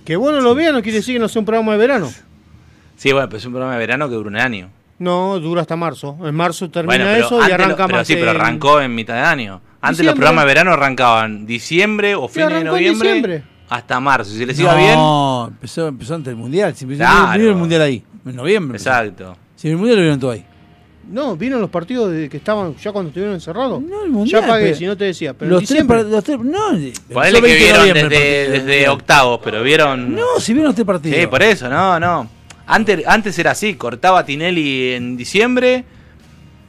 Que 0.06 0.16
vos 0.16 0.32
no 0.34 0.40
lo 0.42 0.56
veas 0.56 0.74
no 0.74 0.82
quiere 0.82 0.98
decir 1.00 1.16
que 1.16 1.20
no 1.20 1.28
sea 1.28 1.42
un 1.42 1.46
programa 1.46 1.74
de 1.74 1.78
verano. 1.80 2.12
Sí, 2.96 3.12
bueno, 3.12 3.28
pero 3.28 3.38
es 3.40 3.46
un 3.46 3.52
programa 3.52 3.74
de 3.74 3.80
verano 3.80 4.08
que 4.10 4.16
dura 4.16 4.30
un 4.30 4.38
año. 4.38 4.70
No, 5.00 5.38
dura 5.40 5.62
hasta 5.62 5.76
marzo. 5.76 6.18
En 6.24 6.34
marzo 6.36 6.70
termina 6.70 6.96
Bueno, 7.04 7.10
eso 7.26 7.38
y 7.40 7.42
antes 7.44 7.58
lo- 7.58 7.64
arranca 7.66 7.86
pero 7.88 7.98
más. 7.98 8.08
sí, 8.08 8.16
pero 8.16 8.32
en- 8.32 8.38
arrancó 8.38 8.82
en 8.82 8.96
mitad 8.96 9.16
de 9.16 9.22
año. 9.22 9.62
Antes 9.82 10.06
los 10.06 10.14
Diciembre. 10.14 10.16
programas 10.16 10.44
de 10.44 10.48
verano 10.48 10.72
arrancaban 10.74 11.46
diciembre 11.46 12.16
o 12.16 12.28
fines 12.28 12.50
de 12.52 12.58
en 12.60 12.66
noviembre 12.68 13.08
diciembre. 13.16 13.44
Hasta 13.72 14.02
marzo. 14.02 14.32
Si 14.32 14.46
les 14.46 14.60
iba 14.60 14.74
no, 14.74 14.78
bien, 15.46 15.54
empezó, 15.56 15.88
empezó 15.88 16.16
antes 16.16 16.28
del 16.32 16.36
mundial. 16.36 16.76
Si 16.76 16.84
empezó 16.84 17.00
Claro. 17.00 17.40
vino 17.40 17.52
el 17.52 17.56
mundial 17.56 17.82
ahí, 17.82 18.04
en 18.26 18.36
noviembre. 18.36 18.78
empezó. 18.78 18.90
exacto. 18.90 19.38
Si 19.56 19.70
el 19.70 19.78
mundial 19.78 19.96
lo 19.96 20.02
vieron 20.02 20.20
todo 20.20 20.32
ahí. 20.32 20.46
No, 21.10 21.38
vieron 21.38 21.62
los 21.62 21.70
partidos 21.70 22.12
de 22.12 22.28
que 22.28 22.36
estaban 22.36 22.76
ya 22.76 22.92
cuando 22.92 23.10
estuvieron 23.10 23.34
encerrados. 23.34 23.82
No, 23.82 24.04
el 24.04 24.12
mundial. 24.12 24.42
ya 24.42 24.48
pagué, 24.48 24.76
si 24.76 24.86
no 24.86 24.98
te 24.98 25.06
decía. 25.06 25.34
Pero 25.34 25.52
los 25.52 25.64
tres, 25.64 25.86
los 25.86 26.24
tres, 26.24 26.38
no, 26.40 26.72
Ponele 27.14 27.40
empezó 27.40 27.42
que 27.42 27.42
20 27.42 27.48
de 27.48 27.94
vieron 27.94 28.10
desde, 28.10 28.60
partido 28.66 28.90
octavos, 28.90 29.40
pero 29.42 29.64
vieron. 29.64 30.16
No, 30.16 30.40
si 30.40 30.54
vieron 30.54 30.72
este 30.72 30.84
partido. 30.84 31.18
Sí, 31.18 31.28
por 31.28 31.42
eso, 31.42 31.70
no, 31.70 31.98
no. 31.98 32.30
Antes, 32.68 33.08
antes 33.08 33.40
era 33.40 33.52
así, 33.52 33.76
cortaba 33.76 34.26
Tinelli 34.26 34.92
en 34.94 35.16
diciembre, 35.16 35.86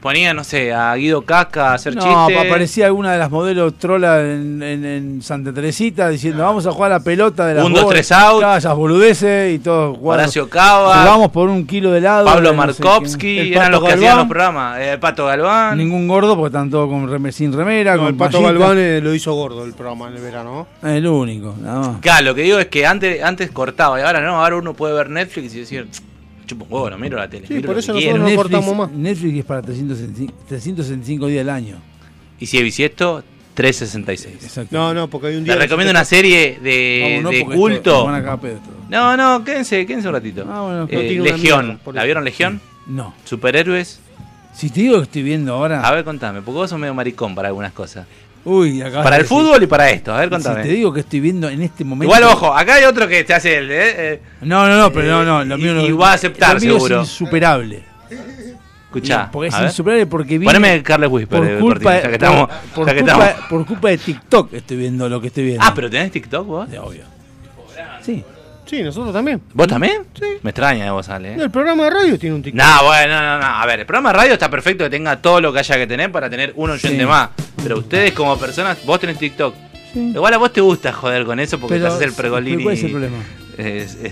ponía, 0.03 0.35
no 0.35 0.45
sé, 0.45 0.75
a 0.75 0.95
Guido 0.97 1.23
Casca 1.23 1.71
a 1.71 1.75
hacer 1.75 1.95
No, 1.97 2.03
chistes. 2.03 2.45
aparecía 2.47 2.87
alguna 2.87 3.13
de 3.13 3.19
las 3.19 3.31
modelos 3.31 3.79
trola 3.79 4.21
en, 4.21 4.63
en- 4.63 4.85
en 4.85 5.23
Santa 5.23 5.53
Teresita 5.53 6.09
diciendo 6.09 6.43
vamos 6.43 6.67
a 6.67 6.73
jugar 6.73 6.93
a 6.93 6.99
la 6.99 7.05
pelota 7.05 7.47
de 7.47 7.55
las 7.55 7.65
Un, 7.65 7.73
dos, 7.73 7.85
bolas". 7.85 7.95
tres 8.09 8.13
out. 8.13 8.43
Esas 8.59 8.75
boludeces 8.77 9.55
y 9.55 9.59
todo. 9.61 9.97
Horacio 10.03 10.49
Cava. 10.51 10.99
Jugamos 11.03 11.31
por 11.31 11.49
un 11.49 11.67
kilo 11.67 11.93
de 11.93 11.99
helado. 11.99 12.27
Pablo 12.27 12.53
no 12.53 12.73
sé 12.73 12.83
Markovsky. 12.83 13.39
El 13.39 13.53
eran 13.55 13.71
los 13.73 13.83
que 13.85 13.93
hacían 13.93 14.17
los 14.19 14.27
programas. 14.27 14.79
Eh, 14.81 14.93
El 14.93 14.99
Pato 14.99 15.25
Galván. 15.27 15.79
Ningún 15.79 16.09
gordo 16.09 16.35
porque 16.37 16.49
están 16.49 16.69
todos 16.69 16.89
con 16.89 17.09
rem- 17.09 17.31
sin 17.31 17.53
remera. 17.53 17.93
No, 17.95 18.01
con 18.01 18.09
el 18.09 18.15
Pato 18.17 18.41
mallita. 18.41 18.59
Galván 18.61 18.79
eh, 18.79 19.01
lo 19.01 19.15
hizo 19.15 19.33
gordo 19.35 19.65
el 19.65 19.73
programa 19.73 20.09
en 20.09 20.17
el 20.17 20.23
verano. 20.23 20.67
¿no? 20.83 20.89
Es 20.89 20.97
el 20.97 21.07
único, 21.07 21.55
nada 21.61 21.79
más. 21.79 22.01
Claro, 22.01 22.25
lo 22.27 22.35
que 22.35 22.43
digo 22.43 22.59
es 22.59 22.67
que 22.67 22.85
antes, 22.87 23.23
antes 23.23 23.51
cortaba 23.53 24.01
y 24.01 24.03
ahora 24.03 24.21
no, 24.21 24.43
ahora 24.43 24.57
uno 24.57 24.75
puede 24.75 24.95
ver 24.95 25.09
Netflix 25.11 25.55
y 25.55 25.61
decir, 25.61 25.87
chupo 26.53 26.65
un 26.67 26.73
huevo, 26.73 26.91
no 26.91 26.99
miro 26.99 27.17
la 27.19 27.29
tele. 27.29 27.47
Sí, 27.47 27.55
miro 27.55 27.67
por 27.69 27.79
eso 27.79 27.93
que 27.95 27.99
nosotros 28.01 28.05
quiero". 28.05 28.19
no 28.19 28.25
Netflix, 28.25 28.43
cortamos 28.61 28.77
más. 28.77 28.91
Netflix 28.99 29.39
es 29.39 29.45
para 29.45 29.63
365, 29.63 30.35
365 30.49 31.27
días 31.27 31.43
al 31.43 31.51
año. 31.51 31.77
Y 32.39 32.47
si 32.47 32.57
es 32.59 32.63
bisiesto, 32.65 33.23
366. 33.55 34.45
Exacto. 34.45 34.77
No, 34.77 34.95
no, 34.95 35.09
porque 35.09 35.29
hay 35.29 35.37
un 35.37 35.45
día. 35.45 35.55
Te 35.55 35.61
recomiendo 35.61 35.91
una 35.91 36.05
serie 36.05 36.59
de, 36.63 37.21
no, 37.23 37.31
de 37.31 37.41
porque 37.41 37.57
culto. 37.57 38.15
esto-. 38.17 38.61
No, 38.89 39.17
no, 39.17 39.45
quédense, 39.45 39.85
quédense 39.87 40.09
un 40.09 40.15
ratito. 40.15 40.45
Ah, 40.49 40.63
bueno, 40.63 40.87
Eh, 40.91 41.17
no 41.19 41.25
Legión. 41.25 41.67
mierda, 41.67 41.93
¿La 41.93 42.05
vieron 42.05 42.25
Legión? 42.25 42.61
No. 42.87 43.15
Superhéroes. 43.25 44.01
Si 44.55 44.69
te 44.71 44.81
digo 44.81 44.97
que 44.99 45.03
estoy 45.05 45.23
viendo 45.23 45.55
ahora. 45.55 45.81
A 45.87 45.93
ver, 45.95 46.05
contame, 46.05 46.43
porque 46.43 46.57
vos 46.59 46.71
sos 46.71 46.79
medio 46.79 46.93
maricón 46.95 47.35
para 47.35 47.49
algunas 47.49 47.73
cosas. 47.73 48.07
Uy, 48.45 48.81
Para 48.81 48.91
de 48.91 48.99
el 48.99 49.23
decir. 49.23 49.27
fútbol 49.29 49.63
y 49.63 49.67
para 49.67 49.91
esto. 49.91 50.13
A 50.13 50.19
ver, 50.19 50.29
Si 50.29 50.31
contame. 50.35 50.63
te 50.63 50.69
digo 50.71 50.93
que 50.93 51.01
estoy 51.01 51.21
viendo 51.21 51.49
en 51.49 51.63
este 51.63 51.85
momento. 51.85 52.05
Igual, 52.15 52.25
ojo, 52.33 52.53
acá 52.53 52.75
hay 52.75 52.85
otro 52.85 53.07
que 53.07 53.23
te 53.25 53.35
hace 53.35 53.59
el. 53.59 53.71
eh, 53.71 54.13
eh, 54.15 54.23
No, 54.41 54.67
no, 54.67 54.77
no, 54.77 54.93
pero 54.93 55.23
no, 55.23 55.25
no. 55.25 55.45
Lo 55.45 55.59
Y- 55.59 55.63
mío 55.63 55.75
no. 55.75 55.83
y 55.83 55.93
va 55.93 56.11
a 56.11 56.15
aceptar, 56.15 56.55
lo 56.55 56.61
mío 56.61 56.73
seguro. 56.75 57.03
Es 57.03 57.09
insuperable. 57.09 57.83
escuchá. 58.87 59.31
Porque 59.33 59.49
es 59.49 59.61
insuperable 59.61 60.07
porque 60.07 60.39
vi. 60.39 60.45
Poneme 60.45 60.83
Carles 60.83 61.09
Whisper 61.11 61.39
por 61.39 61.49
de 61.49 61.59
culpa, 61.59 62.01
que 62.03 62.13
estamos. 62.13 62.49
por, 62.75 62.95
culpa, 62.97 63.37
por 63.49 63.67
culpa 63.67 63.89
de 63.91 63.99
TikTok 63.99 64.53
estoy 64.55 64.77
viendo 64.77 65.09
lo 65.09 65.21
que 65.21 65.29
estoy 65.29 65.45
viendo. 65.45 65.65
Ah, 65.65 65.73
pero 65.75 65.89
tenés 65.89 66.11
TikTok 66.11 66.47
vos. 66.47 66.71
De 66.71 66.79
obvio. 66.79 67.05
Sí. 68.03 68.25
Sí, 68.73 68.83
nosotros 68.83 69.13
también. 69.13 69.43
¿Vos 69.53 69.67
también? 69.69 70.05
Sí. 70.19 70.25
Me 70.43 70.49
extraña 70.49 70.87
de 70.87 70.91
vos, 70.93 71.07
Ale. 71.11 71.33
¿eh? 71.35 71.37
El 71.39 71.51
programa 71.51 71.85
de 71.85 71.91
radio 71.91 72.19
tiene 72.19 72.37
un 72.37 72.43
TikTok. 72.43 72.65
No, 72.65 72.85
bueno, 72.87 73.21
no, 73.21 73.39
no. 73.39 73.45
A 73.45 73.67
ver, 73.67 73.81
el 73.81 73.85
programa 73.87 74.13
de 74.13 74.19
radio 74.19 74.33
está 74.33 74.49
perfecto 74.49 74.85
que 74.85 74.91
tenga 74.91 75.21
todo 75.21 75.43
lo 75.43 75.53
que 75.53 75.59
haya 75.59 75.77
que 75.77 75.87
tener 75.87 76.11
para 76.11 76.31
tener 76.31 76.55
un 76.57 76.71
oyente 76.71 77.01
Sí. 77.01 77.05
más. 77.07 77.29
Pero 77.63 77.81
ustedes, 77.81 78.13
como 78.13 78.39
personas, 78.39 78.79
vos 78.87 78.99
tenés 78.99 79.19
TikTok. 79.19 79.55
Igual 79.95 80.33
a 80.33 80.39
vos 80.39 80.51
te 80.55 80.63
gusta 80.63 80.91
joder 80.91 81.27
con 81.27 81.39
eso 81.39 81.59
porque 81.61 81.75
Pero- 81.75 81.89
te 81.89 81.95
haces 81.97 82.07
el 82.09 82.15
pergolini. 82.15 82.63
¿cuál 82.63 82.75
es 82.77 82.83
el 82.85 82.91
problema? 82.93 83.17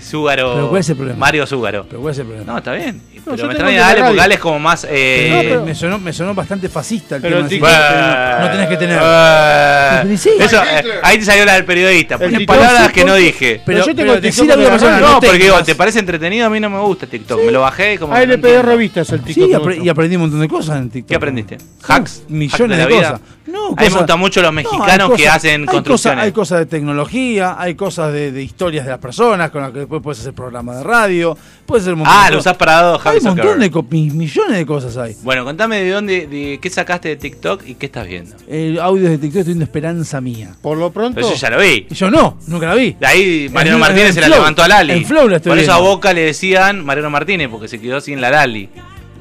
Zúgaro. 0.01 0.53
Pero 0.55 0.69
¿cuál 0.69 0.81
es 0.81 0.89
el 0.89 0.95
problema? 0.95 1.19
Mario 1.19 1.45
Zúgaro. 1.47 1.85
Pero 1.87 2.01
¿cuál 2.01 2.11
es 2.13 2.19
el 2.19 2.25
problema? 2.25 2.51
No, 2.51 2.57
está 2.57 2.73
bien. 2.73 3.01
yo 3.13 3.21
pero 3.23 3.35
tengo 3.35 3.47
me 3.47 3.53
extraña 3.53 3.87
Ale 3.89 4.03
porque. 4.03 4.21
Ale 4.21 4.33
es 4.35 4.39
como 4.39 4.59
más. 4.59 4.83
Eh, 4.85 4.89
Eh, 4.91 5.29
No, 5.31 5.41
pero- 5.41 5.65
me, 5.65 5.75
sonó, 5.75 5.99
me 5.99 6.13
sonó 6.13 6.33
bastante 6.33 6.69
fascista 6.69 7.15
el 7.17 7.21
Pero 7.21 7.45
tema. 7.47 7.47
así 7.47 7.59
que 7.59 8.41
no 8.45 8.51
tenés 8.51 8.67
que 8.69 8.77
tener. 8.77 8.99
Eh, 9.01 10.17
sí. 10.17 10.29
eso, 10.39 10.61
eh, 10.63 10.83
ahí 11.03 11.17
te 11.19 11.25
salió 11.25 11.45
la 11.45 11.53
del 11.53 11.65
periodista. 11.65 12.17
TikTok 12.17 12.45
palabras 12.45 12.87
sí, 12.87 12.93
que 12.93 13.05
no 13.05 13.15
dije. 13.15 13.61
Pero, 13.65 13.79
yo 13.79 13.85
tengo 13.85 13.97
pero 13.97 14.13
el 14.13 14.21
TikTok 14.21 14.45
decirle 14.47 14.53
a 14.53 14.55
de 14.55 14.61
una 14.61 14.69
la 14.75 14.79
persona. 14.79 14.99
No, 14.99 15.19
que 15.19 15.27
porque 15.27 15.43
digo. 15.43 15.63
¿te 15.63 15.75
parece 15.75 15.99
entretenido? 15.99 16.47
A 16.47 16.49
mí 16.49 16.59
no 16.59 16.69
me 16.69 16.79
gusta 16.79 17.07
TikTok. 17.07 17.43
Me 17.45 17.51
lo 17.51 17.61
bajé 17.61 17.93
y 17.93 17.97
como. 17.97 18.13
que 18.13 18.19
no 18.27 18.33
ALPD 18.33 18.35
entiendo. 18.45 18.61
Revistas 18.63 19.09
el 19.11 19.21
TikTok. 19.21 19.71
Sí, 19.73 19.79
y 19.83 19.89
aprendí 19.89 20.15
un 20.15 20.21
montón 20.23 20.39
de 20.39 20.47
cosas 20.47 20.77
en 20.77 20.89
TikTok. 20.89 21.09
¿Qué 21.09 21.15
aprendiste? 21.15 21.57
¿Hacks? 21.87 22.23
Millones 22.29 22.79
¿Hacks 22.79 22.89
de, 22.89 22.95
cosas. 22.95 23.21
No, 23.51 23.67
A 23.67 23.81
mí 23.81 23.89
me 23.89 23.89
gustan 23.89 24.19
mucho 24.19 24.41
los 24.41 24.51
No, 24.53 24.59
hay 24.59 24.63
mexicanos 24.65 25.11
que 25.15 25.27
hacen 25.27 25.61
hay 25.61 25.65
construcciones. 25.67 26.17
Cosas, 26.17 26.23
hay 26.25 26.31
cosas 26.31 26.59
de 26.59 26.65
tecnología, 26.65 27.55
hay 27.59 27.75
cosas 27.75 28.13
de, 28.13 28.31
de 28.31 28.43
historias 28.43 28.85
de 28.85 28.91
las 28.91 28.99
personas 28.99 29.51
con 29.51 29.61
las 29.61 29.71
que 29.71 29.79
después 29.79 30.01
puedes 30.01 30.19
hacer 30.19 30.33
programa 30.33 30.75
de 30.77 30.83
radio, 30.83 31.37
puedes 31.65 31.83
hacer 31.83 31.93
un 31.93 31.99
montón 31.99 32.15
Ah, 32.17 32.25
de 32.25 32.31
lo 32.33 32.39
usás 32.39 32.55
para 32.57 32.81
dos, 32.81 32.97
Hay 32.99 33.03
Javi 33.03 33.17
un 33.19 33.23
montón 33.23 33.59
de 33.59 34.13
millones 34.13 34.57
de 34.57 34.65
cosas 34.65 34.97
hay. 34.97 35.15
Bueno, 35.23 35.43
contame 35.43 35.81
de 35.83 35.89
dónde, 35.91 36.27
de 36.27 36.59
qué 36.61 36.69
sacaste 36.69 37.09
de 37.09 37.15
TikTok 37.17 37.63
y 37.65 37.75
qué 37.75 37.85
estás 37.87 38.07
viendo. 38.07 38.35
El 38.47 38.79
audio 38.79 39.09
de 39.09 39.17
TikTok 39.17 39.39
estoy 39.39 39.53
viendo 39.53 39.65
Esperanza 39.65 40.21
Mía. 40.21 40.55
Por 40.61 40.77
lo 40.77 40.91
pronto. 40.91 41.15
Pero 41.15 41.29
yo 41.29 41.35
ya 41.35 41.49
lo 41.49 41.59
vi. 41.59 41.87
Y 41.89 41.93
yo 41.95 42.09
no, 42.09 42.37
nunca 42.47 42.67
la 42.67 42.75
vi. 42.75 42.93
De 42.99 43.05
ahí 43.07 43.49
Mariano 43.51 43.77
En- 43.77 43.81
Martínez 43.81 44.07
en 44.09 44.13
se 44.13 44.21
la 44.21 44.27
Flow. 44.27 44.37
levantó 44.39 44.63
a 44.63 44.67
Lali. 44.67 44.93
En 44.93 45.05
Flow 45.05 45.27
la 45.27 45.37
estoy 45.37 45.49
Por 45.51 45.59
eso 45.59 45.73
a. 45.73 45.77
Boca 45.79 46.13
le 46.13 46.21
decían 46.21 46.85
Mariano 46.85 47.09
Martínez, 47.09 47.49
porque 47.49 47.67
se 47.67 47.79
quedó 47.81 47.99
sin 48.01 48.21
la 48.21 48.29
Lali. 48.29 48.69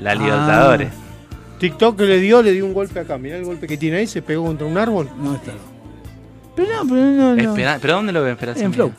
La 0.00 0.12
Ah. 0.12 0.14
TikTok 1.60 2.00
le 2.00 2.18
dio, 2.18 2.42
le 2.42 2.52
dio 2.52 2.64
un 2.66 2.72
golpe 2.74 2.98
acá. 2.98 3.16
Mirá 3.18 3.36
el 3.36 3.44
golpe 3.44 3.66
que 3.68 3.76
tiene 3.76 3.98
ahí, 3.98 4.06
se 4.06 4.22
pegó 4.22 4.44
contra 4.46 4.66
un 4.66 4.76
árbol. 4.78 5.08
No 5.22 5.34
está. 5.36 5.52
Pero 6.56 6.68
no, 6.84 6.88
pero 6.88 7.06
no, 7.06 7.36
no. 7.36 7.42
Espera- 7.52 7.78
¿Pero 7.80 7.94
dónde 7.94 8.12
lo 8.12 8.22
ven? 8.22 8.36
En? 8.56 8.72
Flow. 8.72 8.92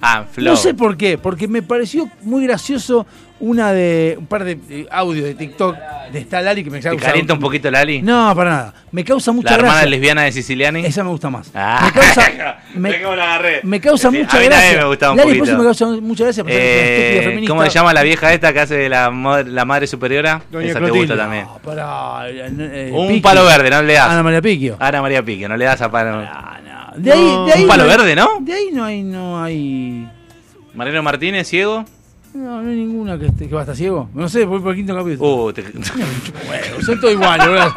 Ah, 0.00 0.24
en 0.26 0.34
Flow. 0.34 0.52
No 0.52 0.56
sé 0.56 0.74
por 0.74 0.96
qué, 0.96 1.16
porque 1.16 1.48
me 1.48 1.62
pareció 1.62 2.10
muy 2.22 2.44
gracioso 2.44 3.06
una 3.42 3.72
de 3.72 4.14
un 4.18 4.26
par 4.26 4.44
de 4.44 4.56
eh, 4.70 4.86
audios 4.90 5.24
de 5.26 5.34
TikTok 5.34 5.76
de 6.12 6.18
esta 6.20 6.40
Lali 6.40 6.62
que 6.62 6.70
me 6.70 6.78
¿Te 6.78 6.88
causa 6.90 7.06
calienta 7.06 7.34
un 7.34 7.40
poquito 7.40 7.70
Lali? 7.70 8.00
No, 8.00 8.32
para 8.36 8.50
nada. 8.50 8.74
Me 8.92 9.04
causa 9.04 9.32
mucha 9.32 9.50
La 9.50 9.54
hermana 9.56 9.72
gracia. 9.74 9.90
lesbiana 9.90 10.22
de 10.22 10.32
Siciliani. 10.32 10.84
Esa 10.86 11.02
me 11.02 11.10
gusta 11.10 11.28
más. 11.30 11.50
Ah. 11.54 11.90
Me 11.92 11.92
causa 11.92 12.58
me, 12.74 12.90
la 13.16 13.24
agarré. 13.34 13.60
me 13.64 13.80
causa 13.80 14.10
Sí, 14.10 14.18
mucha 14.18 14.36
a 14.36 14.40
mí 14.40 14.46
gracia. 14.46 14.78
me 14.78 14.84
gustaba 14.84 15.12
un 15.12 15.18
Lali 15.18 15.28
por 15.30 15.38
poquito. 15.38 15.52
eso 15.54 15.58
me 15.58 15.64
causa 15.64 15.86
mucha 16.02 16.24
gracia 16.24 16.44
es 16.46 16.48
Eh. 16.50 17.44
¿Cómo 17.48 17.62
se 17.64 17.70
llama 17.70 17.92
la 17.92 18.02
vieja 18.02 18.32
esta 18.32 18.52
que 18.52 18.60
hace 18.60 18.76
de 18.76 18.88
la, 18.88 19.10
madre 19.10 19.86
superiora? 19.88 20.40
Doña 20.50 20.66
Esa 20.68 20.78
Clotilde. 20.78 21.06
te 21.06 21.12
gusta 21.12 21.16
también. 21.24 21.44
No, 21.44 21.58
pará, 21.58 22.28
eh, 22.30 22.90
un 22.92 23.08
Piqui. 23.08 23.20
palo 23.20 23.44
verde, 23.44 23.70
no 23.70 23.82
le 23.82 23.94
das. 23.94 24.08
Ana 24.08 24.22
María 24.22 24.40
Piquio. 24.42 24.76
Ana 24.78 25.02
María 25.02 25.22
Pique, 25.24 25.48
no 25.48 25.56
le 25.56 25.64
das 25.64 25.80
a 25.82 25.90
palo. 25.90 26.20
De 26.96 27.10
ahí, 27.10 27.20
de 27.46 27.52
ahí 27.54 27.62
un 27.62 27.68
palo 27.68 27.84
no 27.84 27.90
hay- 27.90 27.96
verde, 27.96 28.14
¿no? 28.14 28.28
De 28.40 28.52
ahí 28.52 28.68
no 28.72 28.84
hay, 28.84 29.02
no 29.02 29.42
hay. 29.42 30.06
Mariano 30.74 31.02
Martínez, 31.02 31.48
ciego. 31.48 31.84
No, 32.34 32.62
no 32.62 32.70
hay 32.70 32.76
ninguna 32.76 33.18
que, 33.18 33.26
esté, 33.26 33.46
que 33.46 33.54
va 33.54 33.60
a 33.60 33.64
estar 33.64 33.76
ciego. 33.76 34.08
No 34.14 34.28
sé, 34.28 34.44
voy 34.46 34.60
por 34.60 34.70
el 34.70 34.76
quinto 34.76 34.94
capítulo. 34.96 35.44
Uh, 35.44 35.52
te... 35.52 35.62
Bueno, 36.46 36.82
son 36.84 36.98
todos 37.00 37.12
iguales, 37.12 37.46
boludo. 37.46 37.74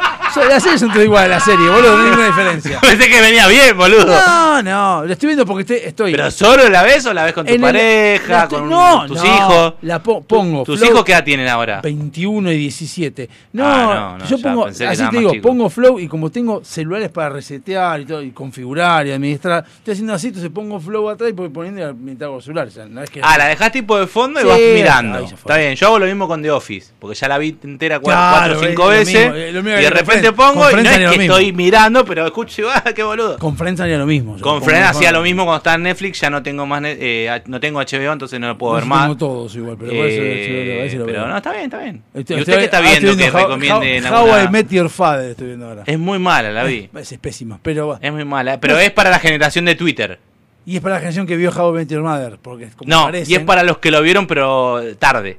Las 0.49 0.63
series 0.63 0.79
son 0.81 0.89
todas 0.89 1.05
iguales, 1.05 1.29
la 1.29 1.39
serie, 1.39 1.69
boludo, 1.69 1.95
no 1.97 2.03
hay 2.03 2.09
ninguna 2.09 2.27
diferencia. 2.27 2.79
Pensé 2.81 3.07
que 3.09 3.21
venía 3.21 3.47
bien, 3.47 3.77
boludo. 3.77 4.05
No, 4.05 4.61
no, 4.63 5.05
lo 5.05 5.13
estoy 5.13 5.27
viendo 5.27 5.45
porque 5.45 5.61
estoy. 5.61 5.77
estoy 5.87 6.11
¿Pero 6.11 6.29
solo 6.31 6.67
la 6.69 6.83
ves 6.83 7.05
o 7.05 7.13
la 7.13 7.23
ves 7.23 7.33
con 7.33 7.45
tu 7.45 7.53
el- 7.53 7.61
pareja, 7.61 8.27
la 8.33 8.43
estoy- 8.43 8.59
con 8.59 8.69
no, 8.69 9.05
tus 9.07 9.17
no, 9.23 9.25
hijos? 9.25 9.73
La 9.81 10.03
po- 10.03 10.21
pongo. 10.23 10.63
¿Tus 10.63 10.79
Flow 10.79 10.89
hijos 10.91 11.05
qué 11.05 11.11
edad 11.13 11.23
tienen 11.23 11.47
ahora? 11.47 11.79
21 11.81 12.51
y 12.51 12.57
17. 12.57 13.29
No, 13.53 13.63
Ah, 13.65 13.85
no, 13.95 14.17
no, 14.19 14.25
yo 14.25 14.37
pongo, 14.39 14.65
así 14.65 14.83
te 15.09 15.17
digo, 15.19 15.31
pongo 15.41 15.69
Flow 15.69 15.99
y 15.99 16.07
como 16.09 16.29
tengo 16.29 16.61
celulares 16.65 17.09
para 17.09 17.29
resetear 17.29 18.01
y 18.01 18.05
todo, 18.05 18.21
y 18.21 18.31
configurar 18.31 19.07
y 19.07 19.11
administrar, 19.11 19.63
estoy 19.77 19.93
haciendo 19.93 20.13
así, 20.13 20.27
entonces 20.27 20.51
pongo 20.53 20.79
Flow 20.81 21.09
atrás 21.09 21.29
y 21.29 21.33
voy 21.33 21.47
poniendo 21.49 21.93
mientras 21.93 22.27
hago 22.27 22.41
celular. 22.41 22.67
O 22.67 22.71
sea, 22.71 22.85
no 22.87 23.01
es 23.01 23.09
que 23.09 23.21
Ah, 23.23 23.37
la 23.37 23.45
dejás 23.47 23.71
tipo 23.71 23.97
de 23.97 24.07
fondo 24.07 24.41
y 24.41 24.43
Sí, 24.45 24.61
vas 24.63 24.73
mirando. 24.73 25.17
ahí. 25.19 25.25
Está 25.25 25.57
bien, 25.57 25.75
yo 25.75 25.87
hago 25.87 25.99
lo 25.99 26.05
mismo 26.05 26.27
con 26.27 26.41
The 26.41 26.51
Office, 26.51 26.93
porque 26.99 27.15
ya 27.15 27.27
la 27.27 27.37
vi 27.37 27.55
entera 27.63 27.99
cuatro, 27.99 28.57
o 28.59 28.63
cinco 28.63 28.83
lo 28.83 28.89
veces. 28.89 29.13
mismo, 29.15 29.35
eh, 29.35 29.51
lo 29.51 29.63
mismo 29.63 29.79
y 29.79 29.81
de 29.83 29.89
con 29.89 29.97
repente 29.99 30.31
pongo 30.33 30.61
Con 30.69 30.79
y 30.79 30.83
no 30.83 30.89
es 30.89 31.09
que 31.11 31.21
estoy 31.23 31.53
mirando, 31.53 32.05
pero 32.05 32.25
escucho, 32.25 32.67
¡ah, 32.73 32.83
qué 32.95 33.03
boludo! 33.03 33.37
Con 33.39 33.57
Friends 33.57 33.79
haría 33.81 33.97
lo 33.97 34.05
mismo. 34.05 34.37
yo 34.37 34.41
Con 34.43 34.61
Friends 34.61 34.79
Friends. 34.81 34.97
hacía 34.97 35.11
lo 35.11 35.21
mismo 35.21 35.43
cuando 35.45 35.57
estaba 35.57 35.75
en 35.75 35.83
Netflix, 35.83 36.21
ya 36.21 36.29
no 36.29 36.41
tengo 36.43 36.65
más 36.65 36.81
eh, 36.85 37.41
no 37.47 37.59
tengo 37.59 37.79
HBO, 37.79 38.11
entonces 38.13 38.39
no 38.39 38.47
lo 38.47 38.57
puedo 38.57 38.73
No, 38.73 38.79
ver 38.79 38.85
más. 38.85 39.17
todos 39.17 39.55
igual, 39.55 39.77
pero 39.79 39.91
Eh, 39.93 40.87
si 40.91 40.97
lo 40.97 41.05
pero 41.05 41.27
no, 41.27 41.37
está 41.37 41.51
bien, 41.51 41.65
está 41.65 41.79
bien. 41.79 42.03
Estoy- 42.13 42.37
¿Y 42.37 42.39
usted 42.41 42.53
estoy- 42.53 42.55
qué 42.57 42.63
está 42.65 42.79
viendo 42.81 43.17
que 43.17 43.29
How- 43.31 43.37
recomiende 43.43 43.97
en 43.97 44.05
How, 44.05 44.11
How 44.11 44.17
alguna- 44.17 44.43
I 44.43 44.49
Met 44.49 44.69
Your 44.69 44.89
Father 44.89 45.31
estoy 45.31 45.47
viendo 45.47 45.67
ahora. 45.67 45.83
Es 45.85 45.99
muy 45.99 46.19
mala, 46.19 46.51
la 46.51 46.63
vi. 46.63 46.89
Es, 46.95 47.11
es 47.11 47.19
pésima, 47.19 47.59
pero 47.61 47.87
va. 47.87 47.99
Es 48.01 48.11
muy 48.11 48.25
mala, 48.25 48.59
pero 48.59 48.77
es 48.79 48.91
para 48.91 49.09
la 49.09 49.19
generación 49.19 49.65
de 49.65 49.75
Twitter. 49.75 50.19
Y 50.65 50.77
es 50.77 50.81
para 50.81 50.95
la 50.95 50.99
generación 50.99 51.27
que 51.27 51.37
vio 51.37 51.51
How 51.51 51.71
I 51.71 51.77
Met 51.77 51.89
Your 51.89 52.01
Mother, 52.01 52.39
porque 52.41 52.69
como 52.75 52.89
No, 52.89 53.01
aparecen, 53.03 53.31
y 53.31 53.35
es 53.35 53.43
para 53.43 53.63
los 53.63 53.77
que 53.77 53.91
lo 53.91 54.01
vieron, 54.01 54.25
pero 54.25 54.81
tarde. 54.97 55.37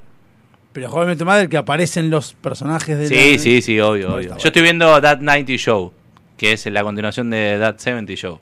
Pero 0.72 0.90
How 0.92 1.02
I 1.02 1.06
Met 1.06 1.18
Your 1.18 1.26
Mother 1.26 1.48
que 1.48 1.56
aparecen 1.56 2.10
los 2.10 2.34
personajes 2.34 2.96
de 2.98 3.08
Sí, 3.08 3.32
la- 3.32 3.38
sí, 3.42 3.62
sí, 3.62 3.80
obvio, 3.80 4.14
obvio. 4.14 4.36
Yo 4.38 4.46
estoy 4.48 4.62
viendo 4.62 5.00
That 5.00 5.18
90 5.20 5.52
Show, 5.56 5.92
que 6.36 6.52
es 6.52 6.64
la 6.66 6.82
continuación 6.84 7.30
de 7.30 7.56
That 7.58 7.78
70 7.78 8.12
Show. 8.14 8.38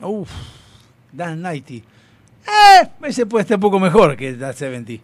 Uf, 0.00 0.30
Dan 1.12 1.40
90. 1.42 1.74
Eh, 1.74 1.82
ese 3.04 3.26
puede 3.26 3.42
estar 3.42 3.56
un 3.56 3.60
poco 3.60 3.78
mejor 3.80 4.16
que 4.16 4.32
That 4.34 4.54
70. 4.54 5.02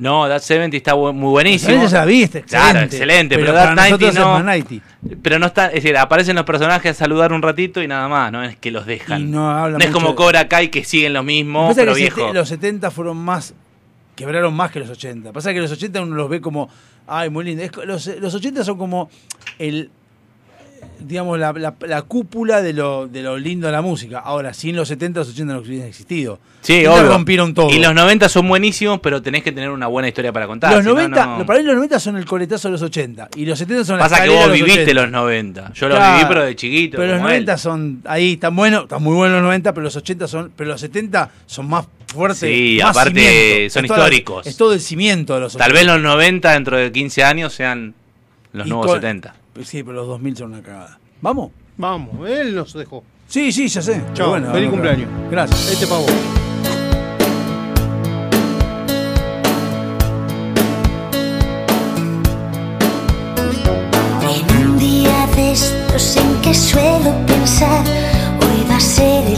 No, 0.00 0.26
That 0.28 0.40
70 0.40 0.76
está 0.76 0.94
bu- 0.94 1.12
muy 1.12 1.30
buenísimo. 1.30 1.72
Esa 1.82 1.86
ya 1.92 1.98
la 2.00 2.04
viste, 2.06 2.38
excelente. 2.38 2.70
Claro, 2.72 2.86
excelente, 2.86 3.34
pero, 3.36 3.46
Pero 3.48 3.54
That 3.58 3.62
para 3.62 3.74
90 3.74 3.90
nosotros 3.90 4.10
es 4.14 4.18
no. 4.20 4.32
más 4.32 4.44
90. 4.44 4.84
Pero 5.22 5.38
no 5.38 5.46
está, 5.46 5.66
es 5.66 5.74
decir, 5.74 5.96
aparecen 5.96 6.36
los 6.36 6.44
personajes 6.44 6.90
a 6.90 6.94
saludar 6.94 7.32
un 7.32 7.42
ratito 7.42 7.82
y 7.82 7.86
nada 7.86 8.08
más, 8.08 8.32
no 8.32 8.42
es 8.42 8.56
que 8.56 8.70
los 8.70 8.86
dejan. 8.86 9.20
Y 9.20 9.24
no 9.24 9.50
habla 9.50 9.78
es 9.78 9.90
como 9.90 10.14
Cobra 10.14 10.48
Kai 10.48 10.70
que 10.70 10.84
siguen 10.84 11.12
lo 11.12 11.22
mismo, 11.22 11.70
pero 11.76 11.92
que 11.94 12.00
viejo. 12.00 12.32
los 12.32 12.48
70 12.48 12.90
fueron 12.90 13.16
más. 13.18 13.54
Quebraron 14.16 14.52
más 14.52 14.70
que 14.70 14.80
los 14.80 14.90
80. 14.90 15.32
Pasa 15.32 15.52
que 15.54 15.60
los 15.60 15.70
80 15.72 16.02
uno 16.02 16.14
los 16.16 16.28
ve 16.28 16.40
como. 16.40 16.68
Ay, 17.06 17.30
muy 17.30 17.44
lindo. 17.44 17.62
Es 17.62 17.70
los, 17.86 18.06
los 18.18 18.34
80 18.34 18.64
son 18.64 18.76
como 18.78 19.08
el. 19.58 19.90
Digamos, 21.02 21.38
la, 21.38 21.52
la- 21.52 21.74
la 21.88 22.02
cúpula 22.02 22.60
de 22.62 22.72
lo, 22.74 23.08
de 23.08 23.22
lo 23.22 23.36
lindo 23.38 23.66
de 23.66 23.72
la 23.72 23.80
música. 23.82 24.18
Ahora, 24.20 24.52
sin 24.54 24.76
los 24.76 24.86
70, 24.86 25.20
los 25.20 25.30
80 25.30 25.54
no 25.54 25.60
hubiesen 25.60 25.88
existido. 25.88 26.38
Sí, 26.60 26.82
Los 26.82 26.98
obvio. 27.00 27.08
rompieron 27.08 27.54
todo. 27.54 27.70
Y 27.70 27.78
los 27.78 27.94
90 27.94 28.28
son 28.28 28.46
buenísimos, 28.46 29.00
pero 29.00 29.20
tenés 29.22 29.42
que 29.42 29.50
tener 29.50 29.70
una 29.70 29.86
buena 29.86 30.08
historia 30.08 30.30
para 30.32 30.46
contar. 30.46 30.70
los 30.72 30.82
si 30.82 30.88
no, 30.88 30.94
90, 30.94 31.26
no- 31.26 31.38
lo- 31.38 31.46
para 31.46 31.58
mí 31.58 31.64
los 31.64 31.74
90 31.74 31.98
son 31.98 32.16
el 32.18 32.26
coletazo 32.26 32.68
de 32.68 32.72
los 32.72 32.82
80. 32.82 33.28
Y 33.34 33.46
los 33.46 33.58
70 33.58 33.84
son 33.84 33.96
la 33.98 34.04
Pasa 34.08 34.22
que 34.22 34.28
vos 34.28 34.46
los 34.46 34.52
viviste 34.52 34.82
80. 34.82 35.00
los 35.02 35.10
90. 35.10 35.72
Yo 35.72 35.88
los 35.88 35.96
Claro, 35.98 36.16
viví, 36.18 36.28
pero 36.28 36.44
de 36.44 36.56
chiquito. 36.56 36.96
Pero 36.98 37.08
los 37.12 37.16
como 37.16 37.28
él. 37.30 37.34
90 37.46 37.58
son 37.58 38.02
ahí, 38.04 38.32
están 38.34 38.54
buenos, 38.54 38.82
están 38.82 39.02
muy 39.02 39.14
buenos 39.16 39.36
los 39.36 39.42
90, 39.44 39.72
pero 39.72 39.84
los 39.84 39.96
80 39.96 40.28
son, 40.28 40.52
pero 40.54 40.70
los 40.70 40.80
70 40.80 41.30
son 41.46 41.66
más 41.68 41.86
fuertes. 42.08 42.38
Sí, 42.40 42.78
más 42.82 42.96
aparte 42.96 43.20
cimiento. 43.20 43.72
son 43.72 43.84
Es 43.84 43.88
toda 43.88 43.98
la- 43.98 44.04
históricos. 44.04 44.46
es 44.46 44.56
todo 44.56 44.72
el 44.74 44.80
cimiento 44.80 45.34
de 45.34 45.40
los 45.40 45.54
80. 45.54 45.64
Tal 45.64 45.72
vez 45.72 45.86
los 45.86 46.00
90 46.00 46.52
dentro 46.52 46.76
de 46.76 46.92
15 46.92 47.24
años 47.24 47.54
sean 47.54 47.94
los 48.52 48.66
Y 48.66 48.70
nuevos 48.70 48.86
con- 48.86 48.96
70. 48.96 49.34
Sí, 49.64 49.82
pero 49.82 49.96
los 49.96 50.06
2000 50.06 50.36
son 50.36 50.52
una 50.52 50.62
cagada. 50.62 50.98
¿Vamos? 51.20 51.50
Vamos, 51.76 52.28
él 52.28 52.54
nos 52.54 52.72
dejó. 52.72 53.02
Sí, 53.26 53.52
sí, 53.52 53.68
ya 53.68 53.82
sé. 53.82 54.02
Chao, 54.14 54.30
bueno, 54.30 54.50
feliz 54.52 54.70
vamos, 54.70 54.80
cumpleaños. 54.80 55.08
Gracias. 55.30 55.72
Este 55.72 55.86
para 55.86 56.00
vos. 56.00 56.10
En 64.22 64.66
un 64.66 64.78
día 64.78 65.26
de 65.36 65.52
estos 65.52 66.16
en 66.16 66.40
que 66.42 66.54
suelo 66.54 67.14
pensar, 67.26 67.84
hoy 68.40 68.68
va 68.70 68.76
a 68.76 68.80
ser 68.80 69.29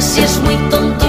si 0.00 0.22
es 0.22 0.40
muy 0.40 0.56
tonto, 0.70 0.99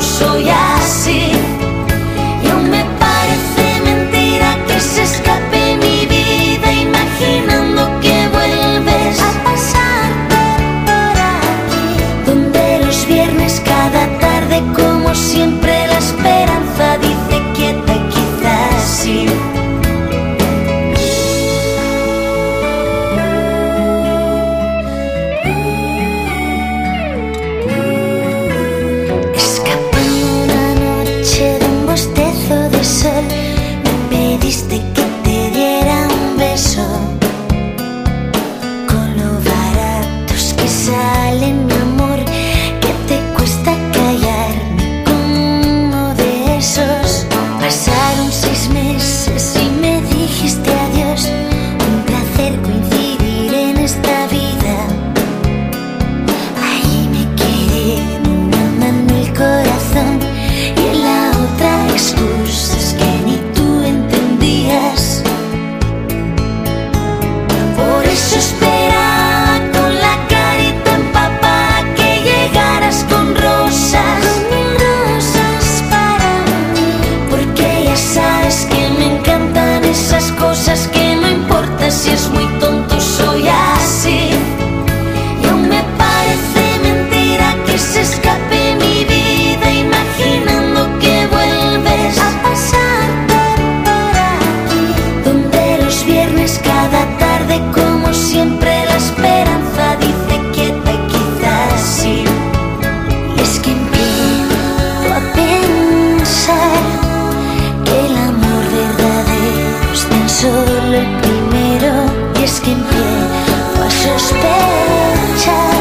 sospechar 114.03 115.75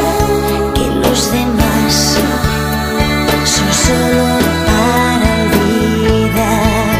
que 0.75 0.85
los 1.03 1.31
demás 1.31 1.93
son 3.45 3.73
solo 3.85 4.25
para 4.67 5.29
olvidar. 5.43 6.99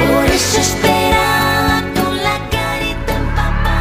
Por 0.00 0.24
eso 0.26 0.56
esperaba 0.60 1.78
con 1.94 2.14
la 2.16 2.36
carita 2.50 3.16
papá. 3.36 3.80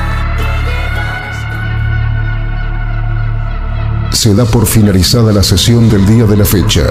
Se 4.12 4.34
da 4.34 4.46
por 4.46 4.66
finalizada 4.66 5.32
la 5.32 5.44
sesión 5.44 5.90
del 5.90 6.06
día 6.06 6.26
de 6.26 6.38
la 6.38 6.46
fecha. 6.46 6.84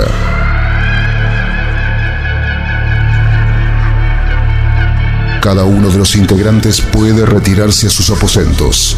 Cada 5.42 5.64
uno 5.64 5.90
de 5.90 5.98
los 5.98 6.16
integrantes 6.16 6.81
puede 6.81 7.26
retirarse 7.26 7.89
a 7.89 7.90
sus 7.90 8.08
aposentos. 8.08 8.97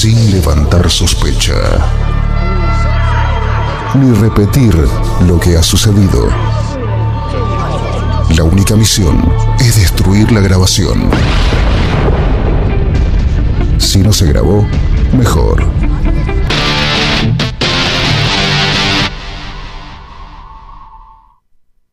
Sin 0.00 0.30
levantar 0.30 0.90
sospecha. 0.90 1.52
Ni 3.96 4.14
repetir 4.14 4.74
lo 5.26 5.38
que 5.38 5.58
ha 5.58 5.62
sucedido. 5.62 6.26
La 8.34 8.44
única 8.44 8.76
misión 8.76 9.30
es 9.58 9.76
destruir 9.76 10.32
la 10.32 10.40
grabación. 10.40 11.10
Si 13.76 13.98
no 13.98 14.14
se 14.14 14.26
grabó, 14.26 14.66
mejor. 15.12 15.66